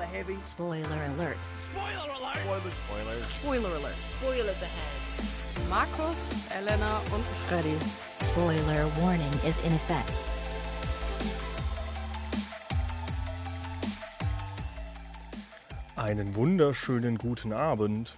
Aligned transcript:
Spoiler 0.00 0.16
heavy. 0.16 0.40
Spoiler 0.40 0.86
alert. 0.88 1.36
Spoiler 1.58 2.14
alert! 2.16 2.36
Spoilers, 2.36 2.76
Spoilers. 2.76 3.30
Spoiler 3.34 3.68
alert. 3.76 3.96
Spoilers 3.96 4.62
ahead. 4.62 5.68
Markus, 5.68 6.16
Elena 6.56 6.98
und 7.12 7.24
Freddy. 7.48 7.76
Spoiler 8.18 8.86
warning 8.98 9.30
is 9.46 9.58
in 9.58 9.74
effect. 9.74 10.10
Einen 15.96 16.34
wunderschönen 16.34 17.18
guten 17.18 17.52
Abend 17.52 18.16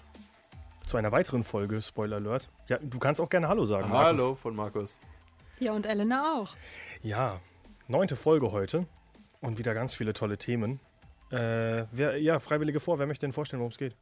zu 0.86 0.96
einer 0.98 1.10
weiteren 1.10 1.42
Folge 1.42 1.82
Spoiler 1.82 2.16
Alert. 2.16 2.48
Ja, 2.68 2.78
du 2.80 3.00
kannst 3.00 3.20
auch 3.20 3.28
gerne 3.28 3.48
Hallo 3.48 3.64
sagen. 3.64 3.88
Markus. 3.88 4.20
Hallo 4.20 4.34
von 4.36 4.54
Markus. 4.54 5.00
Ja, 5.58 5.72
und 5.72 5.86
Elena 5.86 6.34
auch. 6.36 6.54
Ja, 7.02 7.40
neunte 7.88 8.14
Folge 8.14 8.52
heute 8.52 8.86
und 9.40 9.58
wieder 9.58 9.74
ganz 9.74 9.94
viele 9.94 10.12
tolle 10.12 10.38
Themen. 10.38 10.78
Äh, 11.32 11.86
wer, 11.90 12.18
ja, 12.18 12.38
Freiwillige 12.40 12.78
vor, 12.78 12.98
wer 12.98 13.06
möchte 13.06 13.24
denn 13.24 13.32
vorstellen, 13.32 13.60
worum 13.60 13.72
es 13.72 13.78
geht? 13.78 13.96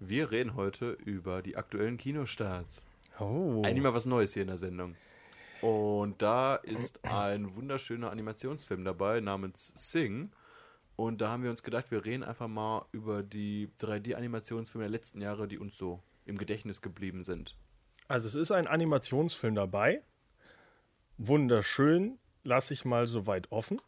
Wir 0.00 0.32
reden 0.32 0.56
heute 0.56 0.90
über 1.04 1.40
die 1.40 1.56
aktuellen 1.56 1.98
Kinostarts. 1.98 2.84
Oh. 3.20 3.62
Eigentlich 3.64 3.82
mal 3.82 3.94
was 3.94 4.06
Neues 4.06 4.34
hier 4.34 4.42
in 4.42 4.48
der 4.48 4.56
Sendung. 4.56 4.96
Und 5.60 6.20
da 6.20 6.56
ist 6.56 7.04
ein 7.04 7.54
wunderschöner 7.54 8.10
Animationsfilm 8.10 8.84
dabei 8.84 9.20
namens 9.20 9.72
Sing. 9.76 10.32
Und 10.96 11.20
da 11.20 11.30
haben 11.30 11.44
wir 11.44 11.50
uns 11.50 11.62
gedacht, 11.62 11.92
wir 11.92 12.04
reden 12.04 12.24
einfach 12.24 12.48
mal 12.48 12.84
über 12.90 13.22
die 13.22 13.70
3D-Animationsfilme 13.80 14.82
der 14.82 14.90
letzten 14.90 15.20
Jahre, 15.20 15.46
die 15.46 15.58
uns 15.58 15.78
so 15.78 16.00
im 16.26 16.38
Gedächtnis 16.38 16.82
geblieben 16.82 17.22
sind. 17.22 17.56
Also 18.08 18.26
es 18.26 18.34
ist 18.34 18.50
ein 18.50 18.66
Animationsfilm 18.66 19.54
dabei. 19.54 20.02
Wunderschön, 21.18 22.18
lasse 22.42 22.74
ich 22.74 22.84
mal 22.84 23.06
soweit 23.06 23.52
offen. 23.52 23.80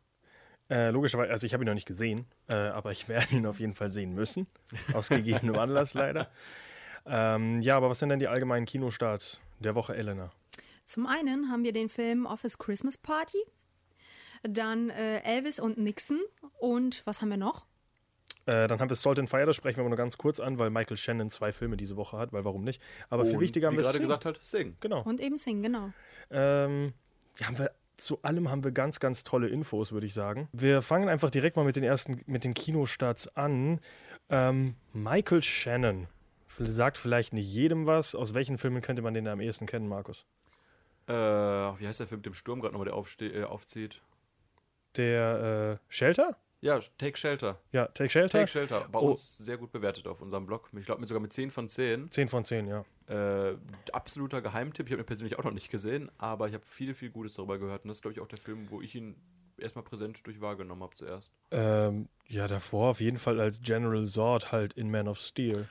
Äh, 0.70 0.91
logischerweise, 0.91 1.33
also 1.33 1.47
ich 1.47 1.52
habe 1.52 1.65
ihn 1.65 1.66
noch 1.66 1.74
nicht 1.74 1.87
gesehen, 1.88 2.27
äh, 2.48 2.55
aber 2.55 2.92
ich 2.92 3.09
werde 3.09 3.34
ihn 3.34 3.47
auf 3.47 3.59
jeden 3.59 3.74
Fall 3.74 3.91
sehen 3.91 4.15
müssen. 4.15 4.47
Aus 4.95 5.09
gegebenem 5.10 5.56
Anlass 5.59 5.95
leider. 5.95 6.30
Ähm, 7.07 7.60
ja, 7.60 7.76
aber 7.76 7.90
was 7.90 7.99
sind 7.99 8.10
denn 8.10 8.21
die 8.21 8.29
allgemeinen 8.29 8.66
Kinostarts 8.66 9.41
der 9.59 9.74
Woche, 9.74 9.96
Elena? 9.96 10.30
Zum 10.85 11.07
einen 11.07 11.51
haben 11.51 11.65
wir 11.65 11.73
den 11.73 11.88
Film 11.88 12.24
Office 12.26 12.59
Christmas 12.59 12.96
Party. 12.96 13.38
Dann 14.43 14.91
äh, 14.91 15.21
Elvis 15.23 15.59
und 15.59 15.76
Nixon. 15.76 16.21
Und 16.59 17.02
was 17.04 17.21
haben 17.21 17.30
wir 17.30 17.37
noch? 17.37 17.66
Äh, 18.46 18.68
dann 18.68 18.80
haben 18.80 18.88
wir 18.88 18.96
Salt 18.96 19.18
and 19.18 19.29
Fire, 19.29 19.45
das 19.45 19.57
sprechen 19.57 19.76
wir 19.76 19.82
aber 19.82 19.91
nur 19.91 19.98
ganz 19.98 20.18
kurz 20.18 20.41
an, 20.41 20.59
weil 20.59 20.71
Michael 20.71 20.96
Shannon 20.96 21.29
zwei 21.30 21.52
Filme 21.52 21.76
diese 21.76 21.96
Woche 21.96 22.16
hat, 22.16 22.32
weil 22.32 22.45
warum 22.45 22.65
nicht? 22.65 22.80
Aber 23.10 23.24
viel 23.24 23.35
Und 23.35 23.41
wichtiger 23.41 23.66
haben 23.66 23.74
wie 23.74 23.79
wir 23.79 23.82
gerade 23.82 23.98
Sing. 23.98 24.02
gesagt 24.07 24.24
hat, 24.24 24.43
Sing. 24.43 24.76
Genau. 24.80 25.02
Und 25.02 25.21
eben 25.21 25.37
Sing, 25.37 25.63
genau. 25.63 25.93
Ähm, 26.30 26.95
ja, 27.38 27.46
haben 27.46 27.59
wir, 27.59 27.71
zu 28.01 28.23
allem 28.23 28.51
haben 28.51 28.65
wir 28.65 28.73
ganz, 28.73 29.01
ganz 29.01 29.24
tolle 29.24 29.48
Infos, 29.48 29.93
würde 29.93 30.06
ich 30.06 30.15
sagen. 30.15 30.48
Wir 30.52 30.82
fangen 30.82 31.09
einfach 31.09 31.30
direkt 31.30 31.56
mal 31.56 31.65
mit 31.65 31.76
den 31.76 31.84
ersten, 31.84 32.23
mit 32.26 32.45
den 32.45 32.54
Kinostarts 32.54 33.37
an. 33.37 33.80
Ähm, 34.29 34.74
Michael 34.92 35.42
Shannon 35.42 36.09
sagt 36.59 36.96
vielleicht 36.96 37.32
nicht 37.32 37.48
jedem 37.48 37.87
was. 37.87 38.15
Aus 38.15 38.34
welchen 38.34 38.59
Filmen 38.59 38.82
könnte 38.82 39.02
man 39.02 39.15
den 39.15 39.29
am 39.29 39.40
ehesten 39.40 39.66
kennen, 39.66 39.88
Markus? 39.88 40.26
Äh, 41.07 41.12
wie 41.12 41.87
heißt 41.87 42.01
der 42.01 42.07
Film 42.07 42.18
mit 42.18 42.26
dem 42.26 42.34
Sturm 42.34 42.60
gerade 42.60 42.73
nochmal, 42.73 42.87
der 42.87 42.95
aufste 42.95 43.26
äh, 43.26 43.45
aufzieht? 43.45 44.02
Der 44.96 45.79
äh, 45.80 45.85
Shelter? 45.88 46.37
Ja, 46.63 46.79
Take 46.99 47.16
Shelter. 47.16 47.59
Ja, 47.73 47.87
Take 47.87 48.11
Shelter. 48.11 48.39
Take 48.41 48.49
Shelter. 48.49 48.87
Bei 48.93 48.99
Oh. 48.99 49.13
uns 49.13 49.37
sehr 49.39 49.57
gut 49.57 49.73
bewertet 49.73 50.07
auf 50.07 50.21
unserem 50.21 50.45
Blog. 50.47 50.69
Ich 50.79 50.85
glaube, 50.85 51.01
mit 51.01 51.09
sogar 51.09 51.23
mit 51.23 51.33
10 51.33 51.51
von 51.51 51.69
10. 51.69 52.11
10 52.11 52.29
von 52.29 52.45
10, 52.45 52.66
ja. 52.66 52.85
Äh, 53.09 53.57
absoluter 53.93 54.43
Geheimtipp. 54.43 54.87
Ich 54.87 54.93
habe 54.93 55.03
ihn 55.03 55.07
persönlich 55.07 55.38
auch 55.38 55.45
noch 55.45 55.53
nicht 55.53 55.71
gesehen, 55.71 56.11
aber 56.19 56.49
ich 56.49 56.55
habe 56.55 56.65
viel, 56.66 56.95
viel 56.95 57.11
Gutes 57.11 57.35
darüber 57.35 57.59
gehört. 57.59 57.85
Und 57.85 57.88
das 57.88 57.97
ist, 57.99 58.03
glaube 58.03 58.13
ich, 58.13 58.21
auch 58.21 58.29
der 58.29 58.38
Film, 58.38 58.71
wo 58.71 58.83
ich 58.83 58.95
ihn 58.95 59.16
erstmal 59.59 59.85
präsent 59.85 60.25
durch 60.27 60.41
wahrgenommen 60.41 60.83
habe 60.83 60.95
zuerst. 60.95 61.31
Ähm, 61.51 62.09
ja, 62.29 62.47
davor 62.47 62.91
auf 62.91 63.01
jeden 63.01 63.16
Fall 63.19 63.41
als 63.41 63.63
General 63.63 64.05
Zord 64.06 64.53
halt 64.53 64.75
in 64.75 64.91
Man 64.91 65.09
of 65.09 65.19
Steel. 65.19 65.66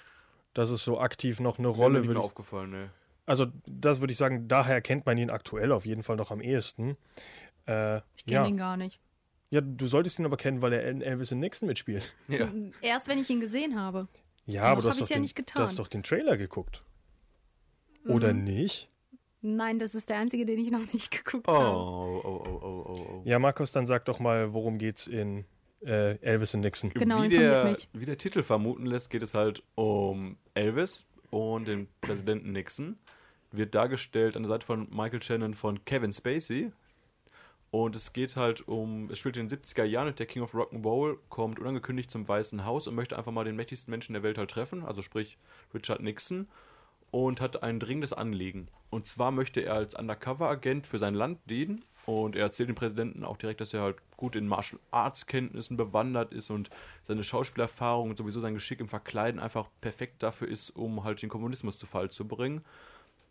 Das 0.56 0.72
ist 0.72 0.84
so 0.84 1.00
aktiv 1.00 1.40
noch 1.40 1.60
eine 1.60 1.68
mir 1.70 1.74
Rolle, 1.76 2.00
nicht 2.00 2.08
würde 2.08 2.20
mehr 2.20 2.26
ich 2.26 2.32
aufgefallen, 2.32 2.72
ne. 2.72 2.90
Also, 3.28 3.46
das 3.68 4.00
würde 4.00 4.12
ich 4.12 4.18
sagen, 4.18 4.48
daher 4.48 4.82
kennt 4.82 5.06
man 5.06 5.18
ihn 5.20 5.30
aktuell 5.30 5.72
auf 5.72 5.86
jeden 5.86 6.02
Fall 6.02 6.16
noch 6.16 6.32
am 6.32 6.42
ehesten. 6.42 6.98
Äh, 7.68 7.98
Ich 8.16 8.26
kenne 8.26 8.42
ja. 8.42 8.48
ihn 8.48 8.58
gar 8.58 8.76
nicht. 8.76 9.00
Ja, 9.52 9.62
du 9.62 9.88
solltest 9.88 10.20
ihn 10.20 10.26
aber 10.26 10.38
kennen, 10.38 10.62
weil 10.62 10.74
er 10.74 10.88
in 10.90 11.02
Elvis 11.02 11.32
in 11.32 11.40
Nixon 11.40 11.68
mitspielt. 11.68 12.14
Ja. 12.28 12.48
Erst 12.82 13.08
wenn 13.08 13.18
ich 13.20 13.30
ihn 13.30 13.40
gesehen 13.40 13.80
habe. 13.80 14.08
Ja, 14.46 14.62
Noch 14.64 14.68
aber 14.70 14.82
du 14.82 14.90
hast, 14.90 15.02
doch 15.02 15.10
ja 15.10 15.16
den, 15.18 15.22
nicht 15.24 15.36
getan. 15.36 15.62
du 15.62 15.64
hast 15.68 15.80
doch 15.80 15.88
den 15.88 16.04
Trailer 16.04 16.38
geguckt. 16.38 16.84
Oder 18.08 18.34
Mhm. 18.34 18.44
nicht? 18.46 18.90
Nein, 19.42 19.80
das 19.80 19.96
ist 19.96 20.10
der 20.10 20.18
einzige, 20.18 20.46
den 20.46 20.60
ich 20.60 20.72
noch 20.72 20.92
nicht 20.94 21.12
geguckt 21.24 21.48
Oh, 21.48 21.54
habe. 21.54 21.76
oh, 21.76 22.22
oh, 22.24 22.44
oh, 22.46 22.60
oh, 22.62 22.84
oh, 22.88 22.92
oh. 22.92 23.22
Ja, 23.26 23.40
Markus, 23.40 23.72
dann 23.72 23.86
sag 23.86 24.06
doch 24.06 24.20
mal, 24.20 24.54
worum 24.54 24.78
geht's 24.78 25.08
in 25.08 25.46
äh, 25.86 26.18
Elvis 26.22 26.54
in 26.54 26.60
Nixon? 26.62 26.90
Genau, 26.92 27.22
wie, 27.22 27.26
informiert 27.28 27.52
der, 27.54 27.64
mich. 27.66 27.90
wie 27.94 28.06
der 28.06 28.18
Titel 28.18 28.44
vermuten 28.44 28.86
lässt, 28.86 29.10
geht 29.10 29.24
es 29.24 29.34
halt 29.34 29.64
um 29.76 30.38
Elvis 30.56 31.06
und 31.30 31.68
den 31.68 31.88
Präsidenten 32.02 32.52
Nixon. 32.52 32.98
Wird 33.52 33.74
dargestellt 33.76 34.36
an 34.36 34.44
der 34.44 34.50
Seite 34.50 34.66
von 34.66 34.90
Michael 34.90 35.24
Shannon 35.24 35.54
von 35.54 35.84
Kevin 35.86 36.12
Spacey. 36.12 36.72
Und 37.72 37.96
es 37.96 38.14
geht 38.14 38.36
halt 38.36 38.68
um, 38.68 39.10
es 39.12 39.20
spielt 39.20 39.38
in 39.38 39.48
den 39.48 39.60
70er 39.60 39.84
Jahren 39.84 40.08
und 40.08 40.18
der 40.18 40.26
King 40.26 40.42
of 40.42 40.56
Rock'n'Roll 40.56 41.18
kommt 41.30 41.60
unangekündigt 41.60 42.10
zum 42.10 42.28
Weißen 42.28 42.66
Haus 42.66 42.88
und 42.88 42.96
möchte 42.96 43.18
einfach 43.18 43.32
mal 43.32 43.46
den 43.46 43.56
mächtigsten 43.56 43.92
Menschen 43.92 44.14
der 44.14 44.24
Welt 44.24 44.40
halt 44.40 44.50
treffen, 44.50 44.84
also 44.84 45.04
sprich 45.04 45.38
Richard 45.74 46.02
Nixon, 46.02 46.48
und 47.12 47.42
hat 47.42 47.62
ein 47.62 47.80
dringendes 47.80 48.14
Anliegen. 48.14 48.70
Und 48.90 49.06
zwar 49.06 49.32
möchte 49.32 49.62
er 49.62 49.76
als 49.76 49.94
Undercover-Agent 49.94 50.88
für 50.88 50.98
sein 50.98 51.14
Land 51.14 51.40
dienen 51.48 51.84
und 52.06 52.36
er 52.36 52.44
erzählt 52.44 52.70
dem 52.70 52.76
Präsidenten 52.76 53.24
auch 53.24 53.38
direkt, 53.38 53.62
dass 53.62 53.74
er 53.74 53.82
halt 53.82 53.98
gut 54.18 54.36
in 54.36 54.48
Martial 54.48 54.80
Arts 54.90 55.28
Kenntnissen 55.28 55.78
bewandert 55.78 56.34
ist 56.34 56.50
und 56.50 56.72
seine 57.04 57.24
Schauspielerfahrung 57.24 58.10
und 58.10 58.18
sowieso 58.18 58.42
sein 58.42 58.56
Geschick 58.56 58.80
im 58.80 58.90
Verkleiden 58.90 59.40
einfach 59.40 59.70
perfekt 59.80 60.24
dafür 60.24 60.48
ist, 60.48 60.72
um 60.72 61.04
halt 61.04 61.22
den 61.22 61.30
Kommunismus 61.30 61.78
zu 61.78 61.86
Fall 61.86 62.10
zu 62.10 62.28
bringen. 62.28 62.66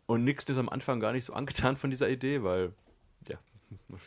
Und 0.06 0.22
Nixon 0.22 0.54
ist 0.54 0.60
am 0.60 0.68
Anfang 0.68 1.00
gar 1.00 1.12
nicht 1.12 1.24
so 1.24 1.32
angetan 1.32 1.76
von 1.76 1.90
dieser 1.90 2.08
Idee, 2.08 2.44
weil, 2.44 2.72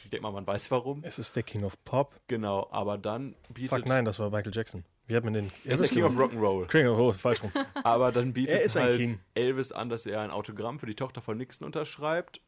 ich 0.03 0.09
denke 0.09 0.23
mal, 0.23 0.31
man 0.31 0.47
weiß 0.47 0.71
warum. 0.71 1.03
Es 1.03 1.19
ist 1.19 1.35
der 1.35 1.43
King 1.43 1.63
of 1.63 1.83
Pop. 1.83 2.19
Genau, 2.27 2.67
aber 2.71 2.97
dann 2.97 3.35
bietet. 3.53 3.69
Fuck, 3.77 3.87
nein, 3.87 4.05
das 4.05 4.19
war 4.19 4.29
Michael 4.29 4.51
Jackson. 4.53 4.83
Wie 5.07 5.15
hat 5.15 5.23
man 5.23 5.33
den? 5.33 5.51
Er 5.65 5.73
ist 5.73 5.81
der 5.81 5.89
King 5.89 6.03
of 6.03 6.17
Rock. 6.17 6.31
Rock'n'Roll. 6.31 6.67
King 6.67 6.87
of 6.87 6.97
oh, 6.97 7.11
falsch 7.11 7.43
rum. 7.43 7.51
Aber 7.83 8.13
dann 8.13 8.31
bietet 8.31 8.75
Er 8.75 8.81
halt 8.81 8.97
King. 8.97 9.19
Elvis 9.33 9.73
an, 9.73 9.89
dass 9.89 10.05
er 10.05 10.21
ein 10.21 10.31
Autogramm 10.31 10.79
für 10.79 10.85
die 10.85 10.95
Tochter 10.95 11.21
von 11.21 11.37
Nixon 11.37 11.65
unterschreibt. 11.65 12.39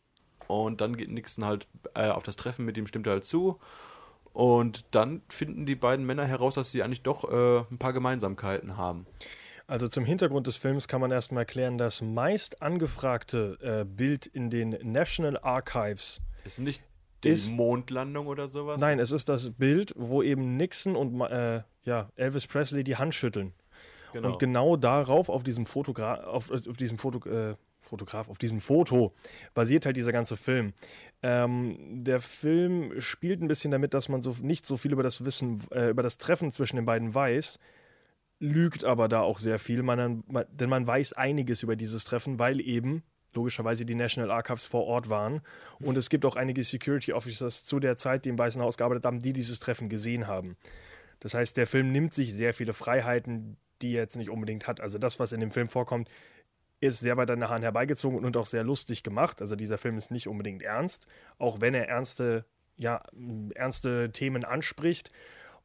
Und 0.47 0.79
dann 0.79 0.95
geht 0.95 1.09
Nixon 1.09 1.43
halt 1.43 1.67
äh, 1.93 2.07
auf 2.07 2.23
das 2.23 2.37
Treffen 2.37 2.63
mit 2.63 2.77
ihm, 2.77 2.87
stimmt 2.87 3.07
er 3.07 3.13
halt 3.13 3.25
zu. 3.25 3.59
Und 4.31 4.85
dann 4.91 5.21
finden 5.29 5.65
die 5.65 5.75
beiden 5.75 6.05
Männer 6.05 6.25
heraus, 6.25 6.55
dass 6.55 6.71
sie 6.71 6.83
eigentlich 6.83 7.03
doch 7.03 7.29
äh, 7.29 7.65
ein 7.69 7.77
paar 7.77 7.93
Gemeinsamkeiten 7.93 8.77
haben. 8.77 9.05
Also 9.67 9.87
zum 9.87 10.05
Hintergrund 10.05 10.47
des 10.47 10.57
Films 10.57 10.87
kann 10.87 11.01
man 11.01 11.11
erstmal 11.11 11.41
erklären, 11.41 11.77
das 11.77 12.01
meist 12.01 12.61
angefragte 12.61 13.57
äh, 13.61 13.85
Bild 13.85 14.25
in 14.25 14.49
den 14.49 14.77
National 14.83 15.37
Archives. 15.37 16.21
Ist 16.45 16.59
nicht 16.59 16.83
die 17.23 17.29
Ist- 17.29 17.53
Mondlandung 17.55 18.27
oder 18.27 18.47
sowas? 18.47 18.79
Nein, 18.81 18.99
es 18.99 19.11
ist 19.11 19.29
das 19.29 19.51
Bild, 19.51 19.93
wo 19.97 20.21
eben 20.23 20.57
Nixon 20.57 20.95
und 20.95 21.19
äh, 21.21 21.61
ja, 21.83 22.09
Elvis 22.15 22.47
Presley 22.47 22.83
die 22.83 22.95
Hand 22.97 23.13
schütteln. 23.13 23.53
genau. 24.13 24.31
Und 24.33 24.39
genau 24.39 24.75
darauf, 24.77 25.29
auf 25.29 25.43
diesem 25.43 25.65
Fotogra 25.65 26.23
auf, 26.25 26.51
auf 26.51 26.77
diesem 26.77 26.97
Foto, 26.97 27.27
äh, 27.29 27.55
Fotograf, 27.79 28.29
auf 28.29 28.37
diesem 28.37 28.61
Foto 28.61 29.13
basiert 29.53 29.85
halt 29.85 29.97
dieser 29.97 30.13
ganze 30.13 30.37
Film. 30.37 30.73
Ähm, 31.21 31.77
der 32.03 32.21
Film 32.21 32.99
spielt 33.01 33.41
ein 33.41 33.47
bisschen 33.49 33.71
damit, 33.71 33.93
dass 33.93 34.07
man 34.07 34.21
so 34.21 34.35
nicht 34.41 34.65
so 34.65 34.77
viel 34.77 34.93
über 34.93 35.03
das 35.03 35.25
Wissen, 35.25 35.61
äh, 35.71 35.89
über 35.89 36.01
das 36.03 36.17
Treffen 36.17 36.49
zwischen 36.51 36.77
den 36.77 36.85
beiden 36.85 37.13
weiß, 37.13 37.59
lügt 38.39 38.83
aber 38.85 39.07
da 39.09 39.21
auch 39.21 39.37
sehr 39.39 39.59
viel, 39.59 39.83
man, 39.83 40.23
man, 40.27 40.45
denn 40.51 40.69
man 40.69 40.87
weiß 40.87 41.13
einiges 41.13 41.61
über 41.63 41.75
dieses 41.75 42.05
Treffen, 42.05 42.39
weil 42.39 42.61
eben 42.61 43.03
logischerweise 43.35 43.85
die 43.85 43.95
National 43.95 44.31
Archives 44.31 44.65
vor 44.65 44.85
Ort 44.85 45.09
waren. 45.09 45.41
Und 45.79 45.97
es 45.97 46.09
gibt 46.09 46.25
auch 46.25 46.35
einige 46.35 46.63
Security 46.63 47.13
Officers 47.13 47.63
zu 47.63 47.79
der 47.79 47.97
Zeit, 47.97 48.25
die 48.25 48.29
im 48.29 48.37
Weißen 48.37 48.61
Haus 48.61 48.77
gearbeitet 48.77 49.05
haben, 49.05 49.19
die 49.19 49.33
dieses 49.33 49.59
Treffen 49.59 49.89
gesehen 49.89 50.27
haben. 50.27 50.57
Das 51.19 51.33
heißt, 51.33 51.57
der 51.57 51.67
Film 51.67 51.91
nimmt 51.91 52.13
sich 52.13 52.33
sehr 52.33 52.53
viele 52.53 52.73
Freiheiten, 52.73 53.57
die 53.81 53.93
er 53.93 54.03
jetzt 54.03 54.17
nicht 54.17 54.29
unbedingt 54.29 54.67
hat. 54.67 54.81
Also 54.81 54.97
das, 54.97 55.19
was 55.19 55.31
in 55.31 55.39
dem 55.39 55.51
Film 55.51 55.69
vorkommt, 55.69 56.09
ist 56.79 56.99
sehr 56.99 57.15
weit 57.15 57.31
an 57.31 57.39
der 57.39 57.49
Hand 57.49 57.63
herbeigezogen 57.63 58.23
und 58.23 58.35
auch 58.35 58.45
sehr 58.45 58.63
lustig 58.63 59.03
gemacht. 59.03 59.41
Also 59.41 59.55
dieser 59.55 59.77
Film 59.77 59.97
ist 59.97 60.11
nicht 60.11 60.27
unbedingt 60.27 60.63
ernst, 60.63 61.07
auch 61.37 61.61
wenn 61.61 61.73
er 61.73 61.87
ernste, 61.87 62.45
ja, 62.75 63.03
ernste 63.55 64.11
Themen 64.11 64.43
anspricht. 64.43 65.11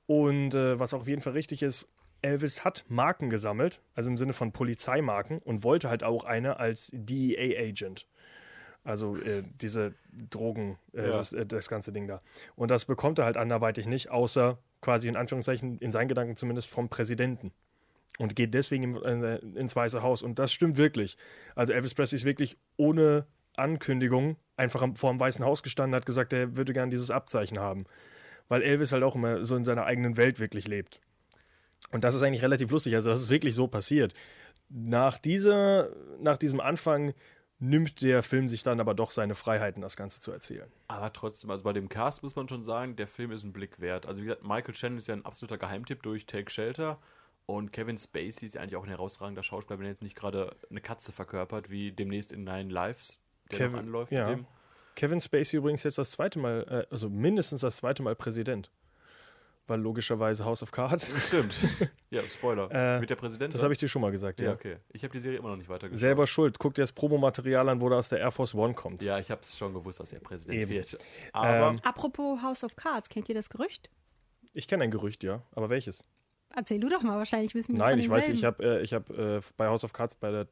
Und 0.07 0.55
äh, 0.55 0.79
was 0.79 0.95
auch 0.95 1.01
auf 1.01 1.09
jeden 1.09 1.23
Fall 1.23 1.33
richtig 1.33 1.63
ist, 1.63 1.89
Elvis 2.23 2.65
hat 2.65 2.85
Marken 2.89 3.31
gesammelt, 3.31 3.81
also 3.95 4.11
im 4.11 4.17
Sinne 4.17 4.33
von 4.33 4.53
Polizeimarken 4.53 5.39
und 5.39 5.63
wollte 5.63 5.89
halt 5.89 6.03
auch 6.03 6.25
eine 6.25 6.59
als 6.59 6.91
DEA-Agent. 6.93 8.07
Also 8.85 9.17
äh, 9.17 9.45
diese 9.61 9.95
Drogen, 10.31 10.79
äh, 10.95 11.03
Ja. 11.03 11.09
das, 11.19 11.33
äh, 11.33 11.45
das 11.47 11.69
ganze 11.69 11.93
Ding 11.93 12.07
da. 12.07 12.23
Und 12.57 12.71
das 12.71 12.87
bekommt 12.87 13.19
er 13.19 13.25
halt 13.27 13.37
anderweitig 13.37 13.87
nicht, 13.87 14.11
außer 14.11 14.59
quasi 14.81 15.09
in 15.09 15.17
Anführungszeichen, 15.17 15.79
in 15.79 15.93
seinen 15.93 16.09
Gedanken 16.09 16.37
zumindest 16.37 16.71
vom 16.71 16.89
Präsidenten. 16.89 17.53
Und 18.19 18.35
geht 18.35 18.55
deswegen 18.55 18.83
im, 18.85 19.23
äh, 19.25 19.37
ins 19.37 19.77
Weiße 19.77 20.03
Haus. 20.03 20.23
Und 20.23 20.39
das 20.39 20.53
stimmt 20.53 20.77
wirklich. 20.77 21.19
Also 21.55 21.73
Elvis 21.73 21.95
Presley 21.95 22.17
ist 22.17 22.25
wirklich 22.25 22.57
ohne 22.77 23.27
Ankündigung 23.57 24.37
einfach 24.57 24.83
am, 24.83 24.97
vor 24.97 25.11
dem 25.13 25.21
Weißen 25.21 25.45
Haus 25.45 25.63
gestanden, 25.63 25.95
hat 25.95 26.07
gesagt, 26.07 26.33
er 26.33 26.57
würde 26.57 26.73
gern 26.73 26.91
dieses 26.91 27.11
Abzeichen 27.11 27.59
haben. 27.59 27.85
Weil 28.49 28.63
Elvis 28.63 28.93
halt 28.93 29.03
auch 29.03 29.15
immer 29.15 29.45
so 29.45 29.55
in 29.57 29.65
seiner 29.65 29.85
eigenen 29.85 30.17
Welt 30.17 30.41
wirklich 30.41 30.67
lebt. 30.67 31.01
Und 31.91 32.05
das 32.05 32.15
ist 32.15 32.23
eigentlich 32.23 32.43
relativ 32.43 32.71
lustig. 32.71 32.95
Also, 32.95 33.11
das 33.11 33.23
ist 33.23 33.31
wirklich 33.31 33.55
so 33.55 33.67
passiert. 33.67 34.15
Nach, 34.69 35.17
dieser, 35.19 35.91
nach 36.21 36.37
diesem 36.37 36.61
Anfang 36.61 37.15
nimmt 37.59 38.03
der 38.03 38.23
Film 38.23 38.49
sich 38.49 38.63
dann 38.63 38.81
aber 38.81 38.95
doch 38.95 39.11
seine 39.11 39.35
Freiheiten, 39.35 39.83
das 39.83 39.97
Ganze 39.97 40.21
zu 40.21 40.31
erzählen. 40.31 40.71
Aber 40.87 41.13
trotzdem, 41.13 41.51
also 41.51 41.65
bei 41.65 41.73
dem 41.73 41.89
Cast 41.89 42.23
muss 42.23 42.37
man 42.37 42.49
schon 42.49 42.65
sagen, 42.65 42.95
der 42.97 43.09
Film 43.09 43.33
ist 43.33 43.43
ein 43.43 43.53
Blick 43.53 43.81
wert. 43.81 44.07
Also 44.07 44.23
wie 44.23 44.27
gesagt, 44.27 44.45
Michael 44.45 44.75
Shannon 44.75 44.99
ist 44.99 45.09
ja 45.09 45.15
ein 45.15 45.25
absoluter 45.25 45.59
Geheimtipp 45.59 46.03
durch 46.03 46.27
Take 46.27 46.51
Shelter. 46.51 46.99
Und 47.47 47.73
Kevin 47.73 47.97
Spacey 47.97 48.45
ist 48.45 48.55
ja 48.55 48.61
eigentlich 48.61 48.77
auch 48.77 48.85
ein 48.85 48.91
herausragender 48.91 49.43
Schauspieler, 49.43 49.79
wenn 49.79 49.87
er 49.87 49.93
jetzt 49.93 50.03
nicht 50.03 50.15
gerade 50.15 50.55
eine 50.71 50.83
Katze 50.83 51.13
verkörpert, 51.13 51.71
wie 51.71 51.93
demnächst 51.93 52.31
in 52.31 52.45
Nine 52.45 52.71
Lives, 52.71 53.21
der 53.51 53.59
Kevin- 53.59 53.79
anläuft 53.81 54.13
ja. 54.13 54.39
Kevin 54.95 55.21
Spacey 55.21 55.57
übrigens 55.57 55.83
jetzt 55.85 55.97
das 55.97 56.11
zweite 56.11 56.41
Mal, 56.41 56.67
äh, 56.69 56.93
also 56.93 57.09
mindestens 57.09 57.63
das 57.63 57.77
zweite 57.77 58.03
Mal 58.03 58.15
Präsident. 58.17 58.71
Weil 59.69 59.81
logischerweise 59.81 60.45
House 60.45 60.63
of 60.63 60.73
Cards. 60.73 61.13
Stimmt. 61.27 61.61
ja, 62.11 62.23
Spoiler. 62.23 62.69
Äh, 62.73 63.01
Mit 63.01 63.11
der 63.11 63.17
Präsident. 63.17 63.53
Das 63.55 63.63
habe 63.63 63.75
ich 63.75 63.79
dir 63.79 63.87
schon 63.87 64.03
mal 64.03 64.11
gesagt, 64.11 64.41
Ja, 64.41 64.47
ja. 64.49 64.53
okay. 64.55 64.79
Ich 64.93 65.03
habe 65.05 65.13
die 65.13 65.19
Serie 65.21 65.39
immer 65.39 65.51
noch 65.51 65.57
nicht 65.57 65.69
weitergeschaut. 65.69 66.01
Selber 66.01 66.27
schuld. 66.27 66.59
Guck 66.59 66.75
dir 66.75 66.81
das 66.83 66.93
Promomaterial 66.93 67.69
an, 67.69 67.81
wo 67.81 67.89
der 67.91 67.99
aus 67.99 68.09
der 68.09 68.19
Air 68.19 68.31
Force 68.33 68.55
One 68.55 68.73
kommt. 68.75 69.03
Ja, 69.03 69.19
ich 69.19 69.31
habe 69.31 69.43
es 69.43 69.57
schon 69.57 69.75
gewusst, 69.75 70.01
dass 70.01 70.13
er 70.13 70.21
Präsident 70.21 70.59
Eben. 70.59 70.71
wird. 70.71 70.99
Aber 71.33 71.69
Ähm, 71.69 71.81
Apropos 71.85 72.43
House 72.43 72.65
of 72.65 72.75
Cards, 72.77 73.09
kennt 73.11 73.29
ihr 73.29 73.35
das 73.35 73.51
Gerücht? 73.51 73.91
Ich 74.55 74.67
kenne 74.67 74.85
ein 74.85 74.91
Gerücht, 74.91 75.23
ja. 75.23 75.43
Aber 75.53 75.69
welches? 75.69 76.05
Erzähl 76.57 76.81
du 76.81 76.89
doch 76.89 77.03
mal, 77.03 77.19
wahrscheinlich 77.19 77.55
wissen 77.55 77.75
wir 77.75 77.79
Nein, 77.81 77.91
von 77.97 78.01
ich 78.01 78.09
weiß, 78.11 78.29
ich 78.31 78.45
habe 78.45 78.65
äh, 78.65 78.83
ich 78.83 78.95
hab, 78.95 79.11
äh, 79.11 79.41
bei 79.59 79.67
House 79.69 79.85
of 79.85 79.93
Cards 79.93 80.15
bei 80.15 80.31
der 80.31 80.49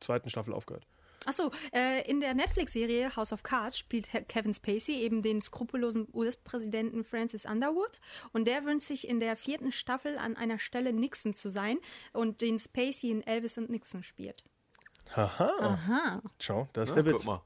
zweiten 0.00 0.30
Staffel 0.30 0.54
aufgehört. 0.54 0.86
Achso, 1.26 1.50
äh, 1.72 2.08
in 2.08 2.20
der 2.20 2.34
Netflix-Serie 2.34 3.16
House 3.16 3.32
of 3.32 3.42
Cards 3.42 3.78
spielt 3.78 4.12
Herr 4.12 4.22
Kevin 4.22 4.54
Spacey 4.54 4.96
eben 5.00 5.22
den 5.22 5.40
skrupellosen 5.40 6.06
US-Präsidenten 6.12 7.04
Francis 7.04 7.46
Underwood 7.46 7.98
und 8.32 8.46
der 8.46 8.64
wünscht 8.64 8.86
sich 8.86 9.08
in 9.08 9.20
der 9.20 9.36
vierten 9.36 9.72
Staffel 9.72 10.18
an 10.18 10.36
einer 10.36 10.58
Stelle 10.58 10.92
Nixon 10.92 11.34
zu 11.34 11.48
sein 11.48 11.78
und 12.12 12.40
den 12.42 12.58
Spacey 12.58 13.10
in 13.10 13.22
Elvis 13.26 13.58
und 13.58 13.70
Nixon 13.70 14.02
spielt. 14.02 14.44
Haha. 15.14 15.50
Aha. 15.60 16.22
Schau, 16.40 16.68
das 16.72 16.90
ist 16.90 16.96
Ja, 16.96 17.02
der 17.02 17.12
guck 17.12 17.20
Witz. 17.20 17.26
mal. 17.26 17.42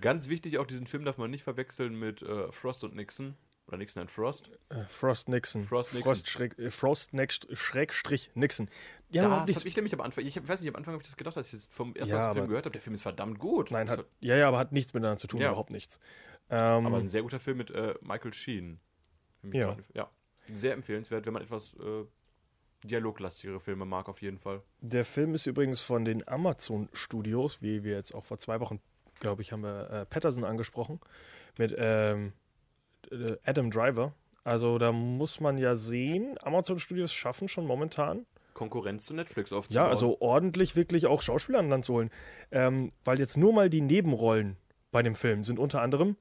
Ganz 0.00 0.28
wichtig, 0.28 0.58
auch 0.58 0.66
diesen 0.66 0.86
Film 0.86 1.04
darf 1.04 1.16
man 1.18 1.30
nicht 1.30 1.44
verwechseln 1.44 1.94
mit 1.94 2.22
äh, 2.22 2.50
Frost 2.50 2.82
und 2.84 2.94
Nixon. 2.94 3.36
Oder 3.72 3.78
Nixon 3.78 4.02
and 4.02 4.10
Frost. 4.10 4.50
Äh, 4.68 4.84
Frost 4.86 5.30
Nixon. 5.30 5.64
Frost 5.64 5.94
Nixon. 5.94 6.14
Frost, 6.14 6.28
schräg, 6.28 6.58
äh, 6.58 6.70
Frost 6.70 7.10
Schrägstrich 7.52 8.30
Nixon. 8.34 8.68
Ja, 9.08 9.46
das 9.46 9.56
habe 9.56 9.68
ich 9.68 9.76
nämlich 9.76 9.94
am 9.94 10.02
Anfang, 10.02 10.26
ich 10.26 10.36
weiß 10.46 10.60
nicht, 10.60 10.68
am 10.68 10.76
Anfang 10.76 10.92
habe 10.92 11.02
ich 11.02 11.08
das 11.08 11.16
gedacht, 11.16 11.38
als 11.38 11.46
ich 11.46 11.52
das 11.52 11.64
vom 11.70 11.94
ersten 11.94 12.14
Ja, 12.14 12.20
Mal 12.26 12.34
Film 12.34 12.48
gehört 12.48 12.66
habe, 12.66 12.72
der 12.74 12.82
Film 12.82 12.92
ist 12.92 13.00
verdammt 13.00 13.38
gut. 13.38 13.70
nein, 13.70 13.88
hat, 13.88 14.04
ja, 14.20 14.36
ja, 14.36 14.46
aber 14.48 14.58
hat 14.58 14.72
nichts 14.72 14.92
miteinander 14.92 15.16
zu 15.16 15.26
tun, 15.26 15.40
Ja. 15.40 15.48
überhaupt 15.48 15.70
nichts. 15.70 16.00
Ähm, 16.50 16.84
Aber 16.84 16.98
ein 16.98 17.08
sehr 17.08 17.22
guter 17.22 17.40
Film 17.40 17.56
mit 17.56 17.70
äh, 17.70 17.94
Michael 18.02 18.34
Sheen. 18.34 18.78
Ja. 19.42 19.74
ja. 19.94 20.10
Sehr 20.52 20.74
empfehlenswert, 20.74 21.24
wenn 21.24 21.32
man 21.32 21.42
etwas 21.42 21.72
äh, 21.74 22.04
dialoglastigere 22.84 23.58
Filme 23.58 23.86
mag, 23.86 24.06
auf 24.10 24.20
jeden 24.20 24.36
Fall. 24.36 24.62
Der 24.82 25.06
Film 25.06 25.34
ist 25.34 25.46
übrigens 25.46 25.80
von 25.80 26.04
den 26.04 26.28
Amazon 26.28 26.90
Studios, 26.92 27.62
wie 27.62 27.84
wir 27.84 27.96
jetzt 27.96 28.14
auch 28.14 28.26
vor 28.26 28.36
zwei 28.36 28.60
Wochen, 28.60 28.82
glaube 29.18 29.40
ich, 29.40 29.50
haben 29.50 29.62
wir 29.62 29.88
äh, 29.90 30.04
Patterson 30.04 30.44
angesprochen, 30.44 31.00
mit 31.56 31.74
ähm, 31.78 32.28
äh, 32.28 32.41
Adam 33.44 33.70
Driver. 33.70 34.14
Also 34.44 34.78
da 34.78 34.92
muss 34.92 35.40
man 35.40 35.58
ja 35.58 35.76
sehen, 35.76 36.36
Amazon 36.42 36.78
Studios 36.78 37.12
schaffen 37.12 37.48
schon 37.48 37.66
momentan, 37.66 38.26
Konkurrenz 38.54 39.06
zu 39.06 39.14
Netflix 39.14 39.52
aufzubauen. 39.52 39.84
ja, 39.84 39.88
also 39.88 40.20
ordentlich 40.20 40.76
wirklich 40.76 41.06
auch 41.06 41.22
Schauspieler 41.22 41.58
an 41.58 41.68
Land 41.68 41.84
zu 41.84 41.94
holen. 41.94 42.10
Ähm, 42.50 42.90
weil 43.04 43.18
jetzt 43.18 43.36
nur 43.36 43.52
mal 43.52 43.70
die 43.70 43.80
Nebenrollen 43.80 44.56
bei 44.90 45.02
dem 45.02 45.14
Film 45.14 45.42
sind 45.44 45.58
unter 45.58 45.80
anderem, 45.80 46.16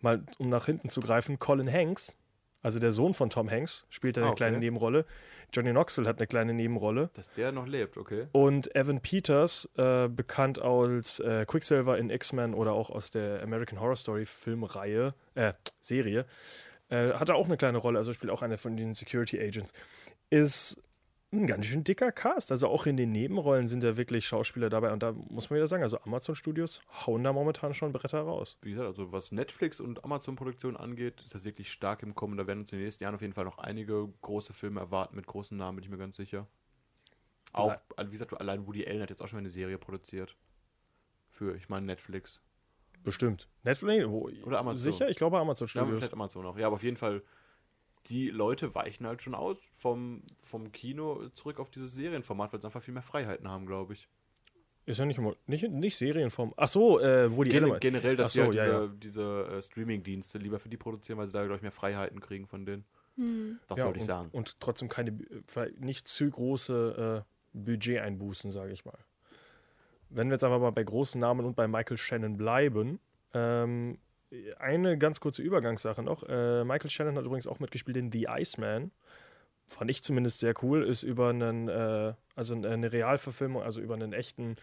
mal 0.00 0.24
um 0.38 0.48
nach 0.48 0.66
hinten 0.66 0.88
zu 0.88 1.00
greifen, 1.00 1.38
Colin 1.38 1.72
Hanks, 1.72 2.18
also 2.66 2.80
der 2.80 2.92
Sohn 2.92 3.14
von 3.14 3.30
Tom 3.30 3.48
Hanks, 3.48 3.86
spielt 3.90 4.16
da 4.16 4.22
eine 4.22 4.28
Ah, 4.28 4.32
okay. 4.32 4.38
kleine 4.38 4.58
Nebenrolle. 4.58 5.04
Johnny 5.52 5.70
Knoxville 5.70 6.08
hat 6.08 6.18
eine 6.18 6.26
kleine 6.26 6.52
Nebenrolle. 6.52 7.10
Dass 7.14 7.30
der 7.30 7.52
noch 7.52 7.68
lebt, 7.68 7.96
okay. 7.96 8.26
Und 8.32 8.74
Evan 8.74 9.00
Peters, 9.00 9.68
äh, 9.76 10.08
bekannt 10.08 10.60
als 10.60 11.20
äh, 11.20 11.46
Quicksilver 11.46 11.96
in 11.96 12.10
X-Men 12.10 12.54
oder 12.54 12.72
auch 12.72 12.90
aus 12.90 13.12
der 13.12 13.40
American 13.42 13.80
Horror 13.80 13.94
Story 13.94 14.24
Filmreihe, 14.26 15.14
äh, 15.36 15.52
Serie, 15.80 16.26
äh, 16.88 17.12
hat 17.12 17.28
er 17.28 17.36
auch 17.36 17.46
eine 17.46 17.56
kleine 17.56 17.78
Rolle, 17.78 17.98
also 17.98 18.12
spielt 18.12 18.32
auch 18.32 18.42
eine 18.42 18.58
von 18.58 18.76
den 18.76 18.92
Security 18.94 19.38
Agents. 19.40 19.72
Ist 20.28 20.82
ein 21.32 21.46
ganz 21.46 21.66
schön 21.66 21.84
dicker 21.84 22.12
Cast, 22.12 22.50
also 22.52 22.68
auch 22.68 22.86
in 22.86 22.96
den 22.96 23.12
Nebenrollen 23.12 23.66
sind 23.66 23.82
da 23.82 23.96
wirklich 23.96 24.26
Schauspieler 24.26 24.70
dabei 24.70 24.92
und 24.92 25.02
da 25.02 25.12
muss 25.12 25.50
man 25.50 25.56
wieder 25.56 25.68
sagen, 25.68 25.82
also 25.82 25.98
Amazon 26.00 26.34
Studios 26.34 26.80
hauen 27.06 27.24
da 27.24 27.32
momentan 27.32 27.74
schon 27.74 27.92
Bretter 27.92 28.20
raus. 28.20 28.56
Wie 28.62 28.70
gesagt, 28.70 28.86
also 28.88 29.12
was 29.12 29.32
Netflix 29.32 29.80
und 29.80 30.04
Amazon-Produktion 30.04 30.76
angeht, 30.76 31.22
ist 31.22 31.34
das 31.34 31.44
wirklich 31.44 31.70
stark 31.70 32.02
im 32.02 32.14
Kommen. 32.14 32.36
Da 32.38 32.46
werden 32.46 32.60
uns 32.60 32.72
in 32.72 32.78
den 32.78 32.84
nächsten 32.84 33.04
Jahren 33.04 33.14
auf 33.14 33.22
jeden 33.22 33.34
Fall 33.34 33.44
noch 33.44 33.58
einige 33.58 34.08
große 34.22 34.52
Filme 34.52 34.80
erwarten 34.80 35.16
mit 35.16 35.26
großen 35.26 35.56
Namen, 35.56 35.76
bin 35.76 35.84
ich 35.84 35.90
mir 35.90 35.98
ganz 35.98 36.16
sicher. 36.16 36.46
Auch, 37.52 37.74
also 37.96 38.10
wie 38.12 38.18
gesagt, 38.18 38.38
allein 38.38 38.66
Woody 38.66 38.86
Allen 38.86 39.02
hat 39.02 39.10
jetzt 39.10 39.22
auch 39.22 39.28
schon 39.28 39.38
eine 39.38 39.50
Serie 39.50 39.78
produziert. 39.78 40.36
Für, 41.30 41.56
ich 41.56 41.68
meine, 41.68 41.86
Netflix. 41.86 42.40
Bestimmt. 43.02 43.48
Netflix? 43.62 44.04
Oder 44.06 44.58
Amazon. 44.58 44.92
Sicher? 44.92 45.08
Ich 45.08 45.16
glaube 45.16 45.38
Amazon 45.38 45.66
Ja, 45.66 45.68
Studios. 45.70 45.98
vielleicht 45.98 46.12
Amazon 46.12 46.46
auch. 46.46 46.56
Ja, 46.58 46.66
aber 46.66 46.76
auf 46.76 46.82
jeden 46.82 46.96
Fall, 46.96 47.22
die 48.08 48.30
Leute 48.30 48.74
weichen 48.74 49.06
halt 49.06 49.22
schon 49.22 49.34
aus 49.34 49.58
vom, 49.74 50.22
vom 50.38 50.72
Kino 50.72 51.28
zurück 51.34 51.58
auf 51.60 51.70
dieses 51.70 51.92
Serienformat, 51.94 52.52
weil 52.52 52.60
sie 52.60 52.66
einfach 52.66 52.82
viel 52.82 52.94
mehr 52.94 53.02
Freiheiten 53.02 53.48
haben, 53.48 53.66
glaube 53.66 53.92
ich. 53.94 54.08
Ist 54.86 54.98
ja 54.98 55.04
nicht, 55.04 55.18
immer- 55.18 55.34
nicht, 55.46 55.68
nicht 55.68 55.96
Serienform. 55.96 56.54
Ach 56.56 56.68
so, 56.68 57.00
äh, 57.00 57.34
Woody 57.36 57.50
Gen 57.50 57.64
Allen. 57.64 57.80
generell, 57.80 58.16
dass 58.16 58.34
so, 58.34 58.42
halt 58.44 58.54
ja, 58.54 58.64
diese, 58.64 58.72
ja. 58.72 58.86
diese 58.86 59.46
äh, 59.56 59.62
Streaming-Dienste 59.62 60.38
lieber 60.38 60.60
für 60.60 60.68
die 60.68 60.76
produzieren, 60.76 61.18
weil 61.18 61.26
sie 61.26 61.32
da, 61.32 61.40
glaube 61.42 61.56
ich, 61.56 61.62
mehr 61.62 61.72
Freiheiten 61.72 62.20
kriegen 62.20 62.46
von 62.46 62.64
denen. 62.64 62.84
Das 63.68 63.78
Ja, 63.78 63.86
wollte 63.86 63.98
ich 63.98 64.02
und, 64.02 64.06
sagen. 64.06 64.28
Und 64.32 64.60
trotzdem 64.60 64.88
keine, 64.88 65.10
äh, 65.10 65.70
nicht 65.80 66.06
zu 66.06 66.30
große 66.30 67.24
äh, 67.24 67.58
Budgeteinbußen, 67.58 68.52
sage 68.52 68.72
ich 68.72 68.84
mal. 68.84 68.98
Wenn 70.10 70.28
wir 70.28 70.34
jetzt 70.34 70.44
aber 70.44 70.58
mal 70.58 70.70
bei 70.70 70.84
großen 70.84 71.20
Namen 71.20 71.44
und 71.46 71.56
bei 71.56 71.66
Michael 71.66 71.96
Shannon 71.96 72.36
bleiben, 72.36 73.00
ähm, 73.34 73.98
eine 74.58 74.98
ganz 74.98 75.20
kurze 75.20 75.42
Übergangssache 75.42 76.02
noch. 76.02 76.22
Äh, 76.24 76.64
Michael 76.64 76.90
Shannon 76.90 77.16
hat 77.16 77.24
übrigens 77.24 77.46
auch 77.46 77.60
mitgespielt 77.60 77.96
in 77.96 78.10
The 78.12 78.26
Iceman. 78.28 78.90
Fand 79.66 79.90
ich 79.90 80.02
zumindest 80.02 80.40
sehr 80.40 80.54
cool. 80.62 80.82
Ist 80.84 81.02
über 81.02 81.30
einen, 81.30 81.68
äh, 81.68 82.14
also 82.34 82.54
eine 82.54 82.92
Realverfilmung, 82.92 83.62
also 83.62 83.80
über 83.80 83.94
einen 83.94 84.12
echten 84.12 84.56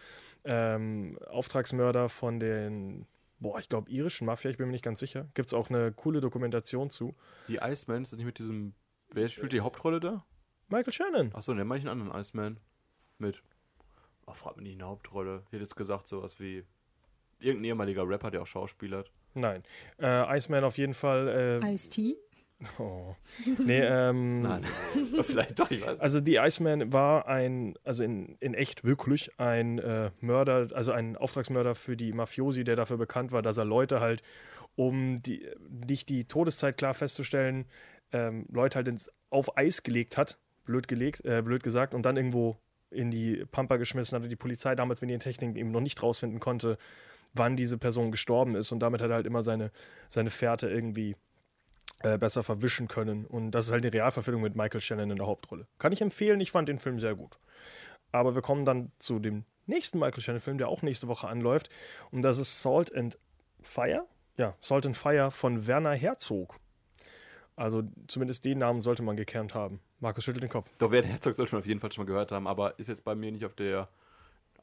ähm, 0.44 1.18
Auftragsmörder 1.26 2.08
von 2.08 2.40
den, 2.40 3.06
boah, 3.38 3.58
ich 3.58 3.68
glaube, 3.68 3.90
irischen 3.90 4.26
Mafia, 4.26 4.50
ich 4.50 4.56
bin 4.56 4.66
mir 4.66 4.72
nicht 4.72 4.84
ganz 4.84 4.98
sicher. 4.98 5.28
Gibt 5.34 5.46
es 5.46 5.54
auch 5.54 5.68
eine 5.68 5.92
coole 5.92 6.20
Dokumentation 6.20 6.90
zu. 6.90 7.14
Die 7.48 7.56
Iceman 7.56 8.02
ist 8.02 8.12
das 8.12 8.18
nicht 8.18 8.26
mit 8.26 8.38
diesem. 8.38 8.74
Wer 9.12 9.28
spielt 9.28 9.52
die 9.52 9.60
Hauptrolle 9.60 10.00
da? 10.00 10.24
Michael 10.68 10.92
Shannon. 10.92 11.34
Achso, 11.34 11.52
ne, 11.52 11.64
meine 11.64 11.80
ich 11.80 11.88
einen 11.88 12.00
anderen 12.00 12.20
Iceman. 12.20 12.58
Mit. 13.18 13.42
Oh, 14.26 14.32
frag 14.32 14.56
mich 14.56 14.64
nicht 14.64 14.80
eine 14.80 14.88
Hauptrolle. 14.88 15.42
Ich 15.46 15.52
hätte 15.52 15.64
jetzt 15.64 15.76
gesagt, 15.76 16.08
sowas 16.08 16.40
wie. 16.40 16.64
Irgendein 17.40 17.64
ehemaliger 17.64 18.08
Rapper, 18.08 18.30
der 18.30 18.42
auch 18.42 18.46
schauspielert. 18.46 19.12
Nein. 19.34 19.62
Äh, 20.00 20.36
Iceman 20.36 20.64
auf 20.64 20.78
jeden 20.78 20.94
Fall. 20.94 21.60
Äh, 21.62 21.74
Ice-T? 21.74 22.16
oh. 22.78 23.14
Nee, 23.58 23.80
ähm, 23.80 24.42
Nein. 24.42 24.64
Vielleicht 25.22 25.58
doch, 25.58 25.70
ich 25.70 25.82
weiß. 25.82 25.92
nicht. 25.92 26.02
Also 26.02 26.20
The 26.24 26.36
Iceman 26.36 26.92
war 26.92 27.26
ein, 27.26 27.74
also 27.84 28.02
in, 28.02 28.36
in 28.40 28.54
echt 28.54 28.84
wirklich 28.84 29.30
ein 29.38 29.78
äh, 29.78 30.10
Mörder, 30.20 30.68
also 30.72 30.92
ein 30.92 31.16
Auftragsmörder 31.16 31.74
für 31.74 31.96
die 31.96 32.12
Mafiosi, 32.12 32.64
der 32.64 32.76
dafür 32.76 32.96
bekannt 32.96 33.32
war, 33.32 33.42
dass 33.42 33.56
er 33.56 33.64
Leute 33.64 34.00
halt, 34.00 34.22
um 34.76 35.20
die, 35.22 35.48
nicht 35.86 36.08
die 36.08 36.24
Todeszeit 36.24 36.76
klar 36.76 36.94
festzustellen, 36.94 37.66
ähm, 38.12 38.46
Leute 38.50 38.76
halt 38.76 38.88
ins, 38.88 39.10
auf 39.30 39.56
Eis 39.56 39.82
gelegt 39.82 40.16
hat, 40.16 40.38
blöd 40.64 40.88
gelegt, 40.88 41.24
äh, 41.24 41.42
blöd 41.42 41.62
gesagt, 41.62 41.94
und 41.94 42.06
dann 42.06 42.16
irgendwo 42.16 42.56
in 42.90 43.10
die 43.10 43.44
Pampa 43.50 43.76
geschmissen 43.76 44.16
hatte. 44.16 44.28
Die 44.28 44.36
Polizei 44.36 44.74
damals, 44.74 45.02
wenn 45.02 45.08
die 45.08 45.18
Technik 45.18 45.56
eben 45.56 45.70
noch 45.70 45.80
nicht 45.80 46.02
rausfinden 46.02 46.40
konnte, 46.40 46.78
wann 47.34 47.56
diese 47.56 47.78
Person 47.78 48.10
gestorben 48.10 48.54
ist. 48.54 48.72
Und 48.72 48.80
damit 48.80 49.02
hat 49.02 49.10
er 49.10 49.16
halt 49.16 49.26
immer 49.26 49.42
seine, 49.42 49.70
seine 50.08 50.30
Fährte 50.30 50.68
irgendwie 50.68 51.16
äh, 52.00 52.18
besser 52.18 52.42
verwischen 52.42 52.88
können. 52.88 53.26
Und 53.26 53.50
das 53.50 53.66
ist 53.66 53.72
halt 53.72 53.84
eine 53.84 53.92
Realverfilmung 53.92 54.42
mit 54.42 54.56
Michael 54.56 54.80
Shannon 54.80 55.10
in 55.10 55.16
der 55.16 55.26
Hauptrolle. 55.26 55.66
Kann 55.78 55.92
ich 55.92 56.00
empfehlen, 56.00 56.40
ich 56.40 56.50
fand 56.50 56.68
den 56.68 56.78
Film 56.78 56.98
sehr 56.98 57.14
gut. 57.14 57.38
Aber 58.12 58.34
wir 58.34 58.42
kommen 58.42 58.64
dann 58.64 58.92
zu 58.98 59.18
dem 59.18 59.44
nächsten 59.66 59.98
Michael 59.98 60.20
Shannon-Film, 60.20 60.58
der 60.58 60.68
auch 60.68 60.82
nächste 60.82 61.08
Woche 61.08 61.28
anläuft. 61.28 61.68
Und 62.10 62.22
das 62.22 62.38
ist 62.38 62.60
Salt 62.60 62.94
and 62.94 63.18
Fire. 63.60 64.06
Ja, 64.36 64.54
Salt 64.60 64.86
and 64.86 64.96
Fire 64.96 65.30
von 65.30 65.66
Werner 65.66 65.92
Herzog. 65.94 66.58
Also 67.56 67.82
zumindest 68.08 68.44
den 68.44 68.58
Namen 68.58 68.80
sollte 68.80 69.02
man 69.02 69.16
gekannt 69.16 69.54
haben. 69.54 69.80
Markus 70.00 70.24
schüttelt 70.24 70.42
den 70.42 70.50
Kopf. 70.50 70.68
Doch, 70.78 70.90
wer 70.90 71.02
der 71.02 71.12
Herzog 71.12 71.34
sollte 71.34 71.54
man 71.54 71.60
auf 71.60 71.66
jeden 71.66 71.80
Fall 71.80 71.92
schon 71.92 72.04
mal 72.04 72.08
gehört 72.08 72.32
haben, 72.32 72.46
aber 72.46 72.78
ist 72.78 72.88
jetzt 72.88 73.04
bei 73.04 73.14
mir 73.14 73.30
nicht 73.30 73.44
auf 73.44 73.54
der, 73.54 73.88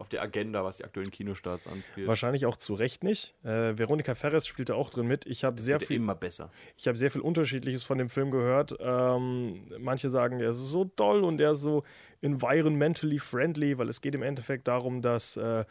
auf 0.02 0.10
der 0.10 0.22
Agenda, 0.22 0.64
was 0.64 0.78
die 0.78 0.84
aktuellen 0.84 1.12
Kinostarts 1.12 1.68
angeht. 1.68 2.08
Wahrscheinlich 2.08 2.46
auch 2.46 2.58
zu 2.58 2.74
Recht 2.74 3.04
nicht. 3.04 3.36
Äh, 3.44 3.78
Veronika 3.78 4.16
Ferres 4.16 4.48
spielte 4.48 4.76
auch 4.76 4.90
drin 4.90 5.08
mit. 5.08 5.26
Ich 5.26 5.44
habe 5.44 5.62
sehr 5.62 5.80
viel 5.80 5.98
immer 5.98 6.16
besser. 6.16 6.52
Ich 6.76 6.88
habe 6.88 6.98
sehr 6.98 7.12
viel 7.12 7.22
Unterschiedliches 7.22 7.84
von 7.84 7.98
dem 7.98 8.10
Film 8.10 8.32
gehört. 8.32 8.76
Ähm, 8.80 9.68
manche 9.80 10.10
sagen, 10.10 10.40
der 10.40 10.52
ist 10.52 10.58
so 10.58 10.86
toll 10.86 11.24
und 11.24 11.38
der 11.38 11.52
ist 11.52 11.62
so 11.62 11.84
environmentally 12.22 13.20
friendly, 13.20 13.78
weil 13.78 13.88
es 13.90 14.02
geht 14.02 14.16
im 14.16 14.24
Endeffekt 14.24 14.68
darum, 14.68 15.02
dass 15.02 15.38
äh, 15.38 15.66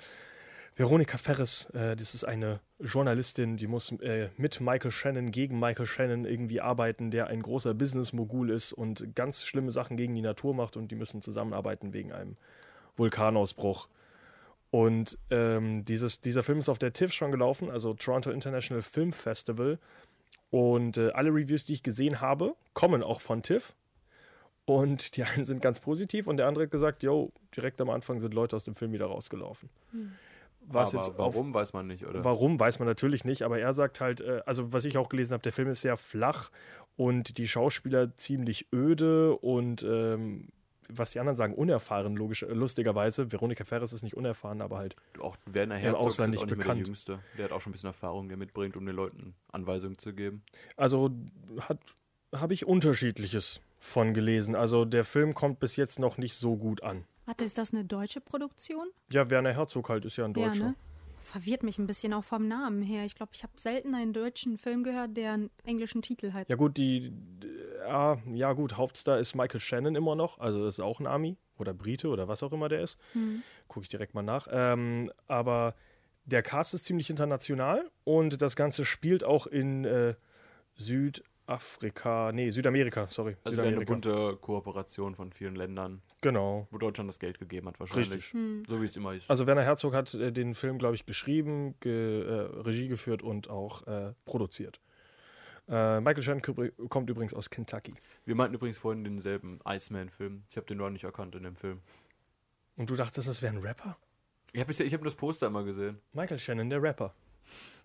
Veronika 0.76 1.18
Ferres, 1.18 1.66
äh, 1.74 1.96
das 1.96 2.14
ist 2.14 2.24
eine 2.24 2.60
Journalistin, 2.78 3.56
die 3.56 3.66
muss 3.66 3.92
äh, 4.00 4.30
mit 4.36 4.60
Michael 4.60 4.90
Shannon 4.90 5.30
gegen 5.30 5.58
Michael 5.58 5.86
Shannon 5.86 6.24
irgendwie 6.24 6.60
arbeiten, 6.60 7.10
der 7.10 7.26
ein 7.26 7.42
großer 7.42 7.74
Business-Mogul 7.74 8.50
ist 8.50 8.72
und 8.72 9.14
ganz 9.14 9.44
schlimme 9.44 9.72
Sachen 9.72 9.96
gegen 9.96 10.14
die 10.14 10.22
Natur 10.22 10.54
macht 10.54 10.76
und 10.76 10.90
die 10.90 10.94
müssen 10.94 11.20
zusammenarbeiten 11.20 11.92
wegen 11.92 12.12
einem 12.12 12.36
Vulkanausbruch. 12.96 13.88
Und 14.70 15.18
ähm, 15.30 15.84
dieses, 15.84 16.20
dieser 16.20 16.42
Film 16.42 16.58
ist 16.60 16.68
auf 16.68 16.78
der 16.78 16.92
TIFF 16.92 17.12
schon 17.12 17.32
gelaufen, 17.32 17.70
also 17.70 17.94
Toronto 17.94 18.30
International 18.30 18.82
Film 18.82 19.12
Festival. 19.12 19.78
Und 20.50 20.96
äh, 20.96 21.10
alle 21.12 21.30
Reviews, 21.30 21.64
die 21.64 21.72
ich 21.74 21.82
gesehen 21.82 22.20
habe, 22.20 22.54
kommen 22.74 23.02
auch 23.02 23.20
von 23.20 23.42
TIFF. 23.42 23.74
Und 24.66 25.16
die 25.16 25.24
einen 25.24 25.44
sind 25.44 25.62
ganz 25.62 25.80
positiv 25.80 26.28
und 26.28 26.36
der 26.36 26.46
andere 26.46 26.64
hat 26.64 26.70
gesagt, 26.70 27.02
yo, 27.02 27.32
direkt 27.56 27.80
am 27.80 27.90
Anfang 27.90 28.20
sind 28.20 28.34
Leute 28.34 28.54
aus 28.54 28.64
dem 28.64 28.76
Film 28.76 28.92
wieder 28.92 29.06
rausgelaufen. 29.06 29.68
Was 30.60 30.90
Aber 30.94 30.98
jetzt 31.02 31.10
auf- 31.10 31.18
warum, 31.18 31.52
weiß 31.54 31.72
man 31.72 31.88
nicht, 31.88 32.06
oder? 32.06 32.22
Warum, 32.22 32.60
weiß 32.60 32.78
man 32.78 32.86
natürlich 32.86 33.24
nicht, 33.24 33.42
aber 33.42 33.58
er 33.58 33.72
sagt 33.74 34.00
halt, 34.00 34.20
äh, 34.20 34.42
also 34.46 34.72
was 34.72 34.84
ich 34.84 34.96
auch 34.98 35.08
gelesen 35.08 35.32
habe, 35.32 35.42
der 35.42 35.52
Film 35.52 35.68
ist 35.70 35.80
sehr 35.80 35.96
flach 35.96 36.50
und 36.96 37.38
die 37.38 37.48
Schauspieler 37.48 38.14
ziemlich 38.16 38.68
öde 38.72 39.34
und 39.36 39.82
ähm, 39.82 40.50
was 40.94 41.12
die 41.12 41.20
anderen 41.20 41.36
sagen, 41.36 41.54
unerfahren, 41.54 42.16
logisch, 42.16 42.42
äh, 42.42 42.52
lustigerweise. 42.52 43.30
Veronika 43.30 43.64
Ferres 43.64 43.92
ist 43.92 44.02
nicht 44.02 44.16
unerfahren, 44.16 44.62
aber 44.62 44.78
halt. 44.78 44.96
Auch 45.20 45.36
Werner 45.46 45.76
Herzog 45.76 46.00
ist 46.00 46.06
Ausland 46.06 46.30
nicht 46.32 46.40
nicht 46.40 46.50
mehr 46.50 46.56
der 46.56 46.62
bekannt. 46.62 46.86
Jüngste. 46.86 47.18
Der 47.36 47.44
hat 47.44 47.52
auch 47.52 47.60
schon 47.60 47.70
ein 47.70 47.74
bisschen 47.74 47.88
Erfahrung, 47.88 48.28
der 48.28 48.36
mitbringt, 48.36 48.76
um 48.76 48.86
den 48.86 48.96
Leuten 48.96 49.34
Anweisungen 49.52 49.98
zu 49.98 50.12
geben. 50.12 50.42
Also 50.76 51.10
hat 51.60 51.78
habe 52.34 52.54
ich 52.54 52.66
unterschiedliches 52.66 53.60
von 53.78 54.14
gelesen. 54.14 54.54
Also 54.54 54.84
der 54.84 55.04
Film 55.04 55.34
kommt 55.34 55.58
bis 55.58 55.76
jetzt 55.76 55.98
noch 55.98 56.18
nicht 56.18 56.36
so 56.36 56.56
gut 56.56 56.82
an. 56.82 57.04
Warte, 57.26 57.44
ist 57.44 57.58
das 57.58 57.72
eine 57.72 57.84
deutsche 57.84 58.20
Produktion? 58.20 58.88
Ja, 59.12 59.30
Werner 59.30 59.52
Herzog 59.52 59.88
halt 59.88 60.04
ist 60.04 60.16
ja 60.16 60.24
ein 60.24 60.34
Deutscher. 60.34 60.60
Ja, 60.60 60.68
ne? 60.68 60.74
Verwirrt 61.30 61.62
mich 61.62 61.78
ein 61.78 61.86
bisschen 61.86 62.12
auch 62.12 62.24
vom 62.24 62.48
Namen 62.48 62.82
her. 62.82 63.04
Ich 63.04 63.14
glaube, 63.14 63.30
ich 63.34 63.44
habe 63.44 63.52
selten 63.56 63.94
einen 63.94 64.12
deutschen 64.12 64.58
Film 64.58 64.82
gehört, 64.82 65.16
der 65.16 65.34
einen 65.34 65.50
englischen 65.64 66.02
Titel 66.02 66.32
hat. 66.32 66.48
Ja 66.48 66.56
gut, 66.56 66.76
die 66.76 67.12
ja, 67.86 68.18
ja 68.26 68.52
gut, 68.52 68.76
Hauptstar 68.76 69.18
ist 69.18 69.36
Michael 69.36 69.60
Shannon 69.60 69.94
immer 69.94 70.16
noch, 70.16 70.38
also 70.38 70.66
ist 70.66 70.80
auch 70.80 70.98
ein 70.98 71.06
Ami 71.06 71.38
oder 71.56 71.72
Brite 71.72 72.08
oder 72.08 72.26
was 72.26 72.42
auch 72.42 72.52
immer 72.52 72.68
der 72.68 72.80
ist. 72.80 72.98
Gucke 73.68 73.84
ich 73.84 73.88
direkt 73.88 74.14
mal 74.14 74.22
nach. 74.22 74.48
Ähm, 74.50 75.10
aber 75.28 75.74
der 76.24 76.42
Cast 76.42 76.74
ist 76.74 76.84
ziemlich 76.84 77.10
international 77.10 77.90
und 78.04 78.42
das 78.42 78.56
Ganze 78.56 78.84
spielt 78.84 79.22
auch 79.22 79.46
in 79.46 79.84
äh, 79.84 80.14
Südafrika, 81.58 82.30
nee, 82.32 82.50
Südamerika, 82.50 83.08
sorry. 83.08 83.36
Also 83.42 83.56
wäre 83.56 83.68
eine 83.68 83.78
Südamerika. 83.80 83.92
bunte 84.10 84.36
Kooperation 84.40 85.14
von 85.16 85.32
vielen 85.32 85.56
Ländern, 85.56 86.00
Genau. 86.20 86.68
wo 86.70 86.78
Deutschland 86.78 87.08
das 87.08 87.18
Geld 87.18 87.38
gegeben 87.40 87.66
hat 87.66 87.80
wahrscheinlich. 87.80 88.12
Richtig. 88.12 88.34
So 88.68 88.80
wie 88.80 88.84
es 88.86 88.96
immer 88.96 89.14
ist. 89.14 89.28
Also 89.28 89.46
Werner 89.46 89.62
Herzog 89.64 89.94
hat 89.94 90.14
äh, 90.14 90.32
den 90.32 90.54
Film, 90.54 90.78
glaube 90.78 90.94
ich, 90.94 91.06
geschrieben, 91.06 91.74
ge, 91.80 92.22
äh, 92.22 92.32
Regie 92.60 92.88
geführt 92.88 93.22
und 93.22 93.50
auch 93.50 93.86
äh, 93.86 94.12
produziert. 94.26 94.80
Äh, 95.68 96.00
Michael 96.00 96.22
Shannon 96.22 96.42
kommt 96.88 97.10
übrigens 97.10 97.34
aus 97.34 97.50
Kentucky. 97.50 97.94
Wir 98.24 98.34
meinten 98.36 98.54
übrigens 98.54 98.78
vorhin 98.78 99.02
denselben 99.04 99.58
Iceman-Film. 99.66 100.44
Ich 100.50 100.56
habe 100.56 100.66
den 100.66 100.78
noch 100.78 100.90
nicht 100.90 101.04
erkannt 101.04 101.34
in 101.34 101.42
dem 101.42 101.56
Film. 101.56 101.80
Und 102.76 102.88
du 102.90 102.94
dachtest, 102.96 103.28
das 103.28 103.42
wäre 103.42 103.54
ein 103.54 103.60
Rapper? 103.62 103.96
Ich 104.52 104.60
habe 104.60 104.72
ich 104.72 104.94
hab 104.94 105.02
das 105.04 105.14
Poster 105.14 105.48
immer 105.48 105.64
gesehen. 105.64 105.98
Michael 106.12 106.38
Shannon, 106.38 106.70
der 106.70 106.82
Rapper. 106.82 107.14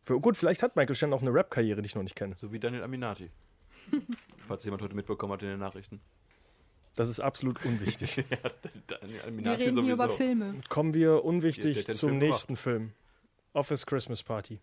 Für, 0.04 0.20
gut, 0.20 0.38
vielleicht 0.38 0.62
hat 0.64 0.76
Michael 0.76 0.96
Shannon 0.96 1.18
auch 1.18 1.22
eine 1.22 1.34
Rap-Karriere, 1.34 1.82
die 1.82 1.88
ich 1.88 1.96
noch 1.96 2.04
nicht 2.04 2.16
kenne. 2.16 2.36
So 2.40 2.52
wie 2.52 2.60
Daniel 2.60 2.84
Aminati. 2.84 3.30
Falls 4.48 4.64
jemand 4.64 4.82
heute 4.82 4.96
mitbekommen 4.96 5.34
hat 5.34 5.42
in 5.44 5.50
den 5.50 5.60
Nachrichten. 5.60 6.02
Das 6.96 7.10
ist 7.10 7.20
absolut 7.20 7.64
unwichtig. 7.66 8.18
ja, 8.18 8.24
Wir 8.30 9.52
reden 9.58 9.84
hier 9.84 9.94
über 9.94 10.08
sowieso. 10.08 10.08
Filme. 10.10 10.54
Kommen 10.70 10.94
wir 10.94 11.10
Ja, 11.10 11.16
unwichtig 11.16 11.86
den 11.86 11.96
zum 11.96 12.10
Film 12.10 12.20
nächsten 12.20 12.56
Film. 12.56 12.94
Office 13.54 13.86
Christmas 13.86 14.24
Party. 14.24 14.62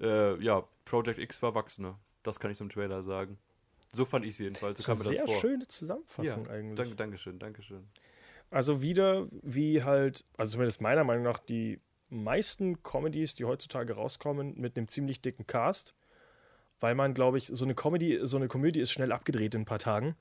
Äh, 0.00 0.42
ja, 0.42 0.64
Project 0.84 1.18
X 1.18 1.36
für 1.38 1.46
Erwachsene. 1.46 1.96
Das 2.22 2.38
kann 2.40 2.50
ich 2.50 2.58
zum 2.58 2.68
Trailer 2.68 3.02
sagen. 3.02 3.38
So 3.94 4.04
fand 4.04 4.24
ich 4.24 4.32
es 4.32 4.38
jedenfalls. 4.38 4.82
So 4.82 4.92
Das 4.92 5.00
ist 5.00 5.06
eine 5.06 5.16
sehr 5.16 5.26
vor. 5.26 5.36
schöne 5.36 5.66
Zusammenfassung 5.66 6.46
ja, 6.46 6.50
eigentlich. 6.50 6.76
Danke, 6.76 6.96
Dankeschön, 6.96 7.38
Dankeschön. 7.38 7.88
Also 8.50 8.82
wieder 8.82 9.26
wie 9.42 9.82
halt, 9.82 10.24
also 10.36 10.52
zumindest 10.52 10.80
meiner 10.80 11.04
Meinung 11.04 11.24
nach, 11.24 11.38
die 11.38 11.80
meisten 12.08 12.82
Comedies, 12.82 13.34
die 13.34 13.44
heutzutage 13.44 13.94
rauskommen, 13.94 14.54
mit 14.60 14.76
einem 14.76 14.88
ziemlich 14.88 15.20
dicken 15.20 15.46
Cast. 15.46 15.94
Weil 16.80 16.94
man, 16.94 17.14
glaube 17.14 17.38
ich, 17.38 17.46
so 17.46 17.64
eine 17.64 17.74
Comedy, 17.74 18.20
so 18.22 18.36
eine 18.36 18.48
Komödie 18.48 18.80
ist 18.80 18.92
schnell 18.92 19.12
abgedreht 19.12 19.54
in 19.54 19.62
ein 19.62 19.66
paar 19.66 19.78
Tagen. 19.78 20.16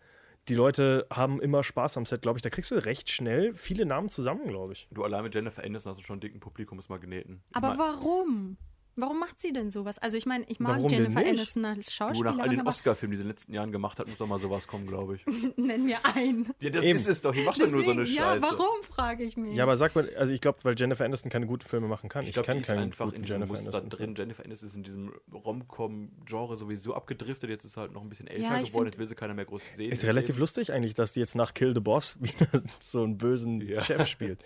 Die 0.49 0.55
Leute 0.55 1.07
haben 1.09 1.41
immer 1.41 1.63
Spaß 1.63 1.97
am 1.97 2.05
Set, 2.05 2.21
glaube 2.21 2.37
ich. 2.37 2.41
Da 2.41 2.49
kriegst 2.49 2.71
du 2.71 2.75
recht 2.75 3.09
schnell 3.09 3.53
viele 3.53 3.85
Namen 3.85 4.09
zusammen, 4.09 4.47
glaube 4.47 4.73
ich. 4.73 4.87
Du 4.91 5.03
allein 5.03 5.23
mit 5.23 5.33
Jennifer 5.33 5.63
Aniston 5.63 5.91
hast 5.91 5.99
du 6.01 6.05
schon 6.05 6.15
einen 6.15 6.21
dicken 6.21 6.39
Publikumsmagneten. 6.41 7.41
Ich 7.49 7.55
Aber 7.55 7.69
mein, 7.69 7.77
warum? 7.77 8.57
Warum 8.95 9.19
macht 9.19 9.41
sie 9.41 9.51
denn 9.53 9.69
sowas? 9.71 9.97
Also 9.97 10.17
ich 10.17 10.25
meine, 10.25 10.45
ich 10.49 10.59
mag 10.59 10.77
Warum 10.77 10.89
Jennifer? 10.89 11.19
Aniston 11.19 11.65
als 11.65 11.85
Du, 11.87 12.03
nach 12.03 12.07
all 12.09 12.15
Schauspielerin, 12.15 12.49
den 12.57 12.67
Oscar-Filmen, 12.67 13.11
die 13.11 13.17
sie 13.17 13.21
in 13.23 13.27
den 13.27 13.31
letzten 13.31 13.53
Jahren 13.53 13.71
gemacht 13.71 13.97
hat, 13.99 14.07
muss 14.07 14.19
doch 14.19 14.27
mal 14.27 14.39
sowas 14.39 14.67
kommen, 14.67 14.85
glaube 14.85 15.15
ich. 15.15 15.25
nenn 15.57 15.85
mir 15.85 15.97
einen. 16.15 16.53
Ja, 16.59 16.69
das 16.69 16.83
Eben. 16.83 16.99
ist 16.99 17.07
es 17.07 17.21
doch. 17.21 17.33
Die 17.33 17.41
macht 17.43 17.59
doch 17.61 17.69
nur 17.71 17.83
so 17.83 17.91
eine 17.91 18.03
ja, 18.03 18.35
Scheiße. 18.35 18.41
warum, 18.43 18.83
frage 18.83 19.23
ich 19.23 19.35
mich. 19.37 19.55
Ja, 19.55 19.63
aber 19.63 19.77
sag 19.77 19.95
mal, 19.95 20.09
also 20.15 20.31
ich 20.33 20.41
glaube, 20.41 20.59
weil 20.63 20.75
Jennifer 20.77 21.05
Aniston 21.05 21.31
keine 21.31 21.47
guten 21.47 21.67
Filme 21.67 21.87
machen 21.87 22.07
kann. 22.09 22.23
Ich 22.23 22.29
Ich, 22.29 22.33
glaube, 22.33 22.45
kann 22.47 22.57
die 22.57 22.61
ist 22.61 22.67
keinen 22.67 22.79
einfach 22.83 23.05
guten 23.05 23.15
in 23.17 23.21
diesem 23.23 23.35
Jennifer 23.41 23.53
Muster 23.53 23.77
Aniston. 23.77 23.89
drin. 23.89 24.15
Jennifer 24.15 24.45
Aniston 24.45 24.67
ist 24.69 24.75
in 24.75 24.83
diesem 24.83 25.13
Rom-Com-Genre 25.33 26.57
sowieso 26.57 26.93
abgedriftet. 26.93 27.49
Jetzt 27.49 27.65
ist 27.65 27.73
sie 27.73 27.79
halt 27.79 27.93
noch 27.93 28.01
ein 28.01 28.09
bisschen 28.09 28.27
älter 28.27 28.43
Ja, 28.43 28.61
geworden. 28.61 28.85
Jetzt 28.87 28.97
will 28.99 29.07
sie 29.07 29.15
keiner 29.15 29.33
mehr 29.33 29.45
groß 29.45 29.61
sehen. 29.75 29.91
Ist 29.91 30.03
relativ 30.05 30.29
Leben. 30.35 30.39
lustig 30.41 30.71
eigentlich, 30.73 30.93
dass 30.93 31.11
die 31.13 31.19
jetzt 31.19 31.35
nach 31.35 31.53
Kill 31.53 31.73
the 31.73 31.79
Boss 31.81 32.17
wieder 32.21 32.63
so 32.79 33.03
einen 33.03 33.17
bösen 33.17 33.61
Ja. 33.61 33.81
Chef 33.81 34.07
spielt. 34.07 34.43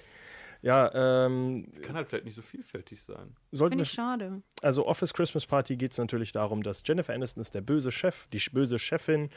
Ja, 0.61 1.25
ähm, 1.25 1.71
Kann 1.81 1.95
halt 1.95 2.09
vielleicht 2.09 2.25
nicht 2.25 2.35
so 2.35 2.41
vielfältig 2.41 3.03
sein. 3.03 3.35
Finde 3.53 3.83
ich 3.83 3.89
schade. 3.89 4.41
Also 4.61 4.85
Office 4.85 5.13
Christmas 5.13 5.45
Party 5.45 5.77
geht 5.77 5.91
es 5.91 5.97
natürlich 5.97 6.31
darum, 6.31 6.63
dass 6.63 6.83
Jennifer 6.85 7.13
Aniston 7.13 7.41
ist 7.41 7.53
der 7.55 7.61
böse 7.61 7.91
Chef, 7.91 8.27
die 8.27 8.41
böse 8.51 8.79
Chefin 8.79 9.29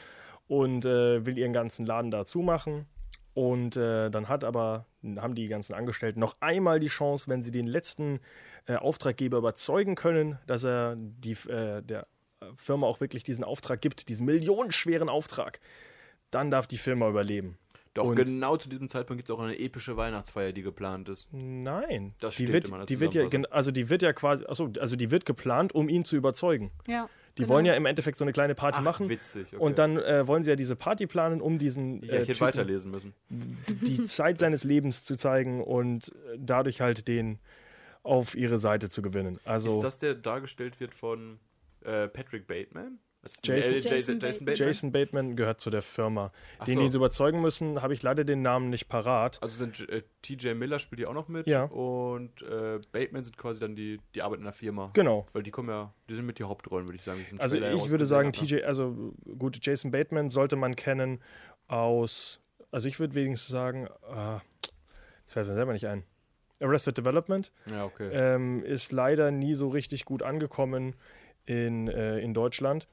und 0.47 0.85
äh, 0.85 1.25
will 1.25 1.37
ihren 1.37 1.53
ganzen 1.53 1.85
Laden 1.85 2.11
da 2.11 2.25
zumachen. 2.25 2.87
Und 3.33 3.77
äh, 3.77 4.09
dann 4.09 4.27
hat 4.27 4.43
aber, 4.43 4.85
haben 5.17 5.35
die 5.35 5.47
ganzen 5.47 5.73
Angestellten 5.73 6.19
noch 6.19 6.35
einmal 6.41 6.79
die 6.79 6.87
Chance, 6.87 7.29
wenn 7.29 7.41
sie 7.41 7.51
den 7.51 7.67
letzten 7.67 8.19
äh, 8.65 8.75
Auftraggeber 8.75 9.37
überzeugen 9.37 9.95
können, 9.95 10.37
dass 10.47 10.65
er 10.65 10.95
die, 10.97 11.31
äh, 11.49 11.81
der 11.81 12.07
Firma 12.55 12.87
auch 12.87 12.99
wirklich 12.99 13.23
diesen 13.23 13.43
Auftrag 13.43 13.81
gibt, 13.81 14.09
diesen 14.09 14.25
millionenschweren 14.25 15.07
Auftrag, 15.07 15.59
dann 16.29 16.51
darf 16.51 16.67
die 16.67 16.77
Firma 16.77 17.07
überleben. 17.07 17.57
Doch 17.93 18.05
Und- 18.05 18.15
genau 18.15 18.55
zu 18.57 18.69
diesem 18.69 18.87
Zeitpunkt 18.87 19.17
gibt 19.19 19.29
es 19.29 19.35
auch 19.35 19.41
eine 19.41 19.59
epische 19.59 19.97
Weihnachtsfeier, 19.97 20.53
die 20.53 20.61
geplant 20.61 21.09
ist. 21.09 21.27
Nein, 21.33 22.13
Das 22.19 22.35
die 22.37 22.43
steht 22.47 22.71
wird, 22.71 22.89
die 22.89 22.99
wird 23.01 23.13
ja, 23.13 23.27
also 23.49 23.71
die 23.71 23.89
wird 23.89 24.01
ja 24.01 24.13
quasi, 24.13 24.45
achso, 24.45 24.71
also 24.79 24.95
die 24.95 25.11
wird 25.11 25.25
geplant, 25.25 25.73
um 25.75 25.89
ihn 25.89 26.05
zu 26.05 26.15
überzeugen. 26.15 26.71
Ja. 26.87 27.09
Die 27.37 27.43
genau. 27.43 27.53
wollen 27.55 27.65
ja 27.65 27.73
im 27.75 27.85
Endeffekt 27.85 28.17
so 28.17 28.23
eine 28.25 28.33
kleine 28.33 28.55
Party 28.55 28.79
Ach, 28.79 28.83
machen. 28.85 29.07
witzig, 29.09 29.47
okay. 29.47 29.57
Und 29.57 29.77
dann 29.77 29.97
äh, 29.97 30.27
wollen 30.27 30.43
sie 30.43 30.49
ja 30.51 30.55
diese 30.57 30.75
Party 30.75 31.07
planen, 31.07 31.39
um 31.41 31.59
diesen 31.59 32.01
Ja, 32.03 32.13
äh, 32.13 32.15
ich 32.15 32.27
hätte 32.29 32.33
Typen 32.33 32.41
weiterlesen 32.47 32.91
müssen. 32.91 33.13
die 33.29 34.03
Zeit 34.03 34.39
seines 34.39 34.63
Lebens 34.65 35.03
zu 35.05 35.15
zeigen 35.15 35.61
und 35.63 36.09
äh, 36.09 36.37
dadurch 36.37 36.81
halt 36.81 37.07
den 37.07 37.39
auf 38.03 38.35
ihre 38.35 38.57
Seite 38.59 38.89
zu 38.89 39.01
gewinnen. 39.01 39.39
Also 39.45 39.67
Ist 39.69 39.81
das 39.81 39.97
der 39.97 40.15
dargestellt 40.15 40.79
wird 40.79 40.93
von 40.93 41.39
äh, 41.83 42.07
Patrick 42.07 42.47
Bateman? 42.47 42.99
Jason- 43.43 43.75
äh, 43.75 43.79
Jason 43.79 44.19
Jason, 44.19 44.45
Bateman. 44.45 44.55
Jason 44.67 44.91
Bateman 44.91 45.35
gehört 45.35 45.59
zu 45.61 45.69
der 45.69 45.81
Firma. 45.83 46.31
Ach 46.59 46.65
Den, 46.65 46.75
so. 46.75 46.81
die 46.81 46.89
sie 46.89 46.97
überzeugen 46.97 47.39
müssen, 47.41 47.81
habe 47.81 47.93
ich 47.93 48.01
leider 48.01 48.23
den 48.23 48.41
Namen 48.41 48.69
nicht 48.71 48.87
parat. 48.87 49.37
Also 49.43 49.57
sind 49.57 49.87
äh, 49.89 50.01
TJ 50.23 50.53
Miller 50.55 50.79
spielt 50.79 50.99
die 51.01 51.05
auch 51.05 51.13
noch 51.13 51.27
mit 51.27 51.45
Ja. 51.47 51.65
und 51.65 52.41
äh, 52.41 52.79
Bateman 52.91 53.23
sind 53.23 53.37
quasi 53.37 53.59
dann 53.59 53.75
die, 53.75 53.99
die 54.15 54.21
arbeiten 54.23 54.41
in 54.41 54.45
der 54.45 54.53
Firma. 54.53 54.89
Genau. 54.93 55.27
Weil 55.33 55.43
die 55.43 55.51
kommen 55.51 55.69
ja, 55.69 55.93
die 56.09 56.15
sind 56.15 56.25
mit 56.25 56.39
die 56.39 56.43
Hauptrollen, 56.45 56.87
würde 56.87 56.95
ich 56.97 57.03
sagen. 57.03 57.23
Also 57.37 57.57
ich 57.57 57.91
würde 57.91 58.05
sagen, 58.07 58.33
TJ, 58.33 58.63
also 58.63 59.13
gut, 59.37 59.59
Jason 59.63 59.91
Bateman 59.91 60.29
sollte 60.31 60.55
man 60.55 60.75
kennen 60.75 61.19
aus, 61.67 62.39
also 62.71 62.87
ich 62.87 62.99
würde 62.99 63.15
wenigstens 63.15 63.49
sagen, 63.51 63.87
ah, 64.03 64.41
jetzt 65.19 65.33
fällt 65.33 65.47
mir 65.47 65.53
selber 65.55 65.73
nicht 65.73 65.87
ein. 65.87 66.03
Arrested 66.59 66.97
Development. 66.97 67.51
ne? 67.65 67.73
Ja, 67.75 67.85
okay. 67.85 68.09
ähm, 68.13 68.63
ist 68.63 68.91
leider 68.91 69.31
nie 69.31 69.55
so 69.55 69.67
richtig 69.69 70.05
gut 70.05 70.21
angekommen 70.21 70.95
in, 71.45 71.87
äh, 71.87 72.19
in 72.19 72.33
Deutschland. 72.33 72.87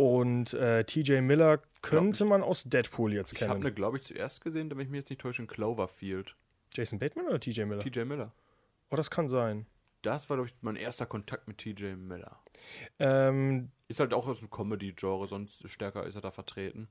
Und 0.00 0.54
äh, 0.54 0.84
TJ 0.84 1.22
Miller 1.22 1.60
könnte 1.82 2.24
man 2.24 2.44
aus 2.44 2.62
Deadpool 2.62 3.12
jetzt 3.14 3.32
ich 3.32 3.42
habe 3.42 3.54
kennen. 3.54 3.64
eine, 3.66 3.74
glaube 3.74 3.96
ich, 3.96 4.04
zuerst 4.04 4.40
gesehen, 4.44 4.70
damit 4.70 4.84
ich 4.84 4.90
mich 4.92 4.98
jetzt 4.98 5.10
nicht 5.10 5.20
täusche, 5.20 5.42
in 5.42 5.48
Cloverfield. 5.48 6.36
Jason 6.72 7.00
Bateman 7.00 7.26
oder 7.26 7.40
TJ 7.40 7.64
Miller? 7.64 7.82
TJ 7.82 8.04
Miller. 8.04 8.32
oh, 8.90 8.96
das 8.96 9.10
kann 9.10 9.26
sein. 9.28 9.66
Das 10.02 10.30
war, 10.30 10.36
glaube 10.36 10.50
ich, 10.50 10.54
mein 10.60 10.76
erster 10.76 11.04
Kontakt 11.04 11.48
mit 11.48 11.58
TJ 11.58 11.96
Miller. 11.96 12.38
Ähm, 13.00 13.72
Ist 13.88 13.98
halt 13.98 14.14
auch 14.14 14.28
aus 14.28 14.38
dem 14.38 14.50
Comedy-Genre, 14.50 15.26
sonst 15.26 15.68
stärker 15.68 16.06
ist 16.06 16.14
er 16.14 16.20
da 16.20 16.30
vertreten. 16.30 16.86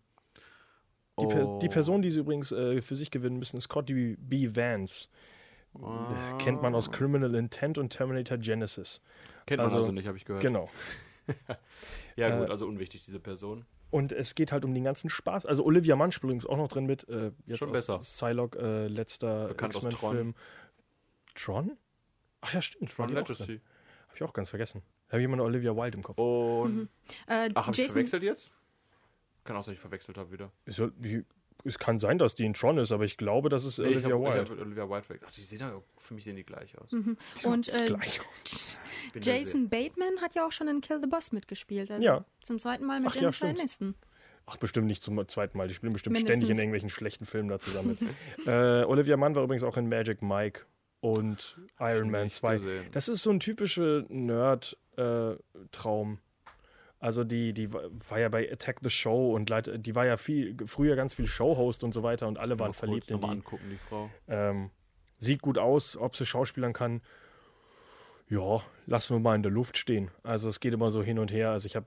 die, 1.17 1.27
Per- 1.27 1.47
Oh. 1.47 1.59
die 1.59 1.69
Person, 1.69 2.01
die 2.01 2.09
sie 2.11 2.19
übrigens 2.19 2.51
äh, 2.51 2.81
für 2.81 2.97
sich 2.97 3.09
gewinnen 3.09 3.39
müssen, 3.39 3.55
ist 3.55 3.63
Scotty 3.63 4.17
B. 4.19 4.53
Vance. 4.53 5.07
Ah. 5.81 6.35
Kennt 6.39 6.61
man 6.61 6.75
aus 6.75 6.91
Criminal 6.91 7.33
Intent 7.35 7.77
und 7.77 7.89
Terminator 7.91 8.37
Genesis. 8.37 9.01
Kennt 9.45 9.59
man 9.59 9.65
also- 9.67 9.77
also 9.77 9.91
nicht, 9.93 10.07
habe 10.07 10.17
ich 10.17 10.25
gehört. 10.25 10.43
Genau. 10.43 10.69
Ja, 12.15 12.37
gut, 12.39 12.47
Äh, 12.47 12.51
also 12.51 12.65
unwichtig, 12.67 13.03
diese 13.05 13.19
Person. 13.19 13.65
Und 13.89 14.11
es 14.11 14.35
geht 14.35 14.51
halt 14.51 14.65
um 14.65 14.73
den 14.73 14.83
ganzen 14.83 15.09
Spaß. 15.09 15.45
Also 15.45 15.63
Olivia 15.63 15.95
Munn 15.95 16.11
spielt 16.11 16.25
übrigens 16.25 16.45
auch 16.45 16.57
noch 16.57 16.67
drin 16.67 16.85
mit. 16.85 17.07
Äh, 17.09 17.31
jetzt 17.45 17.59
Schon 17.59 17.69
aus 17.69 17.73
besser. 17.77 17.99
Psylocke, 17.99 18.57
äh, 18.59 18.87
letzter 18.87 19.51
X-Men-Film. 19.51 20.35
Tron? 21.35 21.77
Ach 22.41 22.53
ja, 22.53 22.61
stimmt. 22.61 22.91
Auch 22.91 23.05
drin. 23.05 23.15
Legacy. 23.15 23.61
Hab 24.07 24.15
ich 24.15 24.23
auch 24.23 24.33
ganz 24.33 24.49
vergessen. 24.49 24.81
Da 25.07 25.13
habe 25.13 25.21
ich 25.21 25.25
immer 25.25 25.37
noch 25.37 25.45
Olivia 25.45 25.75
Wilde 25.75 25.97
im 25.97 26.03
Kopf. 26.03 26.17
Und. 26.17 26.89
Äh, 27.27 27.49
Ach, 27.55 27.67
hab 27.67 27.77
ich 27.77 27.85
verwechselt 27.85 28.23
jetzt? 28.23 28.51
Kann 29.45 29.55
auch 29.55 29.63
sein, 29.63 29.73
dass 29.73 29.77
ich 29.77 29.81
verwechselt 29.81 30.17
habe 30.17 30.31
wieder. 30.31 30.51
Soll- 30.65 30.91
die- 30.97 31.23
Es 31.67 31.79
kann 31.79 31.99
sein, 31.99 32.17
dass 32.17 32.35
die 32.35 32.45
in 32.45 32.53
Tron 32.53 32.77
ist, 32.77 32.91
aber 32.91 33.03
ich 33.03 33.17
glaube, 33.17 33.49
das 33.49 33.65
ist 33.65 33.77
Nee, 33.79 33.89
ich 33.89 34.05
Olivia 34.05 34.15
hab, 34.15 34.21
ich 34.21 34.49
Wilde. 34.49 34.51
hab 34.51 34.61
Olivia 34.65 34.89
Wilde 34.89 35.03
verwechselt. 35.03 35.29
Ach, 35.31 35.35
die 35.35 35.43
sehen 35.43 35.59
ja, 35.59 35.81
für 35.97 36.13
mich 36.13 36.23
sehen 36.23 36.35
die 36.35 36.43
gleich 36.43 36.77
aus. 36.79 36.91
und 36.91 37.67
äh, 37.69 37.85
Gleich 37.85 38.19
aus. 38.31 38.79
Jason 39.21 39.69
Bateman 39.69 40.21
hat 40.21 40.35
ja 40.35 40.45
auch 40.45 40.51
schon 40.51 40.67
in 40.67 40.81
Kill 40.81 40.99
the 41.01 41.07
Boss 41.07 41.31
mitgespielt. 41.31 41.91
Also 41.91 42.03
Ja. 42.03 42.25
Zum 42.41 42.59
zweiten 42.59 42.85
Mal 42.85 42.99
mit 42.99 43.09
Ach 43.09 43.15
ja, 43.15 43.21
Jennifer 43.21 43.45
stimmt. 43.47 43.59
Aniston. 43.59 43.95
Ach, 44.47 44.57
bestimmt 44.57 44.87
nicht 44.87 45.03
zum 45.03 45.27
zweiten 45.27 45.57
Mal. 45.57 45.67
Die 45.67 45.73
spielen 45.73 45.91
bestimmt 45.93 46.15
Mindestens. 46.15 46.37
ständig 46.45 46.49
in 46.55 46.59
irgendwelchen 46.59 46.89
schlechten 46.89 47.25
Filmen 47.25 47.49
da 47.49 47.59
zusammen. 47.59 47.97
äh, 48.45 48.83
Olivia 48.85 49.17
Mann 49.17 49.35
war 49.35 49.43
übrigens 49.43 49.63
auch 49.63 49.75
in 49.75 49.89
Magic 49.89 50.21
Mike 50.21 50.61
und 51.01 51.57
Iron 51.79 52.09
Man 52.09 52.25
nicht 52.25 52.35
2. 52.37 52.57
gesehen. 52.59 52.85
Das 52.93 53.09
ist 53.09 53.23
so 53.23 53.29
ein 53.29 53.41
typischer 53.41 54.05
Nerd-Traum. 54.07 56.19
Also 56.99 57.23
die, 57.23 57.53
die 57.53 57.71
war 57.71 58.19
ja 58.19 58.29
bei 58.29 58.51
Attack 58.51 58.79
the 58.81 58.89
Show 58.89 59.35
und 59.35 59.51
die 59.85 59.95
war 59.95 60.05
ja 60.05 60.17
viel, 60.17 60.55
früher 60.65 60.95
ganz 60.95 61.13
viel 61.13 61.27
Showhost 61.27 61.83
und 61.83 61.93
so 61.93 62.01
weiter 62.03 62.27
und 62.27 62.39
alle 62.39 62.57
waren 62.59 62.73
verliebt 62.73 63.11
in 63.11 63.21
die. 63.21 63.27
angucken, 63.27 63.69
die 63.69 63.77
Frau. 63.77 64.09
Ähm, 64.27 64.71
sieht 65.19 65.41
gut 65.41 65.57
aus, 65.57 65.95
ob 65.95 66.15
sie 66.15 66.25
schauspielern 66.25 66.73
kann. 66.73 67.01
Ja, 68.29 68.61
lassen 68.87 69.15
wir 69.15 69.19
mal 69.19 69.35
in 69.35 69.43
der 69.43 69.51
Luft 69.51 69.77
stehen. 69.77 70.11
Also 70.23 70.49
es 70.49 70.59
geht 70.59 70.73
immer 70.73 70.89
so 70.89 71.03
hin 71.03 71.19
und 71.19 71.31
her. 71.31 71.51
Also 71.51 71.67
ich 71.67 71.75
habe 71.75 71.85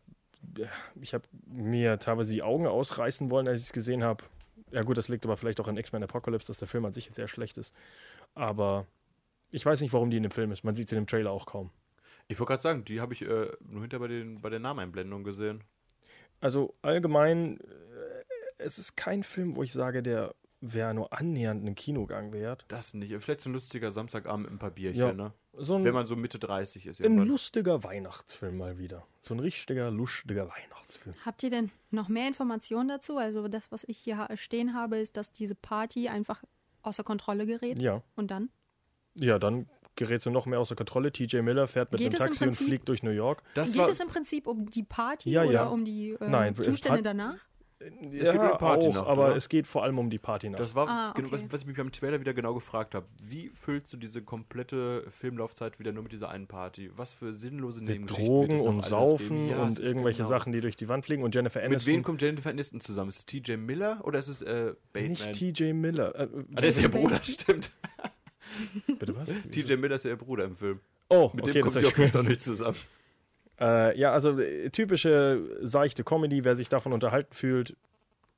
ich 1.01 1.13
hab 1.13 1.29
mir 1.45 1.99
teilweise 1.99 2.33
die 2.33 2.43
Augen 2.43 2.67
ausreißen 2.67 3.31
wollen, 3.31 3.47
als 3.47 3.61
ich 3.61 3.67
es 3.67 3.73
gesehen 3.73 4.05
habe. 4.05 4.25
Ja 4.71 4.83
gut, 4.83 4.97
das 4.97 5.09
liegt 5.09 5.25
aber 5.27 5.37
vielleicht 5.37 5.61
auch 5.61 5.69
an 5.69 5.77
X-Men 5.77 6.05
Apocalypse, 6.05 6.47
dass 6.47 6.59
der 6.59 6.69
Film 6.69 6.85
an 6.85 6.93
sich 6.93 7.11
sehr 7.11 7.29
schlecht 7.29 7.59
ist. 7.59 7.75
Aber 8.35 8.87
ich 9.51 9.67
weiß 9.67 9.81
nicht, 9.81 9.93
warum 9.93 10.11
die 10.11 10.17
in 10.17 10.23
dem 10.23 10.33
Film 10.33 10.53
ist. 10.53 10.65
Man 10.65 10.75
sieht 10.75 10.89
sie 10.89 10.95
in 10.95 11.03
dem 11.03 11.07
Trailer 11.09 11.33
auch 11.33 11.47
kaum. 11.47 11.71
Ich 12.31 12.39
wollte 12.39 12.51
gerade 12.51 12.63
sagen, 12.63 12.85
die 12.85 13.01
habe 13.01 13.13
ich 13.13 13.23
äh, 13.23 13.51
nur 13.61 13.81
hinter 13.83 13.99
bei, 13.99 14.09
den, 14.09 14.41
bei 14.41 14.51
der 14.51 14.61
Nameneinblendung 14.61 15.25
gesehen. 15.25 15.65
Also 16.41 16.75
allgemein, 16.83 17.59
äh, 17.61 17.65
es 18.59 18.79
ist 18.79 18.97
kein 18.97 19.23
Film, 19.23 19.57
wo 19.57 19.63
ich 19.63 19.73
sage, 19.73 20.03
der 20.03 20.35
wäre 20.61 20.95
nur 20.95 21.13
annähernd 21.13 21.65
ein 21.67 21.75
Kinogang 21.75 22.33
wert. 22.33 22.67
Das 22.69 22.95
nicht. 22.95 23.15
Vielleicht 23.23 23.41
so 23.41 23.51
ein 23.51 23.55
lustiger 23.55 23.91
Samstagabend 23.91 24.45
mit 24.45 24.53
ein 24.55 24.59
paar 24.59 24.71
Bierchen, 24.71 25.01
Ja. 25.01 25.13
ne? 25.13 25.33
So 25.55 25.75
ein, 25.75 25.85
Wenn 25.85 25.95
man 25.95 26.07
so 26.07 26.15
Mitte 26.15 26.39
30 26.39 26.87
ist. 26.87 27.01
ein 27.01 27.05
irgendwann. 27.05 27.27
lustiger 27.29 27.83
Weihnachtsfilm 27.83 28.57
mal 28.57 28.79
wieder. 28.79 29.05
So 29.23 29.35
ein 29.35 29.41
richtiger, 29.41 29.91
lustiger 29.91 30.49
Weihnachtsfilm. 30.49 31.17
Habt 31.27 31.43
ihr 31.43 31.51
denn 31.51 31.73
noch 31.91 32.09
mehr 32.09 32.29
Informationen 32.29 32.89
dazu? 32.89 33.17
Also 33.17 33.49
das, 33.49 33.73
was 33.73 33.83
ich 33.85 33.99
hier 33.99 34.29
stehen 34.37 34.75
habe, 34.75 34.99
ist, 34.99 35.17
dass 35.17 35.33
diese 35.33 35.57
Party 35.57 36.09
einfach 36.09 36.45
außer 36.83 37.03
Kontrolle 37.03 37.47
gerät. 37.47 37.83
Ja. 37.83 38.03
Und 38.15 38.31
dann? 38.31 38.51
Ja, 39.19 39.39
dann 39.41 39.69
gerät 39.97 40.23
sie 40.23 40.31
noch 40.31 40.47
mehr 40.47 40.59
außer 40.61 40.75
Kontrolle. 40.77 41.13
TJ 41.13 41.39
Miller 41.43 41.69
fährt 41.69 41.93
mit 41.93 42.01
Geht 42.01 42.13
dem 42.13 42.17
es 42.17 42.23
Taxi 42.23 42.45
und 42.45 42.51
Prinzip- 42.51 42.67
fliegt 42.67 42.89
durch 42.89 43.03
New 43.03 43.11
York. 43.11 43.43
Das 43.55 43.73
Geht 43.73 43.83
war, 43.83 43.89
es 43.91 44.01
im 44.01 44.09
Prinzip 44.09 44.47
um 44.47 44.67
die 44.67 44.83
Party 44.83 45.31
Ja, 45.31 45.43
oder 45.45 45.53
ja. 45.53 45.65
um 45.67 45.85
die 45.85 46.11
äh, 46.21 46.29
Nein, 46.29 46.55
es 46.59 46.65
Zustände 46.67 46.99
hat- 46.99 47.07
danach? 47.07 47.35
ja, 47.81 47.87
um 47.93 48.11
die 48.11 48.59
Party 48.59 48.89
auch, 48.89 48.95
noch, 48.95 49.07
aber 49.07 49.27
oder? 49.29 49.37
es 49.37 49.49
geht 49.49 49.67
vor 49.67 49.83
allem 49.85 49.99
um 49.99 50.11
die 50.11 50.19
Party 50.19 50.51
nach. 50.51 50.59
das 50.59 50.75
war 50.75 50.87
Ah, 50.87 51.13
genau, 51.17 51.33
was, 51.33 51.41
okay. 51.41 51.53
was 51.53 51.61
ich 51.63 51.67
mich 51.67 51.77
beim 51.79 51.91
Trailer 51.91 52.21
wieder 52.21 52.35
genau 52.35 52.53
gefragt 52.53 52.95
habe. 52.95 53.07
Wie 53.27 53.49
füllst 53.55 53.91
du 53.93 53.97
diese 53.97 54.21
komplette 54.21 55.05
Filmlaufzeit 55.11 55.79
wieder 55.79 55.91
nur 55.93 56.03
mit 56.03 56.13
dieser 56.13 56.29
einen 56.29 56.47
Party? 56.47 56.91
Was 56.95 57.13
für 57.15 57.33
sinnlose 57.33 57.81
mit 57.83 58.11
Drogen 58.11 58.53
es 58.53 58.61
und 58.61 58.85
Saufen? 58.85 59.49
Ja, 59.49 59.63
und 59.63 59.71
es 59.71 59.79
irgendwelche 59.79 60.19
genau. 60.19 60.29
Sachen, 60.29 60.53
die 60.53 60.61
durch 60.61 60.77
die 60.77 60.89
Wand 60.89 61.07
fliegen. 61.07 61.23
Und 61.23 61.35
Jennifer 61.35 61.61
Mit 61.61 61.69
Aniston. 61.71 61.95
wem 61.95 62.03
kommt 62.03 62.21
Jennifer 62.21 62.51
Aniston 62.51 62.83
zusammen? 62.83 63.09
Ist 63.09 63.19
es 63.21 63.25
TJ 63.27 63.57
Miller 63.57 64.01
oder 64.05 64.19
ist 64.19 64.29
es 64.29 64.43
äh, 64.43 64.75
Bateman? 64.93 65.13
Nicht 65.13 65.33
TJ 65.33 65.73
Miller. 65.73 66.15
Äh, 66.15 66.29
Ah, 66.31 66.43
der 66.61 66.69
ist 66.69 66.81
ihr 66.81 66.91
Bruder, 66.91 67.19
stimmt. 67.25 67.73
Bitte 68.99 69.17
was? 69.17 69.29
TJ 69.51 69.75
Miller 69.77 69.97
ist 69.97 70.05
ja 70.05 70.11
ihr 70.11 70.17
Bruder 70.17 70.45
im 70.45 70.57
Film. 70.57 70.81
Oh, 71.09 71.31
Mit 71.35 71.45
okay, 71.45 71.53
dem 71.53 71.63
kommt 71.63 71.73
sie 71.73 71.81
ich 71.81 71.87
auf 71.87 71.99
jeden 71.99 72.13
Fall 72.13 72.23
nicht 72.25 72.43
zusammen. 72.43 72.77
Äh, 73.61 73.99
ja, 73.99 74.13
also 74.13 74.39
äh, 74.39 74.71
typische 74.71 75.59
seichte 75.61 76.05
Comedy. 76.05 76.45
Wer 76.45 76.57
sich 76.57 76.69
davon 76.69 76.93
unterhalten 76.93 77.35
fühlt, 77.35 77.77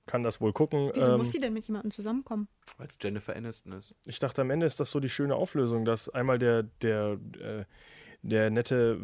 kann 0.06 0.22
das 0.22 0.40
wohl 0.40 0.52
gucken. 0.52 0.90
Wieso 0.94 1.12
Ähm, 1.12 1.18
muss 1.18 1.30
sie 1.32 1.38
denn 1.38 1.52
mit 1.52 1.64
jemandem 1.66 1.92
zusammenkommen? 1.92 2.48
Weil 2.78 2.88
es 2.88 2.98
Jennifer 3.00 3.36
Aniston 3.36 3.72
ist. 3.74 3.94
ich 4.06 4.18
dachte, 4.18 4.42
am 4.42 4.50
Ende 4.50 4.66
ist 4.66 4.80
das 4.80 4.90
so 4.90 4.98
die 4.98 5.08
schöne 5.08 5.36
Auflösung, 5.36 5.84
dass 5.84 6.08
einmal 6.08 6.38
der, 6.38 6.64
der, 6.82 7.18
äh, 7.40 7.64
der 8.22 8.50
nette 8.50 8.98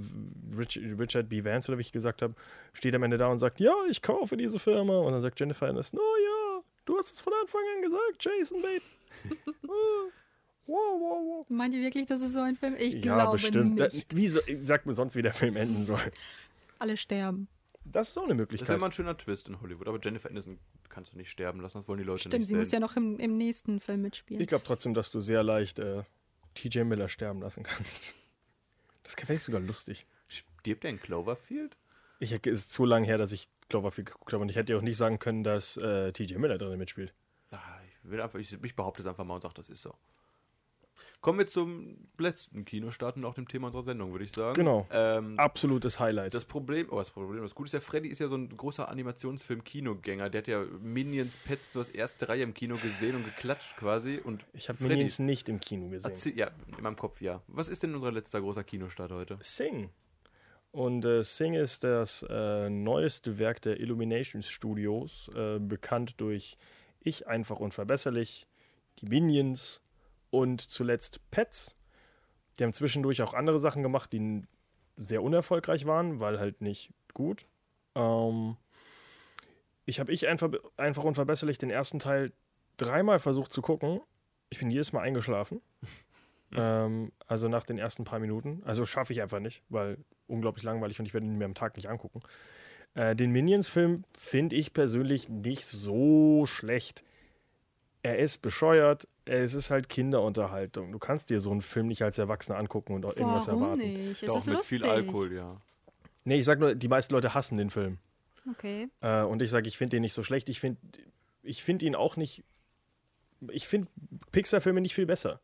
Rich, 0.57 0.81
Richard 0.99 1.29
B. 1.29 1.45
Vance, 1.45 1.71
oder 1.71 1.79
wie 1.79 1.83
ich 1.83 1.93
gesagt 1.93 2.23
habe, 2.23 2.35
steht 2.73 2.95
am 2.95 3.03
Ende 3.05 3.17
da 3.17 3.29
und 3.29 3.39
sagt, 3.39 3.61
ja, 3.61 3.75
ich 3.91 4.03
kaufe 4.03 4.37
diese 4.37 4.59
Firma. 4.59 4.99
Und 4.99 5.13
dann 5.13 5.21
sagt 5.21 5.39
Jennifer 5.39 5.69
Aniston, 5.69 6.01
oh 6.01 6.17
ja, 6.25 6.63
du 6.85 6.97
hast 6.97 7.13
es 7.13 7.21
von 7.21 7.33
Anfang 7.43 7.61
an 7.77 7.83
gesagt, 7.83 8.25
Jason 8.25 8.63
Bateman. 8.63 9.55
Oh, 9.69 10.11
wow, 10.69 11.01
wow, 11.01 11.19
wow. 11.25 11.47
Meint 11.51 11.75
ihr 11.75 11.81
wirklich, 11.83 12.07
das 12.07 12.21
ist 12.21 12.33
so 12.35 12.41
ein 12.41 12.57
Film? 12.57 12.77
Ich 12.79 12.95
Ja, 12.95 13.01
glaube 13.01 13.33
bestimmt. 13.33 13.79
Nicht. 13.79 14.15
Wie 14.17 14.29
so, 14.29 14.41
sag 14.57 14.87
mir 14.87 14.93
sonst, 14.93 15.17
wie 15.17 15.23
der 15.23 15.33
Film 15.33 15.57
enden 15.57 15.83
soll. 15.85 16.01
Alle 16.79 16.97
sterben. 16.97 17.49
Das 17.85 18.11
ist 18.11 18.19
auch 18.19 18.25
eine 18.25 18.35
Das 18.35 18.39
wäre 18.39 18.43
Möglichkeit. 18.43 18.81
mal 18.81 18.87
ein 18.87 18.93
schöner 18.93 19.17
Twist 19.17 19.49
in 19.49 19.61
Hollywood. 19.61 19.89
Aber 19.89 19.99
Jennifer 20.01 20.29
Aniston 20.31 20.59
kannst 20.91 21.15
du 21.15 21.17
nicht 21.17 21.31
sterben 21.31 21.61
lassen, 21.61 21.79
das 21.79 21.89
wollen 21.89 21.99
die 21.99 22.05
Leute 22.05 22.21
Stimmt, 22.21 22.35
nicht 22.35 22.49
sie 22.49 22.55
muss 22.55 22.71
ja 22.71 22.81
noch 22.81 22.97
im, 22.97 23.19
im 23.19 23.37
nächsten 23.39 23.81
Film 23.81 24.03
mitspielen. 24.03 24.41
Ich 24.43 24.49
glaube 24.49 24.65
trotzdem, 24.65 24.95
dass 24.95 25.11
du 25.11 25.21
sehr 25.21 25.43
leicht 25.43 25.79
äh, 25.79 26.03
TJ 26.55 26.81
Miller 26.81 27.09
sterben 27.09 27.41
lassen 27.41 27.63
kannst. 27.63 28.15
Das 29.05 29.17
wäre 29.29 29.41
sogar 29.41 29.61
lustig. 29.61 30.07
Stirbt 30.29 30.85
der 30.85 30.91
in 30.91 31.01
Cloverfield? 31.01 31.77
Ich, 32.21 32.33
es 32.33 32.41
ist 32.47 32.73
zu 32.73 32.85
lang 32.85 33.05
her, 33.05 33.17
dass 33.17 33.33
ich 33.33 33.49
Cloverfield 33.71 34.09
geguckt 34.09 34.33
habe 34.35 34.43
und 34.43 34.51
ich 34.51 34.57
hätte 34.57 34.77
auch 34.77 34.83
nicht 34.83 34.97
sagen 34.99 35.19
können, 35.19 35.45
dass 35.45 35.77
äh, 35.79 36.13
TJ 36.13 36.37
Miller 36.37 36.59
drin 36.59 36.79
mitspielt. 36.79 37.15
Ah, 37.53 37.59
ich, 37.87 38.11
will 38.11 38.21
einfach, 38.21 38.39
ich, 38.39 38.53
ich 38.63 38.77
behaupte 38.77 39.01
es 39.03 39.07
einfach 39.07 39.25
mal 39.25 39.37
und 39.37 39.41
sage, 39.41 39.55
das 39.55 39.69
ist 39.71 39.81
so. 39.81 39.95
Kommen 41.21 41.41
wir 41.41 41.49
zum 41.49 41.97
letzten 42.17 42.65
Kinostart 42.65 43.17
und 43.17 43.25
auch 43.25 43.35
dem 43.35 43.49
Thema 43.49 43.67
unserer 43.67 43.83
Sendung, 43.83 44.13
würde 44.13 44.25
ich 44.25 44.31
sagen. 44.31 44.55
Genau. 44.55 44.87
Ähm, 44.93 45.37
Absolutes 45.37 45.99
Highlight. 45.99 46.33
das 46.33 46.45
Problem, 46.45 46.87
oh, 46.91 46.99
das 46.99 47.11
Problem, 47.11 47.43
das 47.43 47.57
Gute 47.57 47.67
ist 47.67 47.73
ja, 47.73 47.81
Freddy 47.81 48.09
ist 48.09 48.21
ja 48.21 48.29
so 48.29 48.37
ein 48.37 48.49
großer 48.57 48.89
Animationsfilm-Kinogänger. 48.89 50.31
Der 50.31 50.39
hat 50.43 50.47
ja 50.49 50.65
Minions 50.81 51.37
Pet 51.37 51.59
so 51.73 51.81
das 51.81 51.89
erste 51.89 52.29
Reihe 52.29 52.43
im 52.43 52.55
Kino 52.55 52.77
gesehen 52.77 53.17
und 53.17 53.25
geklatscht 53.25 53.77
quasi. 53.77 54.19
Und 54.23 54.47
ich 54.53 54.69
habe 54.69 54.83
Minions 54.87 55.19
nicht 55.19 55.49
im 55.49 55.59
Kino 55.61 55.89
gesehen. 55.89 56.11
erzähl- 56.11 56.37
Ja, 56.39 56.51
in 56.77 56.83
meinem 56.83 56.97
Kopf 56.97 57.21
ja. 57.21 57.43
Was 57.49 57.69
ist 57.69 57.83
denn 57.83 57.95
unser 57.95 58.13
letzter 58.13 58.41
großer 58.41 58.63
Kinostart 58.65 59.11
heute? 59.11 59.39
Sing. 59.41 59.91
Und 60.71 61.05
äh, 61.05 61.25
Sing 61.25 61.55
ist 61.55 61.83
das 61.83 62.25
äh, 62.29 62.69
neueste 62.71 63.39
Werk 63.39 63.63
der 63.63 63.81
Illuminations 63.81 64.49
Studios, 64.49 65.29
äh, 65.35 65.59
bekannt 65.59 66.21
durch 66.21 66.57
Ich 67.01 67.27
einfach 67.27 67.59
unverbesserlich, 67.59 68.47
die 69.01 69.07
Minions 69.07 69.83
und 70.31 70.61
zuletzt 70.61 71.21
Pets. 71.31 71.77
Die 72.59 72.65
haben 72.65 72.73
zwischendurch 72.73 73.23
auch 73.23 73.35
andere 73.35 73.59
Sachen 73.59 73.83
gemacht, 73.83 74.13
die 74.13 74.43
sehr 74.97 75.23
unerfolgreich 75.23 75.87
waren, 75.87 76.21
weil 76.21 76.39
halt 76.39 76.61
nicht 76.61 76.93
gut. 77.15 77.47
Ähm, 77.95 78.57
ich 79.87 80.01
habe 80.01 80.13
ich 80.13 80.29
einfach, 80.29 80.51
einfach 80.77 81.05
unverbesserlich 81.05 81.59
den 81.59 81.71
ersten 81.71 81.99
Teil 81.99 82.33
dreimal 82.77 83.21
versucht 83.21 83.53
zu 83.53 83.63
gucken. 83.63 84.01
Ich 84.51 84.59
bin 84.59 84.71
jedes 84.71 84.93
Mal 84.93 85.03
eingeschlafen. 85.03 85.61
Ähm, 86.57 87.13
also 87.27 87.47
nach 87.49 87.65
den 87.65 87.77
ersten 87.77 88.05
paar 88.05 88.21
Minuten. 88.21 88.63
Also 88.65 88.87
schaffe 88.87 89.13
ich 89.13 89.21
einfach 89.21 89.39
nicht, 89.39 89.63
weil 89.69 89.99
unglaublich 90.29 90.65
langweilig 90.65 90.99
und 90.99 91.05
ich 91.05 91.13
werde 91.13 91.27
ihn 91.27 91.37
mir 91.37 91.45
am 91.45 91.55
Tag 91.55 91.77
nicht 91.77 91.91
angucken. 91.91 92.21
Äh, 92.95 93.15
den 93.15 93.33
Minions-Film 93.33 94.05
finde 94.17 94.57
ich 94.57 94.73
persönlich 94.73 95.29
nicht 95.29 95.65
so 95.65 96.47
schlecht. 96.47 97.05
Er 98.03 98.19
ist 98.19 98.39
bescheuert, 98.39 99.07
es 99.29 99.55
ist 99.55 99.71
halt 99.71 99.89
Kinderunterhaltung. 99.89 100.93
Du 100.93 100.99
kannst 100.99 101.31
dir 101.31 101.41
so 101.41 101.51
einen 101.51 101.61
Film 101.61 101.89
nicht 101.89 102.03
als 102.03 102.19
Erwachsener 102.19 102.59
angucken 102.59 102.95
und 102.95 103.05
auch 103.05 103.17
irgendwas 103.17 103.49
Warum 103.49 103.63
erwarten. 103.63 103.81
nicht? 103.83 104.23
Es 104.23 104.29
Doch, 104.29 104.39
ist 104.39 104.47
mit 104.47 104.57
lustig. 104.57 104.81
viel 104.81 104.89
Alkohol, 104.89 105.33
ja. 105.33 105.61
Nee, 106.25 106.39
ich 106.39 106.45
sag 106.45 106.59
nur, 106.59 106.75
die 106.75 106.89
meisten 106.89 107.15
Leute 107.15 107.35
hassen 107.35 107.57
den 107.57 107.71
Film. 107.71 107.99
Okay. 108.51 108.89
Äh, 109.01 109.23
und 109.23 109.43
ich 109.43 109.51
sage, 109.51 109.69
ich 109.69 109.79
finde 109.79 109.97
den 109.97 110.03
nicht 110.03 110.15
so 110.15 110.23
schlecht. 110.23 110.49
Ich 110.49 110.61
finde 110.61 110.81
ich 111.43 111.63
find 111.63 111.83
ihn 111.83 111.95
auch 111.95 112.17
nicht. 112.17 112.45
Ich 113.51 113.69
finde 113.69 113.89
Pixar-Filme 114.33 114.81
nicht 114.81 114.95
viel 114.95 115.07
besser. 115.07 115.41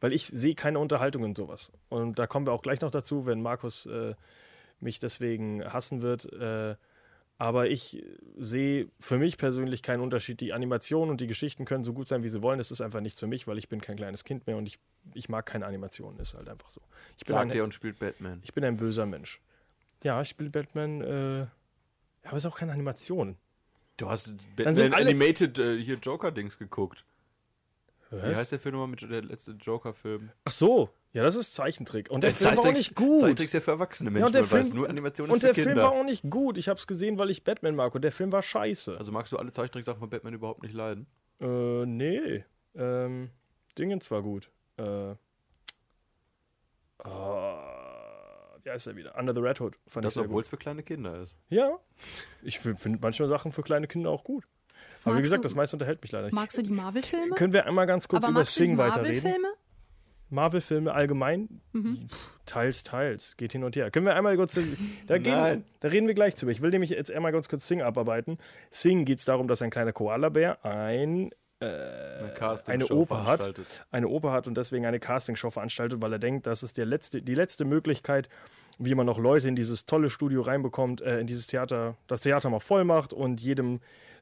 Weil 0.00 0.12
ich 0.12 0.26
sehe 0.26 0.54
keine 0.54 0.78
Unterhaltung 0.78 1.24
in 1.24 1.34
sowas. 1.34 1.72
Und 1.88 2.18
da 2.18 2.26
kommen 2.26 2.46
wir 2.46 2.52
auch 2.52 2.60
gleich 2.60 2.82
noch 2.82 2.90
dazu, 2.90 3.24
wenn 3.24 3.40
Markus 3.40 3.86
äh, 3.86 4.14
mich 4.80 4.98
deswegen 4.98 5.64
hassen 5.64 6.02
wird. 6.02 6.30
Äh, 6.34 6.76
aber 7.38 7.68
ich 7.68 8.02
sehe 8.38 8.88
für 8.98 9.18
mich 9.18 9.36
persönlich 9.36 9.82
keinen 9.82 10.00
Unterschied. 10.00 10.40
Die 10.40 10.52
Animationen 10.52 11.10
und 11.10 11.20
die 11.20 11.26
Geschichten 11.26 11.64
können 11.64 11.84
so 11.84 11.92
gut 11.92 12.08
sein, 12.08 12.22
wie 12.22 12.28
sie 12.28 12.42
wollen. 12.42 12.60
Es 12.60 12.70
ist 12.70 12.80
einfach 12.80 13.00
nichts 13.00 13.20
für 13.20 13.26
mich, 13.26 13.46
weil 13.46 13.58
ich 13.58 13.68
bin 13.68 13.80
kein 13.80 13.96
kleines 13.96 14.24
Kind 14.24 14.46
mehr 14.46 14.56
und 14.56 14.66
ich, 14.66 14.78
ich 15.14 15.28
mag 15.28 15.44
keine 15.44 15.66
Animationen. 15.66 16.18
Ist 16.18 16.34
halt 16.34 16.48
einfach 16.48 16.70
so. 16.70 16.80
Ich 17.18 17.24
bin, 17.24 17.36
Sagt 17.36 17.52
ein, 17.52 17.60
und 17.60 17.74
spielt 17.74 17.98
Batman. 17.98 18.40
ich 18.42 18.54
bin 18.54 18.64
ein 18.64 18.76
böser 18.76 19.04
Mensch. 19.04 19.40
Ja, 20.02 20.20
ich 20.22 20.28
spiele 20.28 20.50
Batman. 20.50 21.02
Äh, 21.02 21.46
aber 22.24 22.36
es 22.36 22.44
ist 22.44 22.46
auch 22.46 22.56
keine 22.56 22.72
Animation. 22.72 23.36
Du 23.98 24.08
hast 24.08 24.32
Batman 24.56 24.94
Animated 24.94 25.58
äh, 25.58 25.78
hier 25.78 25.96
Joker-Dings 25.96 26.58
geguckt. 26.58 27.04
Wie 28.10 28.16
Was? 28.22 28.36
heißt 28.36 28.52
der 28.52 28.58
Film 28.58 28.74
nochmal 28.74 28.88
mit 28.88 29.02
der 29.02 29.22
letzte 29.22 29.52
Joker-Film? 29.52 30.30
Ach 30.44 30.52
so, 30.52 30.90
ja, 31.12 31.22
das 31.22 31.34
ist 31.34 31.54
Zeichentrick. 31.54 32.10
Und 32.10 32.22
der 32.22 32.32
Film 32.32 32.56
war 32.56 32.64
auch 32.64 32.72
nicht 32.72 32.94
gut. 32.94 33.20
Zeichentricks 33.20 33.52
ja 33.52 33.60
für 33.60 33.70
erwachsene 33.72 34.10
Menschen, 34.10 34.20
ja, 34.20 34.26
und 34.26 34.34
der 34.34 34.44
Film, 34.44 34.68
nur 34.76 34.88
Animation 34.88 35.28
und 35.30 35.36
ist 35.36 35.42
der 35.42 35.54
für 35.54 35.62
Film 35.62 35.74
Kinder. 35.74 35.82
war 35.84 35.92
auch 35.92 36.04
nicht 36.04 36.22
gut. 36.30 36.56
Ich 36.58 36.68
habe 36.68 36.78
es 36.78 36.86
gesehen, 36.86 37.18
weil 37.18 37.30
ich 37.30 37.42
Batman 37.44 37.74
mag 37.74 37.94
und 37.94 38.02
der 38.02 38.12
Film 38.12 38.30
war 38.32 38.42
scheiße. 38.42 38.96
also 38.98 39.10
magst 39.12 39.32
du 39.32 39.38
alle 39.38 39.50
Zeichentricksachen 39.50 39.98
von 39.98 40.10
Batman 40.10 40.34
überhaupt 40.34 40.62
nicht 40.62 40.74
leiden? 40.74 41.06
äh, 41.40 41.84
nee. 41.86 42.44
Ähm, 42.74 43.30
Dingens 43.78 44.10
war 44.10 44.22
gut. 44.22 44.50
Äh, 44.76 45.14
Oh, 47.04 47.58
wie 48.62 48.70
heißt 48.70 48.86
er 48.88 48.96
wieder? 48.96 49.16
Under 49.16 49.34
the 49.34 49.40
Red 49.40 49.60
Hood. 49.60 49.78
Fand 49.86 50.04
Das, 50.04 50.16
obwohl 50.16 50.42
es 50.42 50.48
für 50.48 50.56
kleine 50.56 50.82
Kinder 50.82 51.22
ist. 51.22 51.34
Ja, 51.48 51.78
ich 52.42 52.58
finde 52.58 52.98
manchmal 53.00 53.28
Sachen 53.28 53.52
für 53.52 53.62
kleine 53.62 53.86
Kinder 53.86 54.10
auch 54.10 54.24
gut. 54.24 54.44
Aber 55.06 55.18
wie 55.18 55.22
gesagt, 55.22 55.38
du- 55.44 55.48
das 55.48 55.54
meiste 55.54 55.76
unterhält 55.76 56.02
mich 56.02 56.12
leider 56.12 56.26
nicht. 56.26 56.34
Magst 56.34 56.58
du 56.58 56.62
die 56.62 56.70
Marvel-Filme? 56.70 57.34
Können 57.34 57.52
wir 57.52 57.66
einmal 57.66 57.86
ganz 57.86 58.06
kurz 58.08 58.24
Aber 58.24 58.32
über 58.32 58.44
Sing 58.44 58.76
weiterreden? 58.78 59.22
Marvel-Filme? 59.22 59.48
Marvel-Filme 60.28 60.92
allgemein? 60.92 61.60
Mhm. 61.72 62.08
Pff, 62.08 62.40
teils, 62.46 62.82
teils. 62.82 63.36
Geht 63.36 63.52
hin 63.52 63.62
und 63.62 63.76
her. 63.76 63.90
Können 63.92 64.06
wir 64.06 64.16
einmal 64.16 64.36
kurz. 64.36 64.58
Da, 65.06 65.18
gehen, 65.18 65.32
Nein. 65.32 65.64
da 65.80 65.88
reden 65.88 66.08
wir 66.08 66.14
gleich 66.14 66.34
zu. 66.34 66.48
Ich 66.48 66.60
will 66.60 66.70
nämlich 66.70 66.90
jetzt 66.90 67.12
einmal 67.12 67.30
ganz 67.32 67.48
kurz 67.48 67.68
Sing 67.68 67.80
abarbeiten. 67.80 68.38
Sing 68.70 69.04
geht 69.04 69.20
es 69.20 69.24
darum, 69.24 69.46
dass 69.46 69.62
ein 69.62 69.70
kleiner 69.70 69.92
Koala-Bär 69.92 70.64
ein, 70.64 71.30
Eine, 71.60 72.32
Castingshow 72.34 72.92
eine 72.92 73.00
Oper 73.00 73.24
hat. 73.24 73.54
Eine 73.92 74.08
Oper 74.08 74.32
hat 74.32 74.48
und 74.48 74.56
deswegen 74.56 74.84
eine 74.84 74.98
Castingshow 74.98 75.50
veranstaltet, 75.50 76.02
weil 76.02 76.12
er 76.12 76.18
denkt, 76.18 76.46
das 76.48 76.62
ist 76.64 76.76
der 76.76 76.86
letzte, 76.86 77.22
die 77.22 77.34
letzte 77.34 77.64
Möglichkeit, 77.64 78.28
wie 78.78 78.94
man 78.96 79.06
noch 79.06 79.18
Leute 79.18 79.46
in 79.48 79.54
dieses 79.56 79.86
tolle 79.86 80.10
Studio 80.10 80.42
reinbekommt, 80.42 81.00
äh, 81.02 81.20
in 81.20 81.26
dieses 81.28 81.46
Theater, 81.46 81.96
das 82.08 82.22
Theater 82.22 82.50
mal 82.50 82.60
voll 82.60 82.84
macht 82.84 83.12
und 83.12 83.40
jedem, 83.40 83.80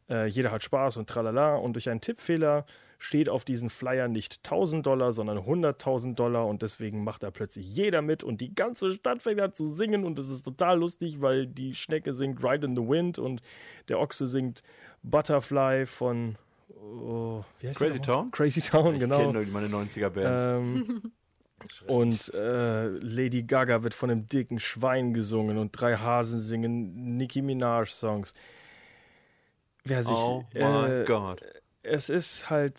äh, 0.09 0.27
jeder 0.27 0.51
hat 0.51 0.63
Spaß 0.63 0.97
und 0.97 1.09
tralala. 1.09 1.57
Und 1.57 1.75
durch 1.75 1.89
einen 1.89 2.01
Tippfehler 2.01 2.65
steht 2.99 3.29
auf 3.29 3.45
diesen 3.45 3.71
Flyer 3.71 4.09
nicht 4.09 4.41
1000 4.45 4.87
Dollar, 4.87 5.13
sondern 5.13 5.39
100.000 5.39 6.15
Dollar 6.15 6.47
und 6.47 6.63
deswegen 6.63 7.05
macht 7.05 7.23
da 7.23 7.31
plötzlich 7.31 7.75
jeder 7.75 8.01
mit 8.03 8.23
und 8.23 8.41
die 8.41 8.55
ganze 8.55 8.95
Stadt 8.95 9.21
fängt 9.21 9.41
an 9.41 9.53
zu 9.53 9.67
singen 9.67 10.05
und 10.05 10.19
es 10.19 10.29
ist 10.29 10.43
total 10.43 10.79
lustig, 10.79 11.21
weil 11.21 11.47
die 11.47 11.75
Schnecke 11.75 12.15
singt 12.15 12.43
Ride 12.43 12.67
in 12.67 12.75
the 12.75 12.83
Wind 12.83 13.19
und 13.19 13.43
der 13.89 14.01
Ochse 14.01 14.27
singt 14.27 14.63
Butterfly 15.03 15.85
von 15.85 16.37
oh, 16.81 17.43
Crazy? 17.61 18.01
Town? 18.01 18.31
Crazy 18.31 18.63
Town, 18.63 18.95
Ich 18.95 19.01
genau. 19.01 19.19
kenne 19.19 19.33
nur 19.33 19.47
meine 19.53 19.67
90er-Bands. 19.67 20.43
Ähm, 20.43 21.13
und 21.87 22.33
äh, 22.33 22.87
Lady 22.87 23.43
Gaga 23.43 23.83
wird 23.83 23.93
von 23.93 24.11
einem 24.11 24.27
dicken 24.27 24.59
Schwein 24.59 25.13
gesungen 25.13 25.59
und 25.59 25.73
drei 25.73 25.97
Hasen 25.97 26.39
singen 26.39 27.17
Nicki 27.17 27.43
Minaj-Songs. 27.43 28.33
Wer 29.85 30.03
sich. 30.03 30.13
oh 30.17 30.45
mein 30.55 31.03
äh, 31.03 31.05
Gott. 31.07 31.43
Es 31.83 32.09
ist 32.09 32.49
halt 32.51 32.75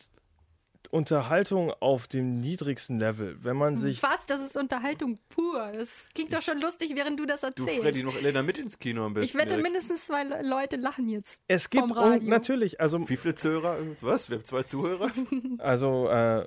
Unterhaltung 0.91 1.71
auf 1.81 2.07
dem 2.07 2.39
niedrigsten 2.39 2.99
Level. 2.99 3.35
Wenn 3.43 3.57
man 3.57 3.77
sich. 3.77 4.01
Was? 4.01 4.25
Das 4.27 4.41
ist 4.41 4.55
Unterhaltung 4.55 5.19
pur. 5.29 5.71
Das 5.73 6.07
klingt 6.13 6.31
doch 6.33 6.41
schon 6.41 6.59
lustig, 6.61 6.93
während 6.95 7.19
du 7.19 7.25
das 7.25 7.41
Du, 7.41 7.47
erzählst. 7.47 7.81
Freddy, 7.81 8.03
noch 8.03 8.15
Elena 8.15 8.43
mit 8.43 8.57
ins 8.57 8.79
Kino 8.79 9.05
am 9.05 9.13
besten. 9.13 9.25
ich 9.25 9.35
wette, 9.35 9.47
direkt. 9.49 9.63
mindestens 9.63 10.05
zwei 10.05 10.23
Le- 10.23 10.41
Leute 10.47 10.77
lachen 10.77 11.07
jetzt. 11.09 11.41
Es 11.47 11.69
gibt 11.69 11.87
vom 11.89 11.97
Radio. 11.97 12.21
und 12.21 12.27
natürlich, 12.27 12.79
also 12.79 13.07
Wie 13.09 13.17
viele 13.17 13.35
Zuhörer? 13.35 13.77
Was? 14.01 14.29
Wir 14.29 14.37
haben 14.37 14.45
zwei 14.45 14.63
Zuhörer? 14.63 15.11
Also, 15.57 16.07
äh, 16.07 16.45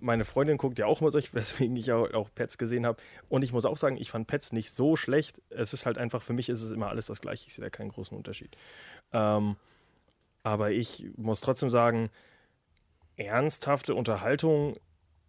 meine 0.00 0.24
Freundin 0.24 0.58
guckt 0.58 0.78
ja 0.78 0.86
auch 0.86 1.00
mal 1.00 1.10
solche, 1.10 1.32
weswegen 1.34 1.74
ich 1.76 1.90
auch, 1.92 2.12
auch 2.14 2.28
Pets 2.34 2.56
gesehen 2.58 2.86
habe. 2.86 2.98
Und 3.28 3.42
ich 3.42 3.52
muss 3.52 3.64
auch 3.64 3.76
sagen, 3.76 3.96
ich 3.96 4.10
fand 4.10 4.26
Pets 4.26 4.52
nicht 4.52 4.70
so 4.70 4.96
schlecht. 4.96 5.40
Es 5.50 5.72
ist 5.72 5.86
halt 5.86 5.98
einfach, 5.98 6.22
für 6.22 6.34
mich 6.34 6.48
ist 6.50 6.62
es 6.62 6.70
immer 6.72 6.88
alles 6.88 7.06
das 7.06 7.20
Gleiche. 7.20 7.46
Ich 7.48 7.54
sehe 7.54 7.64
da 7.64 7.70
keinen 7.70 7.90
großen 7.90 8.16
Unterschied. 8.16 8.56
Ähm, 9.12 9.56
aber 10.48 10.70
ich 10.70 11.06
muss 11.16 11.40
trotzdem 11.40 11.70
sagen, 11.70 12.10
ernsthafte 13.16 13.94
Unterhaltung 13.94 14.76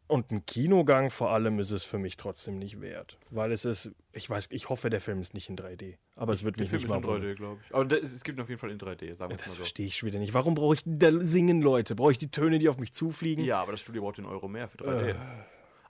und 0.08 0.32
ein 0.32 0.45
Kinogang 0.45 1.12
vor 1.12 1.29
allem 1.29 1.60
ist 1.60 1.69
es 1.71 1.84
für 1.84 1.99
mich 1.99 2.17
trotzdem 2.17 2.58
nicht 2.58 2.82
wert. 2.82 3.19
Weil 3.29 3.51
es 3.51 3.63
ist, 3.63 3.91
ich 4.12 4.27
weiß, 4.27 4.49
ich 4.51 4.69
hoffe, 4.69 4.89
der 4.89 5.01
Film 5.01 5.19
ist 5.19 5.36
nicht 5.36 5.49
in 5.49 5.55
3D. 5.55 5.97
Aber 6.15 6.34
es 6.34 6.43
wird 6.43 6.58
mich 6.58 6.69
Film 6.69 6.82
nicht 6.82 6.89
ist 6.89 6.95
in 6.95 7.01
mal 7.01 7.08
wundern. 7.08 7.32
3D, 7.32 7.36
glaube 7.36 7.62
ich. 7.63 7.75
Aber 7.75 7.86
das, 7.86 8.12
es 8.12 8.23
gibt 8.23 8.39
ihn 8.39 8.41
auf 8.41 8.49
jeden 8.49 8.60
Fall 8.60 8.71
in 8.71 8.79
3D, 8.79 9.13
sagen 9.13 9.32
wir 9.32 9.36
es 9.36 9.41
Das 9.41 9.47
mal 9.47 9.51
so. 9.51 9.55
verstehe 9.58 9.86
ich 9.86 9.97
schon 9.97 10.08
wieder 10.08 10.17
nicht. 10.19 10.34
Warum 10.34 10.55
brauche 10.55 10.73
ich, 10.73 10.82
da 10.86 11.12
singen 11.21 11.62
Leute? 11.62 11.95
Brauche 11.95 12.12
ich 12.12 12.17
die 12.17 12.32
Töne, 12.32 12.58
die 12.58 12.69
auf 12.69 12.79
mich 12.79 12.91
zufliegen? 12.93 13.45
Ja, 13.45 13.62
aber 13.62 13.73
das 13.73 13.82
Studio 13.82 14.01
braucht 14.01 14.17
den 14.17 14.25
Euro 14.25 14.47
mehr 14.47 14.67
für 14.67 14.79
3D. 14.79 15.15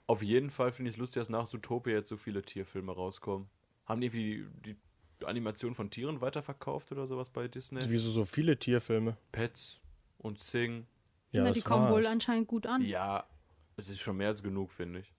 Auf 0.06 0.22
jeden 0.22 0.50
Fall 0.50 0.72
finde 0.72 0.90
ich 0.90 0.96
es 0.96 0.98
lustig, 0.98 1.20
dass 1.20 1.28
nach 1.28 1.46
Zootopia 1.46 1.94
jetzt 1.94 2.08
so 2.08 2.16
viele 2.16 2.42
Tierfilme 2.42 2.92
rauskommen. 2.92 3.48
Haben 3.86 4.00
die 4.02 4.08
irgendwie 4.08 4.44
die, 4.64 4.74
die 4.74 4.76
Animation 5.24 5.74
von 5.74 5.90
Tieren 5.90 6.20
weiterverkauft 6.20 6.92
oder 6.92 7.06
sowas 7.06 7.30
bei 7.30 7.48
Disney? 7.48 7.80
Wieso 7.88 8.10
so 8.10 8.24
viele 8.24 8.58
Tierfilme? 8.58 9.16
Pets 9.32 9.78
und 10.18 10.38
Sing. 10.38 10.86
Ja, 11.32 11.44
Na, 11.44 11.52
die 11.52 11.62
kommen 11.62 11.88
wohl 11.90 12.06
anscheinend 12.06 12.48
gut 12.48 12.66
an. 12.66 12.82
Ja, 12.82 13.24
es 13.76 13.88
ist 13.88 14.00
schon 14.00 14.16
mehr 14.16 14.28
als 14.28 14.42
genug, 14.42 14.72
finde 14.72 15.00
ich. 15.00 15.12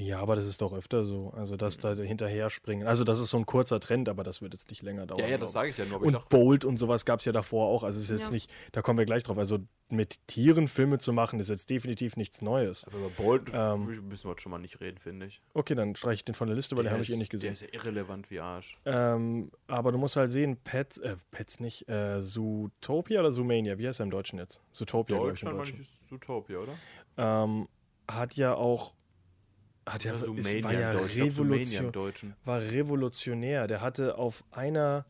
Ja, 0.00 0.20
aber 0.20 0.36
das 0.36 0.46
ist 0.46 0.62
doch 0.62 0.72
öfter 0.72 1.04
so. 1.04 1.30
Also, 1.36 1.56
dass 1.56 1.78
da 1.78 1.92
hinterher 1.94 2.50
springen. 2.50 2.86
Also, 2.86 3.02
das 3.02 3.18
ist 3.18 3.30
so 3.30 3.36
ein 3.36 3.46
kurzer 3.46 3.80
Trend, 3.80 4.08
aber 4.08 4.22
das 4.22 4.40
wird 4.42 4.54
jetzt 4.54 4.70
nicht 4.70 4.82
länger 4.82 5.06
dauern. 5.06 5.18
Ja, 5.20 5.26
ja, 5.26 5.38
das 5.38 5.52
sage 5.52 5.70
ich 5.70 5.76
ja 5.76 5.84
nur. 5.86 5.96
Aber 5.96 6.04
ich. 6.04 6.10
ich 6.10 6.16
Und 6.16 6.22
sag, 6.22 6.28
Bold 6.30 6.64
und 6.64 6.76
sowas 6.76 7.04
gab 7.04 7.18
es 7.18 7.24
ja 7.26 7.32
davor 7.32 7.66
auch. 7.68 7.82
Also, 7.82 7.98
es 7.98 8.04
ist 8.04 8.10
jetzt 8.16 8.26
Ja. 8.28 8.30
nicht, 8.32 8.48
da 8.72 8.80
kommen 8.80 8.96
wir 8.98 9.06
gleich 9.06 9.24
drauf. 9.24 9.36
Also, 9.38 9.58
mit 9.90 10.26
Tieren 10.28 10.68
Filme 10.68 10.98
zu 10.98 11.12
machen, 11.12 11.40
ist 11.40 11.48
jetzt 11.48 11.68
definitiv 11.70 12.16
nichts 12.16 12.42
Neues. 12.42 12.86
aber 12.86 12.98
über 12.98 13.08
Bold 13.10 13.50
Ähm. 13.52 13.86
müssen 14.06 14.24
wir 14.24 14.30
heute 14.30 14.42
schon 14.42 14.52
mal 14.52 14.58
nicht 14.58 14.80
reden, 14.80 14.98
finde 14.98 15.26
ich. 15.26 15.40
Okay, 15.54 15.74
dann 15.74 15.96
streiche 15.96 16.14
ich 16.20 16.24
den 16.26 16.34
von 16.34 16.46
der 16.46 16.54
Liste, 16.56 16.76
weil 16.76 16.84
den 16.84 16.92
habe 16.92 17.02
ich 17.02 17.10
eh 17.12 17.16
nicht 17.16 17.30
gesehen. 17.30 17.46
Der 17.48 17.52
ist 17.54 17.62
ja 17.62 17.68
irrelevant 17.72 18.30
wie 18.30 18.38
Arsch. 18.38 18.78
Ähm, 18.84 19.50
aber 19.66 19.90
du 19.90 19.98
musst 19.98 20.14
halt 20.16 20.30
sehen, 20.30 20.58
Pets, 20.62 20.98
äh, 20.98 21.16
Pets 21.32 21.58
nicht, 21.58 21.88
äh, 21.88 22.20
Zootopia 22.20 23.20
oder 23.20 23.30
Zoomania, 23.32 23.78
wie 23.78 23.88
heißt 23.88 24.00
er 24.00 24.04
im 24.04 24.10
Deutschen 24.10 24.38
jetzt? 24.38 24.60
Zootopia, 24.72 25.16
glaube 25.16 25.32
ich, 25.32 25.42
im 25.42 25.50
Deutschen. 25.50 25.80
ich, 25.80 25.86
ist 25.88 26.08
Zootopia, 26.08 26.58
oder? 26.58 26.74
Ähm, 27.16 27.66
hat 28.10 28.36
ja 28.36 28.54
auch, 28.54 28.92
hat 29.92 30.04
ja, 30.04 30.12
es 30.14 30.20
Zoomania 30.20 30.64
war 30.64 30.72
ja 30.72 30.90
Revolution, 30.92 31.92
Deutschen. 31.92 32.34
war 32.44 32.60
revolutionär. 32.60 33.66
Der 33.66 33.80
hatte 33.80 34.16
auf 34.18 34.44
einer, 34.50 35.04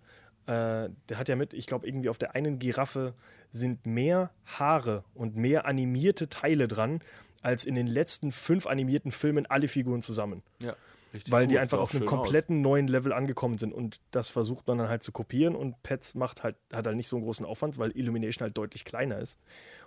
äh, 0.47 0.89
der 1.09 1.19
hat 1.19 1.29
ja 1.29 1.37
mit, 1.37 1.55
ich 1.55 1.67
glaube, 1.67 1.87
irgendwie 1.87 2.09
auf 2.09 2.19
der 2.19 2.35
einen 2.35 2.59
Giraffe 2.59 3.15
sind 3.51 3.87
mehr 3.87 4.31
Haare 4.45 5.05
und 5.15 5.37
mehr 5.37 5.67
animierte 5.67 6.29
Teile 6.29 6.69
dran, 6.69 7.01
als 7.43 7.65
in 7.65 7.75
den 7.75 7.87
letzten 7.87 8.33
fünf 8.33 8.67
animierten 8.67 9.13
Filmen 9.13 9.47
alle 9.47 9.69
Figuren 9.69 10.03
zusammen. 10.03 10.43
Ja, 10.61 10.75
richtig 11.15 11.33
Weil 11.33 11.45
gut. 11.45 11.53
die 11.53 11.59
einfach 11.59 11.79
auf 11.79 11.93
einem 11.93 12.01
schön 12.01 12.09
aus. 12.09 12.15
kompletten 12.15 12.61
neuen 12.63 12.89
Level 12.89 13.13
angekommen 13.13 13.57
sind. 13.59 13.73
Und 13.73 14.01
das 14.11 14.29
versucht 14.29 14.67
man 14.67 14.79
dann 14.79 14.89
halt 14.89 15.03
zu 15.03 15.13
kopieren. 15.13 15.55
Und 15.55 15.83
Pets 15.83 16.15
macht 16.15 16.43
halt, 16.43 16.57
hat 16.73 16.87
halt 16.87 16.97
nicht 16.97 17.09
so 17.09 17.17
einen 17.17 17.25
großen 17.25 17.47
Aufwand, 17.47 17.79
weil 17.79 17.93
Illumination 17.97 18.43
halt 18.45 18.59
deutlich 18.59 18.85
kleiner 18.85 19.19
ist. 19.19 19.39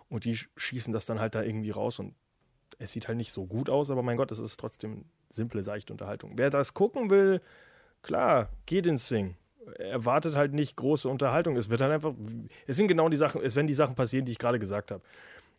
Und 0.09 0.25
die 0.25 0.35
sch- 0.35 0.47
schießen 0.55 0.91
das 0.93 1.05
dann 1.05 1.19
halt 1.19 1.35
da 1.35 1.43
irgendwie 1.43 1.71
raus. 1.71 1.99
Und 1.99 2.15
es 2.81 2.91
sieht 2.91 3.07
halt 3.07 3.17
nicht 3.17 3.31
so 3.31 3.45
gut 3.45 3.69
aus, 3.69 3.91
aber 3.91 4.01
mein 4.01 4.17
Gott, 4.17 4.31
es 4.31 4.39
ist 4.39 4.59
trotzdem 4.59 5.05
simple, 5.29 5.61
seichte 5.61 5.93
Unterhaltung. 5.93 6.33
Wer 6.35 6.49
das 6.49 6.73
gucken 6.73 7.11
will, 7.11 7.39
klar, 8.01 8.49
geht 8.65 8.87
ins 8.87 9.07
Sing. 9.07 9.35
Erwartet 9.77 10.35
halt 10.35 10.53
nicht 10.53 10.75
große 10.75 11.07
Unterhaltung. 11.07 11.55
Es 11.55 11.69
wird 11.69 11.81
halt 11.81 11.91
einfach, 11.91 12.15
es 12.65 12.77
sind 12.77 12.87
genau 12.87 13.07
die 13.07 13.17
Sachen, 13.17 13.41
es 13.43 13.55
werden 13.55 13.67
die 13.67 13.75
Sachen 13.75 13.93
passieren, 13.93 14.25
die 14.25 14.31
ich 14.31 14.39
gerade 14.39 14.57
gesagt 14.57 14.89
habe. 14.89 15.03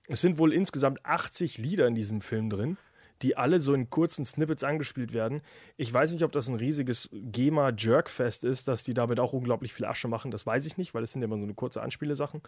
Es 0.09 0.21
sind 0.21 0.39
wohl 0.39 0.53
insgesamt 0.53 1.07
80 1.07 1.59
Lieder 1.59 1.87
in 1.87 1.95
diesem 1.95 2.21
Film 2.21 2.51
drin, 2.51 2.77
die 3.23 3.37
alle 3.37 3.61
so 3.61 3.73
in 3.73 3.89
kurzen 3.89 4.25
Snippets 4.25 4.65
angespielt 4.65 5.13
werden. 5.13 5.43
Ich 5.77 5.95
weiß 5.95 6.13
nicht, 6.13 6.25
ob 6.25 6.33
das 6.33 6.49
ein 6.49 6.57
riesiges 6.57 7.09
GEMA-Jerkfest 7.13 8.43
ist, 8.43 8.67
dass 8.67 8.83
die 8.83 8.95
damit 8.95 9.21
auch 9.21 9.33
unglaublich 9.33 9.73
viel 9.73 9.87
Asche 9.87 10.09
machen. 10.09 10.33
Das 10.33 10.45
weiß 10.45 10.67
ich 10.67 10.77
nicht, 10.77 10.93
weil 10.93 11.05
es 11.05 11.13
sind 11.13 11.23
ja 11.23 11.27
immer 11.27 11.39
so 11.39 11.45
eine 11.45 11.55
kurze 11.55 11.83
Anspielesachen. 11.83 12.43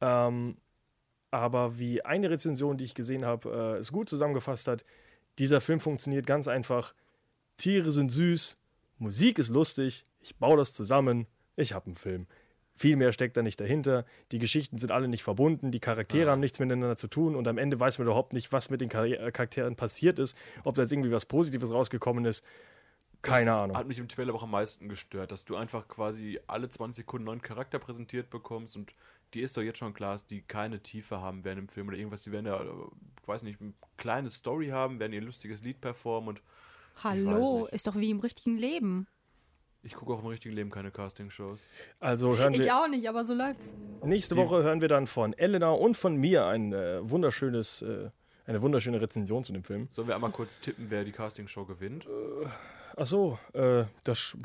Ähm, 0.00 0.56
aber 1.34 1.78
wie 1.78 2.04
eine 2.04 2.30
Rezension, 2.30 2.78
die 2.78 2.84
ich 2.84 2.94
gesehen 2.94 3.24
habe, 3.24 3.50
äh, 3.50 3.78
es 3.78 3.90
gut 3.90 4.08
zusammengefasst 4.08 4.68
hat, 4.68 4.84
dieser 5.38 5.60
Film 5.60 5.80
funktioniert 5.80 6.26
ganz 6.26 6.46
einfach. 6.46 6.94
Tiere 7.56 7.90
sind 7.90 8.10
süß, 8.10 8.56
Musik 8.98 9.40
ist 9.40 9.48
lustig, 9.48 10.06
ich 10.20 10.36
baue 10.36 10.56
das 10.56 10.72
zusammen, 10.72 11.26
ich 11.56 11.72
habe 11.72 11.86
einen 11.86 11.96
Film. 11.96 12.26
Viel 12.76 12.96
mehr 12.96 13.12
steckt 13.12 13.36
da 13.36 13.42
nicht 13.42 13.60
dahinter. 13.60 14.04
Die 14.32 14.38
Geschichten 14.38 14.78
sind 14.78 14.90
alle 14.90 15.08
nicht 15.08 15.22
verbunden, 15.22 15.70
die 15.70 15.80
Charaktere 15.80 16.30
haben 16.30 16.40
nichts 16.40 16.60
miteinander 16.60 16.96
zu 16.96 17.08
tun 17.08 17.34
und 17.34 17.46
am 17.48 17.58
Ende 17.58 17.78
weiß 17.78 17.98
man 17.98 18.06
überhaupt 18.06 18.32
nicht, 18.32 18.52
was 18.52 18.70
mit 18.70 18.80
den 18.80 18.90
Char 18.90 19.08
Charakteren 19.32 19.76
passiert 19.76 20.18
ist, 20.18 20.36
ob 20.62 20.76
da 20.76 20.82
jetzt 20.82 20.92
irgendwie 20.92 21.12
was 21.12 21.26
Positives 21.26 21.72
rausgekommen 21.72 22.24
ist. 22.24 22.44
Keine 23.22 23.46
das 23.46 23.62
Ahnung. 23.62 23.76
Hat 23.76 23.88
mich 23.88 23.98
im 23.98 24.08
Trailer 24.08 24.34
auch 24.34 24.42
am 24.42 24.50
meisten 24.50 24.88
gestört, 24.88 25.32
dass 25.32 25.44
du 25.44 25.56
einfach 25.56 25.88
quasi 25.88 26.38
alle 26.46 26.68
20 26.68 27.04
Sekunden 27.04 27.24
neuen 27.24 27.42
Charakter 27.42 27.78
präsentiert 27.78 28.30
bekommst 28.30 28.76
und 28.76 28.92
die 29.34 29.40
ist 29.40 29.56
doch 29.56 29.62
jetzt 29.62 29.78
schon 29.78 29.92
klar, 29.94 30.12
dass 30.12 30.26
die 30.26 30.42
keine 30.42 30.80
Tiefe 30.80 31.20
haben 31.20 31.44
werden 31.44 31.58
im 31.60 31.68
Film 31.68 31.88
oder 31.88 31.96
irgendwas. 31.96 32.22
Die 32.22 32.32
werden 32.32 32.46
ja, 32.46 32.60
äh, 32.60 32.66
ich 33.20 33.28
weiß 33.28 33.42
nicht, 33.42 33.60
eine 33.60 33.72
kleine 33.96 34.30
Story 34.30 34.68
haben, 34.68 34.98
werden 35.00 35.12
ihr 35.12 35.20
lustiges 35.22 35.62
Lied 35.62 35.80
performen 35.80 36.28
und 36.30 36.42
Hallo, 37.02 37.66
ist 37.72 37.86
doch 37.88 37.96
wie 37.96 38.10
im 38.10 38.20
richtigen 38.20 38.56
Leben. 38.56 39.08
ich 39.82 39.94
gucke 39.94 40.12
auch 40.12 40.20
im 40.20 40.26
richtigen 40.28 40.54
Leben 40.54 40.70
keine 40.70 40.90
Castingshows. 40.92 41.66
Also 41.98 42.38
hören 42.38 42.54
Ich 42.54 42.64
wir, 42.64 42.76
auch 42.78 42.86
nicht, 42.88 43.08
aber 43.08 43.24
so 43.24 43.34
läuft's. 43.34 43.74
nächste 44.04 44.36
Woche 44.36 44.62
hören 44.62 44.80
wir 44.80 44.88
dann 44.88 45.06
von 45.08 45.32
Elena 45.32 45.70
und 45.70 45.96
von 45.96 46.16
mir 46.16 46.46
ein 46.46 46.72
äh, 46.72 47.00
wunderschönes, 47.10 47.82
äh, 47.82 48.10
eine 48.46 48.62
wunderschöne 48.62 49.00
Rezension 49.00 49.42
zu 49.42 49.52
dem 49.52 49.64
Film. 49.64 49.88
Sollen 49.92 50.06
wir 50.06 50.14
einmal 50.14 50.30
kurz 50.30 50.60
tippen, 50.60 50.86
wer 50.88 51.04
die 51.04 51.12
Castingshow 51.12 51.64
gewinnt? 51.64 52.06
Ach 52.96 53.06
so, 53.06 53.38
äh, 53.54 53.84
das. 54.04 54.36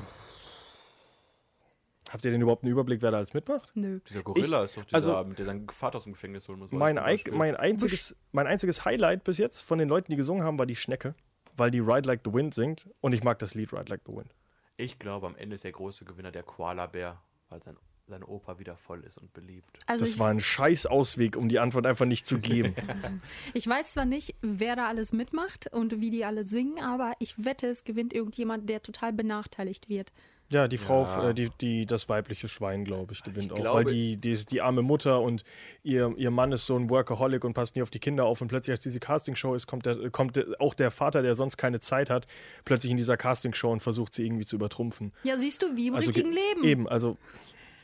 Habt 2.11 2.25
ihr 2.25 2.31
denn 2.31 2.41
überhaupt 2.41 2.63
einen 2.63 2.71
Überblick, 2.71 3.01
wer 3.01 3.11
da 3.11 3.17
alles 3.17 3.33
mitmacht? 3.33 3.71
Nö. 3.75 3.99
Dieser 4.09 4.23
Gorilla 4.23 4.63
ist 4.63 4.75
doch 4.75 4.83
dieser, 4.83 4.95
also- 4.95 5.15
Abend, 5.15 5.37
der 5.37 5.45
seinen 5.45 5.69
Vater 5.69 5.97
aus 5.97 6.03
dem 6.03 6.13
Gefängnis 6.13 6.47
holen 6.47 6.59
muss. 6.59 6.71
Mein, 6.71 6.95
mein, 7.31 7.55
einziges, 7.55 8.15
mein 8.31 8.47
einziges 8.47 8.83
Highlight 8.83 9.23
bis 9.23 9.37
jetzt 9.37 9.61
von 9.61 9.77
den 9.77 9.87
Leuten, 9.89 10.11
die 10.11 10.15
gesungen 10.17 10.43
haben, 10.43 10.57
war 10.57 10.65
die 10.65 10.75
Schnecke, 10.75 11.13
weil 11.55 11.69
die 11.69 11.79
Ride 11.79 12.07
Like 12.07 12.21
the 12.25 12.33
Wind 12.33 12.53
singt 12.53 12.89
und 13.01 13.13
ich 13.13 13.23
mag 13.23 13.37
das 13.39 13.53
Lied 13.53 13.71
Ride 13.73 13.89
Like 13.89 14.01
the 14.07 14.13
Wind. 14.13 14.33
Ich 14.77 14.97
glaube, 14.97 15.27
am 15.27 15.35
Ende 15.35 15.55
ist 15.55 15.63
der 15.65 15.71
große 15.71 16.05
Gewinner 16.05 16.31
der 16.31 16.43
Koala-Bär, 16.43 17.21
weil 17.49 17.61
sein 17.61 17.77
seine 18.09 18.25
Oper 18.27 18.59
wieder 18.59 18.75
voll 18.75 19.03
ist 19.03 19.17
und 19.17 19.31
beliebt. 19.33 19.79
Also 19.85 20.03
Das 20.03 20.13
ich, 20.13 20.19
war 20.19 20.29
ein 20.29 20.39
scheiß 20.39 20.87
Ausweg, 20.87 21.37
um 21.37 21.47
die 21.47 21.59
Antwort 21.59 21.85
einfach 21.85 22.05
nicht 22.05 22.25
zu 22.25 22.39
geben. 22.39 22.73
ich 23.53 23.67
weiß 23.67 23.93
zwar 23.93 24.05
nicht, 24.05 24.35
wer 24.41 24.75
da 24.75 24.87
alles 24.87 25.13
mitmacht 25.13 25.71
und 25.71 26.01
wie 26.01 26.09
die 26.09 26.25
alle 26.25 26.43
singen, 26.43 26.83
aber 26.83 27.13
ich 27.19 27.45
wette, 27.45 27.67
es 27.67 27.83
gewinnt 27.83 28.13
irgendjemand, 28.13 28.69
der 28.69 28.81
total 28.81 29.13
benachteiligt 29.13 29.89
wird. 29.89 30.11
Ja, 30.51 30.67
die 30.67 30.77
Frau, 30.77 31.03
Ja. 31.05 31.29
äh, 31.29 31.33
die, 31.35 31.49
die, 31.61 31.85
das 31.85 32.09
weibliche 32.09 32.47
Schwein, 32.47 32.83
glaube 32.83 33.13
ich, 33.13 33.21
gewinnt 33.23 33.47
Ich 33.47 33.51
auch. 33.51 33.55
glaube- 33.57 33.75
weil 33.77 33.85
die, 33.85 34.17
die 34.17 34.35
die 34.45 34.61
arme 34.61 34.81
Mutter 34.81 35.21
und 35.21 35.43
ihr, 35.83 36.11
ihr 36.17 36.31
Mann 36.31 36.51
ist 36.51 36.65
so 36.65 36.75
ein 36.75 36.89
Workaholic 36.89 37.43
und 37.45 37.53
passt 37.53 37.75
nie 37.75 37.81
auf 37.83 37.91
die 37.91 37.99
Kinder 37.99 38.25
auf. 38.25 38.41
Und 38.41 38.47
plötzlich, 38.47 38.73
als 38.73 38.81
diese 38.81 38.99
Castingshow 38.99 39.53
ist, 39.53 39.67
kommt, 39.67 39.85
der, 39.85 40.09
kommt 40.09 40.35
der, 40.37 40.45
auch 40.59 40.73
der 40.73 40.89
Vater, 40.91 41.21
der 41.21 41.35
sonst 41.35 41.57
keine 41.57 41.79
Zeit 41.79 42.09
hat, 42.09 42.25
plötzlich 42.65 42.89
in 42.91 42.97
dieser 42.97 43.15
Castingshow 43.15 43.71
und 43.71 43.79
versucht 43.81 44.13
sie 44.15 44.25
irgendwie 44.25 44.45
zu 44.45 44.55
übertrumpfen. 44.55 45.13
Ja, 45.23 45.37
siehst 45.37 45.61
du, 45.61 45.75
wie 45.75 45.87
im 45.89 45.95
Also 45.95 46.07
richtigen 46.07 46.31
ge- 46.31 46.39
Leben. 46.55 46.63
Eben, 46.63 46.87
also 46.89 47.17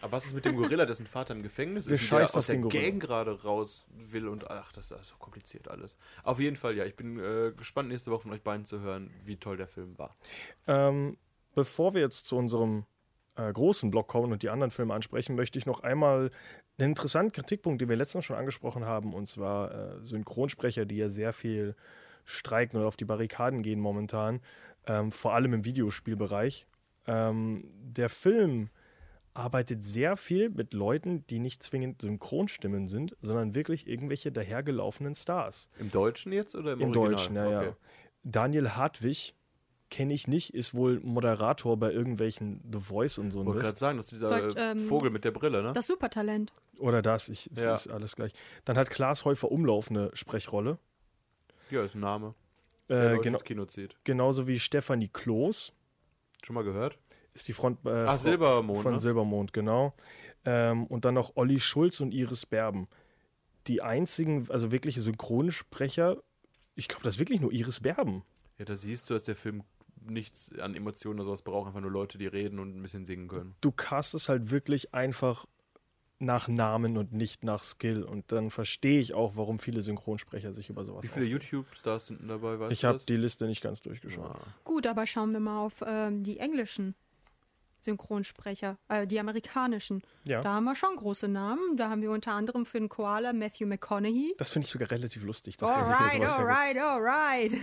Aber 0.02 0.14
was 0.14 0.26
ist 0.26 0.34
mit 0.34 0.46
dem 0.46 0.56
Gorilla, 0.56 0.86
dessen 0.88 1.06
Vater 1.06 1.34
im 1.36 1.44
Gefängnis 1.44 1.86
ist 1.88 2.02
und 2.02 2.12
der 2.12 2.24
aus 2.36 2.46
der 2.48 2.58
Gorilla. 2.58 2.82
Gang 2.84 3.00
gerade 3.02 3.44
raus 3.44 3.86
will 4.10 4.28
und 4.28 4.50
ach, 4.50 4.72
das 4.72 4.90
ist 4.90 5.06
so 5.10 5.16
kompliziert 5.20 5.68
alles. 5.68 5.98
Auf 6.24 6.40
jeden 6.40 6.56
Fall, 6.56 6.76
ja, 6.76 6.86
ich 6.86 6.96
bin 6.96 7.20
äh, 7.20 7.52
gespannt, 7.56 7.90
nächste 7.90 8.10
Woche 8.12 8.24
von 8.24 8.32
euch 8.32 8.42
beiden 8.42 8.66
zu 8.66 8.80
hören, 8.82 9.12
wie 9.24 9.38
toll 9.38 9.58
der 9.58 9.68
Film 9.68 9.98
war. 10.00 10.16
Ähm, 10.68 11.18
bevor 11.56 11.94
wir 11.94 12.02
jetzt 12.02 12.26
zu 12.26 12.38
unserem 12.38 12.86
äh, 13.36 13.52
großen 13.52 13.92
Block 13.92 14.08
kommen 14.08 14.32
und 14.32 14.44
die 14.44 14.50
anderen 14.50 14.72
Filme 14.72 14.94
ansprechen, 14.94 15.36
möchte 15.36 15.58
ich 15.58 15.66
noch 15.66 15.82
einmal 15.82 16.32
einen 16.78 16.90
interessanten 16.90 17.32
Kritikpunkt, 17.32 17.82
den 17.82 17.90
wir 17.90 17.96
letztens 17.96 18.26
schon 18.26 18.38
angesprochen 18.38 18.86
haben, 18.86 19.14
und 19.14 19.28
zwar 19.28 19.72
äh, 19.74 20.06
Synchronsprecher, 20.06 20.86
die 20.86 20.98
ja 20.98 21.10
sehr 21.10 21.34
viel 21.34 21.76
streiken 22.26 22.78
oder 22.78 22.88
auf 22.88 22.98
die 22.98 23.06
Barrikaden 23.06 23.62
gehen 23.62 23.80
momentan, 23.80 24.42
ähm, 24.88 25.12
vor 25.12 25.34
allem 25.34 25.54
im 25.54 25.66
Videospielbereich. 25.66 26.68
Ähm, 27.08 27.70
der 27.74 28.10
Film 28.10 28.70
arbeitet 29.34 29.84
sehr 29.84 30.16
viel 30.16 30.50
mit 30.50 30.74
Leuten, 30.74 31.28
die 31.28 31.40
nicht 31.40 31.62
zwingend 31.62 32.02
Synchronstimmen 32.02 32.88
sind, 32.88 33.16
sondern 33.20 33.54
wirklich 33.54 33.88
irgendwelche 33.88 34.32
dahergelaufenen 34.32 35.14
Stars. 35.14 35.70
Im 35.78 35.92
Deutschen 35.92 36.32
jetzt 36.32 36.56
oder 36.56 36.74
im, 36.74 36.82
Im 36.82 36.88
Original? 36.96 37.12
Deutschen, 37.12 37.36
ja, 37.36 37.52
ja. 37.52 37.60
Okay. 37.60 37.74
Daniel 38.24 38.70
Hartwig 38.72 39.36
kenne 39.96 40.14
ich 40.14 40.28
nicht, 40.28 40.54
ist 40.54 40.76
wohl 40.76 41.00
Moderator 41.00 41.78
bei 41.78 41.90
irgendwelchen 41.92 42.60
The 42.70 42.80
Voice 42.80 43.18
und 43.18 43.32
so 43.32 43.40
ein 43.40 43.46
Wollte 43.46 43.62
gerade 43.62 43.78
sagen, 43.78 43.96
das 43.98 44.08
ist 44.08 44.12
dieser 44.12 44.28
Deutsch, 44.28 44.56
äh, 44.58 44.72
ähm, 44.72 44.80
Vogel 44.82 45.10
mit 45.10 45.24
der 45.24 45.32
Brille, 45.32 45.64
ne? 45.64 45.72
Das 45.72 45.88
Supertalent. 45.88 46.52
Oder 46.80 47.02
das, 47.02 47.30
ich, 47.30 47.50
Ja. 47.56 47.74
ist 47.74 47.88
alles 47.88 48.18
gleich. 48.18 48.34
Dann 48.66 48.78
hat 48.78 48.90
Klaas 48.90 49.24
Häufer 49.24 49.50
Umlauf 49.52 49.90
eine 49.90 50.12
Sprechrolle. 50.14 50.80
Ja, 51.72 51.84
ist 51.84 51.96
ein 51.96 52.02
Name. 52.02 52.36
Äh, 52.90 53.18
genau, 53.20 53.38
ins 53.38 53.44
Kino 53.46 53.66
zieht. 53.66 53.96
genauso 54.04 54.48
wie 54.48 54.60
Stefanie 54.60 55.08
Kloß 55.08 55.72
Schon 56.44 56.54
mal 56.54 56.64
gehört? 56.66 57.00
ist 57.34 57.48
die 57.48 57.54
Front 57.54 57.80
äh, 57.86 58.04
Ach, 58.06 58.20
Silbermond, 58.20 58.82
von 58.82 58.94
ne? 58.94 59.00
Silbermond, 59.00 59.54
genau. 59.54 59.94
Ähm, 60.44 60.86
und 60.88 61.06
dann 61.06 61.14
noch 61.14 61.36
Olli 61.36 61.60
Schulz 61.62 62.02
und 62.02 62.12
Iris 62.14 62.46
Berben. 62.46 62.88
Die 63.68 63.82
einzigen, 63.82 64.46
also 64.50 64.72
wirkliche 64.72 65.00
Synchronsprecher, 65.02 66.18
ich 66.76 66.88
glaube, 66.90 67.04
das 67.04 67.16
ist 67.16 67.20
wirklich 67.20 67.40
nur 67.40 67.52
Iris 67.54 67.80
Berben. 67.80 68.24
Ja, 68.58 68.66
da 68.66 68.76
siehst 68.76 69.10
du, 69.10 69.14
dass 69.14 69.24
der 69.24 69.36
Film 69.36 69.64
nichts 70.10 70.52
an 70.60 70.76
Emotionen 70.76 71.20
oder 71.20 71.28
sowas 71.28 71.42
braucht, 71.42 71.68
einfach 71.68 71.82
nur 71.82 71.92
Leute, 71.92 72.18
die 72.18 72.28
reden 72.28 72.60
und 72.60 72.76
ein 72.76 72.82
bisschen 72.82 73.06
singen 73.06 73.28
können. 73.28 73.56
du 73.62 73.72
castest 73.72 74.30
halt 74.30 74.52
wirklich 74.52 74.94
einfach 74.94 75.46
nach 76.20 76.48
Namen 76.48 76.98
und 76.98 77.14
nicht 77.14 77.44
nach 77.44 77.64
Skill. 77.64 78.04
Und 78.04 78.32
dann 78.32 78.50
verstehe 78.50 79.00
ich 79.00 79.14
auch, 79.14 79.36
warum 79.36 79.60
viele 79.60 79.82
Synchronsprecher 79.82 80.54
sich 80.54 80.70
über 80.70 80.84
sowas 80.86 81.04
Wie 81.04 81.10
viele. 81.10 81.26
YouTube-Stars 81.26 82.08
sind 82.08 82.22
denn 82.22 82.30
dabei, 82.30 82.60
weißt 82.60 82.72
Ich 82.72 82.86
habe 82.86 83.00
die 83.08 83.18
Liste 83.18 83.48
nicht 83.48 83.62
ganz 83.62 83.82
durchgeschaut. 83.82 84.38
Ah. 84.38 84.48
Gut, 84.64 84.88
aber 84.88 85.06
schauen 85.08 85.34
wir 85.34 85.40
mal 85.40 85.60
auf 85.60 85.84
ähm, 85.86 86.24
die 86.24 86.40
englischen 86.40 86.96
Synchronsprecher, 87.86 88.78
äh, 88.90 89.08
die 89.08 89.20
amerikanischen. 89.20 90.02
Ja. 90.26 90.42
Da 90.42 90.56
haben 90.56 90.66
wir 90.66 90.76
schon 90.76 90.96
große 90.96 91.28
Namen. 91.30 91.78
Da 91.78 91.90
haben 91.90 92.02
wir 92.02 92.12
unter 92.12 92.34
anderem 92.34 92.66
für 92.66 92.80
den 92.80 92.90
Koala 92.90 93.32
Matthew 93.32 93.66
McConaughey. 93.68 94.36
Das 94.38 94.52
finde 94.52 94.66
ich 94.66 94.72
sogar 94.72 94.92
relativ 94.92 95.24
lustig, 95.24 95.56
dass 95.58 95.70
der 95.70 95.78
Alright, 95.78 96.14
hergibt. 96.14 96.32
alright, 96.32 96.78
alright. 96.78 97.54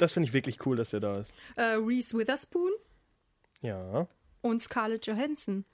Das 0.00 0.12
finde 0.12 0.26
ich 0.28 0.32
wirklich 0.32 0.64
cool, 0.66 0.76
dass 0.76 0.90
der 0.90 1.00
da 1.00 1.20
ist. 1.20 1.32
Äh, 1.56 1.62
Reese 1.78 2.18
Witherspoon 2.18 2.72
Ja. 3.62 4.06
und 4.42 4.62
Scarlett 4.62 5.06
Johansson. 5.06 5.64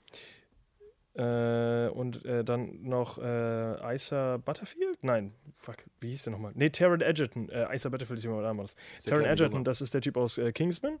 Äh, 1.15 1.89
und 1.89 2.25
äh, 2.25 2.43
dann 2.43 2.81
noch 2.81 3.19
äh, 3.19 3.95
Isa 3.95 4.37
Butterfield? 4.37 4.97
Nein, 5.03 5.31
fuck, 5.55 5.77
wie 5.99 6.09
hieß 6.09 6.23
der 6.23 6.31
nochmal? 6.33 6.53
Nee, 6.55 6.71
Taron 6.71 7.01
Egerton. 7.01 7.49
Äh, 7.49 7.67
Isa 7.75 7.89
Butterfield 7.89 8.17
ist 8.17 8.23
jemand 8.23 8.45
anderes. 8.47 8.75
der 9.05 9.21
Taron 9.21 9.37
Junge. 9.37 9.63
das 9.63 9.81
ist 9.81 9.93
der 9.93 10.01
Typ 10.01 10.17
aus 10.17 10.39
äh, 10.39 10.51
Kingsman. 10.51 10.97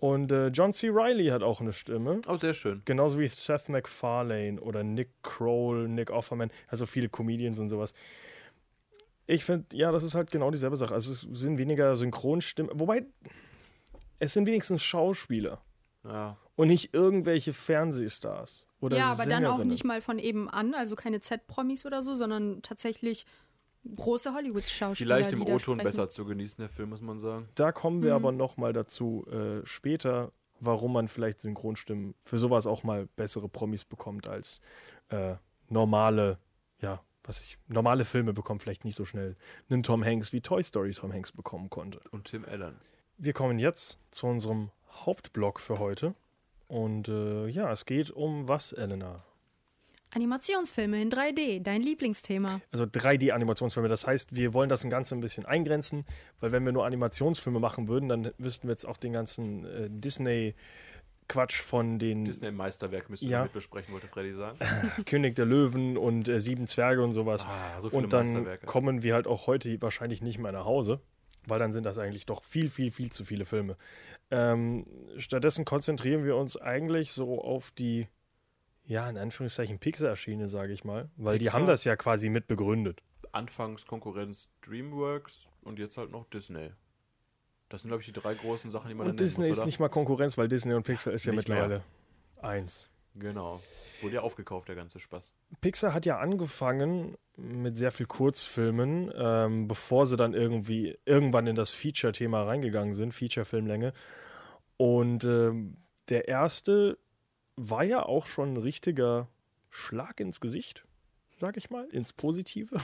Und 0.00 0.30
äh, 0.32 0.48
John 0.48 0.72
C. 0.72 0.88
Reilly 0.90 1.28
hat 1.28 1.42
auch 1.42 1.60
eine 1.60 1.72
Stimme. 1.72 2.20
Oh, 2.28 2.36
sehr 2.36 2.52
schön. 2.52 2.82
Genauso 2.84 3.18
wie 3.18 3.28
Seth 3.28 3.68
MacFarlane 3.68 4.60
oder 4.60 4.82
Nick 4.82 5.10
Kroll, 5.22 5.88
Nick 5.88 6.10
Offerman, 6.10 6.50
also 6.68 6.84
viele 6.84 7.08
Comedians 7.08 7.58
und 7.58 7.68
sowas. 7.70 7.94
Ich 9.26 9.44
finde, 9.44 9.64
ja, 9.74 9.90
das 9.92 10.02
ist 10.02 10.14
halt 10.14 10.30
genau 10.30 10.50
dieselbe 10.50 10.76
Sache. 10.76 10.92
Also 10.92 11.12
es 11.12 11.20
sind 11.22 11.56
weniger 11.56 11.96
Synchronstimmen, 11.96 12.70
wobei 12.78 13.06
es 14.18 14.34
sind 14.34 14.46
wenigstens 14.46 14.82
Schauspieler 14.82 15.62
Ja. 16.04 16.36
und 16.56 16.68
nicht 16.68 16.92
irgendwelche 16.92 17.54
Fernsehstars 17.54 18.66
oder 18.80 18.98
ja, 18.98 19.06
aber 19.12 19.24
dann 19.24 19.44
auch 19.46 19.52
Sängerinnen. 19.52 19.68
nicht 19.68 19.84
mal 19.84 20.02
von 20.02 20.18
eben 20.18 20.50
an, 20.50 20.74
also 20.74 20.94
keine 20.96 21.20
Z-Promis 21.20 21.86
oder 21.86 22.02
so, 22.02 22.14
sondern 22.14 22.60
tatsächlich 22.60 23.24
große 23.96 24.32
Hollywood-Schauspieler. 24.32 25.16
Vielleicht 25.16 25.32
im 25.32 25.42
O-Ton 25.42 25.78
besser 25.78 26.10
zu 26.10 26.24
genießen, 26.24 26.56
der 26.58 26.68
Film, 26.68 26.90
muss 26.90 27.02
man 27.02 27.20
sagen. 27.20 27.48
Da 27.54 27.72
kommen 27.72 28.02
wir 28.02 28.14
aber 28.14 28.32
noch 28.32 28.56
mal 28.56 28.72
dazu 28.72 29.26
äh, 29.30 29.66
später, 29.66 30.32
warum 30.60 30.92
man 30.92 31.08
vielleicht 31.08 31.40
Synchronstimmen 31.40 32.14
für 32.24 32.38
sowas 32.38 32.66
auch 32.66 32.82
mal 32.82 33.06
bessere 33.16 33.48
Promis 33.48 33.84
bekommt 33.84 34.28
als 34.28 34.60
äh, 35.08 35.34
normale, 35.68 36.38
ja, 36.80 37.02
was 37.22 37.40
ich, 37.40 37.58
normale 37.68 38.04
Filme 38.04 38.32
bekommen 38.32 38.60
vielleicht 38.60 38.84
nicht 38.84 38.96
so 38.96 39.04
schnell 39.04 39.36
einen 39.68 39.82
Tom 39.82 40.04
Hanks 40.04 40.32
wie 40.32 40.40
Toy 40.40 40.62
Story 40.62 40.92
Tom 40.92 41.12
Hanks 41.12 41.32
bekommen 41.32 41.70
konnte. 41.70 42.00
Und 42.10 42.24
Tim 42.24 42.44
Allen. 42.44 42.76
Wir 43.16 43.32
kommen 43.32 43.58
jetzt 43.58 43.98
zu 44.10 44.26
unserem 44.26 44.70
Hauptblock 44.90 45.60
für 45.60 45.78
heute. 45.78 46.14
Und 46.66 47.08
äh, 47.08 47.46
ja, 47.48 47.70
es 47.72 47.84
geht 47.84 48.10
um 48.10 48.48
was, 48.48 48.72
Elena? 48.72 49.24
Animationsfilme 50.14 51.00
in 51.02 51.10
3D, 51.10 51.60
dein 51.62 51.82
Lieblingsthema. 51.82 52.60
Also 52.72 52.84
3D-Animationsfilme. 52.84 53.88
Das 53.88 54.06
heißt, 54.06 54.34
wir 54.34 54.52
wollen 54.54 54.68
das 54.68 54.88
Ganze 54.88 55.14
ein 55.14 55.20
bisschen 55.20 55.44
eingrenzen, 55.44 56.04
weil 56.40 56.52
wenn 56.52 56.64
wir 56.64 56.72
nur 56.72 56.86
Animationsfilme 56.86 57.58
machen 57.60 57.88
würden, 57.88 58.08
dann 58.08 58.30
wüssten 58.38 58.68
wir 58.68 58.72
jetzt 58.72 58.86
auch 58.86 58.96
den 58.96 59.12
ganzen 59.12 59.64
äh, 59.64 59.88
Disney-Quatsch 59.90 61.62
von 61.62 61.98
den 61.98 62.24
Disney-Meisterwerk 62.24 63.10
müssen 63.10 63.28
Ja. 63.28 63.40
wir 63.40 63.42
mit 63.44 63.52
besprechen, 63.54 63.92
wollte 63.92 64.06
Freddy 64.08 64.34
sagen. 64.34 64.58
König 65.06 65.34
der 65.36 65.46
Löwen 65.46 65.96
und 65.96 66.28
äh, 66.28 66.40
Sieben 66.40 66.66
Zwerge 66.66 67.02
und 67.02 67.12
sowas. 67.12 67.46
Ah, 67.46 67.80
so 67.80 67.90
viele 67.90 68.02
und 68.04 68.12
dann 68.12 68.24
Meisterwerke. 68.24 68.66
kommen 68.66 69.02
wir 69.02 69.14
halt 69.14 69.26
auch 69.26 69.46
heute 69.46 69.80
wahrscheinlich 69.82 70.22
nicht 70.22 70.38
mehr 70.38 70.52
nach 70.52 70.64
Hause, 70.64 71.00
weil 71.46 71.58
dann 71.58 71.72
sind 71.72 71.84
das 71.84 71.98
eigentlich 71.98 72.26
doch 72.26 72.42
viel, 72.44 72.70
viel, 72.70 72.90
viel 72.90 73.10
zu 73.10 73.24
viele 73.24 73.44
Filme. 73.44 73.76
Ähm, 74.30 74.84
stattdessen 75.18 75.64
konzentrieren 75.64 76.24
wir 76.24 76.36
uns 76.36 76.56
eigentlich 76.56 77.12
so 77.12 77.40
auf 77.42 77.70
die, 77.72 78.06
ja, 78.86 79.08
in 79.08 79.16
Anführungszeichen 79.16 79.78
Pixar-Schiene, 79.78 80.48
sage 80.48 80.72
ich 80.72 80.84
mal, 80.84 81.08
weil 81.16 81.38
die 81.38 81.46
Pixar? 81.46 81.60
haben 81.60 81.66
das 81.66 81.84
ja 81.84 81.96
quasi 81.96 82.28
mit 82.28 82.46
begründet. 82.46 83.02
Anfangs 83.32 83.86
Konkurrenz 83.86 84.48
DreamWorks 84.62 85.48
und 85.62 85.78
jetzt 85.78 85.96
halt 85.96 86.10
noch 86.10 86.24
Disney. 86.30 86.70
Das 87.68 87.82
sind, 87.82 87.88
glaube 87.88 88.02
ich, 88.02 88.06
die 88.06 88.12
drei 88.12 88.34
großen 88.34 88.70
Sachen, 88.70 88.88
die 88.88 88.94
man 88.94 89.08
Und 89.08 89.18
Disney 89.18 89.46
muss, 89.46 89.52
ist 89.52 89.58
oder? 89.58 89.66
nicht 89.66 89.80
mal 89.80 89.88
Konkurrenz, 89.88 90.38
weil 90.38 90.48
Disney 90.48 90.74
und 90.74 90.84
Pixar 90.84 91.12
ist 91.12 91.24
ja 91.24 91.32
Nicht 91.32 91.48
mittlerweile 91.48 91.82
eins. 92.40 92.88
Genau. 93.16 93.60
Wurde 94.00 94.16
ja 94.16 94.20
aufgekauft, 94.22 94.68
der 94.68 94.74
ganze 94.74 94.98
Spaß. 94.98 95.32
Pixar 95.60 95.94
hat 95.94 96.04
ja 96.04 96.18
angefangen 96.18 97.16
mit 97.36 97.76
sehr 97.76 97.92
viel 97.92 98.06
Kurzfilmen, 98.06 99.12
ähm, 99.16 99.68
bevor 99.68 100.06
sie 100.06 100.16
dann 100.16 100.34
irgendwie 100.34 100.98
irgendwann 101.04 101.46
in 101.46 101.56
das 101.56 101.72
Feature-Thema 101.72 102.42
reingegangen 102.42 102.94
sind, 102.94 103.12
Feature-Filmlänge. 103.14 103.92
Und 104.76 105.24
ähm, 105.24 105.76
der 106.08 106.28
erste 106.28 106.98
war 107.56 107.84
ja 107.84 108.02
auch 108.04 108.26
schon 108.26 108.54
ein 108.54 108.56
richtiger 108.56 109.28
Schlag 109.70 110.20
ins 110.20 110.40
Gesicht, 110.40 110.84
sag 111.40 111.56
ich 111.56 111.70
mal, 111.70 111.86
ins 111.86 112.12
Positive. 112.12 112.80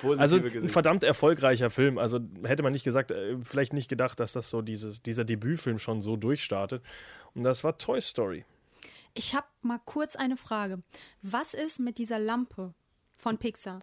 Positive 0.00 0.22
Also 0.22 0.36
ein 0.38 0.42
Gesicht. 0.52 0.72
verdammt 0.72 1.04
erfolgreicher 1.04 1.70
Film. 1.70 1.98
Also 1.98 2.20
hätte 2.44 2.62
man 2.62 2.72
nicht 2.72 2.84
gesagt, 2.84 3.10
äh, 3.10 3.36
vielleicht 3.42 3.72
nicht 3.72 3.88
gedacht, 3.88 4.20
dass 4.20 4.32
das 4.32 4.50
so 4.50 4.62
dieses, 4.62 5.02
dieser 5.02 5.24
Debütfilm 5.24 5.78
schon 5.78 6.00
so 6.00 6.16
durchstartet. 6.16 6.82
Und 7.34 7.42
das 7.44 7.64
war 7.64 7.78
Toy 7.78 8.00
Story. 8.00 8.44
Ich 9.14 9.34
habe 9.34 9.46
mal 9.62 9.80
kurz 9.84 10.16
eine 10.16 10.36
Frage. 10.36 10.82
Was 11.22 11.54
ist 11.54 11.80
mit 11.80 11.98
dieser 11.98 12.18
Lampe 12.18 12.74
von 13.16 13.38
Pixar? 13.38 13.80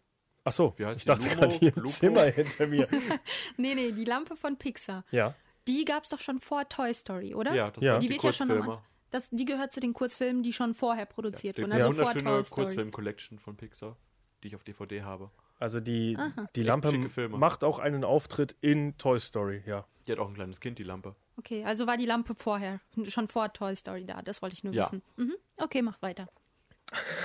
Ach 0.48 0.52
so, 0.52 0.74
Wie 0.78 0.86
heißt 0.86 1.00
ich 1.00 1.06
dachte 1.06 1.28
gerade 1.28 1.56
hier 1.56 1.70
im 1.70 1.76
Lupo? 1.82 1.89
Zimmer 1.89 2.24
hinter 2.26 2.68
mir. 2.68 2.88
Nee, 3.58 3.74
nee, 3.74 3.91
die 3.91 4.06
Lampe 4.06 4.36
von 4.36 4.58
Pixar. 4.58 5.04
Ja. 5.12 5.34
Die 5.68 5.84
gab 5.86 6.04
es 6.04 6.12
doch 6.12 6.20
schon 6.20 6.39
vor 6.39 6.70
Toy 6.70 6.94
Story, 6.94 7.34
oder? 7.34 7.54
ja, 7.56 7.72
das 7.72 7.84
Ja. 7.84 7.98
Die 7.98 8.08
die, 8.08 8.13
wird 8.13 8.24
ja 8.24 8.32
schon. 8.32 8.52
Anfang. 8.52 8.78
Das, 9.15 9.30
die 9.32 9.45
gehört 9.45 9.71
zu 9.71 9.80
den 9.80 9.93
Kurzfilmen, 9.93 10.43
die 10.43 10.51
schon 10.54 10.73
vorher 10.73 11.06
produziert 11.06 11.58
Die 11.58 11.62
wurden. 11.62 11.71
ja. 11.78 11.86
Also 11.86 11.93
vor 11.93 12.06
wunderschöne 12.08 12.23
Toy 12.30 12.43
Story. 12.43 12.62
Kurzfilm-Collection 12.65 13.39
von 13.39 13.56
Pixar, 13.56 13.95
die 14.43 14.49
ich 14.49 14.56
auf 14.56 14.63
DVD 14.63 15.04
habe. 15.04 15.32
Also 15.58 15.80
die, 15.80 16.17
die 16.56 16.63
Lampe 16.63 16.91
macht 17.30 17.63
auch 17.63 17.80
einen 17.80 18.04
Auftritt 18.04 18.58
in 18.60 18.97
Toy 18.97 19.19
Story, 19.19 19.63
ja. 19.65 19.86
Die 20.06 20.12
hat 20.12 20.19
auch 20.19 20.28
ein 20.28 20.34
kleines 20.36 20.60
Kind, 20.60 20.80
die 20.80 20.84
Lampe. 20.84 21.15
Okay, 21.38 21.63
also 21.63 21.88
war 21.88 21.95
die 21.97 22.06
Lampe 22.06 22.36
vorher, 22.36 22.82
schon 23.08 23.28
vor 23.30 23.51
Toy 23.54 23.73
Story 23.75 24.06
da. 24.06 24.21
Das 24.21 24.41
wollte 24.41 24.56
ich 24.56 24.63
nur 24.65 24.73
Ja. 24.73 24.86
wissen. 24.86 25.01
Mhm. 25.15 25.36
Okay, 25.58 25.82
mach 25.82 26.01
weiter. 26.01 26.28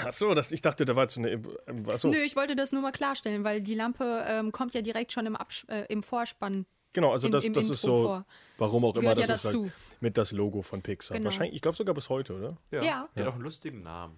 Achso, 0.04 0.32
das, 0.34 0.52
ich 0.52 0.62
dachte, 0.62 0.84
da 0.84 0.96
war 0.96 1.02
jetzt 1.04 1.18
eine. 1.18 1.30
ähm, 1.32 1.82
Achso, 1.88 2.08
Nö, 2.08 2.16
ich 2.18 2.34
wollte 2.36 2.56
das 2.56 2.72
nur 2.72 2.82
mal 2.82 2.92
klarstellen, 2.92 3.44
weil 3.44 3.60
die 3.60 3.74
Lampe 3.74 4.24
ähm, 4.26 4.52
kommt 4.52 4.74
ja 4.74 4.80
direkt 4.82 5.12
schon 5.12 5.26
im, 5.26 5.36
Abs 5.36 5.64
äh, 5.68 5.84
im 5.88 6.02
Vorspann. 6.02 6.66
genau, 6.92 7.12
also 7.12 7.26
im- 7.26 7.32
das, 7.32 7.44
im 7.44 7.52
das 7.52 7.64
ist 7.64 7.70
Intro 7.84 7.86
so, 7.86 8.02
vor. 8.04 8.26
warum 8.58 8.84
auch 8.84 8.94
immer, 8.96 9.14
Gehört 9.14 9.18
das 9.18 9.28
ja 9.28 9.34
ist 9.34 9.44
dazu. 9.44 9.62
halt 9.64 9.72
mit 10.00 10.16
das 10.18 10.32
Logo 10.32 10.62
von 10.62 10.82
Pixar. 10.82 11.16
Genau. 11.16 11.26
Wahrscheinlich, 11.26 11.54
ich 11.56 11.62
glaube 11.62 11.76
sogar 11.76 11.94
bis 11.94 12.08
heute, 12.08 12.34
oder? 12.36 12.56
Ja. 12.70 13.08
Der 13.14 13.24
hat 13.24 13.28
auch 13.30 13.34
einen 13.34 13.42
lustigen 13.44 13.82
Namen. 13.82 14.16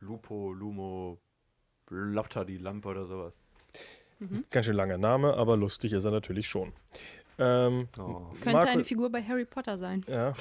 Lupo, 0.00 0.52
Lumo, 0.52 1.18
Lopter, 1.90 2.44
die 2.44 2.58
Lampe 2.58 2.88
oder 2.88 3.06
sowas. 3.06 3.40
Ganz 4.50 4.66
schön 4.66 4.76
langer 4.76 4.98
Name, 4.98 5.34
aber 5.34 5.56
lustig 5.56 5.92
ist 5.92 6.04
er 6.04 6.10
natürlich 6.12 6.48
schon. 6.48 6.72
Ähm, 7.38 7.88
Oh. 7.98 8.26
Könnte 8.40 8.52
Marco- 8.52 8.68
eine 8.70 8.84
Figur 8.84 9.10
bei 9.10 9.22
Harry 9.22 9.44
Potter 9.44 9.78
sein. 9.78 10.04
Ja, 10.06 10.32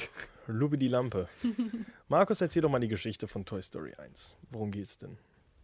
Lubi 0.47 0.77
die 0.77 0.87
Lampe. 0.87 1.27
Markus, 2.07 2.41
erzähl 2.41 2.61
doch 2.61 2.69
mal 2.69 2.79
die 2.79 2.87
Geschichte 2.89 3.27
von 3.27 3.43
Toy 3.45 3.61
Story 3.61 3.93
1. 3.97 4.35
Worum 4.51 4.69
geht's 4.71 4.97
denn? 4.97 5.17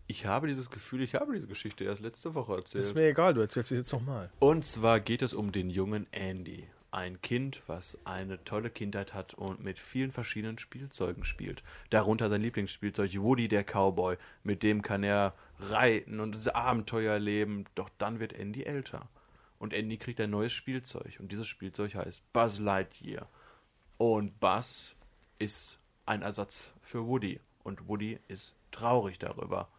Ich 0.08 0.26
habe 0.26 0.48
dieses 0.48 0.70
Gefühl, 0.70 1.02
ich 1.02 1.16
habe 1.16 1.34
diese 1.34 1.48
Geschichte 1.48 1.84
erst 1.84 2.02
letzte 2.02 2.34
Woche 2.34 2.56
Das 2.62 2.74
ist 2.74 2.76
erzählt. 2.76 2.96
mir 2.96 3.08
egal, 3.10 3.34
du 3.34 3.42
erzählst 3.42 3.70
sie 3.70 3.76
jetzt 3.76 3.92
nochmal. 3.92 4.32
Und 4.40 4.66
zwar 4.66 5.00
geht 5.02 5.22
es 5.22 5.34
um 5.34 5.52
den 5.52 5.70
jungen 5.70 6.08
Andy. 6.12 6.68
Ein 6.97 7.21
Kind, 7.21 7.62
was 7.67 7.95
eine 8.05 8.43
tolle 8.43 8.71
Kindheit 8.71 9.13
hat 9.13 9.36
und 9.36 9.63
mit 9.63 9.77
vielen 9.77 10.12
verschiedenen 10.12 10.57
Spielzeugen 10.57 11.23
spielt. 11.25 11.62
Darunter 11.91 12.27
sein 12.27 12.41
Lieblingsspielzeug 12.41 13.13
Woody 13.19 13.47
der 13.47 13.63
Cowboy. 13.63 14.17
Mit 14.41 14.63
dem 14.63 14.81
kann 14.81 15.03
er 15.03 15.36
reiten 15.60 16.19
und 16.19 16.33
das 16.33 16.47
Abenteuer 16.47 17.13
erleben. 17.13 17.65
Doch 17.75 17.89
dann 17.99 18.19
wird 18.19 18.33
Andy 18.33 18.63
älter. 18.63 19.07
Und 19.60 19.75
Andy 19.75 19.97
kriegt 19.97 20.19
ein 20.19 20.31
neues 20.31 20.53
Spielzeug. 20.53 21.19
Und 21.19 21.31
dieses 21.31 21.47
Spielzeug 21.47 21.93
heißt 21.93 22.33
Buzz 22.33 22.57
Lightyear. 22.57 23.29
Und 23.99 24.39
Buzz 24.39 24.95
ist 25.38 25.77
ein 26.07 26.23
Ersatz 26.23 26.73
für 26.81 27.05
Woody. 27.05 27.39
Und 27.62 27.88
Woody 27.88 28.17
ist 28.27 28.55
traurig 28.71 29.19
darüber. 29.19 29.69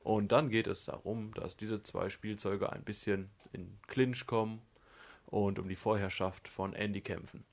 Und 0.00 0.32
dann 0.32 0.48
geht 0.48 0.66
es 0.66 0.86
darum, 0.86 1.34
dass 1.34 1.58
diese 1.58 1.82
zwei 1.82 2.08
Spielzeuge 2.08 2.72
ein 2.72 2.84
bisschen 2.84 3.28
in 3.52 3.76
Clinch 3.86 4.26
kommen 4.26 4.62
und 5.34 5.58
um 5.58 5.68
die 5.68 5.74
Vorherrschaft 5.74 6.46
von 6.46 6.74
Andy 6.74 7.00
kämpfen. 7.00 7.44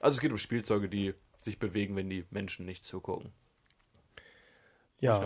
Also 0.00 0.16
es 0.16 0.20
geht 0.20 0.30
um 0.30 0.38
Spielzeuge, 0.38 0.88
die 0.88 1.14
sich 1.42 1.58
bewegen, 1.58 1.94
wenn 1.94 2.08
die 2.08 2.24
Menschen 2.30 2.64
nicht 2.64 2.84
zugucken. 2.84 3.30
Ja, 4.98 5.18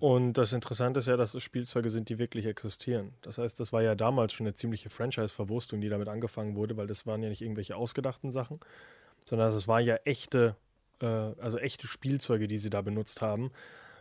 und 0.00 0.32
das 0.32 0.54
Interessante 0.54 1.00
ist 1.00 1.06
ja, 1.06 1.18
dass 1.18 1.34
es 1.34 1.42
Spielzeuge 1.42 1.90
sind, 1.90 2.08
die 2.08 2.18
wirklich 2.18 2.46
existieren. 2.46 3.12
Das 3.20 3.36
heißt, 3.36 3.60
das 3.60 3.70
war 3.70 3.82
ja 3.82 3.94
damals 3.94 4.32
schon 4.32 4.46
eine 4.46 4.54
ziemliche 4.54 4.88
Franchise-Verwurstung, 4.88 5.82
die 5.82 5.90
damit 5.90 6.08
angefangen 6.08 6.56
wurde, 6.56 6.78
weil 6.78 6.86
das 6.86 7.06
waren 7.06 7.22
ja 7.22 7.28
nicht 7.28 7.42
irgendwelche 7.42 7.76
ausgedachten 7.76 8.30
Sachen, 8.30 8.60
sondern 9.26 9.52
es 9.52 9.68
waren 9.68 9.84
ja 9.84 9.96
echte, 10.04 10.56
äh, 11.02 11.06
also 11.06 11.58
echte 11.58 11.86
Spielzeuge, 11.86 12.48
die 12.48 12.56
sie 12.56 12.70
da 12.70 12.80
benutzt 12.80 13.20
haben. 13.20 13.50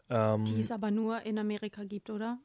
Ähm, 0.09 0.45
Die 0.45 0.61
es 0.61 0.71
aber 0.71 0.89
nur 0.89 1.21
in 1.23 1.37
Amerika 1.37 1.83
gibt, 1.83 2.09
oder? 2.09 2.39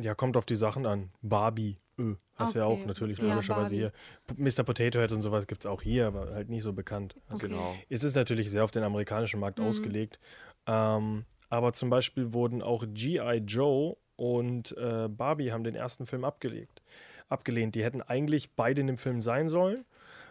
Ja, 0.00 0.14
kommt 0.14 0.36
auf 0.36 0.46
die 0.46 0.56
Sachen 0.56 0.86
an. 0.86 1.10
Barbie, 1.20 1.76
ö, 1.98 2.14
hast 2.36 2.54
du 2.54 2.60
ja 2.60 2.64
auch 2.64 2.78
Okay. 2.78 2.88
natürlich 2.88 3.18
Ja, 3.18 3.28
logischerweise 3.28 3.74
hier. 3.74 3.92
Mr. 4.36 4.64
Potato 4.64 4.98
Head 4.98 5.12
und 5.12 5.20
sowas 5.22 5.46
gibt 5.46 5.64
es 5.64 5.66
auch 5.70 5.82
hier, 5.82 6.06
aber 6.06 6.32
halt 6.32 6.48
nicht 6.48 6.62
so 6.62 6.72
bekannt. 6.72 7.14
Also 7.28 7.44
Okay. 7.44 7.48
Genau. 7.48 7.76
es 7.90 8.02
ist 8.02 8.16
natürlich 8.16 8.50
sehr 8.50 8.64
auf 8.64 8.70
den 8.70 8.84
amerikanischen 8.84 9.38
Markt 9.38 9.60
Mhm. 9.60 9.64
ausgelegt. 9.66 10.18
Ähm, 10.66 11.24
aber 11.50 11.74
zum 11.74 11.90
Beispiel 11.90 12.32
wurden 12.32 12.62
auch 12.62 12.84
G.I. 12.88 13.42
Joe 13.46 13.96
und 14.16 14.74
äh, 14.78 15.08
Barbie 15.08 15.52
haben 15.52 15.64
den 15.64 15.74
ersten 15.74 16.06
Film 16.06 16.24
abgelegt, 16.24 16.82
abgelehnt. 17.28 17.74
Die 17.74 17.84
hätten 17.84 18.00
eigentlich 18.00 18.52
beide 18.52 18.80
in 18.80 18.86
dem 18.86 18.96
Film 18.96 19.20
sein 19.20 19.50
sollen. 19.50 19.84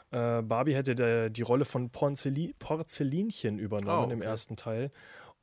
Äh, 0.09 0.41
Barbie 0.41 0.73
hätte 0.73 0.95
der, 0.95 1.29
die 1.29 1.43
Rolle 1.43 1.65
von 1.65 1.91
Porzelli 1.91 2.55
Porzellinchen 2.57 3.59
übernommen 3.59 4.09
Oh, 4.09 4.13
im 4.13 4.19
okay. 4.21 4.27
ersten 4.27 4.55
Teil. 4.55 4.91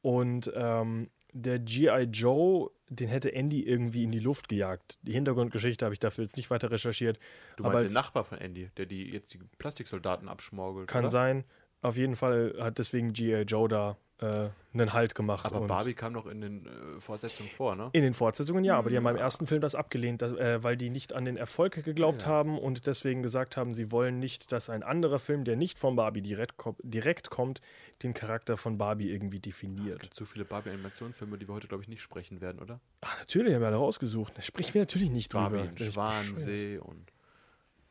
Und 0.03 0.51
ähm, 0.57 1.09
der 1.33 1.61
G.I. 1.61 2.03
Joe, 2.11 2.71
den 2.89 3.09
hätte 3.09 3.33
Andy 3.33 3.63
irgendwie 3.63 4.05
in 4.05 4.13
die 4.13 4.19
Luft 4.19 4.49
gejagt. 4.49 4.99
Die 5.03 5.13
Hintergrundgeschichte 5.13 5.85
habe 5.85 5.93
ich 5.93 6.01
dafür 6.01 6.25
jetzt 6.25 6.37
nicht 6.37 6.51
weiter 6.51 6.71
recherchiert. 6.71 7.19
Du 7.57 7.65
aber 7.65 7.75
meinst 7.75 7.95
den 7.95 8.01
Nachbar 8.01 8.25
von 8.25 8.39
Andy, 8.39 8.71
der 8.77 8.87
die 8.87 9.11
jetzt 9.11 9.33
die 9.35 9.39
Plastiksoldaten 9.59 10.29
abschmorgelt. 10.29 10.89
kann 10.89 11.05
oder? 11.05 11.11
sein. 11.11 11.45
Auf 11.81 11.97
jeden 11.97 12.17
Fall 12.17 12.55
hat 12.59 12.79
deswegen 12.79 13.13
G.I. 13.13 13.43
Joe 13.43 13.69
da 13.69 13.97
äh, 14.21 14.49
einen 14.75 14.93
Halt 14.93 15.15
gemacht. 15.15 15.47
Aber 15.47 15.61
und 15.61 15.69
Barbie 15.69 15.95
kam 15.95 16.15
doch 16.15 16.27
in 16.27 16.41
den 16.41 16.67
äh, 16.67 17.01
Fortsetzungen 17.01 17.51
vor, 17.51 17.77
ne? 17.77 17.91
In 17.93 18.03
den 18.03 18.15
Fortsetzungen 18.15 18.65
ja, 18.65 18.77
aber 18.77 18.91
die 18.91 18.97
haben 18.97 19.05
beim 19.05 19.17
ersten 19.17 19.47
Film 19.47 19.61
das 19.61 19.75
abgelehnt, 19.75 20.23
dass, 20.23 20.33
äh, 20.33 20.63
weil 20.63 20.77
die 20.77 20.91
nicht 20.91 21.13
an 21.13 21.25
den 21.25 21.37
Erfolg 21.37 21.85
geglaubt 21.85 22.23
Ja. 22.23 22.29
haben 22.29 22.59
und 22.59 22.87
deswegen 22.87 23.23
gesagt 23.23 23.57
haben, 23.57 23.75
sie 23.75 23.93
wollen 23.93 24.19
nicht, 24.19 24.51
dass 24.53 24.71
ein 24.71 24.83
anderer 24.83 25.19
Film, 25.21 25.45
der 25.45 25.55
nicht 25.57 25.79
von 25.79 25.95
Barbie 25.97 26.21
direkt, 26.23 26.57
ko 26.57 26.75
direkt 26.83 27.31
kommt, 27.31 27.61
den 28.03 28.13
Charakter 28.15 28.57
von 28.57 28.77
Barbie 28.77 29.11
irgendwie 29.11 29.37
Es 29.39 29.43
definiert. 29.43 30.01
gibt 30.01 30.15
zu 30.15 30.25
viele 30.27 30.45
Barbie-Animationsfilme, 30.45 31.39
die 31.39 31.47
wir 31.49 31.55
heute, 31.55 31.69
glaube 31.69 31.83
ich, 31.85 31.89
nicht 31.89 32.03
sprechen 32.03 32.41
werden, 32.41 32.59
oder? 32.61 32.81
Ach, 33.03 33.19
natürlich 33.21 33.55
haben 33.55 33.61
wir 33.63 33.69
alle 33.69 33.77
rausgesucht. 33.77 34.37
Da 34.37 34.43
sprechen 34.43 34.75
wir 34.75 34.83
natürlich 34.83 35.11
nicht 35.11 35.33
Barbie 35.33 35.59
drüber. 35.59 35.65
ich 35.69 35.75
bescheuert. 35.87 35.95
Schwansee 35.95 36.79
und. 36.79 37.13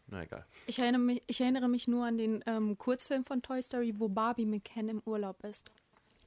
Na 0.10 0.24
egal. 0.24 0.46
Ich 0.68 0.80
erinnere 0.80 1.02
mich, 1.02 1.22
ich 1.28 1.42
erinnere 1.42 1.68
mich 1.68 1.88
nur 1.88 2.06
an 2.06 2.18
den 2.18 2.44
ähm, 2.48 2.78
Kurzfilm 2.78 3.26
von 3.26 3.42
Toy 3.42 3.62
Story, 3.62 3.94
wo 3.98 4.08
Barbie 4.08 4.46
mit 4.46 4.63
Ken 4.63 4.88
im 4.88 5.02
Urlaub 5.06 5.44
ist. 5.44 5.70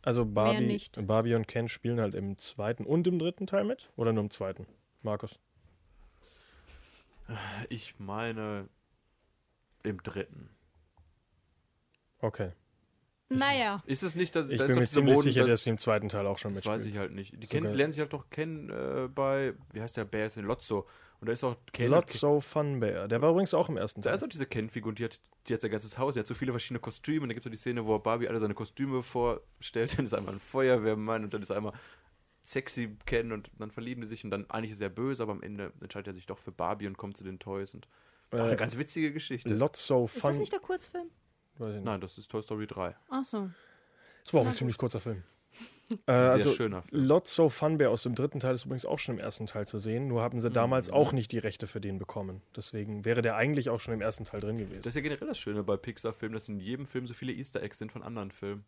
Also 0.02 0.24
Barbie, 0.24 0.66
nicht. 0.66 0.98
Barbie 1.06 1.34
und 1.34 1.46
Ken 1.46 1.68
spielen 1.68 2.00
halt 2.00 2.14
im 2.14 2.38
zweiten 2.38 2.84
und 2.86 3.06
im 3.06 3.18
dritten 3.18 3.46
Teil 3.46 3.64
mit? 3.64 3.90
Oder 3.96 4.12
nur 4.12 4.24
im 4.24 4.30
zweiten? 4.30 4.66
Markus? 5.02 5.38
Ich 7.68 7.94
meine 7.98 8.68
im 9.82 10.02
dritten. 10.02 10.50
Okay. 12.20 12.52
Naja, 13.32 13.80
Ist 13.86 14.02
es 14.02 14.16
nicht, 14.16 14.34
da, 14.34 14.40
Ich 14.48 14.58
da 14.58 14.64
ist 14.64 14.72
bin 14.72 14.80
mir 14.80 14.86
ziemlich 14.88 15.14
Boden, 15.14 15.22
sicher, 15.24 15.42
das, 15.42 15.50
dass 15.50 15.62
sie 15.62 15.70
im 15.70 15.78
zweiten 15.78 16.08
Teil 16.08 16.26
auch 16.26 16.38
schon 16.38 16.50
das 16.50 16.56
mitspielen. 16.64 16.78
weiß 16.80 16.86
ich 16.86 16.96
halt 16.98 17.12
nicht. 17.12 17.32
Die 17.40 17.46
Sogar- 17.46 17.62
kennen, 17.62 17.74
lernen 17.76 17.92
sich 17.92 18.00
halt 18.00 18.12
doch 18.12 18.28
kennen 18.28 18.68
äh, 18.70 19.08
bei, 19.08 19.54
wie 19.72 19.80
heißt 19.80 19.96
der 19.96 20.04
Bär, 20.04 20.28
denn 20.28 20.44
Lotso. 20.46 20.86
Und 21.20 21.26
da 21.26 21.32
ist 21.32 21.44
auch 21.44 21.56
Ken. 21.72 21.90
Lotso 21.90 22.40
Fun 22.40 22.80
Bear. 22.80 23.06
Der 23.08 23.20
war 23.20 23.30
übrigens 23.30 23.52
auch 23.54 23.68
im 23.68 23.76
ersten 23.76 24.00
Da 24.00 24.10
Teil. 24.10 24.16
ist 24.16 24.24
auch 24.24 24.28
diese 24.28 24.46
Ken-Figur 24.46 24.88
und 24.90 24.98
die 24.98 25.04
hat, 25.04 25.20
die 25.46 25.54
hat 25.54 25.60
sein 25.60 25.70
ganzes 25.70 25.98
Haus. 25.98 26.14
Die 26.14 26.20
hat 26.20 26.26
so 26.26 26.34
viele 26.34 26.52
verschiedene 26.52 26.80
Kostüme. 26.80 27.22
Und 27.24 27.28
da 27.28 27.34
gibt 27.34 27.44
es 27.46 27.50
die 27.52 27.58
Szene, 27.58 27.84
wo 27.86 27.98
Barbie 27.98 28.28
alle 28.28 28.40
seine 28.40 28.54
Kostüme 28.54 29.02
vorstellt. 29.02 29.94
Dann 29.98 30.06
ist 30.06 30.14
einmal 30.14 30.34
ein 30.34 30.40
Feuerwehrmann 30.40 31.24
und 31.24 31.32
dann 31.34 31.42
ist 31.42 31.50
einmal 31.50 31.72
sexy 32.42 32.96
Ken 33.04 33.32
und 33.32 33.50
dann 33.58 33.70
verlieben 33.70 34.00
die 34.00 34.06
sich 34.08 34.24
und 34.24 34.30
dann 34.30 34.48
eigentlich 34.48 34.72
ist 34.72 34.80
er 34.80 34.88
böse, 34.88 35.22
aber 35.22 35.32
am 35.32 35.42
Ende 35.42 35.72
entscheidet 35.82 36.06
er 36.08 36.14
sich 36.14 36.24
doch 36.24 36.38
für 36.38 36.52
Barbie 36.52 36.86
und 36.86 36.96
kommt 36.96 37.16
zu 37.18 37.22
den 37.22 37.38
Toys. 37.38 37.74
Und 37.74 37.86
auch 38.32 38.38
Äh, 38.38 38.42
eine 38.42 38.56
ganz 38.56 38.78
witzige 38.78 39.12
Geschichte. 39.12 39.50
Lotso 39.52 40.06
ist 40.06 40.18
Fun. 40.18 40.30
das 40.30 40.38
nicht 40.38 40.52
der 40.52 40.60
Kurzfilm? 40.60 41.08
Weiß 41.58 41.68
ich 41.68 41.74
nicht. 41.74 41.84
Nein, 41.84 42.00
das 42.00 42.16
ist 42.16 42.30
Toy 42.30 42.42
Story 42.42 42.66
3. 42.66 42.96
Ach 43.10 43.24
so. 43.26 43.50
Das 44.24 44.32
war 44.32 44.40
auch 44.40 44.46
ein 44.46 44.54
ziemlich 44.54 44.78
kurzer 44.78 45.00
Film. 45.00 45.22
Äh, 45.90 45.96
Sehr 46.06 46.30
also, 46.30 46.52
schöner 46.54 46.82
Film. 46.82 47.04
Lotso 47.04 47.48
Fun 47.48 47.76
Bear 47.78 47.90
aus 47.90 48.04
dem 48.04 48.14
dritten 48.14 48.38
Teil 48.38 48.54
ist 48.54 48.64
übrigens 48.64 48.86
auch 48.86 49.00
schon 49.00 49.16
im 49.16 49.20
ersten 49.20 49.46
Teil 49.46 49.66
zu 49.66 49.80
sehen. 49.80 50.06
Nur 50.06 50.22
haben 50.22 50.38
sie 50.40 50.48
damals 50.48 50.88
Mhm. 50.88 50.94
auch 50.94 51.10
nicht 51.12 51.32
die 51.32 51.38
Rechte 51.38 51.66
für 51.66 51.80
den 51.80 51.98
bekommen. 51.98 52.42
Deswegen 52.54 53.04
wäre 53.04 53.22
der 53.22 53.34
eigentlich 53.34 53.70
auch 53.70 53.80
schon 53.80 53.92
im 53.94 54.00
ersten 54.00 54.24
Teil 54.24 54.40
drin 54.40 54.56
gewesen. 54.58 54.82
Das 54.82 54.90
ist 54.92 54.94
ja 54.94 55.00
generell 55.00 55.26
das 55.26 55.38
Schöne 55.38 55.64
bei 55.64 55.76
Pixar-Filmen, 55.76 56.34
dass 56.34 56.48
in 56.48 56.60
jedem 56.60 56.86
Film 56.86 57.06
so 57.06 57.14
viele 57.14 57.32
Easter 57.32 57.60
Eggs 57.62 57.78
sind 57.78 57.90
von 57.90 58.02
anderen 58.04 58.30
Filmen. 58.30 58.64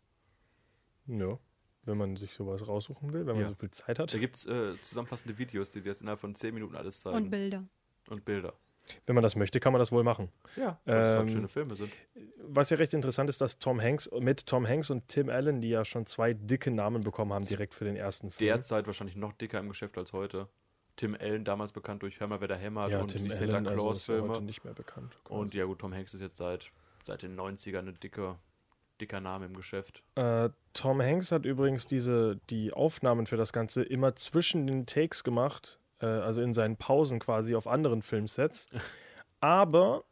Ja. 1.06 1.38
Wenn 1.84 1.96
man 1.98 2.16
sich 2.16 2.32
sowas 2.32 2.66
raussuchen 2.66 3.12
will, 3.12 3.20
wenn 3.26 3.34
man 3.34 3.42
Ja. 3.42 3.48
so 3.48 3.54
viel 3.54 3.70
Zeit 3.70 3.98
hat. 3.98 4.12
Da 4.12 4.18
gibt 4.18 4.36
es 4.36 4.46
äh, 4.46 4.74
zusammenfassende 4.84 5.38
Videos, 5.38 5.70
die 5.70 5.80
dir 5.80 5.90
das 5.90 6.00
innerhalb 6.00 6.20
von 6.20 6.34
10 6.34 6.54
Minuten 6.54 6.74
alles 6.76 7.00
zeigen. 7.02 7.16
Und 7.16 7.30
Bilder. 7.30 7.64
Und 8.08 8.24
Bilder. 8.24 8.52
Wenn 9.06 9.14
man 9.14 9.22
das 9.22 9.36
möchte, 9.36 9.60
kann 9.60 9.72
man 9.72 9.78
das 9.78 9.92
wohl 9.92 10.02
machen. 10.04 10.28
Ja, 10.56 10.78
weil 10.84 10.96
es 10.96 11.08
halt 11.08 11.20
Ähm, 11.20 11.28
schöne 11.28 11.48
Filme 11.48 11.74
sind. 11.74 11.92
Was 12.44 12.70
ja 12.70 12.76
recht 12.76 12.94
interessant 12.94 13.30
ist, 13.30 13.40
dass 13.40 13.58
Tom 13.58 13.80
Hanks 13.80 14.10
mit 14.20 14.46
Tom 14.46 14.66
Hanks 14.66 14.90
und 14.90 15.08
Tim 15.08 15.28
Allen, 15.28 15.60
die 15.60 15.70
ja 15.70 15.84
schon 15.84 16.04
zwei 16.06 16.34
dicke 16.34 16.70
Namen 16.70 17.02
bekommen 17.02 17.32
haben, 17.32 17.44
direkt 17.44 17.74
für 17.74 17.84
den 17.84 17.96
ersten 17.96 18.30
Film. 18.30 18.48
Derzeit 18.48 18.86
wahrscheinlich 18.86 19.16
noch 19.16 19.32
dicker 19.32 19.58
im 19.60 19.68
Geschäft 19.68 19.96
als 19.98 20.12
heute. 20.12 20.48
Tim 20.96 21.16
Allen, 21.18 21.44
damals 21.44 21.72
bekannt 21.72 22.02
durch 22.02 22.20
Hör 22.20 22.26
mal, 22.26 22.40
wer 22.40 22.48
da 22.48 22.56
hämmert 22.56 22.90
ja, 22.90 23.00
und 23.00 23.08
Tim 23.08 23.24
die 23.24 23.32
Allen, 23.32 23.50
Santa 23.50 23.70
also 23.70 23.82
Claus-Filme. 23.82 24.28
heute 24.28 24.42
nicht 24.42 24.64
mehr 24.64 24.74
bekannt. 24.74 25.16
und 25.28 25.54
ja 25.54 25.64
gut, 25.64 25.78
Tom 25.78 25.94
Hanks 25.94 26.12
ist 26.14 26.20
jetzt 26.20 26.36
seit, 26.36 26.70
seit 27.04 27.22
den 27.22 27.38
90ern 27.38 27.88
ein 27.88 27.98
dicker, 28.02 28.38
dicker 29.00 29.20
Name 29.20 29.46
im 29.46 29.56
Geschäft. 29.56 30.02
Äh, 30.16 30.50
Tom 30.74 31.00
Hanks 31.00 31.32
hat 31.32 31.46
übrigens 31.46 31.86
diese, 31.86 32.38
die 32.50 32.72
Aufnahmen 32.74 33.26
für 33.26 33.36
das 33.36 33.52
Ganze 33.52 33.82
immer 33.82 34.14
zwischen 34.16 34.66
den 34.66 34.84
Takes 34.84 35.24
gemacht, 35.24 35.78
äh, 36.02 36.06
also 36.06 36.42
in 36.42 36.52
seinen 36.52 36.76
Pausen 36.76 37.18
quasi 37.20 37.54
auf 37.54 37.66
anderen 37.66 38.02
Filmsets. 38.02 38.66
aber 39.40 40.04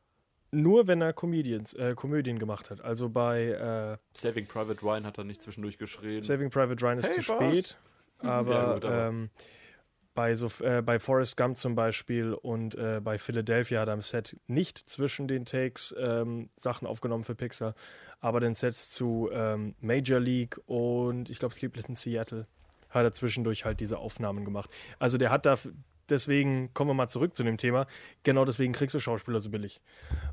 nur 0.52 0.86
wenn 0.88 1.00
er 1.00 1.12
Comedians, 1.12 1.74
äh, 1.74 1.94
Komödien 1.94 2.38
gemacht 2.38 2.70
hat. 2.70 2.80
Also 2.80 3.08
bei 3.08 3.44
äh, 3.50 3.96
Saving 4.18 4.46
Private 4.46 4.82
Ryan 4.82 5.06
hat 5.06 5.18
er 5.18 5.24
nicht 5.24 5.40
zwischendurch 5.42 5.78
geschrien. 5.78 6.22
Saving 6.22 6.50
Private 6.50 6.84
Ryan 6.84 6.98
ist 6.98 7.08
Hey, 7.16 7.22
zu 7.22 7.32
Boss. 7.32 7.46
spät. 7.46 7.76
Aber, 8.18 8.52
Ja, 8.54 8.72
gut, 8.74 8.84
aber- 8.84 9.06
ähm, 9.08 9.30
bei, 10.12 10.34
so, 10.34 10.48
äh, 10.64 10.82
bei 10.82 10.98
Forrest 10.98 11.36
Gump 11.36 11.56
zum 11.56 11.76
Beispiel 11.76 12.34
und 12.34 12.74
äh, 12.74 13.00
bei 13.02 13.16
Philadelphia 13.16 13.80
hat 13.80 13.88
er 13.88 13.94
am 13.94 14.02
Set 14.02 14.36
nicht 14.48 14.76
zwischen 14.76 15.28
den 15.28 15.44
Takes 15.46 15.94
ähm, 15.96 16.50
Sachen 16.56 16.86
aufgenommen 16.88 17.22
für 17.24 17.36
Pixar, 17.36 17.74
aber 18.18 18.40
den 18.40 18.52
Sets 18.52 18.90
zu 18.90 19.30
ähm, 19.32 19.76
Major 19.80 20.18
League 20.18 20.60
und 20.66 21.30
ich 21.30 21.38
glaube 21.38 21.54
Sleepless 21.54 21.84
in 21.86 21.94
Seattle 21.94 22.46
hat 22.90 23.04
er 23.04 23.12
zwischendurch 23.12 23.64
halt 23.64 23.80
diese 23.80 23.98
Aufnahmen 23.98 24.44
gemacht. 24.44 24.70
Also 24.98 25.18
der 25.18 25.30
hat 25.30 25.46
da 25.46 25.56
deswegen 26.10 26.74
kommen 26.74 26.90
wir 26.90 26.94
mal 26.94 27.08
zurück 27.08 27.34
zu 27.34 27.44
dem 27.44 27.56
Thema. 27.56 27.86
Genau 28.22 28.44
deswegen 28.44 28.72
kriegst 28.72 28.94
du 28.94 29.00
Schauspieler 29.00 29.40
so 29.40 29.50
billig. 29.50 29.80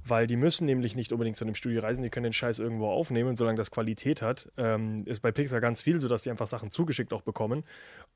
Weil 0.04 0.28
die 0.28 0.36
müssen 0.36 0.66
nämlich 0.66 0.96
nicht 0.96 1.12
unbedingt 1.12 1.38
zu 1.38 1.46
einem 1.46 1.56
Studio 1.56 1.82
reisen, 1.82 2.04
die 2.04 2.10
können 2.10 2.26
den 2.26 2.34
Scheiß 2.34 2.60
irgendwo 2.60 2.90
aufnehmen, 2.90 3.36
solange 3.36 3.58
das 3.58 3.72
Qualität 3.72 4.22
hat. 4.22 4.52
Ähm, 4.58 5.04
ist 5.06 5.22
bei 5.22 5.32
Pixar 5.32 5.62
ganz 5.62 5.82
viel 5.82 6.00
so, 6.00 6.08
dass 6.08 6.24
die 6.24 6.32
einfach 6.32 6.48
Sachen 6.48 6.72
zugeschickt 6.72 7.14
auch 7.14 7.22
bekommen. 7.22 7.64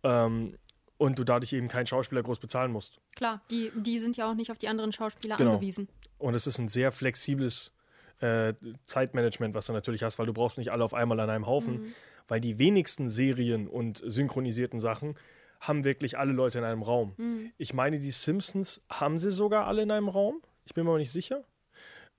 Ähm, 0.04 0.56
und 0.98 1.18
du 1.18 1.24
dadurch 1.24 1.54
eben 1.54 1.68
keinen 1.68 1.88
Schauspieler 1.88 2.22
groß 2.22 2.40
bezahlen 2.40 2.72
musst. 2.72 3.00
Klar, 3.16 3.42
die, 3.50 3.72
die 3.76 3.98
sind 3.98 4.18
ja 4.18 4.30
auch 4.30 4.36
nicht 4.36 4.52
auf 4.52 4.60
die 4.60 4.68
anderen 4.68 4.92
Schauspieler 4.92 5.36
Genau. 5.36 5.54
angewiesen. 5.54 5.88
Und 6.20 6.36
es 6.36 6.46
ist 6.46 6.60
ein 6.60 6.68
sehr 6.68 6.92
flexibles 6.92 7.72
äh, 8.20 8.54
Zeitmanagement, 8.86 9.56
was 9.56 9.66
du 9.66 9.74
natürlich 9.74 10.04
hast, 10.04 10.20
weil 10.20 10.28
du 10.28 10.34
brauchst 10.34 10.60
nicht 10.60 10.72
alle 10.72 10.84
auf 10.84 10.94
einmal 10.94 11.20
an 11.20 11.32
einem 11.32 11.48
Haufen, 11.48 11.96
weil 12.28 12.42
die 12.42 12.60
wenigsten 12.60 13.10
Serien 13.10 13.68
und 13.68 14.02
synchronisierten 14.06 14.80
Sachen 14.80 15.16
haben 15.60 15.84
wirklich 15.84 16.18
alle 16.18 16.32
Leute 16.32 16.58
in 16.58 16.64
einem 16.64 16.82
Raum. 16.82 17.14
Ich 17.58 17.74
meine, 17.74 18.00
die 18.00 18.12
Simpsons 18.12 18.84
haben 18.90 19.18
sie 19.18 19.32
sogar 19.32 19.68
alle 19.68 19.84
in 19.84 19.92
einem 19.92 20.10
Raum. 20.10 20.42
Ich 20.66 20.74
bin 20.74 20.86
mir 20.86 20.92
aber 20.92 21.00
nicht 21.00 21.12
sicher. 21.12 21.44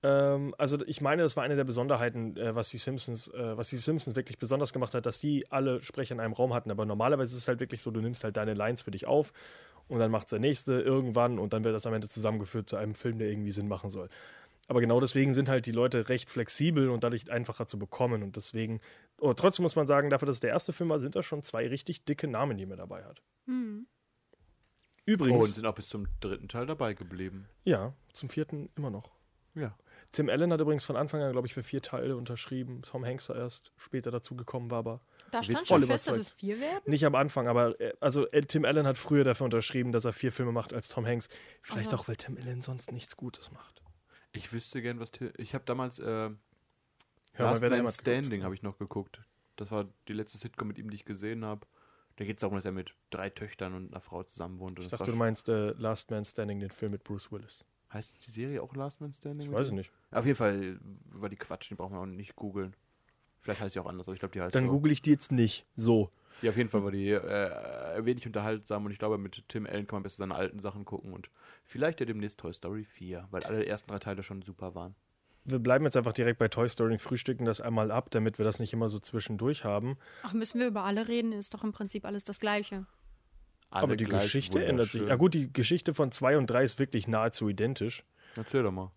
Ähm, 0.03 0.53
also 0.57 0.77
ich 0.85 1.01
meine, 1.01 1.23
das 1.23 1.35
war 1.37 1.43
eine 1.43 1.55
der 1.55 1.63
Besonderheiten, 1.63 2.35
äh, 2.37 2.53
was 2.55 2.69
die 2.69 2.77
Simpsons, 2.77 3.29
äh, 3.29 3.57
was 3.57 3.69
die 3.69 3.77
Simpsons 3.77 4.15
wirklich 4.15 4.37
besonders 4.37 4.73
gemacht 4.73 4.93
hat, 4.93 5.05
dass 5.05 5.19
die 5.19 5.49
alle 5.49 5.81
Sprecher 5.81 6.13
in 6.13 6.19
einem 6.19 6.33
Raum 6.33 6.53
hatten. 6.53 6.71
Aber 6.71 6.85
normalerweise 6.85 7.35
ist 7.35 7.43
es 7.43 7.47
halt 7.47 7.59
wirklich 7.59 7.81
so, 7.81 7.91
du 7.91 8.01
nimmst 8.01 8.23
halt 8.23 8.37
deine 8.37 8.53
Lines 8.53 8.81
für 8.81 8.91
dich 8.91 9.07
auf 9.07 9.31
und 9.87 9.99
dann 9.99 10.11
macht 10.11 10.31
der 10.31 10.39
nächste 10.39 10.81
irgendwann 10.81 11.39
und 11.39 11.53
dann 11.53 11.63
wird 11.63 11.73
das 11.73 11.85
am 11.87 11.93
Ende 11.93 12.09
zusammengeführt 12.09 12.69
zu 12.69 12.75
einem 12.75 12.95
Film, 12.95 13.17
der 13.17 13.29
irgendwie 13.29 13.51
Sinn 13.51 13.67
machen 13.67 13.89
soll. 13.89 14.09
Aber 14.67 14.79
genau 14.79 14.99
deswegen 14.99 15.33
sind 15.33 15.49
halt 15.49 15.65
die 15.65 15.71
Leute 15.71 16.07
recht 16.09 16.29
flexibel 16.31 16.89
und 16.89 17.03
dadurch 17.03 17.29
einfacher 17.31 17.67
zu 17.67 17.77
bekommen. 17.77 18.23
Und 18.23 18.37
deswegen, 18.37 18.79
oh, 19.19 19.33
trotzdem 19.33 19.63
muss 19.63 19.75
man 19.75 19.87
sagen, 19.87 20.09
dafür, 20.09 20.25
dass 20.25 20.37
es 20.37 20.41
der 20.41 20.51
erste 20.51 20.71
Film 20.71 20.89
war, 20.89 20.99
sind 20.99 21.15
da 21.15 21.23
schon 21.23 21.43
zwei 21.43 21.67
richtig 21.67 22.05
dicke 22.05 22.27
Namen, 22.27 22.57
die 22.57 22.65
man 22.65 22.77
dabei 22.77 23.03
hat. 23.03 23.21
Übrigens, 25.05 25.45
Und 25.45 25.55
sind 25.55 25.65
auch 25.65 25.75
bis 25.75 25.89
zum 25.89 26.07
dritten 26.21 26.47
Teil 26.47 26.65
dabei 26.65 26.93
geblieben. 26.93 27.47
ja, 27.65 27.93
zum 28.13 28.29
vierten 28.29 28.69
immer 28.77 28.89
noch. 28.89 29.11
Ja. 29.55 29.77
Tim 30.11 30.29
Allen 30.29 30.51
hat 30.53 30.61
übrigens 30.61 30.85
von 30.85 30.95
Anfang 30.95 31.21
an, 31.21 31.31
glaube 31.31 31.47
ich, 31.47 31.53
für 31.53 31.61
vier 31.63 31.81
Teile 31.81 32.15
unterschrieben. 32.15 32.81
Tom 32.83 33.05
Hanks 33.05 33.29
war 33.29 33.35
erst 33.35 33.71
später 33.77 34.11
dazugekommen, 34.11 34.71
war 34.71 34.79
aber 34.79 35.01
Da 35.31 35.43
stand 35.43 35.67
schon 35.67 35.83
fest, 35.83 36.07
dass 36.07 36.17
es 36.17 36.29
vier 36.29 36.59
werden. 36.59 36.81
nicht 36.85 37.05
am 37.05 37.15
Anfang. 37.15 37.47
Aber 37.47 37.79
äh, 37.79 37.93
also 37.99 38.27
äh, 38.31 38.41
Tim 38.41 38.65
Allen 38.65 38.87
hat 38.87 38.97
früher 38.97 39.23
dafür 39.23 39.45
unterschrieben, 39.45 39.91
dass 39.91 40.05
er 40.05 40.13
vier 40.13 40.31
Filme 40.31 40.51
macht 40.51 40.73
als 40.73 40.87
Tom 40.87 41.05
Hanks. 41.05 41.29
Vielleicht 41.61 41.93
Aha. 41.93 41.99
auch, 42.01 42.07
weil 42.07 42.15
Tim 42.15 42.37
Allen 42.37 42.61
sonst 42.61 42.91
nichts 42.91 43.17
Gutes 43.17 43.51
macht. 43.51 43.82
Ich 44.33 44.51
wüsste 44.51 44.81
gern, 44.81 44.99
was. 44.99 45.11
Til- 45.11 45.33
Ich 45.37 45.53
habe 45.53 45.63
damals 45.65 45.99
äh, 45.99 46.29
mal, 46.29 46.35
Last 47.37 47.61
Man 47.61 47.87
Standing 47.87 48.43
habe 48.43 48.53
ich 48.55 48.63
noch 48.63 48.77
geguckt. 48.77 49.21
Das 49.55 49.71
war 49.71 49.87
die 50.07 50.13
letzte 50.13 50.37
Sitcom 50.37 50.67
mit 50.67 50.77
ihm, 50.79 50.89
die 50.89 50.95
ich 50.95 51.05
gesehen 51.05 51.45
habe. 51.45 51.65
Da 52.15 52.25
geht 52.25 52.37
es 52.37 52.41
darum, 52.41 52.55
dass 52.55 52.65
er 52.65 52.71
mit 52.71 52.93
drei 53.09 53.29
Töchtern 53.29 53.73
und 53.73 53.91
einer 53.91 54.01
Frau 54.01 54.23
zusammen 54.23 54.59
wohnt. 54.59 54.77
Und 54.79 54.85
Ich 54.85 54.91
dachte, 54.91 55.09
du 55.11 55.15
meinst 55.17 55.49
äh, 55.49 55.71
Last 55.71 56.11
Man 56.11 56.25
Standing, 56.25 56.59
den 56.59 56.69
Film 56.71 56.91
mit 56.91 57.03
Bruce 57.03 57.31
Willis. 57.31 57.65
heißt 57.91 58.15
die 58.25 58.31
Serie 58.31 58.61
auch 58.61 58.75
Last 58.75 59.01
Man 59.01 59.13
Standing? 59.13 59.47
Ich 59.47 59.51
weiß 59.51 59.67
es 59.67 59.71
nicht. 59.73 59.91
Auf 60.11 60.25
jeden 60.25 60.37
Fall 60.37 60.79
war 61.05 61.29
die 61.29 61.35
Quatsch, 61.37 61.69
die 61.71 61.75
brauchen 61.75 61.93
wir 61.93 61.99
auch 62.01 62.05
nicht 62.05 62.35
googeln. 62.35 62.75
Vielleicht 63.39 63.61
heißt 63.61 63.73
sie 63.73 63.79
auch 63.79 63.87
anders, 63.87 64.07
aber 64.07 64.13
ich 64.13 64.19
glaube, 64.19 64.31
die 64.33 64.41
heißt 64.41 64.55
Dann 64.55 64.65
so. 64.65 64.71
google 64.71 64.91
ich 64.91 65.01
die 65.01 65.09
jetzt 65.11 65.31
nicht. 65.31 65.65
So. 65.75 66.11
Ja, 66.41 66.49
auf 66.49 66.57
jeden 66.57 66.69
Fall 66.69 66.83
war 66.83 66.91
die 66.91 67.09
äh, 67.11 68.05
wenig 68.05 68.25
unterhaltsam 68.25 68.85
und 68.85 68.91
ich 68.91 68.99
glaube, 68.99 69.17
mit 69.17 69.43
Tim 69.47 69.65
Allen 69.65 69.87
kann 69.87 69.97
man 69.97 70.03
besser 70.03 70.17
seine 70.17 70.35
alten 70.35 70.59
Sachen 70.59 70.85
gucken 70.85 71.13
und 71.13 71.29
vielleicht 71.63 71.99
ja 71.99 72.05
demnächst 72.05 72.39
Toy 72.39 72.53
Story 72.53 72.83
4, 72.83 73.27
weil 73.31 73.43
alle 73.43 73.65
ersten 73.65 73.91
drei 73.91 73.99
Teile 73.99 74.23
schon 74.23 74.41
super 74.41 74.75
waren. 74.75 74.95
Wir 75.45 75.59
bleiben 75.59 75.83
jetzt 75.83 75.97
einfach 75.97 76.13
direkt 76.13 76.39
bei 76.39 76.47
Toy 76.47 76.69
Story 76.69 76.93
und 76.93 76.99
frühstücken 76.99 77.45
das 77.45 77.59
einmal 77.59 77.91
ab, 77.91 78.09
damit 78.11 78.37
wir 78.37 78.45
das 78.45 78.59
nicht 78.59 78.71
immer 78.71 78.87
so 78.87 78.99
zwischendurch 78.99 79.65
haben. 79.65 79.97
Ach, 80.23 80.33
müssen 80.33 80.59
wir 80.59 80.67
über 80.67 80.83
alle 80.83 81.07
reden? 81.09 81.33
Ist 81.33 81.53
doch 81.53 81.63
im 81.63 81.73
Prinzip 81.73 82.05
alles 82.05 82.23
das 82.23 82.39
Gleiche. 82.39 82.85
Alle 83.69 83.83
Aber 83.83 83.95
die 83.95 84.05
Geschichte 84.05 84.63
ändert 84.63 84.89
sich. 84.89 85.01
Ja 85.01 85.15
gut, 85.15 85.33
die 85.33 85.51
Geschichte 85.51 85.93
von 85.93 86.11
2 86.11 86.37
und 86.37 86.47
3 86.47 86.63
ist 86.63 86.79
wirklich 86.79 87.07
nahezu 87.07 87.49
identisch. 87.49 88.05
Erzähl 88.37 88.63
doch 88.63 88.71
mal. 88.71 88.91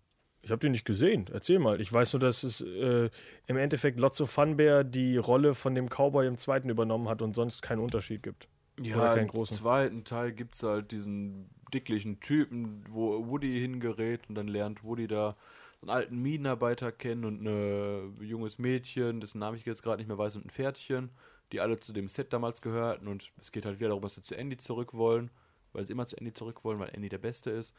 Ich 0.46 0.52
habe 0.52 0.60
die 0.60 0.68
nicht 0.68 0.84
gesehen. 0.84 1.26
Erzähl 1.32 1.58
mal. 1.58 1.80
Ich 1.80 1.92
weiß 1.92 2.12
nur, 2.12 2.20
dass 2.20 2.44
es 2.44 2.60
äh, 2.60 3.10
im 3.48 3.56
Endeffekt 3.56 3.98
Lotso 3.98 4.26
Funbear 4.26 4.84
die 4.84 5.16
Rolle 5.16 5.56
von 5.56 5.74
dem 5.74 5.88
Cowboy 5.88 6.24
im 6.24 6.36
zweiten 6.36 6.68
übernommen 6.68 7.08
hat 7.08 7.20
und 7.20 7.34
sonst 7.34 7.62
keinen 7.62 7.80
Unterschied 7.80 8.22
gibt. 8.22 8.46
Oder 8.78 8.86
Ja, 8.86 9.08
keinen 9.08 9.22
im 9.22 9.28
großen. 9.28 9.56
zweiten 9.56 10.04
Teil 10.04 10.30
gibt 10.30 10.54
es 10.54 10.62
halt 10.62 10.92
diesen 10.92 11.50
dicklichen 11.74 12.20
Typen, 12.20 12.84
wo 12.88 13.26
Woody 13.26 13.58
hingerät 13.58 14.28
und 14.28 14.36
dann 14.36 14.46
lernt 14.46 14.84
Woody 14.84 15.08
da 15.08 15.36
einen 15.82 15.90
alten 15.90 16.22
Minenarbeiter 16.22 16.92
kennen 16.92 17.24
und 17.24 17.44
ein 17.44 18.16
junges 18.20 18.60
Mädchen, 18.60 19.20
dessen 19.20 19.40
Namen 19.40 19.56
ich 19.56 19.66
jetzt 19.66 19.82
gerade 19.82 19.98
nicht 19.98 20.06
mehr 20.06 20.16
weiß, 20.16 20.36
und 20.36 20.46
ein 20.46 20.50
Pferdchen, 20.50 21.10
die 21.50 21.60
alle 21.60 21.80
zu 21.80 21.92
dem 21.92 22.08
Set 22.08 22.32
damals 22.32 22.62
gehörten 22.62 23.08
und 23.08 23.32
es 23.40 23.50
geht 23.50 23.66
halt 23.66 23.80
wieder 23.80 23.88
darum, 23.88 24.02
dass 24.02 24.14
sie 24.14 24.22
zu 24.22 24.36
Andy 24.36 24.56
zurück 24.58 24.94
wollen, 24.94 25.28
weil 25.72 25.84
sie 25.86 25.92
immer 25.92 26.06
zu 26.06 26.16
Andy 26.16 26.32
zurück 26.32 26.62
wollen, 26.62 26.78
weil 26.78 26.90
Andy 26.94 27.08
der 27.08 27.18
Beste 27.18 27.50
ist. 27.50 27.74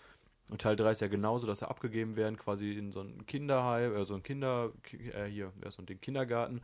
Und 0.49 0.61
Teil 0.61 0.75
3 0.77 0.91
ist 0.91 1.01
ja 1.01 1.07
genauso, 1.07 1.45
dass 1.45 1.59
sie 1.59 1.67
abgegeben 1.69 2.15
werden, 2.15 2.37
quasi 2.37 2.71
in 2.73 2.91
so 2.91 3.01
ein 3.01 3.25
Kinderheim, 3.25 3.93
äh, 3.95 4.05
so 4.05 4.13
ein 4.15 4.23
Kinder, 4.23 4.71
äh, 5.13 5.25
hier, 5.25 5.51
ja, 5.63 5.71
so 5.71 5.81
den 5.81 5.99
Kindergarten. 5.99 6.61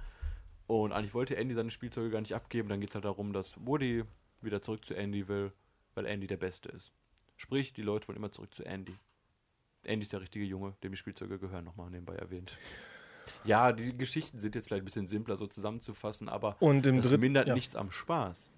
Und 0.67 0.93
eigentlich 0.93 1.13
wollte 1.13 1.36
Andy 1.36 1.53
seine 1.53 1.71
Spielzeuge 1.71 2.09
gar 2.09 2.21
nicht 2.21 2.34
abgeben. 2.34 2.69
Dann 2.69 2.79
geht 2.79 2.89
es 2.89 2.95
halt 2.95 3.03
darum, 3.05 3.34
dass 3.34 3.53
Woody 3.65 4.03
wieder 4.41 4.61
zurück 4.61 4.86
zu 4.86 4.93
Andy 4.95 5.27
will, 5.27 5.51
weil 5.95 6.05
Andy 6.05 6.27
der 6.27 6.38
Beste 6.38 6.69
ist. 6.69 6.93
Sprich, 7.36 7.73
die 7.73 7.81
Leute 7.81 8.07
wollen 8.07 8.15
immer 8.17 8.31
zurück 8.31 8.53
zu 8.53 8.63
Andy. 8.63 8.95
Andy 9.84 10.03
ist 10.03 10.13
der 10.13 10.21
richtige 10.21 10.45
Junge, 10.45 10.73
dem 10.81 10.93
die 10.93 10.97
Spielzeuge 10.97 11.38
gehören, 11.38 11.65
nochmal 11.65 11.89
nebenbei 11.89 12.15
erwähnt. 12.15 12.57
Ja, 13.43 13.73
die 13.73 13.97
Geschichten 13.97 14.39
sind 14.39 14.55
jetzt 14.55 14.67
vielleicht 14.69 14.84
ein 14.84 14.86
bisschen 14.86 15.07
simpler 15.07 15.36
so 15.36 15.45
zusammenzufassen, 15.47 16.29
aber 16.29 16.55
Und 16.61 16.86
im 16.86 16.97
das 16.97 17.07
dritten- 17.07 17.19
mindert 17.21 17.47
ja. 17.49 17.53
nichts 17.55 17.75
am 17.75 17.91
Spaß. 17.91 18.49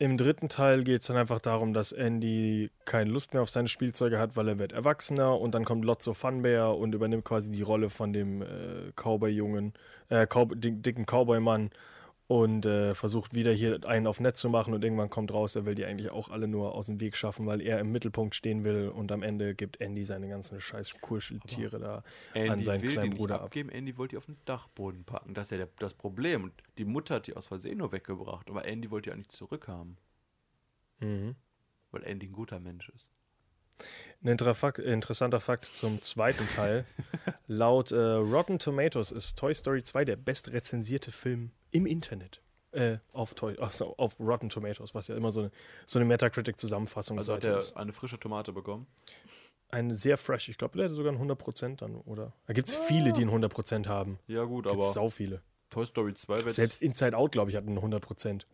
Im 0.00 0.16
dritten 0.16 0.48
Teil 0.48 0.82
geht 0.82 1.02
es 1.02 1.06
dann 1.06 1.16
einfach 1.16 1.38
darum, 1.38 1.72
dass 1.72 1.92
Andy 1.92 2.70
keine 2.84 3.10
Lust 3.10 3.32
mehr 3.32 3.42
auf 3.42 3.50
seine 3.50 3.68
Spielzeuge 3.68 4.18
hat, 4.18 4.36
weil 4.36 4.48
er 4.48 4.58
wird 4.58 4.72
erwachsener 4.72 5.40
und 5.40 5.54
dann 5.54 5.64
kommt 5.64 5.84
Lotso 5.84 6.14
Funbear 6.14 6.76
und 6.76 6.94
übernimmt 6.94 7.24
quasi 7.24 7.52
die 7.52 7.62
Rolle 7.62 7.90
von 7.90 8.12
dem 8.12 8.42
äh, 8.42 8.90
Cowboy-Jungen, 8.96 9.72
äh, 10.08 10.26
Cow 10.26 10.48
dick- 10.52 10.82
dicken 10.82 11.06
Cowboy-Mann 11.06 11.70
und 12.26 12.64
äh, 12.64 12.94
versucht 12.94 13.34
wieder 13.34 13.52
hier 13.52 13.84
einen 13.86 14.06
auf 14.06 14.18
Netz 14.18 14.40
zu 14.40 14.48
machen 14.48 14.72
und 14.72 14.82
irgendwann 14.82 15.10
kommt 15.10 15.32
raus, 15.32 15.56
er 15.56 15.66
will 15.66 15.74
die 15.74 15.84
eigentlich 15.84 16.10
auch 16.10 16.30
alle 16.30 16.48
nur 16.48 16.74
aus 16.74 16.86
dem 16.86 16.98
Weg 17.00 17.16
schaffen, 17.16 17.46
weil 17.46 17.60
er 17.60 17.78
im 17.80 17.92
Mittelpunkt 17.92 18.34
stehen 18.34 18.64
will 18.64 18.88
und 18.88 19.12
am 19.12 19.22
Ende 19.22 19.54
gibt 19.54 19.80
Andy 19.80 20.04
seine 20.04 20.28
ganzen 20.28 20.58
scheiß 20.60 21.00
Kuscheltiere 21.02 21.78
da 21.78 22.02
an 22.34 22.40
Andy 22.52 22.64
seinen 22.64 22.82
will 22.82 22.88
die 22.88 22.94
kleinen 22.94 23.08
nicht 23.10 23.18
Bruder 23.18 23.34
ab. 23.36 23.42
abgeben, 23.44 23.68
Andy 23.68 23.98
wollte 23.98 24.12
die 24.12 24.18
auf 24.18 24.26
den 24.26 24.38
Dachboden 24.46 25.04
packen. 25.04 25.34
Das 25.34 25.46
ist 25.46 25.50
ja 25.50 25.56
der, 25.58 25.68
das 25.78 25.92
Problem. 25.92 26.44
Und 26.44 26.52
die 26.78 26.86
Mutter 26.86 27.16
hat 27.16 27.26
die 27.26 27.36
aus 27.36 27.46
Versehen 27.46 27.78
nur 27.78 27.92
weggebracht, 27.92 28.48
aber 28.48 28.64
Andy 28.64 28.90
wollte 28.90 29.10
die 29.10 29.14
eigentlich 29.14 29.28
zurückhaben, 29.28 29.98
Mhm. 31.00 31.34
weil 31.90 32.04
Andy 32.04 32.26
ein 32.26 32.32
guter 32.32 32.58
Mensch 32.60 32.88
ist. 32.88 33.10
Ein 34.22 34.28
interessanter 34.28 35.40
Fakt 35.40 35.66
zum 35.66 36.00
zweiten 36.00 36.48
Teil. 36.48 36.86
Laut 37.46 37.92
äh, 37.92 37.96
Rotten 37.98 38.58
Tomatoes 38.58 39.12
ist 39.12 39.38
Toy 39.38 39.52
Story 39.52 39.82
2 39.82 40.06
der 40.06 40.16
bestrezensierte 40.16 41.12
Film 41.12 41.50
im 41.72 41.84
Internet. 41.84 42.40
Äh, 42.72 42.98
auf, 43.12 43.34
Toy, 43.34 43.56
also 43.58 43.94
auf 43.98 44.18
Rotten 44.18 44.48
Tomatoes, 44.48 44.94
was 44.94 45.08
ja 45.08 45.14
immer 45.16 45.30
so 45.30 45.40
eine, 45.40 45.50
so 45.86 45.98
eine 45.98 46.06
Metacritic-Zusammenfassung 46.06 47.18
Also 47.18 47.34
hat 47.34 47.42
Seite 47.42 47.52
er 47.52 47.58
ist. 47.58 47.76
eine 47.76 47.92
frische 47.92 48.18
Tomate 48.18 48.52
bekommen. 48.52 48.86
Eine 49.70 49.94
sehr 49.94 50.16
fresh, 50.16 50.48
ich 50.48 50.58
glaube, 50.58 50.76
der 50.76 50.86
hätte 50.86 50.94
sogar 50.94 51.12
ein 51.12 51.18
100% 51.18 51.76
dann, 51.76 51.96
oder? 51.96 52.32
Da 52.46 52.52
gibt 52.54 52.68
es 52.68 52.74
viele, 52.74 53.12
die 53.12 53.24
ein 53.24 53.30
100% 53.30 53.86
haben. 53.86 54.18
Ja 54.26 54.44
gut, 54.44 54.64
Gibt 54.64 54.74
aber 54.74 54.92
sau 54.92 55.10
viele. 55.10 55.42
Toy 55.70 55.86
Story 55.86 56.14
2 56.14 56.44
wird... 56.44 56.52
Selbst 56.54 56.80
Inside 56.80 57.16
Out, 57.16 57.32
glaube 57.32 57.50
ich, 57.50 57.56
hat 57.56 57.66
ein 57.66 57.78
100%. 57.78 58.44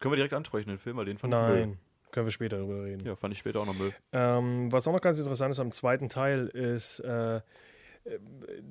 Können 0.00 0.12
wir 0.12 0.16
direkt 0.16 0.34
ansprechen, 0.34 0.68
den 0.68 0.78
Film, 0.78 0.96
weil 0.96 1.04
den 1.04 1.18
fand 1.18 1.34
ich 1.34 1.40
Nein. 1.40 1.78
Können 2.12 2.26
wir 2.26 2.32
später 2.32 2.58
darüber 2.58 2.84
reden. 2.84 3.04
Ja, 3.06 3.16
fand 3.16 3.32
ich 3.32 3.38
später 3.38 3.60
auch 3.60 3.66
noch 3.66 3.76
Müll. 3.78 3.92
Ähm, 4.12 4.70
was 4.72 4.86
auch 4.86 4.92
noch 4.92 5.00
ganz 5.00 5.18
interessant 5.18 5.52
ist 5.52 5.60
am 5.60 5.72
zweiten 5.72 6.08
Teil 6.08 6.46
ist, 6.48 7.00
äh, 7.00 7.36
äh, 7.36 7.40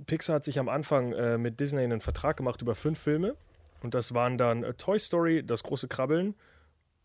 Pixar 0.06 0.36
hat 0.36 0.46
sich 0.46 0.60
am 0.60 0.70
Anfang 0.70 1.14
äh, 1.14 1.38
mit 1.38 1.60
Disney 1.60 1.84
einen 1.84 2.02
Vertrag 2.02 2.38
gemacht 2.38 2.62
über 2.62 2.76
fünf 2.76 3.00
Filme. 3.00 3.36
Und 3.82 3.94
das 3.94 4.14
waren 4.14 4.38
dann 4.38 4.64
äh, 4.64 4.74
Toy 4.74 5.00
Story, 5.00 5.44
Das 5.46 5.64
große 5.64 5.88
Krabbeln, 5.88 6.36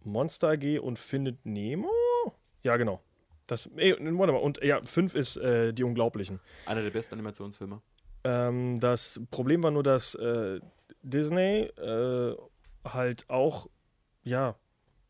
Monster 0.02 0.50
AG 0.50 0.78
und 0.80 0.98
Findet 0.98 1.44
Nemo. 1.44 1.90
Ja, 2.62 2.76
genau. 2.76 3.00
Das, 3.46 3.68
ey, 3.76 3.92
warte 3.92 4.32
mal, 4.32 4.38
und 4.38 4.62
ja, 4.62 4.80
fünf 4.82 5.14
ist 5.14 5.36
äh, 5.36 5.72
Die 5.72 5.84
Unglaublichen. 5.84 6.40
Einer 6.66 6.82
der 6.82 6.90
besten 6.90 7.14
Animationsfilme. 7.14 7.80
Ähm, 8.24 8.80
das 8.80 9.20
Problem 9.30 9.62
war 9.62 9.70
nur, 9.70 9.82
dass 9.82 10.14
äh, 10.14 10.60
Disney 11.02 11.68
äh, 11.76 12.34
halt 12.86 13.28
auch, 13.28 13.68
ja, 14.22 14.56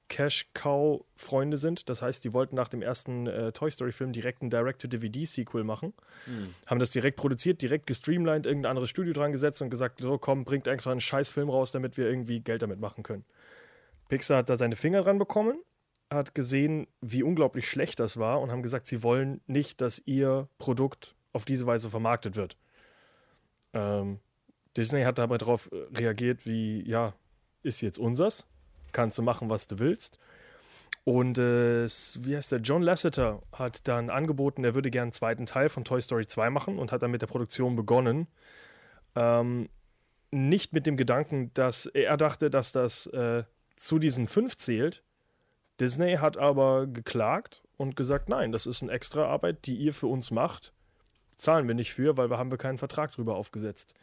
Cash-Cow-Freunde 0.09 1.57
sind. 1.57 1.89
Das 1.89 2.03
heißt, 2.03 2.25
die 2.25 2.33
wollten 2.33 2.57
nach 2.57 2.69
dem 2.69 2.83
ersten 2.83 3.27
äh, 3.27 3.53
Toy 3.53 3.71
Story-Film 3.71 4.13
direkt 4.13 4.43
ein 4.43 4.51
Direct-to-DVD-Sequel 4.51 5.65
machen. 5.65 5.93
Haben 6.67 6.79
das 6.79 6.91
direkt 6.91 7.17
produziert, 7.17 7.63
direkt 7.63 7.87
gestreamlined, 7.87 8.47
irgendein 8.47 8.71
anderes 8.71 8.91
Studio 8.91 9.13
dran 9.13 9.33
gesetzt 9.33 9.63
und 9.63 9.71
gesagt: 9.71 10.01
So, 10.01 10.19
komm, 10.19 10.45
bringt 10.45 10.69
einfach 10.69 10.91
einen 10.91 11.01
scheiß 11.01 11.31
Film 11.31 11.49
raus, 11.49 11.73
damit 11.73 11.97
wir 11.97 12.07
irgendwie 12.07 12.41
Geld 12.41 12.63
damit 12.63 12.81
machen 12.81 13.03
können. 13.03 13.25
Pixar 14.09 14.39
hat 14.39 14.51
da 14.51 14.57
seine 14.57 14.77
Finger 14.77 15.03
dran 15.03 15.19
bekommen, 15.19 15.59
hat 16.11 16.35
gesehen, 16.35 16.87
wie 17.01 17.23
unglaublich 17.23 17.69
schlecht 17.69 18.01
das 18.01 18.19
war 18.19 18.41
und 18.41 18.51
haben 18.51 18.63
gesagt, 18.63 18.87
sie 18.87 19.03
wollen 19.03 19.41
nicht, 19.47 19.81
dass 19.81 20.03
ihr 20.05 20.49
Produkt 20.59 21.17
auf 21.33 21.45
diese 21.45 21.67
Weise 21.67 21.91
vermarktet 21.91 22.37
wird. 22.37 22.57
Ähm, 23.73 24.21
Disney 24.77 25.03
hat 25.03 25.19
dabei 25.19 25.39
darauf 25.39 25.71
äh, 25.73 25.77
reagiert, 25.97 26.47
wie, 26.47 26.89
ja, 26.89 27.15
ist 27.63 27.81
jetzt 27.81 27.99
unsers, 27.99 28.47
kannst 28.95 29.19
du 29.19 29.23
machen, 29.23 29.51
was 29.51 29.67
du 29.67 29.79
willst. 29.79 30.19
Und 31.05 31.37
äh, 31.37 31.87
wie 31.87 32.37
heißt 32.37 32.53
der? 32.53 32.61
John 32.61 32.81
Lasseter 32.81 33.43
hat 33.53 33.87
dann 33.87 34.09
angeboten, 34.09 34.65
er 34.65 34.75
würde 34.75 34.91
gerne 34.91 35.05
einen 35.05 35.13
zweiten 35.13 35.45
Teil 35.45 35.69
von 35.69 35.85
Toy 35.85 36.01
Story 36.01 36.27
2 36.27 36.49
machen 36.49 36.79
und 36.79 36.93
hat 36.93 37.03
dann 37.03 37.11
mit 37.11 37.21
der 37.21 37.27
Produktion 37.27 37.77
begonnen. 37.77 38.27
Ähm, 39.15 39.69
nicht 40.31 40.73
mit 40.73 40.87
dem 40.87 40.97
Gedanken, 40.97 41.53
dass 41.53 41.87
er 41.87 42.17
dachte, 42.17 42.49
dass 42.49 42.73
das 42.73 43.07
äh, 43.09 43.45
zu 43.77 43.99
diesen 43.99 44.27
fünf 44.27 44.57
zählt. 44.57 45.03
Disney 45.79 46.17
hat 46.17 46.39
aber 46.39 46.87
geklagt 46.87 47.63
und 47.77 47.97
gesagt, 47.97 48.29
nein, 48.29 48.51
das 48.51 48.67
ist 48.67 48.83
eine 48.83 48.93
extra 48.93 49.27
Arbeit, 49.27 49.67
die 49.67 49.77
ihr 49.77 49.93
für 49.93 50.07
uns 50.07 50.31
macht. 50.31 50.73
Zahlen 51.37 51.69
wir 51.69 51.75
nicht 51.75 51.93
für, 51.93 52.17
weil 52.17 52.31
wir 52.31 52.39
haben 52.39 52.51
wir 52.51 52.59
keinen 52.59 52.79
Vertrag 52.79 53.13
drüber 53.13 53.37
aufgesetzt. 53.37 53.95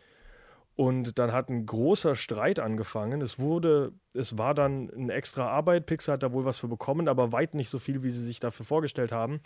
Und 0.76 1.20
dann 1.20 1.32
hat 1.32 1.50
ein 1.50 1.66
großer 1.66 2.16
Streit 2.16 2.60
angefangen. 2.60 3.22
Es 3.22 3.40
wurde, 3.40 3.94
es 4.14 4.38
war 4.38 4.54
dann 4.54 4.90
eine 4.90 5.14
extra 5.14 5.48
Arbeit. 5.48 5.86
Pixar 5.86 6.14
hat 6.14 6.24
da 6.24 6.32
wohl 6.32 6.46
was 6.46 6.58
für 6.58 6.68
bekommen, 6.68 7.08
aber 7.08 7.32
weit 7.32 7.54
nicht 7.54 7.70
so 7.70 7.78
viel, 7.78 8.04
wie 8.04 8.10
sie 8.10 8.24
sich 8.24 8.40
dafür 8.40 8.66
vorgestellt 8.66 9.12
haben. 9.12 9.42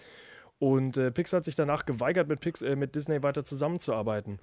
Und 0.59 0.97
äh, 0.97 1.11
Pixar 1.11 1.39
hat 1.39 1.45
sich 1.45 1.55
danach 1.55 1.86
geweigert, 1.86 2.28
mit, 2.28 2.39
Pix 2.39 2.61
äh, 2.61 2.76
mit 2.76 2.95
Disney 2.95 3.21
weiter 3.23 3.43
zusammenzuarbeiten. 3.43 4.39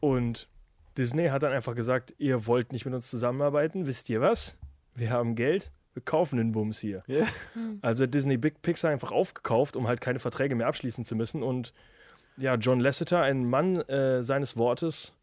Und 0.00 0.48
Disney 0.96 1.28
hat 1.28 1.42
dann 1.42 1.52
einfach 1.52 1.74
gesagt, 1.74 2.14
ihr 2.18 2.46
wollt 2.46 2.72
nicht 2.72 2.84
mit 2.84 2.94
uns 2.94 3.10
zusammenarbeiten, 3.10 3.86
wisst 3.86 4.10
ihr 4.10 4.20
was? 4.20 4.58
Wir 4.94 5.10
haben 5.10 5.34
Geld, 5.34 5.72
wir 5.94 6.02
kaufen 6.02 6.36
den 6.36 6.52
Bums 6.52 6.78
hier. 6.78 7.02
Ja. 7.06 7.26
Also 7.80 8.04
hat 8.04 8.14
Disney 8.14 8.36
Big 8.36 8.62
Pixar 8.62 8.90
einfach 8.90 9.10
aufgekauft, 9.10 9.76
um 9.76 9.88
halt 9.88 10.00
keine 10.00 10.18
Verträge 10.18 10.54
mehr 10.54 10.66
abschließen 10.66 11.04
zu 11.04 11.16
müssen. 11.16 11.42
Und 11.42 11.72
ja, 12.36 12.54
John 12.54 12.80
Lasseter, 12.80 13.22
ein 13.22 13.48
Mann 13.48 13.76
äh, 13.88 14.22
seines 14.22 14.56
Wortes, 14.56 15.14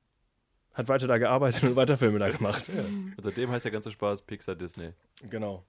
hat 0.80 0.88
weiter 0.88 1.08
da 1.08 1.18
gearbeitet 1.18 1.64
und 1.64 1.76
weiter 1.76 1.98
Filme 1.98 2.20
da 2.20 2.30
gemacht. 2.30 2.70
Ja. 2.70 2.82
Und 2.84 3.22
seitdem 3.22 3.52
heißt 3.52 3.66
der 3.66 3.72
ganze 3.72 3.92
Spaß 3.92 4.22
Pixar 4.24 4.56
Disney. 4.56 4.92
Genau. 5.30 5.66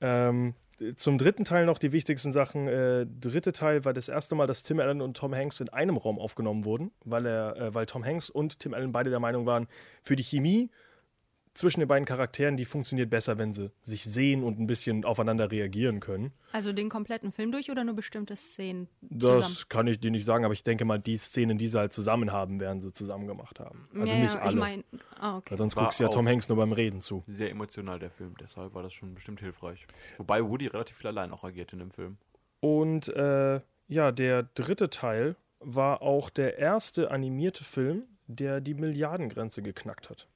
Ähm, 0.00 0.54
zum 0.96 1.18
dritten 1.18 1.44
Teil 1.44 1.66
noch 1.66 1.78
die 1.78 1.92
wichtigsten 1.92 2.32
Sachen. 2.32 2.66
Äh, 2.66 3.06
dritte 3.06 3.52
Teil 3.52 3.84
war 3.84 3.92
das 3.92 4.08
erste 4.08 4.34
Mal, 4.34 4.48
dass 4.48 4.64
Tim 4.64 4.80
Allen 4.80 5.00
und 5.00 5.16
Tom 5.16 5.32
Hanks 5.32 5.60
in 5.60 5.68
einem 5.68 5.96
Raum 5.96 6.18
aufgenommen 6.18 6.64
wurden, 6.64 6.90
weil, 7.04 7.26
er, 7.26 7.56
äh, 7.56 7.74
weil 7.74 7.86
Tom 7.86 8.04
Hanks 8.04 8.28
und 8.28 8.58
Tim 8.58 8.74
Allen 8.74 8.90
beide 8.90 9.10
der 9.10 9.20
Meinung 9.20 9.46
waren, 9.46 9.68
für 10.02 10.16
die 10.16 10.24
Chemie 10.24 10.70
zwischen 11.54 11.80
den 11.80 11.88
beiden 11.88 12.04
Charakteren, 12.04 12.56
die 12.56 12.64
funktioniert 12.64 13.10
besser, 13.10 13.38
wenn 13.38 13.52
sie 13.52 13.70
sich 13.80 14.04
sehen 14.04 14.42
und 14.42 14.58
ein 14.58 14.66
bisschen 14.66 15.04
aufeinander 15.04 15.50
reagieren 15.50 16.00
können. 16.00 16.32
Also 16.52 16.72
den 16.72 16.88
kompletten 16.88 17.32
Film 17.32 17.52
durch 17.52 17.70
oder 17.70 17.84
nur 17.84 17.94
bestimmte 17.94 18.36
Szenen? 18.36 18.88
Das 19.00 19.46
zusammen? 19.46 19.68
kann 19.68 19.86
ich 19.86 20.00
dir 20.00 20.10
nicht 20.10 20.24
sagen, 20.24 20.44
aber 20.44 20.54
ich 20.54 20.64
denke 20.64 20.84
mal, 20.84 20.98
die 20.98 21.16
Szenen, 21.16 21.56
die 21.56 21.68
sie 21.68 21.78
halt 21.78 21.92
zusammen 21.92 22.32
haben, 22.32 22.60
werden 22.60 22.80
sie 22.80 22.92
zusammen 22.92 23.26
gemacht 23.26 23.60
haben. 23.60 23.88
Also 23.94 24.12
ja, 24.12 24.20
nicht 24.20 24.34
ja, 24.34 24.40
alle. 24.40 24.50
Ich 24.50 24.56
mein, 24.56 24.84
ah, 25.18 25.36
okay. 25.36 25.50
weil 25.52 25.58
sonst 25.58 25.76
War 25.76 25.84
guckst 25.84 26.00
du 26.00 26.04
ja 26.04 26.10
Tom 26.10 26.26
Hanks 26.26 26.48
nur 26.48 26.58
beim 26.58 26.72
Reden 26.72 27.00
zu. 27.00 27.22
Sehr 27.26 27.50
emotional 27.50 27.98
der 27.98 28.10
Film, 28.10 28.34
deshalb 28.40 28.74
war 28.74 28.82
das 28.82 28.92
schon 28.92 29.14
bestimmt 29.14 29.40
hilfreich. 29.40 29.86
Wobei 30.18 30.44
Woody 30.44 30.66
relativ 30.66 30.96
viel 30.96 31.06
allein 31.06 31.30
auch 31.30 31.44
agiert 31.44 31.72
in 31.72 31.78
dem 31.78 31.90
Film. 31.90 32.18
Und 32.60 33.08
äh, 33.08 33.60
ja, 33.86 34.12
der 34.12 34.42
dritte 34.42 34.90
Teil 34.90 35.36
war 35.60 36.02
auch 36.02 36.30
der 36.30 36.58
erste 36.58 37.10
animierte 37.10 37.64
Film, 37.64 38.04
der 38.26 38.60
die 38.60 38.74
Milliardengrenze 38.74 39.62
geknackt 39.62 40.10
hat. 40.10 40.28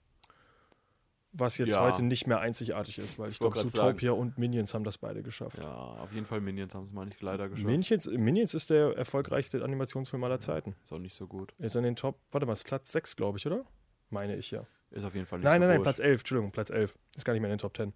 Was 1.33 1.59
jetzt 1.59 1.69
Ja. 1.75 1.83
heute 1.83 2.03
nicht 2.03 2.27
mehr 2.27 2.41
einzigartig 2.41 2.99
ist, 2.99 3.19
weil 3.19 3.29
ich, 3.29 3.35
Ich 3.35 3.39
glaube, 3.41 3.55
grad 3.55 3.71
sagen. 3.71 3.89
Zootopia 3.89 4.13
und 4.13 4.39
Minions 4.39 4.73
haben 4.73 4.85
das 4.85 4.97
beide 4.97 5.23
geschafft. 5.23 5.59
Ja, 5.59 5.71
auf 5.75 6.13
jeden 6.13 6.25
Fall 6.25 6.41
Minions 6.41 6.75
haben 6.75 6.85
es 6.85 6.93
mal 6.93 7.05
nicht 7.05 7.21
leider 7.21 7.49
geschafft. 7.51 7.67
Minions, 7.67 8.07
Minions 8.07 8.55
ist 8.55 8.71
der 8.71 8.97
erfolgreichste 8.97 9.63
Animationsfilm 9.63 10.25
aller 10.25 10.41
Zeiten. 10.41 10.75
Ist 10.85 10.93
auch 10.93 10.99
nicht 10.99 11.15
so 11.15 11.27
gut. 11.27 11.53
Ist 11.59 11.77
in 11.77 11.83
den 11.85 11.97
Top, 11.97 12.19
warte 12.33 12.47
mal, 12.47 12.55
ist 12.55 12.65
Platz 12.65 12.91
6, 12.93 13.15
glaube 13.17 13.37
ich, 13.39 13.47
oder? 13.47 13.65
Meine 14.11 14.37
ich 14.37 14.51
ja. 14.51 14.67
Ist 14.91 15.05
auf 15.05 15.15
jeden 15.15 15.27
Fall 15.27 15.41
nicht 15.41 15.45
Nein, 15.45 15.61
so 15.61 15.67
nein, 15.67 15.77
nein. 15.77 15.83
Platz 15.83 15.99
11, 15.99 16.21
Entschuldigung, 16.23 16.51
Platz 16.51 16.71
11. 16.71 16.99
Ist 17.15 17.25
gar 17.27 17.35
nicht 17.35 17.43
mehr 17.43 17.51
in 17.51 17.57
den 17.57 17.61
Top 17.61 17.77
10. 17.77 17.93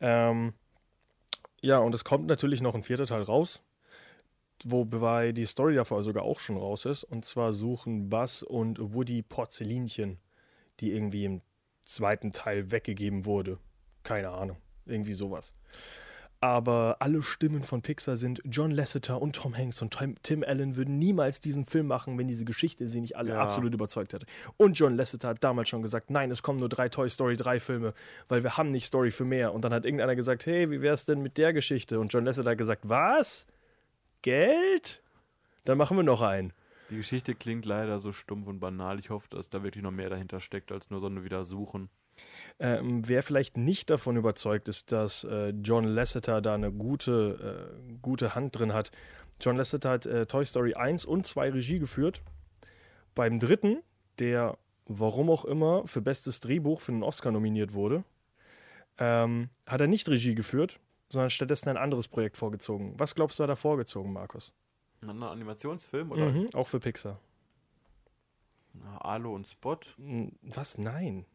Ähm, 0.00 0.52
ja, 1.62 1.78
und 1.78 1.94
es 1.94 2.04
kommt 2.04 2.26
natürlich 2.26 2.60
noch 2.60 2.74
ein 2.74 2.82
vierter 2.82 3.06
Teil 3.06 3.22
raus, 3.22 3.62
wobei 4.62 5.32
die 5.32 5.46
Story 5.46 5.74
davor 5.74 6.02
sogar 6.02 6.24
auch 6.24 6.38
schon 6.38 6.58
raus 6.58 6.84
ist. 6.84 7.04
Und 7.04 7.24
zwar 7.24 7.54
suchen 7.54 8.10
Buzz 8.10 8.42
und 8.42 8.78
Woody 8.94 9.22
Porzellinchen, 9.22 10.18
die 10.80 10.92
irgendwie 10.92 11.24
im 11.24 11.40
zweiten 11.84 12.32
Teil 12.32 12.70
weggegeben 12.70 13.24
wurde. 13.24 13.58
Keine 14.02 14.30
Ahnung, 14.30 14.56
irgendwie 14.86 15.14
sowas. 15.14 15.54
Aber 16.40 16.96
alle 16.98 17.22
Stimmen 17.22 17.64
von 17.64 17.80
Pixar 17.80 18.18
sind 18.18 18.42
John 18.44 18.70
Lasseter 18.70 19.22
und 19.22 19.34
Tom 19.34 19.56
Hanks 19.56 19.80
und 19.80 19.96
Tim, 19.96 20.14
Tim 20.22 20.44
Allen 20.46 20.76
würden 20.76 20.98
niemals 20.98 21.40
diesen 21.40 21.64
Film 21.64 21.86
machen, 21.86 22.18
wenn 22.18 22.28
diese 22.28 22.44
Geschichte 22.44 22.86
sie 22.86 23.00
nicht 23.00 23.16
alle 23.16 23.30
Ja. 23.30 23.40
absolut 23.40 23.72
überzeugt 23.72 24.12
hätte. 24.12 24.26
Und 24.58 24.78
John 24.78 24.94
Lasseter 24.94 25.28
hat 25.28 25.42
damals 25.42 25.70
schon 25.70 25.80
gesagt, 25.80 26.10
nein, 26.10 26.30
es 26.30 26.42
kommen 26.42 26.58
nur 26.58 26.68
drei 26.68 26.90
Toy 26.90 27.08
Story 27.08 27.38
3 27.38 27.60
Filme, 27.60 27.94
weil 28.28 28.42
wir 28.42 28.58
haben 28.58 28.70
nicht 28.72 28.84
Story 28.84 29.10
für 29.10 29.24
mehr. 29.24 29.54
Und 29.54 29.64
dann 29.64 29.72
hat 29.72 29.86
irgendeiner 29.86 30.16
gesagt, 30.16 30.44
hey, 30.44 30.70
wie 30.70 30.82
wär's 30.82 31.06
denn 31.06 31.22
mit 31.22 31.38
der 31.38 31.54
Geschichte? 31.54 31.98
Und 31.98 32.12
John 32.12 32.26
Lasseter 32.26 32.50
hat 32.50 32.58
gesagt, 32.58 32.82
was? 32.84 33.46
Geld? 34.20 35.02
Dann 35.64 35.78
machen 35.78 35.96
wir 35.96 36.04
noch 36.04 36.20
einen. 36.20 36.52
Die 36.94 36.98
Geschichte 36.98 37.34
klingt 37.34 37.64
leider 37.64 37.98
so 37.98 38.12
stumpf 38.12 38.46
und 38.46 38.60
banal. 38.60 39.00
Ich 39.00 39.10
hoffe, 39.10 39.26
dass 39.28 39.50
da 39.50 39.64
wirklich 39.64 39.82
noch 39.82 39.90
mehr 39.90 40.10
dahinter 40.10 40.38
steckt, 40.38 40.70
als 40.70 40.90
nur 40.90 41.00
so 41.00 41.06
eine 41.06 41.24
wieder 41.24 41.44
suchen. 41.44 41.90
Ähm, 42.60 43.02
wer 43.08 43.24
vielleicht 43.24 43.56
nicht 43.56 43.90
davon 43.90 44.16
überzeugt 44.16 44.68
ist, 44.68 44.92
dass 44.92 45.24
äh, 45.24 45.48
John 45.48 45.82
Lasseter 45.82 46.40
da 46.40 46.54
eine 46.54 46.70
gute, 46.70 47.74
äh, 47.74 47.94
gute 48.00 48.36
Hand 48.36 48.56
drin 48.56 48.72
hat. 48.72 48.92
John 49.40 49.56
Lasseter 49.56 49.90
hat 49.90 50.06
äh, 50.06 50.26
Toy 50.26 50.44
Story 50.44 50.74
1 50.74 51.04
und 51.04 51.26
2 51.26 51.50
Regie 51.50 51.80
geführt. 51.80 52.22
Beim 53.16 53.40
dritten, 53.40 53.82
der 54.20 54.56
warum 54.86 55.30
auch 55.30 55.44
immer 55.44 55.88
für 55.88 56.00
bestes 56.00 56.38
Drehbuch 56.38 56.80
für 56.80 56.92
einen 56.92 57.02
Oscar 57.02 57.32
nominiert 57.32 57.74
wurde, 57.74 58.04
ähm, 58.98 59.48
hat 59.66 59.80
er 59.80 59.88
nicht 59.88 60.08
Regie 60.08 60.36
geführt, 60.36 60.78
sondern 61.08 61.30
stattdessen 61.30 61.70
ein 61.70 61.76
anderes 61.76 62.06
Projekt 62.06 62.36
vorgezogen. 62.36 62.94
Was 62.98 63.16
glaubst 63.16 63.40
du, 63.40 63.42
hat 63.42 63.50
er 63.50 63.56
vorgezogen, 63.56 64.12
Markus? 64.12 64.52
Ein 65.08 65.22
Animationsfilm 65.22 66.12
oder 66.12 66.26
Mhm, 66.30 66.48
auch 66.54 66.66
für 66.68 66.80
Pixar. 66.80 67.18
Alo 69.00 69.34
und 69.34 69.46
Spot? 69.46 69.78
Was? 70.42 70.78
Nein. 70.78 71.26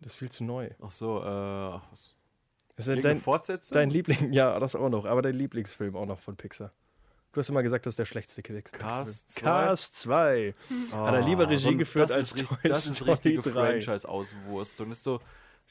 Das 0.00 0.12
ist 0.12 0.18
viel 0.18 0.30
zu 0.30 0.44
neu. 0.44 0.70
Ach 0.80 0.92
so, 0.92 1.22
äh, 1.22 1.76
ist 2.76 2.86
ja 2.86 2.94
dein, 2.96 3.16
Fortsetzung? 3.16 3.74
Dein 3.74 3.90
Liebling, 3.90 4.32
ja, 4.32 4.58
das 4.60 4.76
auch 4.76 4.88
noch, 4.88 5.04
aber 5.06 5.22
dein 5.22 5.34
Lieblingsfilm 5.34 5.96
auch 5.96 6.06
noch 6.06 6.20
von 6.20 6.36
Pixar. 6.36 6.72
Du 7.32 7.40
hast 7.40 7.48
immer 7.50 7.62
gesagt, 7.64 7.84
das 7.86 7.92
ist 7.92 7.98
der 7.98 8.04
schlechteste 8.04 8.42
Pixar. 8.42 8.78
Cars 8.78 9.26
2? 9.26 9.40
Cars 9.40 9.92
2. 9.92 10.54
Hat 10.92 11.14
er 11.14 11.22
lieber 11.22 11.48
Regie 11.48 11.56
so 11.62 11.68
ein- 11.70 11.78
geführt 11.78 12.10
das 12.10 12.16
als 12.16 12.32
ist, 12.32 12.38
Toy 12.46 12.54
richtig- 12.54 12.70
Das 12.70 12.86
ist 12.86 12.96
Story 12.96 13.10
richtige 13.12 13.42
3. 13.42 13.50
Franchise-Auswurstung. 13.82 14.90
Ist 14.92 15.02
so, 15.02 15.20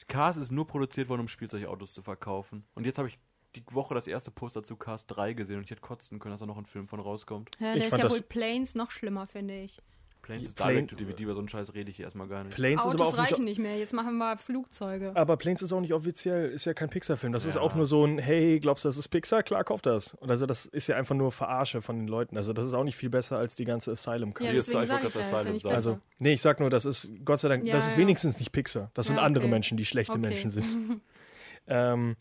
Cars 0.06 0.36
ist 0.36 0.52
nur 0.52 0.66
produziert 0.66 1.08
worden, 1.08 1.22
um 1.22 1.28
Spielzeugautos 1.28 1.94
zu 1.94 2.02
verkaufen. 2.02 2.64
Und 2.74 2.84
jetzt 2.84 2.98
habe 2.98 3.08
ich 3.08 3.18
die 3.56 3.64
Woche 3.70 3.94
das 3.94 4.06
erste 4.06 4.30
Poster 4.30 4.62
zu 4.62 4.76
Cars 4.76 5.06
3 5.06 5.32
gesehen 5.32 5.56
und 5.58 5.64
ich 5.64 5.70
hätte 5.70 5.80
kotzen 5.80 6.18
können, 6.18 6.32
dass 6.32 6.40
da 6.40 6.46
noch 6.46 6.58
ein 6.58 6.66
Film 6.66 6.86
von 6.86 7.00
rauskommt. 7.00 7.50
Ja, 7.58 7.68
Ich 7.72 7.74
der 7.78 7.84
ist 7.84 7.90
fand 7.90 8.02
ja 8.04 8.10
wohl 8.10 8.20
Planes 8.22 8.74
noch 8.74 8.90
schlimmer, 8.90 9.26
finde 9.26 9.58
ich. 9.60 9.80
Planes 10.20 10.48
ist 10.48 10.56
Plane- 10.56 10.72
Direct 10.74 10.90
to 10.90 10.96
DVD, 10.96 11.22
über 11.22 11.32
so 11.32 11.38
einen 11.38 11.48
Scheiß 11.48 11.72
rede 11.72 11.88
ich 11.88 11.96
hier 11.96 12.04
erstmal 12.04 12.28
gar 12.28 12.44
nicht. 12.44 12.54
Planes 12.54 12.84
ist 12.84 12.92
aber 12.94 13.04
Autos 13.06 13.14
auch 13.14 13.22
nicht, 13.22 13.32
reichen 13.32 13.44
nicht 13.46 13.58
mehr, 13.58 13.78
jetzt 13.78 13.94
machen 13.94 14.18
wir 14.18 14.36
Flugzeuge. 14.36 15.12
aber 15.16 15.38
Planes 15.38 15.62
ist 15.62 15.72
auch 15.72 15.80
nicht 15.80 15.94
offiziell, 15.94 16.50
ist 16.50 16.66
ja 16.66 16.74
kein 16.74 16.90
Pixar-Film. 16.90 17.32
Das 17.32 17.46
ist 17.46 17.54
Ja. 17.54 17.62
auch 17.62 17.74
nur 17.74 17.86
so 17.86 18.04
ein, 18.04 18.18
hey, 18.18 18.60
glaubst 18.60 18.84
du, 18.84 18.90
das 18.90 18.98
ist 18.98 19.08
Pixar? 19.08 19.42
Klar, 19.42 19.64
kauf 19.64 19.80
das. 19.80 20.12
Und 20.14 20.30
also 20.30 20.44
das 20.44 20.66
ist 20.66 20.86
ja 20.86 20.96
einfach 20.96 21.14
nur 21.14 21.32
Verarsche 21.32 21.80
von 21.80 21.96
den 21.96 22.08
Leuten. 22.08 22.36
Also 22.36 22.52
das 22.52 22.66
ist 22.66 22.74
auch 22.74 22.84
nicht 22.84 22.96
viel 22.96 23.08
besser 23.08 23.38
als 23.38 23.56
die 23.56 23.64
ganze 23.64 23.92
asylum 23.92 24.34
Ja, 24.38 24.50
Hier 24.50 24.58
ist 24.58 24.66
deswegen 24.68 24.82
einfach 24.82 24.96
sage 24.96 25.06
ich 25.08 25.12
das 25.14 25.14
ja, 25.14 25.20
ist 25.20 25.30
ja 25.32 25.38
Asylum 25.38 25.58
sein. 25.60 25.72
Also, 25.74 25.98
nee, 26.18 26.32
ich 26.34 26.42
sag 26.42 26.60
nur, 26.60 26.68
das 26.68 26.84
ist, 26.84 27.10
Gott 27.24 27.40
sei 27.40 27.48
Dank, 27.48 27.64
Ja, 27.64 27.72
das 27.74 27.86
ist 27.86 27.92
ja. 27.94 27.98
wenigstens 28.00 28.38
nicht 28.38 28.52
Pixar. 28.52 28.90
Das 28.92 29.06
sind 29.06 29.16
Ja, 29.16 29.22
andere 29.22 29.44
okay. 29.44 29.52
Menschen, 29.52 29.78
die 29.78 29.86
schlechte 29.86 30.12
Okay. 30.12 30.20
Menschen 30.20 30.50
sind. 30.50 31.00
ähm, 31.68 32.16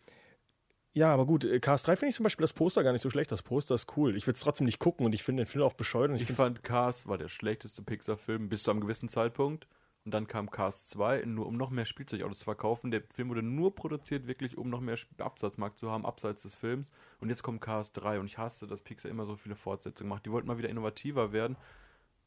ja, 0.97 1.13
aber 1.13 1.27
gut, 1.27 1.45
äh, 1.45 1.59
Cars 1.59 1.83
3 1.83 1.95
finde 1.95 2.09
ich 2.09 2.15
zum 2.15 2.23
Beispiel 2.23 2.43
das 2.43 2.53
Poster 2.53 2.83
gar 2.83 2.91
nicht 2.91 3.03
so 3.03 3.11
schlecht. 3.11 3.31
Das 3.31 3.43
Poster 3.43 3.75
ist 3.75 3.95
cool. 3.97 4.15
Ich 4.15 4.25
würde 4.25 4.35
es 4.35 4.41
trotzdem 4.41 4.65
nicht 4.65 4.79
gucken 4.79 5.05
und 5.05 5.13
ich 5.13 5.21
finde 5.21 5.43
den 5.43 5.47
Film 5.47 5.63
auch 5.63 5.73
bescheuert. 5.73 6.11
Ich 6.15 6.27
Ich 6.27 6.35
fand 6.35 6.63
Cars 6.63 7.07
war 7.07 7.19
der 7.19 7.29
schlechteste 7.29 7.83
Pixar-Film 7.83 8.49
bis 8.49 8.63
zu 8.63 8.71
einem 8.71 8.81
gewissen 8.81 9.07
Zeitpunkt. 9.07 9.67
Und 10.05 10.13
dann 10.13 10.25
kam 10.25 10.49
Cars 10.49 10.87
2, 10.87 11.25
nur 11.25 11.45
um 11.45 11.55
noch 11.55 11.69
mehr 11.69 11.85
Spielzeugautos 11.85 12.39
zu 12.39 12.45
verkaufen. 12.45 12.89
Der 12.89 13.03
Film 13.13 13.29
wurde 13.29 13.43
nur 13.43 13.75
produziert, 13.75 14.25
wirklich, 14.25 14.57
um 14.57 14.69
noch 14.69 14.79
mehr 14.79 14.97
Absatzmarkt 15.19 15.77
zu 15.77 15.91
haben, 15.91 16.05
abseits 16.05 16.43
des 16.43 16.55
Films. 16.55 16.89
Und 17.19 17.29
jetzt 17.29 17.43
kommt 17.43 17.61
Cars 17.61 17.91
3 17.91 18.19
und 18.19 18.25
ich 18.25 18.37
hasse, 18.37 18.65
dass 18.65 18.81
Pixar 18.81 19.11
immer 19.11 19.25
so 19.25 19.35
viele 19.35 19.55
Fortsetzungen 19.55 20.09
macht. 20.09 20.25
Die 20.25 20.31
wollten 20.31 20.47
mal 20.47 20.57
wieder 20.57 20.69
innovativer 20.69 21.31
werden. 21.31 21.57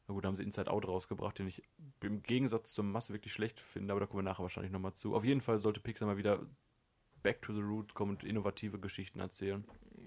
Na 0.07 0.13
gut, 0.13 0.23
da 0.23 0.27
haben 0.27 0.35
sie 0.35 0.43
Inside 0.43 0.71
Out 0.71 0.87
rausgebracht, 0.87 1.39
den 1.39 1.47
ich 1.47 1.63
im 2.01 2.21
Gegensatz 2.23 2.73
zur 2.73 2.85
Masse 2.85 3.13
wirklich 3.13 3.33
schlecht 3.33 3.59
finde, 3.59 3.91
aber 3.91 3.99
da 3.99 4.05
kommen 4.05 4.23
wir 4.23 4.29
nachher 4.29 4.43
wahrscheinlich 4.43 4.71
nochmal 4.71 4.93
zu. 4.93 5.15
Auf 5.15 5.25
jeden 5.25 5.41
Fall 5.41 5.59
sollte 5.59 5.81
Pixar 5.81 6.07
mal 6.07 6.17
wieder 6.17 6.45
back 7.23 7.41
to 7.41 7.53
the 7.53 7.61
roots 7.61 7.93
kommen 7.93 8.11
und 8.11 8.23
innovative 8.23 8.79
Geschichten 8.79 9.19
erzählen. 9.19 9.63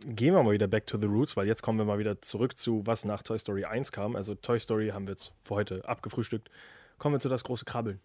gehen 0.06 0.34
wir 0.34 0.42
mal 0.42 0.52
wieder 0.52 0.68
back 0.68 0.86
to 0.86 0.98
the 0.98 1.06
roots, 1.06 1.36
weil 1.36 1.46
jetzt 1.46 1.62
kommen 1.62 1.78
wir 1.78 1.84
mal 1.84 1.98
wieder 1.98 2.20
zurück 2.20 2.58
zu, 2.58 2.86
was 2.86 3.04
nach 3.04 3.22
Toy 3.22 3.38
Story 3.38 3.64
1 3.64 3.92
kam. 3.92 4.16
Also 4.16 4.34
Toy 4.34 4.58
Story 4.58 4.88
haben 4.88 5.06
wir 5.06 5.12
jetzt 5.12 5.32
für 5.44 5.54
heute 5.54 5.88
abgefrühstückt. 5.88 6.50
Kommen 6.98 7.14
wir 7.14 7.20
zu 7.20 7.28
das 7.28 7.44
große 7.44 7.64
Krabbeln. 7.64 8.00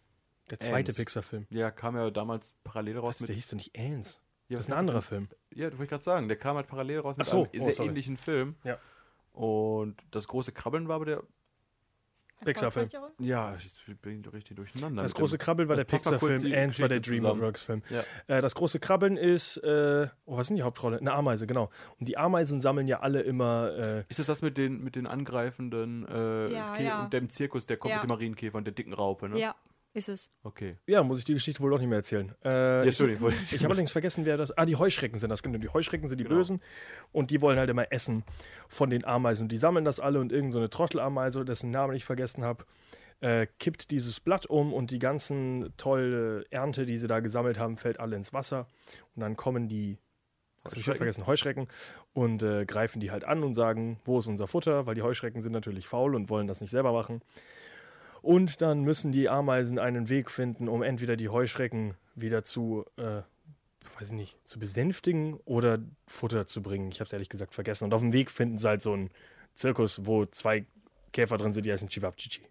Der 0.50 0.60
zweite. 0.60 0.94
Pixar-Film. 0.94 1.46
Ja, 1.50 1.72
kam 1.72 1.96
ja 1.96 2.10
damals 2.10 2.56
parallel 2.64 2.98
raus 2.98 3.16
Was, 3.16 3.20
mit 3.22 3.30
Der 3.30 3.36
hieß 3.36 3.50
doch 3.50 3.58
nicht 3.58 3.78
Ants. 3.78 4.20
Ja, 4.48 4.58
das 4.58 4.66
ist 4.66 4.72
ein 4.72 4.78
anderer 4.78 5.04
Film. 5.04 5.28
Ja, 5.54 5.70
das 5.70 5.74
wollte 5.78 5.84
ich 5.84 5.90
gerade 5.90 6.04
sagen. 6.04 6.28
Der 6.28 6.38
kam 6.38 6.56
halt 6.56 6.68
parallel 6.68 7.00
raus 7.00 7.18
mit 7.18 7.28
so, 7.28 7.44
einem 7.44 7.50
oh, 7.54 7.64
sehr 7.66 7.72
sorry. 7.74 7.90
ähnlichen 7.90 8.18
Film. 8.18 8.56
Ja. 8.64 8.80
Und 9.34 9.96
das 10.10 10.28
große 10.28 10.52
Krabbeln 10.52 10.88
war 10.88 10.96
aber 10.96 11.06
der 11.06 11.24
Pixar-Film. 12.46 12.90
Ja, 13.20 13.56
ich 13.88 13.98
bin 14.02 14.24
richtig 14.26 14.56
durcheinander. 14.58 15.04
Das 15.04 15.14
große 15.14 15.38
Krabbeln 15.38 15.68
war 15.70 15.76
der 15.76 15.84
Pixar-Film, 15.84 16.54
Ants 16.54 16.80
war 16.80 16.90
der. 16.90 17.00
DreamWorks-Film. 17.00 17.82
Ja. 17.90 18.38
Äh, 18.38 18.42
das 18.42 18.56
große 18.56 18.80
Krabbeln 18.80 19.18
ist, 19.18 19.58
äh, 19.58 20.08
oh, 20.26 20.38
was 20.38 20.48
sind 20.48 20.58
die 20.58 20.64
Hauptrolle? 20.64 21.00
Eine 21.00 21.14
Ameise, 21.14 21.48
genau. 21.48 21.70
Und 22.00 22.08
die 22.08 22.18
Ameisen 22.18 22.60
sammeln 22.62 22.88
ja 22.88 23.00
alle 23.02 23.22
immer, 23.22 23.72
äh, 23.78 24.04
Ist 24.10 24.20
das 24.20 24.28
das 24.28 24.42
mit 24.42 24.58
den, 24.58 24.84
mit 24.84 24.96
den 24.96 25.08
angreifenden 25.08 26.08
äh, 26.08 26.52
Ja, 26.52 26.78
ja. 26.80 27.04
und 27.04 27.14
dem 27.14 27.30
Zirkus, 27.30 27.66
der 27.66 27.78
kommt 27.78 27.92
Ja. 27.92 27.98
mit 27.98 28.04
dem 28.04 28.10
Marienkäfer 28.10 28.58
und 28.58 28.66
der 28.66 28.74
dicken 28.74 28.94
Raupe, 28.94 29.30
ne? 29.30 29.40
Ja, 29.40 29.56
ist 29.94 30.10
es. 30.10 30.32
Okay. 30.44 30.78
ja, 30.88 31.02
muss 31.04 31.20
ich 31.20 31.26
die 31.26 31.34
Geschichte 31.34 31.62
wohl 31.62 31.72
doch 31.72 31.80
nicht 31.80 31.88
mehr 31.90 31.98
erzählen. 31.98 32.34
Äh, 32.44 32.50
Ja, 32.50 32.84
Entschuldigung. 32.84 33.34
Ich 33.52 33.58
habe 33.64 33.68
allerdings 33.72 33.92
vergessen, 33.92 34.26
wer 34.26 34.38
das. 34.38 34.56
Ah, 34.58 34.66
die 34.66 34.76
Heuschrecken 34.76 35.18
sind 35.18 35.30
das. 35.30 35.42
Genau, 35.44 35.58
die 35.58 35.70
Heuschrecken 35.70 36.08
sind 36.08 36.20
die 36.20 36.24
Genau. 36.24 36.36
Bösen. 36.38 36.62
Und 37.12 37.32
die 37.32 37.42
wollen 37.42 37.58
halt 37.58 37.70
immer 37.70 37.92
essen 37.92 38.24
von 38.68 38.90
den 38.90 39.04
Ameisen. 39.06 39.44
Und 39.46 39.52
die 39.52 39.58
sammeln 39.58 39.86
das 39.86 40.00
alle 40.00 40.20
und 40.20 40.32
irgendeine 40.32 40.52
so 40.52 40.60
eine 40.60 40.70
Trottelameise, 40.70 41.44
dessen 41.46 41.72
Namen 41.72 41.96
ich 41.96 42.06
vergessen 42.06 42.44
habe, 42.44 42.66
äh, 43.22 43.48
kippt 43.60 43.92
dieses 43.92 44.20
Blatt 44.20 44.46
um 44.46 44.74
und 44.74 44.92
die 44.92 45.00
ganzen 45.00 45.74
tolle 45.78 46.46
Ernte, 46.52 46.86
die 46.86 46.98
sie 46.98 47.08
da 47.08 47.20
gesammelt 47.20 47.60
haben, 47.60 47.76
fällt 47.76 48.00
alle 48.00 48.16
ins 48.16 48.32
Wasser. 48.34 48.68
Und 49.16 49.22
dann 49.22 49.36
kommen 49.36 49.68
die. 49.68 49.98
Was 50.64 50.74
habe 50.74 50.82
ich 50.82 50.86
vergessen? 50.98 51.26
Heuschrecken 51.26 51.68
und 52.14 52.44
äh, 52.44 52.66
greifen 52.66 53.00
die 53.00 53.12
halt 53.12 53.24
an 53.24 53.44
und 53.44 53.54
sagen, 53.54 53.98
wo 54.04 54.20
ist 54.20 54.28
unser 54.28 54.46
Futter? 54.46 54.86
Weil 54.86 54.94
die 54.96 55.02
Heuschrecken 55.02 55.40
sind 55.40 55.54
natürlich 55.54 55.88
faul 55.88 56.16
und 56.16 56.30
wollen 56.30 56.48
das 56.48 56.60
nicht 56.60 56.70
selber 56.72 56.92
machen. 56.92 57.22
Und 58.22 58.62
dann 58.62 58.82
müssen 58.82 59.12
die 59.12 59.30
Ameisen 59.30 59.80
einen 59.80 60.10
Weg 60.10 60.30
finden, 60.32 60.68
um 60.68 60.82
entweder 60.84 61.16
die 61.16 61.30
Heuschrecken 61.30 61.96
wieder 62.16 62.44
zu, 62.44 62.86
äh, 62.98 63.22
weiß 63.98 64.08
ich 64.08 64.12
nicht, 64.14 64.38
zu 64.46 64.60
besänftigen 64.60 65.36
oder 65.46 65.80
Futter 66.08 66.46
zu 66.46 66.62
bringen. 66.62 66.92
Ich 66.92 67.00
habe 67.00 67.06
es 67.08 67.14
ehrlich 67.14 67.30
gesagt 67.30 67.54
vergessen. 67.54 67.86
Und 67.86 67.94
auf 67.94 68.02
dem 68.02 68.14
Weg 68.14 68.30
finden 68.32 68.58
sie 68.58 68.68
halt 68.68 68.82
so 68.82 68.94
einen 68.94 69.10
Zirkus, 69.56 70.06
wo 70.06 70.26
zwei 70.26 70.66
Käfer 71.12 71.38
drin 71.38 71.54
sind, 71.54 71.66
die 71.66 71.72
heißen 71.72 71.90
Chivapchichi. 71.90 72.42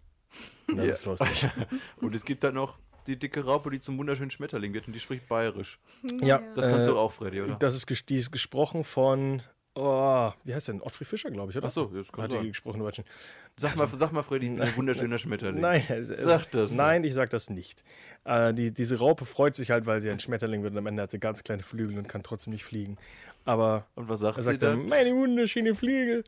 Und 0.67 0.77
das 0.77 0.85
Ja. 0.87 0.93
ist 0.93 1.05
lustig. 1.05 1.49
Und 2.01 2.13
es 2.15 2.25
gibt 2.25 2.43
dann 2.43 2.55
noch 2.55 2.77
die 3.07 3.17
dicke 3.17 3.43
Raupe, 3.45 3.71
die 3.71 3.79
zum 3.81 3.97
wunderschönen 3.97 4.29
Schmetterling 4.29 4.73
wird 4.73 4.85
und 4.85 4.93
die 4.93 4.99
spricht 4.99 5.27
bayerisch. 5.27 5.79
ja, 6.21 6.37
Das 6.53 6.65
kannst 6.65 6.87
äh, 6.87 6.91
du 6.91 6.97
auch, 6.99 7.11
Freddy, 7.11 7.41
oder? 7.41 7.55
Das 7.55 7.73
ist, 7.73 8.09
die 8.09 8.17
ist 8.17 8.29
gesprochen 8.31 8.83
von, 8.83 9.41
oh, 9.79 10.33
wie 10.43 10.53
heißt 10.53 10.67
denn? 10.67 10.81
Ottfried 10.81 11.07
Fischer, 11.07 11.31
glaube 11.31 11.51
ich, 11.51 11.57
oder? 11.57 11.67
Ach 11.67 11.71
so, 11.71 11.91
Hat 12.17 12.29
die 12.31 12.35
sein. 12.35 12.47
gesprochen, 12.47 12.79
Deutschen. 12.79 13.05
Sag 13.57 13.75
mal, 13.77 13.87
sag 13.87 14.11
mal, 14.11 14.23
Freddy, 14.23 14.47
ein 14.61 14.75
wunderschöner 14.75 15.17
Schmetterling. 15.17 15.61
Nein, 15.61 15.83
Sag 16.03 16.51
das. 16.51 16.71
Nein, 16.71 17.03
ich 17.03 17.13
sag 17.13 17.29
das 17.29 17.49
nicht. 17.49 17.83
Äh, 18.25 18.53
die, 18.53 18.73
diese 18.73 18.99
Raupe 18.99 19.25
freut 19.25 19.55
sich 19.55 19.71
halt, 19.71 19.85
weil 19.85 20.01
sie 20.01 20.09
ein 20.09 20.19
Schmetterling 20.19 20.63
wird 20.63 20.73
und 20.73 20.79
am 20.79 20.87
Ende 20.87 21.03
hat 21.03 21.11
sie 21.11 21.19
ganz 21.19 21.43
kleine 21.43 21.63
Flügel 21.63 21.97
und 21.97 22.07
kann 22.07 22.23
trotzdem 22.23 22.53
nicht 22.53 22.63
fliegen. 22.63 22.97
Aber 23.45 23.87
Und 23.95 24.09
was 24.09 24.19
sagt 24.19 24.37
er 24.37 24.43
sie 24.43 24.49
sagt 24.51 24.61
dann, 24.61 24.79
dann? 24.79 24.89
meine 24.89 25.15
wunderschöne 25.15 25.73
Flügel. 25.75 26.23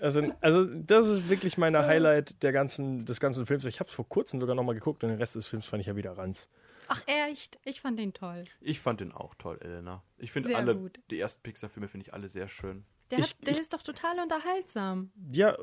Also, 0.00 0.22
also 0.40 0.64
das 0.64 1.08
ist 1.08 1.30
wirklich 1.30 1.56
meine 1.58 1.86
Highlight 1.86 2.42
der 2.42 2.52
ganzen, 2.52 3.04
des 3.04 3.20
ganzen 3.20 3.46
Films. 3.46 3.64
Ich 3.64 3.80
habe 3.80 3.88
es 3.88 3.94
vor 3.94 4.08
kurzem 4.08 4.40
sogar 4.40 4.54
nochmal 4.54 4.74
geguckt 4.74 5.02
und 5.04 5.10
den 5.10 5.18
Rest 5.18 5.34
des 5.34 5.46
Films 5.46 5.66
fand 5.66 5.80
ich 5.80 5.86
ja 5.86 5.96
wieder 5.96 6.16
ranz. 6.18 6.48
Ach, 6.94 7.02
echt? 7.06 7.58
Ich 7.64 7.80
fand 7.80 7.98
den 7.98 8.12
toll. 8.12 8.44
Ich 8.60 8.80
fand 8.80 9.00
den 9.00 9.12
auch 9.12 9.34
toll, 9.36 9.58
Elena. 9.62 10.02
Ich 10.18 10.30
finde 10.30 10.54
alle, 10.56 10.76
gut. 10.76 11.00
die 11.10 11.18
ersten 11.18 11.42
Pixar-Filme 11.42 11.88
finde 11.88 12.06
ich 12.06 12.12
alle 12.14 12.28
sehr 12.28 12.48
schön. 12.48 12.84
Der, 13.10 13.18
Ich- 13.20 13.30
hat, 13.30 13.36
der 13.46 13.52
ich- 13.54 13.58
ist 13.60 13.72
doch 13.72 13.82
total 13.82 14.18
unterhaltsam. 14.20 15.10
Ja, 15.32 15.56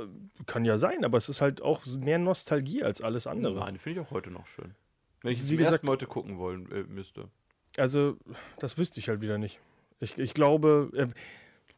kann 0.48 0.66
ja 0.66 0.78
sein, 0.80 1.06
aber 1.06 1.18
es 1.18 1.30
ist 1.30 1.42
halt 1.42 1.62
auch 1.62 1.86
mehr 1.86 2.18
Nostalgie 2.18 2.84
als 2.84 3.02
alles 3.02 3.28
andere. 3.28 3.60
Nein, 3.60 3.78
finde 3.78 4.02
ich 4.02 4.08
auch 4.08 4.12
heute 4.12 4.32
noch 4.32 4.48
schön. 4.48 4.74
Wenn 5.22 5.34
ich 5.34 5.44
Wie 5.44 5.48
zum 5.50 5.58
gesagt- 5.58 5.74
ersten 5.74 5.86
Mal 5.88 5.92
heute 5.94 6.08
gucken 6.08 6.38
wollen 6.40 6.72
äh, 6.72 6.84
müsste. 6.84 7.30
Also, 7.78 8.18
das 8.60 8.78
wüsste 8.78 9.00
ich 9.00 9.10
halt 9.10 9.22
wieder 9.22 9.38
nicht. 9.38 9.60
Ich, 10.00 10.18
ich 10.18 10.34
glaube, 10.34 10.90
äh, 10.96 11.08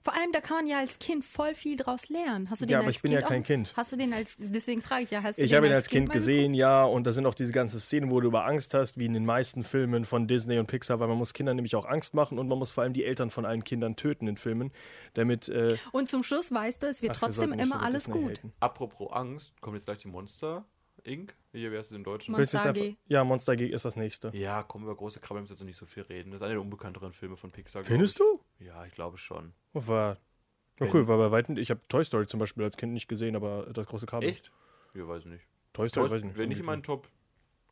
Vor 0.03 0.13
allem, 0.15 0.31
da 0.31 0.41
kann 0.41 0.57
man 0.57 0.67
ja 0.67 0.79
als 0.79 0.97
Kind 0.97 1.23
voll 1.23 1.53
viel 1.53 1.77
draus 1.77 2.09
lernen. 2.09 2.49
Hast 2.49 2.61
du 2.61 2.65
den 2.65 2.71
Ja, 2.73 2.79
aber 2.79 2.87
als 2.87 2.95
ich 2.97 3.01
bin 3.03 3.11
kind 3.11 3.21
ja 3.21 3.27
kein 3.27 3.41
auch, 3.43 3.45
Kind. 3.45 3.73
Hast 3.77 3.91
du 3.91 3.95
den 3.97 4.13
als, 4.13 4.35
deswegen 4.39 4.81
frage 4.81 5.03
ich 5.03 5.11
ja, 5.11 5.21
hast 5.21 5.37
du 5.37 5.43
Ich 5.43 5.51
den 5.51 5.57
habe 5.57 5.67
ihn 5.67 5.73
als 5.73 5.87
Kind 5.89 6.07
mal 6.07 6.13
gesehen, 6.15 6.53
ja, 6.55 6.83
und 6.83 7.05
da 7.05 7.13
sind 7.13 7.25
auch 7.27 7.35
diese 7.35 7.51
ganzen 7.51 7.79
Szenen, 7.79 8.09
wo 8.09 8.19
du 8.19 8.27
über 8.27 8.45
Angst 8.45 8.73
hast, 8.73 8.97
wie 8.97 9.05
in 9.05 9.13
den 9.13 9.25
meisten 9.25 9.63
Filmen 9.63 10.03
von 10.05 10.27
Disney 10.27 10.57
und 10.57 10.65
Pixar, 10.67 10.99
weil 10.99 11.07
man 11.07 11.17
muss 11.17 11.33
Kindern 11.33 11.55
nämlich 11.55 11.75
auch 11.75 11.85
Angst 11.85 12.15
machen 12.15 12.39
und 12.39 12.47
man 12.47 12.57
muss 12.57 12.71
vor 12.71 12.83
allem 12.83 12.93
die 12.93 13.05
Eltern 13.05 13.29
von 13.29 13.45
allen 13.45 13.63
Kindern 13.63 13.95
töten 13.95 14.27
in 14.27 14.37
Filmen, 14.37 14.71
damit 15.13 15.49
äh? 15.49 15.77
Und 15.91 16.09
zum 16.09 16.23
Schluss 16.23 16.51
weißt 16.51 16.81
du, 16.81 16.87
es 16.87 17.01
wird 17.03 17.11
ach, 17.11 17.21
wir 17.21 17.27
trotzdem 17.27 17.53
so 17.53 17.59
immer 17.59 17.83
alles 17.83 18.05
Disney 18.05 18.21
gut. 18.21 18.31
haten. 18.39 18.53
Apropos 18.59 19.11
Angst, 19.11 19.53
kommt 19.61 19.75
jetzt 19.75 19.85
gleich 19.85 19.99
die 19.99 20.07
Monster 20.07 20.65
Inc. 21.03 21.35
Hier, 21.51 21.71
heißt 21.71 21.91
es 21.91 21.97
im 21.97 22.03
Deutschen? 22.03 22.33
Du 22.33 22.39
Monster 22.39 22.63
einfach- 22.63 22.81
AG. 22.81 22.95
Ja, 23.07 23.23
Monster 23.23 23.53
AG 23.53 23.61
ist 23.61 23.85
das 23.85 23.95
nächste. 23.95 24.31
Ja, 24.35 24.63
komm, 24.63 24.83
über 24.83 24.95
große 24.95 25.19
Krabbeln 25.19 25.43
müssen 25.43 25.49
wir 25.51 25.53
jetzt 25.55 25.59
noch 25.61 25.65
nicht 25.67 25.77
so 25.77 25.85
viel 25.85 26.03
reden. 26.03 26.31
Das 26.31 26.39
ist 26.41 26.43
einer 26.43 26.53
der 26.53 26.61
unbekannteren 26.61 27.11
Filme 27.13 27.35
von 27.37 27.51
Pixar. 27.51 27.83
Findest 27.83 28.19
ich. 28.19 28.25
du? 28.25 28.39
Ja, 28.65 28.85
ich 28.85 28.93
glaube 28.93 29.17
schon. 29.17 29.53
War, 29.73 30.17
war 30.77 30.93
cool, 30.93 31.07
war 31.07 31.17
bei 31.17 31.31
weitem, 31.31 31.57
ich 31.57 31.69
habe 31.71 31.81
Toy 31.87 32.03
Story 32.03 32.25
zum 32.27 32.39
Beispiel 32.39 32.63
als 32.63 32.77
Kind 32.77 32.93
nicht 32.93 33.07
gesehen, 33.07 33.35
aber 33.35 33.67
das 33.73 33.87
große 33.87 34.05
Kabel. 34.05 34.29
Echt? 34.29 34.51
Ja, 34.93 35.07
weiß 35.07 35.19
ich 35.23 35.29
nicht. 35.31 35.45
Toy 35.73 35.89
Story, 35.89 36.07
Toy- 36.07 36.11
weiß 36.15 36.19
ich 36.21 36.25
nicht. 36.27 36.37
Wenn 36.37 36.51
in 36.51 36.65
meinen 36.65 36.83
Top 36.83 37.07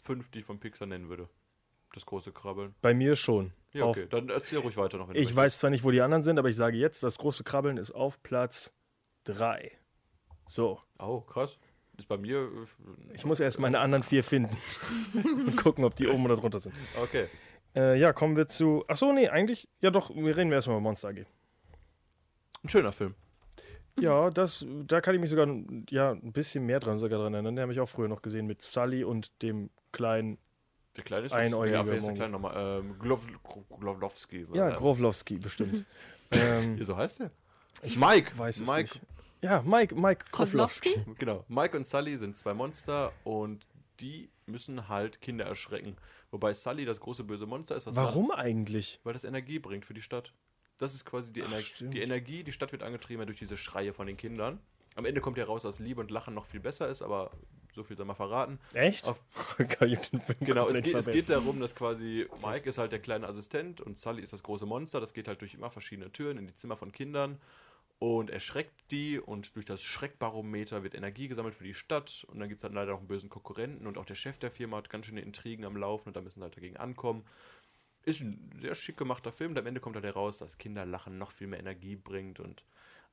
5, 0.01 0.29
die 0.31 0.39
ich 0.39 0.45
von 0.45 0.59
Pixar 0.59 0.87
nennen 0.87 1.09
würde. 1.09 1.29
Das 1.93 2.05
große 2.05 2.31
Krabbeln. 2.31 2.75
Bei 2.81 2.93
mir 2.93 3.15
schon. 3.15 3.51
Ja, 3.73 3.85
Auf- 3.85 3.97
okay. 3.97 4.07
Dann 4.09 4.29
erzähl 4.29 4.59
ruhig 4.59 4.77
weiter 4.77 4.97
noch. 4.99 5.09
Ich 5.09 5.15
möchtest. 5.15 5.35
weiß 5.35 5.59
zwar 5.59 5.69
nicht, 5.71 5.83
wo 5.83 5.89
die 5.91 6.01
anderen 6.01 6.21
sind, 6.23 6.37
aber 6.37 6.49
ich 6.49 6.55
sage 6.55 6.77
jetzt, 6.77 7.01
das 7.03 7.17
große 7.17 7.43
Krabbeln 7.43 7.77
ist 7.77 7.91
auf 7.91 8.21
Platz 8.23 8.73
3. 9.25 9.71
So, 10.45 10.79
Oh, 10.99 11.21
krass. 11.21 11.57
Ist 11.97 12.07
bei 12.07 12.17
mir. 12.17 12.37
äh, 13.09 13.13
ich 13.13 13.25
muss 13.25 13.39
erst 13.39 13.59
meine 13.59 13.79
anderen 13.79 14.03
vier 14.03 14.23
finden 14.23 14.55
und 15.13 15.57
gucken, 15.57 15.83
ob 15.83 15.95
die 15.95 16.07
oben 16.07 16.23
oder 16.25 16.35
drunter 16.37 16.59
sind. 16.59 16.73
Okay. 17.01 17.27
Äh, 17.79 17.97
ja, 17.97 18.11
kommen 18.11 18.35
wir 18.35 18.47
zu. 18.47 18.83
Achso, 18.87 19.13
nee, 19.13 19.29
eigentlich. 19.29 19.69
Ja, 19.79 19.89
doch, 19.89 20.13
wir 20.13 20.35
reden 20.35 20.49
wir 20.49 20.55
erstmal 20.55 20.75
über 20.77 20.81
Monster 20.81 21.09
AG. 21.09 21.25
Ein 22.61 22.69
schöner 22.69 22.91
Film. 22.91 23.15
Ja, 23.97 24.29
das, 24.29 24.65
da 24.85 24.99
kann 25.01 25.15
ich 25.15 25.21
mich 25.21 25.29
sogar 25.29 25.47
ja, 25.89 26.11
ein 26.11 26.33
bisschen 26.33 26.65
mehr 26.65 26.79
dran, 26.79 26.97
sogar 26.97 27.19
dran 27.19 27.33
erinnern. 27.33 27.55
Den 27.55 27.61
habe 27.61 27.73
ich 27.73 27.79
auch 27.79 27.87
früher 27.87 28.09
noch 28.09 28.21
gesehen 28.21 28.47
mit 28.47 28.61
Sully 28.61 29.03
und 29.03 29.41
dem 29.41 29.69
kleinen. 29.93 30.37
Der 30.97 31.03
kleine 31.05 31.25
ist 31.27 31.31
Einäugige 31.33 31.77
Ja, 31.77 31.87
wer 31.87 31.97
ist 31.97 32.07
der 32.07 32.15
kleine 32.15 32.33
nochmal? 32.33 32.81
Ähm, 32.81 32.99
Glov 32.99 33.27
Glovlowski. 33.79 34.45
Ja, 34.53 34.71
Growlowski 34.71 35.37
bestimmt. 35.37 35.85
ähm, 36.31 36.83
So 36.83 36.97
heißt 36.97 37.19
der? 37.19 37.31
Mike. 37.95 38.37
weiß 38.37 38.59
es 38.59 38.67
Mike. 38.67 38.81
nicht. 38.81 39.01
Ja, 39.41 39.61
Mike, 39.61 39.95
Mike. 39.95 40.25
Kozlowski? 40.31 41.05
Genau. 41.17 41.45
Mike 41.47 41.77
und 41.77 41.85
Sully 41.85 42.17
sind 42.17 42.37
zwei 42.37 42.53
Monster 42.53 43.13
und 43.23 43.65
die 44.01 44.29
müssen 44.45 44.89
halt 44.89 45.21
Kinder 45.21 45.45
erschrecken. 45.45 45.95
Wobei 46.31 46.53
Sully 46.53 46.85
das 46.85 46.99
große 46.99 47.23
böse 47.23 47.45
Monster 47.45 47.75
ist. 47.75 47.87
Was 47.87 47.95
Warum 47.95 48.27
macht's? 48.27 48.41
eigentlich? 48.43 48.99
Weil 49.03 49.13
das 49.13 49.23
Energie 49.23 49.59
bringt 49.59 49.85
für 49.85 49.93
die 49.93 50.01
Stadt. 50.01 50.33
Das 50.77 50.93
ist 50.93 51.05
quasi 51.05 51.33
die, 51.33 51.43
Ach, 51.43 51.47
Ener 51.51 51.59
stimmt. 51.59 51.93
die 51.93 52.01
Energie. 52.01 52.43
Die 52.43 52.51
Stadt 52.51 52.71
wird 52.71 52.83
angetrieben 52.83 53.25
durch 53.25 53.39
diese 53.39 53.57
Schreie 53.57 53.93
von 53.93 54.07
den 54.07 54.15
Kindern. 54.17 54.59
Am 54.95 55.05
Ende 55.05 55.21
kommt 55.21 55.37
ja 55.37 55.45
raus, 55.45 55.63
dass 55.63 55.79
Liebe 55.79 56.01
und 56.01 56.11
Lachen 56.11 56.33
noch 56.33 56.45
viel 56.45 56.59
besser 56.59 56.87
ist, 56.87 57.01
aber 57.01 57.31
so 57.73 57.83
viel 57.83 57.95
sei 57.97 58.03
mal 58.03 58.13
verraten. 58.15 58.59
Echt? 58.73 59.07
Auf- 59.07 59.21
Genau, 60.39 60.67
es 60.67 60.81
geht, 60.81 60.95
es 60.95 61.05
geht 61.05 61.29
darum, 61.29 61.59
dass 61.59 61.75
quasi 61.75 62.27
Mike 62.43 62.67
ist 62.69 62.77
halt 62.77 62.91
der 62.91 62.99
kleine 62.99 63.27
Assistent 63.27 63.81
und 63.81 63.97
Sully 63.99 64.21
ist 64.21 64.33
das 64.33 64.43
große 64.43 64.65
Monster. 64.65 64.99
Das 64.99 65.13
geht 65.13 65.27
halt 65.27 65.41
durch 65.41 65.53
immer 65.53 65.69
verschiedene 65.69 66.11
Türen 66.11 66.37
in 66.37 66.47
die 66.47 66.55
Zimmer 66.55 66.77
von 66.77 66.91
Kindern 66.91 67.39
und 67.99 68.29
erschreckt 68.29 68.91
die 68.91 69.19
und 69.19 69.55
durch 69.55 69.65
das 69.65 69.83
Schreckbarometer 69.83 70.83
wird 70.83 70.95
Energie 70.95 71.27
gesammelt 71.27 71.53
für 71.53 71.65
die 71.65 71.73
Stadt 71.73 72.25
und 72.29 72.39
dann 72.39 72.47
gibt 72.47 72.59
es 72.59 72.63
halt 72.63 72.73
leider 72.73 72.93
auch 72.93 72.99
einen 72.99 73.07
bösen 73.07 73.29
Konkurrenten 73.29 73.85
und 73.87 73.97
auch 73.97 74.05
der 74.05 74.15
Chef 74.15 74.37
der 74.39 74.51
Firma 74.51 74.77
hat 74.77 74.89
ganz 74.89 75.05
schöne 75.05 75.21
Intrigen 75.21 75.65
am 75.65 75.75
Laufen 75.75 76.09
und 76.09 76.15
da 76.15 76.21
müssen 76.21 76.39
sie 76.39 76.43
halt 76.43 76.55
dagegen 76.55 76.77
ankommen. 76.77 77.25
Ist 78.03 78.21
ein 78.21 78.51
sehr 78.59 78.73
schick 78.73 78.95
gemachter 78.95 79.33
Film 79.33 79.51
und 79.51 79.59
am 79.59 79.67
Ende 79.67 79.81
kommt 79.81 79.97
halt 79.97 80.05
heraus, 80.05 80.37
dass 80.39 80.57
Kinderlachen 80.57 81.17
noch 81.17 81.31
viel 81.31 81.47
mehr 81.47 81.59
Energie 81.59 81.97
bringt 81.97 82.39
und 82.39 82.63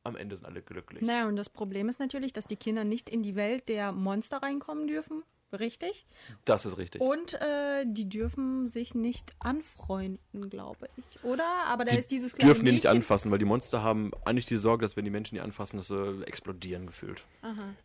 am 0.04 0.16
Ende 0.16 0.36
sind 0.36 0.46
alle 0.46 0.62
glücklich. 0.62 1.02
Naja, 1.02 1.26
und 1.26 1.34
das 1.34 1.50
Problem 1.50 1.88
ist 1.88 1.98
natürlich, 1.98 2.32
dass 2.32 2.46
die 2.46 2.56
Kinder 2.56 2.84
nicht 2.84 3.10
in 3.10 3.24
die 3.24 3.34
Welt 3.34 3.68
der 3.68 3.90
Monster 3.90 4.38
reinkommen 4.38 4.86
dürfen. 4.86 5.24
Richtig? 5.52 6.06
Das 6.44 6.66
ist 6.66 6.76
richtig. 6.76 7.00
Und 7.00 7.34
äh, 7.34 7.84
die 7.86 8.08
dürfen 8.08 8.66
sich 8.66 8.94
nicht 8.94 9.34
anfreunden, 9.38 10.50
glaube 10.50 10.88
ich. 10.96 11.24
Oder? 11.24 11.44
Aber 11.66 11.84
da 11.84 11.92
Die 11.92 11.98
ist 11.98 12.10
dieses 12.10 12.34
kleine 12.34 12.50
dürfen 12.52 12.64
die 12.66 12.72
nicht 12.72 12.84
Mädchen. 12.84 12.98
anfassen, 12.98 13.30
weil 13.30 13.38
die 13.38 13.44
Monster 13.44 13.82
haben 13.82 14.10
eigentlich 14.24 14.46
die 14.46 14.56
Sorge, 14.56 14.82
dass 14.84 14.96
wenn 14.96 15.04
die 15.04 15.10
Menschen 15.10 15.36
die 15.36 15.40
anfassen, 15.40 15.76
dass 15.76 15.88
sie 15.88 16.22
explodieren 16.26 16.86
gefühlt. 16.86 17.24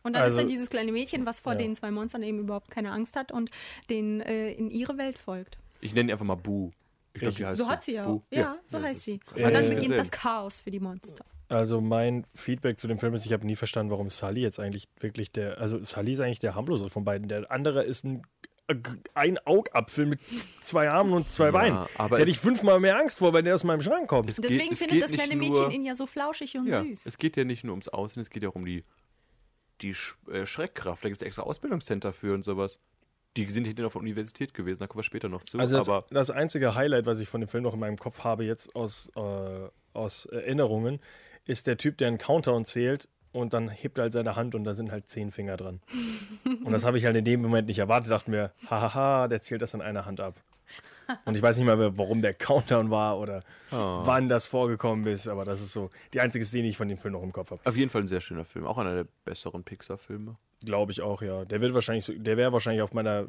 Und 0.03 0.13
dann 0.13 0.23
Also- 0.23 0.37
ist 0.37 0.43
da 0.43 0.47
dieses 0.47 0.69
kleine 0.69 0.91
Mädchen, 0.91 1.25
was 1.25 1.39
vor 1.39 1.53
Ja. 1.53 1.59
den 1.59 1.75
zwei 1.75 1.91
Monstern 1.91 2.23
eben 2.23 2.39
überhaupt 2.39 2.71
keine 2.71 2.91
Angst 2.91 3.15
hat 3.15 3.31
und 3.31 3.51
den 3.89 4.21
äh, 4.21 4.51
in 4.53 4.69
ihre 4.71 4.97
Welt 4.97 5.17
folgt. 5.19 5.57
Ich 5.81 5.93
nenne 5.93 6.07
die 6.07 6.13
einfach 6.13 6.25
mal 6.25 6.35
Bu. 6.35 6.71
Ich 7.13 7.19
glaube, 7.19 7.35
die 7.35 7.45
heißt 7.45 7.57
So 7.59 7.67
hat 7.69 7.83
sie 7.83 7.93
ja. 7.93 8.05
Bu. 8.07 8.21
Ja, 8.31 8.55
so 8.65 8.77
Ja, 8.77 8.83
heißt 8.83 9.03
sie. 9.03 9.19
Und 9.35 9.53
dann 9.53 9.69
beginnt 9.69 9.97
das 9.97 10.11
Chaos 10.11 10.61
für 10.61 10.71
die 10.71 10.79
Monster. 10.79 11.25
Also 11.51 11.81
mein 11.81 12.25
Feedback 12.33 12.79
zu 12.79 12.87
dem 12.87 12.97
Film 12.99 13.13
ist, 13.13 13.25
ich 13.25 13.33
habe 13.33 13.45
nie 13.45 13.55
verstanden, 13.55 13.91
warum 13.91 14.09
Sully 14.09 14.41
jetzt 14.41 14.59
eigentlich 14.59 14.87
wirklich 14.99 15.31
der, 15.31 15.59
also 15.59 15.83
Sully 15.83 16.13
ist 16.13 16.21
eigentlich 16.21 16.39
der 16.39 16.55
harmlose 16.55 16.89
von 16.89 17.03
beiden. 17.03 17.27
Der 17.27 17.51
andere 17.51 17.83
ist 17.83 18.05
ein, 18.05 18.21
ein 19.15 19.37
Augapfel 19.45 20.05
mit 20.05 20.19
zwei 20.61 20.89
Armen 20.89 21.11
und 21.13 21.29
zwei 21.29 21.45
Ja, 21.47 21.51
Beinen. 21.51 21.77
aber 21.97 22.15
Da 22.15 22.21
hätte 22.21 22.31
ich 22.31 22.39
fünfmal 22.39 22.79
mehr 22.79 22.97
Angst 22.97 23.19
vor, 23.19 23.33
wenn 23.33 23.43
der 23.43 23.55
aus 23.55 23.65
meinem 23.65 23.81
Schrank 23.81 24.07
kommt. 24.07 24.29
Es 24.29 24.37
Deswegen 24.37 24.69
geht- 24.69 24.77
findet 24.77 24.93
geht 24.93 25.03
das 25.03 25.11
kleine 25.11 25.35
nur- 25.35 25.49
Mädchen 25.49 25.71
ihn 25.71 25.83
ja 25.83 25.93
so 25.95 26.05
flauschig 26.05 26.55
und 26.57 26.67
Ja, 26.67 26.81
süß. 26.83 27.05
es 27.05 27.17
geht 27.17 27.35
ja 27.35 27.43
nicht 27.43 27.63
nur 27.65 27.73
ums 27.73 27.89
Aussehen, 27.89 28.21
es 28.21 28.29
geht 28.29 28.43
ja 28.43 28.49
auch 28.49 28.55
um 28.55 28.63
die, 28.65 28.85
die 29.81 29.93
Sch 29.93 30.15
äh, 30.31 30.45
Schreckkraft. 30.45 31.03
Da 31.03 31.09
gibt 31.09 31.21
es 31.21 31.25
extra 31.27 31.41
Ausbildungscenter 31.43 32.13
für 32.13 32.33
und 32.33 32.43
sowas. 32.43 32.79
Die 33.37 33.49
sind 33.49 33.65
hinterher 33.65 33.87
auf 33.87 33.93
der 33.93 34.01
Universität 34.01 34.53
gewesen, 34.53 34.79
da 34.79 34.87
kommen 34.87 34.99
wir 34.99 35.03
später 35.03 35.27
noch 35.29 35.43
zu. 35.43 35.57
Also 35.57 35.75
das, 35.77 35.89
aber 35.89 36.05
das 36.11 36.31
einzige 36.31 36.75
Highlight, 36.75 37.05
was 37.05 37.19
ich 37.19 37.27
von 37.27 37.41
dem 37.41 37.47
Film 37.47 37.63
noch 37.63 37.73
in 37.73 37.79
meinem 37.79 37.97
Kopf 37.97 38.23
habe, 38.23 38.43
jetzt 38.45 38.75
aus, 38.75 39.09
äh, 39.15 39.69
aus 39.93 40.25
Erinnerungen, 40.25 40.99
ist 41.51 41.67
der 41.67 41.77
Typ, 41.77 41.97
der 41.97 42.07
einen 42.07 42.17
Countdown 42.17 42.63
zählt 42.65 43.09
und 43.33 43.53
dann 43.53 43.69
hebt 43.69 43.97
er 43.97 44.03
halt 44.03 44.13
seine 44.13 44.35
Hand 44.35 44.55
und 44.55 44.63
da 44.63 44.73
sind 44.73 44.91
halt 44.91 45.09
zehn 45.09 45.31
Finger 45.31 45.57
dran. 45.57 45.81
und 46.63 46.71
das 46.71 46.85
habe 46.85 46.97
ich 46.97 47.05
halt 47.05 47.15
in 47.17 47.25
dem 47.25 47.41
Moment 47.41 47.67
nicht 47.67 47.79
erwartet, 47.79 48.09
dachte 48.09 48.31
mir, 48.31 48.51
hahaha, 48.69 49.27
der 49.27 49.41
zählt 49.41 49.61
das 49.61 49.75
an 49.75 49.81
einer 49.81 50.05
Hand 50.05 50.21
ab. 50.21 50.35
Und 51.25 51.35
ich 51.35 51.41
weiß 51.41 51.57
nicht 51.57 51.65
mal, 51.65 51.75
mehr, 51.75 51.97
warum 51.97 52.21
der 52.21 52.33
Countdown 52.33 52.89
war 52.89 53.19
oder 53.19 53.43
wann 53.69 54.29
das 54.29 54.47
vorgekommen 54.47 55.05
ist, 55.07 55.27
aber 55.27 55.43
das 55.43 55.59
ist 55.59 55.73
so 55.73 55.89
die 56.13 56.21
einzige 56.21 56.45
Szene, 56.45 56.63
die 56.63 56.69
ich 56.69 56.77
von 56.77 56.87
dem 56.87 56.97
Film 56.97 57.15
noch 57.15 57.23
im 57.23 57.33
Kopf 57.33 57.51
habe. 57.51 57.59
Auf 57.65 57.75
jeden 57.75 57.89
Fall 57.89 58.03
ein 58.03 58.07
sehr 58.07 58.21
schöner 58.21 58.45
Film. 58.45 58.65
Auch 58.65 58.77
einer 58.77 58.95
der 58.95 59.07
besseren 59.25 59.65
Pixar-Filme. 59.65 60.37
Glaube 60.63 60.93
ich 60.93 61.01
auch, 61.01 61.21
ja. 61.21 61.43
Der 61.43 61.59
wird 61.59 61.73
wahrscheinlich, 61.73 62.05
so, 62.05 62.13
der 62.13 62.37
wäre 62.37 62.53
wahrscheinlich 62.53 62.81
auf 62.81 62.93
meiner, 62.93 63.27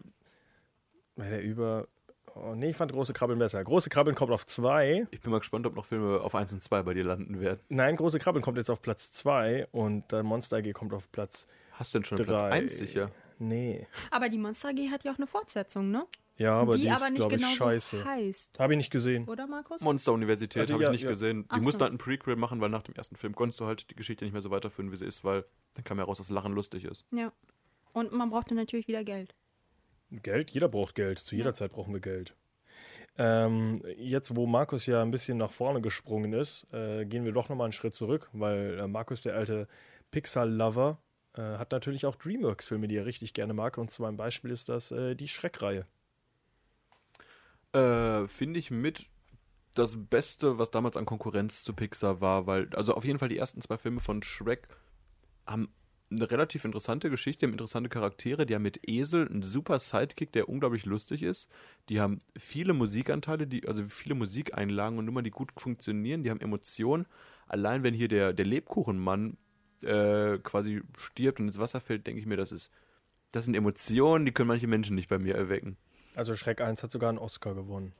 wäre 1.16 1.30
der 1.30 1.42
über, 1.42 1.88
oh 2.34 2.54
nee, 2.54 2.70
ich 2.70 2.76
fand 2.76 2.92
Große 2.92 3.12
Krabbeln 3.12 3.38
besser. 3.38 3.62
Große 3.62 3.90
Krabbeln 3.90 4.14
kommt 4.16 4.32
auf 4.32 4.46
zwei. 4.46 5.06
Ich 5.10 5.20
bin 5.20 5.30
mal 5.30 5.38
gespannt, 5.38 5.66
ob 5.66 5.74
noch 5.74 5.86
Filme 5.86 6.20
auf 6.20 6.34
1 6.34 6.52
und 6.52 6.62
2 6.62 6.82
bei 6.82 6.94
dir 6.94 7.04
landen 7.04 7.40
werden. 7.40 7.60
Nein, 7.68 7.96
Große 7.96 8.18
Krabbeln 8.18 8.42
kommt 8.42 8.58
jetzt 8.58 8.70
auf 8.70 8.82
Platz 8.82 9.12
zwei 9.12 9.66
und 9.72 10.10
der 10.12 10.22
Monster 10.22 10.58
AG 10.58 10.72
kommt 10.72 10.92
auf 10.94 11.10
Platz 11.12 11.48
Hast 11.72 11.94
du 11.94 11.98
denn 11.98 12.04
schon 12.04 12.18
Platz 12.18 12.28
drei. 12.28 12.50
1 12.50 12.78
sicher? 12.78 13.10
Nee. 13.38 13.86
Aber 14.10 14.28
die 14.28 14.38
Monster 14.38 14.68
AG 14.68 14.90
hat 14.90 15.04
ja 15.04 15.12
auch 15.12 15.18
eine 15.18 15.26
Fortsetzung, 15.26 15.90
ne? 15.90 16.06
Ja, 16.38 16.54
aber 16.54 16.72
die, 16.74 16.82
die 16.82 16.88
ist, 16.88 16.96
aber 16.96 17.10
nicht 17.10 17.18
glaube 17.20 17.36
ich, 17.36 17.46
scheiße. 17.46 17.98
so 17.98 18.04
heißt. 18.04 18.58
Habe 18.58 18.72
ich 18.72 18.76
nicht 18.78 18.90
gesehen. 18.90 19.28
Oder, 19.28 19.46
Markus? 19.46 19.80
Monster-Universität 19.80 20.60
Also 20.60 20.74
habe 20.74 20.84
ja, 20.84 20.88
ich 20.88 20.92
nicht 20.92 21.02
ja. 21.02 21.10
gesehen. 21.10 21.42
Die 21.42 21.48
Ach 21.50 21.56
so. 21.58 21.62
mussten 21.62 21.82
halt 21.82 21.92
ein 21.92 21.98
Prequel 21.98 22.36
machen, 22.36 22.60
weil 22.60 22.70
nach 22.70 22.82
dem 22.82 22.94
ersten 22.94 23.16
Film 23.16 23.34
konntest 23.34 23.60
du 23.60 23.66
halt 23.66 23.90
die 23.90 23.94
Geschichte 23.94 24.24
nicht 24.24 24.32
mehr 24.32 24.42
so 24.42 24.50
weiterführen, 24.50 24.90
wie 24.90 24.96
sie 24.96 25.04
ist, 25.06 25.24
weil 25.24 25.44
dann 25.74 25.84
kam 25.84 25.98
ja 25.98 26.04
raus, 26.04 26.18
dass 26.18 26.30
Lachen 26.30 26.52
lustig 26.52 26.84
ist. 26.84 27.04
ja. 27.10 27.32
Und 27.94 28.10
man 28.12 28.30
brauchte 28.30 28.54
natürlich 28.54 28.88
wieder 28.88 29.04
Geld. 29.04 29.34
Geld? 30.20 30.50
Jeder 30.50 30.68
braucht 30.68 30.94
Geld. 30.94 31.18
Zu 31.18 31.36
jeder 31.36 31.54
Zeit 31.54 31.72
brauchen 31.72 31.92
wir 31.92 32.00
Geld. 32.00 32.34
Ähm, 33.18 33.82
jetzt, 33.98 34.36
wo 34.36 34.46
Markus 34.46 34.86
ja 34.86 35.02
ein 35.02 35.10
bisschen 35.10 35.38
nach 35.38 35.52
vorne 35.52 35.80
gesprungen 35.80 36.32
ist, 36.32 36.66
äh, 36.72 37.04
gehen 37.04 37.24
wir 37.24 37.32
doch 37.32 37.48
nochmal 37.48 37.66
einen 37.66 37.72
Schritt 37.72 37.94
zurück, 37.94 38.30
weil 38.32 38.78
äh, 38.78 38.88
Markus, 38.88 39.22
der 39.22 39.34
alte 39.34 39.68
Pixar-Lover, 40.10 40.98
äh, 41.36 41.42
hat 41.42 41.72
natürlich 41.72 42.06
auch 42.06 42.16
Dreamworks-Filme, 42.16 42.88
die 42.88 42.96
er 42.96 43.06
richtig 43.06 43.34
gerne 43.34 43.54
mag. 43.54 43.76
Und 43.78 43.90
zwar 43.90 44.08
ein 44.08 44.16
Beispiel 44.16 44.50
ist 44.50 44.68
das 44.68 44.90
äh, 44.92 45.14
die 45.14 45.28
Schreckreihe. 45.28 45.86
Äh, 47.72 48.28
Finde 48.28 48.58
ich 48.58 48.70
mit 48.70 49.06
das 49.74 49.96
Beste, 49.96 50.58
was 50.58 50.70
damals 50.70 50.96
an 50.96 51.06
Konkurrenz 51.06 51.64
zu 51.64 51.72
Pixar 51.72 52.20
war, 52.20 52.46
weil, 52.46 52.68
also 52.74 52.94
auf 52.94 53.04
jeden 53.04 53.18
Fall 53.18 53.30
die 53.30 53.38
ersten 53.38 53.62
zwei 53.62 53.78
Filme 53.78 54.00
von 54.00 54.22
Shrek 54.22 54.68
haben 55.46 55.72
eine 56.16 56.30
relativ 56.30 56.64
interessante 56.64 57.10
Geschichte, 57.10 57.46
haben 57.46 57.52
interessante 57.52 57.88
Charaktere, 57.88 58.46
die 58.46 58.54
haben 58.54 58.62
mit 58.62 58.88
Esel 58.88 59.28
einen 59.28 59.42
super 59.42 59.78
Sidekick, 59.78 60.32
der 60.32 60.48
unglaublich 60.48 60.86
lustig 60.86 61.22
ist. 61.22 61.48
Die 61.88 62.00
haben 62.00 62.18
viele 62.36 62.72
Musikanteile, 62.72 63.46
die, 63.46 63.66
also 63.66 63.84
viele 63.88 64.14
Musikeinlagen 64.14 64.98
und 64.98 65.04
Nummern, 65.04 65.24
die 65.24 65.30
gut 65.30 65.50
funktionieren, 65.56 66.22
die 66.22 66.30
haben 66.30 66.40
Emotionen. 66.40 67.06
Allein 67.46 67.82
wenn 67.82 67.94
hier 67.94 68.08
der, 68.08 68.32
der 68.32 68.46
Lebkuchenmann 68.46 69.36
äh, 69.82 70.38
quasi 70.38 70.82
stirbt 70.96 71.40
und 71.40 71.46
ins 71.46 71.58
Wasser 71.58 71.80
fällt, 71.80 72.06
denke 72.06 72.20
ich 72.20 72.26
mir, 72.26 72.36
das 72.36 72.52
ist, 72.52 72.70
das 73.32 73.44
sind 73.44 73.54
Emotionen, 73.54 74.24
die 74.24 74.32
können 74.32 74.48
manche 74.48 74.66
Menschen 74.66 74.94
nicht 74.94 75.08
bei 75.08 75.18
mir 75.18 75.34
erwecken. 75.34 75.76
Also 76.14 76.36
Schreck 76.36 76.60
1 76.60 76.82
hat 76.82 76.90
sogar 76.90 77.08
einen 77.08 77.18
Oscar 77.18 77.54
gewonnen. 77.54 77.92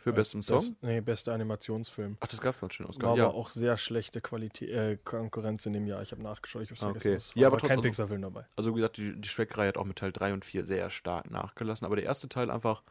Für 0.00 0.12
besten 0.12 0.42
Song? 0.42 0.58
Best, 0.58 0.76
nee, 0.82 1.00
bester 1.00 1.32
Animationsfilm. 1.34 2.16
Ach, 2.20 2.26
das 2.28 2.40
gab's 2.40 2.62
noch 2.62 2.70
schon 2.70 2.86
Oscar. 2.86 3.08
War 3.08 3.16
ja. 3.16 3.24
aber 3.26 3.34
auch 3.34 3.50
sehr 3.50 3.76
schlechte 3.76 4.20
Qualität, 4.20 4.70
äh, 4.70 4.96
Konkurrenz 5.02 5.66
in 5.66 5.72
dem 5.72 5.86
Jahr. 5.86 6.00
Ich 6.02 6.12
habe 6.12 6.22
nachgeschaut, 6.22 6.62
ich 6.62 6.70
habe 6.70 6.78
Ah, 6.80 6.84
vergessen. 6.84 7.08
okay. 7.08 7.16
Es 7.16 7.34
Ja, 7.34 7.42
war 7.42 7.46
aber 7.48 7.56
aber 7.58 7.68
kein 7.68 7.76
trotzdem- 7.78 7.90
Pixar-Film 7.90 8.22
dabei. 8.22 8.46
Also 8.56 8.70
wie 8.70 8.76
gesagt, 8.76 8.96
die, 8.96 9.20
die 9.20 9.28
Shrek-Reihe 9.28 9.68
hat 9.68 9.76
auch 9.76 9.84
mit 9.84 9.98
Teil 9.98 10.12
3 10.12 10.32
und 10.32 10.44
4 10.44 10.64
sehr 10.64 10.88
stark 10.90 11.30
nachgelassen. 11.30 11.84
Aber 11.84 11.96
der 11.96 12.04
erste 12.04 12.28
Teil 12.28 12.48
einfach, 12.50 12.84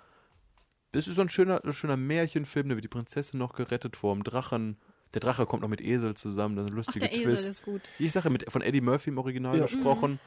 das 0.91 1.07
ist 1.07 1.15
so 1.15 1.21
ein 1.21 1.29
schöner, 1.29 1.63
ein 1.63 1.71
schöner 1.73 1.97
Märchenfilm, 1.97 2.67
da 2.69 2.75
wird 2.75 2.83
die 2.83 2.89
Prinzessin 2.89 3.39
noch 3.39 3.53
gerettet 3.53 3.95
vor 3.95 4.13
dem 4.13 4.23
Drachen. 4.23 4.77
Der 5.13 5.21
Drache 5.21 5.45
kommt 5.45 5.61
noch 5.61 5.69
mit 5.69 5.79
Esel 5.79 6.13
zusammen, 6.15 6.57
das 6.57 6.65
ist 6.65 6.71
ein 6.73 6.83
Ach, 6.87 6.93
der 6.99 7.11
Esel 7.13 7.23
Twist. 7.23 7.49
ist 7.49 7.63
gut. 7.63 7.81
Ich 7.99 8.11
sage 8.11 8.29
mit 8.29 8.51
von 8.51 8.61
Eddie 8.61 8.81
Murphy 8.81 9.09
im 9.11 9.17
Original 9.17 9.55
Ja. 9.57 9.63
gesprochen. 9.65 10.19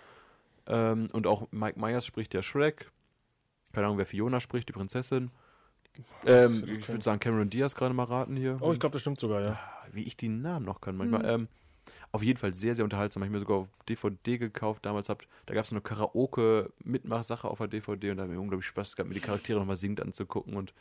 Ähm, 0.66 1.08
und 1.12 1.26
auch 1.26 1.46
Mike 1.50 1.78
Myers 1.78 2.06
spricht 2.06 2.32
der 2.32 2.42
Shrek. 2.42 2.90
Keine 3.74 3.86
Ahnung, 3.86 3.98
wer 3.98 4.06
Fiona 4.06 4.40
spricht, 4.40 4.68
die 4.68 4.72
Prinzessin. 4.72 5.30
Ähm, 6.24 6.64
ich 6.66 6.88
würde 6.88 7.03
sagen, 7.03 7.20
Cameron 7.20 7.51
Diaz 7.51 7.74
gerade 7.74 7.95
mal 7.95 8.05
raten 8.05 8.36
hier. 8.36 8.59
Oh, 8.61 8.72
ich 8.72 8.80
glaube, 8.80 8.95
das 8.95 9.03
stimmt 9.03 9.18
sogar, 9.18 9.43
ja. 9.43 9.59
wie 9.93 10.05
ich 10.05 10.16
die 10.16 10.28
Namen 10.28 10.64
noch 10.64 10.80
kann 10.80 10.97
manchmal. 10.97 11.24
Ähm, 11.24 11.49
auf 12.12 12.22
jeden 12.22 12.38
Fall 12.38 12.55
sehr, 12.55 12.74
sehr 12.74 12.84
unterhaltsam. 12.84 13.22
Hab 13.22 13.28
ich 13.28 13.32
mir 13.32 13.38
sogar 13.38 13.59
auf 13.59 13.68
DVD 13.88 14.38
gekauft 14.38 14.84
damals. 14.84 15.09
Habt, 15.09 15.28
da 15.47 15.55
gab 15.55 15.64
es 15.64 15.70
eine 15.70 15.80
Karaoke-Mitmachsache 15.80 17.47
auf 17.47 17.59
der 17.59 17.68
DVD 17.68 18.11
und 18.11 18.16
da 18.16 18.24
habe 18.24 18.32
ich 18.32 18.38
unglaublich 18.38 18.66
Spaß 18.66 18.97
gehabt, 18.97 19.09
mir 19.09 19.14
die 19.14 19.20
Charaktere 19.20 19.59
nochmal 19.59 19.76
singend 19.76 20.01
anzugucken. 20.01 20.57
Und 20.57 20.74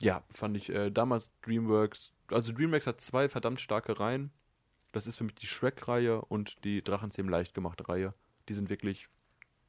ja, 0.00 0.24
fand 0.30 0.56
ich 0.56 0.70
äh, 0.70 0.90
damals 0.90 1.30
Dreamworks. 1.42 2.12
Also 2.28 2.52
Dreamworks 2.52 2.86
hat 2.86 3.00
zwei 3.00 3.28
verdammt 3.28 3.60
starke 3.60 3.98
Reihen. 4.00 4.30
Das 4.90 5.06
ist 5.06 5.16
für 5.18 5.24
mich 5.24 5.34
die 5.36 5.46
Shrek-Reihe 5.46 6.20
und 6.20 6.64
die 6.64 6.82
Drachenzähmen 6.82 7.30
leicht 7.30 7.54
gemachte 7.54 7.88
Reihe. 7.88 8.14
Die 8.48 8.54
sind 8.54 8.70
wirklich 8.70 9.08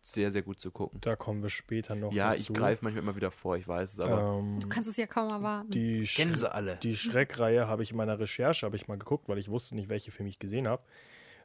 sehr, 0.08 0.32
sehr 0.32 0.44
gut 0.44 0.60
zu 0.60 0.70
gucken. 0.72 1.00
Da 1.02 1.16
kommen 1.16 1.42
wir 1.42 1.50
später 1.50 1.96
noch 1.96 2.14
Ja, 2.14 2.32
dazu. 2.32 2.54
ich 2.54 2.58
greife 2.60 2.84
manchmal 2.84 3.04
immer 3.04 3.16
wieder 3.16 3.32
vor, 3.32 3.58
ich 3.58 3.68
weiß 3.68 3.94
es, 3.94 4.00
aber 4.00 4.38
Ähm, 4.40 4.60
Du 4.60 4.68
kannst 4.70 4.90
es 4.90 4.98
ja 4.98 5.08
kaum 5.08 5.30
erwarten. 5.32 5.72
die, 5.72 6.04
kennen 6.04 6.36
sie 6.38 6.52
alle. 6.52 6.78
die 6.78 6.96
Schreckreihe 6.96 7.68
habe 7.68 7.82
ich 7.84 7.92
in 7.92 7.98
meiner 7.98 8.20
Recherche 8.20 8.66
habe 8.66 8.76
ich 8.76 8.88
mal 8.88 8.98
geguckt, 9.00 9.28
weil 9.30 9.40
ich 9.40 9.50
wusste 9.50 9.74
nicht, 9.76 9.90
welche 9.90 10.12
Filme 10.12 10.30
ich 10.30 10.38
gesehen 10.40 10.68
habe. 10.68 10.84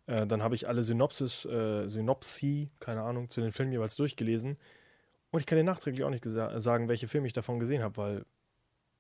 Äh, 0.07 0.27
dann 0.27 0.43
habe 0.43 0.55
ich 0.55 0.69
alle 0.69 0.83
Synopsis, 0.83 1.47
äh, 1.47 1.89
Synopsi, 1.89 2.71
keine 2.81 3.03
Ahnung, 3.03 3.29
zu 3.31 3.41
den 3.41 3.51
Filmen 3.53 3.73
jeweils 3.73 3.97
durchgelesen. 3.97 4.59
Und 5.31 5.41
ich 5.41 5.47
kann 5.47 5.57
dir 5.57 5.65
nachträglich 5.65 6.05
auch 6.05 6.11
nicht 6.11 6.25
sagen, 6.25 6.89
welche 6.89 7.09
Filme 7.09 7.27
ich 7.29 7.33
davon 7.33 7.61
gesehen 7.61 7.83
habe, 7.83 7.97
weil 7.97 8.27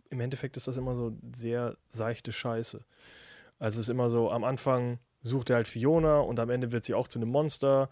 im 0.09 0.21
Endeffekt 0.21 0.57
ist 0.57 0.69
das 0.69 0.77
immer 0.79 0.95
so 0.95 1.13
sehr 1.35 1.77
seichte 1.89 2.33
Scheiße. 2.33 2.85
Also 3.59 3.77
es 3.81 3.87
ist 3.87 3.91
immer 3.91 4.09
so, 4.11 4.31
am 4.31 4.45
Anfang 4.45 4.99
sucht 5.23 5.51
er 5.51 5.57
halt 5.57 5.69
Fiona 5.69 6.21
und 6.21 6.41
am 6.41 6.49
Ende 6.51 6.73
wird 6.73 6.85
sie 6.87 6.95
auch 6.95 7.09
zu 7.09 7.19
einem 7.19 7.29
Monster. 7.29 7.91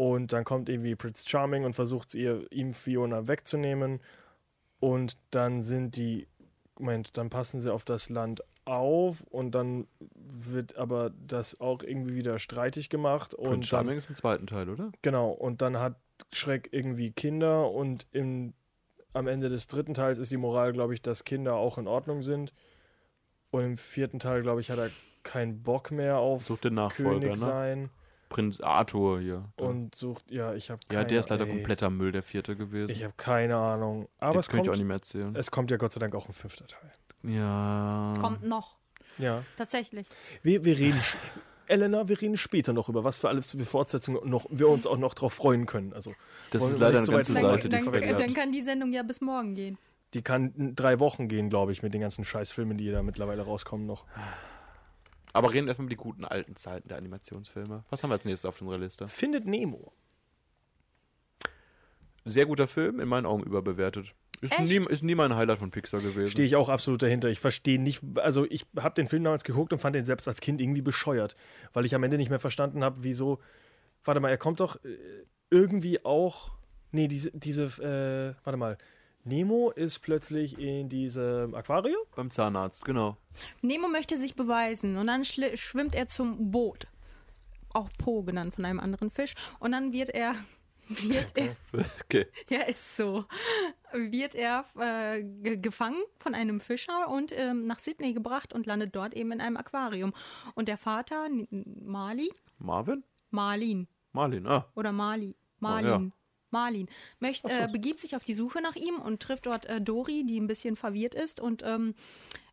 Und 0.00 0.32
dann 0.32 0.44
kommt 0.44 0.70
irgendwie 0.70 0.96
Prince 0.96 1.28
Charming 1.28 1.66
und 1.66 1.74
versucht 1.74 2.14
ihr, 2.14 2.50
ihm 2.50 2.72
Fiona 2.72 3.28
wegzunehmen. 3.28 4.00
Und 4.78 5.18
dann 5.30 5.60
sind 5.60 5.94
die, 5.94 6.26
Moment, 6.78 7.18
dann 7.18 7.28
passen 7.28 7.60
sie 7.60 7.70
auf 7.70 7.84
das 7.84 8.08
Land 8.08 8.42
auf 8.64 9.24
und 9.28 9.54
dann 9.54 9.86
wird 10.14 10.78
aber 10.78 11.10
das 11.10 11.60
auch 11.60 11.82
irgendwie 11.82 12.14
wieder 12.14 12.38
streitig 12.38 12.88
gemacht. 12.88 13.34
Prince 13.34 13.50
Und 13.50 13.66
Charming 13.66 13.88
dann, 13.88 13.98
ist 13.98 14.08
im 14.08 14.14
zweiten 14.14 14.46
Teil, 14.46 14.70
oder? 14.70 14.90
genau, 15.02 15.32
und 15.32 15.60
dann 15.60 15.78
hat 15.78 15.96
Schreck 16.32 16.70
irgendwie 16.72 17.10
Kinder 17.10 17.70
und 17.70 18.06
im, 18.10 18.54
am 19.12 19.26
Ende 19.26 19.50
des 19.50 19.66
dritten 19.66 19.92
Teils 19.92 20.18
ist 20.18 20.32
die 20.32 20.38
Moral, 20.38 20.72
glaube 20.72 20.94
ich, 20.94 21.02
dass 21.02 21.24
Kinder 21.24 21.56
auch 21.56 21.76
in 21.76 21.86
Ordnung 21.86 22.22
sind. 22.22 22.54
Und 23.50 23.64
im 23.64 23.76
vierten 23.76 24.18
Teil, 24.18 24.40
glaube 24.40 24.62
ich, 24.62 24.70
hat 24.70 24.78
er 24.78 24.88
keinen 25.24 25.62
Bock 25.62 25.90
mehr 25.90 26.20
auf 26.20 26.46
Sucht 26.46 26.64
den 26.64 26.72
Nachfolger, 26.72 27.20
König 27.20 27.38
ne? 27.38 27.90
Prinz 28.30 28.60
Arthur 28.60 29.20
hier. 29.20 29.44
und 29.56 29.94
sucht, 29.94 30.24
ja, 30.30 30.54
ich 30.54 30.70
habe 30.70 30.80
ja, 30.90 31.04
der 31.04 31.20
ist 31.20 31.28
leider 31.28 31.44
kompletter 31.46 31.90
Müll, 31.90 32.12
der 32.12 32.22
vierte 32.22 32.56
gewesen. 32.56 32.90
Ich 32.90 33.04
habe 33.04 33.12
keine 33.18 33.56
Ahnung. 33.58 34.08
Aber 34.18 34.32
Den 34.32 34.40
es 34.40 34.48
könnte 34.48 34.56
kommt, 34.56 34.66
ich 34.66 34.70
auch 34.70 34.76
nicht 34.78 34.86
mehr 34.86 34.96
erzählen. 34.96 35.34
es 35.36 35.50
kommt 35.50 35.70
ja 35.70 35.76
Gott 35.76 35.92
sei 35.92 36.00
Dank 36.00 36.14
auch 36.14 36.26
ein 36.26 36.32
fünfter 36.32 36.66
Teil. 36.66 36.90
Ja. 37.24 38.14
Kommt 38.18 38.42
noch. 38.44 38.76
Ja. 39.18 39.42
Tatsächlich. 39.56 40.06
Wir, 40.42 40.64
wir 40.64 40.78
reden, 40.78 41.00
Elena, 41.66 42.08
wir 42.08 42.20
reden 42.20 42.36
später 42.36 42.72
noch 42.72 42.88
über 42.88 43.04
was 43.04 43.18
für 43.18 43.28
alles 43.28 43.50
für 43.52 43.64
Fortsetzungen 43.64 44.28
noch, 44.28 44.46
wir 44.48 44.68
uns 44.68 44.86
auch 44.86 44.96
noch 44.96 45.12
drauf 45.14 45.34
freuen 45.34 45.66
können. 45.66 45.92
Also, 45.92 46.14
Das 46.50 46.62
ist 46.62 46.78
leider 46.78 47.00
nicht 47.00 47.10
eine 47.10 47.22
so 47.24 47.32
ganze 47.32 47.34
weit 47.34 47.42
Dann, 47.42 47.50
Seite, 47.50 47.68
die 47.68 48.06
dann, 48.08 48.16
dann 48.18 48.34
kann 48.34 48.52
die 48.52 48.62
Sendung 48.62 48.92
ja 48.92 49.02
bis 49.02 49.20
morgen 49.20 49.54
gehen. 49.54 49.76
die 50.14 50.22
kann 50.22 50.54
in 50.56 50.74
drei 50.76 50.98
Wochen 51.00 51.28
gehen, 51.28 51.50
glaube 51.50 51.72
ich, 51.72 51.82
mit 51.82 51.92
den 51.94 52.00
ganzen 52.00 52.24
Scheißfilmen, 52.24 52.78
die 52.78 52.90
da 52.90 53.02
mittlerweile 53.02 53.42
rauskommen 53.42 53.86
noch. 53.86 54.06
Aber 55.32 55.52
reden 55.52 55.66
wir 55.66 55.70
erstmal 55.70 55.86
über 55.86 55.90
die 55.90 55.96
guten 55.96 56.24
alten 56.24 56.56
Zeiten 56.56 56.88
der 56.88 56.98
Animationsfilme. 56.98 57.84
Was 57.90 58.02
haben 58.02 58.10
wir 58.10 58.14
als 58.14 58.24
nächstes 58.24 58.46
auf 58.46 58.60
unserer 58.60 58.78
Liste? 58.78 59.08
Findet 59.08 59.46
Nemo. 59.46 59.92
Sehr 62.24 62.46
guter 62.46 62.68
Film, 62.68 63.00
in 63.00 63.08
meinen 63.08 63.26
Augen 63.26 63.42
überbewertet. 63.42 64.14
Ist, 64.40 64.58
Echt? 64.58 64.68
nie, 64.68 64.92
ist 64.92 65.02
nie 65.02 65.14
mein 65.14 65.36
Highlight 65.36 65.58
von 65.58 65.70
Pixar 65.70 66.00
gewesen. 66.00 66.30
Stehe 66.30 66.46
ich 66.46 66.56
auch 66.56 66.70
absolut 66.70 67.02
dahinter. 67.02 67.28
Ich 67.28 67.40
verstehe 67.40 67.80
nicht, 67.80 68.02
also 68.16 68.46
ich 68.48 68.66
habe 68.78 68.94
den 68.94 69.08
Film 69.08 69.24
damals 69.24 69.44
geguckt 69.44 69.72
und 69.72 69.78
fand 69.78 69.94
den 69.94 70.06
selbst 70.06 70.28
als 70.28 70.40
Kind 70.40 70.60
irgendwie 70.60 70.80
bescheuert, 70.80 71.36
weil 71.74 71.84
ich 71.84 71.94
am 71.94 72.02
Ende 72.02 72.16
nicht 72.16 72.30
mehr 72.30 72.40
verstanden 72.40 72.82
habe, 72.82 73.02
wieso. 73.02 73.40
Warte 74.02 74.20
mal, 74.20 74.30
er 74.30 74.38
kommt 74.38 74.60
doch 74.60 74.82
äh, 74.82 74.96
irgendwie 75.50 76.04
auch. 76.06 76.52
Nee, 76.90 77.06
diese, 77.06 77.30
diese, 77.32 77.64
äh, 77.64 78.44
warte 78.44 78.56
mal. 78.56 78.78
Nemo 79.24 79.70
ist 79.70 80.00
plötzlich 80.00 80.58
in 80.58 80.88
diesem 80.88 81.54
Aquarium? 81.54 82.00
Beim 82.16 82.30
Zahnarzt, 82.30 82.84
genau. 82.84 83.16
Nemo 83.62 83.88
möchte 83.88 84.16
sich 84.16 84.34
beweisen 84.34 84.96
und 84.96 85.06
dann 85.06 85.24
schwimmt 85.24 85.94
er 85.94 86.08
zum 86.08 86.50
Boot. 86.50 86.86
Auch 87.72 87.90
Po 87.98 88.22
genannt 88.22 88.54
von 88.54 88.64
einem 88.64 88.80
anderen 88.80 89.10
Fisch. 89.10 89.34
Und 89.60 89.72
dann 89.72 89.92
wird 89.92 90.08
er. 90.10 90.34
Wird 90.88 91.36
er. 91.36 91.54
Okay. 92.04 92.26
Ja, 92.48 92.62
ist 92.62 92.96
so. 92.96 93.24
Wird 93.92 94.34
er 94.34 94.64
äh, 94.76 95.22
ge- 95.22 95.58
gefangen 95.58 96.02
von 96.18 96.34
einem 96.34 96.58
Fischer 96.58 97.08
und 97.08 97.32
ähm, 97.36 97.68
nach 97.68 97.78
Sydney 97.78 98.12
gebracht 98.12 98.52
und 98.52 98.66
landet 98.66 98.96
dort 98.96 99.14
eben 99.14 99.30
in 99.30 99.40
einem 99.40 99.56
Aquarium. 99.56 100.12
Und 100.56 100.66
der 100.66 100.76
Vater, 100.76 101.28
Mali, 101.50 102.32
Marvin? 102.58 103.04
Marlin 103.30 103.86
Marlin, 104.12 104.48
ah. 104.48 104.66
oder 104.74 104.90
Mali, 104.90 105.36
Marlin, 105.60 106.06
ja. 106.06 106.19
Marlin, 106.52 106.88
möchte, 107.18 107.50
äh, 107.50 107.68
begibt 107.70 108.00
sich 108.00 108.16
auf 108.16 108.24
die 108.24 108.34
Suche 108.34 108.60
nach 108.60 108.76
ihm 108.76 108.96
und 108.96 109.20
trifft 109.22 109.46
dort 109.46 109.66
äh, 109.66 109.80
Dori, 109.80 110.24
die 110.24 110.40
ein 110.40 110.46
bisschen 110.46 110.76
verwirrt 110.76 111.14
ist 111.14 111.40
und 111.40 111.62
ähm, 111.64 111.94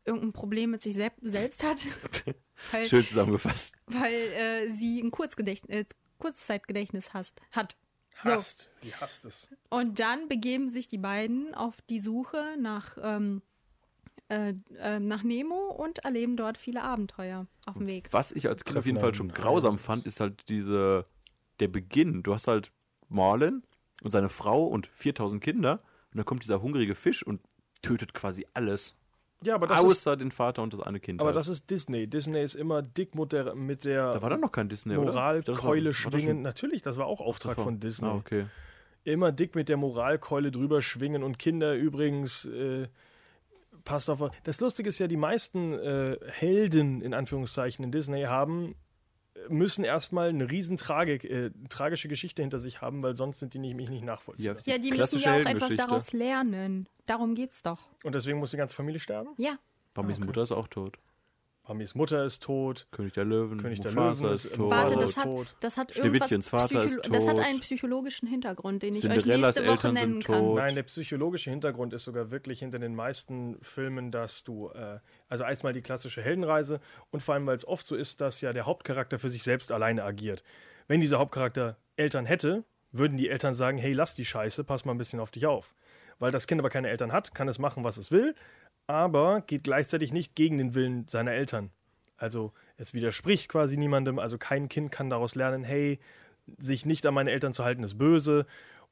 irgendein 0.07 0.33
Problem 0.33 0.71
mit 0.71 0.81
sich 0.81 0.95
sel 0.95 1.11
selbst 1.21 1.63
hat. 1.63 1.77
weil, 2.71 2.87
Schön 2.87 3.05
zusammengefasst. 3.05 3.75
weil 3.85 4.13
äh, 4.13 4.67
sie 4.67 5.01
ein 5.01 5.11
Kurzgedächtnis, 5.11 5.81
äh, 5.81 5.85
Kurzzeitgedächtnis 6.17 7.13
hast, 7.13 7.41
hat. 7.51 7.75
So. 8.23 8.31
Hasst. 8.31 8.71
Sie 8.77 8.93
hasst 8.95 9.25
es. 9.25 9.49
Und 9.69 9.99
dann 9.99 10.27
begeben 10.27 10.69
sich 10.69 10.87
die 10.87 10.97
beiden 10.97 11.53
auf 11.53 11.81
die 11.83 11.99
Suche 11.99 12.55
nach, 12.59 12.97
ähm, 12.99 13.43
äh, 14.29 14.55
äh, 14.79 14.99
nach 14.99 15.21
Nemo 15.21 15.69
und 15.69 15.99
erleben 15.99 16.35
dort 16.35 16.57
viele 16.57 16.81
Abenteuer 16.81 17.45
auf 17.67 17.77
dem 17.77 17.85
Weg. 17.85 18.07
Was 18.11 18.31
ich 18.31 18.47
als 18.47 18.65
Kind 18.65 18.77
auf 18.79 18.87
jeden 18.87 18.99
Fall 18.99 19.13
schon 19.13 19.31
grausam 19.31 19.77
fand, 19.77 20.07
ist 20.07 20.19
halt 20.19 20.49
diese, 20.49 21.05
der 21.59 21.67
Beginn. 21.67 22.23
Du 22.23 22.33
hast 22.33 22.47
halt 22.47 22.71
Marlin 23.07 23.63
und 24.03 24.11
seine 24.11 24.29
Frau 24.29 24.65
und 24.65 24.87
4000 24.93 25.43
Kinder 25.43 25.81
und 26.11 26.17
dann 26.17 26.25
kommt 26.25 26.43
dieser 26.43 26.61
hungrige 26.61 26.95
Fisch 26.95 27.23
und 27.23 27.41
tötet 27.81 28.13
quasi 28.13 28.45
alles. 28.53 28.97
Ja, 29.43 29.53
aber 29.55 29.67
das 29.67 29.79
ist, 29.79 29.85
Außer 29.85 30.17
den 30.17 30.31
Vater 30.31 30.63
und 30.63 30.73
das 30.73 30.81
eine 30.81 30.99
Kind. 30.99 31.19
aber 31.19 31.27
halt. 31.27 31.35
das 31.37 31.47
ist 31.47 31.69
Disney. 31.69 32.07
Disney 32.07 32.41
ist 32.41 32.55
immer 32.55 32.81
dick 32.81 33.13
mit 33.13 33.31
der, 33.33 33.53
mit 33.53 33.85
der 33.85 34.13
da 34.13 34.21
war 34.21 34.31
dann 34.31 34.39
noch 34.41 34.51
kein 34.51 34.67
Disney? 34.67 34.95
Moralkeule 34.95 35.93
schwingen. 35.93 36.41
Natürlich, 36.41 36.81
das 36.81 36.97
war 36.97 37.05
auch 37.05 37.21
Auftrag 37.21 37.57
war- 37.57 37.63
von 37.63 37.79
Disney. 37.79 38.07
Ah, 38.07 38.15
okay. 38.15 38.45
Immer 39.03 39.31
dick 39.31 39.53
mit 39.55 39.69
der 39.69 39.77
Moralkeule 39.77 40.51
drüber 40.51 40.81
schwingen 40.81 41.21
und 41.23 41.37
Kinder 41.39 41.75
übrigens. 41.75 42.45
Äh, 42.45 42.87
passt 43.85 44.09
auf. 44.09 44.21
Das 44.43 44.59
Lustige 44.59 44.89
ist 44.89 44.99
ja, 44.99 45.07
die 45.07 45.15
meisten 45.17 45.73
äh, 45.73 46.17
Helden 46.29 47.01
in 47.01 47.13
Anführungszeichen 47.13 47.85
in 47.85 47.91
Disney 47.91 48.23
haben 48.23 48.75
müssen 49.49 49.83
erstmal 49.83 50.29
eine 50.29 50.49
riesen 50.49 50.77
Tragik, 50.77 51.23
äh, 51.23 51.51
tragische 51.69 52.07
Geschichte 52.07 52.41
hinter 52.41 52.59
sich 52.59 52.81
haben, 52.81 53.01
weil 53.03 53.15
sonst 53.15 53.39
sind 53.39 53.53
die 53.53 53.59
nämlich 53.59 53.89
nicht 53.89 54.03
nachvollziehbar. 54.03 54.57
Ja. 54.65 54.73
Ja, 54.73 54.79
die 54.79 54.91
müssen 54.91 55.19
ja 55.19 55.35
auch 55.35 55.45
etwas 55.45 55.75
daraus 55.75 56.13
lernen. 56.13 56.87
Darum 57.05 57.35
geht's 57.35 57.63
doch. 57.63 57.89
Und 58.03 58.15
deswegen 58.15 58.39
muss 58.39 58.51
die 58.51 58.57
ganze 58.57 58.75
Familie 58.75 58.99
sterben. 58.99 59.29
Ja. 59.37 59.57
Bamis 59.93 60.19
Mutter 60.19 60.43
ist 60.43 60.51
auch 60.51 60.67
tot. 60.67 60.97
Mamis 61.67 61.95
Mutter 61.95 62.23
ist 62.23 62.43
tot. 62.43 62.87
König 62.91 63.13
der 63.13 63.25
Löwen, 63.25 63.59
König 63.59 63.81
der 63.81 63.91
Mufasa 63.91 64.23
Löwen 64.23 64.35
ist 64.35 64.45
ist- 64.45 64.55
tot. 64.55 64.69
Warte, 64.71 64.89
Vater 64.89 64.99
das 65.01 65.09
ist 65.11 65.17
hat, 65.17 65.23
tot. 65.25 65.55
das 65.59 65.77
hat 65.77 65.95
irgendwas. 65.97 66.47
Vater 66.47 66.83
ist 66.83 66.99
Das 67.09 67.27
hat 67.27 67.35
tot. 67.35 67.45
einen 67.45 67.59
psychologischen 67.59 68.27
Hintergrund, 68.27 68.83
den 68.83 68.93
ich 68.95 69.03
euch 69.05 69.11
Cinderellas 69.11 69.55
nächste 69.55 69.63
Woche 69.63 69.71
Eltern 69.87 69.93
nennen 69.93 70.11
sind 70.13 70.25
kann. 70.25 70.39
tot. 70.39 70.55
Nein, 70.57 70.75
der 70.75 70.83
psychologische 70.83 71.49
Hintergrund 71.49 71.93
ist 71.93 72.03
sogar 72.05 72.31
wirklich 72.31 72.59
hinter 72.59 72.79
den 72.79 72.95
meisten 72.95 73.57
Filmen, 73.61 74.11
dass 74.11 74.43
du, 74.43 74.69
äh, 74.69 74.99
also 75.27 75.43
erstmal 75.43 75.73
die 75.73 75.81
klassische 75.81 76.21
Heldenreise 76.21 76.79
und 77.11 77.21
vor 77.21 77.33
allem, 77.35 77.45
weil 77.45 77.55
es 77.55 77.67
oft 77.67 77.85
so 77.85 77.95
ist, 77.95 78.21
dass 78.21 78.41
ja 78.41 78.53
der 78.53 78.65
Hauptcharakter 78.65 79.19
für 79.19 79.29
sich 79.29 79.43
selbst 79.43 79.71
alleine 79.71 80.03
agiert. 80.03 80.43
Wenn 80.87 81.01
dieser 81.01 81.19
Hauptcharakter 81.19 81.77
Eltern 81.97 82.25
hätte, 82.25 82.63
würden 82.93 83.17
die 83.17 83.27
Eltern 83.29 83.53
sagen, 83.55 83.77
hey, 83.77 83.91
lass 83.91 84.15
die 84.15 84.25
Scheiße, 84.25 84.63
pass 84.63 84.85
mal 84.85 84.93
ein 84.93 84.97
bisschen 84.97 85.19
auf 85.19 85.31
dich 85.31 85.45
auf. 85.45 85.75
Weil 86.19 86.31
das 86.31 86.47
Kind 86.47 86.59
aber 86.61 86.69
keine 86.69 86.89
Eltern 86.89 87.11
hat, 87.11 87.35
kann 87.35 87.47
es 87.47 87.59
machen, 87.59 87.83
was 87.83 87.97
es 87.97 88.11
will, 88.11 88.33
aber 88.87 89.41
geht 89.41 89.63
gleichzeitig 89.63 90.11
nicht 90.11 90.35
gegen 90.35 90.57
den 90.57 90.73
Willen 90.73 91.07
seiner 91.07 91.33
Eltern. 91.33 91.69
Also 92.17 92.51
es 92.77 92.93
widerspricht 92.93 93.49
quasi 93.49 93.77
niemandem, 93.77 94.17
also 94.17 94.37
kein 94.37 94.69
Kind 94.69 94.91
kann 94.91 95.09
daraus 95.09 95.35
lernen, 95.35 95.63
hey, 95.63 95.99
sich 96.57 96.85
nicht 96.85 97.05
an 97.05 97.13
meine 97.13 97.31
Eltern 97.31 97.53
zu 97.53 97.63
halten 97.63 97.83
ist 97.83 97.97
böse 97.97 98.45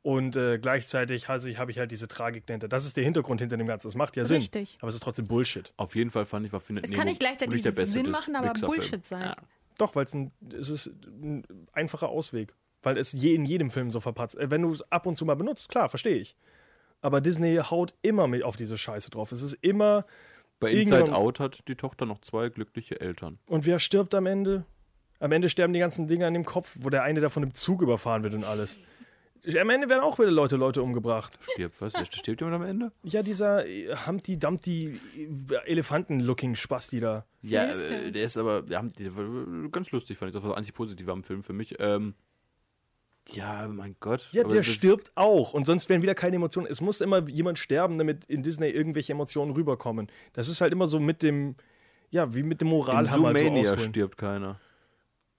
und 0.06 0.36
äh, 0.36 0.60
gleichzeitig 0.60 1.30
habe 1.30 1.50
ich, 1.50 1.58
habe 1.58 1.72
ich 1.72 1.80
halt 1.80 1.90
diese 1.90 2.08
Tragik 2.08 2.46
dahinter. 2.46 2.68
Das 2.68 2.86
ist 2.86 2.96
der 2.96 3.04
Hintergrund 3.04 3.42
hinter 3.42 3.58
dem 3.58 3.66
Ganzen. 3.66 3.88
Das 3.88 3.96
macht 3.96 4.16
ja 4.16 4.24
Sinn. 4.24 4.38
Richtig. 4.38 4.78
Aber 4.80 4.90
es 4.90 4.94
ist 4.94 5.02
trotzdem 5.02 5.26
Bullshit. 5.26 5.74
Auf 5.78 5.96
jeden 5.96 6.12
Fall 6.12 6.28
fand 6.28 6.46
ich, 6.46 6.54
war 6.54 6.60
Findet 6.60 6.86
Es 6.86 6.92
Nemo 6.92 7.00
kann 7.00 7.08
nicht 7.08 7.20
gleichzeitig 7.20 7.64
beste 7.64 7.88
Sinn 7.88 8.12
machen, 8.12 8.36
aber. 8.36 8.54
Bullshit 8.54 9.04
sein. 9.04 9.24
Ja. 9.24 9.36
Doch, 9.80 9.96
weil 9.96 10.06
es 10.06 10.14
ein, 10.14 10.32
es 10.56 10.70
ist 10.70 10.92
ein 11.08 11.44
einfacher 11.74 12.10
Ausweg. 12.10 12.54
Weil 12.84 13.00
es 13.00 13.14
je, 13.14 13.34
in 13.34 13.46
jedem 13.46 13.72
Film 13.72 13.90
so 13.90 14.00
verpatzt. 14.00 14.38
Äh, 14.38 14.52
Wenn 14.52 14.62
du 14.62 14.72
es 14.72 14.84
ab 14.92 15.08
und 15.08 15.16
zu 15.16 15.26
mal 15.26 15.36
benutzt, 15.36 15.70
klar, 15.70 15.90
verstehe 15.90 16.18
ich. 16.18 16.36
Aber 17.02 17.22
Disney 17.22 17.58
haut 17.58 17.94
immer 18.02 18.28
mit 18.28 18.44
auf 18.44 18.56
diese 18.56 18.78
Scheiße 18.78 19.12
drauf. 19.12 19.32
Es 19.32 19.42
ist 19.42 19.54
immer. 19.62 20.06
Bei 20.60 20.72
Inside 20.72 21.14
Out 21.14 21.40
hat 21.40 21.68
die 21.68 21.76
Tochter 21.76 22.06
noch 22.06 22.22
zwei 22.22 22.50
glückliche 22.50 23.00
Eltern. 23.00 23.40
Und 23.50 23.66
wer 23.66 23.80
stirbt 23.80 24.16
am 24.16 24.26
Ende? 24.26 24.66
Am 25.20 25.32
Ende 25.32 25.50
sterben 25.50 25.74
die 25.74 25.80
ganzen 25.80 26.08
Dinge 26.08 26.28
an 26.28 26.34
dem 26.34 26.46
Kopf, 26.46 26.78
wo 26.82 26.90
der 26.90 27.04
eine 27.04 27.22
davon 27.22 27.44
im 27.44 27.54
Zug 27.54 27.82
überfahren 27.82 28.24
wird 28.24 28.34
und 28.34 28.44
alles. 28.44 28.80
Am 29.60 29.70
Ende 29.70 29.90
werden 29.90 30.02
auch 30.02 30.18
wieder 30.18 30.32
Leute, 30.32 30.56
Leute 30.56 30.82
umgebracht. 30.82 31.38
Stirbt, 31.54 31.80
was? 31.80 31.94
Wer 31.94 32.06
stirbt 32.06 32.42
jemand 32.42 32.56
am 32.56 32.68
Ende? 32.68 32.92
Ja, 33.04 33.22
dieser 33.22 33.64
Humpty 34.08 34.40
Dumpty 34.40 35.00
äh, 35.52 35.70
Elefanten-looking 35.70 36.56
Spasti 36.56 37.00
da. 37.00 37.26
Ja, 37.44 37.66
äh, 37.66 38.12
der 38.12 38.24
ist 38.24 38.38
aber, 38.38 38.64
der 38.64 38.84
ganz 39.72 39.92
lustig, 39.92 40.18
fand 40.18 40.30
ich. 40.30 40.34
Das 40.34 40.44
war 40.44 40.52
das 40.52 40.58
einzig 40.58 40.74
Positive 40.74 41.12
am 41.12 41.24
Film 41.24 41.44
für 41.44 41.54
mich. 41.54 41.76
Ähm, 41.80 42.16
ja, 43.30 43.68
mein 43.68 43.96
Gott. 44.00 44.30
Ja, 44.32 44.44
aber 44.44 44.54
der 44.54 44.64
stirbt 44.64 45.12
auch. 45.16 45.54
Und 45.54 45.66
sonst 45.66 45.90
wären 45.90 46.02
wieder 46.02 46.16
keine 46.16 46.36
Emotionen. 46.36 46.68
Es 46.70 46.82
muss 46.82 47.02
immer 47.02 47.28
jemand 47.28 47.60
sterben, 47.60 47.98
damit 47.98 48.26
in 48.26 48.44
Disney 48.44 48.70
irgendwelche 48.70 49.14
Emotionen 49.14 49.52
rüberkommen. 49.52 50.08
Das 50.34 50.48
ist 50.48 50.62
halt 50.62 50.72
immer 50.74 50.88
so 50.88 51.00
mit 51.00 51.24
dem, 51.24 51.56
ja, 52.12 52.34
wie 52.36 52.44
mit 52.44 52.62
dem 52.62 52.68
In 52.68 52.74
Moralhammer 52.76 53.30
so 53.36 53.44
Zoomania 53.44 53.74
ausholen. 53.74 53.90
stirbt 53.90 54.18
keiner. 54.18 54.60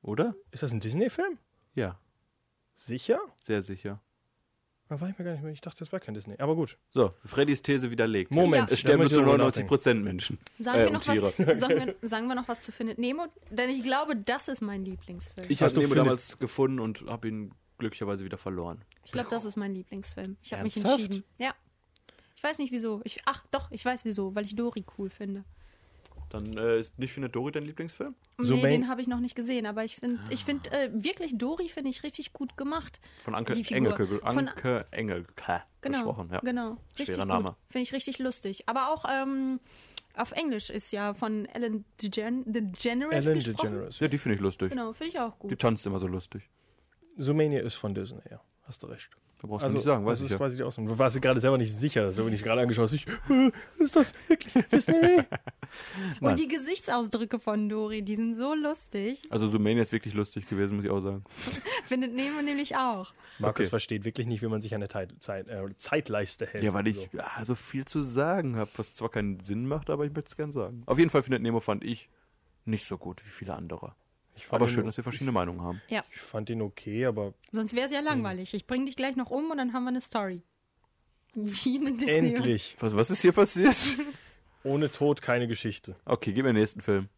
Oder? 0.03 0.35
Ist 0.51 0.63
das 0.63 0.73
ein 0.73 0.81
Disney-Film? 0.81 1.39
Ja, 1.75 1.99
Sicher? 2.75 3.21
sehr 3.39 3.63
sicher. 3.63 4.01
Da 4.89 5.01
war 5.01 5.09
ich 5.09 5.19
mir 5.19 5.25
gar 5.25 5.33
nicht 5.33 5.43
mehr. 5.43 5.53
Ich 5.53 5.61
dachte, 5.61 5.81
das 5.81 5.91
wäre 5.91 5.99
kein 5.99 6.15
Disney. 6.15 6.37
Aber 6.39 6.55
gut. 6.55 6.79
So, 6.91 7.13
Freddys 7.25 7.61
These 7.63 7.91
widerlegt. 7.91 8.31
Moment, 8.31 8.71
Es 8.71 8.79
sterben 8.79 9.09
zu 9.09 9.17
drüber 9.17 9.33
99 9.33 9.67
Prozent 9.67 10.05
Menschen. 10.05 10.39
Sagen, 10.61 10.79
äh, 10.79 10.85
wir 10.85 10.93
noch 10.93 11.09
was, 11.09 11.37
sagen, 11.59 11.75
wir, 11.75 11.97
sagen 12.09 12.29
wir 12.29 12.37
noch 12.37 12.47
was 12.47 12.63
zu 12.63 12.71
Findet 12.71 12.99
Nemo? 12.99 13.25
Denn 13.51 13.71
ich 13.71 13.83
glaube, 13.83 14.15
das 14.15 14.47
ist 14.47 14.61
mein 14.63 14.85
Lieblingsfilm. 14.85 15.49
Ich 15.51 15.61
habe 15.61 15.73
Nemo 15.81 15.95
damals 15.95 16.39
gefunden 16.39 16.79
und 16.79 17.05
habe 17.09 17.27
ihn 17.27 17.53
glücklicherweise 17.79 18.25
wieder 18.25 18.39
verloren. 18.39 18.83
Ich 19.05 19.13
glaube, 19.13 19.29
das 19.31 19.45
ist 19.45 19.57
mein 19.57 19.75
Lieblingsfilm. 19.75 20.37
Ich 20.43 20.53
habe 20.53 20.63
mich 20.65 20.77
entschieden. 20.77 21.25
Ja. 21.39 21.55
Ich 22.37 22.43
weiß 22.43 22.59
nicht 22.59 22.73
wieso. 22.73 23.01
Ich, 23.05 23.21
ach 23.25 23.45
doch, 23.51 23.71
ich 23.71 23.85
weiß 23.85 24.05
wieso, 24.05 24.35
weil 24.35 24.45
ich 24.45 24.55
Dory 24.55 24.85
cool 24.99 25.11
finde. 25.11 25.45
Dann 26.31 26.57
äh, 26.59 26.81
ist 26.81 26.99
nicht 26.99 27.13
Findet 27.13 27.37
Dory 27.37 27.53
dein 27.53 27.65
Lieblingsfilm? 27.65 28.15
So 28.39 28.55
nee, 28.57 28.63
main- 28.63 28.71
den 28.73 28.89
habe 28.89 29.01
ich 29.01 29.07
noch 29.07 29.21
nicht 29.21 29.37
gesehen, 29.37 29.65
aber 29.65 29.85
ich 29.85 29.97
finde, 29.97 30.21
ich 30.31 30.45
finde 30.45 30.71
äh, 30.73 30.91
wirklich 30.93 31.39
Dory 31.39 31.69
finde 31.69 31.91
ich 31.91 32.03
richtig 32.03 32.33
gut 32.33 32.57
gemacht. 32.57 33.01
Von 33.23 33.35
Anke 33.37 33.53
Die. 33.53 33.73
Engelke, 33.73 34.07
Von- 34.09 34.49
Anke 34.49 34.87
Engelke 34.91 35.63
Genau, 35.83 35.99
gesprochen. 35.99 36.29
Ja. 36.33 36.41
genau, 36.41 36.79
richtig 36.99 37.15
Schwerer. 37.15 37.27
Name. 37.27 37.57
Finde 37.69 37.83
ich 37.85 37.93
richtig 37.93 38.19
lustig. 38.19 38.69
Aber 38.69 38.93
auch 38.93 39.05
ähm, 39.09 39.61
auf 40.15 40.33
Englisch 40.33 40.69
ist 40.69 40.91
ja 40.93 41.15
von 41.15 41.47
Ellen 41.47 41.85
DeGen 42.03 42.43
DeGeneres 42.53 43.25
Ellen 43.25 43.35
gesprochen. 43.39 43.71
DeGeneres. 43.71 44.01
Ja, 44.01 44.09
die 44.09 44.19
finde 44.19 44.35
ich 44.35 44.41
lustig. 44.41 44.71
Genau, 44.71 44.93
finde 44.95 45.13
ich 45.13 45.21
auch 45.21 45.35
Die 45.43 45.49
gut. 45.49 45.59
tanzt 45.61 45.87
immer 45.87 46.01
so 46.01 46.09
lustig. 46.09 46.43
Zoomania 47.17 47.61
ist 47.63 47.75
von 47.75 47.95
Disney, 47.95 48.21
ja. 48.31 48.41
Hast 48.65 48.83
du 48.83 48.89
recht. 48.89 49.11
Da 49.41 49.47
brauchst 49.49 49.63
du 49.63 49.65
Also, 49.67 49.77
nicht 49.77 49.85
sagen, 49.85 50.05
weiß 50.07 50.13
das 50.19 50.21
ich 50.21 50.25
ist 50.27 50.33
ja. 50.33 50.39
quasi 50.39 50.57
die 50.57 50.63
Ausnahme. 50.63 50.89
Du 50.91 50.99
warst 50.99 51.15
dir 51.15 51.21
gerade 51.21 51.39
selber 51.41 51.59
nicht 51.59 51.73
sicher. 51.73 52.11
So, 52.11 52.25
wenn 52.27 52.33
ich 52.33 52.43
gerade 52.43 52.63
angeschaut 52.63 52.91
habe, 52.91 52.97
ich, 52.97 53.07
ist 53.81 53.95
das 53.95 54.15
wirklich 54.29 54.53
Disney? 54.73 55.21
Und 56.21 56.39
die 56.39 56.49
Gesichtsausdrücke 56.49 57.39
von 57.39 57.69
Dory, 57.69 58.01
die 58.03 58.15
sind 58.17 58.33
so 58.35 58.55
lustig. 58.55 59.23
Also 59.31 59.47
Zoomania 59.47 59.83
ist 59.83 59.93
wirklich 59.93 60.15
lustig 60.15 60.49
gewesen, 60.49 60.77
muss 60.77 60.85
ich 60.87 60.91
auch 60.91 61.01
sagen. 61.01 61.23
Findet 61.85 62.15
Nemo 62.15 62.41
nämlich 62.43 62.77
auch. 62.77 63.13
Markus 63.39 63.65
Okay. 63.67 63.71
versteht 63.71 64.05
wirklich 64.05 64.27
nicht, 64.27 64.41
wie 64.43 64.47
man 64.49 64.63
sich 64.63 64.75
an 64.75 64.81
der 64.81 64.89
Zeit, 64.89 65.15
Zeit, 65.21 65.49
äh, 65.49 65.63
Zeitleiste 65.77 66.47
hält. 66.47 66.65
Ja, 66.65 66.73
weil 66.73 66.87
ich 66.87 66.97
So. 66.97 67.19
ja, 67.19 67.45
so 67.45 67.55
viel 67.55 67.85
zu 67.85 68.03
sagen 68.05 68.57
habe, 68.57 68.71
was 68.77 68.95
zwar 68.95 69.11
keinen 69.11 69.41
Sinn 69.41 69.69
macht, 69.69 69.91
aber 69.91 70.07
ich 70.07 70.13
möchte 70.13 70.29
es 70.31 70.37
gern 70.37 70.51
sagen. 70.51 70.83
Auf 70.87 70.99
jeden 70.99 71.11
Fall 71.11 71.23
findet 71.23 71.43
Nemo 71.43 71.61
fand 71.61 71.85
ich 71.85 72.09
nicht 72.65 72.87
so 72.87 72.97
gut 72.97 73.25
wie 73.25 73.31
viele 73.31 73.55
andere. 73.55 73.95
Ich 74.37 74.47
fand 74.47 74.63
Aber 74.63 74.71
schön, 74.71 74.85
dass 74.87 74.97
wir 74.97 75.05
verschiedene 75.05 75.33
Meinungen 75.33 75.63
haben. 75.63 75.81
Ja, 75.89 76.05
Ich 76.11 76.21
fand 76.21 76.51
ihn 76.51 76.61
okay, 76.63 77.07
aber 77.07 77.33
sonst 77.51 77.75
wäre 77.75 77.87
es 77.87 77.93
ja 77.93 78.01
langweilig. 78.01 78.53
Ich 78.55 78.67
bringe 78.67 78.85
dich 78.85 78.97
gleich 78.97 79.17
noch 79.17 79.31
um 79.31 79.51
und 79.51 79.57
dann 79.57 79.73
haben 79.73 79.85
wir 79.85 79.91
eine 79.91 80.01
Story. 80.01 80.43
Wie 81.35 81.79
eine 81.79 81.93
Disney. 81.93 82.35
endlich. 82.35 82.77
Was, 82.81 82.95
was 82.97 83.11
ist 83.11 83.23
hier 83.23 83.33
passiert? 83.33 83.77
Ohne 84.63 84.91
Tod 84.91 85.23
keine 85.23 85.47
Geschichte. 85.49 85.97
okay, 86.05 86.33
gehen 86.33 86.45
wir 86.45 86.51
in 86.51 86.57
den 86.57 86.63
nächsten 86.63 86.81
Film. 86.81 87.09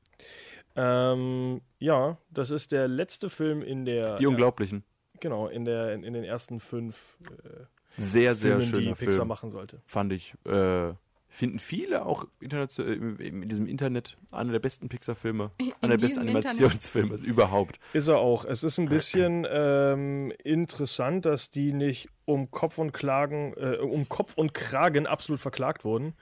Ähm, 0.77 1.61
ja, 1.79 2.19
das 2.31 2.51
ist 2.51 2.73
der 2.73 2.87
letzte 2.89 3.31
Film 3.31 3.63
in 3.63 3.85
der. 3.85 4.17
Die 4.19 4.27
Unglaublichen. 4.27 4.85
Genau, 5.21 5.49
in, 5.49 5.65
der, 5.65 5.95
in, 5.95 6.05
in 6.05 6.13
den 6.15 6.23
ersten 6.25 6.61
fünf 6.61 7.17
äh, 7.31 7.65
Sehr, 7.97 8.35
sehr 8.37 8.59
Filmen, 8.61 8.73
die 8.73 8.85
schöner 8.85 8.95
Pixar 8.95 9.13
Film. 9.15 9.29
machen 9.29 9.51
sollte. 9.51 9.81
Fand 9.85 10.13
ich. 10.13 10.35
Äh, 10.45 10.93
finden 11.29 11.59
viele 11.59 12.07
auch 12.07 12.27
international, 12.41 13.21
in 13.21 13.49
diesem 13.49 13.67
Internet 13.67 14.17
einer 14.33 14.53
der 14.53 14.59
besten 14.59 14.89
Pixar-Filme. 14.89 15.51
Einer 15.81 15.97
der 15.97 16.07
besten. 16.07 16.21
Animationsfilme 16.21 17.13
also 17.13 17.25
überhaupt. 17.25 17.79
Ist 17.93 18.09
er 18.09 18.19
auch. 18.19 18.45
Es 18.45 18.63
ist 18.65 18.79
ein 18.79 18.89
bisschen 18.89 19.47
ähm, 19.49 20.33
interessant, 20.43 21.27
dass 21.27 21.51
die 21.51 21.73
nicht 21.73 22.09
um 22.25 22.51
Kopf 22.51 22.79
und 22.79 22.93
Klagen, 22.93 23.55
äh, 23.57 23.77
um 23.77 24.09
Kopf 24.09 24.35
und 24.35 24.55
Kragen 24.55 25.07
absolut 25.07 25.41
verklagt 25.41 25.85
wurden. 25.85 26.15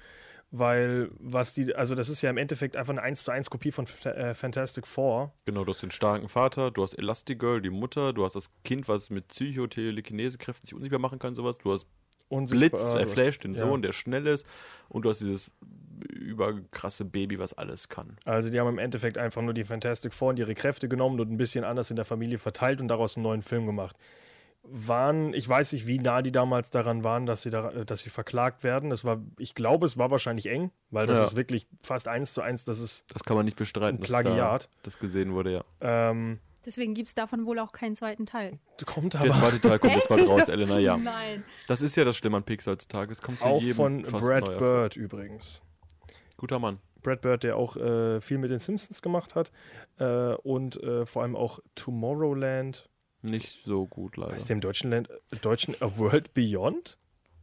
Weil, 0.52 1.10
was 1.18 1.54
die, 1.54 1.74
also 1.74 1.96
das 1.96 2.08
ist 2.08 2.22
ja 2.22 2.30
im 2.30 2.36
Endeffekt 2.36 2.76
einfach 2.76 2.92
eine 2.92 3.02
1 3.02 3.24
zu 3.24 3.32
1 3.32 3.50
Kopie 3.50 3.72
von 3.72 3.84
äh, 4.04 4.32
Fantastic 4.32 4.86
Four. 4.86 5.34
Genau, 5.44 5.64
du 5.64 5.72
hast 5.72 5.82
den 5.82 5.90
starken 5.90 6.28
Vater, 6.28 6.70
du 6.70 6.84
hast 6.84 6.94
Elastigirl, 6.94 7.60
die 7.60 7.70
Mutter, 7.70 8.12
du 8.12 8.24
hast 8.24 8.36
das 8.36 8.50
Kind, 8.64 8.86
was 8.86 9.10
mit 9.10 9.26
Psychotelekinesekräften 9.28 10.66
sich 10.66 10.74
unsichtbar 10.74 11.00
machen 11.00 11.18
kann, 11.18 11.34
sowas. 11.34 11.58
Du 11.58 11.72
hast 11.72 11.86
Blitz, 12.28 12.82
du 12.82 12.96
äh, 12.98 13.02
hast- 13.04 13.12
Flash, 13.12 13.38
den 13.38 13.54
ja. 13.54 13.60
Sohn, 13.60 13.82
der 13.82 13.92
schnell 13.92 14.26
ist. 14.26 14.46
Und 14.88 15.02
du 15.04 15.10
hast 15.10 15.20
dieses 15.20 15.50
überkrasse 16.10 17.04
Baby, 17.04 17.38
was 17.38 17.54
alles 17.54 17.88
kann. 17.88 18.16
Also 18.24 18.50
die 18.50 18.60
haben 18.60 18.68
im 18.68 18.78
Endeffekt 18.78 19.18
einfach 19.18 19.42
nur 19.42 19.54
die 19.54 19.64
Fantastic 19.64 20.12
Four 20.12 20.30
und 20.30 20.38
ihre 20.38 20.54
Kräfte 20.54 20.88
genommen 20.88 21.18
und 21.20 21.30
ein 21.30 21.36
bisschen 21.36 21.64
anders 21.64 21.90
in 21.90 21.96
der 21.96 22.04
Familie 22.04 22.38
verteilt 22.38 22.80
und 22.80 22.88
daraus 22.88 23.16
einen 23.16 23.24
neuen 23.24 23.42
Film 23.42 23.66
gemacht. 23.66 23.96
waren, 24.68 25.32
ich 25.32 25.48
weiß 25.48 25.74
nicht, 25.74 25.86
wie 25.86 26.00
nah 26.00 26.22
die 26.22 26.32
damals 26.32 26.70
daran 26.72 27.04
waren, 27.04 27.24
dass 27.24 27.42
sie, 27.42 27.50
da, 27.50 27.70
dass 27.84 28.02
sie 28.02 28.10
verklagt 28.10 28.64
werden. 28.64 28.90
Es 28.90 29.04
war, 29.04 29.22
ich 29.38 29.54
glaube, 29.54 29.86
es 29.86 29.96
war 29.96 30.10
wahrscheinlich 30.10 30.46
eng, 30.48 30.72
weil 30.90 31.06
das 31.06 31.18
Ja. 31.18 31.24
ist 31.24 31.36
wirklich 31.36 31.68
fast 31.84 32.08
eins 32.08 32.34
zu 32.34 32.40
eins, 32.42 32.64
das 32.64 32.80
ist 32.80 33.04
Das 33.14 33.22
kann 33.22 33.36
man 33.36 33.44
nicht 33.44 33.56
bestreiten, 33.56 33.98
Ein 33.98 34.00
dass 34.00 34.08
Plagiat. 34.10 34.64
da 34.64 34.68
das 34.82 34.98
gesehen 34.98 35.34
wurde, 35.34 35.52
ja. 35.52 35.64
ähm, 36.10 36.40
Deswegen 36.66 36.94
gibt 36.94 37.08
es 37.08 37.14
davon 37.14 37.46
wohl 37.46 37.60
auch 37.60 37.70
keinen 37.70 37.94
zweiten 37.94 38.26
Teil. 38.26 38.58
kommt 38.84 39.14
Der 39.14 39.20
aber 39.20 39.34
zweite 39.34 39.60
Teil 39.60 39.78
kommt 39.78 39.94
jetzt 39.94 40.08
bald 40.08 40.28
raus, 40.28 40.48
Elena, 40.48 40.80
ja. 40.80 40.96
Nein. 40.96 41.44
Das 41.68 41.80
ist 41.80 41.94
ja 41.96 42.04
das 42.04 42.16
Schlimme 42.16 42.38
an 42.38 42.42
Pixar 42.42 42.72
heutzutage. 42.72 43.12
Es 43.12 43.22
kommt 43.22 43.38
zu 43.38 43.44
auch 43.44 43.62
jedem 43.62 43.76
von 43.76 44.04
fast 44.04 44.26
Brad 44.26 44.46
neuer 44.46 44.58
Bird 44.58 44.96
übrigens. 44.96 45.62
Guter 46.36 46.58
Mann. 46.58 46.80
Brad 47.02 47.20
Bird, 47.20 47.44
der 47.44 47.56
auch 47.56 47.76
äh, 47.76 48.20
viel 48.20 48.38
mit 48.38 48.50
den 48.50 48.58
Simpsons 48.58 49.00
gemacht 49.00 49.36
hat 49.36 49.52
äh, 49.98 50.34
und 50.34 50.82
äh, 50.82 51.06
vor 51.06 51.22
allem 51.22 51.36
auch 51.36 51.60
Tomorrowland. 51.76 52.90
Nicht 53.22 53.64
so 53.64 53.86
gut, 53.86 54.16
leider. 54.16 54.32
Heißt 54.32 54.48
der 54.48 54.54
im 54.54 54.60
deutschen 54.60 54.90
Land, 54.90 55.08
deutschen 55.40 55.80
A 55.80 55.96
World 55.98 56.34
Beyond? 56.34 56.98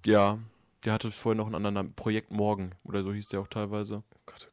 Ja, 0.06 0.38
der 0.84 0.94
hatte 0.94 1.12
vorher 1.12 1.38
noch 1.38 1.46
einen 1.46 1.56
anderen 1.56 1.76
Namen. 1.76 1.94
Projekt 1.94 2.32
Morgen 2.32 2.72
oder 2.84 3.04
so 3.04 3.14
hieß 3.14 3.30
der 3.30 3.40
auch 3.40 3.48
teilweise. 3.48 4.04
Oh 4.14 4.20
Gott, 4.26 4.50
oh 4.50 4.52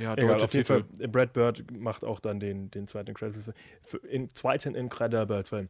Ja, 0.00 0.14
Egal, 0.16 0.34
auf 0.42 0.52
jeden 0.52 0.66
Titel. 0.66 0.84
Fall, 0.98 1.08
Brad 1.08 1.32
Bird 1.32 1.64
macht 1.70 2.04
auch 2.04 2.20
dann 2.20 2.40
den, 2.40 2.70
den 2.70 2.86
zweiten 2.86 3.10
Incredibles, 3.10 3.50
für- 3.82 3.98
in, 3.98 4.28
zweiten 4.30 4.74
Incredibles-Film. 4.74 5.68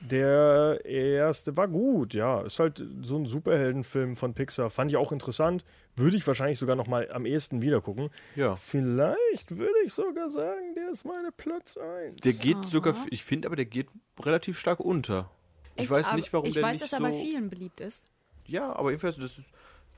Der 0.00 0.80
erste 0.84 1.56
war 1.56 1.66
gut, 1.66 2.14
ja. 2.14 2.42
Ist 2.42 2.60
halt 2.60 2.80
so 3.02 3.16
ein 3.16 3.26
Superheldenfilm 3.26 4.14
von 4.14 4.32
Pixar. 4.32 4.70
Fand 4.70 4.92
ich 4.92 4.96
auch 4.96 5.10
interessant. 5.10 5.64
Würde 5.96 6.16
ich 6.16 6.24
wahrscheinlich 6.24 6.58
sogar 6.58 6.76
noch 6.76 6.86
mal 6.86 7.10
am 7.10 7.26
ehesten 7.26 7.62
wieder 7.62 7.80
gucken. 7.80 8.10
Ja. 8.36 8.54
Vielleicht 8.54 9.56
würde 9.56 9.74
ich 9.84 9.92
sogar 9.92 10.30
sagen, 10.30 10.74
der 10.76 10.90
ist 10.90 11.04
meine 11.04 11.32
Platz 11.32 11.76
1. 11.76 12.20
Der 12.20 12.32
geht 12.32 12.64
sogar, 12.64 12.94
ich 13.10 13.24
finde 13.24 13.48
aber, 13.48 13.56
der 13.56 13.64
geht 13.64 13.88
relativ 14.20 14.56
stark 14.56 14.78
unter. 14.78 15.30
Ich 15.74 15.82
Echt? 15.82 15.90
weiß 15.90 16.12
nicht, 16.12 16.32
warum 16.32 16.46
ich 16.46 16.54
der 16.54 16.62
weiß, 16.62 16.72
nicht 16.74 16.82
dass 16.84 16.90
so... 16.90 16.96
er 16.96 17.02
bei 17.02 17.12
vielen 17.12 17.50
beliebt 17.50 17.80
ist. 17.80 18.04
Ja, 18.46 18.72
aber 18.72 18.90
jedenfalls, 18.90 19.16
das 19.16 19.38
ist, 19.38 19.46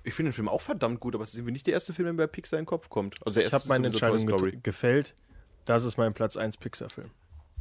ich 0.05 0.15
finde 0.15 0.31
den 0.31 0.35
Film 0.35 0.49
auch 0.49 0.61
verdammt 0.63 1.01
gut, 1.01 1.15
aber 1.15 1.25
es 1.25 1.31
ist 1.31 1.37
irgendwie 1.37 1.53
nicht 1.53 1.67
der 1.67 1.75
erste 1.75 1.93
Film, 1.93 2.07
der 2.07 2.13
mir 2.15 2.19
bei 2.19 2.27
Pixar 2.27 2.59
in 2.59 2.63
den 2.65 2.67
Kopf 2.69 2.89
kommt. 2.89 3.17
Also 3.27 3.35
der 3.39 3.47
ich 3.47 3.53
erste 3.53 3.69
habe 3.69 3.81
meine 3.81 3.89
Entscheidung 3.89 4.27
get- 4.27 4.65
gefällt. 4.65 5.15
Das 5.67 5.85
ist 5.85 5.97
mein 5.99 6.15
Platz 6.15 6.37
1 6.37 6.57
Pixar-Film. 6.57 7.11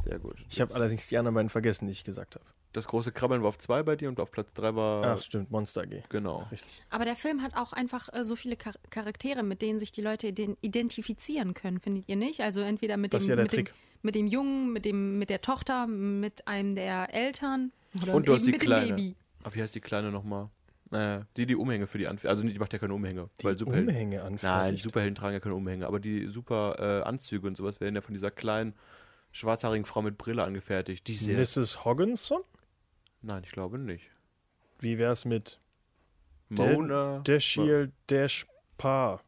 Sehr 0.03 0.19
gut. 0.19 0.37
Ich 0.49 0.61
habe 0.61 0.73
allerdings 0.73 1.07
die 1.07 1.17
anderen 1.17 1.35
beiden 1.35 1.49
vergessen, 1.49 1.85
die 1.87 1.91
ich 1.91 2.03
gesagt 2.05 2.35
habe. 2.35 2.45
Das 2.71 2.87
große 2.87 3.11
Krabbeln 3.11 3.41
war 3.41 3.49
auf 3.49 3.57
2 3.57 3.81
bei 3.83 3.95
dir 3.95 4.09
und 4.09 4.19
auf 4.19 4.31
Platz 4.31 4.49
3 4.53 4.75
war... 4.75 5.03
Ach, 5.17 5.21
stimmt, 5.21 5.49
Monster 5.51 5.85
G. 5.87 6.01
Genau. 6.09 6.47
Richtig. 6.51 6.81
Aber 6.91 7.03
der 7.03 7.15
Film 7.15 7.41
hat 7.41 7.55
auch 7.57 7.73
einfach 7.73 8.07
äh, 8.13 8.23
so 8.23 8.35
viele 8.35 8.57
Char 8.61 8.73
Charaktere, 8.91 9.41
mit 9.43 9.61
denen 9.63 9.79
sich 9.79 9.91
die 9.91 10.01
Leute 10.01 10.27
ident 10.27 10.57
identifizieren 10.61 11.53
können, 11.55 11.79
findet 11.79 12.07
ihr 12.07 12.15
nicht? 12.15 12.41
Also 12.41 12.61
entweder 12.61 12.95
mit 12.97 13.13
Das 13.13 13.23
dem, 13.23 13.29
ja 13.31 13.35
der 13.37 13.45
mit, 13.45 13.53
dem 13.53 13.65
mit 14.03 14.15
dem 14.15 14.27
Jungen, 14.27 14.71
mit 14.71 14.85
dem 14.85 15.17
mit 15.19 15.29
der 15.31 15.41
Tochter, 15.41 15.87
mit 15.87 16.47
einem 16.47 16.75
der 16.75 17.13
Eltern 17.13 17.71
oder 18.03 18.13
Und 18.13 18.27
du 18.27 18.33
hast 18.33 18.41
eben 18.43 18.45
die 18.45 18.51
mit 18.53 18.61
Kleine. 18.61 18.85
dem 18.87 18.95
Baby. 18.95 19.15
Aber 19.43 19.55
wie 19.55 19.61
heißt 19.63 19.73
die 19.75 19.81
Kleine 19.81 20.11
nochmal? 20.11 20.49
Äh, 20.91 21.21
die, 21.37 21.45
die 21.45 21.55
Umhänge 21.55 21.87
für 21.87 21.97
die 21.97 22.07
Anfänger. 22.07 22.31
Also, 22.31 22.43
die 22.43 22.57
macht 22.57 22.73
ja 22.73 22.79
keine 22.79 22.93
Umhänge. 22.93 23.29
weil 23.43 23.57
Superhelden. 23.57 23.89
Umhänge 23.89 24.17
Nein, 24.17 24.25
anfertigt. 24.25 24.79
die 24.79 24.83
Superhelden 24.83 25.15
tragen 25.15 25.33
ja 25.33 25.39
keine 25.39 25.55
Umhänge. 25.55 25.85
Aber 25.87 25.99
die 25.99 26.27
super 26.27 26.75
äh, 26.79 27.03
Anzüge 27.07 27.47
und 27.47 27.55
sowas 27.55 27.79
werden 27.79 27.95
ja 27.95 28.01
von 28.01 28.13
dieser 28.13 28.31
kleinen, 28.31 28.73
schwarzhaarigen 29.31 29.85
Frau 29.85 30.01
mit 30.01 30.17
Brille 30.17 30.43
angefertigt. 30.43 31.07
Die 31.07 31.13
ist 31.13 31.25
sehr. 31.25 31.37
Mrs. 31.37 31.85
Hogginson? 31.85 32.41
Nein, 33.21 33.43
ich 33.43 33.51
glaube 33.51 33.77
nicht. 33.77 34.09
Wie 34.79 34.97
wär's 34.97 35.25
mit 35.25 35.59
Mona. 36.47 37.19
Dashiell 37.23 37.91
Dashpar? 38.07 39.21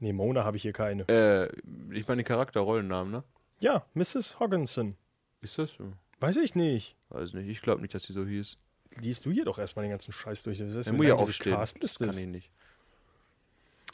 Nee, 0.00 0.12
Mona 0.12 0.44
habe 0.44 0.56
ich 0.56 0.62
hier 0.62 0.72
keine. 0.72 1.08
Äh, 1.08 1.46
ich 1.92 2.06
meine 2.06 2.22
den 2.22 2.26
Charakter, 2.26 2.60
Rollennamen, 2.60 3.10
ne? 3.12 3.24
Ja, 3.60 3.84
Mrs. 3.94 4.38
Hogginson. 4.38 4.96
Ist 5.40 5.58
das 5.58 5.72
so? 5.72 5.92
Weiß 6.20 6.36
ich 6.36 6.54
nicht. 6.54 6.96
Weiß 7.08 7.32
nicht. 7.32 7.48
Ich 7.48 7.62
glaube 7.62 7.80
nicht, 7.80 7.94
dass 7.94 8.04
sie 8.04 8.12
so 8.12 8.24
hieß. 8.26 8.58
Liest 9.00 9.24
du 9.26 9.30
hier 9.30 9.44
doch 9.44 9.58
erstmal 9.58 9.84
den 9.84 9.90
ganzen 9.90 10.12
Scheiß 10.12 10.42
durch. 10.42 10.58
Das 10.58 10.68
ist 10.68 10.92
muss 10.92 11.06
ja 11.06 11.14
lang 11.14 11.18
diese 11.26 11.30
aufstehen. 11.54 11.80
Das 11.80 11.98
kann 11.98 12.10
ich 12.10 12.26
nicht. 12.26 12.50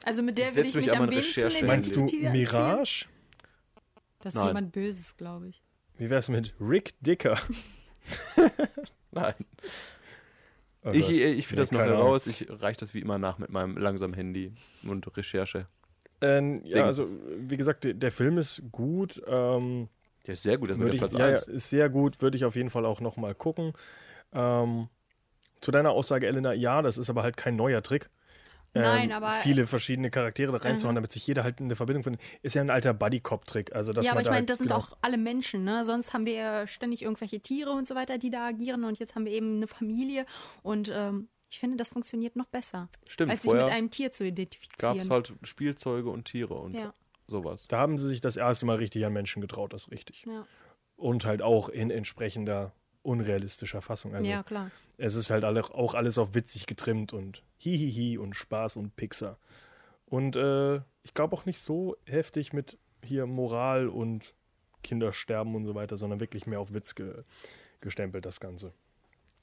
Also 0.05 0.23
mit 0.23 0.39
der 0.39 0.51
Ich 0.51 0.57
würde 0.57 0.69
ich 0.69 0.75
mich 0.75 0.87
mich 0.87 0.97
an 0.97 1.03
am 1.03 1.11
wenigsten 1.11 1.43
Recherche 1.43 1.67
Meinst 1.67 1.97
du. 1.97 2.05
Mirage? 2.05 3.07
Das 4.21 4.35
ist 4.35 4.39
Nein. 4.39 4.49
jemand 4.49 4.73
Böses, 4.73 5.17
glaube 5.17 5.49
ich. 5.49 5.63
Wie 5.99 6.11
wär's 6.11 6.29
mit 6.29 6.55
Rick 6.61 6.95
Dicker? 7.01 7.39
Nein. 9.13 9.35
Oh 10.83 10.91
ich 10.93 11.09
ich 11.11 11.47
finde 11.47 11.63
Nee, 11.63 11.67
das 11.69 11.73
noch 11.73 11.81
heraus. 11.81 12.27
Ich 12.27 12.47
reiche 12.51 12.81
das 12.81 12.93
wie 12.93 13.01
immer 13.01 13.19
nach 13.19 13.39
mit 13.39 13.51
meinem 13.51 13.77
langsamen 13.77 14.15
Handy 14.15 14.53
und 14.83 15.17
Recherche. 15.17 15.67
Ähm, 16.21 16.63
ja, 16.65 16.77
Ding. 16.77 16.85
also 16.85 17.09
wie 17.39 17.57
gesagt, 17.57 17.85
der, 17.85 17.95
der 17.95 18.13
Film 18.13 18.39
ist 18.39 18.63
gut. 18.71 19.23
Ähm, 19.27 19.89
Der 20.27 20.35
ist 20.35 20.43
sehr 20.43 20.59
gut, 20.59 20.71
das 20.71 20.79
ist 20.79 20.93
ich, 20.93 20.99
Platz 20.99 21.13
ja, 21.15 21.19
ja, 21.21 21.37
1. 21.37 21.45
ist 21.49 21.71
sehr 21.71 21.89
gut, 21.89 22.21
würde 22.21 22.37
ich 22.37 22.45
auf 22.45 22.57
jeden 22.57 22.71
Fall 22.71 22.85
auch 22.87 23.01
noch 23.01 23.17
mal 23.17 23.35
gucken. 23.35 23.73
Ähm, 24.35 24.89
zu 25.61 25.71
deiner 25.71 25.91
Aussage, 25.93 26.27
Elena, 26.27 26.53
ja, 26.53 26.83
das 26.83 26.99
ist 26.99 27.09
aber 27.11 27.23
halt 27.23 27.37
kein 27.37 27.57
neuer 27.57 27.83
Trick. 27.83 28.11
Ähm, 28.77 28.83
Nein, 28.83 29.13
aber- 29.13 29.31
Viele 29.31 29.67
verschiedene 29.69 30.11
Charaktere 30.11 30.51
da 30.51 30.59
reinzuhauen, 30.59 30.97
damit 30.97 31.13
sich 31.13 31.25
jeder 31.27 31.45
halt 31.45 31.61
eine 31.61 31.77
Verbindung 31.77 32.03
findet, 32.03 32.21
ist 32.43 32.55
ja 32.55 32.61
ein 32.61 32.71
alter 32.71 32.93
Buddy-Cop-Trick. 32.93 33.73
Also, 33.75 33.93
dass 33.93 34.05
ja, 34.05 34.13
aber 34.13 34.21
ich 34.21 34.27
meine, 34.27 34.39
halt, 34.39 34.51
das 34.51 34.59
sind 34.59 34.67
genau, 34.67 34.81
auch 34.81 34.97
alle 35.01 35.17
Menschen, 35.17 35.63
ne? 35.63 35.85
Sonst 35.85 36.13
haben 36.13 36.27
wir 36.27 36.33
ja 36.35 36.67
ständig 36.67 37.03
irgendwelche 37.03 37.39
Tiere 37.41 37.71
und 37.71 37.87
so 37.87 37.95
weiter, 37.95 38.19
die 38.19 38.31
da 38.31 38.49
agieren 38.49 38.83
und 38.85 38.99
jetzt 38.99 39.15
haben 39.15 39.27
wir 39.27 39.33
eben 39.33 39.57
eine 39.57 39.69
Familie 39.69 40.27
und 40.65 40.91
ähm, 40.93 41.29
ich 41.49 41.61
finde, 41.61 41.77
das 41.77 41.91
funktioniert 41.91 42.35
noch 42.35 42.47
besser, 42.47 42.89
Stimmt, 43.07 43.31
als 43.31 43.43
sich 43.43 43.53
mit 43.53 43.69
einem 43.69 43.91
Tier 43.91 44.11
zu 44.11 44.25
gab 44.25 44.33
identifizieren. 44.33 44.99
es 44.99 45.09
halt 45.09 45.33
Spielzeuge 45.43 46.11
und 46.11 46.25
Tiere 46.25 46.55
und 46.55 46.75
Ja. 46.75 46.93
sowas. 47.29 47.67
Da 47.69 47.79
haben 47.79 47.97
sie 47.97 48.09
sich 48.09 48.21
das 48.21 48.37
erste 48.37 48.67
Mal 48.67 48.77
richtig 48.79 49.07
an 49.07 49.13
Menschen 49.13 49.41
getraut, 49.41 49.73
das 49.73 49.85
ist 49.85 49.93
richtig. 49.93 50.25
ja. 50.27 50.45
Und 50.97 51.25
halt 51.25 51.43
auch 51.43 51.69
in 51.69 51.93
entsprechender 51.93 52.73
unrealistischer 53.05 53.83
Fassung. 53.83 54.15
Also 54.15 54.29
ja, 54.29 54.43
klar. 54.43 54.71
es 54.99 55.15
ist 55.15 55.31
halt 55.31 55.45
auch 55.45 55.95
alles 55.95 56.19
auf 56.19 56.35
witzig 56.35 56.67
getrimmt 56.67 57.13
und 57.13 57.43
hihihi 57.59 58.19
und 58.19 58.35
Spaß 58.35 58.77
und 58.77 58.97
Pixar. 58.97 59.39
Und 60.07 60.37
äh, 60.37 60.77
ich 61.03 61.15
glaube 61.15 61.37
auch 61.37 61.45
nicht 61.45 61.61
so 61.61 61.97
heftig 62.07 62.53
mit 62.53 62.79
hier 63.03 63.27
Moral 63.27 63.89
und 63.89 64.35
Kindersterben 64.83 65.55
und 65.55 65.65
so 65.65 65.75
weiter, 65.75 65.97
sondern 65.97 66.21
wirklich 66.21 66.47
mehr 66.47 66.61
auf 66.61 66.73
Witz 66.73 66.95
ge 66.95 67.25
gestempelt, 67.81 68.25
das 68.25 68.41
Ganze. 68.41 68.73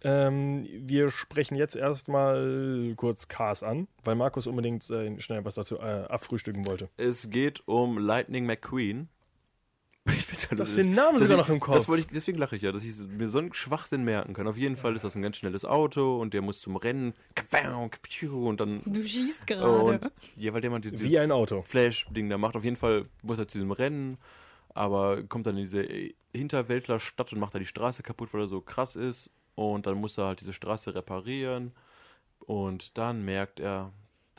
Ähm, 0.04 0.68
wir 0.72 1.12
sprechen 1.12 1.56
jetzt 1.56 1.76
erstmal 1.76 2.94
kurz 2.96 3.28
Cars 3.28 3.62
an, 3.62 3.88
weil 4.04 4.16
Markus 4.16 4.48
unbedingt 4.48 4.90
äh, 4.90 5.20
schnell 5.20 5.46
was 5.46 5.56
dazu 5.56 5.78
äh, 5.78 6.06
abfrühstücken 6.10 6.66
wollte. 6.66 6.90
Es 6.98 7.30
geht 7.30 7.68
um 7.68 8.00
Lightning 8.00 8.48
McQueen. 8.48 9.10
Ich 10.08 10.26
find's 10.26 10.50
halt- 10.50 10.60
hast 10.60 10.78
den 10.78 10.94
Namen 10.96 11.20
das 11.20 11.28
sogar 11.28 11.38
ich- 11.44 11.48
noch 11.48 11.54
im 11.54 11.60
Kopf. 11.60 11.76
Das 11.76 11.88
wollte 11.88 12.02
ich, 12.02 12.08
deswegen 12.08 12.38
lache 12.40 12.56
ich 12.56 12.64
ja, 12.64 12.72
dass 12.72 12.84
ich 12.84 12.96
mir 12.98 13.30
so 13.30 13.38
einen 13.38 13.54
Schwachsinn 13.54 14.04
merken 14.04 14.34
kann. 14.34 14.48
Auf 14.48 14.58
jeden 14.58 14.76
Fall 14.76 14.96
ist 14.96 15.04
das 15.04 15.16
ein 15.16 15.22
ganz 15.22 15.38
schnelles 15.38 15.64
Auto 15.64 16.20
und 16.20 16.34
der 16.34 16.42
muss 16.42 16.60
zum 16.60 16.76
Rennen. 16.76 17.14
Und 18.32 18.60
dann. 18.60 18.82
Du 18.86 19.04
schießt 19.04 19.46
gerade. 19.46 19.68
Und, 19.84 20.12
ja, 20.38 20.54
weil 20.54 20.62
der 20.62 20.72
mal 20.72 20.82
dieses 20.82 21.02
Wie 21.04 21.20
ein 21.20 21.32
Auto. 21.32 21.62
Flash-Ding 21.64 22.30
da 22.30 22.38
macht. 22.40 22.56
Auf 22.56 22.64
jeden 22.64 22.78
Fall 22.78 23.06
muss 23.22 23.38
er 23.38 23.48
zu 23.48 23.60
diesem 23.60 23.72
Rennen, 23.72 24.18
aber 24.74 25.22
kommt 25.24 25.46
dann 25.46 25.56
in 25.58 25.64
diese 25.64 25.86
Hinterwäldlerstadt 26.34 27.32
und 27.34 27.40
macht 27.40 27.54
da 27.56 27.60
die 27.60 27.66
Straße 27.66 28.02
kaputt, 28.04 28.30
weil 28.34 28.42
er 28.42 28.48
so 28.48 28.62
krass 28.62 28.96
ist. 28.96 29.30
Und 29.56 29.86
dann 29.86 29.98
muss 30.00 30.18
er 30.18 30.26
halt 30.28 30.42
diese 30.42 30.54
Straße 30.54 30.96
reparieren. 30.96 31.74
Und 32.40 32.98
dann 32.98 33.24
merkt 33.24 33.60
er, 33.60 33.92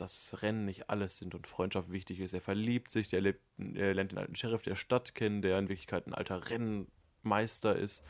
dass 0.03 0.41
Rennen 0.41 0.65
nicht 0.65 0.89
alles 0.89 1.17
sind 1.17 1.33
und 1.33 1.47
Freundschaft 1.47 1.91
wichtig 1.91 2.19
ist. 2.19 2.33
Er 2.33 2.41
verliebt 2.41 2.91
sich, 2.91 3.13
er, 3.13 3.21
lebt, 3.21 3.41
er 3.57 3.93
lernt 3.93 4.11
den 4.11 4.19
alten 4.19 4.35
Sheriff 4.35 4.61
der 4.61 4.75
Stadt 4.75 5.15
kennen, 5.15 5.41
der 5.41 5.57
in 5.57 5.69
Wirklichkeit 5.69 6.07
ein 6.07 6.13
alter 6.13 6.49
Rennmeister 6.49 7.75
ist. 7.75 8.03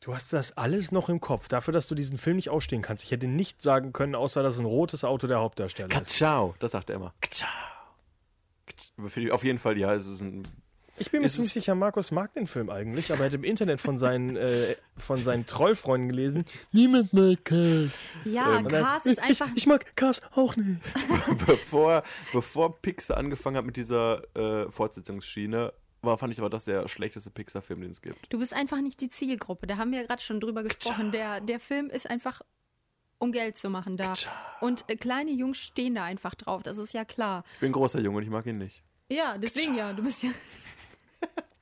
Du 0.00 0.14
hast 0.14 0.32
das 0.32 0.56
alles 0.56 0.90
noch 0.90 1.08
im 1.08 1.20
Kopf, 1.20 1.46
dafür, 1.46 1.72
dass 1.72 1.86
du 1.86 1.94
diesen 1.94 2.18
Film 2.18 2.36
nicht 2.36 2.50
ausstehen 2.50 2.82
kannst. 2.82 3.04
Ich 3.04 3.12
hätte 3.12 3.28
nichts 3.28 3.62
sagen 3.62 3.92
können, 3.92 4.16
außer 4.16 4.42
dass 4.42 4.58
ein 4.58 4.64
rotes 4.64 5.04
Auto 5.04 5.28
der 5.28 5.38
Hauptdarsteller 5.38 5.88
ist. 5.88 5.94
Katschau, 5.94 6.56
das 6.58 6.72
sagt 6.72 6.90
er 6.90 6.96
immer. 6.96 7.14
Katschau. 7.20 7.46
Auf 9.30 9.44
jeden 9.44 9.60
Fall, 9.60 9.78
ja, 9.78 9.94
es 9.94 10.06
ist 10.06 10.20
ein 10.20 10.42
Ich 10.98 11.10
bin 11.10 11.20
mir 11.20 11.26
Es 11.26 11.34
ziemlich 11.34 11.52
sicher, 11.52 11.74
Markus 11.74 12.10
mag 12.10 12.34
den 12.34 12.46
Film 12.46 12.68
eigentlich, 12.68 13.12
aber 13.12 13.20
er 13.20 13.26
hat 13.26 13.34
im 13.34 13.44
Internet 13.44 13.80
von 13.80 13.96
seinen, 13.96 14.36
äh, 14.36 14.76
von 14.96 15.24
seinen 15.24 15.46
Trollfreunden 15.46 16.08
gelesen, 16.08 16.44
niemand 16.70 17.12
mag 17.12 17.44
Cars. 17.44 17.98
Ja, 18.24 18.60
dann, 18.60 18.68
Cars 18.68 19.06
ist 19.06 19.18
einfach. 19.18 19.48
Ich, 19.52 19.58
ich 19.58 19.66
mag 19.66 19.96
Cars 19.96 20.22
auch 20.34 20.54
nicht. 20.56 20.80
bevor, 21.46 22.02
bevor 22.32 22.80
Pixar 22.82 23.16
angefangen 23.16 23.56
hat 23.56 23.64
mit 23.64 23.76
dieser 23.76 24.22
äh, 24.36 24.70
Fortsetzungsschiene, 24.70 25.72
war, 26.02 26.18
fand 26.18 26.32
ich 26.32 26.38
aber 26.40 26.50
das 26.50 26.64
der 26.64 26.88
schlechteste 26.88 27.30
Pixar-Film, 27.30 27.80
den 27.80 27.90
es 27.90 28.02
gibt. 28.02 28.32
Du 28.32 28.38
bist 28.38 28.52
einfach 28.52 28.80
nicht 28.80 29.00
die 29.00 29.08
Zielgruppe. 29.08 29.66
Da 29.66 29.76
haben 29.76 29.92
wir 29.92 30.00
ja 30.00 30.06
gerade 30.06 30.20
schon 30.20 30.40
drüber 30.40 30.62
gesprochen. 30.62 31.12
Der, 31.12 31.40
der 31.40 31.60
Film 31.60 31.90
ist 31.90 32.10
einfach, 32.10 32.42
um 33.18 33.32
Geld 33.32 33.56
zu 33.56 33.70
machen 33.70 33.96
da. 33.96 34.14
Und 34.60 34.84
äh, 34.88 34.96
kleine 34.96 35.30
Jungs 35.30 35.58
stehen 35.58 35.94
da 35.94 36.04
einfach 36.04 36.34
drauf. 36.34 36.62
Das 36.62 36.76
ist 36.76 36.92
ja 36.92 37.04
klar. 37.04 37.44
Ich 37.54 37.60
bin 37.60 37.70
ein 37.70 37.72
großer 37.72 38.00
Junge 38.00 38.18
und 38.18 38.24
ich 38.24 38.30
mag 38.30 38.44
ihn 38.46 38.58
nicht. 38.58 38.82
Ja, 39.08 39.38
deswegen 39.38 39.74
ja. 39.74 39.92
Du 39.92 40.02
bist 40.02 40.22
ja. 40.22 40.30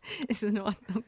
ist 0.29 0.43
in 0.43 0.59
Ordnung. 0.61 1.05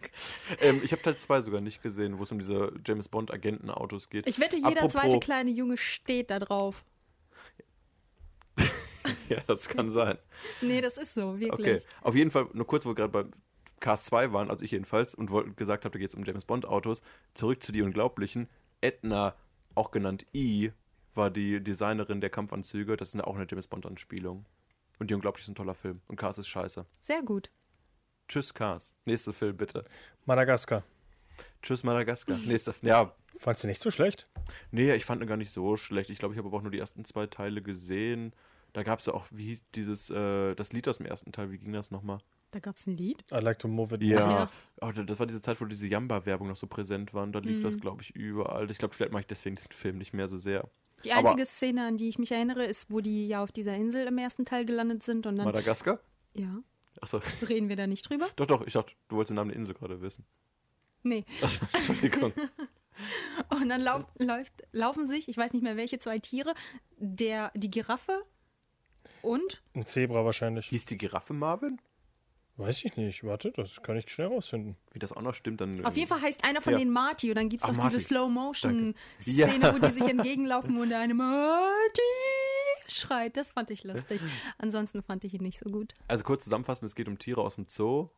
Ähm, 0.60 0.80
ich 0.84 0.92
habe 0.92 1.02
Teil 1.02 1.16
2 1.16 1.40
sogar 1.42 1.60
nicht 1.60 1.82
gesehen, 1.82 2.18
wo 2.18 2.22
es 2.24 2.32
um 2.32 2.38
diese 2.38 2.72
James 2.86 3.08
Bond-Agenten-Autos 3.08 4.08
geht. 4.10 4.28
Ich 4.28 4.38
wette, 4.40 4.56
jeder 4.56 4.68
Apropos- 4.68 4.92
zweite 4.92 5.18
kleine 5.20 5.50
Junge 5.50 5.76
steht 5.76 6.30
da 6.30 6.38
drauf. 6.38 6.84
Ja, 9.28 9.40
das 9.46 9.68
kann 9.68 9.90
sein. 9.90 10.18
Nee, 10.60 10.80
das 10.80 10.98
ist 10.98 11.14
so, 11.14 11.30
Okay, 11.30 11.40
wirklich. 11.40 11.84
auf 12.02 12.14
jeden 12.14 12.30
Fall, 12.30 12.48
nur 12.52 12.66
kurz, 12.66 12.84
wo 12.84 12.90
wir 12.90 12.94
gerade 12.94 13.08
bei 13.12 13.24
Cars 13.80 14.04
2 14.04 14.32
waren, 14.32 14.50
also 14.50 14.64
ich 14.64 14.70
jedenfalls, 14.70 15.14
und 15.14 15.30
wollt, 15.30 15.56
gesagt 15.56 15.84
habe, 15.84 15.92
da 15.92 15.98
geht 15.98 16.10
es 16.10 16.14
um 16.14 16.24
James 16.24 16.44
Bond 16.44 16.66
Autos, 16.66 17.02
zurück 17.34 17.62
zu 17.62 17.72
die 17.72 17.82
Unglaublichen. 17.82 18.48
Edna, 18.80 19.34
auch 19.74 19.90
genannt 19.90 20.26
E, 20.34 20.70
war 21.14 21.30
die 21.30 21.62
Designerin 21.62 22.20
der 22.20 22.30
Kampfanzüge. 22.30 22.96
Das 22.96 23.14
ist 23.14 23.20
auch 23.22 23.34
eine 23.34 23.46
James 23.50 23.66
Bond 23.66 23.86
Anspielung. 23.86 24.44
Und 24.98 25.10
die 25.10 25.14
Unglaublichen 25.14 25.46
ist 25.46 25.52
ein 25.52 25.54
toller 25.56 25.74
Film. 25.74 26.00
Und 26.08 26.16
Cars 26.16 26.38
ist 26.38 26.48
scheiße. 26.48 26.84
Sehr 27.00 27.22
gut. 27.22 27.50
Tschüss, 28.28 28.54
Cars. 28.54 28.94
Nächster 29.04 29.32
Film, 29.32 29.56
bitte. 29.56 29.84
Madagaskar. 30.24 30.82
Tschüss, 31.62 31.82
Madagaskar. 31.84 32.36
Nächster 32.46 32.74
Ja, 32.82 33.14
Fandst 33.38 33.64
du 33.64 33.68
nicht 33.68 33.80
so 33.80 33.90
schlecht? 33.90 34.28
nee, 34.70 34.92
ich 34.94 35.04
fand 35.04 35.20
ihn 35.22 35.26
gar 35.28 35.36
nicht 35.36 35.50
so 35.50 35.76
schlecht. 35.76 36.10
Ich 36.10 36.18
glaube, 36.18 36.34
ich 36.34 36.38
habe 36.38 36.48
aber 36.48 36.58
auch 36.58 36.62
nur 36.62 36.70
die 36.70 36.78
ersten 36.78 37.04
zwei 37.04 37.26
Teile 37.26 37.60
gesehen. 37.62 38.32
Da 38.72 38.82
gab 38.84 39.00
es 39.00 39.06
ja 39.06 39.14
auch, 39.14 39.26
wie 39.30 39.46
hieß 39.46 39.64
dieses, 39.74 40.08
äh, 40.10 40.54
das 40.54 40.72
Lied 40.72 40.88
aus 40.88 40.98
dem 40.98 41.06
ersten 41.06 41.32
Teil, 41.32 41.50
wie 41.50 41.58
ging 41.58 41.72
das 41.72 41.90
nochmal? 41.90 42.18
Da 42.52 42.58
gab 42.60 42.76
es 42.76 42.86
ein 42.86 42.96
Lied. 42.96 43.22
I 43.32 43.36
like 43.36 43.58
to 43.58 43.68
move 43.68 43.94
it. 43.94 44.02
Ja. 44.02 44.18
ja. 44.18 44.50
Oh, 44.80 44.92
das 44.92 45.18
war 45.18 45.26
diese 45.26 45.40
Zeit, 45.42 45.60
wo 45.60 45.64
diese 45.64 45.86
Jamba-Werbung 45.86 46.48
noch 46.48 46.56
so 46.56 46.66
präsent 46.66 47.12
war. 47.14 47.22
Und 47.24 47.32
da 47.32 47.38
lief 47.40 47.62
das, 47.62 47.78
glaube 47.78 48.02
ich, 48.02 48.14
überall. 48.14 48.70
Ich 48.70 48.78
glaube, 48.78 48.94
vielleicht 48.94 49.12
mache 49.12 49.22
ich 49.22 49.26
deswegen 49.26 49.56
diesen 49.56 49.72
Film 49.72 49.98
nicht 49.98 50.12
mehr 50.12 50.28
so 50.28 50.36
sehr. 50.36 50.68
Die 51.04 51.12
Aber- 51.12 51.30
einzige 51.30 51.46
Szene, 51.46 51.86
an 51.86 51.96
die 51.96 52.08
ich 52.08 52.18
mich 52.18 52.30
erinnere, 52.30 52.64
ist, 52.64 52.90
wo 52.90 53.00
die 53.00 53.26
ja 53.26 53.42
auf 53.42 53.52
dieser 53.52 53.74
Insel 53.74 54.06
im 54.06 54.18
ersten 54.18 54.44
Teil 54.44 54.64
gelandet 54.66 55.02
sind 55.02 55.26
und 55.26 55.36
dann. 55.36 55.46
Madagaskar? 55.46 55.98
Ja. 56.34 56.58
Achso, 57.00 57.20
Reden 57.48 57.68
wir 57.68 57.76
da 57.76 57.86
nicht 57.86 58.08
drüber? 58.08 58.28
doch, 58.36 58.46
doch, 58.46 58.66
ich 58.66 58.72
dachte, 58.74 58.92
du 59.08 59.16
wolltest 59.16 59.30
den 59.30 59.36
Namen 59.36 59.50
der 59.50 59.58
Insel 59.58 59.74
gerade 59.74 60.00
wissen. 60.00 60.24
Nee. 61.02 61.24
Achso, 61.42 61.64
Entschuldigung. 61.72 62.32
Und 63.50 63.68
dann 63.70 63.80
lauf, 63.80 64.04
läuft, 64.18 64.52
laufen 64.72 65.08
sich, 65.08 65.28
ich 65.28 65.36
weiß 65.36 65.52
nicht 65.54 65.62
mehr 65.62 65.76
welche 65.76 65.98
zwei 65.98 66.18
Tiere, 66.18 66.54
der, 66.98 67.50
die 67.56 67.70
Giraffe 67.70 68.22
und 69.22 69.62
Ein 69.74 69.86
Zebra 69.86 70.24
wahrscheinlich. 70.24 70.66
Hieß 70.68 70.84
die 70.84 70.98
Giraffe 70.98 71.32
Marvin? 71.32 71.80
Weiß 72.56 72.84
ich 72.84 72.96
nicht. 72.96 73.24
Warte, 73.24 73.50
das 73.56 73.82
kann 73.82 73.96
ich 73.96 74.12
schnell 74.12 74.26
rausfinden. 74.28 74.76
Wie 74.92 74.98
das 74.98 75.12
auch 75.12 75.22
noch 75.22 75.34
stimmt, 75.34 75.60
dann. 75.62 75.84
auf 75.86 75.96
jeden 75.96 76.08
Fall 76.08 76.20
heißt 76.20 76.44
einer 76.44 76.60
von 76.60 76.74
Ja. 76.74 76.78
denen 76.80 76.92
Marty 76.92 77.30
und 77.30 77.36
dann 77.36 77.48
gibt 77.48 77.62
es 77.62 77.66
doch 77.68 77.74
Marty. 77.76 77.96
diese 77.96 78.06
Slow-Motion-Szene, 78.06 79.58
Ja. 79.66 79.74
wo 79.74 79.78
die 79.78 79.90
sich 79.92 80.06
entgegenlaufen 80.06 80.76
und 80.76 80.90
der 80.90 81.00
eine 81.00 81.14
Marty 81.14 82.00
schreit. 82.88 83.36
Das 83.36 83.52
fand 83.52 83.70
ich 83.70 83.84
lustig. 83.84 84.22
Ansonsten 84.58 85.02
fand 85.02 85.24
ich 85.24 85.34
ihn 85.34 85.42
nicht 85.42 85.58
so 85.58 85.70
gut. 85.70 85.94
Also 86.08 86.24
kurz 86.24 86.44
zusammenfassend, 86.44 86.88
es 86.88 86.94
geht 86.94 87.08
um 87.08 87.18
Tiere 87.18 87.40
aus 87.42 87.56
dem 87.56 87.66
Zoo. 87.68 88.08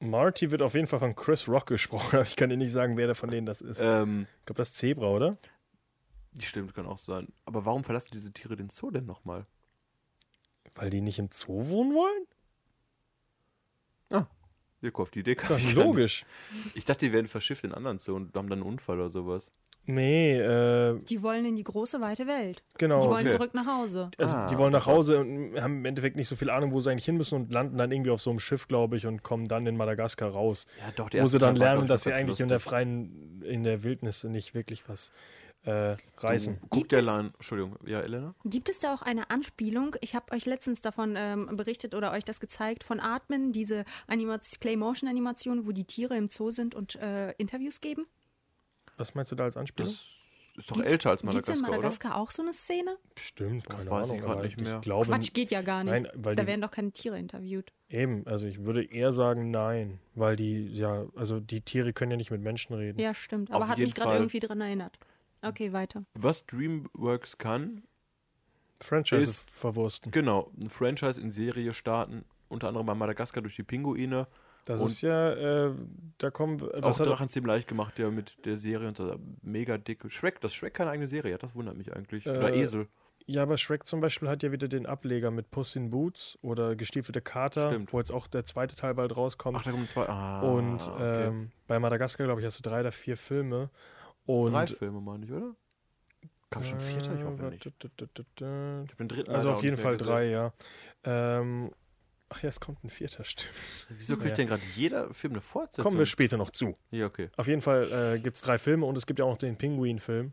Marty 0.00 0.50
wird 0.50 0.62
auf 0.62 0.74
jeden 0.74 0.88
Fall 0.88 0.98
von 0.98 1.14
Chris 1.14 1.48
Rock 1.48 1.66
gesprochen, 1.66 2.08
aber 2.16 2.26
ich 2.26 2.34
kann 2.36 2.50
dir 2.50 2.56
nicht 2.56 2.72
sagen, 2.72 2.96
wer 2.96 3.06
der 3.06 3.14
von 3.14 3.30
denen 3.30 3.46
das 3.46 3.60
ist. 3.60 3.78
Ähm, 3.80 4.26
Ich 4.40 4.46
glaube, 4.46 4.58
das 4.58 4.70
ist 4.70 4.78
Zebra, 4.78 5.06
oder? 5.08 5.36
stimmt, 6.40 6.72
kann 6.74 6.86
auch 6.86 6.98
sein. 6.98 7.28
Aber 7.44 7.64
warum 7.66 7.84
verlassen 7.84 8.08
diese 8.12 8.32
Tiere 8.32 8.56
den 8.56 8.70
Zoo 8.70 8.90
denn 8.90 9.04
nochmal? 9.04 9.46
Weil 10.74 10.88
die 10.90 11.02
nicht 11.02 11.18
im 11.18 11.28
Zoo 11.30 11.68
wohnen 11.68 11.94
wollen? 11.94 12.26
Ah, 14.10 14.26
Joko, 14.80 15.02
auf 15.02 15.10
die 15.10 15.20
Idee 15.20 15.32
Ist 15.34 15.46
kam 15.46 15.58
doch 15.58 15.64
ich 15.64 15.74
logisch. 15.74 16.24
Ich 16.74 16.84
dachte, 16.86 17.06
die 17.06 17.12
werden 17.12 17.26
verschifft 17.28 17.64
in 17.64 17.70
einen 17.70 17.76
anderen 17.78 17.98
Zoo 17.98 18.16
und 18.16 18.34
haben 18.36 18.48
dann 18.48 18.60
einen 18.60 18.68
Unfall 18.68 18.96
oder 18.98 19.10
sowas. 19.10 19.52
Nee, 19.84 20.38
äh, 20.38 20.98
Die 21.08 21.22
wollen 21.22 21.44
in 21.44 21.56
die 21.56 21.64
große, 21.64 22.00
weite 22.00 22.26
Welt. 22.28 22.62
genau. 22.78 23.00
Die 23.00 23.08
wollen 23.08 23.26
okay. 23.26 23.36
zurück 23.36 23.52
nach 23.54 23.66
Hause. 23.66 24.10
Also 24.16 24.36
Ah, 24.36 24.46
die 24.46 24.56
wollen 24.56 24.72
nach. 24.72 24.86
Hause 24.86 25.18
und 25.20 25.60
haben 25.60 25.78
im 25.78 25.84
Endeffekt 25.84 26.14
nicht 26.16 26.28
so 26.28 26.36
viel 26.36 26.50
Ahnung, 26.50 26.72
wo 26.72 26.78
sie 26.80 26.90
eigentlich 26.90 27.04
hin 27.04 27.16
müssen 27.16 27.34
und 27.34 27.52
landen 27.52 27.78
dann 27.78 27.90
irgendwie 27.90 28.10
auf 28.12 28.20
so 28.22 28.30
einem 28.30 28.38
Schiff, 28.38 28.68
glaube 28.68 28.96
ich, 28.96 29.06
und 29.06 29.22
kommen 29.24 29.46
dann 29.46 29.66
in 29.66 29.76
Madagaskar 29.76 30.30
raus. 30.30 30.66
Ja, 30.78 30.92
doch, 30.96 31.10
wo 31.12 31.26
sie 31.26 31.38
dann 31.38 31.56
lernen, 31.56 31.86
dass 31.88 32.04
sie 32.04 32.12
eigentlich 32.12 32.38
in 32.40 32.48
der 32.48 32.56
lustig. 32.58 32.70
freien, 32.70 33.42
in 33.44 33.64
der 33.64 33.82
Wildnis 33.82 34.22
nicht 34.24 34.54
wirklich 34.54 34.88
was 34.88 35.10
äh, 35.64 35.96
reißen. 36.18 36.58
Guck 36.62 36.70
Gibt 36.72 36.92
der 36.92 37.00
es- 37.00 37.06
Line. 37.06 37.32
Entschuldigung, 37.34 37.76
ja, 37.86 38.00
Elena? 38.00 38.34
Gibt 38.44 38.68
es 38.68 38.78
da 38.80 38.94
auch 38.94 39.02
eine 39.02 39.30
Anspielung? 39.30 39.94
Ich 40.00 40.14
habe 40.16 40.32
euch 40.32 40.44
letztens 40.46 40.82
davon 40.82 41.14
ähm, 41.16 41.56
berichtet 41.56 41.94
oder 41.94 42.10
euch 42.12 42.24
das 42.24 42.40
gezeigt 42.40 42.82
von 42.84 42.98
Atmen, 43.00 43.52
diese 43.52 43.84
Animation, 44.08 44.58
Clay-Motion-Animation, 44.60 45.66
wo 45.66 45.72
die 45.72 45.84
Tiere 45.84 46.16
im 46.16 46.28
Zoo 46.28 46.50
sind 46.50 46.74
und 46.74 46.96
äh, 46.96 47.32
Interviews 47.32 47.80
geben. 47.80 48.06
Was 49.02 49.14
meinst 49.14 49.32
du 49.32 49.36
da 49.36 49.44
als 49.44 49.56
Anspielung? 49.56 49.90
Das 50.54 50.64
ist 50.64 50.70
doch 50.70 50.80
älter 50.82 51.10
als 51.10 51.22
Gibt 51.22 51.32
es 51.32 51.36
Madagaskar, 51.48 51.56
in 51.56 51.62
Madagaskar 51.62 52.16
auch 52.16 52.30
so 52.30 52.42
eine 52.42 52.52
Szene? 52.52 52.96
Stimmt, 53.16 53.64
Das 53.68 53.78
keine 53.86 53.90
weiß 53.90 54.06
ich 54.06 54.12
Ahnung. 54.12 54.24
grad 54.24 54.32
aber 54.36 54.42
nicht 54.44 54.60
mehr. 54.60 54.74
Ich 54.76 54.80
glaube, 54.82 55.06
Quatsch, 55.06 55.32
geht 55.32 55.50
ja 55.50 55.62
gar 55.62 55.82
nicht. 55.82 55.92
Nein, 55.92 56.08
weil 56.14 56.34
da 56.34 56.42
die- 56.42 56.46
werden 56.48 56.60
doch 56.60 56.70
keine 56.70 56.92
Tiere 56.92 57.18
interviewt. 57.18 57.72
eben, 57.88 58.26
also 58.26 58.46
ich 58.46 58.64
würde 58.64 58.84
eher 58.84 59.12
sagen 59.12 59.50
nein, 59.50 59.98
weil 60.14 60.36
die, 60.36 60.68
ja, 60.68 61.06
also 61.16 61.40
die 61.40 61.62
Tiere 61.62 61.92
können 61.92 62.10
ja 62.12 62.16
nicht 62.16 62.30
mit 62.30 62.42
Menschen 62.42 62.74
reden. 62.74 63.00
Ja, 63.00 63.12
stimmt. 63.14 63.50
Auf 63.50 63.56
Aber 63.56 63.68
hat 63.68 63.78
jeden 63.78 63.88
mich 63.88 63.94
gerade 63.94 64.16
irgendwie 64.16 64.40
dran 64.40 64.60
erinnert. 64.60 64.98
Okay, 65.42 65.72
weiter. 65.72 66.00
oder? 66.14 66.22
Was 66.22 66.46
DreamWorks 66.46 67.38
kann, 67.38 67.82
Franchise 68.80 69.22
Ist- 69.22 69.50
verwursten. 69.50 70.12
genau, 70.12 70.50
ein 70.60 70.68
Franchise 70.70 71.20
in 71.20 71.30
Serie 71.30 71.72
starten, 71.74 72.24
unter 72.48 72.68
anderem 72.68 72.86
bei 72.86 72.94
Madagaskar 72.94 73.42
durch 73.42 73.56
die 73.56 73.62
Pinguine. 73.62 74.26
Das 74.64 74.80
Und- 74.80 74.88
ist 74.88 75.00
ja, 75.00 75.32
äh, 75.68 75.72
da 76.18 76.30
kommen, 76.30 76.62
auch 76.62 76.68
das 76.80 77.00
hat 77.00 77.06
daran 77.06 77.28
ziemlich 77.28 77.48
leicht 77.48 77.68
gemacht, 77.68 77.98
der 77.98 78.10
mit 78.10 78.44
der 78.46 78.56
Serie 78.56 78.88
und 78.88 78.96
so 78.96 79.16
mega 79.42 79.76
dicke. 79.78 80.08
Shrek, 80.08 80.40
dass 80.40 80.54
Shrek 80.54 80.74
keine 80.74 80.90
eigene 80.90 81.06
Serie 81.08 81.34
hat, 81.34 81.42
das 81.42 81.54
wundert 81.56 81.76
mich 81.76 81.92
eigentlich. 81.94 82.26
Oder 82.28 82.52
Äh, 82.54 82.60
Esel. 82.60 82.86
Ja, 83.26 83.42
aber 83.42 83.56
Shrek 83.56 83.86
zum 83.86 84.00
Beispiel 84.00 84.28
hat 84.28 84.42
ja 84.42 84.50
wieder 84.52 84.66
den 84.68 84.84
Ableger 84.86 85.30
mit 85.30 85.50
Puss 85.52 85.76
in 85.76 85.90
Boots 85.90 86.38
oder 86.42 86.74
Gestiefelte 86.76 87.20
Kater, 87.20 87.70
Stimmt. 87.70 87.92
wo 87.92 87.98
jetzt 87.98 88.10
auch 88.12 88.26
der 88.26 88.44
zweite 88.44 88.74
Teil 88.76 88.94
bald 88.94 89.16
rauskommt. 89.16 89.56
Ach, 89.58 89.62
da 89.62 89.70
kommen 89.70 89.86
zwei. 89.86 90.08
Ah, 90.08 90.40
und 90.42 90.88
okay. 90.88 91.26
ähm, 91.28 91.50
bei 91.68 91.78
Madagaskar, 91.78 92.26
glaube 92.26 92.40
ich, 92.40 92.46
hast 92.46 92.58
du 92.58 92.62
drei 92.68 92.80
oder 92.80 92.92
vier 92.92 93.16
Filme. 93.16 93.70
Und 94.26 94.52
Drei 94.52 94.66
Filme, 94.66 95.00
meine 95.00 95.24
ich, 95.24 95.32
oder? 95.32 95.54
Kam 96.50 96.62
schon 96.64 96.74
ein 96.74 96.80
vierter? 96.80 97.14
Ich 97.14 97.20
Äh, 97.20 97.24
hoffe 97.24 97.42
nicht. 97.44 97.66
da, 97.66 98.06
da. 98.36 98.84
Ich 98.84 98.94
den 98.96 99.08
dritten 99.08 99.30
Also 99.30 99.50
auf 99.50 99.58
auch 99.58 99.62
jeden 99.62 99.74
nicht 99.74 99.82
Fall 99.82 99.96
drei, 99.96 100.22
gesehen. 100.26 100.32
ja. 100.32 100.52
Ähm, 101.04 101.70
ach 102.32 102.42
ja, 102.42 102.48
es 102.48 102.60
kommt 102.60 102.82
ein 102.84 102.90
vierter, 102.90 103.24
stimmt. 103.24 103.86
Wieso 103.90 104.14
kriegt 104.14 104.24
Naja. 104.24 104.34
denn 104.36 104.46
gerade 104.48 104.62
jeder 104.74 105.12
Film 105.14 105.34
eine 105.34 105.40
Fortsetzung? 105.40 105.82
Kommen 105.84 105.98
wir 105.98 106.06
später 106.06 106.36
noch 106.36 106.50
zu. 106.50 106.76
Ja, 106.90 107.06
okay. 107.06 107.28
Auf 107.36 107.46
jeden 107.48 107.60
Fall 107.60 108.14
äh, 108.16 108.18
gibt 108.20 108.36
es 108.36 108.42
drei 108.42 108.58
Filme 108.58 108.86
und 108.86 108.96
es 108.98 109.06
gibt 109.06 109.18
ja 109.18 109.24
auch 109.24 109.30
noch 109.30 109.36
den 109.36 109.56
Pinguin-Film. 109.56 110.32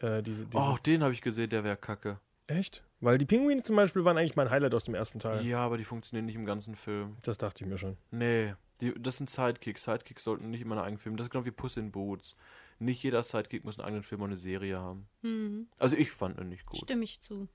Äh, 0.00 0.22
diese, 0.22 0.46
diese, 0.46 0.62
Oh, 0.62 0.76
den 0.84 1.02
habe 1.02 1.12
ich 1.12 1.22
gesehen, 1.22 1.50
der 1.50 1.64
wäre 1.64 1.76
kacke. 1.76 2.20
Echt? 2.46 2.84
Weil 3.00 3.18
die 3.18 3.26
Pinguine 3.26 3.62
zum 3.62 3.76
Beispiel 3.76 4.04
waren 4.04 4.16
eigentlich 4.18 4.36
mein 4.36 4.50
Highlight 4.50 4.74
aus 4.74 4.84
dem 4.84 4.94
ersten 4.94 5.18
Teil. 5.18 5.44
Ja, 5.46 5.58
aber 5.58 5.76
die 5.78 5.84
funktionieren 5.84 6.26
nicht 6.26 6.34
im 6.36 6.46
ganzen 6.46 6.74
Film. 6.76 7.16
Das 7.22 7.38
dachte 7.38 7.62
ich 7.64 7.70
mir 7.70 7.78
schon. 7.78 7.96
Nee, 8.10 8.54
die, 8.80 8.94
das 8.98 9.18
sind 9.18 9.28
Sidekicks. 9.30 9.84
Sidekicks 9.84 10.24
sollten 10.24 10.50
nicht 10.50 10.60
immer 10.62 10.76
einen 10.76 10.84
eigenen 10.84 10.98
Film. 10.98 11.16
Das 11.16 11.26
ist 11.26 11.30
genau 11.30 11.44
wie 11.44 11.50
Puss 11.50 11.76
in 11.76 11.90
Boots. 11.92 12.36
Nicht 12.80 13.02
jeder 13.02 13.22
Sidekick 13.24 13.64
muss 13.64 13.78
einen 13.78 13.86
eigenen 13.86 14.02
Film 14.04 14.20
oder 14.22 14.28
eine 14.30 14.36
Serie 14.36 14.78
haben. 14.78 15.08
Hm, 15.22 15.66
Also 15.78 15.96
ich 15.96 16.12
fand 16.12 16.38
ihn 16.40 16.48
nicht 16.48 16.64
gut. 16.64 16.78
stimme 16.80 17.02
ich 17.04 17.20
zu. 17.20 17.48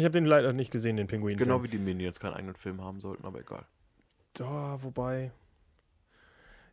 Ich 0.00 0.04
habe 0.04 0.12
den 0.12 0.24
leider 0.24 0.54
nicht 0.54 0.70
gesehen, 0.72 0.96
den 0.96 1.08
Pinguin-Film. 1.08 1.46
Genau 1.46 1.62
wie 1.62 1.68
die 1.68 1.76
Minions 1.76 2.18
keinen 2.18 2.32
eigenen 2.32 2.56
Film 2.56 2.80
haben 2.82 3.00
sollten, 3.02 3.26
aber 3.26 3.40
egal. 3.40 3.66
Da, 4.32 4.82
wobei. 4.82 5.30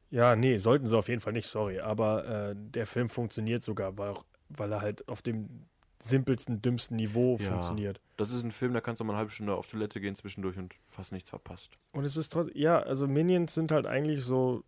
Ja, 0.10 0.38
nee, 0.38 0.60
sollten 0.60 0.88
sie 0.88 0.98
auf 0.98 1.10
jeden 1.10 1.20
Fall 1.20 1.34
nicht, 1.34 1.48
sorry. 1.48 1.82
Aber 1.82 2.26
äh, 2.26 2.56
der 2.56 2.86
Film 2.86 3.10
funktioniert 3.10 3.64
sogar, 3.64 3.98
weil, 3.98 4.12
auch, 4.12 4.24
weil 4.48 4.72
er 4.72 4.80
halt 4.80 5.06
auf 5.10 5.22
dem 5.22 5.66
simpelsten, 6.00 6.62
dümmsten 6.62 6.96
Niveau 6.96 7.36
Ja. 7.38 7.50
funktioniert. 7.50 8.00
Das 8.16 8.32
ist 8.32 8.44
ein 8.44 8.54
Film, 8.54 8.72
da 8.74 8.80
kannst 8.80 9.02
du 9.02 9.04
mal 9.04 9.12
eine 9.12 9.18
halbe 9.18 9.32
Stunde 9.32 9.56
auf 9.56 9.68
Toilette 9.68 10.00
gehen 10.00 10.16
zwischendurch 10.16 10.58
und 10.58 10.76
fast 10.88 11.12
nichts 11.12 11.30
verpasst. 11.30 11.72
Und 11.92 12.06
es 12.06 12.16
ist 12.16 12.30
trotzdem, 12.30 12.56
ja, 12.56 12.80
also 12.80 13.10
Minions 13.10 13.54
sind 13.54 13.74
halt 13.74 13.88
eigentlich 13.88 14.24
so, 14.24 14.64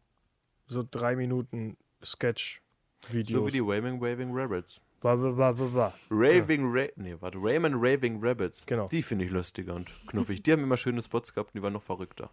so 0.67 0.83
drei 0.83 1.15
Minuten 1.15 1.77
Sketch-Videos. 2.03 3.39
So 3.39 3.47
wie 3.47 3.51
die 3.51 3.65
Waving 3.65 4.01
Waving 4.01 4.31
Rabbits. 4.33 4.81
Ba, 5.01 5.15
ba, 5.15 5.31
ba, 5.31 5.53
ba, 5.53 5.65
ba. 5.65 5.93
Raving 6.09 6.71
Ra 6.75 6.87
nee, 6.97 7.15
warte, 7.19 7.37
Rayman 7.41 7.73
Raving 7.75 8.19
Rabbits. 8.21 8.65
Genau. 8.65 8.87
Die 8.89 9.01
finde 9.01 9.25
ich 9.25 9.31
lustiger 9.31 9.73
und 9.75 9.89
knuffig. 10.07 10.43
Die 10.43 10.51
haben 10.51 10.63
immer 10.63 10.75
schöne 10.77 11.01
Spots 11.01 11.33
gehabt 11.33 11.49
und 11.49 11.59
die 11.59 11.63
waren 11.63 11.73
noch 11.73 11.81
verrückter. 11.83 12.29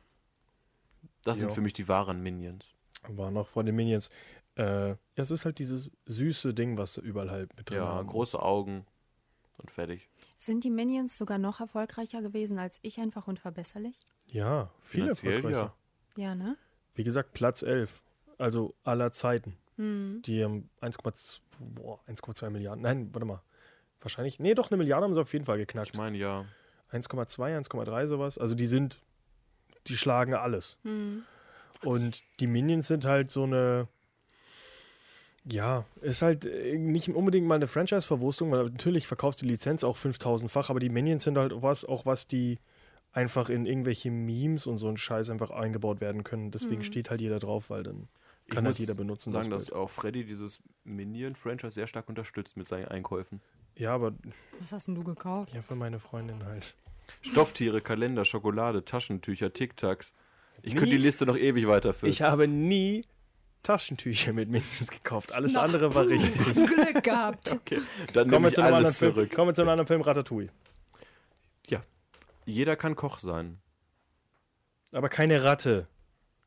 Das 1.22 1.38
sind 1.38 1.48
Jo. 1.48 1.54
für 1.54 1.60
mich 1.60 1.72
die 1.74 1.86
wahren 1.88 2.22
Minions. 2.22 2.74
War 3.08 3.30
noch 3.30 3.48
von 3.48 3.66
den 3.66 3.76
Minions. 3.76 4.10
Äh, 4.56 4.90
ja, 4.90 4.96
es 5.16 5.30
ist 5.30 5.44
halt 5.44 5.58
dieses 5.58 5.90
süße 6.06 6.54
Ding, 6.54 6.76
was 6.78 6.94
sie 6.94 7.00
überall 7.02 7.30
halt 7.30 7.56
mit 7.56 7.70
drin 7.70 7.78
Ja, 7.78 7.86
haben. 7.88 8.08
große 8.08 8.40
Augen 8.40 8.84
und 9.58 9.70
fertig. 9.70 10.08
Sind 10.38 10.64
die 10.64 10.70
Minions 10.70 11.16
sogar 11.18 11.38
noch 11.38 11.60
erfolgreicher 11.60 12.20
gewesen 12.22 12.58
als 12.58 12.78
ich 12.82 12.98
einfach 13.00 13.28
unverbesserlich? 13.28 13.96
Ja, 14.28 14.70
viel 14.80 15.02
Finanziell 15.02 15.34
erfolgreicher. 15.36 15.74
ja. 16.16 16.22
Ja, 16.30 16.34
ne? 16.34 16.56
Wie 16.94 17.04
gesagt, 17.04 17.32
Platz 17.32 17.62
11. 17.62 18.02
Also 18.38 18.74
aller 18.84 19.12
Zeiten. 19.12 19.56
Hm. 19.76 20.22
Die 20.24 20.42
haben 20.42 20.68
1,2 20.80 21.40
boah, 21.58 22.00
1,2 22.08 22.50
Milliarden. 22.50 22.82
Nein, 22.82 23.11
warte 23.12 23.26
mal. 23.26 23.42
Wahrscheinlich. 24.00 24.38
Nee, 24.38 24.54
doch, 24.54 24.70
eine 24.70 24.76
Milliarde 24.76 25.04
haben 25.04 25.14
sie 25.14 25.20
auf 25.20 25.32
jeden 25.32 25.44
Fall 25.44 25.58
geknackt. 25.58 25.90
Ich 25.92 25.96
meine 25.96 26.16
ja. 26.16 26.44
1,2, 26.92 27.68
1,3 27.68 28.07
sowas. 28.07 28.38
Also 28.38 28.54
die 28.54 28.66
sind, 28.66 29.00
die 29.86 29.96
schlagen 29.96 30.34
alles. 30.34 30.78
Hm. 30.82 31.24
Und 31.82 32.22
die 32.40 32.46
Minions 32.46 32.88
sind 32.88 33.04
halt 33.04 33.30
so 33.30 33.44
eine, 33.44 33.88
ja, 35.44 35.84
ist 36.00 36.22
halt 36.22 36.46
äh, 36.46 36.78
nicht 36.78 37.08
unbedingt 37.08 37.46
mal 37.46 37.57
eine 37.57 37.66
Franchise-Verwurstung, 37.66 38.50
weil 38.50 38.64
natürlich 38.64 39.07
verkaufst 39.07 39.42
du 39.42 39.46
die 39.46 39.53
Lizenz 39.53 39.84
auch 39.84 39.96
5000-fach, 39.96 40.70
aber 40.70 40.80
die 40.80 40.88
Minions 40.88 41.24
sind 41.24 41.38
halt 41.38 41.53
was, 41.62 41.84
auch 41.84 42.07
was 42.07 42.26
die 42.26 42.58
einfach 43.12 43.48
in 43.48 43.66
irgendwelche 43.66 44.11
Memes 44.11 44.66
und 44.66 44.78
so 44.78 44.88
einen 44.88 44.96
Scheiß 44.96 45.30
einfach 45.30 45.50
eingebaut 45.50 46.00
werden 46.00 46.22
können. 46.22 46.50
Deswegen 46.50 46.82
steht 46.82 47.08
halt 47.08 47.20
jeder 47.20 47.38
drauf, 47.38 47.70
weil 47.70 47.82
dann 47.82 48.08
kann 48.48 48.56
halt 48.64 48.66
muss 48.66 48.78
jeder 48.78 48.94
benutzen. 48.94 49.30
sagen, 49.30 49.50
das 49.50 49.66
dass 49.66 49.72
auch 49.72 49.90
Freddy 49.90 50.24
dieses 50.24 50.60
Minion-Franchise 50.84 51.72
sehr 51.72 51.86
stark 51.86 52.08
unterstützt 52.08 52.56
mit 52.56 52.66
seinen 52.68 52.86
Einkäufen. 52.88 53.40
Ja, 53.76 53.94
aber 53.94 54.12
Was 54.60 54.72
hast 54.72 54.86
denn 54.88 54.94
du 54.94 55.04
gekauft? 55.04 55.52
ja, 55.54 55.62
für 55.62 55.74
meine 55.76 55.98
Freundin 55.98 56.44
halt. 56.44 56.74
Stofftiere, 57.22 57.80
Kalender, 57.80 58.24
Schokolade, 58.24 58.84
Taschentücher, 58.84 59.52
Tic-Tacs. 59.52 60.12
Ich 60.62 60.74
könnte 60.74 60.90
die 60.90 60.96
Liste 60.96 61.26
noch 61.26 61.36
ewig 61.36 61.68
weiterführen. 61.68 62.10
Ich 62.10 62.22
habe 62.22 62.48
nie 62.48 63.04
Taschentücher 63.62 64.32
mit 64.32 64.48
Minions 64.48 64.90
gekauft. 64.90 65.32
Alles 65.32 65.52
Na, 65.54 65.62
andere 65.62 65.94
war 65.94 66.06
richtig. 66.06 66.44
Glück 66.54 67.02
gehabt. 67.02 67.52
okay, 67.52 67.80
dann 68.14 68.30
Kommen 68.30 68.44
wir 68.44 68.48
ich 68.48 68.54
zu 68.54 68.62
einem 68.62 68.74
anderen 68.74 68.94
Film. 68.94 69.12
zurück. 69.12 69.34
Kommen 69.34 69.50
wir 69.50 69.54
zu 69.54 69.62
einem 69.62 69.70
anderen 69.70 69.86
Film, 69.86 70.00
Ratatouille. 70.00 70.48
Ja, 71.68 71.82
jeder 72.44 72.76
kann 72.76 72.96
Koch 72.96 73.18
sein. 73.18 73.58
Aber 74.92 75.08
keine 75.08 75.44
Ratte. 75.44 75.88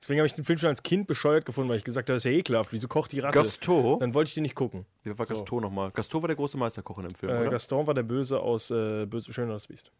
Deswegen 0.02 0.20
habe 0.22 0.28
ich 0.28 0.34
den 0.34 0.46
Film 0.46 0.58
schon 0.58 0.70
als 0.70 0.82
Kind 0.82 1.08
bescheuert 1.08 1.46
gefunden, 1.46 1.70
weil 1.70 1.78
ich 1.78 1.84
gesagt 1.84 2.08
habe, 2.10 2.16
das 2.16 2.22
ist 2.26 2.32
ja 2.32 2.38
ekelhaft. 2.38 2.72
Wieso 2.72 2.88
kocht 2.88 3.12
die 3.12 3.20
Ratte? 3.20 3.38
Gaston? 3.38 4.00
Dann 4.00 4.14
wollte 4.14 4.30
ich 4.30 4.34
den 4.34 4.44
nicht 4.44 4.56
gucken. 4.56 4.86
Wer 5.04 5.18
war 5.20 5.26
So. 5.26 5.34
Gaston 5.34 5.62
nochmal? 5.62 5.92
Gaston 5.92 6.22
war 6.22 6.28
der 6.28 6.38
große 6.38 6.58
Meisterkoch 6.58 6.98
in 7.00 7.08
dem 7.10 7.16
Film, 7.16 7.34
Äh, 7.34 7.40
oder? 7.42 7.50
Gaston 7.50 7.86
war 7.86 7.94
der 7.94 8.04
Böse 8.04 8.40
aus 8.40 8.72
äh, 8.72 9.06
Böse 9.06 9.34
Schön 9.34 9.46
und 9.46 9.52
das 9.52 9.68
Biest. 9.68 9.92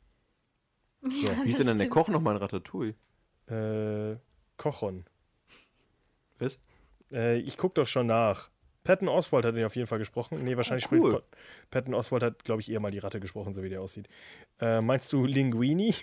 Wie 1.02 1.28
hieß 1.46 1.58
denn 1.58 1.68
dann 1.68 1.78
der 1.78 1.90
Koch 1.90 2.10
nochmal 2.10 2.36
in 2.36 2.42
Ratatouille? 2.42 2.96
Äh, 3.48 4.18
Kochon. 4.58 5.06
Was? 6.40 6.60
Äh, 7.12 7.40
ich 7.40 7.58
gucke 7.58 7.76
doch 7.76 7.88
schon 7.88 8.08
nach. 8.08 8.50
Patton 8.84 9.10
Oswald 9.10 9.46
hat 9.46 9.56
ihn 9.56 9.66
auf 9.66 9.76
jeden 9.76 9.88
Fall 9.88 10.00
gesprochen. 10.00 10.44
Nee, 10.44 10.56
wahrscheinlich 10.56 10.86
Oh, 10.88 10.96
cool. 10.96 11.12
spricht 11.12 11.32
Pa- 11.32 11.38
Patton 11.72 11.94
Oswald 11.94 12.24
hat, 12.24 12.44
glaube 12.46 12.62
ich, 12.62 12.72
eher 12.72 12.80
mal 12.80 12.92
die 12.92 13.00
Ratte 13.00 13.20
gesprochen, 13.20 13.52
so 13.54 13.62
wie 13.64 13.70
der 13.70 13.82
aussieht. 13.82 14.08
Äh, 14.60 14.82
meinst 14.82 15.12
du 15.14 15.26
Linguini? 15.26 15.94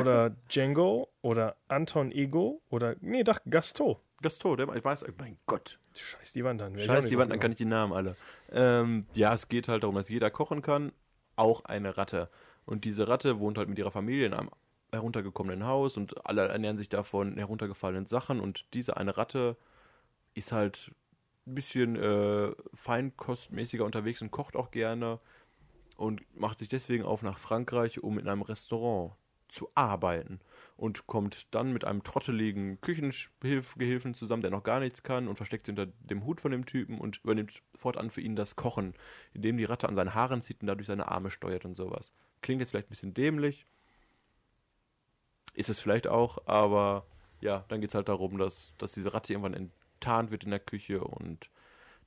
Oder 0.00 0.30
Django? 0.48 1.08
Oder 1.22 1.56
Anton 1.68 2.12
Ego? 2.12 2.62
Oder, 2.70 2.96
nee, 3.00 3.24
doch, 3.24 3.38
Gaston. 3.48 3.96
Gaston, 4.22 4.56
der, 4.56 4.68
ich 4.74 4.84
weiß, 4.84 5.04
mein 5.18 5.38
Gott. 5.46 5.78
Scheiß 5.96 6.32
die 6.32 6.44
Wand 6.44 6.62
an. 6.62 6.78
Scheiß 6.78 7.06
die 7.06 7.18
Wand, 7.18 7.30
dann 7.30 7.38
drauf 7.38 7.42
kann 7.42 7.52
ich 7.52 7.58
die 7.58 7.64
Namen 7.64 7.92
alle. 7.92 8.16
Ähm, 8.50 9.06
ja, 9.14 9.34
es 9.34 9.48
geht 9.48 9.68
halt 9.68 9.82
darum, 9.82 9.96
dass 9.96 10.08
jeder 10.08 10.30
kochen 10.30 10.62
kann, 10.62 10.92
auch 11.36 11.64
eine 11.64 11.96
Ratte. 11.96 12.30
Und 12.64 12.84
diese 12.84 13.08
Ratte 13.08 13.40
wohnt 13.40 13.58
halt 13.58 13.68
mit 13.68 13.78
ihrer 13.78 13.90
Familie 13.90 14.26
in 14.26 14.34
einem 14.34 14.50
heruntergekommenen 14.92 15.66
Haus 15.66 15.96
und 15.96 16.26
alle 16.26 16.48
ernähren 16.48 16.78
sich 16.78 16.88
davon 16.88 17.36
heruntergefallenen 17.36 18.06
Sachen 18.06 18.40
und 18.40 18.72
diese 18.74 18.96
eine 18.96 19.16
Ratte 19.16 19.56
ist 20.34 20.52
halt 20.52 20.92
ein 21.46 21.54
bisschen 21.54 21.96
äh, 21.96 22.52
feinkostmäßiger 22.72 23.84
unterwegs 23.84 24.22
und 24.22 24.30
kocht 24.30 24.56
auch 24.56 24.70
gerne 24.70 25.18
und 25.96 26.22
macht 26.38 26.58
sich 26.58 26.68
deswegen 26.68 27.04
auf 27.04 27.22
nach 27.22 27.38
Frankreich, 27.38 28.02
um 28.02 28.18
in 28.18 28.28
einem 28.28 28.42
Restaurant 28.42 29.12
zu 29.54 29.70
arbeiten 29.74 30.40
und 30.76 31.06
kommt 31.06 31.54
dann 31.54 31.72
mit 31.72 31.84
einem 31.84 32.02
trotteligen 32.02 32.80
Küchengehilfen 32.80 34.14
zusammen, 34.14 34.42
der 34.42 34.50
noch 34.50 34.64
gar 34.64 34.80
nichts 34.80 35.02
kann 35.02 35.28
und 35.28 35.36
versteckt 35.36 35.66
sich 35.66 35.72
unter 35.72 35.86
dem 36.00 36.24
Hut 36.24 36.40
von 36.40 36.50
dem 36.50 36.66
Typen 36.66 36.98
und 36.98 37.20
übernimmt 37.22 37.62
fortan 37.74 38.10
für 38.10 38.20
ihn 38.20 38.36
das 38.36 38.56
Kochen, 38.56 38.94
indem 39.32 39.56
die 39.56 39.64
Ratte 39.64 39.88
an 39.88 39.94
seinen 39.94 40.14
Haaren 40.14 40.42
zieht 40.42 40.60
und 40.60 40.66
dadurch 40.66 40.88
seine 40.88 41.08
Arme 41.08 41.30
steuert 41.30 41.64
und 41.64 41.74
sowas. 41.74 42.12
Klingt 42.42 42.60
jetzt 42.60 42.70
vielleicht 42.70 42.88
ein 42.88 42.90
bisschen 42.90 43.14
dämlich, 43.14 43.66
ist 45.54 45.70
es 45.70 45.78
vielleicht 45.78 46.08
auch, 46.08 46.38
aber 46.46 47.06
ja, 47.40 47.64
dann 47.68 47.80
geht 47.80 47.90
es 47.90 47.94
halt 47.94 48.08
darum, 48.08 48.38
dass, 48.38 48.72
dass 48.78 48.92
diese 48.92 49.14
Ratte 49.14 49.32
irgendwann 49.32 49.54
enttarnt 49.54 50.32
wird 50.32 50.44
in 50.44 50.50
der 50.50 50.60
Küche 50.60 51.04
und 51.04 51.48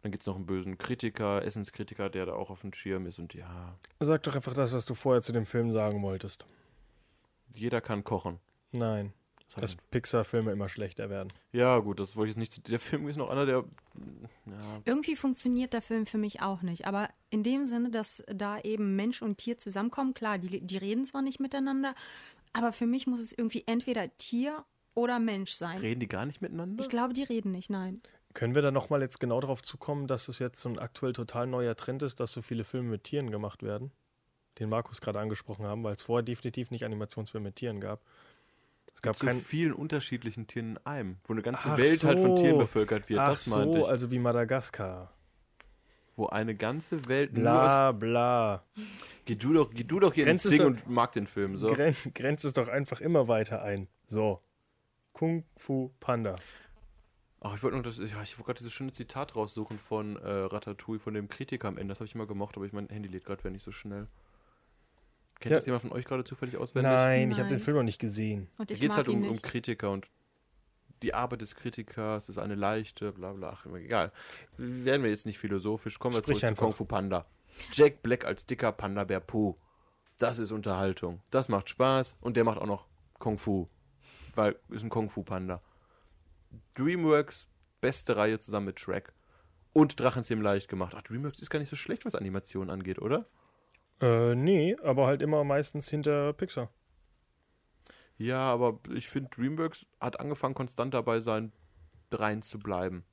dann 0.02 0.12
gibt 0.12 0.22
es 0.24 0.28
noch 0.28 0.36
einen 0.36 0.46
bösen 0.46 0.78
Kritiker, 0.78 1.44
Essenskritiker, 1.44 2.10
der 2.10 2.26
da 2.26 2.34
auch 2.34 2.52
auf 2.52 2.62
dem 2.62 2.74
Schirm 2.74 3.08
ist 3.08 3.20
und 3.20 3.34
ja, 3.34 3.78
Sag 4.00 4.24
doch 4.24 4.36
einfach 4.36 4.54
das, 4.54 4.74
was 4.74 4.86
du 4.86 4.94
vorher 4.94 5.22
zu 5.22 5.32
dem 5.32 5.46
Film 5.46 5.72
sagen 5.72 6.02
wolltest. 6.04 6.46
Jeder 7.56 7.82
kann 7.82 8.04
kochen. 8.04 8.40
Nein, 8.72 9.14
Das 9.56 9.62
dass 9.62 9.76
Pixar-Filme 9.92 10.52
immer 10.52 10.70
schlechter 10.70 11.10
werden. 11.10 11.30
Ja, 11.52 11.80
gut, 11.80 12.00
das 12.00 12.16
wollte 12.16 12.32
ich 12.32 12.38
jetzt 12.38 12.56
nicht. 12.58 12.68
Der 12.70 12.80
Film 12.80 13.08
ist 13.08 13.18
noch 13.18 13.30
einer 13.30 13.46
der. 13.46 13.64
Ja, 14.46 14.82
Irgendwie 14.86 15.16
funktioniert 15.16 15.74
der 15.74 15.82
Film 15.82 16.06
für 16.06 16.18
mich 16.18 16.42
auch 16.42 16.62
nicht. 16.62 16.86
Aber 16.86 17.10
in 17.30 17.44
dem 17.44 17.64
Sinne, 17.64 17.90
dass 17.92 18.24
da 18.28 18.60
eben 18.60 18.96
Mensch 18.96 19.22
und 19.22 19.38
Tier 19.38 19.58
zusammenkommen, 19.58 20.14
klar, 20.14 20.38
die, 20.38 20.62
die 20.62 20.78
reden 20.78 21.06
zwar 21.06 21.22
nicht 21.22 21.40
miteinander, 21.40 21.96
aber 22.54 22.74
für 22.74 22.88
mich 22.88 23.08
muss 23.08 23.22
es 23.22 23.32
irgendwie 23.32 23.64
entweder 23.66 24.16
Tier 24.18 24.66
oder 24.96 25.20
Mensch 25.20 25.52
sein. 25.52 25.78
reden 25.78 26.00
die 26.00 26.08
gar 26.08 26.26
nicht 26.26 26.42
miteinander? 26.42 26.84
Ich 26.84 26.90
glaube, 26.90 27.14
die 27.14 27.24
reden 27.24 27.52
nicht, 27.52 27.70
nein. 27.70 28.02
Können 28.34 28.56
wir 28.56 28.62
da 28.62 28.72
nochmal 28.72 29.02
jetzt 29.02 29.20
genau 29.20 29.40
darauf 29.40 29.62
zukommen, 29.64 30.08
dass 30.08 30.28
es 30.28 30.40
jetzt 30.40 30.60
so 30.60 30.70
ein 30.70 30.78
aktuell 30.80 31.14
total 31.14 31.48
neuer 31.48 31.76
Trend 31.76 32.04
ist, 32.04 32.20
dass 32.20 32.34
so 32.34 32.42
viele 32.42 32.64
Filme 32.64 32.90
mit 32.90 33.04
Tieren 33.04 33.32
gemacht 33.32 33.64
werden? 33.64 33.92
Den 34.60 34.70
Markus 34.70 35.02
gerade 35.02 35.20
angesprochen 35.20 35.66
haben, 35.66 35.84
weil 35.84 35.94
es 35.94 36.02
vorher 36.02 36.24
definitiv 36.24 36.72
nicht 36.72 36.84
Animationsfilme 36.86 37.50
mit 37.50 37.56
Tieren 37.56 37.80
gab. 37.80 38.02
Es 38.96 39.02
gab 39.02 39.16
zu 39.16 39.28
kein. 39.28 39.40
vielen 39.42 39.74
unterschiedlichen 39.74 40.48
Tieren 40.48 40.72
in 40.72 40.78
einem, 40.86 41.18
wo 41.26 41.34
eine 41.34 41.44
ganze 41.44 41.70
Ach 41.70 41.78
Welt 41.78 42.04
halt 42.04 42.20
von 42.20 42.36
so. 42.36 42.44
Tieren 42.44 42.58
bevölkert 42.58 43.08
wird. 43.10 43.20
Ach 43.20 43.30
das 43.30 43.46
meinte 43.48 43.78
so, 43.78 43.84
ich. 43.84 43.88
also 43.88 44.10
wie 44.12 44.20
Madagaskar. 44.20 45.14
Wo 46.16 46.26
eine 46.26 46.56
ganze 46.56 47.08
Welt 47.08 47.34
nur 47.34 47.44
Bla, 47.44 47.90
aus. 47.92 48.00
bla. 48.00 48.64
Geh 49.26 49.36
du 49.36 49.54
doch, 49.54 49.70
geh 49.70 49.84
du 49.84 50.00
doch 50.00 50.16
hier 50.16 50.26
Grenzt 50.26 50.46
ins 50.46 50.54
es 50.54 50.58
Ding 50.60 50.74
doch- 50.76 50.84
und 50.86 50.90
mag 50.90 51.12
den 51.12 51.28
Film. 51.28 51.58
So. 51.58 51.72
Grenz, 51.72 52.10
grenzt 52.16 52.44
es 52.44 52.54
doch 52.54 52.70
einfach 52.70 53.02
immer 53.02 53.28
weiter 53.28 53.62
ein. 53.62 53.88
So. 54.08 54.42
Kung 55.14 55.44
Fu 55.56 55.92
Panda. 56.00 56.36
Ach, 57.40 57.56
ich 57.56 57.62
wollte 57.62 57.78
noch 57.78 57.84
das. 57.84 57.98
Ja, 58.00 58.24
ich 58.24 58.38
wollte 58.38 58.46
gerade 58.46 58.58
dieses 58.58 58.74
schöne 58.74 58.94
Zitat 58.94 59.36
raussuchen 59.36 59.78
von 59.78 60.16
äh, 60.16 60.28
Ratatouille, 60.28 61.00
von 61.00 61.14
dem 61.14 61.28
Kritiker 61.28 61.68
am 61.68 61.78
Ende. 61.78 61.92
Das 61.92 62.00
habe 62.00 62.08
ich 62.08 62.16
immer 62.16 62.26
gemocht, 62.26 62.56
aber 62.58 62.66
ich 62.66 62.74
mein 62.74 62.90
Handy 62.90 63.10
lädt 63.10 63.26
gerade 63.26 63.44
wäre 63.44 63.52
nicht 63.52 63.64
so 63.64 63.72
schnell. 63.72 64.08
Kennt 65.40 65.52
Ja. 65.52 65.58
das 65.58 65.66
jemand 65.66 65.82
von 65.84 65.92
euch 65.92 66.06
gerade 66.06 66.24
zufällig 66.24 66.58
auswendig? 66.58 66.92
Nein, 66.92 67.32
ich 67.32 67.38
habe 67.38 67.50
den 67.50 67.58
Nein. 67.58 67.64
Film 67.64 67.78
noch 67.78 67.84
nicht 67.84 68.00
gesehen. 68.00 68.50
Und 68.58 68.72
Da 68.72 68.76
geht 68.76 68.92
es 68.92 68.98
halt 68.98 69.08
um, 69.08 69.28
um. 69.28 69.42
Kritiker 69.42 69.92
und 69.92 70.08
die 71.04 71.14
Arbeit 71.14 71.42
des 71.42 71.56
Kritikers 71.56 72.28
ist 72.28 72.40
eine 72.40 72.56
leichte, 72.56 73.12
bla 73.12 73.34
bla, 73.34 73.50
ach, 73.52 73.66
egal. 73.76 74.12
Werden 74.58 75.04
wir 75.04 75.12
jetzt 75.12 75.28
nicht 75.28 75.38
philosophisch, 75.38 76.00
kommen 76.00 76.16
wir 76.16 76.20
Sprich 76.20 76.40
zurück 76.40 76.40
zu 76.40 76.48
einfach. 76.48 76.64
Kung 76.64 76.74
Fu 76.74 76.86
Panda. 76.86 77.26
Jack 77.72 78.02
Black 78.02 78.26
als 78.26 78.46
dicker 78.48 78.72
Panda-Bär 78.72 79.20
Pooh. 79.20 79.56
Das 80.18 80.40
ist 80.40 80.52
Unterhaltung. 80.52 81.22
Das 81.30 81.50
macht 81.50 81.70
Spaß 81.70 82.18
und 82.22 82.36
der 82.36 82.44
macht 82.44 82.58
auch 82.58 82.66
noch 82.66 82.88
Kung 83.20 83.38
Fu. 83.38 83.68
Weil 84.34 84.56
ist 84.70 84.84
ein 84.84 84.90
Kung 84.90 85.10
Fu 85.12 85.22
Panda. 85.24 85.62
Dreamworks, 86.74 87.48
beste 87.82 88.16
Reihe 88.18 88.40
zusammen 88.40 88.68
mit 88.68 88.80
Shrek. 88.80 89.14
Und 89.74 90.00
Drachenzähm 90.00 90.42
leicht 90.42 90.68
gemacht. 90.70 90.94
Ach, 90.98 91.04
Dreamworks 91.04 91.40
ist 91.40 91.52
gar 91.52 91.60
nicht 91.60 91.70
so 91.70 91.76
schlecht, 91.76 92.06
was 92.06 92.16
Animationen 92.16 92.72
angeht, 92.72 93.00
oder? 93.00 93.28
Äh, 94.02 94.36
nee, 94.36 94.76
aber 94.84 95.08
halt 95.08 95.22
immer 95.22 95.44
meistens 95.44 95.90
hinter 95.90 96.34
Pixar. 96.34 96.70
Ja, 98.18 98.52
aber 98.52 98.80
ich 98.94 99.08
finde, 99.08 99.30
Dreamworks 99.30 99.88
hat 100.00 100.20
angefangen, 100.20 100.56
konstant 100.56 100.94
dabei 100.94 101.20
sein, 101.20 101.52
dreien 102.10 102.42
zu 102.42 102.60
bleiben. 102.60 103.06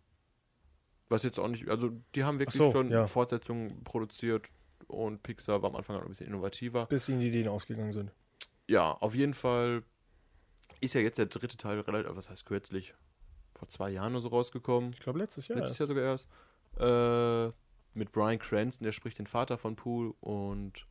Was 1.08 1.22
jetzt 1.22 1.38
auch 1.38 1.48
nicht, 1.48 1.68
also 1.68 1.90
die 2.14 2.24
haben 2.24 2.38
wirklich 2.38 2.56
so, 2.56 2.72
schon 2.72 2.90
ja. 2.90 3.06
Fortsetzungen 3.06 3.84
produziert 3.84 4.48
und 4.86 5.22
Pixar 5.22 5.62
war 5.62 5.70
am 5.70 5.76
Anfang 5.76 5.96
noch 5.96 6.02
ein 6.02 6.08
bisschen 6.08 6.26
innovativer. 6.26 6.86
Bis 6.86 7.08
ihnen 7.08 7.20
die 7.20 7.28
Ideen 7.28 7.48
ausgegangen 7.48 7.92
sind. 7.92 8.12
Ja, 8.66 8.92
auf 8.92 9.14
jeden 9.14 9.34
Fall 9.34 9.82
ist 10.80 10.94
ja 10.94 11.02
jetzt 11.02 11.18
der 11.18 11.26
dritte 11.26 11.56
Teil 11.56 11.80
relativ, 11.80 12.16
was 12.16 12.30
heißt 12.30 12.46
kürzlich, 12.46 12.94
vor 13.54 13.68
zwei 13.68 13.90
Jahren 13.90 14.12
oder 14.12 14.22
so 14.22 14.28
rausgekommen. 14.28 14.90
Ich 14.94 15.00
glaube, 15.00 15.18
letztes 15.18 15.48
Jahr. 15.48 15.58
Letztes. 15.58 15.78
Jahr 15.78 15.86
sogar 15.86 16.04
erst. 16.04 16.28
Äh, 16.78 17.52
mit 17.94 18.12
Brian 18.12 18.38
Cranston, 18.38 18.84
der 18.84 18.92
spricht 18.92 19.18
den 19.18 19.26
Vater 19.26 19.58
von 19.58 19.76
Poole 19.76 20.12
und 20.20 20.86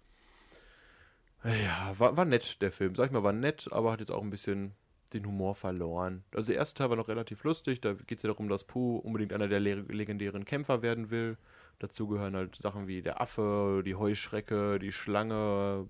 ja, 1.44 1.94
war, 1.98 2.16
war 2.16 2.26
nett, 2.26 2.62
der 2.62 2.72
Film. 2.72 2.96
Sag 2.96 3.08
ich 3.08 3.12
mal, 3.12 3.24
war 3.24 3.34
nett, 3.34 3.68
aber 3.72 3.92
hat 3.92 4.00
jetzt 4.00 4.12
auch 4.12 4.22
ein 4.22 4.30
bisschen 4.30 4.74
den 5.14 5.26
Humor 5.26 5.56
verloren. 5.56 6.24
Also 6.34 6.48
der 6.52 6.58
erste 6.58 6.76
Teil 6.76 6.90
war 6.90 6.98
noch 6.98 7.08
relativ 7.08 7.44
lustig, 7.44 7.82
da 7.82 7.94
geht 7.94 8.18
es 8.18 8.24
ja 8.24 8.30
darum, 8.30 8.50
dass 8.50 8.64
Pooh 8.64 8.98
unbedingt 8.98 9.34
einer 9.34 9.48
der 9.48 9.60
le 9.60 9.76
legendären 9.90 10.46
Kämpfer 10.46 10.82
werden 10.82 11.12
will. 11.12 11.38
Dazu 11.80 12.08
gehören 12.08 12.36
halt 12.36 12.56
Sachen 12.56 12.88
wie 12.88 13.02
der 13.02 13.22
Affe, 13.22 13.84
die 13.86 13.96
Heuschrecke, 13.96 14.80
die 14.80 14.92
Schlange, 14.92 15.88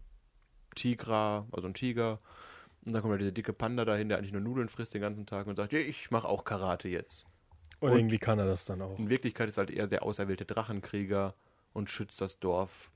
Tigra, 0.76 1.48
also 1.52 1.68
ein 1.68 1.74
Tiger. 1.74 2.20
Und 2.84 2.94
dann 2.94 3.02
kommt 3.02 3.12
halt 3.12 3.22
dieser 3.22 3.32
dicke 3.32 3.54
Panda 3.54 3.86
dahin, 3.86 4.10
der 4.10 4.18
eigentlich 4.18 4.34
nur 4.34 4.42
Nudeln 4.42 4.70
frisst 4.70 4.94
den 4.94 5.02
ganzen 5.02 5.26
Tag 5.26 5.48
und 5.48 5.56
sagt, 5.56 5.72
ich 5.74 6.12
mache 6.12 6.28
auch 6.28 6.44
Karate 6.44 6.90
jetzt. 6.90 7.26
Und, 7.84 7.92
Und- 7.92 7.98
irgendwie 7.98 8.18
kann 8.18 8.40
er 8.40 8.46
das 8.46 8.64
dann 8.64 8.82
auch. 8.82 8.98
In 8.98 9.10
Wirklichkeit 9.10 9.50
ist 9.50 9.58
halt 9.58 9.70
er 9.70 9.88
der 9.88 10.04
auserwählte 10.04 10.46
Drachenkrieger 10.46 11.36
und 11.74 11.90
schützt 11.90 12.22
das 12.22 12.40
Dorf 12.40 12.90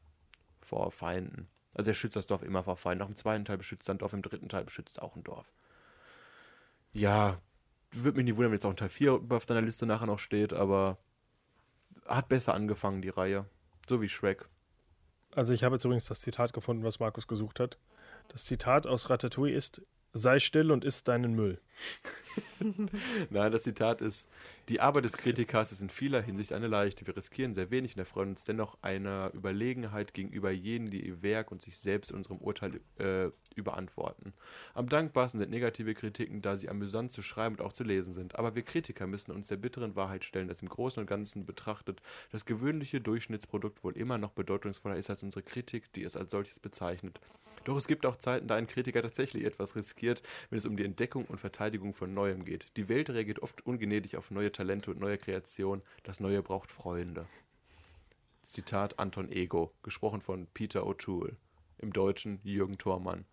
vor 0.61 0.91
Feinden. 0.91 1.49
Also 1.73 1.91
er 1.91 1.93
schützt 1.93 2.15
das 2.15 2.25
Dorf 2.25 2.41
immer 2.41 2.63
vor 2.63 2.77
Feinden. 2.77 3.03
Auch 3.03 3.09
im 3.09 3.17
zweiten 3.17 3.43
Teil 3.43 3.57
beschützt 3.57 3.89
er 3.89 3.95
ein 3.95 3.97
Dorf, 3.97 4.13
im 4.13 4.21
dritten 4.21 4.47
Teil 4.47 4.63
beschützt 4.63 4.99
er 4.99 5.03
auch 5.03 5.17
ein 5.17 5.25
Dorf. 5.25 5.51
Ja, 6.93 7.41
würde 7.91 8.15
mich 8.15 8.23
nicht 8.23 8.37
wundern, 8.37 8.51
wenn 8.51 8.55
jetzt 8.55 8.65
auch 8.65 8.69
ein 8.69 8.77
Teil 8.77 8.87
4 8.87 9.19
auf 9.29 9.45
deiner 9.45 9.61
Liste 9.61 9.85
nachher 9.85 10.07
noch 10.07 10.19
steht, 10.19 10.53
aber 10.53 10.97
hat 12.05 12.29
besser 12.29 12.53
angefangen, 12.53 13.01
die 13.01 13.09
Reihe. 13.09 13.45
So 13.89 14.01
wie 14.01 14.07
Shrek. 14.07 14.47
Also 15.35 15.51
ich 15.51 15.65
habe 15.65 15.75
jetzt 15.75 15.83
übrigens 15.83 16.05
das 16.05 16.21
Zitat 16.21 16.53
gefunden, 16.53 16.85
was 16.85 17.01
Markus 17.01 17.27
gesucht 17.27 17.59
hat. 17.59 17.77
Das 18.29 18.45
Zitat 18.45 18.87
aus 18.87 19.09
Ratatouille 19.09 19.53
ist: 19.53 19.81
Sei 20.17 20.39
still 20.39 20.71
und 20.71 20.83
isst 20.83 21.07
deinen 21.07 21.35
Müll. 21.35 21.59
Nein, 23.29 23.51
das 23.51 23.63
Zitat 23.63 24.01
ist: 24.01 24.27
Die 24.69 24.81
Arbeit 24.81 25.05
des 25.05 25.17
Kritikers 25.17 25.71
ist 25.71 25.81
in 25.81 25.89
vieler 25.89 26.21
Hinsicht 26.21 26.53
eine 26.53 26.67
leichte. 26.67 27.05
Wir 27.05 27.15
riskieren 27.15 27.53
sehr 27.53 27.69
wenig 27.69 27.93
und 27.93 27.99
erfreuen 27.99 28.29
uns 28.29 28.43
dennoch 28.43 28.77
einer 28.81 29.31
Überlegenheit 29.33 30.13
gegenüber 30.13 30.49
jenen, 30.51 30.89
die 30.89 31.05
ihr 31.05 31.21
Werk 31.21 31.51
und 31.51 31.61
sich 31.61 31.77
selbst 31.77 32.11
unserem 32.11 32.37
Urteil 32.37 32.79
äh, 32.97 33.29
überantworten. 33.55 34.33
Am 34.73 34.89
dankbarsten 34.89 35.39
sind 35.39 35.51
negative 35.51 35.93
Kritiken, 35.93 36.41
da 36.41 36.55
sie 36.55 36.69
amüsant 36.69 37.11
zu 37.11 37.21
schreiben 37.21 37.55
und 37.55 37.61
auch 37.61 37.73
zu 37.73 37.83
lesen 37.83 38.13
sind. 38.13 38.35
Aber 38.37 38.55
wir 38.55 38.63
Kritiker 38.63 39.07
müssen 39.07 39.31
uns 39.31 39.47
der 39.47 39.57
bitteren 39.57 39.95
Wahrheit 39.95 40.23
stellen, 40.23 40.47
dass 40.47 40.61
im 40.61 40.69
Großen 40.69 40.99
und 40.99 41.07
Ganzen 41.07 41.45
betrachtet 41.45 42.01
das 42.31 42.45
gewöhnliche 42.45 43.01
Durchschnittsprodukt 43.01 43.83
wohl 43.83 43.95
immer 43.95 44.17
noch 44.17 44.31
bedeutungsvoller 44.31 44.95
ist 44.95 45.09
als 45.09 45.23
unsere 45.23 45.43
Kritik, 45.43 45.93
die 45.93 46.03
es 46.03 46.15
als 46.15 46.31
solches 46.31 46.59
bezeichnet. 46.59 47.19
Doch 47.67 47.75
es 47.75 47.87
gibt 47.87 48.05
auch 48.05 48.15
Zeiten, 48.15 48.47
da 48.47 48.55
ein 48.55 48.65
Kritiker 48.65 49.01
tatsächlich 49.01 49.43
etwas 49.43 49.75
riskiert, 49.75 50.23
wenn 50.49 50.57
es 50.57 50.65
um 50.65 50.77
die 50.77 50.85
Entdeckung 50.85 51.25
und 51.25 51.37
Verteidigung 51.37 51.93
von 51.93 52.13
Neuem 52.13 52.45
geht. 52.45 52.67
Die 52.77 52.87
Welt 52.87 53.09
reagiert 53.09 53.41
oft 53.43 53.65
ungnädig 53.65 54.15
auf 54.15 54.31
neue 54.31 54.53
Talente 54.53 54.89
und 54.89 55.01
neue 55.01 55.17
Kreationen. 55.17 55.83
Das 56.03 56.21
Neue 56.21 56.41
braucht 56.41 56.71
Freunde. 56.71 57.27
Zitat 58.41 58.97
Anton 58.99 59.29
Ego, 59.29 59.73
gesprochen 59.83 60.21
von 60.21 60.47
Peter 60.53 60.83
O'Toole. 60.83 61.35
Im 61.79 61.91
Deutschen 61.91 62.39
Jürgen 62.41 62.77
Thormann. 62.77 63.25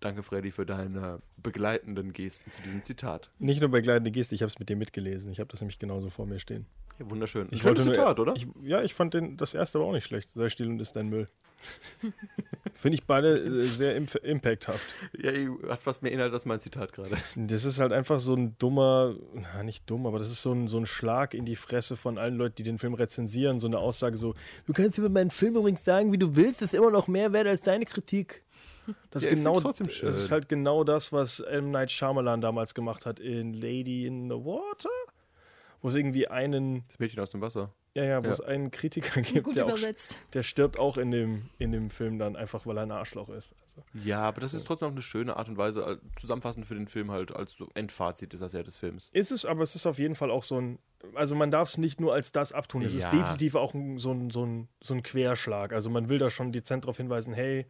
Danke, 0.00 0.22
Freddy, 0.22 0.50
für 0.50 0.64
deine 0.64 1.20
begleitenden 1.36 2.14
Gesten 2.14 2.50
zu 2.50 2.62
diesem 2.62 2.82
Zitat. 2.82 3.30
Nicht 3.38 3.60
nur 3.60 3.68
begleitende 3.68 4.10
Geste, 4.10 4.34
ich 4.34 4.40
habe 4.40 4.48
es 4.48 4.58
mit 4.58 4.70
dir 4.70 4.76
mitgelesen. 4.76 5.30
Ich 5.30 5.38
habe 5.38 5.50
das 5.50 5.60
nämlich 5.60 5.78
genauso 5.78 6.08
vor 6.08 6.24
mir 6.24 6.38
stehen. 6.38 6.64
Ja, 6.98 7.10
wunderschön. 7.10 7.48
Ich 7.50 7.64
wollte 7.64 7.84
nur- 7.84 7.94
Zitat, 7.94 8.20
oder? 8.20 8.34
Ich, 8.36 8.46
ja, 8.62 8.82
ich 8.82 8.94
fand 8.94 9.14
den, 9.14 9.36
das 9.36 9.54
erste 9.54 9.78
aber 9.78 9.88
auch 9.88 9.92
nicht 9.92 10.04
schlecht. 10.04 10.30
Sei 10.34 10.48
still 10.48 10.68
und 10.68 10.80
ist 10.80 10.94
dein 10.96 11.08
Müll. 11.08 11.26
Finde 12.74 12.96
ich 12.98 13.06
beide 13.06 13.38
äh, 13.38 13.66
sehr 13.66 13.96
imp 13.96 14.14
impacthaft. 14.16 14.94
ja, 15.18 15.30
hat 15.70 15.82
fast 15.82 16.02
mehr 16.02 16.12
Inhalt 16.12 16.32
als 16.32 16.44
mein 16.44 16.60
Zitat 16.60 16.92
gerade. 16.92 17.16
Das 17.36 17.64
ist 17.64 17.80
halt 17.80 17.92
einfach 17.92 18.20
so 18.20 18.34
ein 18.34 18.56
dummer, 18.58 19.14
na, 19.34 19.62
nicht 19.62 19.88
dumm, 19.88 20.06
aber 20.06 20.18
das 20.18 20.30
ist 20.30 20.42
so 20.42 20.52
ein, 20.52 20.68
so 20.68 20.78
ein 20.78 20.86
Schlag 20.86 21.34
in 21.34 21.44
die 21.44 21.56
Fresse 21.56 21.96
von 21.96 22.18
allen 22.18 22.36
Leuten, 22.36 22.56
die 22.56 22.62
den 22.64 22.78
Film 22.78 22.94
rezensieren. 22.94 23.58
So 23.58 23.66
eine 23.66 23.78
Aussage 23.78 24.16
so, 24.16 24.34
du 24.66 24.72
kannst 24.72 24.98
über 24.98 25.08
meinen 25.08 25.30
Film 25.30 25.56
übrigens 25.56 25.84
sagen, 25.84 26.12
wie 26.12 26.18
du 26.18 26.36
willst, 26.36 26.60
das 26.62 26.72
ist 26.72 26.78
immer 26.78 26.90
noch 26.90 27.08
mehr 27.08 27.32
wert 27.32 27.46
als 27.46 27.62
deine 27.62 27.86
Kritik. 27.86 28.42
Das 29.10 29.22
ist, 29.22 29.26
Ja, 29.26 29.32
ich 29.32 29.38
genau, 29.38 29.60
das 29.60 29.80
ist 30.02 30.30
halt 30.30 30.48
genau 30.48 30.84
das, 30.84 31.10
was 31.12 31.40
M. 31.40 31.70
Night 31.70 31.90
Shyamalan 31.90 32.42
damals 32.42 32.74
gemacht 32.74 33.06
hat 33.06 33.18
in 33.18 33.54
Lady 33.54 34.06
in 34.06 34.28
the 34.28 34.34
Water. 34.36 34.90
Wo 35.84 35.88
es 35.90 35.94
irgendwie 35.96 36.28
einen, 36.28 36.82
Das 36.86 36.98
Mädchen 36.98 37.20
aus 37.20 37.30
dem 37.30 37.42
Wasser. 37.42 37.70
ja, 37.92 38.04
ja, 38.04 38.22
wo 38.24 38.28
Ja. 38.28 38.32
es 38.32 38.40
einen 38.40 38.70
Kritiker 38.70 39.20
gibt, 39.20 39.44
Gut 39.44 39.56
der, 39.56 39.66
auch, 39.66 39.68
übersetzt. 39.68 40.18
der 40.32 40.42
stirbt 40.42 40.78
auch 40.78 40.96
in 40.96 41.10
dem, 41.10 41.50
in 41.58 41.72
dem 41.72 41.90
Film 41.90 42.18
dann 42.18 42.36
einfach, 42.36 42.64
weil 42.64 42.78
er 42.78 42.84
ein 42.84 42.90
Arschloch 42.90 43.28
ist. 43.28 43.54
Also. 43.64 43.82
Ja, 43.92 44.22
aber 44.22 44.40
das 44.40 44.54
ist 44.54 44.66
trotzdem 44.66 44.88
noch 44.88 44.94
eine 44.94 45.02
schöne 45.02 45.36
Art 45.36 45.46
und 45.48 45.58
Weise, 45.58 45.82
äh, 45.82 45.98
zusammenfassend 46.18 46.64
für 46.64 46.74
den 46.74 46.88
Film 46.88 47.10
halt, 47.10 47.36
als 47.36 47.52
so 47.52 47.68
Endfazit 47.74 48.32
ist 48.32 48.40
das 48.40 48.52
ja 48.54 48.62
des 48.62 48.78
Films. 48.78 49.10
Ist 49.12 49.30
es, 49.30 49.44
aber 49.44 49.62
es 49.62 49.74
ist 49.74 49.84
auf 49.86 49.98
jeden 49.98 50.14
Fall 50.14 50.30
auch 50.30 50.42
so 50.42 50.58
ein. 50.58 50.78
Also 51.14 51.34
man 51.34 51.50
darf 51.50 51.68
es 51.68 51.76
nicht 51.76 52.00
nur 52.00 52.14
als 52.14 52.32
das 52.32 52.52
abtun. 52.52 52.80
Es 52.80 52.94
ist 52.94 53.04
Ja. 53.04 53.10
definitiv 53.10 53.54
auch 53.54 53.74
ein, 53.74 53.98
so, 53.98 54.10
ein, 54.12 54.30
so, 54.30 54.46
ein, 54.46 54.68
so 54.80 54.94
ein 54.94 55.02
Querschlag. 55.02 55.74
Also 55.74 55.90
man 55.90 56.08
will 56.08 56.16
da 56.16 56.30
schon 56.30 56.50
dezent 56.50 56.84
darauf 56.84 56.96
hinweisen, 56.96 57.34
hey, 57.34 57.66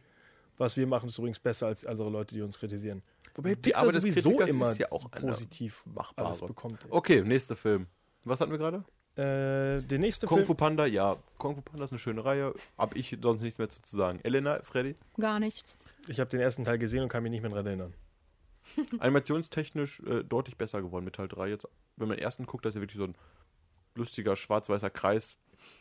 was 0.57 0.77
wir 0.77 0.87
machen, 0.87 1.09
ist 1.09 1.17
übrigens 1.17 1.39
besser 1.41 1.67
als 1.67 1.85
andere 1.85 2.09
Leute, 2.09 2.33
die 2.33 2.41
uns 2.41 2.57
kritisieren. 2.57 3.03
Wobei 3.35 3.55
Die 3.55 3.55
Pixar 3.57 3.81
Arbeit 3.81 3.95
sowieso 3.95 4.29
Kritikers 4.29 4.49
immer 4.51 4.71
ist 4.71 4.77
ja 4.77 4.89
auch 4.89 5.11
eine 5.11 5.19
positiv 5.21 5.83
machbare. 5.85 6.27
alles 6.29 6.39
bekommt. 6.39 6.79
Okay, 6.89 7.21
nächster 7.21 7.57
Film. 7.57 7.87
Was 8.25 8.41
hatten 8.41 8.51
wir 8.51 8.57
gerade? 8.57 8.83
Äh, 9.15 9.81
der 9.83 9.99
nächste 9.99 10.27
Kung 10.27 10.39
Film. 10.39 10.47
Fu 10.47 10.55
Panda, 10.55 10.85
ja. 10.85 11.15
Kung 11.37 11.55
Fu 11.55 11.61
Panda 11.61 11.85
ist 11.85 11.91
eine 11.91 11.99
schöne 11.99 12.25
Reihe. 12.25 12.53
Hab 12.77 12.95
ich 12.95 13.17
sonst 13.21 13.41
nichts 13.43 13.59
mehr 13.59 13.69
zu 13.69 13.79
sagen. 13.85 14.19
Elena, 14.23 14.59
Freddy? 14.63 14.95
Gar 15.17 15.39
nichts. 15.39 15.77
Ich 16.07 16.19
habe 16.19 16.29
den 16.29 16.41
ersten 16.41 16.65
Teil 16.65 16.77
gesehen 16.77 17.03
und 17.03 17.09
kann 17.09 17.23
mich 17.23 17.31
nicht 17.31 17.41
mehr 17.41 17.51
daran 17.51 17.65
erinnern. 17.65 17.93
Animationstechnisch 18.99 20.01
äh, 20.01 20.23
deutlich 20.23 20.57
besser 20.57 20.81
geworden 20.81 21.05
mit 21.05 21.15
Teil 21.15 21.27
3 21.27 21.47
jetzt. 21.49 21.67
Wenn 21.95 22.07
man 22.07 22.17
den 22.17 22.23
ersten 22.23 22.45
guckt, 22.45 22.65
da 22.65 22.69
ist 22.69 22.75
ja 22.75 22.81
wirklich 22.81 22.97
so 22.97 23.05
ein 23.05 23.15
lustiger 23.93 24.35
schwarz-weißer 24.35 24.89
Kreis. 24.89 25.37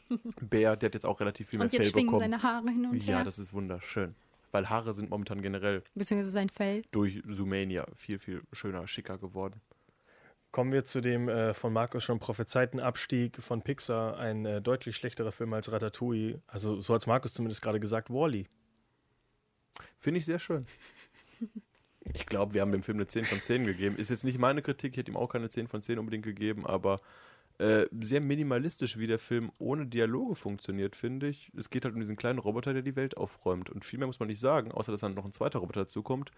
Bär, 0.41 0.77
der 0.77 0.89
hat 0.89 0.95
jetzt 0.95 1.07
auch 1.07 1.19
relativ 1.19 1.49
viel 1.49 1.59
mehr 1.59 1.65
Und 1.66 1.73
jetzt 1.73 1.87
Fell 1.87 1.93
schwingen 1.93 2.07
bekommen. 2.12 2.31
seine 2.31 2.43
Haare 2.43 2.71
hin 2.71 2.87
und 2.87 3.03
ja, 3.03 3.16
her. 3.16 3.25
das 3.25 3.39
ist 3.39 3.53
wunderschön. 3.53 4.15
Weil 4.53 4.69
Haare 4.69 4.95
sind 4.95 5.11
momentan 5.11 5.43
generell 5.43 5.83
Beziehungsweise 5.97 6.31
sein 6.31 6.49
Fell. 6.49 6.85
durch 6.93 7.21
Zoomania 7.29 7.87
viel, 7.97 8.21
viel 8.21 8.43
schöner, 8.53 8.87
schicker 8.87 9.19
geworden. 9.19 9.61
Kommen 10.55 10.71
wir 10.71 10.85
zu 10.85 11.01
dem 11.01 11.29
äh, 11.29 11.53
von 11.53 11.73
Markus 11.73 12.05
schon 12.05 12.21
prophezeiten 12.21 12.79
Abstieg 12.79 13.43
von 13.43 13.63
Pixar. 13.63 14.19
Ein 14.19 14.47
äh, 14.47 14.63
deutlich 14.63 14.95
schlechterer 14.95 15.33
Film 15.33 15.53
als 15.53 15.73
Ratatouille. 15.73 16.43
Also 16.47 16.81
so 16.81 16.95
hat 16.95 17.01
es 17.01 17.09
Markus 17.09 17.35
zumindest 17.35 17.61
gerade 17.61 17.81
gesagt, 17.81 18.09
Wally. 18.09 18.47
Finde 19.99 20.19
ich 20.19 20.25
sehr 20.25 20.39
schön. 20.39 20.67
Ich 22.13 22.27
glaube, 22.27 22.53
wir 22.53 22.61
haben 22.61 22.71
dem 22.71 22.83
Film 22.83 22.99
eine 22.99 23.07
10 23.07 23.25
von 23.25 23.41
10 23.41 23.65
gegeben. 23.65 23.97
Ist 23.97 24.11
jetzt 24.11 24.25
nicht 24.25 24.39
meine 24.39 24.61
Kritik, 24.61 24.93
ich 24.93 24.99
hätte 24.99 25.11
ihm 25.11 25.17
auch 25.17 25.31
keine 25.31 25.49
10 25.49 25.69
von 25.69 25.81
10 25.81 25.99
unbedingt 25.99 26.25
gegeben, 26.25 26.67
aber 26.67 27.01
äh, 27.57 27.87
sehr 27.99 28.21
minimalistisch, 28.21 28.99
wie 28.99 29.07
der 29.07 29.19
Film 29.19 29.51
ohne 29.59 29.87
Dialoge 29.87 30.35
funktioniert, 30.35 30.97
finde 30.97 31.29
ich. 31.29 31.51
Es 31.57 31.71
geht 31.71 31.87
halt 31.87 31.95
um 31.95 32.01
diesen 32.01 32.17
kleinen 32.17 32.39
Roboter, 32.39 32.75
der 32.75 32.83
die 32.83 32.95
Welt 32.95 33.17
aufräumt. 33.17 33.71
Und 33.71 33.87
viel 33.87 33.99
mehr 33.99 34.07
muss 34.07 34.21
man 34.21 34.29
nicht 34.29 34.39
sagen, 34.39 34.71
außer 34.71 34.93
dass 34.93 35.01
dann 35.01 35.15
noch 35.15 35.25
ein 35.25 35.33
zweiter 35.33 35.61
Roboter 35.61 35.81
dazukommt 35.81 36.31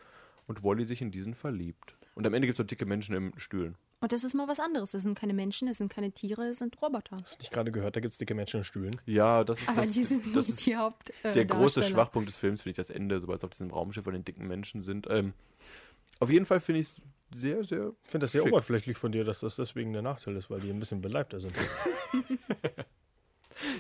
und 0.47 0.63
Wally 0.65 0.85
sich 0.85 1.03
in 1.03 1.11
diesen 1.11 1.35
verliebt. 1.35 1.97
Und 2.15 2.27
am 2.27 2.35
Ende 2.35 2.47
gibt 2.47 2.59
es 2.59 2.63
noch 2.63 2.67
dicke 2.67 2.87
Menschen 2.87 3.15
im 3.15 3.33
Stühlen. 3.39 3.77
Und 4.01 4.13
das 4.13 4.25
ist 4.25 4.35
mal 4.35 4.47
was 4.49 4.61
anderes. 4.61 4.95
Es 4.95 5.03
sind 5.03 5.19
keine 5.19 5.35
Menschen, 5.35 5.69
es 5.69 5.79
sind 5.79 5.93
keine 5.93 6.13
Tiere, 6.13 6.47
es 6.49 6.59
sind 6.59 6.81
Roboter. 6.81 7.17
Hast 7.21 7.37
du 7.37 7.43
nicht 7.43 7.53
gerade 7.53 7.73
gehört, 7.73 7.97
da 7.97 8.01
gibt 8.01 8.13
es 8.13 8.19
dicke 8.19 8.35
Menschen 8.35 8.59
in 8.59 8.65
Stühlen. 8.65 9.01
Ja, 9.07 9.43
das 9.45 9.61
ist, 9.61 9.69
Aber 9.69 9.83
das, 9.83 9.91
die 9.93 10.05
sind 10.05 10.25
das 10.37 10.49
nicht 10.49 10.59
ist 10.59 10.67
die 10.67 10.77
Haupt. 10.77 11.13
Äh, 11.23 11.33
der 11.33 11.45
große. 11.47 11.83
Schwachpunkt 11.83 12.29
des 12.29 12.37
Films, 12.37 12.63
finde 12.63 12.73
ich, 12.73 12.77
das 12.77 12.91
Ende, 12.91 13.21
sobald 13.21 13.41
es 13.41 13.45
auf 13.45 13.51
diesem 13.51 13.71
Raumschiff 13.71 14.05
von 14.05 14.13
den 14.13 14.25
dicken 14.25 14.47
Menschen 14.47 14.83
sind. 14.83 15.07
Ähm, 15.11 15.33
auf 16.21 16.31
jeden 16.31 16.47
Fall 16.47 16.61
finde 16.61 16.81
ich 16.81 16.89
es 16.89 16.97
sehr, 17.39 17.65
sehr 17.65 17.93
Ich 18.05 18.11
finde 18.11 18.25
das 18.25 18.33
sehr 18.33 18.43
Schick. 18.43 18.53
oberflächlich 18.53 18.97
von 18.97 19.13
dir, 19.13 19.25
dass 19.25 19.41
das 19.41 19.57
deswegen 19.57 19.93
der 19.93 20.03
Nachteil 20.03 20.37
ist, 20.37 20.49
weil 20.51 20.61
die 20.61 20.71
ein 20.71 20.79
bisschen 20.79 21.01
beleibter 21.01 21.41
sind. 21.41 21.55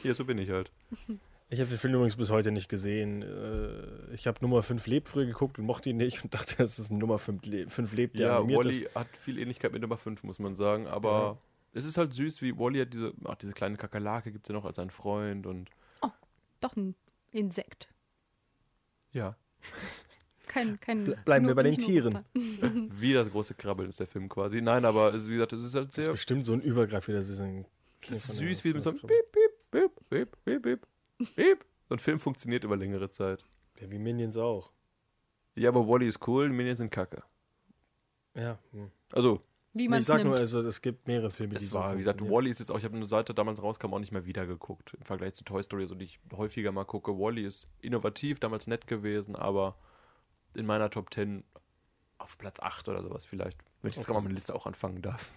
Ja, 0.03 0.15
so 0.15 0.25
bin 0.25 0.39
ich 0.39 0.49
halt. 0.51 0.71
Ich 1.49 1.61
habe 1.61 1.69
den 1.69 1.79
Film 1.79 1.95
übrigens 1.95 2.17
bis 2.17 2.31
heute 2.31 2.51
nicht 2.51 2.69
gesehen. 2.69 3.23
Äh, 3.23 4.13
Ich 4.15 4.27
habe 4.27 4.39
Nummer 4.41 4.63
5 4.63 4.87
lebt 4.87 5.09
früher 5.09 5.27
geguckt 5.27 5.59
und 5.59 5.65
mochte 5.65 5.91
ihn 5.91 5.97
nicht 5.97 6.25
und 6.25 6.35
dachte, 6.35 6.57
das 6.59 6.79
ist 6.79 6.91
ein 6.91 6.99
Nummer 6.99 7.19
5, 7.19 7.47
Le 7.47 7.69
5 7.71 7.93
lebt, 7.93 8.19
der 8.19 8.27
Ja, 8.29 8.43
Wally 8.49 8.83
ist. 8.85 8.95
hat 8.95 9.09
viel 9.17 9.39
Ähnlichkeit 9.39 9.73
mit 9.73 9.83
Nummer 9.83 9.97
5, 9.97 10.25
muss 10.25 10.39
man 10.41 10.57
sagen. 10.57 10.87
Aber 10.89 11.39
es 11.73 11.85
ist 11.85 11.99
halt 11.99 12.13
süß, 12.15 12.43
wie 12.43 12.57
Wally 12.59 12.81
hat 12.81 12.93
diese, 12.93 13.13
ach, 13.25 13.37
diese 13.37 13.53
kleine 13.53 13.77
Kakerlake 13.77 14.33
gibt 14.33 14.47
es 14.47 14.49
ja 14.49 14.55
noch 14.55 14.65
als 14.65 14.79
einen 14.79 14.91
Freund 14.91 15.47
und 15.47 15.71
Doch 16.61 16.75
ein 16.77 16.95
Insekt. 17.33 17.89
ja. 19.13 19.37
Kein, 20.49 20.81
kein, 20.81 21.07
Ble- 21.07 21.23
bleiben 21.25 21.45
wir 21.45 21.49
nur- 21.49 21.57
bei 21.57 21.65
den 21.65 21.77
Tieren. 21.77 22.21
Wie 22.99 23.13
das 23.13 23.31
große 23.31 23.55
Krabbeln 23.55 23.89
ist 23.91 24.01
der 24.01 24.07
Film 24.07 24.29
quasi. 24.29 24.63
Nein, 24.63 24.85
aber 24.87 25.13
es, 25.13 25.29
wie 25.29 25.33
gesagt, 25.35 25.53
es 25.53 25.63
ist 25.63 25.75
halt 25.75 25.89
Das 25.89 25.99
ist 25.99 26.05
sehr 26.05 26.13
bestimmt 26.13 26.45
so 26.47 26.55
ein 26.55 26.61
Übergreif 26.63 27.09
wieder. 27.09 27.19
Das 27.19 27.29
ist, 27.29 27.41
ein 27.41 27.67
das 28.09 28.11
ist 28.31 28.37
süß, 28.37 28.65
wie 28.65 28.73
mit 28.73 28.83
so 28.83 28.91
einem 28.91 28.99
von 29.01 29.09
Piep, 29.11 29.33
Piep, 29.33 29.91
Piep, 30.09 30.37
Piep, 30.45 30.63
Piep, 30.63 30.87
Piep. 31.19 31.65
So 31.89 31.95
ein 31.95 31.99
Film 31.99 32.19
funktioniert 32.19 32.65
über 32.65 32.77
längere 32.77 33.11
Zeit. 33.11 33.45
Ja, 33.81 33.91
wie 33.91 33.99
Minions 33.99 34.37
auch. 34.37 34.73
Ja, 35.55 35.69
aber 35.71 35.87
Wally 35.89 36.09
ist 36.09 36.27
cool, 36.27 36.49
Minions 36.51 36.79
sind 36.79 36.91
kacke. 36.91 37.23
Ja. 38.35 38.59
hm. 38.73 38.91
Also, 39.13 39.41
Wie 39.73 39.89
man 39.89 40.01
Ich 40.01 40.07
sag 40.07 40.19
nimmt. 40.19 40.31
nur, 40.31 40.37
also 40.39 40.61
es 40.61 40.83
gibt 40.83 41.07
mehrere 41.07 41.31
Filme, 41.31 41.55
die 41.55 41.65
es 41.65 41.71
so 41.71 41.79
war, 41.79 41.95
wie 41.95 41.99
gesagt. 41.99 42.21
Wally 42.21 42.51
ist 42.51 42.59
jetzt 42.61 42.71
auch, 42.71 42.79
ich 42.79 42.85
habe 42.85 42.97
eine 42.97 43.07
Seite 43.07 43.35
damals 43.35 43.63
rauskam 43.63 43.95
auch 43.95 43.99
nicht 43.99 44.13
mehr 44.13 44.27
wieder 44.27 44.47
geguckt. 44.47 44.95
Im 44.95 45.05
Vergleich 45.05 45.35
zu 45.35 45.45
Toy 45.45 45.63
Story, 45.63 45.87
so 45.87 45.95
die 45.95 46.05
ich 46.07 46.21
häufiger 46.37 46.73
mal 46.73 46.85
gucke. 46.85 47.13
Wally 47.19 47.45
ist 47.47 47.69
innovativ, 47.81 48.41
damals 48.41 48.67
nett 48.67 48.87
gewesen, 48.87 49.37
aber 49.37 49.79
in 50.55 50.67
meiner 50.67 50.91
Top 50.91 51.13
10 51.13 51.45
auf 52.19 52.37
Platz 52.39 52.59
8 52.61 52.89
oder 52.89 53.03
sowas 53.03 53.25
vielleicht. 53.25 53.59
Wenn 53.83 53.91
ich 53.91 53.97
jetzt 53.97 54.05
Okay. 54.05 54.07
gerade 54.07 54.15
mal 54.15 54.23
meine 54.25 54.35
Liste 54.35 54.55
auch 54.55 54.67
anfangen 54.67 55.03
darf. 55.03 55.33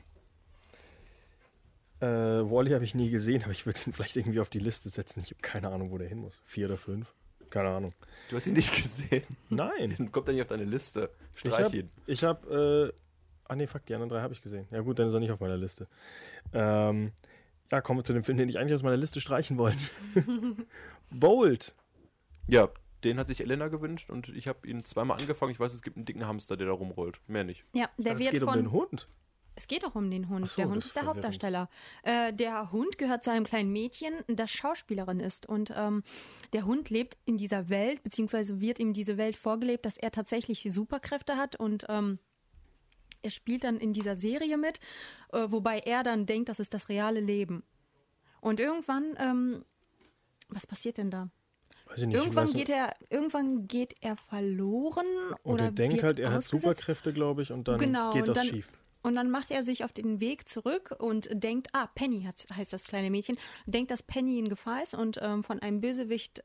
Äh, 2.01 2.05
Wally 2.05 2.71
habe 2.71 2.83
ich 2.85 2.95
nie 2.95 3.09
gesehen, 3.09 3.43
aber 3.43 3.51
ich 3.51 3.65
würde 3.65 3.79
ihn 3.85 3.93
vielleicht 3.93 4.15
irgendwie 4.15 4.39
auf 4.39 4.49
die 4.49 4.59
Liste 4.59 4.89
setzen. 4.89 5.19
Ich 5.21 5.31
habe 5.31 5.41
keine 5.41 5.69
Ahnung, 5.69 5.91
wo 5.91 5.97
der 5.97 6.07
hin 6.07 6.19
muss. 6.19 6.41
Vier 6.45 6.67
oder 6.67 6.77
fünf? 6.77 7.13
Keine 7.49 7.69
Ahnung. 7.69 7.93
Du 8.29 8.35
hast 8.35 8.47
ihn 8.47 8.53
nicht 8.53 8.73
gesehen. 8.81 9.23
Nein. 9.49 9.95
Dann 9.97 10.11
kommt 10.11 10.27
er 10.27 10.33
nicht 10.33 10.43
auf 10.43 10.47
deine 10.47 10.65
Liste. 10.65 11.09
Ich 11.33 11.39
Streich 11.41 11.65
habe, 11.65 11.77
ihn. 11.77 11.89
ich 12.05 12.23
hab, 12.23 12.49
äh, 12.49 12.91
ah 13.45 13.55
nee, 13.55 13.67
fuck, 13.67 13.85
die 13.85 13.93
anderen 13.93 14.09
drei 14.09 14.21
habe 14.21 14.33
ich 14.33 14.41
gesehen. 14.41 14.67
Ja 14.71 14.81
gut, 14.81 14.99
dann 14.99 15.07
ist 15.07 15.13
er 15.13 15.19
nicht 15.19 15.31
auf 15.31 15.39
meiner 15.39 15.57
Liste. 15.57 15.87
Ähm, 16.53 17.11
ja, 17.71 17.81
kommen 17.81 17.99
wir 17.99 18.03
zu 18.03 18.13
dem 18.13 18.23
Film, 18.23 18.37
den 18.37 18.49
ich 18.49 18.57
eigentlich 18.59 18.75
aus 18.75 18.83
meiner 18.83 18.97
Liste 18.97 19.19
streichen 19.21 19.57
wollte. 19.57 19.87
Bold. 21.09 21.75
Ja, 22.47 22.69
den 23.03 23.17
hat 23.19 23.27
sich 23.27 23.41
Elena 23.41 23.67
gewünscht 23.67 24.09
und 24.09 24.29
ich 24.29 24.47
habe 24.47 24.67
ihn 24.67 24.83
zweimal 24.83 25.17
angefangen. 25.19 25.51
Ich 25.51 25.59
weiß, 25.59 25.73
es 25.73 25.81
gibt 25.81 25.97
einen 25.97 26.05
dicken 26.05 26.25
Hamster, 26.25 26.57
der 26.57 26.67
da 26.67 26.73
rumrollt. 26.73 27.19
Mehr 27.27 27.43
nicht. 27.43 27.63
Ja, 27.73 27.89
der 27.97 28.13
es 28.13 28.19
wird 28.19 28.31
geht 28.31 28.41
von. 28.41 28.49
um 28.49 28.55
den 28.55 28.71
Hund. 28.71 29.07
Es 29.59 29.67
geht 29.67 29.83
auch 29.83 29.93
um 29.93 30.09
den 30.09 30.29
Hund. 30.29 30.47
So, 30.49 30.61
der 30.61 30.69
Hund 30.69 30.85
ist 30.85 30.95
der 30.95 31.05
Hauptdarsteller. 31.05 31.67
Äh, 32.03 32.31
der 32.33 32.71
Hund 32.71 32.97
gehört 32.97 33.25
zu 33.25 33.29
einem 33.29 33.43
kleinen 33.43 33.73
Mädchen, 33.73 34.13
das 34.27 34.49
Schauspielerin 34.51 35.19
ist. 35.19 35.47
Und 35.49 35.73
ähm, 35.75 36.01
der 36.53 36.63
Hund 36.63 36.89
lebt 36.89 37.17
in 37.25 37.35
dieser 37.35 37.67
Welt, 37.67 38.01
beziehungsweise 38.01 38.61
wird 38.61 38.79
ihm 38.79 38.93
diese 38.93 39.17
Welt 39.17 39.35
vorgelebt, 39.35 39.85
dass 39.85 39.97
er 39.97 40.11
tatsächlich 40.11 40.61
Superkräfte 40.63 41.35
hat. 41.35 41.57
Und 41.57 41.85
ähm, 41.89 42.19
er 43.21 43.31
spielt 43.31 43.65
dann 43.65 43.75
in 43.79 43.91
dieser 43.91 44.15
Serie 44.15 44.57
mit, 44.57 44.79
äh, 45.33 45.47
wobei 45.49 45.79
er 45.79 46.03
dann 46.03 46.25
denkt, 46.25 46.47
das 46.47 46.61
ist 46.61 46.73
das 46.73 46.87
reale 46.87 47.19
Leben. 47.19 47.63
Und 48.39 48.61
irgendwann, 48.61 49.17
ähm, 49.19 49.65
was 50.47 50.65
passiert 50.67 50.97
denn 50.97 51.11
da? 51.11 51.29
Weiß 51.87 51.97
ich 51.97 52.07
nicht. 52.07 52.15
Irgendwann 52.15 52.49
geht 52.53 52.69
er, 52.69 52.93
irgendwann 53.09 53.67
geht 53.67 53.95
er 53.99 54.15
verloren 54.15 55.05
Und 55.43 55.55
oder 55.55 55.65
er 55.65 55.71
denkt 55.71 56.01
halt, 56.01 56.17
er 56.17 56.31
hat. 56.31 56.43
Superkräfte, 56.45 57.11
glaube 57.11 57.41
ich, 57.41 57.51
und 57.51 57.67
dann 57.67 57.77
Genau, 57.77 58.13
geht 58.13 58.25
das 58.25 58.35
dann- 58.37 58.47
schief. 58.47 58.71
Und 59.01 59.15
dann 59.15 59.29
macht 59.31 59.51
er 59.51 59.63
sich 59.63 59.83
auf 59.83 59.93
den 59.93 60.19
Weg 60.19 60.49
zurück 60.49 60.95
und 60.99 61.29
denkt, 61.31 61.69
ah, 61.73 61.87
Penny 61.95 62.23
heißt, 62.23 62.73
das 62.73 62.83
kleine 62.83 63.09
Mädchen, 63.09 63.37
denkt, 63.65 63.91
dass 63.91 64.03
Penny 64.03 64.39
in 64.39 64.49
Gefahr 64.49 64.83
ist 64.83 64.93
und 64.93 65.19
ähm, 65.21 65.43
von 65.43 65.59
einem 65.59 65.81
Bösewicht 65.81 66.43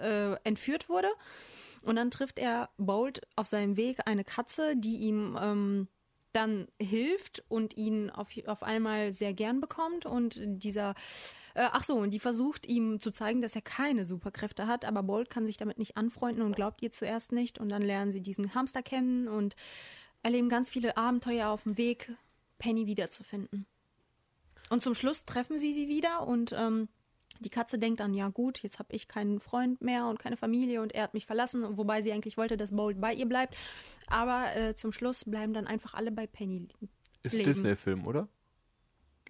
äh, 0.00 0.34
entführt 0.44 0.88
wurde. 0.88 1.08
Und 1.84 1.96
dann 1.96 2.10
trifft 2.10 2.38
er 2.38 2.70
Bolt 2.76 3.20
auf 3.36 3.46
seinem 3.46 3.76
Weg 3.76 3.98
eine 4.06 4.24
Katze, 4.24 4.76
die 4.76 4.96
ihm 4.96 5.38
ähm, 5.40 5.88
dann 6.32 6.68
hilft 6.80 7.42
und 7.48 7.76
ihn 7.76 8.10
auf, 8.10 8.28
auf 8.46 8.62
einmal 8.62 9.12
sehr 9.12 9.32
gern 9.32 9.60
bekommt 9.60 10.06
und 10.06 10.38
dieser, 10.40 10.90
äh, 11.54 11.68
ach 11.72 11.82
so, 11.82 11.96
und 11.96 12.10
die 12.10 12.18
versucht 12.18 12.66
ihm 12.66 13.00
zu 13.00 13.10
zeigen, 13.10 13.40
dass 13.40 13.56
er 13.56 13.62
keine 13.62 14.04
Superkräfte 14.04 14.66
hat, 14.66 14.84
aber 14.84 15.02
Bolt 15.02 15.30
kann 15.30 15.46
sich 15.46 15.56
damit 15.56 15.78
nicht 15.78 15.96
anfreunden 15.96 16.44
und 16.44 16.54
glaubt 16.54 16.82
ihr 16.82 16.90
zuerst 16.90 17.32
nicht 17.32 17.58
und 17.58 17.70
dann 17.70 17.82
lernen 17.82 18.12
sie 18.12 18.20
diesen 18.20 18.54
Hamster 18.54 18.82
kennen 18.82 19.26
und 19.26 19.56
erleben 20.28 20.50
ganz 20.50 20.68
viele 20.68 20.98
Abenteuer 20.98 21.48
auf 21.48 21.62
dem 21.62 21.78
Weg, 21.78 22.12
Penny 22.58 22.86
wiederzufinden. 22.86 23.66
Und 24.68 24.82
zum 24.82 24.94
Schluss 24.94 25.24
treffen 25.24 25.58
sie 25.58 25.72
sie 25.72 25.88
wieder 25.88 26.26
und 26.26 26.54
ähm, 26.54 26.88
die 27.40 27.48
Katze 27.48 27.78
denkt 27.78 28.00
dann, 28.00 28.12
ja 28.12 28.28
gut, 28.28 28.62
jetzt 28.62 28.78
habe 28.78 28.94
ich 28.94 29.08
keinen 29.08 29.40
Freund 29.40 29.80
mehr 29.80 30.06
und 30.06 30.18
keine 30.18 30.36
Familie 30.36 30.82
und 30.82 30.92
er 30.92 31.04
hat 31.04 31.14
mich 31.14 31.24
verlassen, 31.24 31.78
wobei 31.78 32.02
sie 32.02 32.12
eigentlich 32.12 32.36
wollte, 32.36 32.58
dass 32.58 32.72
Bolt 32.72 33.00
bei 33.00 33.14
ihr 33.14 33.26
bleibt. 33.26 33.56
Aber 34.08 34.54
äh, 34.54 34.74
zum 34.74 34.92
Schluss 34.92 35.24
bleiben 35.24 35.54
dann 35.54 35.66
einfach 35.66 35.94
alle 35.94 36.12
bei 36.12 36.26
Penny 36.26 36.68
Ist. 37.22 37.34
Disney-Film, 37.34 38.06
oder? 38.06 38.28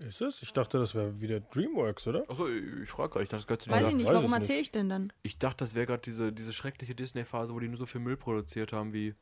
Ist 0.00 0.20
es? 0.20 0.42
Ich 0.42 0.52
dachte, 0.52 0.78
das 0.78 0.96
wäre 0.96 1.20
wieder 1.20 1.38
DreamWorks, 1.38 2.08
oder? 2.08 2.28
Achso, 2.28 2.48
ich 2.48 2.88
frage 2.88 3.10
gerade. 3.10 3.22
Ich 3.22 3.28
dachte, 3.28 3.42
das 3.42 3.46
gehört 3.46 3.62
zu 3.62 3.70
Weiß 3.70 3.86
ich 3.86 3.94
nicht, 3.94 4.06
weiß 4.06 4.14
warum 4.14 4.24
ich 4.24 4.30
nicht. 4.30 4.40
erzähle 4.40 4.60
ich 4.60 4.72
denn 4.72 4.88
dann? 4.88 5.12
Ich 5.22 5.38
dachte, 5.38 5.64
das 5.64 5.74
wäre 5.74 5.86
gerade 5.86 6.02
diese, 6.02 6.32
diese 6.32 6.52
schreckliche 6.52 6.96
Disney-Phase, 6.96 7.54
wo 7.54 7.60
die 7.60 7.68
nur 7.68 7.76
so 7.76 7.86
viel 7.86 8.00
Müll 8.00 8.16
produziert 8.16 8.72
haben, 8.72 8.92
wie 8.92 9.14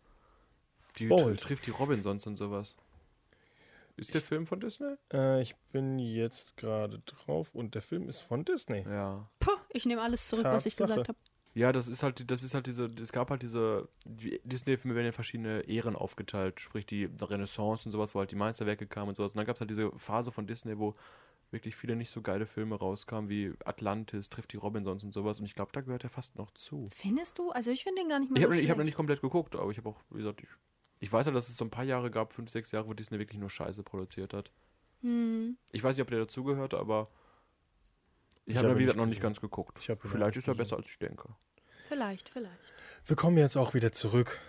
die 0.98 1.08
Bold. 1.08 1.38
tr- 1.40 1.42
trifft 1.42 1.66
die 1.66 1.70
Robinsons 1.70 2.26
und 2.26 2.36
sowas. 2.36 2.76
Ist 3.98 4.12
der 4.12 4.20
Film 4.20 4.46
von 4.46 4.60
Disney? 4.60 4.94
Äh, 5.12 5.40
ich 5.40 5.56
bin 5.72 5.98
jetzt 5.98 6.56
gerade 6.58 6.98
drauf 7.06 7.54
und 7.54 7.74
der 7.74 7.80
Film 7.82 8.08
ist 8.10 8.20
von 8.20 8.44
Disney. 8.44 8.84
Ja. 8.86 9.26
Puh, 9.40 9.50
ich 9.70 9.86
nehme 9.86 10.02
alles 10.02 10.28
zurück, 10.28 10.44
was 10.44 10.66
ich 10.66 10.74
Tatsache. 10.76 11.00
gesagt 11.00 11.08
habe. 11.08 11.18
Ja, 11.54 11.72
das 11.72 11.88
ist 11.88 12.02
halt, 12.02 12.30
das 12.30 12.42
ist 12.42 12.52
halt 12.52 12.66
diese, 12.66 12.84
es 13.00 13.10
gab 13.12 13.30
halt 13.30 13.42
diese, 13.42 13.88
die 14.04 14.38
Disney-Filme 14.44 14.94
werden 14.94 15.06
in 15.06 15.12
verschiedene 15.14 15.62
Ehren 15.62 15.96
aufgeteilt, 15.96 16.60
sprich 16.60 16.84
die 16.84 17.06
Renaissance 17.18 17.86
und 17.88 17.92
sowas, 17.92 18.14
wo 18.14 18.18
halt 18.18 18.30
die 18.30 18.36
Meisterwerke 18.36 18.86
kamen 18.86 19.08
und 19.08 19.14
sowas. 19.16 19.32
Und 19.32 19.38
dann 19.38 19.46
gab 19.46 19.56
es 19.56 19.60
halt 19.60 19.70
diese 19.70 19.90
Phase 19.96 20.30
von 20.30 20.46
Disney, 20.46 20.78
wo 20.78 20.94
wirklich 21.50 21.74
viele 21.74 21.96
nicht 21.96 22.10
so 22.10 22.20
geile 22.20 22.44
Filme 22.44 22.74
rauskamen, 22.78 23.30
wie 23.30 23.54
Atlantis, 23.64 24.28
trifft 24.28 24.52
die 24.52 24.58
Robinsons 24.58 25.02
und 25.04 25.12
sowas. 25.14 25.38
Und 25.40 25.46
ich 25.46 25.54
glaube, 25.54 25.70
da 25.72 25.80
gehört 25.80 26.04
er 26.04 26.10
fast 26.10 26.36
noch 26.36 26.50
zu. 26.50 26.90
Findest 26.92 27.38
du? 27.38 27.50
Also 27.52 27.70
ich 27.70 27.84
finde 27.84 28.02
den 28.02 28.10
gar 28.10 28.18
nicht 28.18 28.30
mal 28.30 28.36
Ich 28.36 28.42
so 28.44 28.50
habe 28.50 28.60
ich 28.60 28.68
hab 28.68 28.76
noch 28.76 28.84
nicht 28.84 28.96
komplett 28.96 29.22
geguckt, 29.22 29.56
aber 29.56 29.70
ich 29.70 29.78
habe 29.78 29.88
auch, 29.88 29.96
wie 30.10 30.18
gesagt, 30.18 30.42
ich, 30.42 30.48
ich 31.00 31.12
weiß 31.12 31.26
ja, 31.26 31.32
dass 31.32 31.48
es 31.48 31.56
so 31.56 31.64
ein 31.64 31.70
paar 31.70 31.84
Jahre 31.84 32.10
gab, 32.10 32.32
fünf, 32.32 32.50
sechs 32.50 32.72
Jahre, 32.72 32.86
wo 32.88 32.94
Disney 32.94 33.18
wirklich 33.18 33.38
nur 33.38 33.50
Scheiße 33.50 33.82
produziert 33.82 34.32
hat. 34.34 34.50
Hm. 35.02 35.56
Ich 35.72 35.82
weiß 35.82 35.96
nicht, 35.96 36.02
ob 36.02 36.08
der 36.10 36.20
dazugehört, 36.20 36.74
aber 36.74 37.08
ich, 38.44 38.52
Ich 38.52 38.56
habe 38.56 38.68
da, 38.68 38.74
wie 38.74 38.78
nicht 38.78 38.86
gesagt, 38.86 38.98
noch 38.98 39.06
nicht 39.06 39.20
ganz 39.22 39.40
geguckt. 39.40 39.78
Vielleicht 39.78 40.36
ist 40.36 40.48
er 40.48 40.54
besser, 40.54 40.76
als 40.76 40.88
ich 40.88 40.98
denke. 40.98 41.28
Vielleicht, 41.88 42.28
vielleicht. 42.28 42.58
Wir 43.04 43.16
kommen 43.16 43.36
jetzt 43.36 43.56
auch 43.56 43.74
wieder 43.74 43.92
zurück 43.92 44.40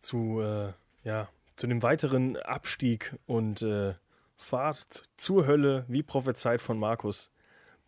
zu, 0.00 0.40
äh, 0.40 0.72
ja, 1.04 1.28
zu 1.56 1.66
dem 1.66 1.82
weiteren 1.82 2.36
Abstieg 2.36 3.14
und 3.26 3.62
äh, 3.62 3.94
Fahrt 4.36 5.04
zur 5.16 5.46
Hölle, 5.46 5.84
wie 5.88 6.02
prophezeit 6.02 6.60
von 6.60 6.78
Markus. 6.78 7.30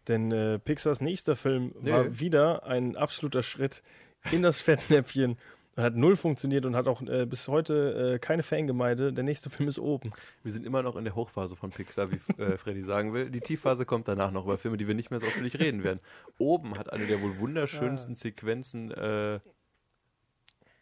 Denn 0.07 0.31
äh, 0.33 0.59
Pixars 0.59 1.01
nächster 1.01 1.35
Film 1.35 1.73
war 1.75 2.05
Nee. 2.05 2.21
wieder 2.21 2.65
ein 2.65 2.97
absoluter 2.97 3.43
Schritt 3.43 3.83
in 4.31 4.43
das 4.43 4.61
Fettnäpfchen. 4.63 5.39
Hat 5.77 5.97
null 5.97 6.15
funktioniert 6.17 6.67
und 6.67 6.77
hat 6.77 6.87
auch 6.87 7.03
äh, 7.03 7.27
bis 7.27 7.49
heute 7.49 8.15
äh, 8.15 8.19
keine 8.19 8.43
Fangemeinde. 8.45 9.13
Der 9.13 9.25
nächste 9.25 9.51
Film 9.51 9.69
ist 9.69 9.79
oben. 9.79 10.11
Wir 10.43 10.53
sind 10.53 10.65
immer 10.65 10.83
noch 10.83 10.95
in 10.97 11.05
der 11.05 11.15
Hochphase 11.15 11.57
von 11.57 11.71
Pixar, 11.71 12.11
wie 12.13 12.21
äh, 12.41 12.57
Freddy 12.57 12.83
sagen 12.83 13.13
will. 13.13 13.31
Die 13.31 13.41
Tiefphase 13.41 13.85
kommt 13.85 14.07
danach 14.07 14.31
noch, 14.31 14.45
über 14.45 14.57
Filme, 14.57 14.77
die 14.77 14.87
wir 14.87 14.95
nicht 14.95 15.11
mehr 15.11 15.19
so 15.19 15.27
ausführlich 15.27 15.59
reden 15.59 15.83
werden. 15.83 16.01
Oben 16.39 16.79
hat 16.79 16.93
eine 16.93 17.07
der 17.07 17.21
wohl 17.23 17.39
wunderschönsten 17.39 18.15
Sequenzen, 18.15 18.93
äh, 18.93 19.41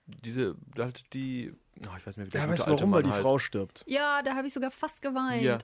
diese, 0.07 0.57
halt 0.77 1.13
die, 1.15 1.55
oh, 1.87 1.97
ich 1.97 2.07
weiß 2.07 2.17
nicht 2.17 2.19
mehr, 2.19 2.27
wie 2.27 2.31
der 2.31 2.41
Ja, 2.43 2.49
weißt 2.49 2.67
du 2.67 2.73
warum? 2.73 2.93
Weil 2.93 3.03
die 3.03 3.11
heißt. 3.11 3.23
Frau 3.23 3.39
stirbt. 3.39 3.85
Ja, 3.87 4.23
da 4.23 4.35
habe 4.35 4.47
ich 4.47 4.53
sogar 4.53 4.71
fast 4.71 5.01
geweint. 5.01 5.43
Ja. 5.43 5.59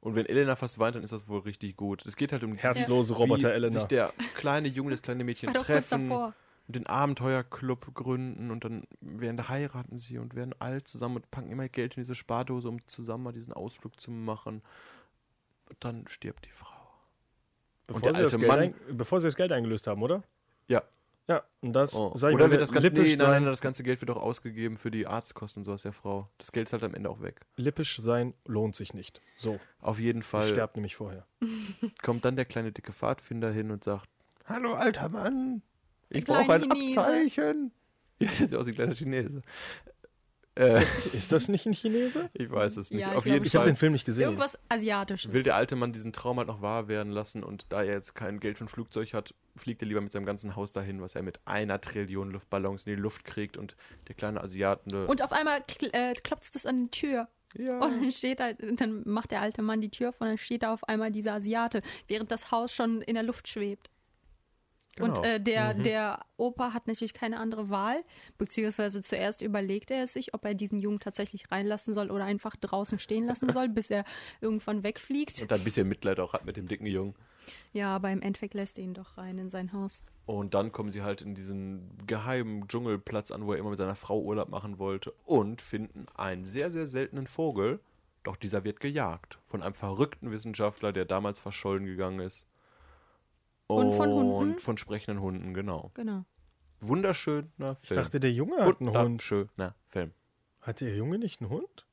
Und 0.00 0.14
wenn 0.14 0.26
Elena 0.26 0.54
fast 0.54 0.78
weint, 0.78 0.94
dann 0.94 1.02
ist 1.02 1.12
das 1.12 1.26
wohl 1.28 1.40
richtig 1.40 1.76
gut. 1.76 2.06
Es 2.06 2.16
geht 2.16 2.32
halt 2.32 2.44
um 2.44 2.54
Herzlose 2.54 3.14
Roboter 3.14 3.48
sich 3.48 3.50
Elena. 3.50 3.84
der 3.84 4.12
kleine 4.36 4.68
Junge, 4.68 4.92
das 4.92 5.02
kleine 5.02 5.24
Mädchen 5.24 5.48
War 5.48 5.54
doch 5.54 5.66
kurz 5.66 5.88
treffen 5.88 6.08
davor. 6.08 6.34
Und 6.68 6.76
den 6.76 6.86
Abenteuerclub 6.86 7.92
gründen 7.94 8.50
und 8.50 8.62
dann 8.64 8.84
werden 9.00 9.48
heiraten 9.48 9.98
sie 9.98 10.18
und 10.18 10.34
werden 10.34 10.54
alt 10.60 10.86
zusammen 10.86 11.16
und 11.16 11.30
packen 11.30 11.50
immer 11.50 11.68
Geld 11.68 11.96
in 11.96 12.02
diese 12.02 12.14
Spardose, 12.14 12.68
um 12.68 12.86
zusammen 12.86 13.24
mal 13.24 13.32
diesen 13.32 13.52
Ausflug 13.54 13.98
zu 14.00 14.10
machen. 14.10 14.62
Und 15.68 15.76
dann 15.80 16.06
stirbt 16.06 16.44
die 16.46 16.50
Frau. 16.52 16.76
Bevor, 17.86 18.02
der 18.02 18.14
sie 18.14 18.22
das 18.22 18.38
Mann- 18.38 18.74
bevor 18.92 19.18
sie 19.20 19.28
das 19.28 19.34
Geld 19.36 19.50
eingelöst 19.50 19.86
haben, 19.86 20.02
oder? 20.02 20.22
Ja. 20.68 20.82
Ja, 21.26 21.42
und 21.60 21.74
das 21.74 21.94
Oh. 21.94 22.12
ich 22.14 22.22
Oder 22.22 22.50
wird 22.50 22.60
das 22.62 22.72
ganze, 22.72 22.88
lippisch, 22.88 23.10
nee, 23.10 23.16
nein, 23.16 23.30
nein, 23.42 23.44
das 23.44 23.60
ganze 23.60 23.82
Geld 23.82 24.00
wird 24.00 24.10
auch 24.10 24.16
ausgegeben 24.22 24.78
für 24.78 24.90
die 24.90 25.06
Arztkosten 25.06 25.60
und 25.60 25.64
sowas 25.64 25.82
der 25.82 25.92
Frau. 25.92 26.30
Das 26.38 26.52
Geld 26.52 26.68
ist 26.68 26.72
halt 26.72 26.84
am 26.84 26.94
Ende 26.94 27.10
auch 27.10 27.20
weg. 27.20 27.40
lippisch 27.56 27.98
sein 27.98 28.32
lohnt 28.46 28.74
sich 28.74 28.94
nicht. 28.94 29.20
So, 29.36 29.60
Auf 29.80 29.98
jeden 29.98 30.22
Fall 30.22 30.48
sterbt 30.48 30.76
nämlich 30.76 30.96
vorher. 30.96 31.26
kommt 32.02 32.24
dann 32.24 32.36
der 32.36 32.46
kleine 32.46 32.72
dicke 32.72 32.92
Pfadfinder 32.94 33.50
hin 33.50 33.70
und 33.70 33.84
sagt: 33.84 34.08
Hallo, 34.46 34.72
alter 34.72 35.10
Mann, 35.10 35.60
ich 36.10 36.24
brauche 36.24 36.52
ein 36.52 36.62
Chinese." 36.62 37.00
Abzeichen. 37.00 37.72
Ja, 38.20 38.28
der 38.38 38.48
sieht 38.48 38.58
aus 38.58 38.66
wie 38.66 38.70
ein 38.70 38.74
kleiner 38.74 38.94
Chinese. 38.96 39.42
Äh, 40.56 40.82
Ist 41.12 41.30
das 41.30 41.46
nicht 41.46 41.66
ein 41.66 41.72
Chinese? 41.72 42.28
ich 42.32 42.50
weiß 42.50 42.76
es 42.78 42.90
nicht. 42.90 43.00
Ja, 43.00 43.12
ich 43.12 43.16
Auf 43.16 43.26
jeden 43.26 43.44
Ich 43.44 43.54
habe 43.54 43.64
Fall 43.64 43.72
den 43.72 43.76
Film 43.76 43.92
nicht 43.92 44.04
gesehen. 44.04 44.24
Irgendwas 44.24 44.58
Asiatisches. 44.68 45.32
will 45.32 45.44
der 45.44 45.54
alte 45.54 45.76
Mann 45.76 45.92
diesen 45.92 46.12
Traum 46.12 46.38
halt 46.38 46.48
noch 46.48 46.60
wahr 46.60 46.88
werden 46.88 47.12
lassen 47.12 47.44
und 47.44 47.66
da 47.68 47.84
er 47.84 47.92
jetzt 47.94 48.16
kein 48.16 48.40
Geld 48.40 48.58
für 48.58 48.64
ein 48.64 48.68
Flugzeug 48.68 49.14
hat, 49.14 49.34
fliegt 49.54 49.82
er 49.82 49.86
lieber 49.88 50.00
mit 50.00 50.10
seinem 50.10 50.26
ganzen 50.26 50.56
Haus 50.56 50.72
dahin, 50.72 51.00
was 51.00 51.14
er 51.14 51.22
mit 51.22 51.38
einer 51.44 51.80
Trillion 51.80 52.32
Luftballons 52.32 52.84
in 52.86 52.96
die 52.96 53.00
Luft 53.00 53.24
kriegt 53.24 53.56
und 53.56 53.76
der 54.08 54.16
kleine 54.16 54.42
Asiate. 54.42 55.06
Und 55.06 55.22
auf 55.22 55.30
einmal 55.30 55.62
kl 55.62 55.90
äh, 55.92 56.14
klopft 56.14 56.56
es 56.56 56.66
an 56.66 56.86
die 56.86 56.90
Tür. 56.90 57.28
ja. 57.56 57.78
Und 57.78 58.02
dann 58.02 58.10
steht 58.10 58.40
halt, 58.40 58.58
dann 58.80 59.02
macht 59.06 59.30
der 59.30 59.40
alte 59.42 59.62
Mann 59.62 59.80
die 59.80 59.90
Tür 59.90 60.08
auf 60.08 60.20
und 60.20 60.26
dann 60.26 60.38
steht 60.38 60.64
da 60.64 60.72
auf 60.72 60.82
einmal 60.88 61.12
dieser 61.12 61.34
Asiate, 61.34 61.82
während 62.08 62.32
das 62.32 62.50
Haus 62.50 62.72
schon 62.74 63.00
in 63.02 63.14
der 63.14 63.22
Luft 63.22 63.46
schwebt. 63.46 63.90
Und 65.00 65.14
Genau. 65.14 65.22
äh, 65.22 65.40
der, 65.40 65.74
der 65.74 66.20
Opa 66.36 66.72
hat 66.72 66.86
natürlich 66.86 67.14
keine 67.14 67.38
andere 67.38 67.70
Wahl, 67.70 68.02
beziehungsweise 68.36 69.02
zuerst 69.02 69.42
überlegt 69.42 69.90
er 69.90 70.02
es 70.02 70.12
sich, 70.12 70.34
ob 70.34 70.44
er 70.44 70.54
diesen 70.54 70.78
Jungen 70.78 71.00
tatsächlich 71.00 71.50
reinlassen 71.50 71.94
soll 71.94 72.10
oder 72.10 72.24
einfach 72.24 72.56
draußen 72.56 72.98
stehen 72.98 73.24
lassen 73.26 73.52
soll, 73.52 73.68
bis 73.68 73.90
er 73.90 74.04
irgendwann 74.40 74.82
wegfliegt. 74.82 75.42
und 75.42 75.52
ein 75.52 75.64
bisschen 75.64 75.88
Mitleid 75.88 76.20
auch 76.20 76.32
hat 76.32 76.44
mit 76.44 76.56
dem 76.56 76.68
dicken 76.68 76.86
Jungen. 76.86 77.14
Ja, 77.72 77.94
aber 77.96 78.10
im 78.10 78.20
Endeffekt 78.20 78.54
lässt 78.54 78.78
er 78.78 78.84
ihn 78.84 78.94
doch 78.94 79.16
rein 79.16 79.38
in 79.38 79.48
sein 79.50 79.72
Haus. 79.72 80.02
Und 80.26 80.52
dann 80.52 80.72
kommen 80.72 80.90
sie 80.90 81.02
halt 81.02 81.22
in 81.22 81.34
diesen 81.34 81.88
geheimen 82.06 82.68
Dschungelplatz 82.68 83.30
an, 83.30 83.46
wo 83.46 83.52
er 83.52 83.58
immer 83.58 83.70
mit 83.70 83.78
seiner 83.78 83.94
Frau 83.94 84.20
Urlaub 84.20 84.50
machen 84.50 84.78
wollte 84.78 85.12
und 85.24 85.62
finden 85.62 86.04
einen 86.14 86.44
sehr, 86.44 86.70
sehr 86.70 86.86
seltenen 86.86 87.26
Vogel. 87.26 87.80
Doch 88.24 88.36
dieser 88.36 88.64
wird 88.64 88.80
gejagt 88.80 89.38
von 89.46 89.62
einem 89.62 89.72
verrückten 89.74 90.30
Wissenschaftler, 90.30 90.92
der 90.92 91.06
damals 91.06 91.40
verschollen 91.40 91.86
gegangen 91.86 92.20
ist. 92.20 92.44
Und 93.68 93.92
von 93.92 94.10
Hunden? 94.10 94.32
Und 94.32 94.60
von 94.60 94.78
sprechenden 94.78 95.20
Hunden, 95.22 95.54
genau. 95.54 95.90
Genau. 95.94 96.24
Wunderschöner 96.80 97.76
Ich 97.82 97.88
Film. 97.88 98.00
dachte, 98.00 98.20
der 98.20 98.32
Junge 98.32 98.56
hat 98.64 98.80
einen 98.80 98.90
Hund. 98.90 98.96
Wunderschöner 99.04 99.74
Film. 99.88 100.12
Hat 100.62 100.80
der 100.80 100.94
Junge 100.96 101.18
nicht 101.18 101.40
einen 101.40 101.50
Hund? 101.50 101.86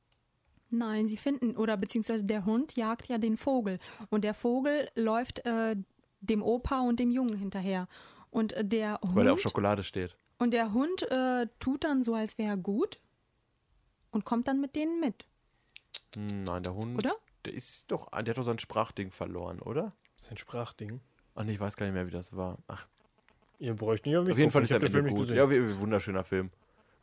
Nein, 0.70 1.06
sie 1.08 1.16
finden, 1.16 1.56
oder 1.56 1.76
beziehungsweise 1.76 2.24
der 2.24 2.44
Hund 2.44 2.76
jagt 2.76 3.08
ja 3.08 3.18
den 3.18 3.36
Vogel. 3.36 3.78
Und 4.10 4.24
der 4.24 4.34
Vogel 4.34 4.88
läuft 4.94 5.44
äh, 5.46 5.76
dem 6.20 6.42
Opa 6.42 6.80
und 6.80 6.98
dem 6.98 7.10
Jungen 7.10 7.36
hinterher. 7.36 7.88
Und 8.30 8.52
äh, 8.52 8.64
der 8.64 9.00
Hund. 9.02 9.14
Weil 9.14 9.26
er 9.26 9.32
auf 9.34 9.40
Schokolade 9.40 9.84
steht. 9.84 10.16
Und 10.38 10.52
der 10.52 10.72
Hund 10.72 11.02
äh, 11.10 11.46
tut 11.60 11.84
dann 11.84 12.02
so, 12.02 12.14
als 12.14 12.36
wäre 12.38 12.50
er 12.50 12.56
gut 12.56 12.98
und 14.10 14.24
kommt 14.24 14.48
dann 14.48 14.60
mit 14.60 14.74
denen 14.76 15.00
mit, 15.00 15.26
Hm, 16.14 16.44
Nein, 16.44 16.62
der 16.62 16.74
Hund. 16.74 16.98
oder? 16.98 17.14
Der 17.44 17.54
ist 17.54 17.84
doch. 17.90 18.10
Der 18.10 18.18
hat 18.32 18.38
doch 18.38 18.42
sein 18.44 18.58
Sprachding 18.58 19.10
verloren, 19.12 19.60
oder? 19.60 19.92
Sein 20.16 20.36
Sprachding. 20.36 21.00
Ach 21.36 21.44
nee, 21.44 21.52
ich 21.52 21.60
weiß 21.60 21.76
gar 21.76 21.86
nicht 21.86 21.94
mehr, 21.94 22.06
wie 22.06 22.10
das 22.10 22.34
war. 22.36 22.58
Ach, 22.66 22.86
Ihr 23.58 23.74
bräucht 23.74 24.04
nicht 24.04 24.16
auf 24.16 24.24
mich 24.24 24.32
Auf 24.32 24.38
jeden 24.38 24.50
Fall 24.50 24.64
ist 24.64 24.70
er 24.70 24.76
Ende 24.76 24.90
Film 24.90 25.04
nicht 25.06 25.14
gut. 25.16 25.30
Ja, 25.30 25.48
wie, 25.50 25.66
wie, 25.66 25.78
wunderschöner 25.78 26.24
Film. 26.24 26.50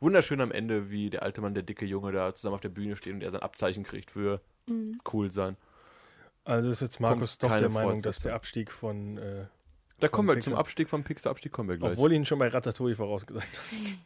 Wunderschön 0.00 0.40
am 0.40 0.52
Ende, 0.52 0.90
wie 0.90 1.08
der 1.10 1.22
alte 1.22 1.40
Mann, 1.40 1.54
der 1.54 1.62
dicke 1.62 1.84
Junge 1.84 2.12
da 2.12 2.34
zusammen 2.34 2.54
auf 2.54 2.60
der 2.60 2.68
Bühne 2.68 2.94
steht 2.96 3.14
und 3.14 3.22
er 3.22 3.30
sein 3.32 3.40
Abzeichen 3.42 3.82
kriegt 3.84 4.10
für 4.10 4.40
Mhm. 4.66 4.98
cool 5.12 5.30
sein. 5.30 5.56
Also 6.44 6.70
ist 6.70 6.80
jetzt 6.80 7.00
Markus 7.00 7.38
Kommt 7.38 7.52
doch 7.52 7.58
der 7.58 7.68
Meinung, 7.70 8.02
dass 8.02 8.20
der 8.20 8.34
Abstieg 8.34 8.70
von, 8.70 9.18
äh, 9.18 9.46
Da 10.00 10.08
Von 10.08 10.10
kommen 10.16 10.28
wir 10.28 10.34
Pixar. 10.34 10.50
zum 10.52 10.58
Abstieg 10.58 10.88
vom 10.90 11.04
Pixar-Abstieg, 11.04 11.52
kommen 11.52 11.68
wir 11.68 11.76
gleich. 11.78 11.92
obwohl 11.92 12.12
ihn 12.12 12.24
schon 12.24 12.38
bei 12.38 12.48
Ratatouille 12.48 12.94
vorausgesagt 12.96 13.60
hast. 13.62 13.96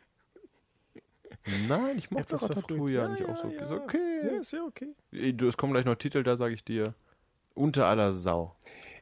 Nein, 1.68 1.96
ich 1.98 2.10
mochte 2.10 2.24
Etwas 2.34 2.42
Ratatouille 2.50 2.94
ja 2.94 3.06
verfrüht. 3.06 3.20
nicht 3.28 3.30
auch 3.38 3.42
so. 3.42 3.48
Ja, 3.50 3.62
Ist 3.62 3.70
ja. 3.70 3.76
okay. 3.76 4.20
Ja, 4.24 4.40
ist 4.40 4.52
ja 4.52 4.64
okay. 4.64 4.94
Es 5.48 5.56
kommen 5.56 5.72
gleich 5.72 5.84
noch 5.86 5.94
Titel, 5.94 6.22
da 6.22 6.36
sage 6.36 6.54
ich 6.54 6.64
dir. 6.64 6.94
Unter 7.54 7.86
aller 7.86 8.12
Sau. 8.12 8.54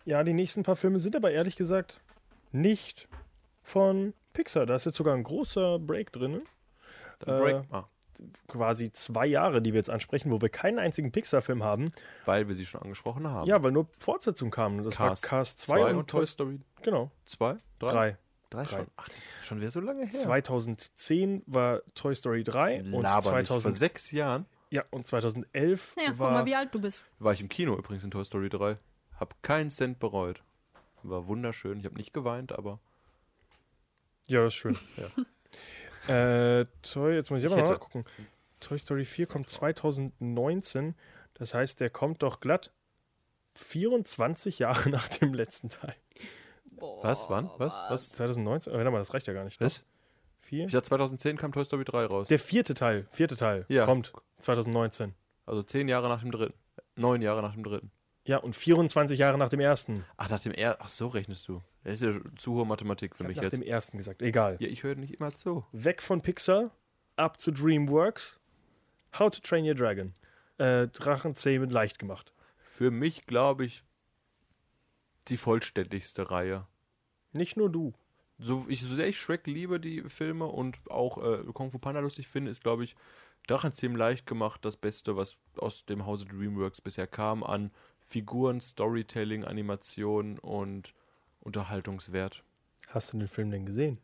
Ja, 0.07 0.23
die 0.25 0.33
nächsten 0.33 0.63
paar 0.63 0.77
Filme 0.77 0.99
sind 1.01 1.15
aber 1.17 1.31
ehrlich 1.33 1.57
gesagt 1.57 2.01
nicht 2.53 3.09
von 3.63 4.15
Pixar. 4.33 4.65
Da 4.65 4.77
ist 4.77 4.87
jetzt 4.87 4.97
sogar 4.97 5.15
ein 5.15 5.23
großer 5.25 5.79
Break 5.79 6.13
drin. 6.13 6.37
Äh, 7.21 7.25
Break. 7.25 7.65
Ah, 7.71 7.85
Quasi 8.49 8.91
zwei 8.93 9.27
Jahre, 9.27 9.61
die 9.61 9.73
wir 9.75 9.79
jetzt 9.79 9.91
ansprechen, 9.91 10.33
wo 10.33 10.41
wir 10.41 10.49
keinen 10.49 10.79
einzigen 10.79 11.13
Pixar-Film 11.13 11.63
haben. 11.63 11.91
weil 12.25 12.49
wir 12.49 12.55
sie 12.55 12.65
schon 12.65 12.81
angesprochen 12.81 13.29
haben. 13.29 13.47
Ja, 13.47 13.63
weil 13.63 13.73
nur 13.73 13.89
Fortsetzungen 13.99 14.51
kamen. 14.51 14.83
Das 14.85 14.99
war 14.99 15.17
Cars 15.17 15.57
2 15.57 15.95
und, 15.95 16.09
Toy 16.09 16.27
Story 16.27 16.61
Genau, 16.83 17.11
2? 17.27 17.57
3. 17.81 17.89
Drei 17.89 18.17
Drei. 18.49 18.65
schon. 18.67 18.87
Ach, 18.97 19.09
das 19.09 19.17
ist 19.19 19.45
schon 19.47 19.61
wieder 19.61 19.71
so 19.71 19.81
lange 19.81 20.07
her. 20.07 20.19
2010 20.19 21.43
war 21.47 21.83
Toy 21.95 22.15
Story 22.15 22.43
3 22.45 22.85
und 22.85 22.93
Laber 23.03 23.17
nicht. 23.17 23.49
Vor 23.49 23.59
2000, 23.61 23.75
sechs 23.75 24.11
Jahren. 24.13 24.47
Ja, 24.71 24.85
und 24.91 25.07
2011 25.07 25.95
Ja, 25.99 26.05
guck 26.11 26.19
war. 26.21 26.31
mal, 26.31 26.47
wie 26.47 26.55
alt 26.55 26.75
du 26.75 26.81
bist. 26.81 27.07
War 27.19 27.33
ich 27.35 27.41
im 27.43 27.49
Kino 27.51 27.77
übrigens 27.77 28.03
in 28.05 28.11
Toy 28.11 28.25
Story 28.25 28.49
3. 28.49 28.79
Hab 29.19 29.43
keinen 29.43 29.71
Cent 29.71 29.99
bereut. 29.99 30.43
War 31.03 31.27
wunderschön. 31.29 31.79
Ich 31.81 31.85
habe 31.87 31.97
nicht 31.97 32.13
geweint, 32.13 32.53
aber 32.53 32.79
ja, 34.27 34.43
das 34.43 34.53
ist 34.55 34.59
schön. 34.59 34.79
Ja. 36.09 36.61
äh, 36.61 36.67
Toy, 36.83 37.15
jetzt 37.15 37.31
muss 37.31 37.41
ich 37.43 37.47
aber 37.47 37.57
Ich 37.57 37.65
mal 37.65 37.71
nachgucken. 37.73 38.05
Toy 38.61 38.79
Story 38.79 39.05
4 39.05 39.27
kommt 39.27 39.49
2019. 39.51 40.95
Das 41.35 41.53
heißt, 41.55 41.81
der 41.81 41.91
kommt 41.91 42.23
doch 42.23 42.41
glatt 42.41 42.73
24 43.55 44.59
Jahre 44.61 44.89
nach 44.91 45.09
dem 45.09 45.35
letzten 45.35 45.69
Teil. 45.69 45.95
was? 46.77 47.29
Wann? 47.29 47.51
Was? 47.59 47.73
Was? 47.89 48.11
2019? 48.13 48.73
Oh, 48.73 48.77
warte 48.77 48.91
mal, 48.91 48.99
das 48.99 49.13
reicht 49.15 49.27
ja 49.27 49.33
gar 49.33 49.45
nicht. 49.45 49.61
Was? 49.61 49.83
Vier? 50.41 50.67
Ich 50.67 50.73
dachte 50.73 50.89
2010 50.89 51.37
kam 51.39 51.51
Toy 51.53 51.65
Story 51.65 51.85
3 51.85 52.07
raus. 52.07 52.29
Der 52.29 52.39
vierte 52.39 52.75
Teil, 52.75 53.09
vierte 53.11 53.35
Teil 53.37 53.65
Ja. 53.69 53.85
kommt 53.85 54.13
2019. 54.39 55.15
Also 55.45 55.63
zehn 55.63 55.89
Jahre 55.89 56.09
nach 56.09 56.21
dem 56.21 56.31
dritten. 56.31 56.55
Neun 56.95 57.21
Jahre 57.23 57.43
nach 57.43 57.55
dem 57.55 57.65
dritten. 57.65 57.91
Ja, 58.27 58.39
und 58.39 58.55
24 58.57 59.19
Jahre 59.19 59.39
nach 59.39 59.49
dem 59.49 59.61
ersten. 59.61 60.05
Ach, 60.17 60.29
nach 60.29 60.41
dem 60.41 60.53
er 60.53 60.79
Ach, 60.81 60.89
so 60.89 61.07
rechnest 61.07 61.47
du. 61.49 61.63
Das 61.85 62.01
ist 62.01 62.03
ja 62.03 62.21
zu 62.37 62.55
hohe 62.55 62.67
Mathematik 62.67 63.15
für 63.17 63.23
Ich 63.25 63.29
mich 63.29 63.37
nach 63.37 63.45
jetzt. 63.45 63.55
dem 63.57 63.63
ersten 63.63 63.99
gesagt. 63.99 64.21
Egal. 64.21 64.57
Ja, 64.59 64.69
ich 64.69 64.83
höre 64.83 64.97
nicht 64.97 65.15
immer 65.15 65.31
zu. 65.31 65.65
Weg 65.73 66.03
von 66.03 66.21
Pixar, 66.23 66.73
ab 67.15 67.41
zu 67.41 67.53
DreamWorks. 67.53 68.41
How 69.19 69.31
to 69.31 69.41
Train 69.41 69.65
Your 69.65 69.75
Dragon. 69.75 70.13
Äh, 70.59 70.89
Drachenzähmen 70.89 71.71
leicht 71.71 71.99
gemacht. 71.99 72.35
Für 72.69 72.91
mich, 72.91 73.27
glaube 73.27 73.65
ich, 73.65 73.85
die 75.29 75.37
vollständigste 75.37 76.31
Reihe. 76.31 76.67
Nicht 77.33 77.57
nur 77.57 77.71
du. 77.71 77.95
So, 78.39 78.67
ich, 78.69 78.83
so 78.83 78.95
sehr 78.95 79.09
ich 79.09 79.19
Shrek 79.19 79.47
liebe, 79.47 79.81
die 79.81 80.03
Filme, 80.03 80.47
und 80.47 80.79
auch 80.91 81.19
äh, 81.19 81.45
Kung 81.55 81.71
Fu 81.71 81.79
Panda 81.79 82.01
lustig 82.01 82.29
finde, 82.29 82.51
ist, 82.51 82.63
glaube 82.63 82.85
ich, 82.85 82.97
Drachenzähmen 83.47 83.97
leicht 83.97 84.27
gemacht 84.27 84.65
das 84.65 84.77
Beste, 84.77 85.17
was 85.17 85.39
aus 85.57 85.87
dem 85.87 86.05
Hause 86.05 86.27
DreamWorks 86.27 86.81
bisher 86.81 87.07
kam 87.07 87.45
an 87.45 87.71
Figuren, 88.09 88.61
Storytelling, 88.61 89.45
Animation 89.45 90.39
und 90.39 90.95
Unterhaltungswert. 91.41 92.43
Hast 92.91 93.13
du 93.13 93.19
den 93.19 93.29
Film 93.29 93.51
denn 93.51 93.67
gesehen? 93.67 93.99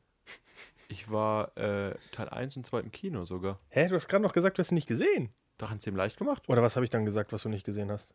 Ich 0.89 1.11
war 1.11 1.57
äh, 1.57 1.95
Teil 2.11 2.29
1 2.29 2.57
und 2.57 2.67
2 2.67 2.81
im 2.81 2.93
Kino 2.93 3.25
sogar. 3.25 3.59
Hä, 3.71 3.89
du 3.89 3.95
hast 3.95 4.09
gerade 4.09 4.23
noch 4.23 4.33
gesagt, 4.33 4.59
du 4.59 4.61
hast 4.61 4.73
ihn 4.73 4.75
nicht 4.75 4.89
gesehen. 4.89 5.31
Drachenzähmen 5.59 5.97
leicht 5.97 6.19
gemacht? 6.19 6.43
Oder 6.49 6.63
was 6.63 6.77
habe 6.77 6.85
ich 6.85 6.91
dann 6.91 7.05
gesagt, 7.05 7.33
was 7.33 7.43
du 7.45 7.49
nicht 7.49 7.65
gesehen 7.65 7.91
hast? 7.91 8.15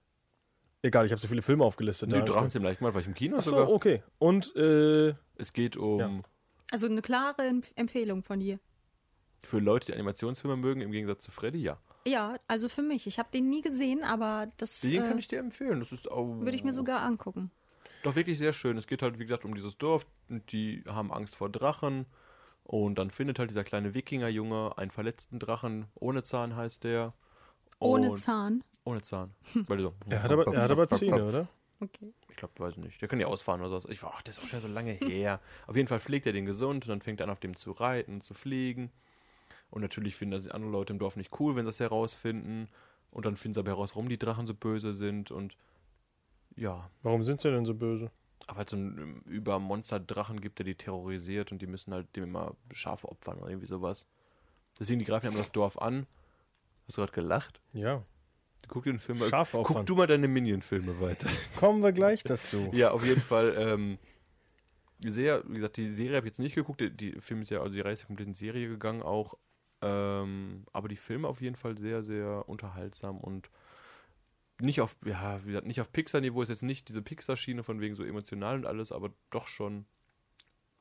Egal, 0.83 1.05
ich 1.05 1.11
habe 1.11 1.19
so 1.21 1.27
viele 1.27 1.41
Filme 1.41 1.63
aufgelistet. 1.63 2.09
Nee, 2.11 2.21
Drachenzähmen 2.23 2.65
leicht 2.65 2.79
gemacht, 2.79 2.93
war 2.93 3.01
ich 3.01 3.07
im 3.07 3.13
Kino 3.15 3.37
Achso, 3.37 3.51
sogar. 3.51 3.69
okay. 3.71 4.03
Und, 4.19 4.55
äh, 4.55 5.15
Es 5.35 5.53
geht 5.53 5.75
um 5.77 5.99
Ja. 5.99 6.21
Also 6.71 6.85
eine 6.87 7.01
klare 7.01 7.41
Empf- 7.43 7.71
Empfehlung 7.75 8.23
von 8.23 8.39
dir. 8.41 8.59
für 9.43 9.59
Leute, 9.59 9.87
die 9.87 9.93
Animationsfilme 9.93 10.57
mögen, 10.57 10.81
im 10.81 10.91
Gegensatz 10.91 11.23
zu 11.23 11.31
Freddy, 11.31 11.61
ja. 11.63 11.79
Ja, 12.07 12.35
also 12.47 12.69
für 12.69 12.81
mich. 12.81 13.05
Ich 13.07 13.19
habe 13.19 13.29
den 13.33 13.49
nie 13.49 13.61
gesehen, 13.61 14.03
aber 14.03 14.47
das 14.57 14.81
Den 14.81 15.03
äh, 15.03 15.07
kann 15.07 15.17
ich 15.19 15.27
dir 15.27 15.39
empfehlen. 15.39 15.79
Das 15.79 15.91
ist 15.91 16.09
auch 16.09 16.25
würde 16.39 16.55
ich 16.55 16.63
mir 16.63 16.71
sogar 16.73 17.01
angucken. 17.01 17.51
Doch 18.03 18.15
wirklich 18.15 18.37
sehr 18.37 18.53
schön. 18.53 18.77
Es 18.77 18.87
geht 18.87 19.01
halt, 19.01 19.19
wie 19.19 19.25
gesagt, 19.25 19.43
um 19.45 19.53
dieses 19.55 19.77
Dorf. 19.77 20.05
Und 20.29 20.51
die 20.51 20.83
haben 20.87 21.11
Angst 21.11 21.35
vor 21.35 21.49
Drachen. 21.49 22.05
Und 22.63 22.95
dann 22.97 23.11
findet 23.11 23.39
halt 23.39 23.49
dieser 23.49 23.63
kleine 23.63 23.93
Wikingerjunge 23.93 24.77
einen 24.77 24.91
verletzten 24.91 25.39
Drachen. 25.39 25.85
Ohne 25.95 26.23
Zahn 26.23 26.55
heißt 26.55 26.83
der. 26.83 27.13
Ohne 27.79 28.11
Und- 28.11 28.17
Zahn. 28.17 28.63
Ohne 28.83 29.01
Zahn. 29.01 29.33
Weil 29.67 29.81
so, 29.81 29.93
er 30.09 30.23
hat 30.23 30.31
aber, 30.31 30.47
er 30.53 30.61
hat 30.61 30.71
aber 30.71 30.89
Zähne, 30.89 31.25
oder? 31.25 31.47
Okay. 31.81 32.13
Ich 32.29 32.37
glaube, 32.37 32.53
weiß 32.57 32.73
ich 32.73 32.77
nicht. 32.77 33.01
Der 33.01 33.07
kann 33.09 33.19
ja 33.19 33.27
ausfahren 33.27 33.61
oder 33.61 33.79
so. 33.79 33.89
Ich 33.89 34.01
war, 34.01 34.13
ach, 34.15 34.21
das 34.21 34.37
ist 34.37 34.43
auch 34.45 34.47
schon 34.47 34.61
so 34.61 34.67
lange 34.67 34.91
her. 34.93 35.41
Auf 35.67 35.75
jeden 35.75 35.87
Fall 35.89 35.99
pflegt 35.99 36.25
er 36.25 36.31
den 36.33 36.45
gesund 36.45 36.85
und 36.85 36.89
dann 36.89 37.01
fängt 37.01 37.19
er 37.19 37.25
an, 37.25 37.29
auf 37.29 37.39
dem 37.41 37.55
zu 37.55 37.71
reiten, 37.71 38.21
zu 38.21 38.33
fliegen. 38.33 38.91
Und 39.69 39.81
natürlich 39.81 40.15
finden 40.15 40.31
das 40.31 40.43
die 40.43 40.51
anderen 40.51 40.71
Leute 40.73 40.93
im 40.93 40.99
Dorf 40.99 41.15
nicht 41.17 41.39
cool, 41.39 41.55
wenn 41.55 41.65
sie 41.65 41.69
das 41.69 41.79
herausfinden. 41.79 42.69
Und 43.11 43.25
dann 43.25 43.35
finden 43.35 43.55
sie 43.55 43.59
aber 43.59 43.71
heraus, 43.71 43.95
warum 43.95 44.09
die 44.09 44.17
Drachen 44.17 44.47
so 44.47 44.53
böse 44.53 44.93
sind. 44.93 45.31
Und 45.31 45.57
ja, 46.55 46.89
Warum 47.03 47.23
sind 47.23 47.41
sie 47.41 47.51
denn 47.51 47.65
so 47.65 47.73
böse? 47.73 48.11
aber 48.47 48.59
halt 48.59 48.69
so 48.69 48.77
einen 48.77 48.97
ähm, 48.97 49.21
Übermonster-Drachen 49.25 50.39
gibt, 50.39 50.59
der 50.59 50.65
die 50.65 50.75
terrorisiert 50.75 51.51
und 51.51 51.61
die 51.61 51.67
müssen 51.67 51.93
halt 51.93 52.15
dem 52.15 52.23
immer 52.25 52.55
Schafe 52.71 53.09
opfern 53.09 53.39
oder 53.39 53.49
irgendwie 53.49 53.67
sowas. 53.67 54.05
Deswegen, 54.79 54.99
die 54.99 55.05
greifen 55.05 55.27
immer 55.27 55.39
das 55.39 55.51
Dorf 55.51 55.77
an. 55.77 56.07
Hast 56.87 56.97
du 56.97 57.01
gerade 57.01 57.11
gelacht? 57.13 57.59
Ja. 57.73 58.03
Guck 58.69 58.83
dir 58.83 58.93
den 58.93 58.99
Film 58.99 59.19
mal. 59.19 59.27
Schafe 59.27 59.57
opfern. 59.57 59.77
Guck 59.77 59.85
du 59.87 59.95
mal 59.95 60.07
deine 60.07 60.27
Minion-Filme 60.27 61.01
weiter. 61.01 61.27
Kommen 61.57 61.83
wir 61.83 61.91
gleich 61.91 62.23
dazu. 62.23 62.69
ja, 62.73 62.91
auf 62.91 63.03
jeden 63.05 63.21
Fall. 63.21 63.53
Ähm, 63.57 63.97
sehr, 65.03 65.43
wie 65.47 65.55
gesagt, 65.55 65.77
die 65.77 65.89
Serie 65.89 66.17
habe 66.17 66.27
ich 66.27 66.31
jetzt 66.31 66.39
nicht 66.39 66.55
geguckt. 66.55 66.79
Die, 66.79 66.95
die 66.95 67.19
Film 67.19 67.41
ist 67.41 67.49
ja, 67.49 67.61
also 67.61 67.73
die 67.73 67.81
Reise 67.81 68.05
komplett 68.05 68.27
in 68.27 68.33
Serie 68.33 68.69
gegangen 68.69 69.01
auch. 69.01 69.35
Ähm, 69.81 70.65
aber 70.73 70.87
die 70.87 70.95
Filme 70.97 71.27
auf 71.27 71.41
jeden 71.41 71.55
Fall 71.55 71.77
sehr, 71.77 72.03
sehr 72.03 72.47
unterhaltsam 72.49 73.17
und 73.19 73.49
nicht 74.59 74.81
auf, 74.81 74.97
ja, 75.05 75.39
wie 75.43 75.49
gesagt, 75.49 75.67
nicht 75.67 75.81
auf 75.81 75.91
Pixar-Niveau, 75.91 76.41
ist 76.41 76.49
jetzt 76.49 76.63
nicht 76.63 76.89
diese 76.89 77.01
Pixar-Schiene 77.03 77.63
von 77.63 77.79
wegen 77.79 77.93
so 77.93 78.03
emotional 78.03 78.55
und 78.55 78.65
alles, 78.65 78.91
aber 78.91 79.11
doch 79.29 79.47
schon 79.47 79.85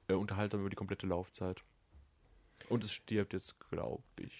äh, 0.09 0.15
unterhaltsam 0.15 0.61
über 0.61 0.71
die 0.71 0.77
komplette 0.77 1.07
Laufzeit. 1.07 1.63
Und 2.71 2.85
es 2.85 2.93
stirbt 2.93 3.35
jetzt, 3.35 3.61
glaube 3.71 4.03
ich, 4.19 4.33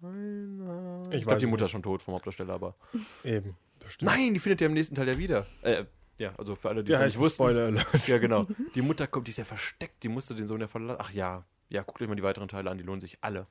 keiner. 0.00 1.02
Ich 1.10 1.18
Ich, 1.18 1.24
glaube, 1.24 1.38
die 1.40 1.46
Mutter 1.46 1.64
nicht. 1.64 1.68
ist 1.68 1.72
schon 1.72 1.82
tot 1.82 2.02
vom 2.02 2.14
Hauptdarsteller, 2.14 2.54
aber. 2.54 2.74
Eben. 3.22 3.56
Bestimmt. 3.80 4.10
Nein, 4.10 4.32
die 4.32 4.40
findet 4.40 4.62
ihr 4.62 4.68
im 4.68 4.72
nächsten 4.72 4.94
Teil 4.94 5.08
ja 5.08 5.18
wieder. 5.18 5.46
Äh, 5.60 5.84
ja, 6.18 6.34
also 6.36 6.56
für 6.56 6.70
alle, 6.70 6.82
die 6.82 6.92
Der 6.92 7.00
es 7.02 7.14
nicht 7.14 7.20
wussten. 7.20 7.36
Spoiler 7.36 7.66
Alert. 7.66 8.08
Ja, 8.08 8.16
genau. 8.16 8.46
Die 8.74 8.80
Mutter 8.82 9.06
kommt, 9.06 9.26
die 9.26 9.30
ist 9.32 9.36
ja 9.36 9.44
versteckt, 9.44 10.02
die 10.02 10.08
musste 10.08 10.34
den 10.34 10.46
Sohn 10.48 10.60
ja 10.62 10.66
verlassen. 10.68 11.00
Ach 11.02 11.10
ja, 11.12 11.44
ja, 11.68 11.82
guckt 11.82 12.00
euch 12.02 12.08
mal 12.08 12.14
die 12.16 12.22
weiteren 12.22 12.48
Teile 12.48 12.70
an, 12.70 12.78
die 12.78 12.84
lohnen 12.84 13.00
sich 13.00 13.18
alle. 13.22 13.46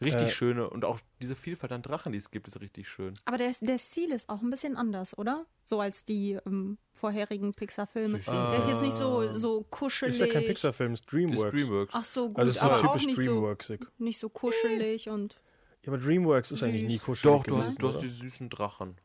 Richtig 0.00 0.22
Äh, 0.28 0.30
schöne 0.30 0.68
und 0.70 0.84
auch 0.84 0.98
diese 1.20 1.36
Vielfalt 1.36 1.70
an 1.72 1.82
Drachen, 1.82 2.10
die 2.12 2.18
es 2.18 2.30
gibt, 2.32 2.48
ist 2.48 2.60
richtig 2.60 2.88
schön. 2.88 3.14
Aber 3.26 3.38
der, 3.38 3.54
der 3.60 3.78
Stil 3.78 4.10
ist 4.10 4.28
auch 4.28 4.42
ein 4.42 4.50
bisschen 4.50 4.76
anders, 4.76 5.16
oder? 5.16 5.46
So 5.64 5.80
als 5.80 6.04
die 6.04 6.32
ähm, 6.46 6.78
vorherigen 6.94 7.54
Pixar-Filme. 7.54 8.18
Sicher. 8.18 8.50
Der 8.50 8.58
ist 8.58 8.68
jetzt 8.68 8.80
nicht 8.82 8.96
so, 8.96 9.32
so 9.34 9.62
kuschelig. 9.70 10.14
Ist 10.14 10.26
ja 10.26 10.32
kein 10.32 10.44
Pixar-Film, 10.44 10.94
ist 10.94 11.04
Das 11.04 11.10
Dreamworks. 11.12 11.44
ist 11.44 11.52
Dreamworks. 11.52 11.94
Ach 11.94 12.04
so, 12.04 12.28
gut, 12.28 12.38
Also 12.38 12.50
es 12.50 12.56
ist 12.56 12.60
so 12.62 12.66
aber 12.66 12.76
auch 12.76 12.80
typisch 12.92 13.06
nicht 13.06 13.16
so, 13.18 13.22
Dreamworksig. 13.22 13.86
nicht 13.98 14.18
so 14.18 14.28
kuschelig 14.30 15.08
und. 15.10 15.40
Ja, 15.84 15.92
aber 15.92 15.98
Dreamworks 15.98 16.50
ist 16.50 16.62
eigentlich 16.64 16.82
nie 16.84 16.98
kuschelig 16.98 17.36
Doch, 17.36 17.44
du 17.44 17.58
hast, 17.58 17.80
du 17.80 17.88
hast 17.88 18.00
die 18.00 18.08
süßen 18.08 18.48
Drachen. 18.50 18.96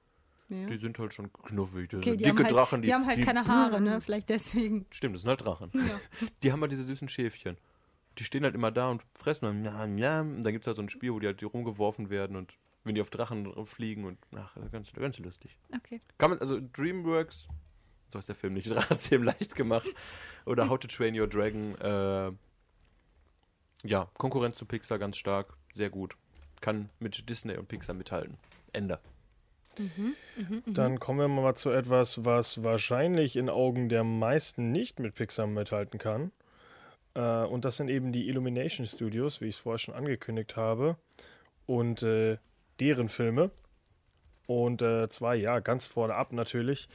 Ja. 0.49 0.65
Die 0.67 0.77
sind 0.77 0.97
halt 0.97 1.13
schon 1.13 1.31
knuffig. 1.33 1.93
Okay, 1.93 2.11
die, 2.11 2.17
dicke 2.17 2.29
haben 2.29 2.37
halt, 2.45 2.51
Drachen. 2.51 2.81
die, 2.81 2.93
haben 2.93 3.05
halt 3.05 3.21
keine 3.23 3.45
Haare, 3.47 3.79
ne? 3.79 4.01
Vielleicht 4.01 4.29
deswegen. 4.29 4.85
Stimmt, 4.89 5.15
das 5.15 5.21
sind 5.21 5.29
halt 5.29 5.41
Drachen. 5.45 5.69
Ja. 5.73 5.99
Die 6.41 6.51
haben 6.51 6.61
halt 6.61 6.71
diese 6.71 6.83
süßen 6.83 7.07
Schäfchen. 7.09 7.57
Die 8.17 8.23
stehen 8.23 8.43
halt 8.43 8.55
immer 8.55 8.71
da 8.71 8.89
und 8.89 9.03
fressen 9.15 9.61
njam, 9.61 9.95
njam. 9.95 10.37
Und 10.37 10.43
dann 10.43 10.53
gibt 10.53 10.65
es 10.65 10.67
halt 10.67 10.77
so 10.77 10.83
ein 10.83 10.89
Spiel, 10.89 11.13
wo 11.13 11.19
die 11.19 11.27
halt 11.27 11.43
rumgeworfen 11.43 12.09
werden 12.09 12.35
und 12.35 12.57
wenn 12.83 12.95
die 12.95 13.01
auf 13.01 13.09
Drachen 13.09 13.65
fliegen 13.65 14.03
und 14.03 14.17
ach, 14.35 14.55
ganz, 14.71 14.91
ganz 14.91 15.17
lustig. 15.19 15.57
Okay. 15.75 15.99
Kann 16.17 16.31
man, 16.31 16.39
also 16.39 16.59
Dreamworks, 16.73 17.47
so 18.07 18.19
ist 18.19 18.27
der 18.27 18.35
Film 18.35 18.53
nicht, 18.53 18.69
Drachenzähmen 18.69 19.25
leicht 19.25 19.55
gemacht. 19.55 19.87
Oder 20.45 20.69
How 20.69 20.77
to 20.77 20.87
Train 20.87 21.17
Your 21.17 21.27
Dragon, 21.27 21.75
äh, 21.75 22.31
ja, 23.87 24.09
Konkurrenz 24.17 24.57
zu 24.57 24.65
Pixar 24.65 24.99
ganz 24.99 25.17
stark, 25.17 25.55
sehr 25.71 25.89
gut. 25.89 26.17
Kann 26.61 26.89
mit 26.99 27.29
Disney 27.29 27.57
und 27.57 27.67
Pixar 27.67 27.95
mithalten. 27.95 28.37
Ende. 28.71 28.99
Dann 30.67 30.99
kommen 30.99 31.19
wir 31.19 31.27
mal 31.27 31.55
zu 31.55 31.71
etwas, 31.71 32.23
was 32.23 32.63
wahrscheinlich 32.63 33.35
in 33.35 33.49
Augen 33.49 33.89
der 33.89 34.03
meisten 34.03 34.71
nicht 34.71 34.99
mit 34.99 35.15
Pixar 35.15 35.47
mithalten 35.47 35.99
kann. 35.99 36.31
Äh, 37.15 37.43
und 37.45 37.65
das 37.65 37.77
sind 37.77 37.89
eben 37.89 38.11
die 38.11 38.27
Illumination 38.27 38.85
Studios, 38.85 39.41
wie 39.41 39.47
ich 39.47 39.55
es 39.55 39.61
vorher 39.61 39.79
schon 39.79 39.93
angekündigt 39.93 40.55
habe. 40.55 40.97
Und 41.65 42.03
äh, 42.03 42.37
deren 42.79 43.07
Filme. 43.07 43.51
Und 44.47 44.81
äh, 44.81 45.07
zwar, 45.09 45.35
ja, 45.35 45.59
ganz 45.59 45.87
vorne 45.87 46.15
ab 46.15 46.33
natürlich. 46.33 46.89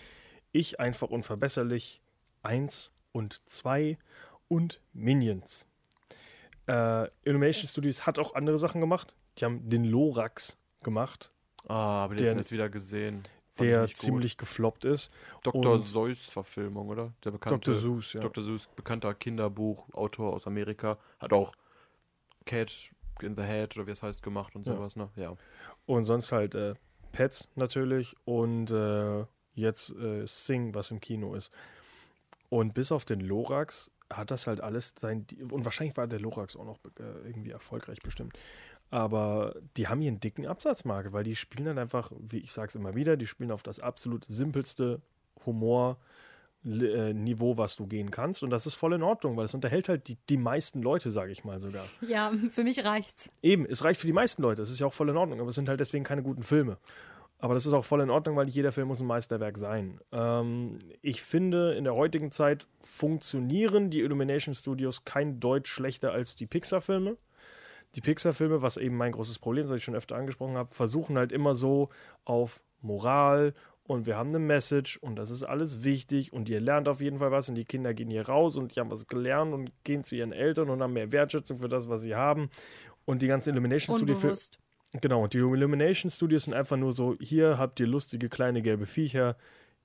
Ich 0.53 0.81
einfach 0.81 1.09
unverbesserlich. 1.11 2.01
Eins 2.43 2.93
und 3.13 3.41
zwei 3.49 3.99
und 4.49 4.81
Minions. 4.93 5.67
Äh, 6.69 7.09
Illumination 7.25 7.67
Studios 7.69 8.07
hat 8.07 8.19
auch 8.19 8.35
andere 8.35 8.59
Sachen 8.59 8.81
gemacht. 8.81 9.17
Die 9.39 9.45
haben 9.45 9.69
den 9.69 9.85
Lorax 9.85 10.59
gemacht, 10.83 11.31
Ah, 11.67 12.03
habe 12.03 12.15
ich 12.15 12.21
jetzt 12.21 12.51
wieder 12.51 12.69
gesehen. 12.71 13.23
Fand 13.59 13.71
der 13.71 13.83
nicht 13.83 13.95
gut. 13.95 14.03
ziemlich 14.05 14.37
gefloppt 14.37 14.85
ist. 14.85 15.11
Dr. 15.43 15.79
Seuss-Verfilmung, 15.79 16.89
oder? 16.89 17.13
Der 17.25 17.31
bekannte 17.33 17.73
Dr. 17.73 17.75
Seuss, 17.81 18.13
ja. 18.15 18.21
Dr. 18.21 18.43
Seuss, 18.43 18.69
bekannter 18.77 19.15
Kinderbuchautor 19.15 20.33
aus 20.33 20.47
Amerika, 20.47 20.99
hat 21.19 21.33
auch 21.33 21.53
Cat 22.47 22.91
in 23.21 23.37
the 23.37 23.43
Head 23.43 23.77
oder 23.77 23.87
wie 23.87 23.91
es 23.91 24.03
heißt 24.03 24.23
gemacht 24.23 24.55
und 24.55 24.67
Ja. 24.67 24.75
sowas, 24.77 24.97
ne? 24.97 25.11
Ja. 25.17 25.35
Und 25.87 26.05
sonst 26.05 26.33
halt 26.33 26.55
äh, 26.55 26.75
Pets 27.13 27.49
natürlich 27.57 28.17
und 28.25 28.71
äh, 28.71 29.25
jetzt 29.55 29.91
äh, 29.91 30.27
Sing, 30.27 30.75
was 30.75 30.91
im 30.91 31.01
Kino 31.01 31.35
ist. 31.35 31.53
Und 32.49 32.75
bis 32.75 32.93
auf 32.93 33.05
den 33.05 33.21
Lorax 33.21 33.91
hat 34.11 34.31
das 34.31 34.47
halt 34.47 34.61
alles 34.61 34.95
sein. 34.99 35.27
Und 35.51 35.65
wahrscheinlich 35.65 35.97
war 35.97 36.07
der 36.07 36.21
Lorax 36.21 36.57
auch 36.57 36.65
noch 36.65 36.79
äh, 36.99 37.27
irgendwie 37.27 37.51
erfolgreich 37.51 37.99
bestimmt. 38.03 38.39
Aber 38.91 39.55
die 39.77 39.89
haben 39.89 40.01
hier 40.01 40.11
einen 40.11 40.21
dicken 40.21 40.47
Absatzmarkt, 40.47 41.13
weil 41.13 41.25
die 41.25 41.37
spielen 41.37 41.67
dann 41.67 41.79
einfach, 41.79 42.11
wie 42.19 42.39
ich 42.39 42.53
sag's 42.53 42.75
immer 42.75 42.95
wieder, 42.95 43.17
die 43.17 43.27
spielen 43.27 43.51
auf 43.51 43.63
das 43.63 43.81
absolut 43.81 44.25
simpelste 44.27 45.01
Humor 45.45 45.99
äh, 46.65 47.15
was 47.57 47.77
du 47.77 47.87
gehen 47.87 48.11
kannst. 48.11 48.43
Und 48.43 48.51
das 48.51 48.67
ist 48.67 48.75
voll 48.75 48.93
in 48.95 49.03
Ordnung, 49.03 49.37
weil 49.37 49.45
es 49.45 49.55
unterhält 49.55 49.89
halt 49.89 50.09
die, 50.09 50.17
die 50.29 50.37
meisten 50.37 50.83
Leute, 50.83 51.11
sage 51.11 51.33
ich 51.33 51.45
mal 51.45 51.61
sogar. 51.61 51.85
Ja, 52.09 52.33
für 52.51 52.65
mich 52.65 52.85
reicht's. 52.85 53.29
Eben, 53.43 53.67
es 53.67 53.85
reicht 53.85 54.01
für 54.01 54.07
die 54.07 54.13
meisten 54.13 54.43
Leute. 54.43 54.63
Das 54.63 54.71
ist 54.71 54.81
ja 54.81 54.87
auch 54.87 54.93
voll 54.93 55.09
in 55.11 55.17
Ordnung, 55.17 55.41
aber 55.41 55.51
es 55.51 55.55
sind 55.55 55.69
halt 55.69 55.81
deswegen 55.81 56.05
keine 56.05 56.23
guten 56.23 56.43
Filme. 56.43 56.79
Aber 57.41 57.55
das 57.55 57.67
ist 57.67 57.73
auch 57.73 57.85
voll 57.85 58.01
in 58.01 58.11
Ordnung, 58.11 58.35
weil 58.37 58.47
nicht 58.47 58.57
jeder 58.57 58.73
Film 58.73 58.89
muss 58.89 59.01
ein 59.01 59.07
Meisterwerk 59.07 59.59
sein. 59.59 60.01
Ähm, 60.11 60.79
ich 61.03 61.23
finde, 61.23 61.75
in 61.75 61.85
der 61.85 61.95
heutigen 61.95 62.31
Zeit 62.31 62.67
funktionieren 62.81 63.91
die 63.91 64.01
Illumination 64.01 64.55
Studios 64.55 65.05
kein 65.05 65.39
Deutsch 65.39 65.71
schlechter 65.71 66.13
als 66.13 66.35
die 66.35 66.47
Pixar-Filme. 66.47 67.17
Die 67.95 68.01
Pixar-Filme, 68.01 68.63
was 68.63 68.77
eben 68.77 68.97
mein 68.97 69.13
großes 69.13 69.39
Problem 69.39 69.65
ist, 69.65 69.71
was 69.71 69.79
ich 69.79 69.85
schon 69.85 69.95
öfter 69.95 70.17
angesprochen 70.17 70.57
habe, 70.57 70.75
versuchen 70.75 71.17
halt 71.17 71.33
immer 71.33 71.55
so 71.55 71.89
auf 72.25 72.63
Moral 72.81 73.55
und 73.89 74.07
wir 74.07 74.17
haben 74.17 74.29
eine 74.29 74.39
Message 74.39 74.99
und 74.99 75.17
das 75.17 75.31
ist 75.31 75.43
alles 75.43 75.83
wichtig 75.83 76.35
und 76.35 76.51
ihr 76.51 76.61
lernt 76.61 76.89
auf 76.89 77.01
jeden 77.01 77.19
Fall 77.19 77.31
was 77.31 77.49
und 77.49 77.55
die 77.55 77.65
Kinder 77.65 77.95
gehen 77.95 78.11
hier 78.11 78.29
raus 78.29 78.59
und 78.59 78.77
die 78.77 78.81
haben 78.81 78.91
was 78.91 79.07
gelernt 79.07 79.55
und 79.55 79.73
gehen 79.83 80.05
zu 80.05 80.15
ihren 80.15 80.33
Eltern 80.33 80.69
und 80.69 80.83
haben 80.83 80.93
mehr 80.93 81.11
Wertschätzung 81.11 81.57
für 81.57 81.69
das, 81.69 81.89
was 81.89 82.03
sie 82.03 82.15
haben. 82.15 82.51
Und 83.07 83.23
die 83.23 83.27
ganzen 83.29 83.51
Illumination 83.51 83.97
Studios. 83.97 84.51
Genau, 85.01 85.25
und 85.25 85.33
die 85.33 85.39
Illumination 85.39 86.11
Studios 86.11 86.45
sind 86.45 86.53
einfach 86.53 86.77
nur 86.77 86.93
so, 86.93 87.17
hier 87.19 87.57
habt 87.57 87.81
ihr 87.81 87.87
lustige 87.87 88.29
kleine 88.29 88.61
gelbe 88.61 88.85
Viecher, 88.85 89.39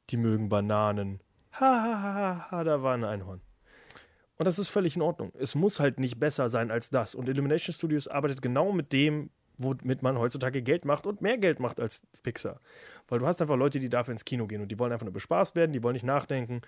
die 0.10 0.18
mögen 0.18 0.50
Bananen. 0.50 1.22
Ha, 1.54 1.62
ha, 1.62 2.04
ha, 2.04 2.14
ha, 2.14 2.52
ha, 2.52 2.64
da 2.66 2.84
war 2.84 2.96
ein 2.96 3.06
Einhorn. 3.06 3.42
Und 4.38 4.46
das 4.48 4.60
ist 4.60 4.70
völlig 4.70 4.96
in 4.96 5.02
Ordnung. 5.02 5.32
Es 5.38 5.56
muss 5.56 5.80
halt 5.80 6.00
nicht 6.00 6.20
besser 6.20 6.50
sein 6.50 6.72
als 6.72 6.90
das. 6.90 7.16
Und 7.16 7.30
Illumination 7.30 7.74
Studios 7.74 8.08
arbeitet 8.08 8.42
genau 8.42 8.72
mit 8.72 8.92
dem, 8.92 9.30
womit 9.58 10.02
man 10.02 10.18
heutzutage 10.18 10.62
Geld 10.64 10.86
macht 10.86 11.06
und 11.06 11.22
mehr 11.22 11.38
Geld 11.38 11.60
macht 11.60 11.80
als 11.80 12.04
Pixar. 12.24 12.60
Weil 13.08 13.20
du 13.20 13.28
hast 13.28 13.42
einfach 13.42 13.56
Leute, 13.58 13.80
die 13.80 13.90
dafür 13.90 14.14
ins 14.14 14.26
Kino 14.26 14.48
gehen 14.48 14.62
und 14.62 14.70
die 14.70 14.80
wollen 14.80 14.92
einfach 14.92 15.06
nur 15.06 15.14
bespaßt 15.14 15.56
werden, 15.56 15.72
die 15.72 15.84
wollen 15.84 15.94
nicht 15.94 16.06
nachdenken. 16.06 16.62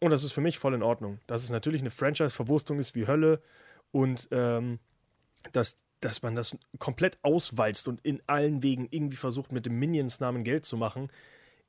Und 0.00 0.10
das 0.10 0.24
ist 0.24 0.32
für 0.32 0.40
mich 0.40 0.58
voll 0.58 0.74
in 0.74 0.82
Ordnung. 0.82 1.18
Dass 1.26 1.42
es 1.42 1.50
natürlich 1.50 1.80
eine 1.80 1.90
Franchise-Verwurstung 1.90 2.78
ist 2.78 2.94
wie 2.94 3.06
Hölle 3.06 3.42
und 3.90 4.28
ähm, 4.30 4.78
dass, 5.52 5.78
dass 6.00 6.22
man 6.22 6.36
das 6.36 6.58
komplett 6.78 7.18
auswalzt 7.22 7.88
und 7.88 8.00
in 8.04 8.22
allen 8.26 8.62
Wegen 8.62 8.86
irgendwie 8.90 9.16
versucht, 9.16 9.52
mit 9.52 9.66
dem 9.66 9.78
Minions-Namen 9.78 10.44
Geld 10.44 10.64
zu 10.64 10.76
machen, 10.76 11.08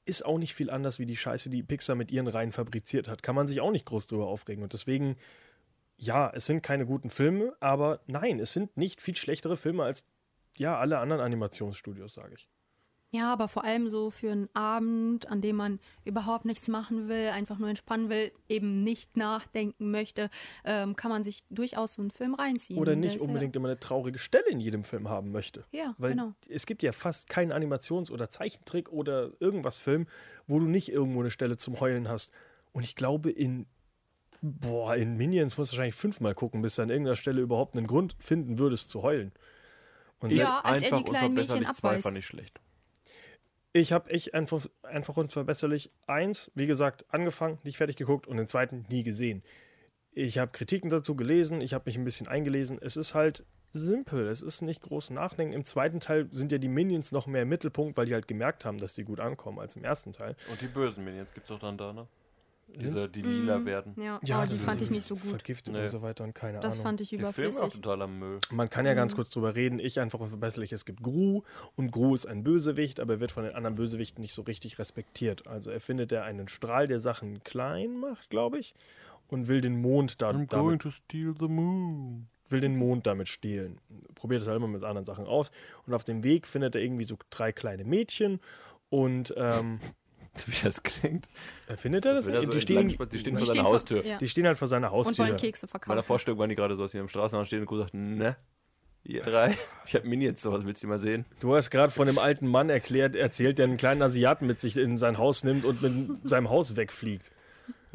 ist 0.05 0.25
auch 0.25 0.37
nicht 0.37 0.53
viel 0.53 0.69
anders 0.69 0.99
wie 0.99 1.05
die 1.05 1.17
Scheiße, 1.17 1.49
die 1.49 1.63
Pixar 1.63 1.95
mit 1.95 2.11
ihren 2.11 2.27
Reihen 2.27 2.51
fabriziert 2.51 3.07
hat. 3.07 3.23
Kann 3.23 3.35
man 3.35 3.47
sich 3.47 3.61
auch 3.61 3.71
nicht 3.71 3.85
groß 3.85 4.07
drüber 4.07 4.27
aufregen. 4.27 4.63
Und 4.63 4.73
deswegen, 4.73 5.15
ja, 5.97 6.29
es 6.33 6.45
sind 6.45 6.61
keine 6.61 6.85
guten 6.85 7.09
Filme, 7.09 7.55
aber 7.59 8.01
nein, 8.07 8.39
es 8.39 8.53
sind 8.53 8.75
nicht 8.75 9.01
viel 9.01 9.15
schlechtere 9.15 9.57
Filme 9.57 9.83
als 9.83 10.05
ja, 10.57 10.77
alle 10.77 10.99
anderen 10.99 11.21
Animationsstudios, 11.21 12.13
sage 12.13 12.35
ich. 12.35 12.49
Ja, 13.15 13.31
aber 13.31 13.47
vor 13.47 13.63
allem 13.63 13.89
so 13.89 14.09
für 14.09 14.31
einen 14.31 14.49
Abend, 14.55 15.29
an 15.29 15.39
dem 15.39 15.55
man 15.55 15.79
überhaupt 16.03 16.45
nichts 16.45 16.67
machen 16.67 17.07
will, 17.09 17.27
einfach 17.29 17.59
nur 17.59 17.69
entspannen 17.69 18.09
will, 18.09 18.31
eben 18.49 18.83
nicht 18.83 19.17
nachdenken 19.17 19.91
möchte, 19.91 20.31
ähm, 20.65 20.95
kann 20.95 21.11
man 21.11 21.23
sich 21.23 21.43
durchaus 21.51 21.93
so 21.93 22.01
einen 22.01 22.09
Film 22.09 22.33
reinziehen. 22.33 22.79
Oder 22.79 22.93
Der 22.93 22.95
nicht 23.01 23.15
ist 23.17 23.21
ja- 23.21 23.27
unbedingt 23.27 23.55
immer 23.55 23.67
eine 23.67 23.79
traurige 23.79 24.17
Stelle 24.17 24.47
in 24.49 24.59
jedem 24.59 24.83
Film 24.83 25.09
haben 25.09 25.31
möchte. 25.31 25.63
Ja, 25.71 25.93
Weil 25.99 26.11
genau. 26.13 26.33
es 26.49 26.65
gibt 26.65 26.81
ja 26.81 26.91
fast 26.91 27.29
keinen 27.29 27.51
Animations- 27.51 28.09
oder 28.09 28.31
Zeichentrick 28.31 28.89
oder 28.91 29.29
irgendwas 29.39 29.77
Film, 29.77 30.07
wo 30.47 30.57
du 30.59 30.65
nicht 30.65 30.89
irgendwo 30.91 31.19
eine 31.19 31.29
Stelle 31.29 31.55
zum 31.55 31.79
Heulen 31.79 32.09
hast. 32.09 32.31
Und 32.71 32.83
ich 32.83 32.95
glaube, 32.95 33.29
in 33.29 33.67
boah, 34.41 34.95
in 34.95 35.17
Minions 35.17 35.57
musst 35.59 35.71
du 35.71 35.77
wahrscheinlich 35.77 35.95
fünfmal 35.95 36.33
gucken, 36.33 36.63
bis 36.63 36.75
du 36.77 36.81
an 36.81 36.89
irgendeiner 36.89 37.15
Stelle 37.15 37.41
überhaupt 37.41 37.77
einen 37.77 37.85
Grund 37.87 38.15
finden 38.19 38.57
würdest 38.57 38.89
zu 38.89 39.03
heulen. 39.03 39.31
Und 40.19 40.31
Ja, 40.31 40.61
als 40.61 40.81
er 40.81 40.87
Einfach 40.87 40.97
die 40.97 41.03
kleinen 41.11 41.33
Mädchen 41.35 41.57
unverbesserlich 41.59 41.77
zwei 41.77 41.87
abweist. 41.89 42.03
fand 42.03 42.17
ich 42.17 42.25
schlecht. 42.25 42.59
Ich 43.75 43.91
habe 43.91 44.11
echt 44.11 44.35
einfach, 44.35 44.65
einfach 44.83 45.17
unverbesserlich 45.17 45.91
eins, 46.05 46.51
wie 46.53 46.67
gesagt, 46.67 47.05
angefangen, 47.09 47.57
nicht 47.63 47.77
fertig 47.77 47.95
geguckt 47.95 48.27
und 48.27 48.37
den 48.37 48.47
zweiten 48.47 48.85
nie 48.89 49.01
gesehen. 49.01 49.41
Ich 50.11 50.37
habe 50.37 50.51
Kritiken 50.51 50.91
dazu 50.91 51.15
gelesen, 51.15 51.59
ich 51.59 51.73
habe 51.73 51.85
mich 51.87 51.97
ein 51.97 52.03
bisschen 52.03 52.27
eingelesen. 52.27 52.77
Es 52.79 52.97
ist 52.97 53.15
halt 53.15 53.45
simpel, 53.71 54.27
es 54.27 54.43
ist 54.43 54.61
nicht 54.61 54.83
groß 54.83 55.09
nachdenken. 55.09 55.53
Im 55.53 55.65
zweiten 55.65 55.99
Teil 55.99 56.27
sind 56.31 56.51
ja 56.51 56.59
die 56.59 56.67
Minions 56.67 57.11
noch 57.11 57.25
mehr 57.25 57.41
im 57.41 57.49
Mittelpunkt, 57.49 57.97
weil 57.97 58.05
die 58.05 58.13
halt 58.13 58.27
gemerkt 58.27 58.63
haben, 58.63 58.77
dass 58.77 58.93
die 58.93 59.05
gut 59.05 59.19
ankommen 59.19 59.57
als 59.57 59.75
im 59.75 59.83
ersten 59.83 60.13
Teil. 60.13 60.35
Und 60.51 60.61
die 60.61 60.67
bösen 60.67 61.03
Minions 61.03 61.33
gibt's 61.33 61.49
auch 61.49 61.57
dann 61.57 61.75
da, 61.75 61.93
ne? 61.93 62.07
Diese, 62.75 63.07
die 63.09 63.21
lila 63.21 63.63
werden. 63.65 63.93
Ja, 64.01 64.19
Ja, 64.23 64.41
oh, 64.41 64.45
die 64.45 64.51
das 64.53 64.63
fand 64.63 64.81
ich 64.81 64.89
nicht 64.91 65.05
so 65.07 65.15
gut. 65.15 65.29
Vergiftet 65.29 65.73
Nee. 65.73 65.81
und 65.83 65.87
so 65.89 66.01
weiter 66.01 66.23
und 66.23 66.33
keine 66.33 66.59
Das 66.59 66.73
Ahnung. 66.73 66.83
fand 66.85 67.01
ich 67.01 67.09
Der 67.09 67.31
Film 67.31 67.49
ist 67.49 67.55
auch 67.57 67.59
überflüssig. 67.61 67.81
totaler 67.81 68.07
Müll. 68.07 68.39
Man 68.51 68.69
kann 68.69 68.85
ja 68.85 68.93
Mhm. 68.93 68.97
ganz 68.97 69.15
kurz 69.15 69.29
drüber 69.29 69.55
reden. 69.55 69.79
Ich 69.79 69.99
einfach 69.99 70.19
unverbesserlich. 70.19 70.71
Es 70.73 70.85
gibt 70.85 71.01
Gru 71.03 71.41
und 71.75 71.91
Gru 71.91 72.15
ist 72.15 72.25
ein 72.25 72.43
Bösewicht, 72.43 72.99
aber 72.99 73.13
er 73.13 73.19
wird 73.19 73.31
von 73.31 73.43
den 73.43 73.53
anderen 73.55 73.75
Bösewichten 73.75 74.21
nicht 74.21 74.33
so 74.33 74.41
richtig 74.41 74.79
respektiert. 74.79 75.47
Also 75.47 75.69
erfindet 75.71 76.11
er 76.11 76.23
einen 76.23 76.47
Strahl, 76.47 76.87
der 76.87 76.99
Sachen 76.99 77.43
klein 77.43 77.97
macht, 77.99 78.29
glaube 78.29 78.57
ich, 78.59 78.73
und 79.27 79.47
will 79.47 79.61
den 79.61 79.79
Mond 79.81 80.21
da, 80.21 80.29
I'm 80.29 80.33
damit 80.33 80.49
going 80.49 80.79
to 80.79 80.89
steal 80.91 81.33
the 81.39 81.47
moon. 81.47 82.27
will 82.49 82.61
den 82.61 82.75
Mond 82.77 83.07
damit 83.07 83.29
stehlen. 83.29 83.79
Probiert 84.15 84.41
es 84.43 84.47
halt 84.47 84.57
immer 84.57 84.67
mit 84.67 84.83
anderen 84.83 85.05
Sachen 85.05 85.25
aus. 85.25 85.49
Und 85.87 85.93
auf 85.95 86.03
dem 86.03 86.23
Weg 86.23 86.45
findet 86.47 86.75
er 86.75 86.81
irgendwie 86.81 87.03
so 87.05 87.17
drei 87.31 87.51
kleine 87.51 87.83
Mädchen. 87.83 88.39
Und 88.89 89.33
ähm, 89.37 89.79
Wie 90.47 90.55
das 90.63 90.81
klingt. 90.83 91.27
findet 91.75 92.05
er 92.05 92.13
das? 92.15 92.25
will 92.25 92.33
er 92.35 92.43
so 92.43 92.51
die, 92.51 92.61
stehen, 92.61 92.89
spazieren, 92.89 93.09
die 93.11 93.19
stehen 93.19 93.35
Die 93.35 93.45
vor 93.45 93.53
seiner 93.53 93.63
Haustür. 93.69 94.05
ja. 94.05 94.17
die 94.17 94.27
stehen 94.27 94.47
halt 94.47 94.57
vor 94.57 94.67
seiner 94.67 94.91
Und 94.91 95.05
Haustür. 95.07 95.25
wollen 95.27 95.37
Kekse 95.37 95.67
Bei 95.67 95.71
verkaufen. 95.71 95.95
der 95.97 96.03
Vorstellung 96.03 96.39
waren 96.39 96.49
die 96.49 96.55
gerade 96.55 96.75
so, 96.75 96.83
als 96.83 96.91
sie 96.91 96.99
am 96.99 97.07
Straßenrand 97.07 97.47
stehen 97.47 97.59
und 97.61 97.65
Kuh 97.67 97.77
sagt, 97.77 97.93
ne, 97.93 98.35
ihr 99.03 99.21
drei, 99.21 99.55
ich 99.85 99.95
hab 99.95 100.05
Minions, 100.05 100.41
sowas 100.41 100.65
willst 100.65 100.81
du 100.81 100.87
mal 100.87 100.97
sehen? 100.97 101.25
Du 101.39 101.55
hast 101.55 101.69
gerade 101.69 101.91
von 101.91 102.07
einem 102.07 102.17
alten 102.17 102.47
Mann 102.47 102.69
erklärt, 102.69 103.15
erzählt, 103.15 103.59
der 103.59 103.65
einen 103.67 103.77
kleinen 103.77 104.01
Asiaten 104.01 104.47
mit 104.47 104.59
sich 104.59 104.75
in 104.77 104.97
sein 104.97 105.17
Haus 105.17 105.43
nimmt 105.43 105.65
und 105.65 105.81
mit 105.81 106.27
seinem 106.27 106.49
Haus 106.49 106.75
wegfliegt. 106.75 107.31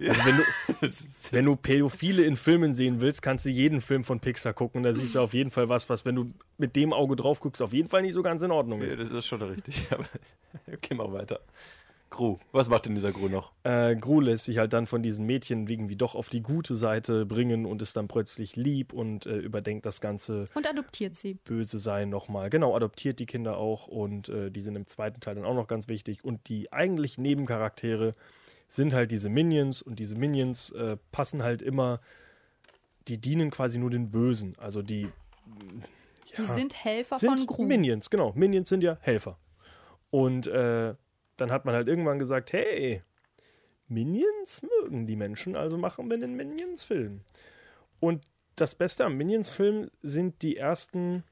Also 0.01 0.24
wenn 0.24 0.36
du, 0.36 0.93
wenn 1.32 1.44
du 1.44 1.56
Pädophile 1.56 2.23
in 2.23 2.36
Filmen 2.36 2.73
sehen 2.73 3.01
willst, 3.01 3.20
kannst 3.20 3.47
du 3.47 3.51
jeden 3.51 3.81
Film 3.81 4.05
von 4.05 4.20
Pixar 4.20 4.52
gucken. 4.52 4.85
Da 4.85 4.94
siehst 4.94 5.16
du 5.16 5.20
auf 5.20 5.35
jeden 5.35 5.51
Fall 5.51 5.69
was, 5.69 5.89
was, 5.90 6.05
wenn 6.05 6.15
du 6.15 6.31
mit 6.56 6.77
dem 6.77 6.93
Auge 6.93 7.16
drauf 7.16 7.40
guckst, 7.40 7.60
auf 7.62 7.73
jeden 7.73 7.89
Fall 7.89 8.02
nicht 8.02 8.12
so 8.15 8.23
ganz 8.23 8.40
in 8.44 8.52
Ordnung 8.52 8.81
Ja, 8.81 8.86
ist. 8.86 9.01
das 9.01 9.10
ist 9.10 9.27
schon 9.27 9.43
richtig. 9.43 9.89
Aber 9.90 10.05
okay, 10.73 10.94
mach 10.94 11.10
weiter. 11.12 11.40
Gru, 12.10 12.39
was 12.52 12.68
macht 12.68 12.86
denn 12.86 12.94
dieser 12.94 13.12
Gru 13.12 13.28
noch? 13.28 13.52
Äh, 13.64 13.94
Gru 13.97 14.20
lässt 14.20 14.47
sich 14.47 14.59
halt 14.59 14.72
dann 14.72 14.86
von 14.86 15.02
diesen 15.02 15.26
Mädchen 15.26 15.66
irgendwie 15.66 15.97
doch 15.97 16.14
auf 16.14 16.30
die 16.30 16.40
gute 16.43 16.74
Seite 16.74 17.26
bringen 17.26 17.66
und 17.66 17.82
ist 17.82 17.97
dann 17.97 18.09
plötzlich 18.09 18.56
lieb 18.56 18.93
und 18.93 19.26
äh, 19.26 19.36
überdenkt 19.36 19.85
das 19.85 20.01
ganze 20.01 20.48
Und 20.55 20.66
adoptiert 20.68 21.16
sie. 21.16 21.35
böse 21.35 21.78
sein 21.78 22.09
nochmal. 22.09 22.48
Genau, 22.51 22.74
adoptiert 22.74 23.18
die 23.18 23.26
Kinder 23.26 23.59
auch 23.59 23.86
und 23.89 24.30
äh, 24.30 24.51
die 24.51 24.62
sind 24.62 24.74
im 24.74 24.86
zweiten 24.86 25.20
Teil 25.20 25.35
dann 25.35 25.44
auch 25.44 25.55
noch 25.55 25.66
ganz 25.68 25.89
wichtig. 25.89 26.24
Und 26.24 26.48
die 26.48 26.72
eigentlich 26.72 27.18
Nebencharaktere 27.18 28.14
sind 28.68 28.94
halt 28.94 29.10
diese 29.10 29.28
Minions 29.28 29.82
und 29.82 29.98
diese 29.98 30.16
Minions 30.16 30.70
äh, 30.70 30.97
passen 31.12 31.43
halt 31.43 31.60
immer, 31.62 32.01
die 33.09 33.18
dienen 33.18 33.51
quasi 33.51 33.78
nur 33.78 33.90
den 33.90 34.10
Bösen. 34.10 34.55
Also 34.59 34.82
die 34.82 35.09
Die 36.36 36.44
sind 36.44 36.74
Helfer 36.85 37.18
sind 37.18 37.36
von 37.39 37.47
Gru. 37.47 37.64
Minions, 37.64 38.10
genau. 38.10 38.32
Minions 38.35 38.68
sind 38.68 38.82
ja 38.82 38.97
Helfer. 39.01 39.39
Und 40.10 40.47
äh, 40.47 40.94
dann 41.39 41.51
hat 41.51 41.65
man 41.65 41.74
halt 41.74 41.89
irgendwann 41.89 42.19
gesagt, 42.19 42.52
hey, 42.52 43.02
Minions 43.89 44.65
mögen 44.82 45.06
die 45.06 45.16
Menschen, 45.16 45.56
also 45.56 45.78
machen 45.78 46.09
wir 46.09 46.15
einen 46.15 46.35
Minions-Film. 46.36 47.20
Und 48.01 48.24
das 48.56 48.74
Beste 48.74 49.05
am 49.05 49.16
Minions-Film 49.16 49.90
sind 50.02 50.43
die 50.43 50.56
ersten 50.56 51.24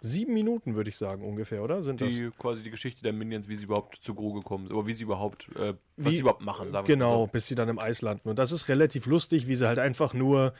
sieben 0.00 0.32
Minuten, 0.32 0.76
würde 0.76 0.90
ich 0.90 0.96
sagen, 0.96 1.24
ungefähr, 1.24 1.62
oder? 1.64 1.82
Sind 1.82 2.00
das? 2.00 2.08
Die, 2.10 2.30
quasi 2.38 2.62
die 2.62 2.70
Geschichte 2.70 3.02
der 3.02 3.12
Minions, 3.12 3.48
wie 3.48 3.56
sie 3.56 3.64
überhaupt 3.64 3.96
zu 3.96 4.14
Gru 4.14 4.32
gekommen 4.32 4.68
sind. 4.68 4.76
Oder 4.76 4.86
wie 4.86 4.92
sie 4.92 5.02
überhaupt, 5.02 5.48
äh, 5.56 5.74
was 5.96 6.06
Wie- 6.06 6.10
sie 6.12 6.20
überhaupt 6.20 6.42
machen, 6.42 6.70
sagen 6.70 6.86
Genau, 6.86 7.22
so. 7.22 7.26
bis 7.26 7.48
sie 7.48 7.56
dann 7.56 7.68
im 7.68 7.80
Eis 7.80 8.00
landen. 8.00 8.28
Und 8.28 8.38
das 8.38 8.52
ist 8.52 8.68
relativ 8.68 9.06
lustig, 9.06 9.48
wie 9.48 9.56
sie 9.56 9.66
halt 9.66 9.80
einfach 9.80 10.14
nur 10.14 10.52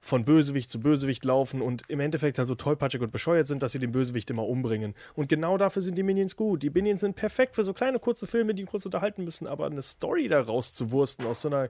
von 0.00 0.24
Bösewicht 0.24 0.70
zu 0.70 0.80
Bösewicht 0.80 1.24
laufen 1.24 1.60
und 1.62 1.82
im 1.88 2.00
Endeffekt 2.00 2.38
halt 2.38 2.48
so 2.48 2.54
tollpatschig 2.54 3.00
und 3.00 3.12
bescheuert 3.12 3.46
sind, 3.46 3.62
dass 3.62 3.72
sie 3.72 3.78
den 3.78 3.92
Bösewicht 3.92 4.30
immer 4.30 4.46
umbringen. 4.46 4.94
Und 5.14 5.28
genau 5.28 5.58
dafür 5.58 5.82
sind 5.82 5.96
die 5.96 6.02
Minions 6.02 6.36
gut. 6.36 6.62
Die 6.62 6.70
Minions 6.70 7.00
sind 7.00 7.16
perfekt 7.16 7.54
für 7.54 7.64
so 7.64 7.72
kleine, 7.72 7.98
kurze 7.98 8.26
Filme, 8.26 8.54
die 8.54 8.64
kurz 8.64 8.84
unterhalten 8.86 9.24
müssen, 9.24 9.46
aber 9.46 9.66
eine 9.66 9.82
Story 9.82 10.28
da 10.28 10.40
rauszuwursten 10.40 11.26
aus 11.26 11.42
so 11.42 11.48
einer 11.48 11.68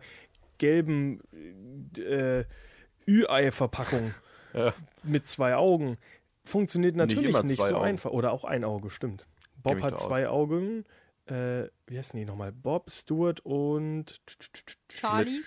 gelben 0.59 1.20
äh, 1.97 2.44
Ü-Ei-Verpackung 3.09 4.15
Ja. 4.55 4.73
mit 5.03 5.27
zwei 5.27 5.55
Augen 5.57 5.97
funktioniert 6.44 6.97
natürlich 6.97 7.43
nicht, 7.43 7.59
zwei 7.61 7.69
so 7.69 7.77
Augen. 7.77 7.85
einfach. 7.85 8.11
Oder 8.11 8.32
auch 8.32 8.44
ein 8.44 8.65
Auge, 8.65 8.90
stimmt. 8.90 9.27
Bob 9.62 9.81
hat 9.82 9.93
da 9.93 9.97
aus. 9.97 10.03
zwei 10.05 10.28
Augen. 10.28 10.85
Äh, 11.27 11.65
wie 11.89 11.98
heißen 11.98 12.16
die 12.19 12.24
nochmal? 12.24 12.53
Bob, 12.53 12.90
Stuart 12.90 13.40
und 13.40 14.20
Charlie? 14.89 15.40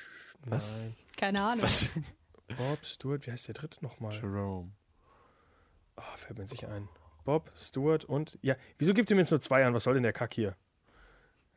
Was? 0.46 0.72
Nein. 0.72 0.96
Keine 1.18 1.42
Ahnung. 1.44 1.64
Was? 1.64 1.90
Bob, 2.58 2.80
Stuart, 2.86 3.26
wie 3.28 3.32
heißt 3.32 3.48
der 3.48 3.56
dritte 3.56 3.84
nochmal? 3.84 4.14
Jerome. 4.14 4.72
Oh, 5.98 6.02
fällt 6.16 6.38
mir 6.40 6.46
nicht 6.46 6.66
ein. 6.66 6.88
Bob, 7.26 7.52
Stuart 7.58 8.06
und. 8.06 8.38
Ja, 8.42 8.56
wieso 8.78 8.94
gibt 8.94 9.10
ihr 9.10 9.16
mir 9.16 9.22
jetzt 9.22 9.32
nur 9.32 9.42
zwei 9.42 9.66
an? 9.66 9.74
Was 9.74 9.84
soll 9.84 9.94
denn 9.96 10.04
der 10.04 10.14
Kack 10.14 10.34
hier? 10.34 10.56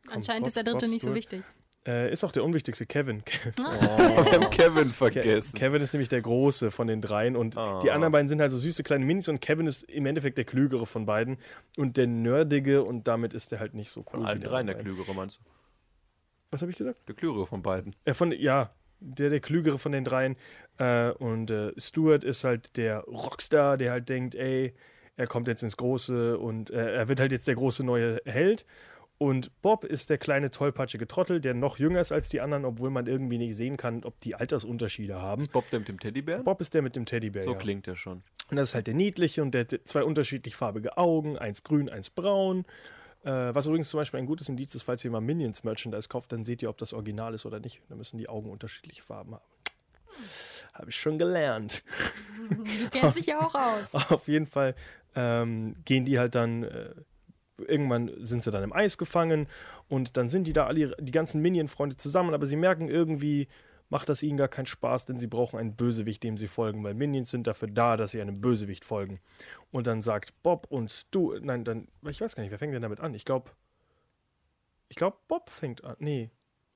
Komm, 0.07 0.17
Anscheinend 0.17 0.43
Bob- 0.43 0.49
ist 0.49 0.57
der 0.57 0.65
dritte 0.65 0.87
Bob 0.87 0.91
nicht 0.91 1.01
so 1.03 1.07
Stewart. 1.09 1.17
wichtig. 1.17 1.43
Äh, 1.85 2.13
ist 2.13 2.23
auch 2.23 2.31
der 2.31 2.45
unwichtigste, 2.45 2.87
Kevin. 2.87 3.25
Wir 3.57 3.65
haben 3.67 4.51
Kevin 4.51 4.85
Ke 4.85 4.91
vergessen. 4.91 5.59
Kevin 5.59 5.83
ist 5.83 5.93
nämlich 5.93 6.09
der 6.09 6.23
Große 6.23 6.71
von 6.71 6.87
den 6.87 7.01
dreien 7.01 7.35
und 7.35 7.57
Ah. 7.57 7.81
die 7.83 7.91
anderen 7.91 8.13
beiden 8.13 8.29
sind 8.29 8.41
halt 8.41 8.53
so 8.53 8.59
süße 8.59 8.85
kleine 8.85 9.05
Minis 9.05 9.29
und 9.29 9.41
Kevin 9.41 9.67
ist 9.67 9.83
im 9.85 10.07
Endeffekt 10.07 10.39
der 10.39 10.45
Klügere 10.45 10.87
von 10.87 11.07
beiden 11.07 11.39
und 11.77 11.97
der 11.97 12.07
Nerdige 12.07 12.85
und 12.85 13.09
damit 13.09 13.35
ist 13.35 13.53
er 13.53 13.59
halt 13.59 13.75
nicht 13.75 13.91
so 13.91 14.01
cool. 14.03 14.07
Von 14.21 14.27
allen 14.27 14.41
dreien 14.41 14.67
der. 14.69 14.77
Klügere, 14.77 15.13
meinst 15.13 15.39
du? 15.41 15.43
Was 16.53 16.61
habe 16.63 16.71
ich 16.71 16.79
gesagt? 16.79 17.01
Der 17.09 17.17
Klügere 17.17 17.47
von 17.49 17.63
beiden. 17.63 17.97
Äh, 18.05 18.15
von, 18.15 18.31
ja, 18.31 18.71
der, 19.03 19.31
der 19.31 19.41
Klügere 19.41 19.79
von 19.79 19.93
den 19.93 20.05
dreien. 20.05 20.37
Äh, 20.79 21.11
und 21.11 21.51
äh, 21.51 21.73
Stuart 21.77 22.25
ist 22.25 22.45
halt 22.45 22.77
der 22.77 23.01
Rockstar, 23.01 23.77
der 23.77 23.93
halt 23.93 24.09
denkt, 24.09 24.35
ey, 24.35 24.75
er 25.17 25.27
kommt 25.27 25.49
jetzt 25.49 25.63
ins 25.63 25.77
Große 25.77 26.39
und 26.39 26.71
äh, 26.71 26.95
er 26.95 27.09
wird 27.09 27.21
halt 27.21 27.33
jetzt 27.33 27.47
der 27.47 27.55
große 27.55 27.85
neue 27.85 28.21
Held. 28.25 28.65
Und 29.19 29.53
Bob 29.63 29.85
ist 29.85 30.11
der 30.11 30.19
kleine 30.19 30.51
tollpatschige 30.51 31.07
Trottel, 31.07 31.41
der 31.41 31.55
noch 31.55 31.79
jünger 31.79 32.01
ist 32.01 32.11
als 32.11 32.29
die 32.29 32.41
anderen, 32.41 32.65
obwohl 32.65 32.91
man 32.91 33.07
irgendwie 33.07 33.39
nicht 33.39 33.55
sehen 33.55 33.77
kann, 33.77 34.03
ob 34.03 34.19
die 34.21 34.35
Altersunterschiede 34.35 35.21
haben. 35.23 35.47
Bob 35.53 35.71
der 35.71 35.79
mit 35.79 35.89
dem 35.89 36.01
Teddybär? 36.01 36.39
Bob 36.43 36.61
ist 36.61 36.75
der 36.75 36.83
mit 36.83 36.97
dem 36.97 37.07
Teddybär. 37.07 37.45
so 37.45 37.53
ja. 37.53 37.59
klingt 37.59 37.87
er 37.87 37.95
schon. 37.95 38.25
Und 38.51 38.57
das 38.57 38.71
ist 38.71 38.75
halt 38.75 38.89
der 38.89 38.95
niedliche 38.95 39.43
und 39.43 39.53
der 39.53 39.61
hat 39.61 39.81
zwei 39.85 40.03
unterschiedlich 40.03 40.57
farbige 40.57 40.99
Augen, 40.99 41.39
eins 41.39 41.63
grün, 41.63 41.89
eins 41.89 42.11
braun. 42.11 42.65
Äh, 43.25 43.55
was 43.55 43.67
übrigens 43.67 43.89
zum 43.89 43.99
Beispiel 43.99 44.19
ein 44.19 44.27
gutes 44.27 44.49
Indiz 44.49 44.75
ist, 44.75 44.83
falls 44.83 45.05
ihr 45.05 45.11
mal 45.11 45.21
Minions 45.21 45.65
Merchandise 45.65 46.09
kauft, 46.09 46.33
dann 46.33 46.45
seht 46.45 46.63
ihr, 46.63 46.71
ob 46.71 46.79
das 46.79 46.93
Original 46.93 47.35
ist 47.35 47.47
oder 47.47 47.61
nicht. 47.61 47.83
Da 47.89 47.95
müssen 47.95 48.19
die 48.19 48.29
Augen 48.29 48.51
unterschiedliche 48.51 49.03
Farben 49.03 49.35
haben. 49.35 49.45
Habe 50.75 50.91
ich 50.91 50.97
schon 50.97 51.19
gelernt. 51.19 51.83
Du 52.49 52.91
kennst 52.91 53.19
dich 53.19 53.27
ja 53.27 53.41
auch 53.41 53.55
aus. 53.55 53.95
Auf 54.11 54.29
jeden 54.29 54.47
Fall 54.47 54.75
ähm, 55.15 55.77
gehen 55.85 56.05
die 56.05 56.19
halt 56.19 56.35
dann. 56.35 56.65
Äh, 56.65 56.95
irgendwann 57.59 58.11
sind 58.25 58.43
sie 58.43 58.51
dann 58.51 58.65
im 58.65 58.73
Eis 58.73 58.99
gefangen 58.99 59.47
und 59.89 60.17
dann 60.17 60.29
sind 60.29 60.45
die 60.49 60.53
da 60.53 60.67
alle, 60.67 60.97
die 60.99 61.13
ganzen 61.13 61.41
Minion-Freunde 61.43 61.97
zusammen, 61.97 62.35
aber 62.35 62.47
sie 62.47 62.57
merken 62.57 62.89
irgendwie, 62.89 63.47
macht 63.93 64.09
das 64.09 64.23
ihnen 64.23 64.39
gar 64.39 64.49
keinen 64.49 64.65
Spaß, 64.65 65.05
denn 65.05 65.19
sie 65.19 65.27
brauchen 65.27 65.59
einen 65.59 65.77
Bösewicht, 65.77 66.23
dem 66.23 66.39
sie 66.39 66.49
folgen, 66.49 66.83
weil 66.83 66.95
Minions 66.95 67.29
sind 67.29 67.47
dafür 67.47 67.69
da, 67.69 67.99
dass 67.99 68.13
sie 68.13 68.23
einem 68.23 68.41
Bösewicht 68.41 68.87
folgen. 68.87 69.21
Und 69.71 69.87
dann 69.87 70.01
sagt 70.01 70.43
Bob 70.43 70.67
und 70.71 70.91
Stu, 70.91 71.35
nein, 71.43 71.63
dann, 71.63 71.89
ich 72.09 72.23
weiß 72.23 72.35
gar 72.35 72.43
nicht, 72.43 72.51
wer 72.51 72.59
fängt 72.59 72.73
denn 72.73 72.81
damit 72.81 73.01
an? 73.01 73.13
Ich 73.13 73.27
glaube, 73.27 73.51
ich 74.89 74.97
glaube, 74.97 75.19
Bob 75.29 75.51
fängt 75.51 75.85
an. 75.85 75.97
Nee, 75.99 76.31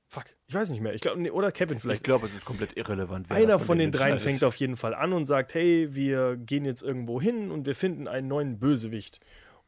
fuck, 0.05 0.25
ich 0.45 0.53
weiß 0.53 0.69
nicht 0.69 0.79
mehr. 0.79 0.93
Ich 0.93 1.01
glaube, 1.01 1.19
nee, 1.19 1.31
oder 1.31 1.51
Kevin 1.51 1.79
vielleicht. 1.79 2.01
Ich 2.01 2.03
glaube, 2.03 2.27
es 2.27 2.35
ist 2.35 2.45
komplett 2.45 2.77
irrelevant. 2.77 3.31
Einer 3.31 3.57
das 3.57 3.63
von 3.63 3.79
den 3.79 3.91
dreien 3.91 4.19
fängt 4.19 4.43
auf 4.43 4.55
jeden 4.57 4.75
Fall 4.75 4.93
an 4.93 5.11
und 5.11 5.25
sagt, 5.25 5.55
hey, 5.55 5.95
wir 5.95 6.37
gehen 6.37 6.65
jetzt 6.65 6.83
irgendwo 6.83 7.19
hin 7.19 7.49
und 7.49 7.65
wir 7.65 7.73
finden 7.73 8.07
einen 8.07 8.27
neuen 8.27 8.59
Bösewicht. 8.59 9.21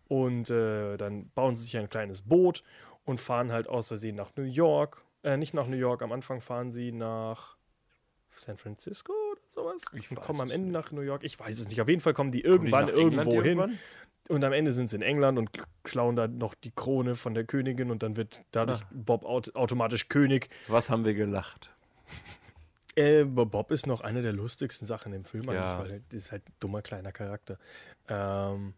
Und 0.08 0.52
äh, 0.52 0.98
dann 0.98 1.32
bauen 1.32 1.56
sie 1.56 1.64
sich 1.64 1.76
ein 1.78 1.90
kleines 1.90 2.22
Boot 2.22 2.64
und 3.06 3.20
fahren 3.20 3.52
halt 3.52 3.68
aus 3.68 3.88
Versehen 3.88 4.16
nach 4.16 4.36
New 4.36 4.44
York. 4.44 5.04
Äh, 5.30 5.38
nicht 5.38 5.54
nach 5.54 5.68
New 5.68 5.78
York, 5.78 6.02
am 6.02 6.12
Anfang 6.12 6.42
fahren 6.42 6.72
sie 6.72 6.92
nach 6.92 7.58
San 8.32 8.58
Francisco 8.58 9.14
oder 9.32 9.42
sowas. 9.48 9.84
Ich 9.94 10.10
und 10.10 10.22
kommen 10.22 10.42
am 10.42 10.50
Ende 10.52 10.68
nicht. 10.68 10.74
nach 10.74 10.92
New 10.92 11.02
York. 11.02 11.24
Ich 11.24 11.40
weiß 11.40 11.60
es 11.60 11.68
nicht. 11.68 11.82
Auf 11.82 11.88
jeden 11.90 12.02
Fall 12.02 12.14
kommen 12.14 12.32
die 12.32 12.42
Kommen 12.42 12.66
die 12.66 12.72
irgendwann 12.72 12.86
nach 12.86 12.94
England 12.94 13.14
irgendwo 13.32 13.44
hin. 13.44 13.58
irgendwann? 13.60 13.80
Und 14.30 14.44
am 14.44 14.54
Ende 14.54 14.74
sind 14.74 14.90
sie 14.90 14.96
in 14.96 15.02
England 15.02 15.38
und 15.40 15.50
klauen 15.84 16.16
da 16.16 16.28
noch 16.28 16.54
die 16.54 16.72
Krone 16.72 17.16
von 17.16 17.34
der 17.34 17.46
Königin 17.46 17.90
und 17.92 18.04
dann 18.04 18.16
wird 18.16 18.42
dadurch 18.52 18.82
Ah. 18.82 18.88
Bob 18.92 19.26
aut 19.26 19.56
automatisch 19.56 20.08
König. 20.08 20.50
Was 20.68 20.90
haben 20.90 21.04
wir 21.06 21.14
gelacht? 21.16 21.72
Äh, 22.96 23.24
Bob 23.26 23.72
ist 23.72 23.88
noch 23.88 24.02
eine 24.02 24.22
der 24.22 24.34
lustigsten 24.34 24.86
Sachen 24.88 25.14
im 25.14 25.26
Film 25.26 25.46
Ja. 25.46 25.80
weil 25.80 25.92
er 26.12 26.18
ist 26.18 26.32
halt 26.32 26.48
ein 26.48 26.54
dummer 26.60 26.82
kleiner 26.82 27.12
Charakter. 27.12 27.58
Ähm, 28.08 28.74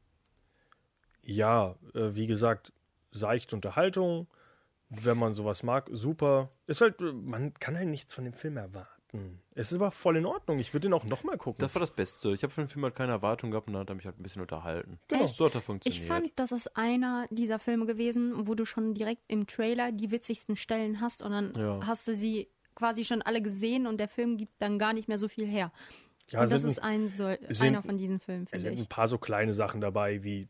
ja, 1.23 1.75
äh, 1.93 2.15
wie 2.15 2.27
gesagt, 2.27 2.71
seichte 3.11 3.55
Unterhaltung. 3.55 4.27
Wenn 4.93 5.17
man 5.17 5.33
sowas 5.33 5.63
mag, 5.63 5.87
super. 5.91 6.49
Ist 6.67 6.81
halt, 6.81 6.99
man 6.99 7.53
kann 7.55 7.77
halt 7.77 7.87
nichts 7.87 8.13
von 8.13 8.25
dem 8.25 8.33
Film 8.33 8.57
erwarten. 8.57 9.41
Es 9.55 9.71
ist 9.73 9.77
aber 9.77 9.91
voll 9.91 10.15
in 10.17 10.25
Ordnung. 10.25 10.57
Ich 10.59 10.73
würde 10.73 10.87
den 10.87 10.93
auch 10.93 11.03
nochmal 11.03 11.37
gucken. 11.37 11.57
Das 11.59 11.73
war 11.75 11.79
das 11.81 11.91
Beste. 11.91 12.33
Ich 12.33 12.43
habe 12.43 12.53
für 12.53 12.61
den 12.61 12.69
Film 12.69 12.83
halt 12.85 12.95
keine 12.95 13.11
Erwartung 13.11 13.51
gehabt 13.51 13.67
und 13.67 13.73
dann 13.73 13.81
hat 13.81 13.89
er 13.89 13.95
mich 13.95 14.05
halt 14.05 14.17
ein 14.19 14.23
bisschen 14.23 14.41
unterhalten. 14.41 14.99
Genau. 15.09 15.25
Echt? 15.25 15.35
So 15.35 15.45
hat 15.45 15.55
er 15.55 15.61
funktioniert. 15.61 16.01
Ich 16.01 16.07
fand, 16.07 16.31
das 16.37 16.53
ist 16.53 16.77
einer 16.77 17.25
dieser 17.29 17.59
Filme 17.59 17.85
gewesen, 17.85 18.47
wo 18.47 18.55
du 18.55 18.63
schon 18.63 18.93
direkt 18.93 19.21
im 19.27 19.47
Trailer 19.47 19.91
die 19.91 20.11
witzigsten 20.11 20.55
Stellen 20.55 21.01
hast 21.01 21.23
und 21.23 21.31
dann 21.31 21.53
Ja. 21.57 21.79
hast 21.85 22.07
du 22.07 22.15
sie 22.15 22.47
quasi 22.75 23.03
schon 23.03 23.21
alle 23.21 23.41
gesehen 23.41 23.85
und 23.87 23.99
der 23.99 24.07
Film 24.07 24.37
gibt 24.37 24.53
dann 24.61 24.79
gar 24.79 24.93
nicht 24.93 25.07
mehr 25.09 25.17
so 25.17 25.27
viel 25.27 25.45
her. 25.45 25.73
ja, 26.29 26.41
und 26.43 26.51
das 26.53 26.63
ist 26.63 26.79
ein 26.81 27.09
so, 27.09 27.29
sind- 27.49 27.61
einer 27.67 27.83
von 27.83 27.97
diesen 27.97 28.21
Filmen, 28.21 28.45
es 28.45 28.49
finde 28.51 28.63
sind 28.63 28.73
ein 28.79 28.81
ich. 28.83 28.87
paar 28.89 29.09
so 29.09 29.17
kleine 29.17 29.53
Sachen 29.53 29.81
dabei, 29.81 30.23
wie 30.23 30.47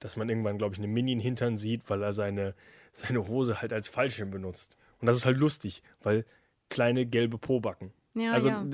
dass 0.00 0.16
man 0.16 0.28
irgendwann, 0.28 0.58
glaube 0.58 0.74
ich, 0.74 0.78
eine 0.80 0.88
Minion-Hintern 0.88 1.56
sieht, 1.56 1.88
weil 1.88 2.02
er 2.02 2.12
seine, 2.12 2.54
seine 2.92 3.26
Hose 3.26 3.60
halt 3.60 3.72
als 3.72 3.88
Fallschirm 3.88 4.30
benutzt. 4.30 4.76
Und 5.00 5.06
das 5.06 5.16
ist 5.16 5.24
halt 5.24 5.38
lustig, 5.38 5.82
weil 6.02 6.24
kleine 6.68 7.06
gelbe 7.06 7.38
Pobacken. 7.38 7.92
Ja, 8.14 8.32
also 8.32 8.48
ja. 8.48 8.64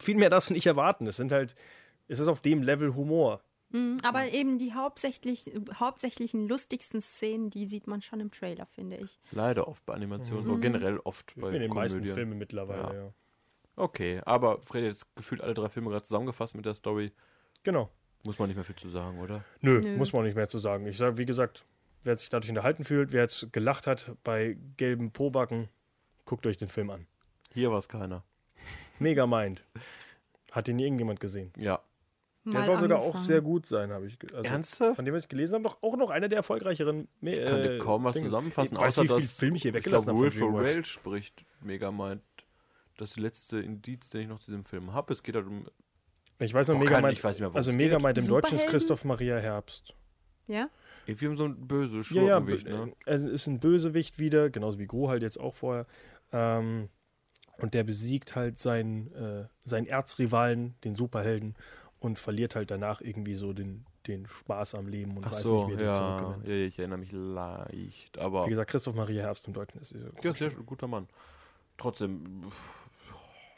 viel 0.00 0.16
mehr 0.16 0.28
darfst 0.30 0.50
du 0.50 0.54
nicht 0.54 0.66
erwarten. 0.66 1.06
Es 1.06 1.16
sind 1.16 1.32
halt, 1.32 1.54
es 2.08 2.18
ist 2.18 2.28
auf 2.28 2.40
dem 2.40 2.62
Level 2.62 2.94
Humor. 2.94 3.40
Mhm, 3.70 3.98
aber 4.02 4.26
eben 4.32 4.58
die 4.58 4.72
hauptsächlich, 4.72 5.50
hauptsächlichen 5.74 6.48
lustigsten 6.48 7.00
Szenen, 7.00 7.50
die 7.50 7.66
sieht 7.66 7.86
man 7.86 8.00
schon 8.00 8.20
im 8.20 8.30
Trailer, 8.30 8.66
finde 8.66 8.96
ich. 8.96 9.18
Leider 9.30 9.68
oft 9.68 9.84
bei 9.84 9.94
Animationen, 9.94 10.48
oder 10.48 10.60
generell 10.60 10.98
oft 11.04 11.34
bei 11.36 11.52
in 11.52 11.60
den 11.60 11.70
meisten. 11.72 12.04
Filmen 12.04 12.38
mittlerweile, 12.38 12.82
Ja. 12.82 12.94
ja. 12.94 13.12
Okay, 13.76 14.20
aber 14.24 14.60
Fred 14.62 14.82
hat 14.82 14.90
jetzt 14.90 15.14
gefühlt 15.14 15.40
alle 15.40 15.54
drei 15.54 15.68
Filme 15.68 15.90
gerade 15.90 16.02
zusammengefasst 16.02 16.56
mit 16.56 16.66
der 16.66 16.74
Story. 16.74 17.12
Genau. 17.62 17.90
Muss 18.24 18.38
man 18.40 18.48
nicht 18.48 18.56
mehr 18.56 18.64
viel 18.64 18.74
zu 18.74 18.88
sagen, 18.88 19.20
oder? 19.20 19.44
Nö, 19.60 19.80
Nö. 19.80 19.96
muss 19.96 20.12
man 20.12 20.24
nicht 20.24 20.34
mehr 20.34 20.48
zu 20.48 20.58
sagen. 20.58 20.84
Ich 20.86 20.96
sage, 20.96 21.16
wie 21.16 21.26
gesagt, 21.26 21.64
wer 22.02 22.16
sich 22.16 22.28
dadurch 22.28 22.50
unterhalten 22.50 22.84
fühlt, 22.84 23.12
wer 23.12 23.22
jetzt 23.22 23.52
gelacht 23.52 23.86
hat 23.86 24.12
bei 24.24 24.56
gelben 24.76 25.10
Pobacken, 25.10 25.68
guckt 26.24 26.46
euch 26.46 26.56
den 26.56 26.68
Film 26.68 26.90
an. 26.90 27.06
Hier 27.52 27.70
war 27.70 27.78
es 27.78 27.88
keiner. 27.88 28.24
Megamind. 28.98 29.64
Hat 30.52 30.66
den 30.66 30.78
irgendjemand 30.78 31.20
gesehen? 31.20 31.52
Ja. 31.56 31.80
Der 32.44 32.60
Mal 32.60 32.62
soll 32.62 32.80
sogar 32.80 32.98
auch 32.98 33.06
angefangen. 33.06 33.26
sehr 33.26 33.40
gut 33.42 33.66
sein, 33.66 33.90
habe 33.90 34.06
ich 34.06 34.16
also 34.32 34.42
Ernsthaft? 34.42 34.96
Von 34.96 35.04
dem, 35.04 35.14
was 35.14 35.24
ich 35.24 35.28
gelesen 35.28 35.54
habe, 35.54 35.64
doch 35.64 35.82
auch 35.82 35.96
noch 35.96 36.08
einer 36.08 36.28
der 36.28 36.38
erfolgreicheren. 36.38 37.08
Ich 37.20 37.44
kann 37.44 37.62
dir 37.62 37.78
kaum 37.78 38.04
was 38.04 38.18
zusammenfassen, 38.18 38.74
ich 38.74 38.80
weiß, 38.80 38.98
außer 38.98 39.02
wie 39.02 39.08
viel 39.08 39.16
dass 39.16 39.36
Film 39.36 39.54
ich 39.54 39.62
hier 39.62 39.70
ich 39.70 39.74
weggelassen 39.76 40.16
glaube, 40.16 40.26
habe. 40.30 40.40
Will. 40.40 40.64
Ferrell 40.64 40.84
spricht 40.84 41.44
Megamind. 41.60 42.22
Das 42.96 43.16
letzte 43.16 43.58
Indiz, 43.58 44.08
den 44.08 44.22
ich 44.22 44.28
noch 44.28 44.38
zu 44.38 44.46
diesem 44.46 44.64
Film 44.64 44.92
habe. 44.92 45.12
Es 45.12 45.22
geht 45.22 45.34
halt 45.34 45.46
um. 45.46 45.66
Ich 46.38 46.54
weiß 46.54 46.68
noch, 46.68 46.78
Megamind. 46.78 47.12
ich 47.12 47.22
weiß 47.22 47.34
nicht 47.34 47.40
mehr, 47.40 47.48
worum 47.48 47.56
also 47.56 47.72
Megamind 47.72 48.16
im 48.18 48.28
Deutschen 48.28 48.56
ist? 48.56 48.66
Christoph 48.66 49.04
Maria 49.04 49.36
Herbst. 49.36 49.94
Ja? 50.46 50.70
Irgendwie 51.08 51.26
um 51.26 51.36
so 51.36 51.44
ein 51.46 51.66
böse 51.66 51.96
Ja, 51.96 52.02
ja, 52.02 52.38
Schurkenwicht, 52.38 52.66
b- 52.66 52.70
ne? 52.72 52.92
also 53.06 53.28
ist 53.28 53.46
ein 53.46 53.60
Bösewicht 53.60 54.18
wieder, 54.18 54.50
genauso 54.50 54.78
wie 54.78 54.86
Gro 54.86 55.08
halt 55.08 55.22
jetzt 55.22 55.40
auch 55.40 55.54
vorher. 55.54 55.86
Ähm, 56.32 56.90
und 57.56 57.72
der 57.74 57.82
besiegt 57.82 58.36
halt 58.36 58.58
seinen, 58.58 59.10
äh, 59.14 59.48
seinen 59.62 59.86
Erzrivalen, 59.86 60.74
den 60.84 60.94
Superhelden, 60.94 61.56
und 61.98 62.18
verliert 62.18 62.54
halt 62.54 62.70
danach 62.70 63.00
irgendwie 63.00 63.34
so 63.34 63.52
den, 63.52 63.84
den 64.06 64.26
Spaß 64.26 64.74
am 64.76 64.86
Leben 64.86 65.16
und 65.16 65.26
Ach 65.26 65.32
weiß 65.32 65.42
so, 65.42 65.56
nicht, 65.56 65.68
wie 65.68 65.72
er 65.72 65.76
den 65.78 65.86
ja, 65.86 65.92
zurückgewinnt. 65.94 66.46
ja. 66.46 66.66
Ich 66.66 66.78
erinnere 66.78 66.98
mich 66.98 67.10
leicht. 67.12 68.18
Aber. 68.18 68.44
Wie 68.44 68.50
gesagt, 68.50 68.70
Christoph 68.70 68.94
Maria 68.94 69.22
Herbst 69.22 69.48
im 69.48 69.54
Deutschen 69.54 69.80
ist. 69.80 69.92
ist 69.92 70.22
Ja, 70.22 70.34
sehr 70.34 70.50
guter 70.50 70.86
Mann. 70.86 71.08
Trotzdem, 71.78 72.44
pff, 72.48 72.88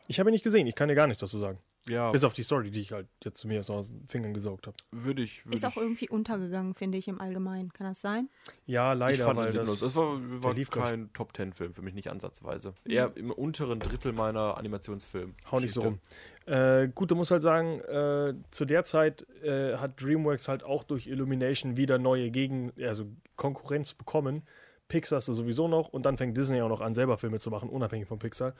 Ich 0.07 0.19
habe 0.21 0.31
ihn 0.31 0.33
nicht 0.33 0.45
gesehen, 0.45 0.67
ich 0.67 0.75
kann 0.75 0.89
dir 0.89 0.95
gar 0.95 1.07
nichts 1.09 1.21
dazu 1.21 1.39
sagen. 1.39 1.59
Ja, 1.91 2.11
Bis 2.13 2.25
auf 2.25 2.33
die 2.33 2.43
Story, 2.43 2.71
die 2.71 2.81
ich 2.81 2.93
halt 2.93 3.09
jetzt 3.25 3.41
zu 3.41 3.49
mir 3.49 3.61
aus 3.61 3.89
den 3.89 4.07
Fingern 4.07 4.33
gesaugt 4.33 4.67
habe. 4.67 4.77
würde 4.91 5.23
ich. 5.23 5.45
Würd 5.45 5.55
Ist 5.55 5.65
auch 5.65 5.71
ich, 5.71 5.77
irgendwie 5.79 6.09
untergegangen, 6.09 6.75
finde 6.75 6.99
ich, 6.99 7.09
im 7.09 7.21
Allgemeinen. 7.21 7.73
Kann 7.73 7.87
das 7.87 8.01
sein? 8.01 8.29
Ja, 8.67 8.93
ich 8.95 8.99
leider, 8.99 9.25
fand 9.25 9.39
weil 9.39 9.53
das, 9.53 9.81
Das 9.81 9.95
war, 9.97 10.19
war 10.43 10.57
ich. 10.57 10.71
kein 10.71 11.13
Top 11.13 11.33
Ten 11.33 11.53
Film 11.53 11.75
für 11.75 11.83
mich, 11.83 11.95
nicht 11.95 12.09
ansatzweise. 12.11 12.75
Eher 12.85 13.13
im 13.17 13.31
unteren 13.31 13.79
Drittel 13.81 14.13
meiner 14.13 14.57
Animationsfilme. 14.57 15.35
Hau 15.51 15.61
nicht 15.61 15.73
so 15.75 15.83
rum. 15.83 15.99
Äh, 16.47 16.89
gut, 16.89 17.11
du 17.11 17.15
musst 17.17 17.31
halt 17.31 17.43
sagen, 17.43 17.81
äh, 17.81 18.35
zu 18.51 18.65
der 18.65 18.85
Zeit 18.85 19.27
äh, 19.43 19.77
hat 19.77 20.01
DreamWorks 20.03 20.49
halt 20.49 20.63
auch 20.65 20.85
durch 20.85 21.07
Illumination 21.07 21.77
wieder 21.77 21.99
neue 21.99 22.31
Gegen, 22.31 22.73
also 22.81 23.07
Konkurrenz 23.37 23.95
bekommen. 23.95 24.43
Pixar 24.89 25.19
ist 25.19 25.27
sowieso 25.27 25.69
noch 25.69 25.89
und 25.89 26.05
dann 26.05 26.17
fängt 26.17 26.37
Disney 26.37 26.61
auch 26.63 26.69
noch 26.69 26.81
an, 26.81 26.95
selber 26.95 27.17
Filme 27.17 27.39
zu 27.39 27.51
machen, 27.51 27.69
unabhängig 27.69 28.09
von 28.09 28.19
Pixar. 28.19 28.55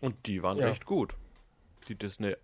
Und 0.00 0.26
die 0.26 0.42
waren 0.42 0.58
Ja. 0.58 0.66
recht 0.68 0.86
gut. 0.86 1.16
Die 1.88 1.96
Disney 1.96 2.34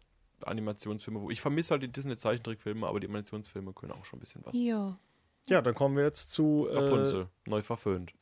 Animationsfilme, 0.42 1.20
wo 1.20 1.30
ich 1.30 1.40
vermisse 1.40 1.72
halt 1.72 1.82
die 1.82 1.88
Disney 1.92 2.16
Zeichentrickfilme, 2.16 2.86
aber 2.86 3.00
die 3.00 3.06
Animationsfilme 3.06 3.72
können 3.72 3.92
auch 3.92 4.04
schon 4.04 4.18
ein 4.18 4.20
bisschen 4.20 4.44
was. 4.44 4.56
Ja. 4.56 4.98
Ja, 5.46 5.60
dann 5.62 5.74
kommen 5.74 5.96
wir 5.96 6.04
jetzt 6.04 6.30
zu. 6.32 6.66
Äh, 6.70 6.76
Rapunzel, 6.78 7.28
neu 7.46 7.62
verföhnt. 7.62 8.12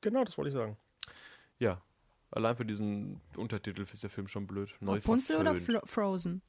genau, 0.00 0.24
das 0.24 0.38
wollte 0.38 0.48
ich 0.48 0.54
sagen. 0.54 0.76
Ja. 1.58 1.82
Allein 2.30 2.56
für 2.56 2.64
diesen 2.64 3.20
Untertitel 3.36 3.82
ist 3.82 4.02
der 4.02 4.08
Film 4.10 4.26
schon 4.26 4.46
blöd. 4.46 4.74
Neu 4.80 4.94
Rapunzel 4.94 5.36
oder 5.36 5.54
verföhnt. 5.54 5.80
Flo 5.80 5.80
Frozen? 5.84 6.42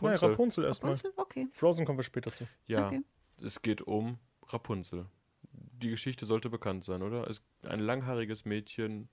Naja, 0.00 0.14
Rapunzel. 0.14 0.30
Rapunzel 0.30 0.64
erstmal. 0.64 0.92
Rapunzel? 0.92 1.12
Okay. 1.16 1.48
Frozen 1.52 1.84
kommen 1.84 1.98
wir 1.98 2.04
später 2.04 2.32
zu. 2.32 2.46
Ja, 2.66 2.86
Okay. 2.86 3.02
es 3.44 3.60
geht 3.60 3.82
um 3.82 4.18
Rapunzel. 4.48 5.06
Die 5.52 5.90
Geschichte 5.90 6.24
sollte 6.26 6.48
bekannt 6.48 6.84
sein, 6.84 7.02
oder? 7.02 7.28
Es 7.28 7.38
ist 7.38 7.44
ein 7.64 7.80
langhaariges 7.80 8.44
Mädchen, 8.46 9.08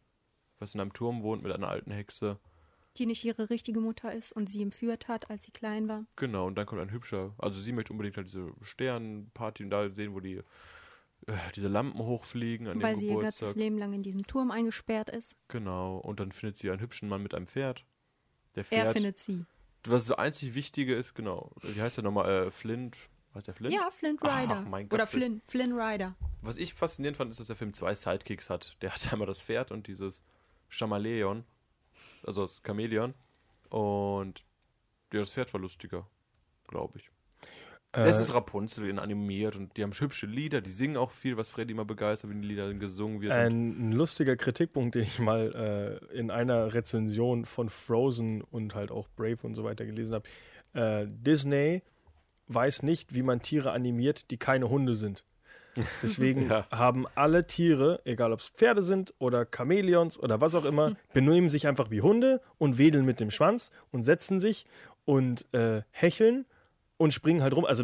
was 0.60 0.74
in 0.76 0.80
einem 0.82 0.94
Turm 0.94 1.24
wohnt 1.24 1.44
mit 1.44 1.52
einer 1.52 1.68
alten 1.68 1.92
Hexe. 1.92 2.40
Die 2.98 3.06
nicht 3.08 3.24
ihre 3.26 3.50
richtige 3.50 3.80
Mutter 3.80 4.14
ist 4.14 4.32
und 4.34 4.48
sie 4.48 4.62
entführt 4.62 5.08
hat, 5.08 5.30
als 5.32 5.46
sie 5.46 5.52
klein 5.52 5.88
war. 5.88 6.06
Genau, 6.16 6.46
und 6.46 6.56
dann 6.56 6.66
kommt 6.68 6.80
ein 6.82 6.92
hübscher. 6.92 7.34
Also 7.40 7.60
sie 7.60 7.72
möchte 7.72 7.92
unbedingt 7.92 8.18
halt 8.18 8.28
diese 8.28 8.52
Sternenparty 8.62 9.64
und 9.64 9.70
da 9.72 9.90
sehen, 9.90 10.14
wo 10.14 10.20
die 10.20 10.42
äh, 11.26 11.34
diese 11.56 11.68
Lampen 11.70 12.00
hochfliegen 12.00 12.68
an 12.68 12.82
weil 12.84 12.94
dem 12.94 13.00
sie 13.00 13.08
ihr 13.08 13.20
ganzes. 13.20 13.56
Leben 13.56 13.78
lang 13.80 13.94
in 13.94 14.04
diesem 14.04 14.28
Turm 14.28 14.52
eingesperrt 14.52 15.10
ist. 15.10 15.38
Genau, 15.48 15.98
und 15.98 16.20
dann 16.20 16.32
findet 16.32 16.58
sie 16.58 16.70
einen 16.70 16.82
hübschen 16.82 17.10
Mann 17.10 17.24
mit 17.24 17.34
einem 17.34 17.48
Pferd. 17.48 17.84
Der 18.56 18.62
Er 18.62 18.66
Pferd, 18.66 18.94
findet 18.94 19.18
sie. 19.18 19.46
was 19.86 20.06
das 20.06 20.18
einzig 20.20 20.54
Wichtige 20.54 20.94
ist, 20.96 21.16
genau. 21.16 21.52
Wie 21.64 21.82
heißt 21.82 21.98
der 21.98 22.04
nochmal? 22.04 22.48
Äh, 22.48 22.52
Flint. 22.52 22.96
Heißt 23.34 23.48
der 23.48 23.56
Flint? 23.56 23.74
Ja, 23.74 23.90
Flint 23.90 24.20
Ach, 24.22 24.42
Rider. 24.44 24.62
mein 24.62 24.88
Gott, 24.88 25.00
Oder 25.00 25.08
Flint. 25.08 25.42
Flynn, 25.48 25.72
Flynn 25.72 25.80
Rider. 25.82 26.16
Was 26.44 26.58
ich 26.58 26.76
faszinierend 26.76 27.18
fand, 27.18 27.32
ist, 27.32 27.40
dass 27.40 27.48
der 27.48 27.56
Film 27.56 27.74
zwei 27.74 27.96
Sidekicks 27.96 28.52
hat. 28.52 28.78
Der 28.82 28.94
hat 28.94 29.12
einmal 29.12 29.26
das 29.26 29.42
Pferd 29.42 29.72
und 29.72 29.88
dieses 29.88 30.22
Chamaleon, 30.70 31.44
also 32.26 32.42
das 32.42 32.62
Chamäleon. 32.66 33.14
Und 33.70 34.44
ja, 35.12 35.20
das 35.20 35.32
Pferd 35.32 35.54
war 35.54 35.62
lustiger, 35.62 36.08
glaube 36.68 37.00
ich. 37.00 37.10
Äh, 37.96 38.08
es 38.08 38.20
ist 38.20 38.34
Rapunzel 38.34 38.90
in 38.90 38.98
animiert 38.98 39.56
und 39.56 39.78
die 39.78 39.84
haben 39.84 39.94
hübsche 39.94 40.26
Lieder, 40.26 40.62
die 40.62 40.72
singen 40.72 40.98
auch 40.98 41.12
viel, 41.12 41.38
was 41.38 41.50
Freddy 41.50 41.74
immer 41.74 41.86
begeistert, 41.86 42.32
wenn 42.32 42.42
die 42.42 42.48
Lieder 42.48 42.74
gesungen 42.74 43.22
wird. 43.22 43.32
Und 43.32 43.38
Ein, 43.38 43.90
ein 43.90 43.92
lustiger 43.92 44.36
Kritikpunkt, 44.36 44.96
den 44.96 45.04
ich 45.04 45.20
mal 45.20 46.02
äh, 46.12 46.18
in 46.18 46.32
einer 46.32 46.74
Rezension 46.74 47.46
von 47.46 47.70
Frozen 47.70 48.42
und 48.42 48.74
halt 48.74 48.92
auch 48.92 49.08
Brave 49.16 49.38
und 49.44 49.54
so 49.54 49.64
weiter 49.64 49.86
gelesen 49.86 50.16
habe. 50.16 50.28
Äh, 50.74 51.08
Disney 51.08 51.84
weiß 52.48 52.82
nicht, 52.84 53.14
wie 53.14 53.22
man 53.22 53.42
Tiere 53.42 53.72
animiert, 53.72 54.32
die 54.32 54.38
keine 54.38 54.70
Hunde 54.70 54.96
sind. 54.96 55.24
Deswegen 56.04 56.50
Ja. 56.50 56.68
haben 56.72 57.06
alle 57.16 57.48
Tiere, 57.48 58.02
egal 58.06 58.32
ob 58.34 58.40
es 58.40 58.50
Pferde 58.50 58.84
sind 58.84 59.14
oder 59.20 59.46
Chamäleons 59.54 60.20
oder 60.20 60.40
was 60.42 60.56
auch 60.56 60.66
immer, 60.66 60.96
benehmen 61.14 61.50
sich 61.50 61.68
einfach 61.68 61.90
wie 61.92 62.02
Hunde 62.02 62.42
und 62.58 62.78
wedeln 62.78 63.06
mit 63.06 63.20
dem 63.20 63.32
Schwanz 63.32 63.72
und 63.92 64.02
setzen 64.04 64.40
sich 64.40 64.66
und 65.06 65.52
äh, 65.54 65.82
hecheln 65.92 66.46
und 66.98 67.14
springen 67.14 67.42
halt 67.42 67.54
rum. 67.56 67.66
Also 67.66 67.84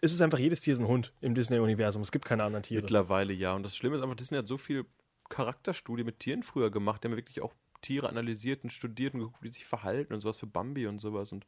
es 0.00 0.12
ist 0.12 0.22
einfach, 0.22 0.38
jedes 0.38 0.60
Tier 0.60 0.72
ist 0.72 0.80
ein 0.80 0.88
Hund 0.88 1.12
im 1.20 1.34
Disney-Universum. 1.34 2.00
Es 2.02 2.12
gibt 2.12 2.24
keine 2.24 2.44
anderen 2.44 2.62
Tiere. 2.62 2.82
Mittlerweile 2.82 3.32
ja. 3.32 3.54
Und 3.54 3.64
das 3.64 3.76
Schlimme 3.76 3.96
ist 3.96 4.02
einfach, 4.02 4.16
Disney 4.16 4.38
hat 4.38 4.46
so 4.46 4.56
viel 4.56 4.86
Charakterstudie 5.28 6.04
mit 6.04 6.20
Tieren 6.20 6.42
früher 6.42 6.70
gemacht. 6.70 7.02
Die 7.04 7.08
haben 7.08 7.16
wirklich 7.16 7.40
auch 7.42 7.54
Tiere 7.82 8.08
analysiert 8.08 8.64
und 8.64 8.70
studiert 8.70 9.14
und 9.14 9.20
geguckt, 9.20 9.42
wie 9.42 9.48
die 9.48 9.54
sich 9.54 9.66
verhalten 9.66 10.12
und 10.14 10.20
sowas 10.20 10.36
für 10.36 10.46
Bambi 10.46 10.86
und 10.86 10.98
sowas. 11.00 11.32
Und 11.32 11.44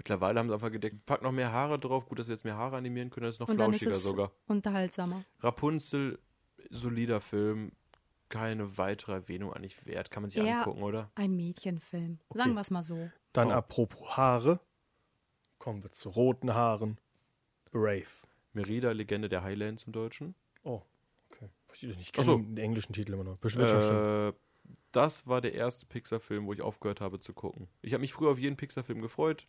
mittlerweile 0.00 0.40
haben 0.40 0.48
sie 0.48 0.54
einfach 0.54 0.72
gedeckt, 0.72 1.04
pack 1.04 1.20
noch 1.20 1.30
mehr 1.30 1.52
Haare 1.52 1.78
drauf. 1.78 2.06
Gut, 2.08 2.18
dass 2.18 2.26
wir 2.26 2.34
jetzt 2.34 2.44
mehr 2.46 2.56
Haare 2.56 2.78
animieren 2.78 3.10
können, 3.10 3.26
das 3.26 3.34
ist 3.34 3.40
noch 3.40 3.48
Und 3.48 3.58
dann 3.58 3.70
ist 3.74 3.82
flauschiger 3.82 3.96
es 3.98 4.02
sogar. 4.02 4.32
unterhaltsamer. 4.46 5.24
Rapunzel, 5.40 6.18
solider 6.70 7.20
Film. 7.20 7.72
Keine 8.30 8.78
weitere 8.78 9.12
Erwähnung 9.12 9.52
eigentlich 9.52 9.84
wert. 9.86 10.10
Kann 10.10 10.22
man 10.22 10.30
sich 10.30 10.42
Eher 10.42 10.58
angucken, 10.60 10.82
oder? 10.84 11.10
Ein 11.16 11.34
Mädchenfilm. 11.36 12.18
Sagen 12.32 12.54
wir 12.54 12.60
es 12.60 12.70
mal 12.70 12.82
so. 12.82 13.10
Dann 13.34 13.48
Oh. 13.48 13.52
apropos 13.52 14.16
Haare, 14.16 14.60
kommen 15.58 15.82
wir 15.82 15.90
zu 15.92 16.08
roten 16.08 16.54
Haaren. 16.54 16.98
Brave. 17.72 18.06
Merida, 18.54 18.92
Legende 18.92 19.28
der 19.28 19.42
Highlands 19.42 19.84
im 19.84 19.92
Deutschen. 19.92 20.34
Oh, 20.62 20.80
okay. 21.30 21.50
Ich 21.74 22.12
so. 22.24 22.36
kenne 22.38 22.44
den 22.54 22.56
englischen 22.56 22.92
Titel 22.94 23.12
immer 23.12 23.24
noch. 23.24 23.36
Bestimmt. 23.38 23.68
Äh, 23.70 24.32
das 24.92 25.26
war 25.26 25.40
der 25.40 25.54
erste 25.54 25.84
Pixar-Film, 25.86 26.46
wo 26.46 26.52
ich 26.52 26.62
aufgehört 26.62 27.00
habe 27.00 27.20
zu 27.20 27.32
gucken. 27.34 27.68
Ich 27.82 27.92
habe 27.92 28.00
mich 28.00 28.12
früher 28.12 28.30
auf 28.30 28.38
jeden 28.38 28.56
Pixar-Film 28.56 29.02
gefreut. 29.02 29.46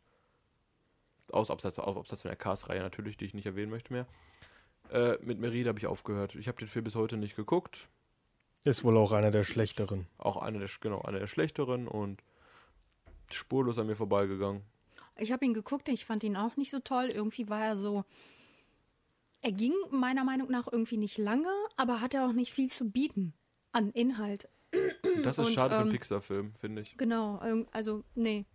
Aus 1.31 1.51
Absatz, 1.51 1.79
aus 1.79 1.97
Absatz 1.97 2.21
von 2.21 2.29
der 2.29 2.37
Cars-Reihe 2.37 2.81
natürlich, 2.81 3.17
die 3.17 3.25
ich 3.25 3.33
nicht 3.33 3.45
erwähnen 3.45 3.71
möchte 3.71 3.93
mehr. 3.93 4.07
Äh, 4.91 5.17
mit 5.21 5.39
Merida 5.39 5.69
habe 5.69 5.79
ich 5.79 5.87
aufgehört. 5.87 6.35
Ich 6.35 6.47
habe 6.47 6.57
den 6.57 6.67
Film 6.67 6.83
bis 6.85 6.95
heute 6.95 7.17
nicht 7.17 7.35
geguckt. 7.35 7.87
Ist 8.63 8.83
wohl 8.83 8.97
auch 8.97 9.11
einer 9.11 9.31
der 9.31 9.43
schlechteren. 9.43 10.07
Auch 10.17 10.37
einer 10.37 10.59
der, 10.59 10.69
genau, 10.79 11.01
einer 11.01 11.19
der 11.19 11.27
schlechteren 11.27 11.87
und 11.87 12.21
spurlos 13.31 13.79
an 13.79 13.87
mir 13.87 13.95
vorbeigegangen. 13.95 14.61
Ich 15.17 15.31
habe 15.31 15.45
ihn 15.45 15.53
geguckt, 15.53 15.89
ich 15.89 16.05
fand 16.05 16.23
ihn 16.23 16.35
auch 16.35 16.57
nicht 16.57 16.69
so 16.69 16.79
toll. 16.79 17.09
Irgendwie 17.13 17.49
war 17.49 17.63
er 17.63 17.77
so. 17.77 18.03
Er 19.41 19.51
ging 19.51 19.73
meiner 19.89 20.23
Meinung 20.23 20.51
nach 20.51 20.67
irgendwie 20.71 20.97
nicht 20.97 21.17
lange, 21.17 21.49
aber 21.75 22.01
hatte 22.01 22.23
auch 22.23 22.33
nicht 22.33 22.53
viel 22.53 22.69
zu 22.69 22.89
bieten 22.89 23.33
an 23.71 23.91
Inhalt. 23.91 24.47
Das 25.23 25.37
ist 25.37 25.47
Und, 25.47 25.53
schade 25.53 25.75
für 25.75 25.81
einen 25.81 25.89
ähm, 25.89 25.93
Pixar-Film, 25.93 26.55
finde 26.55 26.81
ich. 26.83 26.97
Genau, 26.97 27.37
also 27.71 28.03
nee, 28.15 28.45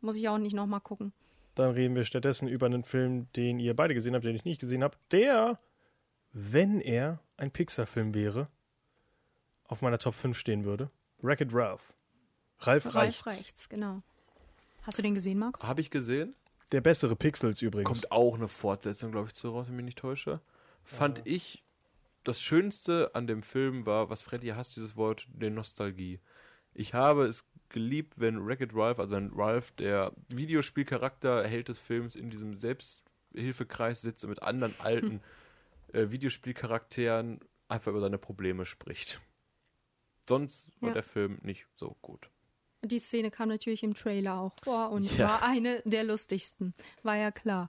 muss 0.00 0.16
ich 0.16 0.28
auch 0.28 0.38
nicht 0.38 0.54
nochmal 0.54 0.80
gucken. 0.80 1.12
Dann 1.58 1.72
reden 1.72 1.96
wir 1.96 2.04
stattdessen 2.04 2.46
über 2.46 2.66
einen 2.66 2.84
Film, 2.84 3.26
den 3.32 3.58
ihr 3.58 3.74
beide 3.74 3.92
gesehen 3.92 4.14
habt, 4.14 4.24
den 4.24 4.36
ich 4.36 4.44
nicht 4.44 4.60
gesehen 4.60 4.84
habe, 4.84 4.96
der, 5.10 5.58
wenn 6.30 6.80
er 6.80 7.18
ein 7.36 7.50
Pixar-Film 7.50 8.14
wäre, 8.14 8.48
auf 9.64 9.82
meiner 9.82 9.98
Top 9.98 10.14
5 10.14 10.38
stehen 10.38 10.64
würde. 10.64 10.88
Wreck-It 11.20 11.52
Ralph. 11.52 11.96
Ralf, 12.60 12.86
Ralf 12.86 12.94
Reichts. 12.94 13.26
Reichts, 13.26 13.68
genau. 13.68 14.02
Hast 14.82 14.98
du 14.98 15.02
den 15.02 15.16
gesehen, 15.16 15.40
Markus? 15.40 15.68
Habe 15.68 15.80
ich 15.80 15.90
gesehen. 15.90 16.36
Der 16.70 16.80
bessere 16.80 17.16
Pixels 17.16 17.60
übrigens. 17.60 17.88
Kommt 17.88 18.12
auch 18.12 18.36
eine 18.36 18.46
Fortsetzung, 18.46 19.10
glaube 19.10 19.26
ich, 19.26 19.34
zu 19.34 19.50
raus, 19.50 19.66
wenn 19.66 19.74
ich 19.74 19.76
mich 19.78 19.84
nicht 19.86 19.98
täusche. 19.98 20.40
Fand 20.84 21.22
ich, 21.24 21.64
das 22.22 22.40
Schönste 22.40 23.10
an 23.14 23.26
dem 23.26 23.42
Film 23.42 23.84
war, 23.84 24.10
was 24.10 24.22
Freddy 24.22 24.50
hasst, 24.50 24.76
dieses 24.76 24.96
Wort, 24.96 25.26
der 25.32 25.50
Nostalgie. 25.50 26.20
Ich 26.72 26.94
habe 26.94 27.26
es 27.26 27.44
geliebt, 27.70 28.14
wenn 28.18 28.44
Wreck-It 28.46 28.74
Ralph, 28.74 28.98
also 28.98 29.16
wenn 29.16 29.30
Ralph, 29.34 29.70
der 29.72 30.12
Videospielcharakter 30.28 31.46
Held 31.46 31.68
des 31.68 31.78
Films, 31.78 32.16
in 32.16 32.30
diesem 32.30 32.54
Selbsthilfekreis 32.56 34.00
sitzt 34.00 34.24
und 34.24 34.30
mit 34.30 34.42
anderen 34.42 34.74
alten 34.80 35.20
äh, 35.92 36.10
Videospielcharakteren 36.10 37.40
einfach 37.68 37.90
über 37.90 38.00
seine 38.00 38.18
Probleme 38.18 38.64
spricht. 38.66 39.20
Sonst 40.28 40.70
war 40.80 40.88
Ja. 40.90 40.94
der 40.94 41.02
Film 41.02 41.38
nicht 41.42 41.66
so 41.76 41.96
gut. 42.02 42.28
Die 42.84 42.98
Szene 42.98 43.30
kam 43.30 43.48
natürlich 43.48 43.82
im 43.82 43.94
Trailer 43.94 44.38
auch 44.38 44.54
vor 44.62 44.90
und 44.90 45.16
Ja. 45.16 45.28
war 45.28 45.42
eine 45.42 45.82
der 45.84 46.04
lustigsten. 46.04 46.74
War 47.02 47.16
ja 47.16 47.30
klar. 47.30 47.68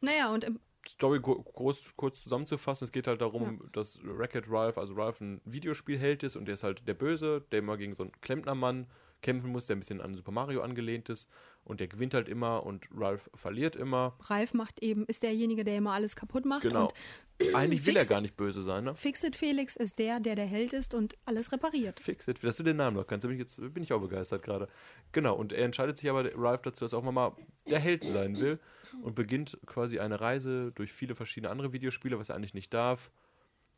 Naja, 0.00 0.32
und 0.32 0.44
im, 0.44 0.58
Story 0.88 1.20
groß, 1.20 1.94
kurz 1.96 2.22
zusammenzufassen, 2.22 2.86
es 2.86 2.90
geht 2.92 3.06
halt 3.06 3.20
darum, 3.20 3.68
dass 3.72 3.98
Wreck-It 4.02 4.46
Ralph, 4.48 4.78
also 4.78 4.94
Ralph 4.94 5.20
ein 5.20 5.40
Videospielheld 5.44 6.22
ist 6.22 6.36
und 6.36 6.46
der 6.46 6.54
ist 6.54 6.62
halt 6.64 6.88
der 6.88 6.94
Böse, 6.94 7.44
der 7.52 7.58
immer 7.58 7.76
gegen 7.76 7.94
so 7.94 8.04
einen 8.04 8.12
Klempnermann 8.22 8.86
kämpfen 9.22 9.50
muss, 9.50 9.66
der 9.66 9.76
ein 9.76 9.80
bisschen 9.80 10.00
an 10.00 10.14
Super 10.14 10.32
Mario 10.32 10.62
angelehnt 10.62 11.08
ist 11.08 11.28
und 11.64 11.80
der 11.80 11.88
gewinnt 11.88 12.14
halt 12.14 12.28
immer 12.28 12.64
und 12.64 12.86
Ralph 12.94 13.30
verliert 13.34 13.76
immer. 13.76 14.16
Ralf 14.20 14.54
macht 14.54 14.82
eben, 14.82 15.04
ist 15.06 15.22
derjenige, 15.22 15.64
der 15.64 15.76
immer 15.76 15.92
alles 15.92 16.16
kaputt 16.16 16.44
macht. 16.44 16.62
Genau. 16.62 16.84
Und 16.84 16.94
Eigentlich 17.54 17.86
will 17.86 17.96
er 17.96 18.04
gar 18.04 18.20
nicht 18.20 18.36
böse 18.36 18.62
sein, 18.62 18.84
ne? 18.84 18.94
Fixit 18.94 19.36
Felix 19.36 19.76
ist 19.76 19.98
der, 19.98 20.20
der 20.20 20.34
der 20.34 20.46
Held 20.46 20.72
ist 20.72 20.94
und 20.94 21.16
alles 21.24 21.52
repariert. 21.52 22.00
Fix 22.00 22.28
it, 22.28 22.42
dass 22.42 22.56
du 22.56 22.62
den 22.62 22.76
Namen 22.76 22.96
noch 22.96 23.06
kannst, 23.06 23.26
bin 23.26 23.34
ich 23.34 23.40
jetzt 23.40 23.60
bin 23.72 23.82
ich 23.82 23.92
auch 23.92 24.00
begeistert 24.00 24.42
gerade. 24.42 24.68
Genau, 25.12 25.34
und 25.36 25.52
er 25.52 25.64
entscheidet 25.64 25.98
sich 25.98 26.10
aber, 26.10 26.30
Ralph, 26.36 26.62
dazu, 26.62 26.84
dass 26.84 26.92
er 26.92 26.98
auch 26.98 27.10
mal 27.10 27.34
der 27.68 27.78
Held 27.78 28.04
sein 28.04 28.36
will 28.38 28.58
und 29.02 29.14
beginnt 29.14 29.58
quasi 29.66 29.98
eine 29.98 30.20
Reise 30.20 30.72
durch 30.74 30.92
viele 30.92 31.14
verschiedene 31.14 31.50
andere 31.50 31.72
Videospiele, 31.72 32.18
was 32.18 32.28
er 32.28 32.36
eigentlich 32.36 32.54
nicht 32.54 32.74
darf. 32.74 33.10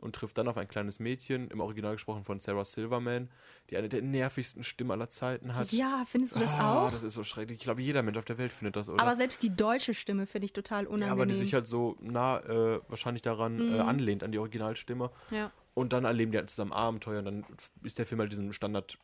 Und 0.02 0.16
trifft 0.16 0.36
dann 0.36 0.48
auf 0.48 0.56
ein 0.58 0.66
kleines 0.68 0.98
Mädchen, 0.98 1.48
im 1.50 1.60
Original 1.60 1.92
gesprochen 1.92 2.24
von 2.24 2.40
Sarah 2.40 2.64
Silverman, 2.64 3.30
die 3.70 3.76
eine 3.76 3.88
der 3.88 4.02
nervigsten 4.02 4.64
Stimmen 4.64 4.90
aller 4.90 5.08
Zeiten 5.08 5.54
hat. 5.54 5.70
Ja, 5.72 6.04
findest 6.06 6.34
du 6.36 6.40
das 6.40 6.50
Ah, 6.54 6.86
auch? 6.86 6.90
Das 6.90 7.04
ist 7.04 7.14
so 7.14 7.22
schrecklich. 7.22 7.58
Ich 7.58 7.64
glaube, 7.64 7.82
jeder 7.82 8.02
Mensch 8.02 8.18
auf 8.18 8.24
der 8.24 8.36
Welt 8.36 8.52
findet 8.52 8.74
das, 8.76 8.88
oder? 8.88 9.00
Aber 9.00 9.14
selbst 9.14 9.42
die 9.44 9.54
deutsche 9.54 9.94
Stimme 9.94 10.26
finde 10.26 10.46
ich 10.46 10.52
total 10.52 10.86
unangenehm. 10.88 11.06
ja, 11.06 11.12
aber 11.12 11.26
die 11.26 11.36
sich 11.36 11.54
halt 11.54 11.68
so 11.68 11.96
nah 12.00 12.40
äh, 12.40 12.80
wahrscheinlich 12.88 13.22
daran 13.22 13.74
äh, 13.74 13.78
anlehnt, 13.78 14.24
an 14.24 14.32
die 14.32 14.38
Originalstimme. 14.40 15.10
Ja. 15.30 15.52
Und 15.74 15.92
dann 15.92 16.04
erleben 16.04 16.32
die 16.32 16.38
halt 16.38 16.50
zusammen 16.50 16.72
Abenteuer 16.72 17.20
und 17.20 17.24
dann 17.24 17.46
ist 17.84 17.98
der 17.98 18.04
Film 18.06 18.20
halt 18.20 18.32
diesen 18.32 18.52
Standard 18.52 18.98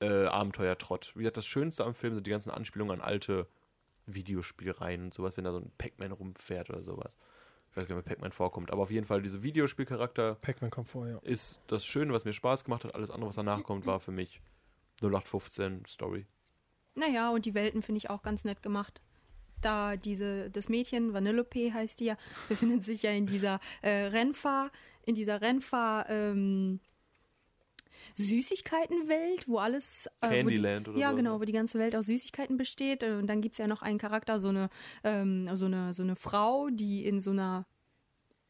äh, 0.00 0.26
Abenteuer-Trott. 0.26 1.10
Wie 1.16 1.20
gesagt, 1.20 1.38
das 1.38 1.46
Schönste 1.46 1.84
am 1.84 1.94
Film 1.94 2.14
sind 2.14 2.24
die 2.26 2.30
ganzen 2.30 2.50
Anspielungen 2.50 3.00
an 3.00 3.04
alte 3.04 3.48
Videospielreihen 4.06 5.04
und 5.06 5.14
sowas, 5.14 5.36
wenn 5.36 5.44
da 5.44 5.52
so 5.52 5.58
ein 5.58 5.72
Pac-Man 5.76 6.12
rumfährt 6.12 6.70
oder 6.70 6.82
sowas. 6.82 7.16
Ich 7.76 7.82
weiß 7.82 7.88
gar 7.88 7.96
nicht, 7.96 8.06
ob 8.06 8.08
Pac-Man 8.08 8.32
vorkommt, 8.32 8.70
aber 8.70 8.84
auf 8.84 8.90
jeden 8.90 9.06
Fall 9.06 9.20
dieser 9.20 9.42
Videospielcharakter 9.42 10.36
Pac-Man 10.36 10.70
kommt 10.70 10.88
vor, 10.88 11.06
ja. 11.06 11.18
ist 11.18 11.60
das 11.66 11.84
Schöne, 11.84 12.10
was 12.14 12.24
mir 12.24 12.32
Spaß 12.32 12.64
gemacht 12.64 12.84
hat. 12.84 12.94
Alles 12.94 13.10
andere, 13.10 13.28
was 13.28 13.36
danach 13.36 13.62
kommt, 13.64 13.84
war 13.84 14.00
für 14.00 14.12
mich 14.12 14.40
0815 15.02 15.84
Story. 15.84 16.24
Naja, 16.94 17.30
und 17.30 17.44
die 17.44 17.52
Welten 17.52 17.82
finde 17.82 17.98
ich 17.98 18.08
auch 18.08 18.22
ganz 18.22 18.46
nett 18.46 18.62
gemacht. 18.62 19.02
Da 19.60 19.96
diese, 19.96 20.48
das 20.50 20.70
Mädchen, 20.70 21.12
Vanellope 21.12 21.74
heißt 21.74 22.00
die 22.00 22.06
ja, 22.06 22.16
befindet 22.48 22.82
sich 22.82 23.02
ja 23.02 23.10
in 23.10 23.26
dieser 23.26 23.60
äh, 23.82 24.06
Rennfahr, 24.06 24.70
in 25.04 25.14
dieser 25.14 25.42
Rennfahr, 25.42 26.08
ähm, 26.08 26.80
Süßigkeitenwelt, 28.16 29.48
wo 29.48 29.58
alles. 29.58 30.08
Äh, 30.20 30.28
Candyland 30.28 30.88
wo 30.88 30.92
die, 30.92 30.96
oder 30.96 31.00
Ja, 31.00 31.10
so, 31.10 31.16
genau, 31.16 31.34
ne? 31.34 31.40
wo 31.40 31.44
die 31.44 31.52
ganze 31.52 31.78
Welt 31.78 31.96
aus 31.96 32.06
Süßigkeiten 32.06 32.56
besteht. 32.56 33.02
Äh, 33.02 33.12
Und 33.12 33.26
dann 33.26 33.40
gibt 33.40 33.54
es 33.54 33.58
ja 33.58 33.66
noch 33.66 33.82
einen 33.82 33.98
Charakter, 33.98 34.38
so 34.38 34.48
eine, 34.48 34.68
ähm, 35.04 35.48
so, 35.54 35.66
eine, 35.66 35.94
so 35.94 36.02
eine 36.02 36.16
Frau, 36.16 36.68
die 36.70 37.04
in 37.06 37.20
so 37.20 37.30
einer 37.30 37.66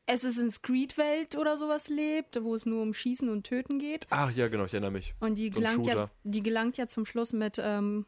Assassin's 0.09 0.63
Creed-Welt 0.63 1.37
oder 1.37 1.57
sowas 1.57 1.89
lebt, 1.89 2.43
wo 2.43 2.55
es 2.55 2.65
nur 2.65 2.83
um 2.83 2.95
Schießen 2.95 3.29
und 3.29 3.45
Töten 3.45 3.79
geht. 3.79 4.07
Ach 4.11 4.31
ja, 4.31 4.49
genau, 4.49 4.65
ich 4.65 4.73
erinnere 4.73 4.93
mich. 4.93 5.15
Und 5.21 5.37
die 5.37 5.49
So 5.49 5.55
gelangt, 5.55 5.87
ja, 5.87 6.11
die 6.23 6.43
gelangt 6.43 6.77
ja 6.77 6.87
zum 6.87 7.05
Schluss 7.05 7.33
mit 7.33 7.61
ähm, 7.61 8.07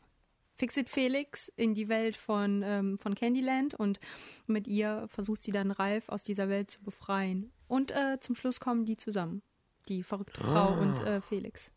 Fixit 0.55 0.89
Felix 0.89 1.52
in 1.56 1.74
die 1.74 1.89
Welt 1.89 2.16
von, 2.16 2.62
ähm, 2.65 2.98
von 2.98 3.15
Candyland 3.15 3.74
und 3.74 3.98
mit 4.47 4.69
ihr 4.69 5.06
versucht 5.09 5.43
sie 5.43 5.52
dann 5.52 5.70
Ralf 5.70 6.09
aus 6.09 6.23
dieser 6.23 6.48
Welt 6.48 6.70
zu 6.70 6.82
befreien. 6.82 7.52
Und 7.66 7.90
äh, 7.90 8.19
zum 8.20 8.35
Schluss 8.35 8.60
kommen 8.60 8.85
die 8.85 8.97
zusammen. 8.97 9.43
Die 9.89 10.02
verrückte 10.02 10.43
Frau 10.43 10.74
und 10.74 11.01
äh, 11.01 11.20
Felix. 11.20 11.73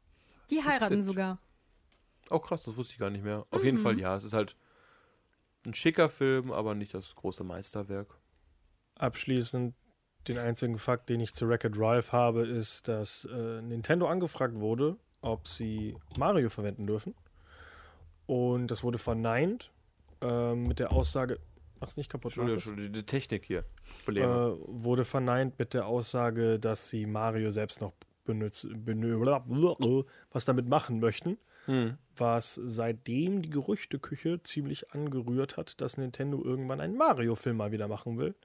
Die 0.50 0.64
heiraten 0.64 1.04
sogar. 1.04 1.40
Oh 2.30 2.40
krass, 2.40 2.64
das 2.64 2.76
wusste 2.76 2.94
ich 2.94 3.00
gar 3.00 3.10
nicht 3.10 3.24
mehr. 3.24 3.46
Auf 3.52 3.64
jeden 3.64 3.78
Fall, 3.78 4.00
ja, 4.00 4.16
es 4.16 4.24
ist 4.24 4.34
halt 4.34 4.56
ein 5.66 5.74
schicker 5.74 6.10
Film, 6.10 6.52
aber 6.52 6.76
nicht 6.76 6.94
das 6.94 7.16
große 7.16 7.44
Meisterwerk. 7.44 8.18
Abschließend 8.96 9.76
den 10.28 10.38
einzigen 10.38 10.78
Fakt, 10.78 11.10
den 11.10 11.20
ich 11.20 11.34
zu 11.34 11.48
Wreck-It 11.48 11.78
Ralph 11.78 12.12
habe, 12.12 12.46
ist, 12.46 12.88
dass 12.88 13.26
äh, 13.26 13.62
Nintendo 13.62 14.08
angefragt 14.08 14.56
wurde, 14.56 14.98
ob 15.22 15.48
sie 15.48 15.96
Mario 16.18 16.50
verwenden 16.50 16.88
dürfen. 16.88 17.16
Und 18.28 18.68
das 18.68 18.84
wurde 18.84 18.98
verneint 18.98 19.72
ähm, 20.22 20.68
mit 20.68 20.80
der 20.80 20.92
Aussage, 20.92 21.40
mach's 21.82 21.98
nicht 21.98 22.10
kaputt, 22.10 22.38
Entschuldigung, 22.38 22.94
die 22.94 23.04
Technik 23.04 23.44
hier. 23.44 23.66
Äh, 24.08 24.24
wurde 24.24 25.04
verneint 25.04 25.60
mit 25.60 25.74
der 25.74 25.88
Aussage, 25.88 26.60
dass 26.60 26.90
sie 26.90 27.06
Mario 27.06 27.52
selbst 27.52 27.82
noch 27.82 27.94
blablabla, 28.26 30.04
was 30.32 30.46
damit 30.46 30.68
machen 30.68 31.00
möchten. 31.00 31.38
Hm. 31.66 31.98
Was 32.16 32.56
seitdem 32.56 33.42
die 33.42 33.50
Gerüchteküche 33.50 34.42
ziemlich 34.44 34.94
angerührt 34.94 35.58
hat, 35.58 35.80
dass 35.82 35.98
Nintendo 35.98 36.44
irgendwann 36.44 36.82
einen 36.82 36.98
Mario-Film 36.98 37.58
mal 37.58 37.72
wieder 37.72 37.88
machen 37.88 38.18
will. 38.18 38.36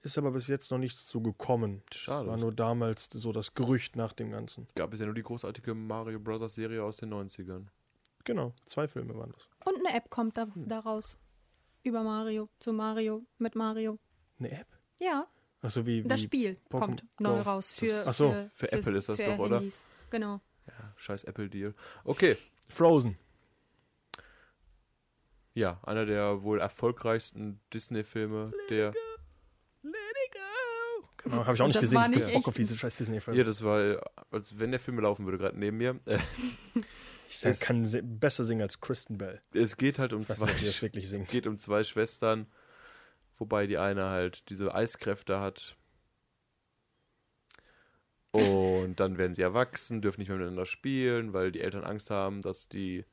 Ist 0.00 0.16
aber 0.16 0.30
bis 0.30 0.46
jetzt 0.46 0.70
noch 0.70 0.78
nichts 0.78 1.06
zu 1.06 1.20
gekommen. 1.20 1.82
Schade. 1.92 2.28
War 2.28 2.36
nur 2.36 2.52
damals 2.52 3.10
so 3.10 3.32
das 3.32 3.54
Gerücht 3.54 3.96
nach 3.96 4.12
dem 4.12 4.30
Ganzen. 4.30 4.66
Gab 4.76 4.92
es 4.94 5.00
ja 5.00 5.06
nur 5.06 5.14
die 5.14 5.22
großartige 5.22 5.74
Mario 5.74 6.20
Bros. 6.20 6.54
Serie 6.54 6.82
aus 6.84 6.98
den 6.98 7.12
90ern. 7.12 7.66
Genau, 8.24 8.52
zwei 8.64 8.86
Filme 8.86 9.16
waren 9.16 9.32
das. 9.32 9.48
Und 9.66 9.84
eine 9.84 9.96
App 9.96 10.08
kommt 10.08 10.36
da, 10.36 10.46
daraus. 10.54 11.18
Über 11.82 12.02
Mario, 12.02 12.48
zu 12.58 12.72
Mario, 12.72 13.24
mit 13.38 13.54
Mario. 13.54 13.98
Eine 14.38 14.50
App? 14.52 14.66
Ja, 15.00 15.26
Achso, 15.60 15.84
wie, 15.86 16.04
wie 16.04 16.08
das 16.08 16.22
Spiel 16.22 16.56
Pokémon 16.70 16.78
kommt 16.78 17.04
neu 17.18 17.34
Go. 17.34 17.40
raus 17.40 17.72
für, 17.72 18.04
Ach 18.06 18.14
so, 18.14 18.30
für, 18.30 18.50
für 18.52 18.72
Apple 18.72 18.98
ist 18.98 19.08
das 19.08 19.18
doch, 19.18 19.38
oder? 19.38 19.56
Handys. 19.56 19.84
Genau. 20.10 20.40
Scheiß 20.96 21.24
Apple-Deal. 21.24 21.74
Okay. 22.04 22.36
Frozen. 22.68 23.16
Ja, 25.54 25.80
einer 25.84 26.06
der 26.06 26.42
wohl 26.42 26.60
erfolgreichsten 26.60 27.60
Disney-Filme, 27.72 28.52
der. 28.70 28.92
Genau, 31.30 31.44
habe 31.44 31.54
ich 31.54 31.62
auch 31.62 31.66
nicht 31.66 31.76
Das 31.76 31.82
gesehen. 31.82 31.98
war 31.98 32.10
Ich 32.10 32.16
nicht 32.16 32.32
Bock 32.32 32.48
auf 32.48 32.54
diese 32.54 32.76
scheiß 32.76 32.96
Disney-Filme. 32.98 33.38
Ja, 33.38 33.44
das 33.44 33.62
war, 33.62 34.00
als 34.30 34.58
wenn 34.58 34.70
der 34.70 34.80
Film 34.80 34.98
laufen 35.00 35.24
würde, 35.26 35.38
gerade 35.38 35.58
neben 35.58 35.76
mir. 35.76 35.98
Ich 37.30 37.40
sag, 37.40 37.60
kann 37.60 37.84
se- 37.84 38.02
besser 38.02 38.42
singen 38.44 38.62
als 38.62 38.80
Kristen 38.80 39.18
Bell. 39.18 39.42
es 39.52 39.76
geht 39.76 39.98
halt 39.98 40.14
um 40.14 40.22
Ich 40.22 40.30
weiß 40.30 40.38
zwei, 40.38 40.46
nicht, 40.46 40.80
wirklich 40.80 41.04
es 41.04 41.10
singt. 41.10 41.28
geht 41.28 41.46
um 41.46 41.58
zwei 41.58 41.84
Schwestern, 41.84 42.46
wobei 43.36 43.66
die 43.66 43.76
eine 43.76 44.06
halt 44.06 44.48
diese 44.48 44.74
Eiskräfte 44.74 45.38
hat. 45.38 45.76
Und 48.30 48.96
dann 49.00 49.18
werden 49.18 49.34
sie 49.34 49.42
erwachsen, 49.42 50.00
dürfen 50.02 50.20
nicht 50.20 50.28
mehr 50.28 50.38
miteinander 50.38 50.66
spielen, 50.66 51.32
weil 51.32 51.52
die 51.52 51.60
Eltern 51.60 51.84
Angst 51.84 52.10
haben, 52.10 52.42
dass 52.42 52.68
die 52.68 53.04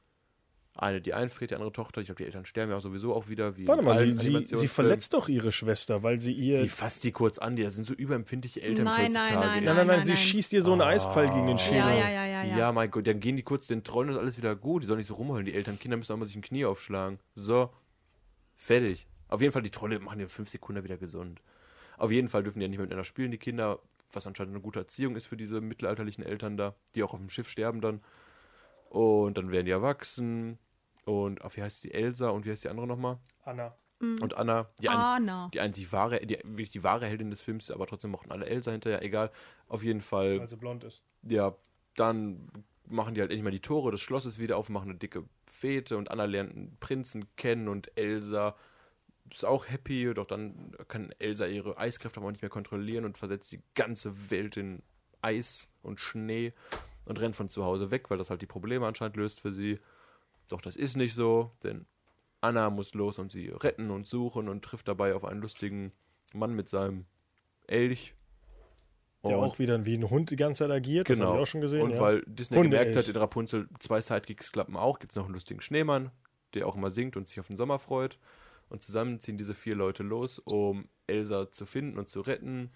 eine 0.77 0.99
die 0.99 1.13
einfriert, 1.13 1.51
die 1.51 1.55
andere 1.55 1.71
Tochter. 1.71 2.01
Ich 2.01 2.07
glaube, 2.07 2.17
die 2.17 2.25
Eltern 2.25 2.45
sterben 2.45 2.71
ja 2.71 2.77
auch 2.77 2.81
sowieso 2.81 3.13
auch 3.13 3.29
wieder. 3.29 3.55
Wie 3.55 3.65
Warte 3.67 3.81
mal, 3.81 3.97
sie, 3.97 4.13
sie, 4.13 4.45
sie 4.45 4.67
verletzt 4.67 5.13
doch 5.13 5.29
ihre 5.29 5.51
Schwester, 5.51 6.03
weil 6.03 6.19
sie 6.19 6.33
ihr. 6.33 6.61
Sie 6.61 6.69
fasst 6.69 7.03
die 7.05 7.11
kurz 7.13 7.37
an, 7.37 7.55
die 7.55 7.67
sind 7.69 7.85
so 7.85 7.93
überempfindliche 7.93 8.61
Eltern 8.61 8.85
Nein, 8.85 9.11
nein, 9.13 9.23
heutzutage. 9.23 9.39
nein, 9.39 9.63
nein, 9.63 9.75
nein, 9.75 9.87
nein, 9.87 10.03
sie 10.03 10.11
nein. 10.11 10.17
schießt 10.17 10.51
ihr 10.53 10.61
so 10.61 10.73
einen 10.73 10.81
Eisfall 10.81 11.29
gegen 11.29 11.47
den 11.47 11.57
Schädel. 11.57 11.79
Ja, 11.79 11.93
ja, 11.93 12.09
ja, 12.09 12.25
ja, 12.25 12.43
Ja, 12.43 12.57
ja. 12.57 12.71
mein 12.73 12.91
Gott, 12.91 13.07
dann 13.07 13.21
gehen 13.21 13.37
die 13.37 13.43
kurz 13.43 13.67
den 13.67 13.83
Trollen 13.83 14.09
und 14.09 14.15
ist 14.15 14.21
alles 14.21 14.37
wieder 14.37 14.55
gut. 14.55 14.83
Die 14.83 14.87
sollen 14.87 14.97
nicht 14.97 15.07
so 15.07 15.13
rumheulen. 15.13 15.45
Die 15.45 15.53
Eltern, 15.53 15.79
Kinder 15.79 15.95
müssen 15.97 16.11
auch 16.11 16.17
mal 16.17 16.25
sich 16.25 16.35
ein 16.35 16.41
Knie 16.41 16.65
aufschlagen. 16.65 17.19
So, 17.35 17.69
fertig. 18.55 19.07
Auf 19.29 19.41
jeden 19.41 19.53
Fall, 19.53 19.61
die 19.63 19.71
Trolle 19.71 19.99
machen 19.99 20.19
in 20.19 20.29
fünf 20.29 20.49
Sekunden 20.49 20.83
wieder 20.83 20.97
gesund. 20.97 21.41
Auf 21.97 22.11
jeden 22.11 22.27
Fall 22.27 22.43
dürfen 22.43 22.59
die 22.59 22.65
ja 22.65 22.69
nicht 22.69 22.77
mehr 22.77 22.85
miteinander 22.85 23.05
spielen, 23.05 23.31
die 23.31 23.37
Kinder, 23.37 23.79
was 24.11 24.27
anscheinend 24.27 24.53
eine 24.53 24.61
gute 24.61 24.79
Erziehung 24.79 25.15
ist 25.15 25.25
für 25.25 25.37
diese 25.37 25.61
mittelalterlichen 25.61 26.23
Eltern 26.23 26.57
da, 26.57 26.75
die 26.93 27.03
auch 27.03 27.13
auf 27.13 27.19
dem 27.19 27.29
Schiff 27.29 27.47
sterben 27.49 27.79
dann. 27.79 28.01
Und 28.89 29.37
dann 29.37 29.51
werden 29.51 29.65
die 29.65 29.71
erwachsen. 29.71 30.57
Und, 31.05 31.43
ach, 31.43 31.55
wie 31.55 31.61
heißt 31.61 31.83
die 31.83 31.93
Elsa 31.93 32.29
und 32.29 32.45
wie 32.45 32.51
heißt 32.51 32.63
die 32.63 32.69
andere 32.69 32.87
nochmal? 32.87 33.19
Anna. 33.43 33.75
Und 33.99 34.35
Anna, 34.35 34.69
die, 34.81 34.89
ein, 34.89 34.97
Anna. 34.97 35.49
die 35.53 35.61
einzig 35.61 35.91
wahre, 35.91 36.19
die, 36.25 36.37
wirklich 36.43 36.69
die 36.69 36.83
wahre 36.83 37.05
Heldin 37.05 37.29
des 37.29 37.41
Films, 37.41 37.71
aber 37.71 37.87
trotzdem 37.87 38.11
mochten 38.11 38.31
alle 38.31 38.45
Elsa 38.45 38.71
hinterher, 38.71 39.01
egal. 39.03 39.31
Auf 39.67 39.83
jeden 39.83 40.01
Fall 40.01 40.39
Weil 40.39 40.49
sie 40.49 40.57
blond 40.57 40.83
ist. 40.83 41.03
ja, 41.23 41.55
dann 41.95 42.51
machen 42.87 43.15
die 43.15 43.21
halt 43.21 43.31
endlich 43.31 43.43
mal 43.43 43.51
die 43.51 43.61
Tore 43.61 43.91
des 43.91 44.01
Schlosses 44.01 44.37
wieder 44.37 44.57
auf, 44.57 44.69
machen 44.69 44.89
eine 44.89 44.99
dicke 44.99 45.23
Fete 45.45 45.97
und 45.97 46.11
Anna 46.11 46.25
lernt 46.25 46.51
einen 46.51 46.77
Prinzen 46.79 47.25
kennen 47.37 47.67
und 47.67 47.97
Elsa 47.97 48.55
ist 49.31 49.45
auch 49.45 49.67
happy, 49.69 50.13
doch 50.13 50.27
dann 50.27 50.75
kann 50.87 51.11
Elsa 51.17 51.47
ihre 51.47 51.77
Eiskräfte 51.77 52.19
aber 52.19 52.27
auch 52.27 52.31
nicht 52.31 52.43
mehr 52.43 52.49
kontrollieren 52.49 53.05
und 53.05 53.17
versetzt 53.17 53.51
die 53.51 53.63
ganze 53.73 54.29
Welt 54.29 54.57
in 54.57 54.83
Eis 55.21 55.67
und 55.81 55.99
Schnee 55.99 56.53
und 57.05 57.19
rennt 57.19 57.35
von 57.35 57.49
zu 57.49 57.63
Hause 57.63 57.89
weg, 57.91 58.09
weil 58.09 58.17
das 58.17 58.29
halt 58.29 58.41
die 58.41 58.45
Probleme 58.45 58.85
anscheinend 58.85 59.15
löst 59.17 59.39
für 59.39 59.51
sie. 59.51 59.79
Doch 60.47 60.61
das 60.61 60.75
ist 60.75 60.95
nicht 60.97 61.13
so, 61.13 61.51
denn 61.63 61.85
Anna 62.41 62.69
muss 62.69 62.93
los 62.93 63.17
und 63.19 63.31
sie 63.31 63.47
retten 63.49 63.89
und 63.91 64.07
suchen 64.07 64.47
und 64.49 64.63
trifft 64.63 64.87
dabei 64.87 65.15
auf 65.15 65.25
einen 65.25 65.41
lustigen 65.41 65.91
Mann 66.33 66.53
mit 66.53 66.69
seinem 66.69 67.05
Elch. 67.67 68.13
Der 69.23 69.39
Und- 69.39 69.43
auch 69.43 69.59
wieder 69.59 69.83
wie 69.85 69.95
ein 69.95 70.09
Hund 70.09 70.29
die 70.29 70.35
ganze 70.35 70.65
Zeit 70.65 70.71
agiert. 70.71 71.09
Das 71.09 71.17
Genau. 71.17 71.29
habe 71.29 71.39
ich 71.39 71.43
auch 71.43 71.47
schon 71.47 71.61
gesehen. 71.61 71.81
Und 71.81 71.91
ja. 71.91 71.99
weil 71.99 72.23
Disney 72.27 72.57
Hunde 72.57 72.69
gemerkt 72.77 72.95
hat, 72.95 73.07
in 73.07 73.15
Rapunzel 73.15 73.67
zwei 73.79 73.99
Sidekicks 74.01 74.51
klappen 74.51 74.75
auch, 74.75 74.99
gibt 74.99 75.11
es 75.13 75.15
noch 75.15 75.25
einen 75.25 75.33
lustigen 75.33 75.61
Schneemann, 75.61 76.11
der 76.53 76.67
auch 76.67 76.75
immer 76.75 76.91
singt 76.91 77.17
und 77.17 77.27
sich 77.27 77.39
auf 77.39 77.47
den 77.47 77.57
Sommer 77.57 77.79
freut. 77.79 78.19
Und 78.69 78.83
zusammen 78.83 79.19
ziehen 79.19 79.37
diese 79.37 79.55
vier 79.55 79.75
Leute 79.75 80.03
los, 80.03 80.39
um 80.39 80.87
Elsa 81.07 81.51
zu 81.51 81.65
finden 81.65 81.97
und 81.97 82.07
zu 82.07 82.21
retten. 82.21 82.71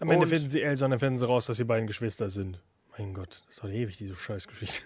Am 0.00 0.10
Ende 0.10 0.24
und- 0.24 0.30
finden 0.30 0.50
sie 0.50 0.62
Elsa 0.62 0.86
und 0.86 0.90
dann 0.92 1.00
finden 1.00 1.18
sie 1.18 1.26
raus, 1.26 1.46
dass 1.46 1.56
sie 1.58 1.64
beiden 1.64 1.86
Geschwister 1.86 2.28
sind. 2.30 2.60
Mein 2.98 3.14
Gott, 3.14 3.42
das 3.46 3.54
ist 3.56 3.64
doch 3.64 3.68
ewig, 3.68 3.96
diese 3.96 4.14
Scheißgeschichte. 4.14 4.82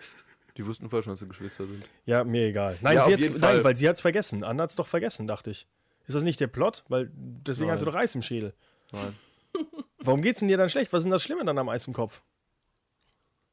Die 0.58 0.66
wussten 0.66 0.90
vorher 0.90 1.02
schon, 1.04 1.12
dass 1.12 1.20
sie 1.20 1.28
Geschwister 1.28 1.64
sind. 1.66 1.88
Ja, 2.04 2.24
mir 2.24 2.46
egal. 2.46 2.76
Nein, 2.82 2.96
Ja, 2.96 3.04
sie 3.04 3.14
hat's, 3.14 3.38
nein 3.38 3.62
weil 3.64 3.76
sie 3.76 3.88
hat 3.88 3.94
es 3.94 4.00
vergessen. 4.02 4.42
Anna 4.44 4.64
hat 4.64 4.70
es 4.70 4.76
doch 4.76 4.88
vergessen, 4.88 5.26
dachte 5.26 5.50
ich. 5.50 5.66
Ist 6.06 6.14
das 6.14 6.22
nicht 6.24 6.40
der 6.40 6.48
Plot? 6.48 6.84
Weil 6.88 7.10
deswegen 7.14 7.68
Nein. 7.68 7.74
hat 7.74 7.78
sie 7.78 7.84
doch 7.84 7.94
Eis 7.94 8.14
im 8.14 8.22
Schädel. 8.22 8.54
Nein. 8.92 9.14
Warum 9.98 10.20
geht's 10.20 10.40
denn 10.40 10.48
dir 10.48 10.56
dann 10.56 10.68
schlecht? 10.68 10.92
Was 10.92 10.98
ist 11.00 11.04
denn 11.04 11.12
das 11.12 11.22
Schlimme 11.22 11.44
dann 11.44 11.56
am 11.58 11.68
Eis 11.68 11.86
im 11.86 11.92
Kopf? 11.94 12.22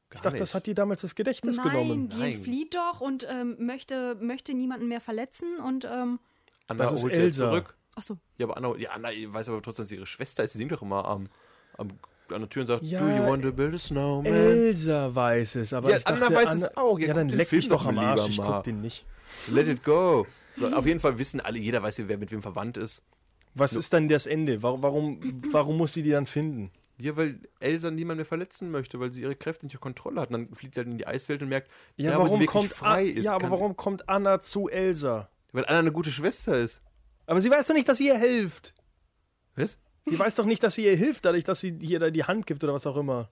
Ich 0.08 0.20
Gar 0.20 0.22
dachte, 0.22 0.38
das 0.38 0.50
nicht. 0.50 0.54
hat 0.54 0.66
dir 0.66 0.74
damals 0.74 1.02
das 1.02 1.14
Gedächtnis 1.14 1.56
Nein, 1.58 1.70
genommen. 1.70 2.08
die 2.08 2.16
Nein. 2.18 2.32
entflieht 2.34 2.74
doch 2.74 3.00
und 3.00 3.26
ähm, 3.28 3.56
möchte, 3.58 4.14
möchte 4.16 4.54
niemanden 4.54 4.88
mehr 4.88 5.00
verletzen 5.00 5.58
und 5.58 5.84
ähm, 5.84 6.18
Anna 6.68 6.84
Das 6.84 6.92
ist 6.94 7.02
holt 7.04 7.12
Elsa. 7.12 7.50
zurück. 7.50 7.76
achso. 7.94 8.16
Ja, 8.38 8.46
aber 8.46 8.56
Anna, 8.56 8.74
ja, 8.76 8.90
Anna 8.90 9.10
weiß 9.10 9.48
aber 9.48 9.62
trotzdem, 9.62 9.82
dass 9.82 9.88
sie 9.88 9.96
ihre 9.96 10.06
Schwester 10.06 10.42
ist. 10.44 10.52
Sie 10.52 10.58
singt 10.58 10.72
doch 10.72 10.82
immer 10.82 11.04
am, 11.04 11.28
am, 11.76 11.88
an 12.32 12.40
der 12.42 12.48
Tür 12.48 12.60
und 12.62 12.66
sagt, 12.66 12.82
Ja, 12.82 13.00
Do 13.00 13.06
you 13.08 13.28
want 13.30 13.42
to 13.42 13.52
build 13.52 13.74
a 13.74 13.78
snowman? 13.78 14.26
Elsa 14.32 15.14
weiß 15.14 15.56
es, 15.56 15.72
aber 15.72 15.90
Ja, 15.90 15.98
ich 15.98 16.04
dachte, 16.04 16.26
Anna 16.26 16.36
weiß 16.36 16.54
es 16.54 16.76
auch. 16.76 16.98
Ja, 16.98 17.08
Ja, 17.08 17.14
dann 17.14 17.28
leck 17.28 17.50
mich 17.52 17.68
doch 17.68 17.84
am 17.86 17.98
Arsch. 17.98 18.28
Ich 18.28 18.36
guck 18.38 18.62
den 18.64 18.80
nicht. 18.80 19.04
Let 19.50 19.68
it 19.68 19.84
go. 19.84 20.26
So, 20.56 20.68
auf 20.74 20.86
jeden 20.86 21.00
Fall 21.00 21.18
wissen 21.18 21.40
alle, 21.40 21.58
jeder 21.58 21.82
weiß, 21.82 22.02
wer 22.06 22.18
mit 22.18 22.30
wem 22.32 22.42
verwandt 22.42 22.76
ist. 22.76 23.02
Was 23.54 23.72
ist 23.72 23.92
dann 23.92 24.08
das 24.08 24.26
Ende? 24.26 24.62
Warum, 24.62 24.82
warum, 24.82 25.20
warum 25.50 25.76
muss 25.78 25.94
sie 25.94 26.02
die 26.02 26.10
dann 26.10 26.26
finden? 26.26 26.70
Ja, 26.98 27.16
weil 27.16 27.40
Elsa 27.60 27.90
niemand 27.90 28.16
mehr 28.18 28.24
verletzen 28.26 28.70
möchte, 28.70 29.00
weil 29.00 29.12
sie 29.12 29.22
ihre 29.22 29.36
Kräfte 29.36 29.66
nicht 29.66 29.74
unter 29.74 29.82
Kontrolle 29.82 30.20
hat. 30.20 30.30
Und 30.30 30.32
dann 30.48 30.54
fliegt 30.54 30.74
sie 30.74 30.80
halt 30.80 30.88
in 30.88 30.98
die 30.98 31.06
Eiswelt 31.06 31.42
und 31.42 31.48
merkt, 31.48 31.70
Ja, 31.96 32.12
sie 32.12 32.18
warum 32.18 32.46
kommt 32.46 32.70
frei 32.72 33.02
An- 33.10 33.16
ist. 33.16 33.24
Ja, 33.24 33.32
aber 33.32 33.50
warum 33.50 33.76
kommt 33.76 34.08
Anna 34.08 34.40
zu 34.40 34.68
Elsa? 34.68 35.28
Weil 35.52 35.64
Anna 35.66 35.78
eine 35.80 35.92
gute 35.92 36.10
Schwester 36.10 36.58
ist. 36.58 36.82
Aber 37.26 37.40
sie 37.40 37.50
weiß 37.50 37.66
doch 37.66 37.74
nicht, 37.74 37.88
dass 37.88 37.98
sie 37.98 38.06
ihr 38.08 38.18
hilft. 38.18 38.74
Was? 39.56 39.78
Sie 40.06 40.18
weiß 40.18 40.34
doch 40.36 40.44
nicht, 40.44 40.62
dass 40.62 40.76
sie 40.76 40.84
ihr 40.84 40.96
hilft, 40.96 41.24
dadurch, 41.24 41.44
dass 41.44 41.60
sie 41.60 41.76
ihr 41.80 41.98
da 41.98 42.10
die 42.10 42.24
Hand 42.24 42.46
gibt 42.46 42.62
oder 42.64 42.72
was 42.74 42.86
auch 42.86 42.96
immer. 42.96 43.28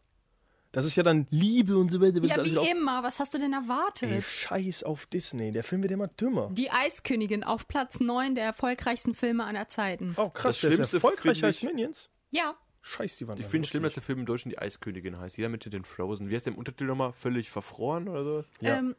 Das 0.73 0.85
ist 0.85 0.97
ja 0.97 1.05
dann 1.05 1.29
Liebe 1.31 1.77
und 1.79 1.89
so 1.89 2.01
weiter. 2.01 2.21
Ja, 2.25 2.45
wie 2.45 2.69
immer. 2.71 3.05
Was 3.05 3.21
hast 3.21 3.33
du 3.33 3.39
denn 3.39 3.53
erwartet? 3.53 4.11
Ey, 4.11 4.21
Scheiß 4.21 4.83
auf 4.83 5.07
Disney. 5.07 5.53
Der 5.53 5.63
Film 5.63 5.83
wird 5.83 5.93
immer 5.93 6.09
dümmer. 6.09 6.51
Die 6.53 6.69
Eiskönigin 6.73 7.45
auf 7.45 7.69
Platz 7.69 8.01
9 8.01 8.35
der 8.35 8.45
erfolgreichsten 8.45 9.15
Filme 9.15 9.45
aller 9.45 9.69
Zeiten. 9.69 10.15
Oh, 10.17 10.31
krass, 10.31 10.57
Das 10.57 10.61
der 10.63 10.71
ist 10.71 10.75
Schlimmste 10.77 10.97
erfolgreicher 10.97 11.35
finde 11.35 11.47
als 11.47 11.57
ich- 11.59 11.63
Minions. 11.63 12.09
Ja. 12.33 12.55
Scheiß 12.83 13.17
die 13.19 13.29
Wand. 13.29 13.39
Ich 13.39 13.47
finde 13.47 13.67
es 13.67 13.69
schlimm, 13.71 13.85
dass 13.85 13.95
der 13.95 14.03
Film 14.03 14.19
im 14.19 14.27
Deutschen 14.27 14.49
die 14.51 14.59
Eiskönigin 14.59 15.17
heißt. 15.19 15.37
Jeder 15.37 15.49
mit 15.49 15.65
den 15.73 15.85
Frozen. 15.85 16.29
Wie 16.29 16.35
heißt 16.35 16.47
der 16.47 16.53
im 16.55 16.59
Untertitel 16.59 16.87
nochmal? 16.87 17.13
Völlig 17.13 17.51
verfroren 17.51 18.09
oder 18.09 18.25
so? 18.25 18.45
Ja. 18.61 18.79
Ähm, 18.79 18.97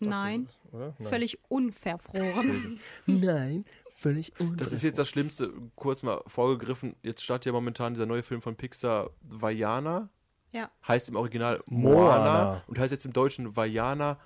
nein, 0.00 0.48
Oder? 0.72 0.94
Nein. 0.98 1.08
völlig 1.08 1.38
unverfroren. 1.48 2.80
Nein, 3.06 3.64
völlig 4.00 4.32
Das 4.56 4.72
ist 4.72 4.82
jetzt 4.82 4.98
das 4.98 5.08
Schlimmste, 5.08 5.52
kurz 5.76 6.02
mal 6.02 6.22
vorgegriffen. 6.26 6.96
Jetzt 7.02 7.22
startet 7.22 7.46
ja 7.46 7.52
momentan 7.52 7.94
dieser 7.94 8.06
neue 8.06 8.22
Film 8.22 8.40
von 8.42 8.56
Pixar, 8.56 9.10
Vajana. 9.22 10.08
ja. 10.52 10.70
Heißt 10.88 11.08
im 11.08 11.16
Original 11.16 11.62
Moana. 11.66 11.94
Moana 11.94 12.64
und 12.66 12.78
heißt 12.78 12.92
jetzt 12.92 13.04
im 13.04 13.12
Deutschen 13.12 13.56
Vajana. 13.56 14.18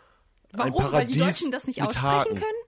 ein 0.52 0.58
Warum? 0.72 0.92
Weil 0.92 1.06
die 1.06 1.18
Deutschen 1.18 1.50
das 1.50 1.66
nicht 1.66 1.82
aussprechen 1.82 2.06
Haken. 2.08 2.34
können? 2.36 2.62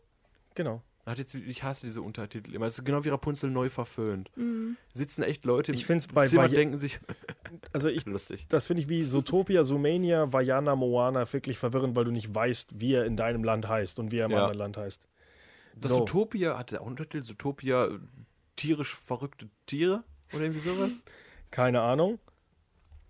Genau. 0.55 0.83
Hat 1.07 1.19
jetzt, 1.19 1.37
ich 1.37 1.63
hasse 1.63 1.87
diese 1.87 2.03
Untertitel 2.03 2.53
immer. 2.53 2.67
Es 2.67 2.79
ist 2.81 2.85
genau 2.85 3.05
wie 3.05 3.11
Rapunzel 3.11 3.49
neu 3.49 3.71
verföhnt. 3.71 4.29
Mhm. 4.37 4.77
Sitzen 4.93 5.23
echt 5.23 5.45
Leute 5.45 5.71
im 5.71 5.79
Ich 5.79 5.87
find's 5.87 6.09
bei 6.09 6.27
Zimmer, 6.27 6.43
Vaja- 6.47 6.55
denken 6.57 6.77
sich, 6.79 6.99
Also 7.73 7.89
ich, 7.89 8.05
lustig. 8.07 8.47
das 8.49 8.67
finde 8.67 8.83
ich 8.83 8.89
wie 8.89 9.05
Zootopia, 9.05 9.63
Zoomania, 9.63 10.33
Vajana, 10.33 10.75
Moana 10.75 11.33
wirklich 11.33 11.59
verwirrend, 11.59 11.95
weil 11.95 12.05
du 12.07 12.11
nicht 12.11 12.35
weißt, 12.35 12.81
wie 12.81 12.95
er 12.95 13.05
in 13.05 13.17
deinem 13.17 13.45
Land 13.45 13.69
heißt 13.69 14.01
und 14.01 14.11
wie 14.11 14.19
er 14.19 14.25
im 14.27 14.33
Ja. 14.33 14.39
anderen 14.39 14.59
Land 14.59 14.77
heißt. 14.79 15.07
Das 15.77 15.91
So. 15.91 15.99
Zootopia 15.99 16.59
hatte 16.59 16.81
auch 16.81 16.87
einen 16.87 16.93
Untertitel, 16.93 17.23
Zootopia, 17.23 17.87
äh, 17.87 17.99
tierisch 18.57 18.95
verrückte 18.95 19.49
Tiere 19.67 20.05
oder 20.33 20.43
irgendwie 20.43 20.61
sowas. 20.61 20.99
Keine 21.51 21.81
Ahnung. 21.83 22.19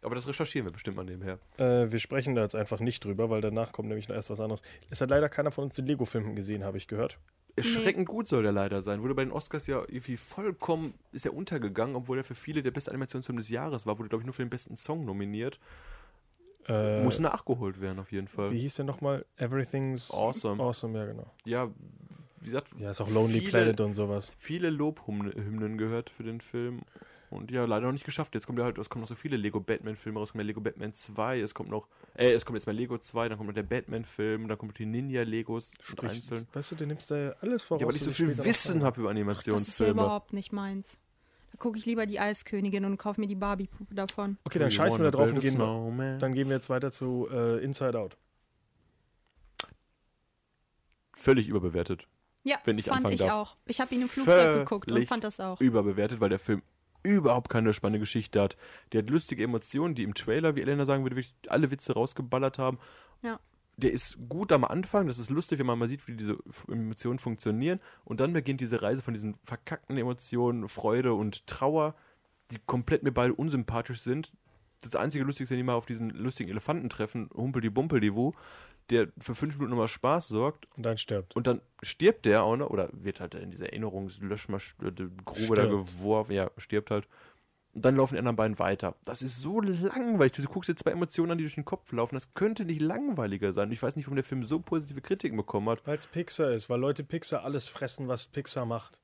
Aber 0.02 0.14
das 0.14 0.28
recherchieren 0.28 0.66
wir 0.66 0.72
bestimmt 0.72 0.96
mal 0.96 1.04
nebenher. 1.04 1.38
Äh, 1.58 1.90
wir 1.90 1.98
sprechen 1.98 2.34
da 2.34 2.42
jetzt 2.42 2.54
einfach 2.54 2.80
nicht 2.80 3.04
drüber, 3.04 3.30
weil 3.30 3.40
danach 3.40 3.72
kommt 3.72 3.88
nämlich 3.88 4.08
noch 4.08 4.14
erst 4.14 4.30
was 4.30 4.40
anderes. 4.40 4.62
Es 4.90 5.00
hat 5.00 5.10
leider 5.10 5.28
keiner 5.28 5.50
von 5.50 5.64
uns 5.64 5.76
den 5.76 5.86
Lego-Film 5.86 6.36
gesehen, 6.36 6.62
habe 6.64 6.76
ich 6.78 6.86
gehört. 6.86 7.18
Erschreckend 7.56 8.06
gut 8.06 8.28
soll 8.28 8.42
der 8.42 8.52
leider 8.52 8.82
sein. 8.82 9.02
Wurde 9.02 9.14
bei 9.14 9.24
den 9.24 9.32
Oscars 9.32 9.66
ja 9.66 9.80
irgendwie 9.80 10.18
vollkommen, 10.18 10.92
ist 11.12 11.24
er 11.24 11.32
untergegangen, 11.32 11.96
obwohl 11.96 12.18
er 12.18 12.24
für 12.24 12.34
viele 12.34 12.62
der 12.62 12.70
beste 12.70 12.90
Animationsfilm 12.90 13.38
des 13.38 13.48
Jahres 13.48 13.86
war. 13.86 13.98
Wurde, 13.98 14.10
glaube 14.10 14.22
ich, 14.22 14.26
nur 14.26 14.34
für 14.34 14.44
den 14.44 14.50
besten 14.50 14.76
Song 14.76 15.04
nominiert. 15.06 15.58
Äh, 16.68 17.02
Muss 17.02 17.18
nachgeholt 17.18 17.80
werden, 17.80 17.98
auf 17.98 18.12
jeden 18.12 18.26
wie 18.26 18.32
Fall. 18.32 18.50
hieß 18.52 18.74
der 18.74 18.84
nochmal? 18.84 19.24
Everything's 19.38 20.10
Awesome. 20.10 20.62
Awesome, 20.62 20.98
ja, 20.98 21.06
genau. 21.06 21.32
Ja, 21.44 21.70
wie 22.40 22.46
gesagt, 22.46 22.68
Ja, 22.78 22.90
ist 22.90 23.00
auch 23.00 23.10
Lonely 23.10 23.40
viele, 23.40 23.50
Planet 23.50 23.80
und 23.80 23.92
sowas. 23.94 24.32
viele 24.38 24.70
Lobhymnen 24.70 25.78
gehört 25.78 26.10
für 26.10 26.22
den 26.22 26.40
Film. 26.40 26.82
Und 27.28 27.50
ja, 27.50 27.64
leider 27.64 27.86
noch 27.86 27.92
nicht 27.92 28.04
geschafft. 28.04 28.34
Jetzt 28.34 28.46
kommt 28.46 28.58
ja 28.60 28.64
halt, 28.64 28.78
es 28.78 28.88
kommen 28.88 29.00
noch 29.00 29.08
so 29.08 29.16
viele 29.16 29.36
Lego 29.36 29.58
Batman-Filme 29.60 30.18
raus. 30.20 30.28
Es 30.28 30.32
kommt 30.32 30.44
ja 30.44 30.46
Lego 30.46 30.60
Batman 30.60 30.92
2, 30.92 31.40
es 31.40 31.54
kommt 31.54 31.70
noch, 31.70 31.88
äh, 32.14 32.30
es 32.30 32.44
kommt 32.44 32.56
jetzt 32.56 32.66
mal 32.66 32.72
Lego 32.76 32.98
2, 32.98 33.28
dann 33.28 33.36
kommt 33.36 33.48
noch 33.48 33.54
der 33.54 33.64
Batman-Film, 33.64 34.46
dann 34.46 34.56
kommt 34.56 34.78
die 34.78 34.86
Ninja-Legos 34.86 35.72
einzeln. 36.02 36.46
Weißt 36.52 36.70
du, 36.70 36.76
du 36.76 36.86
nimmst 36.86 37.10
da 37.10 37.16
ja 37.16 37.30
alles 37.40 37.64
voraus. 37.64 37.80
Ja, 37.82 37.88
weil 37.88 37.96
ich 37.96 38.04
so 38.04 38.12
viel 38.12 38.36
Wissen 38.44 38.84
habe 38.84 39.00
über 39.00 39.08
Das 39.12 39.16
ist 39.18 39.18
ja 39.18 39.20
Animationsfilme. 39.32 39.92
überhaupt 40.02 40.32
nicht 40.34 40.52
meins. 40.52 41.00
Da 41.50 41.58
gucke 41.58 41.78
ich 41.78 41.84
lieber 41.86 42.06
die 42.06 42.20
Eiskönigin 42.20 42.84
und 42.84 42.96
kaufe 42.96 43.20
mir 43.20 43.26
die 43.26 43.34
Barbie-Puppe 43.34 43.94
davon. 43.96 44.38
Okay, 44.44 44.60
dann 44.60 44.70
scheißen 44.70 45.00
wir 45.00 45.10
da 45.10 45.18
drauf 45.18 45.32
und 45.32 45.40
gehen, 45.40 45.50
snowman? 45.52 46.20
dann 46.20 46.32
gehen 46.32 46.48
wir 46.48 46.54
jetzt 46.56 46.70
weiter 46.70 46.92
zu 46.92 47.28
äh, 47.32 47.58
Inside 47.64 47.98
Out. 47.98 48.16
Völlig 51.14 51.48
überbewertet. 51.48 52.06
Ja, 52.46 52.58
Wenn 52.64 52.78
ich 52.78 52.84
fand 52.84 52.98
anfangen 52.98 53.14
ich 53.14 53.20
darf. 53.22 53.32
auch. 53.32 53.56
Ich 53.66 53.80
habe 53.80 53.92
ihn 53.92 54.02
im 54.02 54.08
Flugzeug 54.08 54.58
geguckt 54.58 54.86
und 54.86 54.94
Völlig 54.94 55.08
fand 55.08 55.24
das 55.24 55.40
auch. 55.40 55.60
Überbewertet, 55.60 56.20
weil 56.20 56.28
der 56.28 56.38
Film 56.38 56.62
überhaupt 57.02 57.48
keine 57.50 57.74
spannende 57.74 57.98
Geschichte 57.98 58.40
hat. 58.40 58.56
Der 58.92 59.02
hat 59.02 59.10
lustige 59.10 59.42
Emotionen, 59.42 59.96
die 59.96 60.04
im 60.04 60.14
Trailer, 60.14 60.54
wie 60.54 60.60
Elena 60.60 60.84
sagen 60.84 61.04
würde, 61.04 61.16
wirklich 61.16 61.34
alle 61.48 61.72
Witze 61.72 61.94
rausgeballert 61.94 62.60
haben. 62.60 62.78
Ja. 63.22 63.40
Der 63.78 63.90
ist 63.92 64.16
gut 64.28 64.52
am 64.52 64.64
Anfang, 64.64 65.08
das 65.08 65.18
ist 65.18 65.28
lustig, 65.28 65.58
wenn 65.58 65.66
man 65.66 65.78
mal 65.78 65.88
sieht, 65.88 66.06
wie 66.06 66.14
diese 66.14 66.38
Emotionen 66.68 67.18
funktionieren. 67.18 67.80
Und 68.04 68.20
dann 68.20 68.32
beginnt 68.32 68.60
diese 68.60 68.80
Reise 68.80 69.02
von 69.02 69.12
diesen 69.12 69.36
verkackten 69.42 69.98
Emotionen, 69.98 70.68
Freude 70.68 71.14
und 71.14 71.48
Trauer, 71.48 71.96
die 72.52 72.58
komplett 72.64 73.02
mir 73.02 73.12
beide 73.12 73.34
unsympathisch 73.34 74.00
sind. 74.00 74.32
Das 74.82 74.94
einzige 74.94 75.24
Lustige 75.24 75.44
ist, 75.44 75.50
wenn 75.50 75.56
die 75.58 75.64
mal 75.64 75.74
auf 75.74 75.86
diesen 75.86 76.10
lustigen 76.10 76.48
Elefanten 76.48 76.88
treffen, 76.88 77.28
Humpel 77.34 77.60
die 77.60 77.70
Bumpel 77.70 78.00
die 78.00 78.14
Wu, 78.14 78.32
der 78.90 79.08
für 79.18 79.34
fünf 79.34 79.54
Minuten 79.54 79.70
nochmal 79.70 79.88
Spaß 79.88 80.28
sorgt 80.28 80.68
Und 80.76 80.82
dann 80.84 80.96
stirbt. 80.98 81.34
und 81.36 81.46
dann 81.46 81.60
stirbt 81.82 82.24
der 82.24 82.42
auch 82.44 82.56
noch, 82.56 82.70
oder 82.70 82.88
wird 82.92 83.20
halt 83.20 83.34
in 83.34 83.50
dieser 83.50 83.66
Erinnerungslöschgrube 83.66 84.92
da 84.92 85.64
Stirbt. 85.64 85.70
geworfen, 85.70 86.32
ja, 86.32 86.50
stirbt 86.56 86.90
halt. 86.90 87.06
Und 87.74 87.84
dann 87.84 87.96
laufen 87.96 88.14
die 88.14 88.18
anderen 88.20 88.36
beiden 88.36 88.58
weiter. 88.58 88.94
Das 89.04 89.20
ist 89.20 89.38
so 89.40 89.60
langweilig. 89.60 90.32
Du 90.32 90.42
guckst 90.44 90.70
dir 90.70 90.76
zwei 90.76 90.92
Emotionen 90.92 91.32
an, 91.32 91.38
die 91.38 91.44
durch 91.44 91.56
den 91.56 91.66
Kopf 91.66 91.92
laufen. 91.92 92.14
Das 92.14 92.32
könnte 92.32 92.64
nicht 92.64 92.80
langweiliger 92.80 93.52
sein. 93.52 93.70
Ich 93.70 93.82
weiß 93.82 93.96
nicht, 93.96 94.06
warum 94.06 94.14
der 94.16 94.24
Film 94.24 94.42
so 94.44 94.60
positive 94.60 95.02
Kritiken 95.02 95.36
bekommen 95.36 95.68
hat. 95.68 95.86
Weil 95.86 95.98
es 95.98 96.06
Pixar 96.06 96.52
ist, 96.52 96.70
weil 96.70 96.80
Leute 96.80 97.04
Pixar 97.04 97.44
alles 97.44 97.68
fressen, 97.68 98.08
was 98.08 98.28
Pixar 98.28 98.64
macht. 98.64 99.02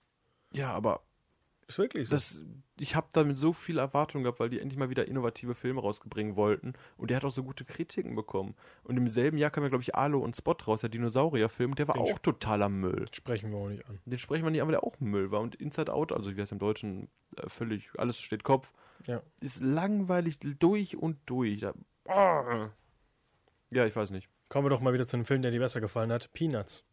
Ja, 0.54 0.72
aber 0.72 1.02
Ist 1.68 1.78
wirklich 1.78 2.09
so. 2.09 2.16
das, 2.16 2.43
ich 2.78 2.97
habe 2.97 3.06
damit 3.12 3.39
so 3.39 3.52
viel 3.52 3.78
Erwartung 3.78 4.22
gehabt, 4.24 4.40
weil 4.40 4.51
die 4.51 4.59
endlich 4.60 4.78
mal 4.78 4.90
wieder 4.90 5.06
innovative 5.09 5.55
Filme 5.55 5.80
rausbringen 5.80 6.36
wollten. 6.36 6.74
Und 6.97 7.10
der 7.10 7.16
hat 7.18 7.24
auch 7.24 7.30
so 7.30 7.44
gute 7.44 7.64
Kritiken 7.64 8.14
bekommen. 8.14 8.55
Und 8.82 8.97
im 8.97 9.06
selben 9.09 9.39
Jahr 9.39 9.51
kam 9.51 9.62
ja, 9.62 9.68
glaube 9.68 9.82
ich, 9.82 9.94
Alo 9.94 10.18
und 10.18 10.36
Spot 10.36 10.56
raus, 10.66 10.80
der 10.80 10.90
Dinosaurierfilm. 10.90 11.74
Der 11.76 11.89
war 11.89 11.94
Den 11.94 12.02
auch 12.02 12.18
totaler 12.18 12.68
Müll. 12.68 13.06
Sprechen 13.12 13.51
wir 13.52 13.59
auch 13.59 13.68
nicht 13.68 13.86
an. 13.89 14.01
Den 14.05 14.18
sprechen 14.18 14.44
wir 14.44 14.51
nicht 14.51 14.60
an, 14.60 14.68
weil 14.68 14.72
der 14.72 14.84
auch 14.84 14.98
Müll 15.01 15.30
war. 15.30 15.40
Und 15.40 15.55
Inside 15.55 15.93
Out, 15.93 16.12
also 16.12 16.36
wie 16.36 16.40
heißt 16.40 16.52
im 16.52 16.59
Deutschen, 16.59 17.09
äh, 17.36 17.48
völlig, 17.48 17.89
alles 17.97 18.18
steht 18.20 18.43
Kopf, 18.44 18.72
Ja. 19.06 19.22
ist 19.40 19.60
langweilig 19.62 20.39
durch 20.40 20.97
und 20.97 21.18
durch. 21.26 21.60
Da, 21.60 21.72
Ah. 22.09 22.70
ja, 23.70 23.86
ich 23.86 23.94
weiß 23.97 24.10
nicht. 24.10 24.28
Kommen 24.48 24.66
wir 24.66 24.70
doch 24.70 24.80
mal 24.80 24.93
wieder 24.93 25.06
zu 25.06 25.16
einem 25.16 25.24
Film, 25.24 25.40
der 25.43 25.51
dir 25.52 25.60
besser 25.60 25.80
gefallen 25.80 26.12
hat. 26.12 26.32
Peanuts. 26.34 26.84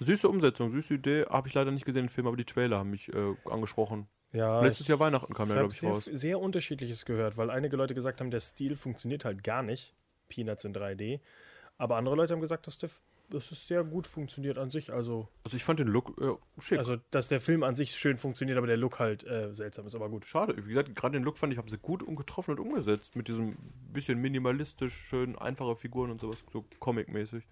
Süße 0.00 0.28
Umsetzung, 0.28 0.70
süße 0.70 0.94
Idee. 0.94 1.24
Habe 1.28 1.48
ich 1.48 1.54
leider 1.54 1.70
nicht 1.70 1.84
gesehen, 1.84 2.04
den 2.04 2.08
Film, 2.08 2.26
aber 2.26 2.36
die 2.36 2.44
Trailer 2.44 2.78
haben 2.78 2.90
mich 2.90 3.12
äh, 3.12 3.34
angesprochen. 3.46 4.06
Ja, 4.32 4.60
Letztes 4.60 4.86
Jahr 4.86 5.00
Weihnachten 5.00 5.34
kam 5.34 5.48
habe 5.48 5.58
glaube 5.58 5.72
ich, 5.72 5.80
sehr, 5.80 5.90
raus. 5.90 6.04
sehr 6.04 6.38
unterschiedliches 6.38 7.04
gehört, 7.04 7.36
weil 7.36 7.50
einige 7.50 7.76
Leute 7.76 7.94
gesagt 7.94 8.20
haben, 8.20 8.30
der 8.30 8.40
Stil 8.40 8.76
funktioniert 8.76 9.24
halt 9.24 9.42
gar 9.42 9.62
nicht. 9.62 9.94
Peanuts 10.28 10.64
in 10.64 10.72
3D. 10.72 11.20
Aber 11.78 11.96
andere 11.96 12.14
Leute 12.14 12.34
haben 12.34 12.40
gesagt, 12.40 12.66
dass, 12.68 12.78
der, 12.78 12.90
dass 13.30 13.50
es 13.50 13.66
sehr 13.66 13.82
gut 13.82 14.06
funktioniert 14.06 14.58
an 14.58 14.70
sich. 14.70 14.92
Also, 14.92 15.28
Also 15.42 15.56
ich 15.56 15.64
fand 15.64 15.80
den 15.80 15.88
Look 15.88 16.16
äh, 16.20 16.60
schick. 16.60 16.78
also, 16.78 16.98
dass 17.10 17.26
der 17.26 17.40
Film 17.40 17.64
an 17.64 17.74
sich 17.74 17.92
schön 17.92 18.18
funktioniert, 18.18 18.58
aber 18.58 18.68
der 18.68 18.76
Look 18.76 19.00
halt 19.00 19.26
äh, 19.26 19.52
seltsam 19.52 19.86
ist. 19.86 19.96
Aber 19.96 20.08
gut. 20.08 20.24
Schade. 20.26 20.54
Wie 20.64 20.68
gesagt, 20.68 20.94
gerade 20.94 21.18
den 21.18 21.24
Look 21.24 21.36
fand 21.36 21.52
ich, 21.52 21.58
haben 21.58 21.66
sie 21.68 21.78
gut 21.78 22.04
und 22.04 22.14
getroffen 22.14 22.52
und 22.52 22.60
umgesetzt. 22.60 23.16
Mit 23.16 23.26
diesem 23.26 23.56
bisschen 23.92 24.20
minimalistisch, 24.20 24.94
schön 24.94 25.36
einfache 25.36 25.74
Figuren 25.74 26.10
und 26.12 26.20
sowas, 26.20 26.44
so 26.52 26.64
comic-mäßig. 26.78 27.42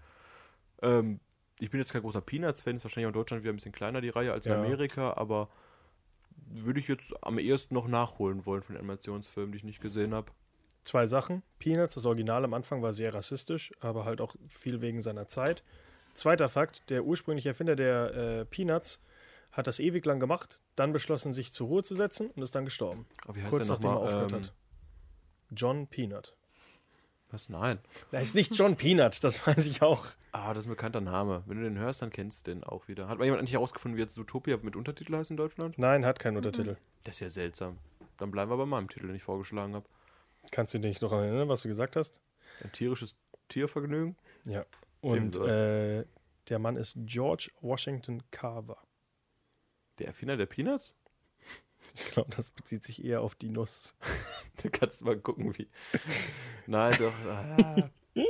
Ähm, 0.83 1.19
ich 1.61 1.71
bin 1.71 1.81
jetzt 1.81 1.93
kein 1.93 2.03
großer 2.03 2.21
Peanuts-Fan, 2.21 2.77
ist 2.77 2.85
wahrscheinlich 2.85 3.07
auch 3.07 3.11
in 3.11 3.15
Deutschland 3.15 3.43
wieder 3.43 3.53
ein 3.53 3.57
bisschen 3.57 3.73
kleiner, 3.73 4.01
die 4.01 4.09
Reihe, 4.11 4.33
als 4.33 4.47
in 4.47 4.53
Ja. 4.53 4.59
Amerika, 4.59 5.15
aber 5.15 5.49
würde 6.51 6.81
ich 6.81 6.89
jetzt 6.89 7.13
am 7.23 7.39
ehesten 7.39 7.75
noch 7.75 7.89
nachholen 7.89 8.47
wollen 8.47 8.63
von 8.63 8.75
den 8.75 8.81
Animationsfilmen, 8.81 9.53
die 9.53 9.59
ich 9.59 9.65
nicht 9.65 9.81
gesehen 9.81 10.15
habe. 10.15 10.31
Zwei 10.85 11.07
Sachen. 11.07 11.43
Peanuts, 11.59 11.95
das 11.95 12.07
Original 12.07 12.45
am 12.45 12.55
Anfang 12.55 12.81
war 12.81 12.95
sehr 12.95 13.13
rassistisch, 13.13 13.73
aber 13.81 14.05
halt 14.05 14.21
auch 14.21 14.35
viel 14.49 14.81
wegen 14.81 15.03
seiner 15.03 15.29
Zeit. 15.29 15.63
Zweiter 16.15 16.49
Fakt, 16.49 16.89
der 16.91 17.05
ursprüngliche 17.05 17.51
Erfinder 17.51 17.77
der 17.77 18.15
äh, 18.15 18.45
Peanuts 18.47 19.01
hat 19.53 19.67
das 19.67 19.81
ewig 19.81 20.05
lang 20.07 20.21
gemacht, 20.21 20.61
dann 20.77 20.93
beschlossen, 20.93 21.33
sich 21.33 21.53
zur 21.53 21.67
Ruhe 21.69 21.83
zu 21.83 21.95
setzen 21.95 22.31
und 22.31 22.43
ist 22.43 22.55
dann 22.55 22.65
gestorben. 22.65 23.07
Aber 23.25 23.37
wie 23.37 23.41
heißt 23.43 23.51
Kurz 23.51 23.67
der 23.67 23.75
nachdem 23.77 23.91
er 23.91 23.97
aufgehört 23.99 24.33
Ähm, 24.33 24.39
hat. 24.39 24.55
John 25.51 25.87
Peanut. 25.89 26.37
Was? 27.31 27.49
Nein. 27.49 27.79
Er 28.11 28.23
ist 28.23 28.35
nicht 28.35 28.55
John 28.55 28.77
Peanut, 28.77 29.23
das 29.23 29.47
weiß 29.47 29.67
ich 29.67 29.83
auch. 29.83 30.07
Ah, 30.33 30.55
das 30.55 30.65
ist 30.65 30.67
ein 30.67 30.71
bekannter 30.71 31.01
Name. 31.01 31.43
Wenn 31.47 31.59
du 31.59 31.65
den 31.65 31.79
hörst, 31.79 32.03
dann 32.03 32.11
kennst 32.11 32.47
du 32.47 32.53
den 32.53 32.65
auch 32.65 32.89
wieder. 32.89 33.09
Hat 33.09 33.19
mal 33.19 33.25
jemand 33.25 33.41
eigentlich 33.41 33.55
herausgefunden, 33.55 33.97
wie 33.97 34.03
jetzt 34.03 34.15
Zootopia 34.15 34.59
mit 34.63 34.77
Untertitel 34.77 35.17
heißt 35.17 35.31
in 35.31 35.37
Deutschland? 35.37 35.79
Nein, 35.79 36.05
hat 36.05 36.19
keinen 36.19 36.37
Untertitel. 36.37 36.77
Das 37.05 37.17
ist 37.17 37.21
ja 37.21 37.31
seltsam. 37.31 37.79
Dann 38.17 38.31
bleiben 38.31 38.51
wir 38.51 38.57
bei 38.57 38.67
meinem 38.67 38.89
Titel, 38.89 39.07
den 39.07 39.17
ich 39.17 39.23
vorgeschlagen 39.23 39.75
habe. 39.75 39.87
Kannst 40.51 40.75
du 40.75 40.79
dich 40.79 40.89
nicht 40.89 41.03
noch 41.03 41.13
erinnern, 41.13 41.49
was 41.49 41.63
du 41.63 41.69
gesagt 41.69 41.97
hast? 41.97 42.21
Ein 42.63 42.73
tierisches 42.73 43.17
Tiervergnügen. 43.49 44.17
Ja. 44.45 44.65
Und 45.01 45.37
äh, 45.37 46.05
der 46.49 46.59
Mann 46.59 46.77
ist 46.77 46.95
George 46.97 47.51
Washington 47.61 48.23
Carver. 48.31 48.79
Der 49.99 50.09
Erfinder 50.09 50.37
der 50.37 50.47
Peanuts? 50.47 50.93
Ich 51.99 52.13
glaube, 52.13 52.31
das 52.35 52.51
bezieht 52.51 52.85
sich 52.85 53.05
eher 53.05 53.23
auf 53.23 53.35
die 53.35 53.49
Nuss. 53.49 53.95
Da 54.61 54.69
kannst 54.71 55.01
du 55.01 55.05
mal 55.05 55.17
gucken, 55.17 55.57
wie. 55.57 55.69
Nein, 56.67 56.97
doch. 56.99 57.13
Ah, 57.29 57.91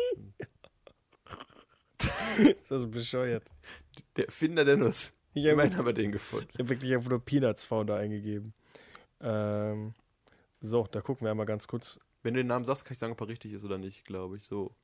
ist 2.37 2.71
das 2.71 2.91
bescheuert? 2.91 3.51
der 4.17 4.27
Erfinder 4.27 4.65
der 4.65 4.77
Nuss. 4.77 5.15
Ich 5.33 5.47
habe 5.47 5.63
haben 5.63 5.87
wir 5.87 5.93
den 5.93 6.13
gefunden. 6.13 6.49
hab 6.59 6.69
wirklich 6.69 6.93
einfach 6.93 7.09
nur 7.11 7.25
Peanuts 7.25 7.65
Founder 7.65 7.97
eingegeben. 7.97 8.53
Ähm, 9.21 9.95
so, 10.61 10.87
da 10.91 11.01
gucken 11.01 11.25
wir 11.27 11.31
einmal 11.31 11.47
ganz 11.47 11.67
kurz. 11.69 11.99
Wenn 12.23 12.35
du 12.35 12.41
den 12.41 12.49
Namen 12.49 12.65
sagst, 12.65 12.85
kann 12.85 12.93
ich 12.93 12.99
sagen, 12.99 13.13
ob 13.13 13.21
er 13.21 13.29
richtig 13.29 13.53
ist 13.53 13.65
oder 13.65 13.79
nicht, 13.79 14.05
glaube 14.05 14.37
ich. 14.37 14.45
So. 14.45 14.75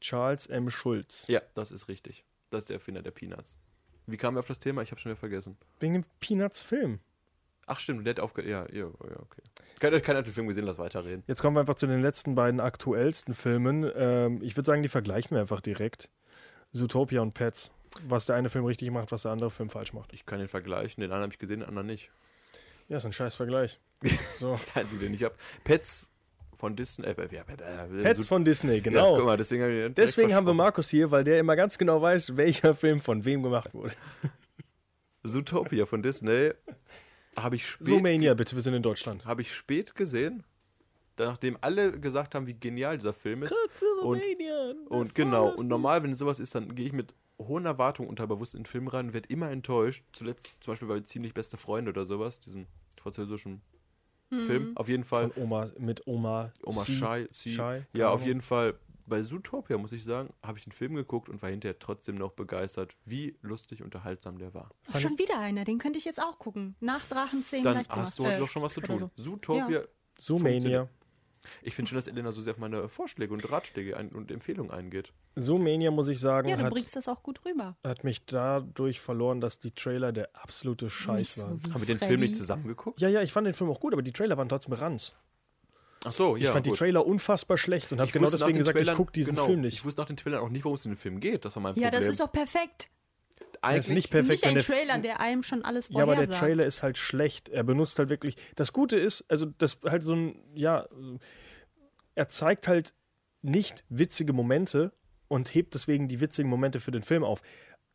Charles 0.00 0.46
M. 0.46 0.70
Schulz. 0.70 1.26
Ja, 1.28 1.40
das 1.54 1.70
ist 1.70 1.88
richtig. 1.88 2.24
Das 2.50 2.64
ist 2.64 2.68
der 2.68 2.74
Erfinder 2.76 3.02
der 3.02 3.12
Peanuts. 3.12 3.58
Wie 4.06 4.16
kam 4.16 4.36
er 4.36 4.40
auf 4.40 4.46
das 4.46 4.58
Thema? 4.58 4.82
Ich 4.82 4.90
habe 4.90 5.00
schon 5.00 5.10
wieder 5.10 5.18
vergessen. 5.18 5.56
Wegen 5.78 5.94
dem 5.94 6.02
Peanuts-Film. 6.20 7.00
Ach, 7.66 7.80
stimmt, 7.80 8.06
der 8.06 8.12
hat 8.12 8.20
aufge. 8.20 8.42
Ja, 8.42 8.66
ja, 8.72 8.84
ja, 8.84 8.86
okay. 9.20 9.42
Keiner, 9.80 10.00
keiner 10.00 10.18
hat 10.20 10.26
den 10.26 10.32
Film 10.34 10.46
gesehen, 10.46 10.64
lass 10.64 10.78
weiterreden. 10.78 11.22
Jetzt 11.26 11.40
kommen 11.40 11.56
wir 11.56 11.60
einfach 11.60 11.74
zu 11.74 11.86
den 11.86 12.02
letzten 12.02 12.34
beiden 12.34 12.60
aktuellsten 12.60 13.34
Filmen. 13.34 13.90
Ähm, 13.96 14.40
ich 14.42 14.56
würde 14.56 14.66
sagen, 14.66 14.82
die 14.82 14.88
vergleichen 14.88 15.32
wir 15.36 15.40
einfach 15.40 15.60
direkt. 15.60 16.10
Zootopia 16.72 17.20
und 17.22 17.34
Pets. 17.34 17.70
Was 18.08 18.26
der 18.26 18.34
eine 18.36 18.48
Film 18.48 18.64
richtig 18.64 18.90
macht, 18.90 19.12
was 19.12 19.22
der 19.22 19.30
andere 19.30 19.50
Film 19.52 19.70
falsch 19.70 19.92
macht. 19.92 20.12
Ich 20.12 20.26
kann 20.26 20.40
den 20.40 20.48
vergleichen. 20.48 21.00
Den 21.00 21.12
einen 21.12 21.22
habe 21.22 21.32
ich 21.32 21.38
gesehen, 21.38 21.60
den 21.60 21.68
anderen 21.68 21.86
nicht. 21.86 22.10
Ja, 22.88 22.96
ist 22.96 23.06
ein 23.06 23.12
scheiß 23.12 23.36
Vergleich. 23.36 23.78
So. 24.36 24.52
Das 24.52 24.74
einzige, 24.76 25.04
den 25.04 25.14
ich 25.14 25.22
habe. 25.22 25.34
Pets 25.62 26.10
von 26.52 26.76
Disney. 26.76 27.06
Äh, 27.06 27.14
Pets 27.14 28.26
von 28.26 28.44
Disney, 28.44 28.76
Ja, 28.76 28.80
genau. 28.82 29.16
guck 29.16 29.26
mal, 29.26 29.36
deswegen 29.36 29.62
hab 29.62 29.68
ich 29.70 29.74
den 29.74 29.80
direkt 29.94 29.98
Deswegen 29.98 30.34
haben 30.34 30.46
wir. 30.46 30.54
Markus 30.54 30.88
hier, 30.88 31.10
weil 31.10 31.24
der 31.24 31.38
immer 31.38 31.56
ganz 31.56 31.78
genau 31.78 32.02
weiß, 32.02 32.36
welcher 32.36 32.74
Film 32.74 33.00
von 33.00 33.24
wem 33.24 33.42
gemacht 33.42 33.72
wurde. 33.74 33.94
Zootopia 35.24 35.86
von 35.86 36.02
Disney 36.02 36.52
habe 37.38 37.56
ich 37.56 37.66
spät 37.66 37.86
Zoomania, 37.86 38.34
bitte, 38.34 38.54
wir 38.54 38.62
sind 38.62 38.74
in 38.74 38.82
Deutschland. 38.82 39.26
habe 39.26 39.42
ich 39.42 39.52
spät 39.52 39.94
gesehen, 39.94 40.44
nachdem 41.18 41.56
alle 41.60 41.98
gesagt 41.98 42.34
haben, 42.34 42.46
wie 42.46 42.54
genial 42.54 42.98
dieser 42.98 43.12
Film 43.12 43.42
ist. 43.42 43.54
Und, 44.02 44.20
und 44.88 45.14
genau, 45.14 45.50
und 45.50 45.68
normal, 45.68 46.02
wenn 46.02 46.14
sowas 46.14 46.40
ist, 46.40 46.54
dann 46.54 46.74
gehe 46.74 46.86
ich 46.86 46.92
mit 46.92 47.14
hohen 47.38 47.66
Erwartungen 47.66 48.08
unterbewusst 48.08 48.54
in 48.54 48.60
den 48.60 48.66
Film 48.66 48.88
rein 48.88 49.06
und 49.06 49.14
werde 49.14 49.28
immer 49.28 49.50
enttäuscht. 49.50 50.04
Zuletzt 50.12 50.56
zum 50.60 50.72
Beispiel 50.72 50.88
bei 50.88 51.00
ziemlich 51.00 51.34
beste 51.34 51.56
Freunde 51.56 51.90
oder 51.90 52.06
sowas, 52.06 52.40
diesen 52.40 52.66
französischen 53.00 53.60
Film. 54.30 54.76
Auf 54.76 54.88
jeden 54.88 55.04
Fall. 55.04 55.30
Von 55.30 55.42
Oma, 55.42 55.70
mit 55.78 56.06
Oma. 56.06 56.52
Oma 56.62 56.84
Shai, 56.84 57.28
ja, 57.92 58.10
auf 58.10 58.20
keine 58.20 58.28
jeden 58.28 58.40
Fall. 58.40 58.74
Bei 59.06 59.20
Zootopia, 59.22 59.76
muss 59.78 59.92
ich 59.92 60.02
sagen, 60.04 60.32
habe 60.42 60.58
ich 60.58 60.64
den 60.64 60.72
Film 60.72 60.94
geguckt 60.94 61.28
und 61.28 61.42
war 61.42 61.50
hinterher 61.50 61.78
trotzdem 61.78 62.14
noch 62.14 62.32
begeistert, 62.32 62.96
wie 63.04 63.36
lustig 63.42 63.82
unterhaltsam 63.82 64.38
der 64.38 64.54
war. 64.54 64.70
Oh, 64.94 64.98
schon 64.98 65.18
wieder 65.18 65.38
einer, 65.38 65.64
den 65.64 65.78
könnte 65.78 65.98
ich 65.98 66.04
jetzt 66.04 66.20
auch 66.22 66.38
gucken. 66.38 66.74
Nach 66.80 67.04
Drachenzähmen 67.06 67.64
Dann 67.64 67.76
hast 67.88 68.18
du 68.18 68.22
gemacht. 68.22 68.32
heute 68.34 68.36
Äh, 68.36 68.38
doch 68.40 68.48
schon 68.48 68.62
was 68.62 68.72
zu 68.74 68.80
tun. 68.80 68.98
so. 68.98 69.22
Zootopia 69.22 69.84
Zoomania. 70.18 70.88
Ich 71.60 71.74
finde 71.74 71.90
schon, 71.90 71.96
dass 71.96 72.06
Elena 72.08 72.32
so 72.32 72.40
sehr 72.40 72.54
auf 72.54 72.58
meine 72.58 72.88
Vorschläge 72.88 73.34
und 73.34 73.50
Ratschläge 73.50 73.98
ein 73.98 74.08
und 74.12 74.30
Empfehlungen 74.30 74.70
eingeht. 74.72 75.12
Zoomania, 75.36 75.90
muss 75.90 76.08
ich 76.08 76.18
sagen, 76.18 76.48
Ja, 76.48 76.56
du 76.56 76.62
hat, 76.64 76.72
bringst 76.72 76.96
das 76.96 77.06
auch 77.06 77.22
gut 77.22 77.44
rüber. 77.44 77.76
hat 77.84 78.02
mich 78.02 78.24
dadurch 78.24 79.00
verloren, 79.00 79.42
dass 79.42 79.58
die 79.58 79.72
Trailer 79.72 80.12
der 80.12 80.30
absolute 80.32 80.88
Scheiß 80.88 81.34
so 81.34 81.42
waren. 81.42 81.60
Haben 81.70 81.80
wir 81.82 81.86
den 81.86 81.98
Freddy. 81.98 82.08
Film 82.12 82.20
nicht 82.22 82.36
zusammen 82.36 82.66
geguckt? 82.66 82.98
Ja, 83.00 83.08
ja, 83.10 83.20
ich 83.20 83.32
fand 83.32 83.46
den 83.46 83.52
Film 83.52 83.68
auch 83.68 83.80
gut, 83.80 83.92
aber 83.92 84.00
die 84.00 84.12
Trailer 84.12 84.38
waren 84.38 84.48
trotzdem 84.48 84.72
Ranz. 84.72 85.14
Ach 86.04 86.12
so, 86.12 86.36
ja. 86.36 86.44
ich 86.44 86.48
fand 86.50 86.66
gut. 86.66 86.74
die 86.74 86.78
Trailer 86.78 87.04
unfassbar 87.06 87.56
schlecht 87.58 87.92
und 87.92 87.98
habe 87.98 88.06
Ich 88.08 88.12
genau 88.12 88.30
deswegen 88.30 88.58
gesagt, 88.58 88.78
ich 88.78 88.84
Trailern- 88.86 88.96
gucke 88.96 89.12
diesen 89.12 89.34
genau, 89.34 89.46
Film 89.46 89.60
nicht. 89.62 89.74
Ich 89.74 89.84
wusste 89.84 90.00
nach 90.02 90.06
den 90.06 90.16
Trailern 90.16 90.40
auch 90.40 90.48
nicht, 90.50 90.64
worum 90.64 90.76
es 90.76 90.84
in 90.84 90.92
dem 90.92 90.98
Film 90.98 91.20
geht. 91.20 91.44
Das 91.44 91.56
war 91.56 91.62
mein 91.62 91.74
Ja, 91.74 91.88
Problem. 91.88 92.00
das 92.00 92.10
ist 92.10 92.20
doch 92.20 92.30
perfekt. 92.30 92.88
Er 93.62 93.76
ist 93.76 93.86
eigentlich 93.86 93.94
nicht 93.96 94.10
perfekt, 94.10 94.42
Nicht 94.42 94.46
ein 94.46 94.54
der 94.54 94.62
Trailer, 94.64 94.98
der 94.98 95.20
einem 95.20 95.42
schon 95.42 95.64
alles 95.64 95.88
Ja, 95.88 96.02
aber 96.02 96.12
der 96.16 96.24
vorhersagt. 96.26 96.40
Trailer 96.40 96.66
ist 96.66 96.82
halt 96.82 96.98
schlecht. 96.98 97.48
Er 97.48 97.64
benutzt 97.64 97.98
halt 97.98 98.10
wirklich. 98.10 98.36
Das 98.56 98.72
Gute 98.74 98.96
ist, 98.96 99.24
also 99.28 99.46
das 99.46 99.78
halt 99.86 100.02
so 100.02 100.14
ein, 100.14 100.38
ja, 100.54 100.86
er 102.14 102.28
zeigt 102.28 102.68
halt 102.68 102.94
nicht 103.42 103.84
witzige 103.88 104.32
Momente 104.32 104.92
und 105.28 105.54
hebt 105.54 105.74
deswegen 105.74 106.08
die 106.08 106.20
witzigen 106.20 106.50
Momente 106.50 106.80
für 106.80 106.90
den 106.90 107.02
Film 107.02 107.24
auf. 107.24 107.40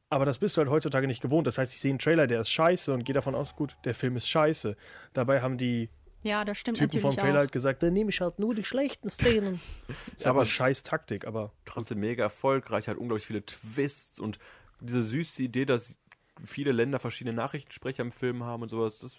Aber 0.09 0.25
das 0.25 0.39
bist 0.39 0.57
du 0.57 0.61
halt 0.61 0.71
heutzutage 0.71 1.05
nicht 1.05 1.21
gewohnt. 1.21 1.45
Das 1.45 1.59
heißt, 1.59 1.71
ich 1.73 1.79
sehe 1.81 1.91
einen 1.91 1.99
Trailer, 1.99 2.25
der 2.25 2.41
ist 2.41 2.49
scheiße 2.49 2.91
und 2.93 3.03
gehe 3.05 3.13
davon 3.13 3.35
aus, 3.35 3.55
gut, 3.55 3.77
der 3.85 3.93
Film 3.93 4.15
ist 4.15 4.27
scheiße. 4.27 4.75
Dabei 5.13 5.41
haben 5.41 5.57
die 5.59 5.89
Ja, 6.23 6.43
das 6.43 6.57
stimmt 6.57 6.77
Typen 6.77 6.99
vom 6.99 7.15
Trailer 7.15 7.33
auch. 7.33 7.37
halt 7.37 7.51
gesagt, 7.51 7.81
dann 7.83 7.93
nehme 7.93 8.09
ich 8.09 8.19
halt 8.21 8.39
nur 8.39 8.53
die 8.53 8.63
schlechten 8.65 9.09
Szenen. 9.09 9.61
ist 10.15 10.25
aber 10.25 10.39
aber- 10.39 10.45
scheiß 10.45 10.83
Taktik, 10.83 11.25
aber 11.25 11.53
trotzdem 11.65 11.99
mega 11.99 12.23
erfolgreich, 12.23 12.87
hat 12.87 12.97
unglaublich 12.97 13.25
viele 13.25 13.45
Twists 13.45 14.19
und 14.19 14.39
diese 14.81 15.03
süße 15.03 15.43
Idee, 15.43 15.65
dass 15.65 15.99
viele 16.45 16.71
Länder 16.71 16.99
verschiedene 16.99 17.35
Nachrichtensprecher 17.35 18.01
im 18.01 18.11
Film 18.11 18.43
haben 18.43 18.63
und 18.63 18.69
sowas, 18.69 18.99
das, 18.99 19.17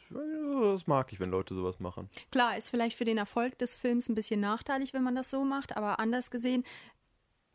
das 0.62 0.86
mag 0.86 1.12
ich, 1.12 1.20
wenn 1.20 1.30
Leute 1.30 1.54
sowas 1.54 1.78
machen. 1.80 2.08
Klar, 2.30 2.56
ist 2.56 2.70
vielleicht 2.70 2.96
für 2.96 3.04
den 3.04 3.18
Erfolg 3.18 3.58
des 3.58 3.74
Films 3.74 4.08
ein 4.08 4.14
bisschen 4.14 4.40
nachteilig, 4.40 4.94
wenn 4.94 5.02
man 5.02 5.14
das 5.14 5.30
so 5.30 5.44
macht, 5.44 5.76
aber 5.76 6.00
anders 6.00 6.30
gesehen 6.30 6.64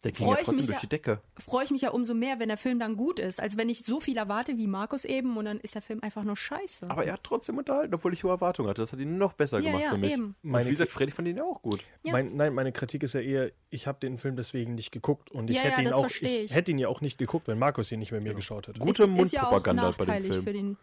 Der 0.06 0.12
ging 0.14 0.26
Freu 0.26 0.34
ja 0.34 0.40
ich 0.40 0.46
trotzdem 0.46 0.58
mich 0.58 0.66
durch 0.68 0.76
ja- 0.78 0.82
die 0.82 0.90
Decke. 0.90 1.22
freue 1.38 1.66
ich 1.66 1.72
mich 1.72 1.82
ja 1.82 1.90
umso 1.90 2.14
mehr, 2.14 2.40
wenn 2.40 2.48
der 2.48 2.58
Film 2.58 2.80
dann 2.80 2.96
gut 2.96 3.20
ist, 3.20 3.42
als 3.42 3.58
wenn 3.58 3.68
ich 3.70 3.84
so 3.84 4.00
viel 4.00 4.16
erwarte 4.18 4.58
wie 4.58 4.68
Markus 4.68 5.04
eben 5.04 5.36
und 5.36 5.46
dann 5.46 5.60
ist 5.60 5.76
der 5.76 5.82
Film 5.82 6.00
einfach 6.04 6.24
nur 6.24 6.36
scheiße. 6.38 6.90
Aber 6.90 7.04
er 7.04 7.14
hat 7.14 7.24
trotzdem 7.24 7.58
unterhalten, 7.58 7.94
obwohl 7.94 8.14
ich 8.14 8.24
hohe 8.24 8.32
Erwartungen 8.32 8.70
hatte. 8.70 8.82
Das 8.82 8.94
hat 8.94 9.00
ihn 9.00 9.18
noch 9.18 9.34
besser 9.34 9.60
Ja, 9.60 9.72
gemacht 9.72 9.84
ja, 9.84 9.90
für 9.92 9.98
mich. 9.98 10.14
eben. 10.14 10.36
Und 10.44 10.50
Meine 10.52 10.66
wie 10.68 10.70
gesagt, 10.72 10.92
Freddy 10.92 11.12
fand 11.12 11.28
ihn 11.28 11.38
ja 11.38 11.44
auch 11.44 11.62
gut. 11.62 11.84
Ja. 12.06 12.14
Mein, 12.14 12.28
nein, 12.36 12.54
meine 12.54 12.72
Kritik 12.72 13.04
ist 13.04 13.14
ja 13.14 13.20
eher, 13.22 13.52
ich 13.70 13.88
habe 13.88 14.00
den 14.00 14.18
Film 14.18 14.36
deswegen 14.36 14.76
nicht 14.76 14.92
geguckt 14.92 15.32
und 15.32 15.50
ich 15.50 15.56
Ja, 15.58 15.64
hätte 15.64 15.82
ja, 15.82 15.88
ihn 15.90 15.94
auch, 15.94 16.06
ich 16.08 16.22
ich. 16.24 16.56
hätte 16.56 16.72
ihn 16.72 16.78
ja 16.78 16.88
auch 16.88 17.02
nicht 17.02 17.18
geguckt, 17.18 17.48
wenn 17.48 17.60
Markus 17.60 17.92
ihn 17.92 18.00
nicht 18.00 18.12
mit 18.12 18.24
mir 18.24 18.34
geschaut 18.36 18.68
hätte. 18.68 18.80
Gute 18.80 19.04
ist, 19.04 19.10
ist 19.24 19.32
ja 19.34 19.48
auch 19.48 19.52
Mundpropaganda 19.52 19.92
bei 19.98 20.20
dem 20.20 20.32
Film. 20.32 20.44
für 20.44 20.54
den 20.54 20.78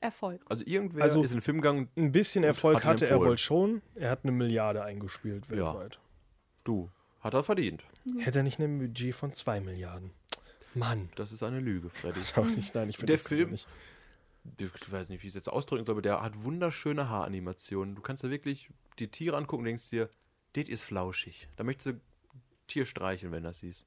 Erfolg. 0.00 0.40
Also 0.48 0.62
irgendwer 0.64 1.02
Also- 1.02 1.22
ist 1.22 1.30
in 1.32 1.38
den 1.38 1.42
Film 1.42 1.56
gegangen, 1.60 1.88
Ein 1.96 2.12
bisschen 2.12 2.44
Erfolg 2.44 2.76
hat 2.84 2.84
hatte 2.84 3.08
er 3.10 3.18
wohl 3.18 3.36
schon. 3.36 3.82
Er 3.96 4.10
hat 4.10 4.20
eine 4.22 4.30
Milliarde 4.30 4.84
eingespielt 4.84 5.44
Ja. 5.50 5.74
weltweit. 5.74 5.98
du, 6.62 6.88
hat 7.20 7.34
er 7.34 7.42
verdient. 7.42 7.84
Hätte 8.20 8.40
er 8.40 8.42
nicht 8.42 8.58
ein 8.58 8.78
Budget 8.78 9.14
von 9.14 9.32
zwei 9.34 9.60
Milliarden. 9.60 10.10
Mann. 10.74 11.08
Das 11.16 11.32
ist 11.32 11.42
eine 11.42 11.60
Lüge, 11.60 11.90
Freddy. 11.90 12.20
Schau 12.32 12.44
nicht, 12.44 12.74
nein, 12.74 12.88
ich 12.88 12.96
finde 12.96 13.12
Der 13.12 13.16
das 13.16 13.26
Film- 13.26 13.50
nicht. 13.50 13.66
Ich 14.58 14.92
weiß 14.92 15.08
nicht, 15.10 15.22
wie 15.22 15.26
ich 15.26 15.32
es 15.32 15.34
jetzt 15.34 15.48
ausdrücken 15.48 15.84
soll, 15.84 15.94
aber 15.94 16.02
der 16.02 16.22
hat 16.22 16.42
wunderschöne 16.42 17.08
Haaranimationen. 17.08 17.94
Du 17.94 18.00
kannst 18.02 18.24
da 18.24 18.30
wirklich 18.30 18.70
die 18.98 19.08
Tiere 19.08 19.36
angucken 19.36 19.60
und 19.62 19.66
denkst 19.66 19.90
dir, 19.90 20.08
das 20.54 20.68
ist 20.68 20.84
flauschig. 20.84 21.48
Da 21.56 21.64
möchtest 21.64 21.86
du 21.96 22.00
Tier 22.66 22.86
streicheln, 22.86 23.32
wenn 23.32 23.42
du 23.42 23.48
das 23.50 23.58
siehst. 23.58 23.84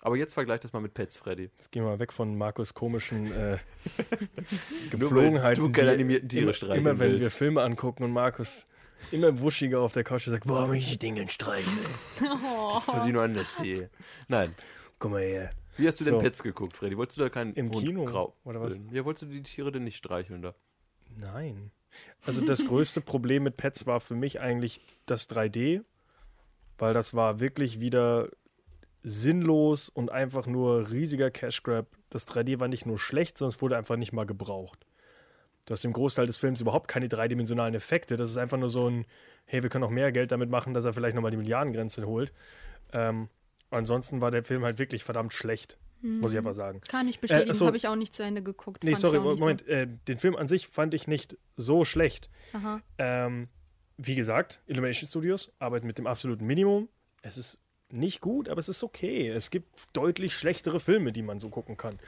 Aber 0.00 0.16
jetzt 0.16 0.34
vergleich 0.34 0.60
das 0.60 0.72
mal 0.72 0.80
mit 0.80 0.94
Pets, 0.94 1.18
Freddy. 1.18 1.44
Jetzt 1.44 1.72
gehen 1.72 1.82
wir 1.82 1.90
mal 1.90 1.98
weg 1.98 2.12
von 2.12 2.36
Markus 2.36 2.72
komischen 2.74 3.32
äh, 3.32 3.58
Nur 3.58 3.58
weil 3.58 4.98
Gepflogenheiten. 4.98 5.64
du 5.64 5.72
keine 5.72 5.92
animierten 5.92 6.28
Tiere 6.28 6.42
immer, 6.44 6.52
streicheln 6.54 6.78
immer 6.80 6.98
wenn 6.98 7.12
wir 7.12 7.20
willst. 7.20 7.36
Filme 7.36 7.62
angucken 7.62 8.04
und 8.04 8.12
Markus 8.12 8.66
immer 9.10 9.40
wuschiger 9.40 9.80
auf 9.80 9.92
der 9.92 10.04
Couch 10.04 10.24
sagt, 10.24 10.46
boah, 10.46 10.66
mich 10.66 10.90
die 10.90 10.96
Dinge 10.96 11.28
streicheln. 11.28 11.78
Das 12.20 12.82
ist 12.82 12.90
für 12.90 13.00
sie 13.00 13.12
nur 13.12 13.22
anders 13.22 13.60
hier. 13.60 13.90
Nein. 14.28 14.54
Guck 14.98 15.12
mal 15.12 15.22
her. 15.22 15.50
Wie 15.76 15.88
hast 15.88 16.00
du 16.00 16.04
denn 16.04 16.14
So. 16.14 16.20
Pets 16.20 16.42
geguckt, 16.42 16.76
Freddy? 16.76 16.96
Wolltest 16.96 17.18
du 17.18 17.22
da 17.22 17.28
keinen 17.28 17.52
Im 17.54 17.70
Hund 17.70 17.84
Kino? 17.84 18.04
grau 18.04 18.34
Oder 18.44 18.60
was? 18.60 18.80
Ja, 18.92 19.04
wolltest 19.04 19.22
du 19.22 19.26
die 19.26 19.42
Tiere 19.42 19.72
denn 19.72 19.84
nicht 19.84 19.96
streicheln 19.96 20.42
da? 20.42 20.54
Nein. 21.16 21.70
Also 22.24 22.44
das 22.44 22.64
größte 22.64 23.00
Problem 23.02 23.42
mit 23.44 23.56
Pets 23.56 23.86
war 23.86 24.00
für 24.00 24.14
mich 24.14 24.40
eigentlich 24.40 24.80
das 25.06 25.28
3D, 25.30 25.82
weil 26.78 26.94
das 26.94 27.14
war 27.14 27.40
wirklich 27.40 27.80
wieder 27.80 28.28
sinnlos 29.02 29.88
und 29.90 30.10
einfach 30.10 30.46
nur 30.46 30.90
riesiger 30.90 31.30
Cash 31.30 31.62
Grab. 31.62 31.86
Das 32.08 32.26
3D 32.26 32.58
war 32.60 32.68
nicht 32.68 32.86
nur 32.86 32.98
schlecht, 32.98 33.36
sondern 33.38 33.54
es 33.54 33.60
wurde 33.62 33.76
einfach 33.76 33.96
nicht 33.96 34.12
mal 34.12 34.24
gebraucht. 34.24 34.83
Du 35.66 35.72
hast 35.72 35.84
im 35.84 35.92
Großteil 35.92 36.26
des 36.26 36.36
Films 36.38 36.60
überhaupt 36.60 36.88
keine 36.88 37.08
dreidimensionalen 37.08 37.74
Effekte. 37.74 38.16
Das 38.16 38.30
ist 38.30 38.36
einfach 38.36 38.58
nur 38.58 38.70
so 38.70 38.88
ein, 38.88 39.06
hey, 39.46 39.62
wir 39.62 39.70
können 39.70 39.84
auch 39.84 39.90
mehr 39.90 40.12
Geld 40.12 40.30
damit 40.32 40.50
machen, 40.50 40.74
dass 40.74 40.84
er 40.84 40.92
vielleicht 40.92 41.14
nochmal 41.14 41.30
die 41.30 41.36
Milliardengrenze 41.38 42.06
holt. 42.06 42.32
Ähm, 42.92 43.28
ansonsten 43.70 44.20
war 44.20 44.30
der 44.30 44.44
Film 44.44 44.62
halt 44.64 44.78
wirklich 44.78 45.04
verdammt 45.04 45.32
schlecht, 45.32 45.78
muss 46.02 46.32
ich 46.32 46.38
einfach 46.38 46.52
sagen. 46.54 46.82
Kann 46.86 47.08
ich 47.08 47.18
bestätigen, 47.18 47.48
Äh, 47.48 47.52
achso. 47.52 47.66
habe 47.66 47.78
ich 47.78 47.88
auch 47.88 47.96
nicht 47.96 48.14
zu 48.14 48.22
Ende 48.22 48.42
geguckt. 48.42 48.84
Nee, 48.84 48.94
sorry, 48.94 49.18
Moment. 49.20 49.66
Äh, 49.66 49.88
den 50.06 50.18
Film 50.18 50.36
an 50.36 50.48
sich 50.48 50.68
fand 50.68 50.92
ich 50.92 51.06
nicht 51.08 51.38
so 51.56 51.84
schlecht. 51.86 52.28
So. 52.52 52.58
Aha. 52.58 52.80
Ähm, 52.98 53.48
wie 53.96 54.14
gesagt, 54.14 54.60
Illumination 54.66 55.08
Studios 55.08 55.50
arbeiten 55.60 55.86
mit 55.86 55.96
dem 55.96 56.06
absoluten 56.06 56.44
Minimum. 56.44 56.88
Es 57.22 57.38
ist 57.38 57.58
nicht 57.90 58.20
gut, 58.20 58.48
aber 58.50 58.58
es 58.60 58.68
ist 58.68 58.82
okay. 58.84 59.28
Es 59.28 59.50
gibt 59.50 59.68
deutlich 59.94 60.34
schlechtere 60.34 60.78
Filme, 60.78 61.10
die 61.12 61.22
man 61.22 61.38
so 61.40 61.48
gucken 61.48 61.76
kann. 61.78 61.98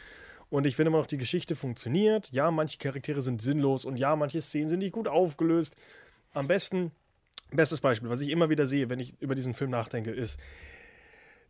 Und 0.49 0.67
ich 0.67 0.77
finde 0.77 0.89
immer 0.89 0.99
noch, 0.99 1.07
die 1.07 1.19
Geschichte 1.19 1.57
funktioniert. 1.57 2.31
Ja, 2.31 2.51
manche 2.51 2.79
Charaktere 2.79 3.23
sind 3.23 3.43
sinnlos 3.43 3.85
und 3.85 3.97
ja, 3.97 4.15
manche 4.17 4.41
Szenen 4.41 4.69
sind 4.69 4.79
nicht 4.79 4.93
gut 4.93 5.09
aufgelöst. 5.09 5.77
Am 6.35 6.47
besten, 6.47 6.93
bestes 7.51 7.81
Beispiel, 7.81 8.09
was 8.09 8.21
ich 8.21 8.31
immer 8.31 8.49
wieder 8.49 8.67
sehe, 8.67 8.89
wenn 8.89 9.01
ich 9.01 9.15
über 9.21 9.35
diesen 9.35 9.55
Film 9.55 9.71
nachdenke, 9.71 10.11
ist, 10.11 10.39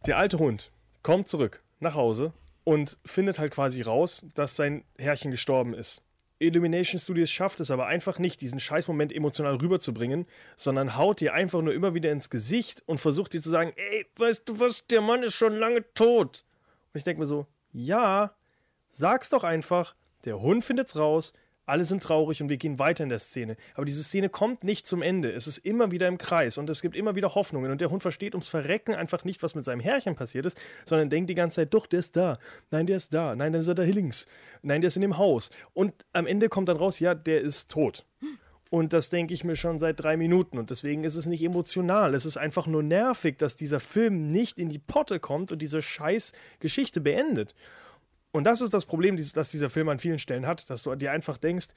der 0.07 0.19
alte 0.19 0.39
Hund 0.39 0.71
kommt 1.03 1.29
zurück 1.29 1.63
nach 1.81 1.95
Hause 1.95 2.33
und 2.65 2.99
findet 3.05 3.39
halt 3.39 3.53
quasi 3.53 3.83
raus, 3.83 4.25
dass 4.35 4.57
sein 4.57 4.85
Herrchen 4.99 5.31
gestorben 5.31 5.75
ist. 5.75 6.03
Illumination 6.39 7.01
Studios 7.01 7.31
schafft 7.31 7.61
es 7.61 7.71
aber 7.71 7.87
einfach 7.87 8.19
nicht, 8.19 8.41
diesen 8.41 8.61
Scheißmoment 8.61 9.13
emotional 9.13 9.57
rüberzubringen, 9.57 10.27
sondern 10.57 10.97
haut 10.97 11.21
dir 11.21 11.33
einfach 11.33 11.63
nur 11.63 11.73
immer 11.73 11.95
wieder 11.95 12.13
ins 12.13 12.29
Gesicht 12.29 12.83
und 12.87 12.99
versucht 12.99 13.33
dir 13.33 13.41
zu 13.41 13.49
sagen, 13.49 13.73
ey, 13.77 14.07
weißt 14.17 14.49
du 14.49 14.61
was, 14.61 14.87
der 14.87 15.01
Mann 15.01 15.23
ist 15.23 15.35
schon 15.35 15.57
lange 15.57 15.85
tot. 15.95 16.45
Und 16.93 16.99
ich 16.99 17.05
denke 17.05 17.21
mir 17.21 17.27
so, 17.27 17.47
ja, 17.73 18.35
sag's 18.97 19.29
doch 19.29 19.45
einfach, 19.45 19.95
der 20.25 20.41
Hund 20.41 20.65
findet's 20.65 20.97
raus, 20.97 21.33
alle 21.67 21.85
sind 21.85 22.03
traurig 22.03 22.41
und 22.41 22.49
wir 22.49 22.57
gehen 22.59 22.79
weiter 22.79 23.03
in 23.03 23.09
der 23.09 23.19
Szene. 23.19 23.57
Aber 23.75 23.85
diese 23.85 24.03
Szene 24.03 24.29
kommt 24.29 24.63
nicht 24.63 24.87
zum 24.87 25.03
Ende. 25.03 25.33
Es 25.33 25.49
ist 25.49 25.59
immer 25.59 25.91
wieder 25.91 26.07
im 26.07 26.17
Kreis 26.17 26.59
und 26.59 26.71
es 26.71 26.81
gibt 26.81 26.95
immer 26.95 27.17
wieder 27.17 27.35
Hoffnungen. 27.35 27.73
Und 27.73 27.81
der 27.81 27.91
Hund 27.91 28.03
versteht 28.03 28.35
ums 28.35 28.47
Verrecken 28.47 28.95
einfach 28.95 29.25
nicht, 29.25 29.43
was 29.43 29.57
mit 29.57 29.65
seinem 29.65 29.81
Herrchen 29.81 30.15
passiert 30.15 30.47
ist, 30.47 30.57
sondern 30.85 31.11
denkt 31.11 31.29
die 31.29 31.35
ganze 31.35 31.57
Zeit, 31.57 31.75
doch, 31.75 31.87
der 31.87 31.99
ist 31.99 32.17
da. 32.17 32.39
Nein, 32.71 32.87
der 32.87 32.97
ist 32.97 33.13
da. 33.13 33.35
Nein, 33.35 33.53
dann 33.53 33.63
ist 33.63 33.69
er 33.69 33.75
da 33.75 33.83
links. 33.83 34.29
Nein, 34.63 34.81
der 34.81 34.89
ist 34.89 34.97
in 34.97 35.03
dem 35.03 35.19
Haus. 35.19 35.51
Und 35.75 35.93
am 36.13 36.29
Ende 36.29 36.49
kommt 36.49 36.69
dann 36.69 36.77
raus, 36.77 37.01
ja, 37.01 37.15
der 37.15 37.41
ist 37.41 37.69
tot. 37.69 38.07
Und 38.71 38.93
das 38.93 39.11
denke 39.11 39.35
ich 39.35 39.43
mir 39.43 39.57
schon 39.57 39.81
seit 39.81 40.01
drei 40.01 40.17
Minuten. 40.17 40.59
Und 40.59 40.71
deswegen 40.71 41.03
ist 41.03 41.17
es 41.17 41.27
nicht 41.27 41.43
emotional. 41.43 42.15
Es 42.15 42.27
ist 42.27 42.37
einfach 42.37 42.69
nur 42.69 42.85
nervig, 42.85 43.39
dass 43.39 43.57
dieser 43.57 43.81
Film 43.81 44.29
nicht 44.29 44.59
in 44.59 44.69
die 44.69 44.79
Potte 44.79 45.19
kommt 45.19 45.51
und 45.51 45.61
diese 45.61 45.83
scheiß 45.83 46.33
Geschichte 46.61 47.01
beendet. 47.01 47.55
Und 48.37 48.45
das 48.45 48.61
ist 48.61 48.75
das 48.75 48.87
Problem, 48.87 49.17
das 49.17 49.51
dieser 49.51 49.71
Film 49.71 49.89
an 49.89 49.99
vielen 49.99 50.19
Stellen 50.19 50.47
hat, 50.47 50.69
dass 50.69 50.83
du 50.83 50.95
dir 50.95 51.13
einfach 51.13 51.39
denkst, 51.39 51.69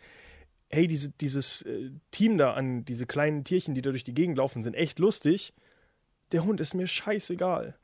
hey, 0.70 0.88
diese, 0.88 1.10
dieses 1.10 1.64
äh, 1.64 1.92
Team 2.12 2.38
da 2.38 2.54
an 2.54 2.86
diese 2.86 3.06
kleinen 3.06 3.44
Tierchen, 3.44 3.76
die 3.76 3.82
da 3.82 3.92
durch 3.92 4.04
die 4.04 4.14
Gegend 4.14 4.38
laufen, 4.38 4.62
sind 4.62 4.76
echt 4.76 5.00
lustig. 5.00 5.54
Der 6.32 6.44
Hund 6.44 6.62
ist 6.62 6.76
mir 6.76 6.86
scheißegal. 6.86 7.76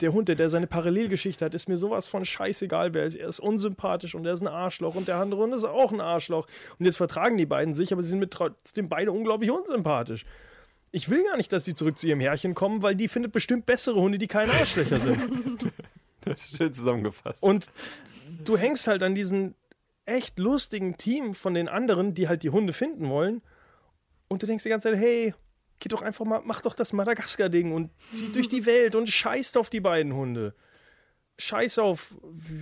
Der 0.00 0.12
Hund, 0.12 0.28
der, 0.28 0.34
der 0.34 0.50
seine 0.50 0.66
Parallelgeschichte 0.66 1.44
hat, 1.44 1.54
ist 1.54 1.68
mir 1.68 1.76
sowas 1.76 2.08
von 2.08 2.24
scheißegal. 2.24 2.94
Wer 2.94 3.04
er 3.04 3.28
ist 3.28 3.38
unsympathisch 3.38 4.14
und 4.14 4.26
er 4.26 4.34
ist 4.34 4.40
ein 4.40 4.48
Arschloch 4.48 4.96
und 4.96 5.06
der 5.06 5.16
andere 5.16 5.42
Hund 5.42 5.54
ist 5.54 5.64
auch 5.64 5.92
ein 5.92 6.00
Arschloch. 6.00 6.48
Und 6.78 6.86
jetzt 6.86 6.96
vertragen 6.96 7.36
die 7.36 7.46
beiden 7.46 7.74
sich, 7.74 7.92
aber 7.92 8.02
sie 8.02 8.08
sind 8.08 8.18
mit 8.18 8.32
trotzdem 8.32 8.88
beide 8.88 9.12
unglaublich 9.12 9.50
unsympathisch. 9.50 10.24
Ich 10.90 11.10
will 11.10 11.22
gar 11.24 11.36
nicht, 11.36 11.52
dass 11.52 11.64
die 11.64 11.74
zurück 11.74 11.98
zu 11.98 12.08
ihrem 12.08 12.20
Herrchen 12.20 12.54
kommen, 12.54 12.82
weil 12.82 12.96
die 12.96 13.08
findet 13.08 13.32
bestimmt 13.32 13.66
bessere 13.66 14.00
Hunde, 14.00 14.18
die 14.18 14.28
keine 14.28 14.52
Arschlöcher 14.52 14.98
sind. 14.98 15.20
Schön 16.56 16.72
zusammengefasst. 16.72 17.42
Und 17.42 17.66
du 18.44 18.56
hängst 18.56 18.86
halt 18.86 19.02
an 19.02 19.14
diesem 19.14 19.54
echt 20.06 20.38
lustigen 20.38 20.96
Team 20.96 21.34
von 21.34 21.54
den 21.54 21.68
anderen, 21.68 22.14
die 22.14 22.28
halt 22.28 22.42
die 22.42 22.50
Hunde 22.50 22.72
finden 22.72 23.08
wollen. 23.08 23.42
Und 24.28 24.42
du 24.42 24.46
denkst 24.46 24.64
die 24.64 24.70
ganze 24.70 24.90
Zeit, 24.90 24.98
hey, 24.98 25.34
geh 25.78 25.88
doch 25.88 26.02
einfach 26.02 26.24
mal, 26.24 26.42
mach 26.44 26.60
doch 26.60 26.74
das 26.74 26.92
Madagaskar-Ding 26.92 27.72
und 27.72 27.90
zieh 28.10 28.32
durch 28.32 28.48
die 28.48 28.66
Welt 28.66 28.94
und 28.94 29.08
scheißt 29.08 29.56
auf 29.56 29.70
die 29.70 29.80
beiden 29.80 30.14
Hunde. 30.14 30.54
Scheiß 31.38 31.78
auf, 31.78 32.14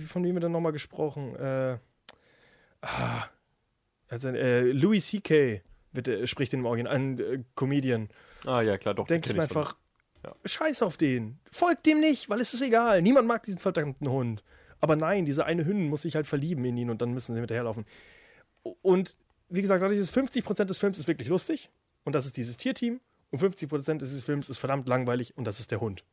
von 0.07 0.23
wem 0.23 0.35
wir 0.35 0.41
dann 0.41 0.51
nochmal 0.51 0.71
gesprochen? 0.71 1.35
Äh, 1.35 1.77
ah, 2.81 3.25
also, 4.07 4.29
äh, 4.29 4.71
Louis 4.71 5.07
C.K. 5.07 5.61
Wird, 5.91 6.07
äh, 6.07 6.27
spricht 6.27 6.53
den 6.53 6.61
im 6.61 6.65
Original, 6.65 6.93
ein 6.95 7.19
äh, 7.19 7.43
Comedian 7.55 8.09
ah 8.45 8.61
ja, 8.61 8.77
klar, 8.77 8.93
doch. 8.93 9.07
denke 9.07 9.29
ich 9.29 9.35
mir 9.35 9.43
einfach, 9.43 9.77
Ja. 10.23 10.35
scheiß 10.45 10.81
auf 10.83 10.97
den. 10.97 11.39
Folgt 11.51 11.85
dem 11.85 11.99
nicht, 11.99 12.29
weil 12.29 12.39
es 12.39 12.53
ist 12.53 12.61
egal. 12.61 13.01
Niemand 13.01 13.27
mag 13.27 13.43
diesen 13.43 13.59
verdammten 13.59 14.09
Hund. 14.09 14.43
Aber 14.79 14.95
nein, 14.95 15.25
diese 15.25 15.45
eine 15.45 15.65
Hündin 15.65 15.89
muss 15.89 16.01
sich 16.03 16.15
halt 16.15 16.27
verlieben 16.27 16.63
in 16.65 16.77
ihn 16.77 16.89
und 16.89 17.01
dann 17.01 17.13
müssen 17.13 17.33
sie 17.33 17.39
hinterherlaufen. 17.39 17.85
Und 18.81 19.17
wie 19.49 19.61
gesagt, 19.61 19.83
dieses 19.91 20.11
50% 20.13 20.65
des 20.65 20.77
Films 20.77 20.97
ist 20.97 21.07
wirklich 21.07 21.27
lustig 21.29 21.69
und 22.03 22.13
das 22.15 22.25
ist 22.25 22.37
dieses 22.37 22.57
Tierteam 22.57 22.99
und 23.31 23.41
50% 23.41 23.99
dieses 23.99 24.23
Films 24.23 24.49
ist 24.49 24.57
verdammt 24.57 24.87
langweilig 24.87 25.37
und 25.37 25.45
das 25.45 25.59
ist 25.59 25.71
der 25.71 25.79
Hund. 25.81 26.03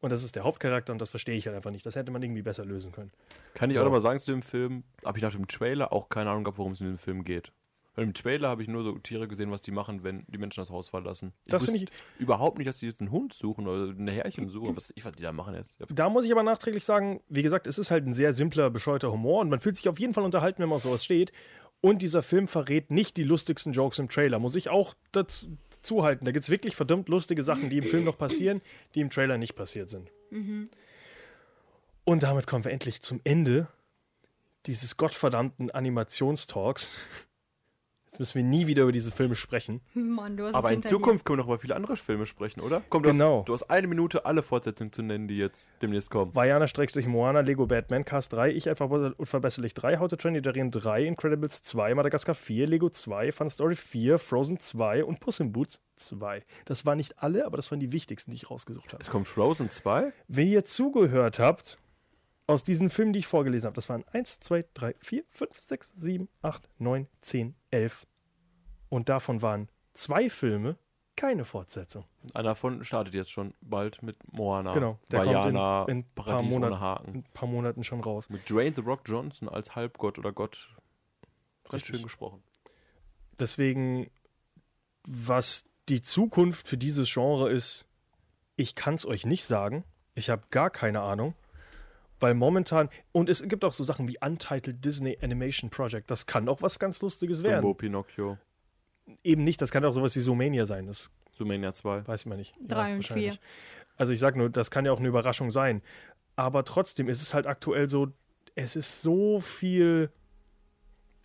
Und 0.00 0.10
das 0.10 0.24
ist 0.24 0.34
der 0.34 0.44
Hauptcharakter 0.44 0.92
und 0.92 0.98
das 0.98 1.10
verstehe 1.10 1.36
ich 1.36 1.46
halt 1.46 1.54
einfach 1.56 1.70
nicht. 1.70 1.84
Das 1.84 1.94
hätte 1.96 2.10
man 2.10 2.22
irgendwie 2.22 2.40
besser 2.42 2.64
lösen 2.64 2.90
können. 2.90 3.12
Kann 3.52 3.68
ich 3.68 3.76
So. 3.76 3.82
auch 3.82 3.86
noch 3.86 3.92
mal 3.92 4.00
sagen 4.00 4.18
zu 4.18 4.30
dem 4.32 4.40
Film, 4.42 4.82
habe 5.04 5.18
ich 5.18 5.22
nach 5.22 5.32
dem 5.34 5.46
Trailer 5.46 5.92
auch 5.92 6.08
keine 6.08 6.30
Ahnung 6.30 6.44
gehabt, 6.44 6.56
worum 6.58 6.72
es 6.72 6.80
in 6.80 6.86
dem 6.86 6.98
Film 6.98 7.22
geht. 7.22 7.52
Im 7.96 8.14
Trailer 8.14 8.48
habe 8.48 8.62
ich 8.62 8.68
nur 8.68 8.84
so 8.84 8.96
Tiere 8.98 9.26
gesehen, 9.26 9.50
was 9.50 9.62
die 9.62 9.72
machen, 9.72 10.04
wenn 10.04 10.24
die 10.28 10.38
Menschen 10.38 10.60
das 10.60 10.70
Haus 10.70 10.88
verlassen. 10.88 11.32
Das 11.46 11.62
wusste 11.62 11.76
finde 11.76 11.92
überhaupt 12.18 12.58
nicht, 12.58 12.68
dass 12.68 12.78
die 12.78 12.86
jetzt 12.86 13.00
einen 13.00 13.10
Hund 13.10 13.32
suchen 13.32 13.66
oder 13.66 13.92
ein 13.92 14.08
Härchen 14.08 14.48
suchen. 14.48 14.76
Was 14.76 14.92
ich, 14.94 15.04
was 15.04 15.12
die 15.12 15.22
da 15.22 15.32
machen 15.32 15.54
jetzt. 15.54 15.76
Ich 15.80 15.86
Da 15.94 16.08
muss 16.08 16.24
ich 16.24 16.32
aber 16.32 16.42
nachträglich 16.42 16.84
sagen, 16.84 17.20
wie 17.28 17.42
gesagt, 17.42 17.66
es 17.66 17.78
ist 17.78 17.90
halt 17.90 18.06
ein 18.06 18.12
sehr 18.12 18.32
simpler, 18.32 18.70
bescheuerter 18.70 19.10
Humor 19.10 19.40
und 19.40 19.50
man 19.50 19.60
fühlt 19.60 19.76
sich 19.76 19.88
auf 19.88 19.98
jeden 19.98 20.14
Fall 20.14 20.24
unterhalten, 20.24 20.62
wenn 20.62 20.68
man 20.68 20.76
auf 20.76 20.82
sowas 20.82 21.04
steht. 21.04 21.32
Und 21.82 22.02
dieser 22.02 22.22
Film 22.22 22.46
verrät 22.46 22.90
nicht 22.90 23.16
die 23.16 23.24
lustigsten 23.24 23.72
Jokes 23.72 23.98
im 23.98 24.08
Trailer, 24.08 24.38
muss 24.38 24.54
ich 24.54 24.68
auch 24.68 24.94
dazu 25.12 26.04
halten. 26.04 26.26
Da 26.26 26.30
gibt 26.30 26.44
es 26.44 26.50
wirklich 26.50 26.76
verdammt 26.76 27.08
lustige 27.08 27.42
Sachen, 27.42 27.70
die 27.70 27.78
im 27.78 27.84
Film 27.84 28.04
noch 28.04 28.18
passieren, 28.18 28.60
die 28.94 29.00
im 29.00 29.08
Trailer 29.10 29.38
nicht 29.38 29.54
passiert 29.54 29.88
sind. 29.88 30.10
Und 32.04 32.22
damit 32.22 32.46
kommen 32.46 32.64
wir 32.64 32.72
endlich 32.72 33.00
zum 33.02 33.20
Ende 33.24 33.68
dieses 34.66 34.96
gottverdammten 34.98 35.70
Animationstalks. 35.70 36.98
Jetzt 38.10 38.18
müssen 38.18 38.34
wir 38.34 38.42
nie 38.42 38.66
wieder 38.66 38.82
über 38.82 38.90
diese 38.90 39.12
Filme 39.12 39.36
sprechen. 39.36 39.82
Mann, 39.94 40.36
du 40.36 40.44
hast 40.44 40.56
Aber 40.56 40.70
es 40.70 40.74
in 40.74 40.82
Zukunft 40.82 41.24
können 41.24 41.38
wir 41.38 41.44
noch 41.44 41.48
über 41.48 41.60
viele 41.60 41.76
andere 41.76 41.96
Filme 41.96 42.26
sprechen, 42.26 42.60
oder? 42.60 42.82
Komm, 42.88 43.04
du, 43.04 43.12
Genau. 43.12 43.40
hast, 43.40 43.48
du 43.48 43.52
hast 43.52 43.70
eine 43.70 43.86
Minute, 43.86 44.24
alle 44.26 44.42
Fortsetzungen 44.42 44.92
zu 44.92 45.02
nennen, 45.02 45.28
die 45.28 45.36
jetzt 45.36 45.70
demnächst 45.80 46.10
kommen. 46.10 46.34
Vajana-Moana, 46.34 47.40
Lego 47.40 47.68
Batman, 47.68 48.04
Cast 48.04 48.32
3, 48.32 48.50
Ich 48.50 48.68
einfach 48.68 48.90
unverbesserlich 48.90 49.74
3, 49.74 49.98
How 49.98 50.08
to 50.08 50.16
Train 50.16 50.34
Your 50.34 50.42
Dragon 50.42 50.72
3, 50.72 51.04
Incredibles 51.06 51.62
2, 51.62 51.94
Madagaskar 51.94 52.34
4, 52.34 52.66
Lego 52.66 52.90
2, 52.90 53.30
Fun 53.30 53.48
Story 53.48 53.76
4, 53.76 54.18
Frozen 54.18 54.58
2 54.58 55.04
und 55.04 55.20
Puss 55.20 55.38
in 55.38 55.52
Boots 55.52 55.80
2. 55.94 56.42
Das 56.64 56.84
waren 56.86 56.96
nicht 56.96 57.22
alle, 57.22 57.46
aber 57.46 57.56
das 57.58 57.70
waren 57.70 57.78
die 57.78 57.92
wichtigsten, 57.92 58.32
die 58.32 58.38
ich 58.38 58.50
rausgesucht 58.50 58.92
habe. 58.92 59.02
Es 59.02 59.08
kommt 59.10 59.28
Frozen 59.28 59.70
2. 59.70 60.12
Wenn 60.26 60.48
ihr 60.48 60.64
zugehört 60.64 61.38
habt, 61.38 61.78
aus 62.50 62.64
diesen 62.64 62.90
Filmen, 62.90 63.12
die 63.12 63.20
ich 63.20 63.28
vorgelesen 63.28 63.66
habe, 63.66 63.76
das 63.76 63.88
waren 63.88 64.04
1, 64.12 64.40
2, 64.40 64.64
3, 64.74 64.94
4, 64.98 65.24
5, 65.30 65.58
6, 65.58 65.92
7, 65.92 66.28
8, 66.42 66.68
9, 66.78 67.06
10, 67.20 67.54
11. 67.70 68.06
Und 68.88 69.08
davon 69.08 69.40
waren 69.40 69.68
zwei 69.94 70.28
Filme 70.28 70.76
keine 71.14 71.44
Fortsetzung. 71.44 72.06
Einer 72.34 72.44
davon 72.44 72.82
startet 72.82 73.14
jetzt 73.14 73.30
schon 73.30 73.54
bald 73.60 74.02
mit 74.02 74.16
Moana. 74.32 74.72
Genau, 74.72 74.98
der 75.10 75.20
Vajana, 75.20 75.78
kommt 75.80 75.90
in, 75.90 75.98
in, 75.98 76.04
ein 76.04 76.14
paar 76.14 76.42
Monaten, 76.42 77.08
ein 77.18 77.24
paar 77.34 77.48
Monaten 77.48 77.84
schon 77.84 78.00
raus. 78.00 78.30
Mit 78.30 78.48
Dwayne 78.50 78.74
The 78.74 78.80
Rock 78.80 79.02
Johnson 79.06 79.48
als 79.48 79.76
Halbgott 79.76 80.18
oder 80.18 80.32
Gott. 80.32 80.74
Recht 81.66 81.74
Richtig. 81.74 81.96
schön 81.96 82.02
gesprochen. 82.02 82.42
Deswegen, 83.38 84.10
was 85.06 85.66
die 85.88 86.02
Zukunft 86.02 86.66
für 86.66 86.78
dieses 86.78 87.12
Genre 87.12 87.50
ist, 87.50 87.86
ich 88.56 88.74
kann 88.74 88.94
es 88.94 89.06
euch 89.06 89.24
nicht 89.24 89.44
sagen. 89.44 89.84
Ich 90.14 90.30
habe 90.30 90.42
gar 90.50 90.70
keine 90.70 91.02
Ahnung. 91.02 91.34
Weil 92.20 92.34
momentan, 92.34 92.90
und 93.12 93.28
es 93.28 93.42
gibt 93.42 93.64
auch 93.64 93.72
so 93.72 93.82
Sachen 93.82 94.06
wie 94.06 94.18
Untitled 94.20 94.84
Disney 94.84 95.18
Animation 95.22 95.70
Project, 95.70 96.10
das 96.10 96.26
kann 96.26 96.48
auch 96.48 96.62
was 96.62 96.78
ganz 96.78 97.00
Lustiges 97.02 97.42
werden. 97.42 97.62
Dumbo, 97.62 97.74
Pinocchio, 97.74 98.38
Eben 99.24 99.44
nicht, 99.44 99.60
das 99.60 99.70
kann 99.70 99.84
auch 99.84 99.92
sowas 99.92 100.14
wie 100.14 100.20
Zoomania 100.20 100.66
sein, 100.66 100.86
das 100.86 101.10
Sumania 101.32 101.72
2. 101.72 102.06
weiß 102.06 102.26
man 102.26 102.38
nicht. 102.38 102.54
Drei 102.60 102.92
und 102.92 102.98
wahrscheinlich. 102.98 103.32
vier. 103.32 103.40
Also 103.96 104.12
ich 104.12 104.20
sag 104.20 104.36
nur, 104.36 104.50
das 104.50 104.70
kann 104.70 104.84
ja 104.84 104.92
auch 104.92 104.98
eine 104.98 105.08
Überraschung 105.08 105.50
sein. 105.50 105.82
Aber 106.36 106.64
trotzdem 106.64 107.08
ist 107.08 107.22
es 107.22 107.34
halt 107.34 107.46
aktuell 107.46 107.88
so, 107.88 108.12
es 108.54 108.76
ist 108.76 109.02
so 109.02 109.40
viel. 109.40 110.10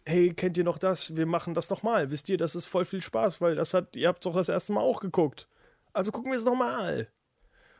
Hey, 0.06 0.34
kennt 0.34 0.58
ihr 0.58 0.64
noch 0.64 0.78
das? 0.78 1.16
Wir 1.16 1.26
machen 1.26 1.54
das 1.54 1.70
nochmal. 1.70 2.12
Wisst 2.12 2.30
ihr, 2.30 2.38
das 2.38 2.56
ist 2.56 2.68
voll 2.68 2.86
viel 2.86 3.02
Spaß, 3.02 3.42
weil 3.42 3.56
das 3.56 3.74
hat, 3.74 3.96
ihr 3.96 4.08
habt 4.08 4.26
doch 4.26 4.36
das 4.36 4.50
erste 4.50 4.72
Mal 4.74 4.82
auch 4.82 5.00
geguckt. 5.00 5.48
Also 5.94 6.12
gucken 6.12 6.32
wir 6.32 6.38
es 6.38 6.46
nochmal. 6.46 7.08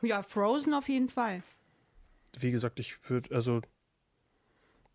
Ja, 0.02 0.22
Frozen 0.22 0.74
auf 0.74 0.88
jeden 0.88 1.08
Fall. 1.08 1.42
Wie 2.38 2.50
gesagt, 2.50 2.80
ich 2.80 2.98
würde, 3.08 3.34
also, 3.34 3.62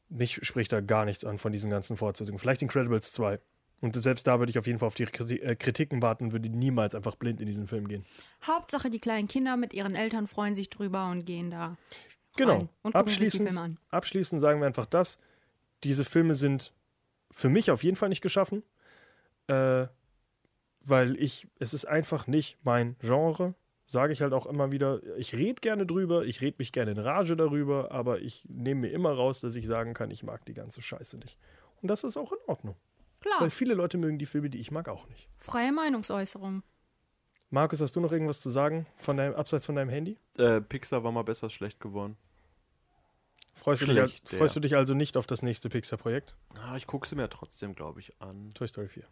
mich 0.09 0.39
spricht 0.45 0.71
da 0.71 0.81
gar 0.81 1.05
nichts 1.05 1.23
an 1.23 1.37
von 1.37 1.51
diesen 1.51 1.71
ganzen 1.71 1.97
Fortsetzungen. 1.97 2.39
Vielleicht 2.39 2.61
Incredibles 2.61 3.11
2. 3.13 3.39
Und 3.81 3.95
selbst 3.95 4.27
da 4.27 4.37
würde 4.37 4.51
ich 4.51 4.59
auf 4.59 4.67
jeden 4.67 4.77
Fall 4.77 4.87
auf 4.87 4.95
die 4.95 5.03
äh, 5.05 5.55
Kritiken 5.55 6.01
warten 6.03 6.25
und 6.25 6.31
würde 6.33 6.49
niemals 6.49 6.93
einfach 6.93 7.15
blind 7.15 7.41
in 7.41 7.47
diesen 7.47 7.65
Film 7.65 7.87
gehen. 7.87 8.05
Hauptsache, 8.45 8.91
die 8.91 8.99
kleinen 8.99 9.27
Kinder 9.27 9.57
mit 9.57 9.73
ihren 9.73 9.95
Eltern 9.95 10.27
freuen 10.27 10.53
sich 10.53 10.69
drüber 10.69 11.09
und 11.09 11.25
gehen 11.25 11.49
da. 11.49 11.77
Genau. 12.37 12.69
Und 12.83 12.95
abschließend, 12.95 13.77
abschließend 13.89 14.39
sagen 14.39 14.59
wir 14.59 14.67
einfach 14.67 14.85
das. 14.85 15.19
Diese 15.83 16.05
Filme 16.05 16.35
sind 16.35 16.73
für 17.31 17.49
mich 17.49 17.71
auf 17.71 17.83
jeden 17.83 17.97
Fall 17.97 18.09
nicht 18.09 18.21
geschaffen, 18.21 18.63
äh, 19.47 19.87
weil 20.81 21.19
ich, 21.19 21.47
es 21.59 21.73
ist 21.73 21.85
einfach 21.85 22.27
nicht 22.27 22.57
mein 22.63 22.95
Genre. 22.99 23.55
Sage 23.91 24.13
ich 24.13 24.21
halt 24.21 24.31
auch 24.31 24.45
immer 24.45 24.71
wieder, 24.71 25.01
ich 25.17 25.35
rede 25.35 25.59
gerne 25.59 25.85
drüber, 25.85 26.23
ich 26.23 26.39
rede 26.39 26.55
mich 26.59 26.71
gerne 26.71 26.91
in 26.91 26.97
Rage 26.97 27.35
darüber, 27.35 27.91
aber 27.91 28.21
ich 28.21 28.45
nehme 28.47 28.81
mir 28.87 28.91
immer 28.91 29.11
raus, 29.11 29.41
dass 29.41 29.53
ich 29.55 29.67
sagen 29.67 29.93
kann, 29.93 30.11
ich 30.11 30.23
mag 30.23 30.45
die 30.45 30.53
ganze 30.53 30.81
Scheiße 30.81 31.17
nicht. 31.17 31.37
Und 31.81 31.89
das 31.89 32.05
ist 32.05 32.15
auch 32.15 32.31
in 32.31 32.37
Ordnung. 32.47 32.77
Klar, 33.19 33.41
Weil 33.41 33.51
viele 33.51 33.73
Leute 33.73 33.97
mögen 33.97 34.17
die 34.17 34.25
Filme, 34.25 34.49
die 34.49 34.59
ich 34.59 34.71
mag, 34.71 34.87
auch 34.87 35.09
nicht. 35.09 35.27
freie 35.37 35.73
Meinungsäußerung. 35.73 36.63
Markus, 37.49 37.81
hast 37.81 37.93
du 37.97 37.99
noch 37.99 38.13
irgendwas 38.13 38.39
zu 38.39 38.49
sagen, 38.49 38.87
von 38.95 39.17
deinem, 39.17 39.35
abseits 39.35 39.65
von 39.65 39.75
deinem 39.75 39.89
Handy? 39.89 40.17
Äh, 40.37 40.61
Pixar 40.61 41.03
war 41.03 41.11
mal 41.11 41.23
besser 41.25 41.47
als 41.47 41.53
schlecht 41.53 41.81
geworden. 41.81 42.15
Freust, 43.55 43.81
du 43.81 43.87
dich, 43.87 43.95
Schlecht, 43.95 44.29
freust 44.29 44.55
du 44.55 44.61
dich 44.61 44.77
also 44.77 44.93
nicht 44.93 45.17
auf 45.17 45.27
das 45.27 45.41
nächste 45.41 45.67
Pixar-Projekt? 45.67 46.33
Ah, 46.63 46.77
ich 46.77 46.87
gucke 46.87 47.09
sie 47.09 47.15
mir 47.15 47.29
trotzdem, 47.29 47.75
glaube 47.75 47.99
ich, 47.99 48.13
an. 48.21 48.51
Toy 48.53 48.69
Story 48.69 48.87
4. 48.87 49.03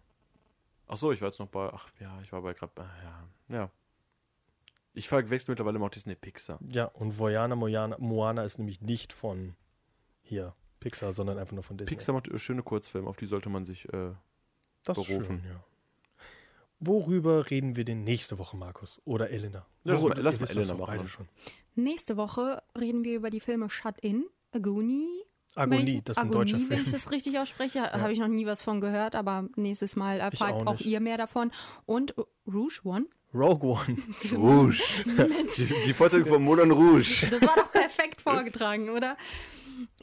Ach 0.88 0.96
so, 0.96 1.12
ich 1.12 1.20
war 1.20 1.28
jetzt 1.28 1.40
noch 1.40 1.50
bei. 1.50 1.70
Ach 1.74 1.90
ja, 2.00 2.18
ich 2.24 2.32
war 2.32 2.42
bei 2.42 2.54
gerade. 2.54 2.72
Ja, 2.78 3.28
ja. 3.50 3.72
Ich 4.94 5.08
verwechsel 5.08 5.52
mittlerweile 5.52 5.78
immer 5.78 5.86
auch 5.86 5.92
Disney 5.92 6.16
Pixar. 6.16 6.60
Ja, 6.68 6.86
und 6.86 7.18
Voyana 7.20 7.56
Moana, 7.56 7.98
Moana 8.00 8.44
ist 8.44 8.58
nämlich 8.58 8.82
nicht 8.82 9.14
von 9.14 9.56
hier 10.22 10.56
Pixar, 10.80 11.14
sondern 11.14 11.38
einfach 11.38 11.54
nur 11.54 11.64
von 11.64 11.78
Disney. 11.78 11.96
Pixar 11.96 12.14
macht 12.14 12.28
äh, 12.28 12.38
schöne 12.40 12.64
Kurzfilme, 12.64 13.08
auf 13.08 13.18
die 13.18 13.26
sollte 13.28 13.50
man 13.50 13.66
sich. 13.66 13.86
Äh, 13.94 14.12
das 14.84 14.98
ist 14.98 15.08
berufen. 15.08 15.42
schön, 15.42 15.52
ja. 15.52 15.64
Worüber 16.80 17.50
reden 17.50 17.76
wir 17.76 17.84
denn 17.84 18.04
nächste 18.06 18.40
Woche, 18.40 18.56
Markus? 18.56 19.02
Oder 19.04 19.30
Elena? 19.32 19.66
Ja, 19.84 19.94
lass 19.94 20.02
mal- 20.02 20.18
lass 20.18 20.40
mal 20.40 20.50
Elena 20.50 20.74
machen 20.74 20.86
beide 20.88 20.98
dann. 21.00 21.08
schon. 21.10 21.28
Nächste 21.76 22.16
Woche 22.18 22.64
reden 22.80 23.04
wir 23.04 23.18
über 23.18 23.30
die 23.30 23.42
Filme 23.42 23.70
Shut 23.70 24.00
In, 24.00 24.26
Agony. 24.54 25.06
Wenn 25.56 25.74
Agonie, 25.74 25.98
ich, 25.98 26.04
das 26.04 26.16
ist 26.18 26.24
ein 26.24 26.30
Agonie, 26.30 26.52
deutscher 26.52 26.58
wenn 26.60 26.68
Film. 26.68 26.84
ich 26.86 26.92
das 26.92 27.12
richtig 27.12 27.38
ausspreche, 27.40 27.82
habe 27.92 28.14
ich 28.14 28.20
noch 28.20 28.28
nie 28.30 28.46
was 28.46 28.62
von 28.62 28.80
gehört, 28.80 29.16
aber 29.16 29.50
nächstes 29.56 29.96
Mal 29.98 30.20
erfahrt 30.22 30.62
auch 30.62 30.76
auch, 30.76 30.80
ihr 30.82 31.00
mehr 31.02 31.18
davon. 31.18 31.52
Und 31.86 32.16
Rouge 32.48 32.80
One. 32.86 33.06
Rogue 33.34 33.70
One. 33.70 33.98
Rouge. 34.36 35.04
die, 35.58 35.70
die 35.86 35.94
Fortsetzung 35.94 36.28
von 36.28 36.44
Moulin 36.44 36.72
Rouge. 36.72 37.28
Das 37.30 37.42
war 37.42 37.56
doch 37.56 37.72
perfekt 37.72 38.22
vorgetragen, 38.24 38.90
oder? 38.90 39.18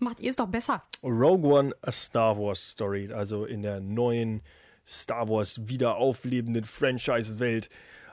Macht 0.01 0.21
ihr 0.21 0.31
es 0.31 0.37
doch 0.37 0.47
besser. 0.47 0.83
Rogue 1.03 1.53
One, 1.53 1.75
a 1.83 1.93
Star 1.93 2.39
Wars 2.39 2.71
Story. 2.71 3.13
Also 3.13 3.45
in 3.45 3.63
der 3.63 3.81
neuen 3.81 4.43
Star 4.87 5.29
Wars 5.29 5.69
wieder 5.69 5.97
auflebenden 5.97 6.65
Franchise-Welt 6.65 7.69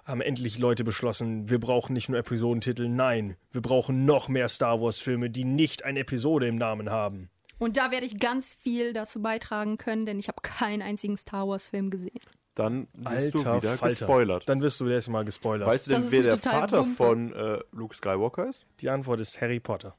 haben 0.05 0.21
endlich 0.21 0.57
Leute 0.57 0.83
beschlossen, 0.83 1.49
wir 1.49 1.59
brauchen 1.59 1.93
nicht 1.93 2.09
nur 2.09 2.19
Episodentitel, 2.19 2.89
nein, 2.89 3.37
wir 3.51 3.61
brauchen 3.61 4.03
noch 4.03 4.27
mehr 4.27 4.49
Star 4.49 4.81
Wars-Filme, 4.81 5.29
die 5.29 5.45
nicht 5.45 5.85
eine 5.85 5.99
Episode 5.99 6.47
im 6.47 6.57
Namen 6.57 6.89
haben. 6.89 7.29
Und 7.57 7.77
da 7.77 7.91
werde 7.91 8.05
ich 8.05 8.19
ganz 8.19 8.53
viel 8.53 8.91
dazu 8.91 9.21
beitragen 9.21 9.77
können, 9.77 10.05
denn 10.05 10.19
ich 10.19 10.27
habe 10.27 10.41
keinen 10.41 10.81
einzigen 10.81 11.15
Star 11.15 11.47
Wars-Film 11.47 11.89
gesehen. 11.89 12.19
Dann 12.55 12.87
wirst 12.93 13.33
du 13.33 13.39
wieder 13.39 13.61
Falter. 13.61 13.87
gespoilert. 13.87 14.47
Dann 14.47 14.61
wirst 14.61 14.79
du 14.79 14.87
jetzt 14.87 15.07
mal 15.07 15.25
gespoilert. 15.25 15.67
Weißt 15.67 15.87
du 15.87 15.91
denn, 15.91 16.11
wer 16.11 16.21
der 16.23 16.37
Vater 16.37 16.79
Wumpe. 16.81 16.95
von 16.95 17.33
äh, 17.33 17.59
Luke 17.71 17.95
Skywalker 17.95 18.47
ist? 18.47 18.65
Die 18.79 18.89
Antwort 18.89 19.19
ist 19.21 19.41
Harry 19.41 19.59
Potter. 19.59 19.95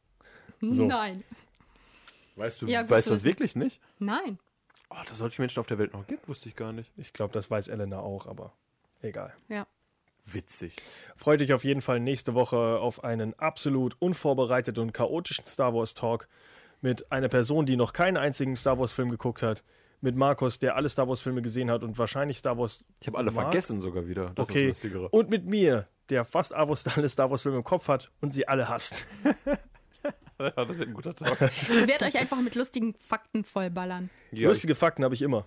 So. 0.61 0.87
Nein. 0.87 1.25
Weißt 2.37 2.63
du, 2.63 2.67
Ja, 2.67 2.83
gut 2.83 2.91
weißt 2.91 3.09
du 3.09 3.11
das 3.11 3.25
wirklich 3.25 3.57
nicht? 3.57 3.81
Nein. 3.99 4.39
Oh, 4.91 4.97
dass 5.03 5.13
es 5.13 5.19
solche 5.19 5.43
Menschen 5.43 5.59
auf 5.61 5.67
der 5.67 5.79
Welt 5.79 5.93
noch 5.93 6.07
gibt, 6.07 6.29
wusste 6.29 6.49
ich 6.49 6.55
gar 6.57 6.73
nicht. 6.73 6.91
Ich 6.97 7.13
glaube, 7.13 7.33
das 7.33 7.51
weiß 7.51 7.69
Elena 7.69 7.99
auch, 7.99 8.27
aber 8.27 8.53
egal. 9.03 9.35
Ja. 9.49 9.67
Witzig. 10.25 10.77
Freut 11.17 11.43
euch 11.43 11.53
auf 11.53 11.65
jeden 11.65 11.81
Fall 11.83 12.01
nächste 12.01 12.35
Woche 12.35 12.57
auf 12.57 13.05
einen 13.05 13.39
absolut 13.39 13.97
unvorbereiteten 14.01 14.83
und 14.83 14.93
chaotischen 14.93 15.47
Star 15.47 15.75
Wars 15.75 15.95
Talk 15.95 16.29
mit 16.81 17.11
einer 17.13 17.29
Person, 17.29 17.67
die 17.67 17.77
noch 17.77 17.93
keinen 17.93 18.17
einzigen 18.17 18.57
Star 18.57 18.79
Wars 18.79 18.93
Film 18.93 19.11
geguckt 19.11 19.43
hat. 19.43 19.65
Mit 20.01 20.17
Markus, 20.17 20.59
der 20.59 20.77
alle 20.77 20.89
Star 20.89 21.09
Wars 21.09 21.21
Filme 21.21 21.41
gesehen 21.43 21.71
hat 21.71 21.83
und 21.83 21.97
wahrscheinlich 21.99 22.39
Star 22.39 22.59
Wars. 22.59 22.85
Ich 23.01 23.07
habe 23.07 23.19
alle 23.19 23.31
mag. 23.31 23.45
vergessen 23.45 23.81
sogar 23.81 24.07
wieder. 24.07 24.33
Das 24.35 24.49
Okay. 24.49 24.69
ist 24.69 24.79
das 24.79 24.85
Lustigere. 24.85 25.09
Und 25.09 25.31
mit 25.31 25.47
mir, 25.47 25.89
der 26.11 26.25
fast 26.25 26.55
alle 26.55 27.09
Star 27.09 27.31
Wars 27.31 27.43
Filme 27.43 27.59
im 27.59 27.65
Kopf 27.65 27.89
hat 27.89 28.11
und 28.21 28.33
sie 28.35 28.47
alle 28.49 28.69
hasst. 28.69 29.07
Ja, 30.39 30.51
das 30.51 30.79
wird 30.79 30.89
ein 30.89 30.95
guter 30.95 31.15
Tag. 31.15 31.41
Ich 31.43 31.69
werde 31.71 32.05
euch 32.07 32.19
einfach 32.19 32.41
mit 32.41 32.57
lustigen 32.57 32.95
Fakten 32.99 33.45
vollballern. 33.45 34.11
ja, 34.33 34.49
Lustige 34.49 34.75
Fakten 34.75 35.05
habe 35.05 35.15
ich 35.15 35.23
immer. 35.23 35.47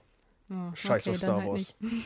Oh, 0.49 0.73
Scheiß 0.73 1.03
okay, 1.03 1.11
auf 1.11 1.17
Star 1.17 1.37
halt 1.41 1.47
Wars. 1.49 1.75
nicht. 1.81 2.05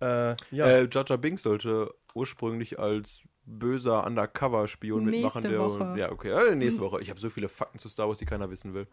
Äh, 0.00 0.34
ja. 0.50 0.66
Äh, 0.66 0.88
Jar 0.90 1.18
Binks 1.18 1.42
sollte 1.42 1.94
ursprünglich 2.14 2.78
als 2.80 3.20
böser 3.46 4.04
Undercover-Spion 4.04 5.04
mitmachen. 5.04 5.42
Der, 5.42 5.58
Woche. 5.60 5.94
Ja, 5.96 6.10
okay. 6.10 6.30
Äh, 6.30 6.56
nächste 6.56 6.80
Woche. 6.80 7.00
Ich 7.00 7.10
habe 7.10 7.20
so 7.20 7.30
viele 7.30 7.48
Fakten 7.48 7.78
zu 7.78 7.88
Star 7.88 8.08
Wars, 8.08 8.18
die 8.18 8.24
keiner 8.24 8.50
wissen 8.50 8.74
will. 8.74 8.88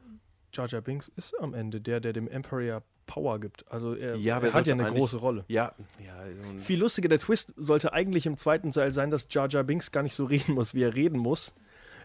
Jar 0.54 0.68
Jar 0.68 0.82
Binks 0.82 1.12
ist 1.16 1.34
am 1.40 1.54
Ende 1.54 1.82
der, 1.82 2.00
der 2.00 2.14
dem 2.14 2.28
Emperor 2.28 2.82
Power 3.08 3.40
gibt. 3.40 3.66
Also 3.70 3.94
er, 3.94 4.16
Ja, 4.16 4.40
er 4.40 4.54
hat 4.54 4.68
ja 4.68 4.74
eine 4.74 4.86
große 4.86 5.18
Rolle. 5.18 5.44
Ja, 5.48 5.74
ja. 6.00 6.14
Viel 6.60 6.80
lustiger, 6.80 7.10
der 7.10 7.20
Twist 7.20 7.54
sollte 7.58 7.94
eigentlich 7.94 8.26
im 8.26 8.38
zweiten 8.38 8.72
Teil 8.72 8.92
sein, 8.92 9.12
dass 9.12 9.28
Jar 9.30 9.50
Jar 9.50 9.64
Binks 9.64 9.92
gar 9.92 10.04
nicht 10.04 10.14
so 10.16 10.26
reden 10.26 10.54
muss, 10.54 10.74
wie 10.74 10.84
er 10.84 10.96
reden 10.96 11.20
muss. 11.20 11.54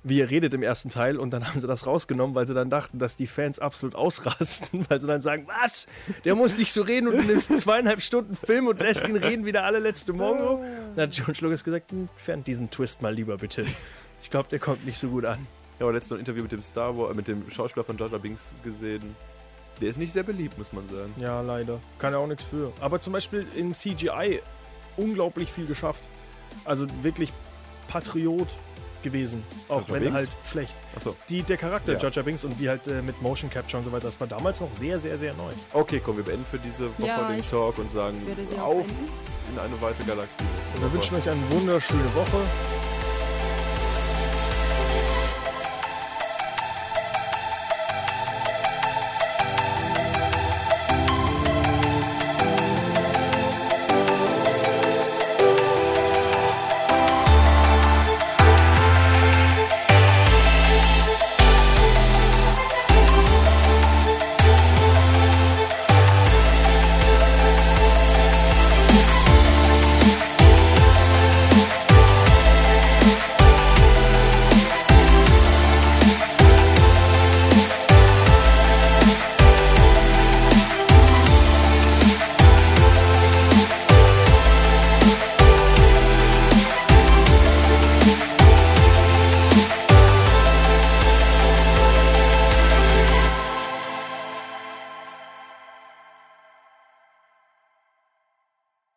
wie 0.02 0.20
er 0.20 0.30
redet 0.30 0.54
im 0.54 0.62
ersten 0.62 0.88
Teil 0.88 1.16
und 1.18 1.30
dann 1.32 1.48
haben 1.48 1.60
sie 1.60 1.66
das 1.66 1.84
rausgenommen, 1.86 2.36
weil 2.36 2.46
sie 2.46 2.54
dann 2.54 2.70
dachten, 2.70 2.98
dass 3.00 3.16
die 3.16 3.26
Fans 3.26 3.58
absolut 3.58 3.96
ausrasten, 3.96 4.84
weil 4.88 5.00
sie 5.00 5.06
dann 5.08 5.20
sagen, 5.20 5.48
was? 5.48 5.88
Der 6.24 6.36
muss 6.36 6.58
nicht 6.58 6.72
so 6.72 6.82
reden 6.82 7.08
und 7.08 7.16
dann 7.16 7.28
ist 7.28 7.60
zweieinhalb 7.60 8.00
Stunden 8.00 8.36
Film 8.36 8.68
und 8.68 8.78
lässt 8.80 9.08
ihn 9.08 9.16
reden 9.16 9.46
wie 9.46 9.52
der 9.52 9.64
allerletzte 9.64 10.12
Mongo. 10.12 10.62
Dann 10.94 11.08
hat 11.08 11.16
George 11.16 11.38
Lucas 11.40 11.64
gesagt, 11.64 11.90
entfernt 11.92 12.46
diesen 12.46 12.70
Twist 12.70 13.02
mal 13.02 13.12
lieber 13.12 13.36
bitte. 13.38 13.66
Ich 14.22 14.30
glaube, 14.30 14.48
der 14.48 14.60
kommt 14.60 14.86
nicht 14.86 14.98
so 14.98 15.08
gut 15.08 15.24
an. 15.24 15.44
Ja, 15.78 15.86
aber 15.86 15.92
letztens 15.92 16.10
noch 16.12 16.16
ein 16.18 16.20
Interview 16.20 16.42
mit 16.42 16.52
dem 16.52 16.62
Star 16.62 16.96
Wars, 16.98 17.14
mit 17.14 17.28
dem 17.28 17.50
Schauspieler 17.50 17.84
von 17.84 17.98
Jar 17.98 18.08
Jar 18.10 18.18
Binks 18.18 18.50
gesehen. 18.64 19.14
Der 19.80 19.90
ist 19.90 19.98
nicht 19.98 20.12
sehr 20.12 20.22
beliebt, 20.22 20.56
muss 20.56 20.72
man 20.72 20.88
sagen. 20.88 21.12
Ja, 21.18 21.40
leider. 21.42 21.78
Kann 21.98 22.14
er 22.14 22.18
auch 22.20 22.26
nichts 22.26 22.44
für. 22.44 22.72
Aber 22.80 22.98
zum 23.00 23.12
Beispiel 23.12 23.46
in 23.54 23.74
CGI 23.74 24.40
unglaublich 24.96 25.52
viel 25.52 25.66
geschafft. 25.66 26.02
Also 26.64 26.86
wirklich 27.02 27.30
Patriot 27.88 28.48
gewesen. 29.02 29.44
Auch 29.68 29.86
Jar 29.86 29.96
wenn 29.96 30.00
Binks? 30.04 30.16
halt 30.16 30.28
schlecht. 30.50 30.74
Achso. 30.96 31.14
Die, 31.28 31.42
der 31.42 31.58
Charakter 31.58 31.92
Ja. 31.92 31.98
Jar 31.98 32.10
Jar 32.10 32.24
Binks 32.24 32.42
und 32.44 32.58
wie 32.58 32.70
halt 32.70 32.86
äh, 32.86 33.02
mit 33.02 33.20
Motion 33.20 33.50
Capture 33.50 33.78
und 33.78 33.84
so 33.84 33.92
weiter, 33.92 34.06
das 34.06 34.18
war 34.18 34.26
damals 34.26 34.60
noch 34.62 34.70
sehr, 34.72 34.98
sehr, 34.98 35.18
sehr 35.18 35.34
neu. 35.34 35.52
Okay, 35.74 36.00
komm, 36.02 36.16
wir 36.16 36.24
beenden 36.24 36.46
für 36.50 36.58
diese 36.58 36.88
Woche 36.98 37.06
Ja, 37.08 37.28
den 37.30 37.42
Talk 37.42 37.76
und 37.78 37.90
sagen 37.92 38.16
auf 38.62 38.86
in 39.52 39.58
eine 39.60 39.80
weite 39.82 40.02
Galaxie. 40.04 40.42
Wir 40.80 40.92
wünschen 40.92 41.16
euch 41.16 41.28
eine 41.28 41.50
wunderschöne 41.50 42.14
Woche. 42.14 42.38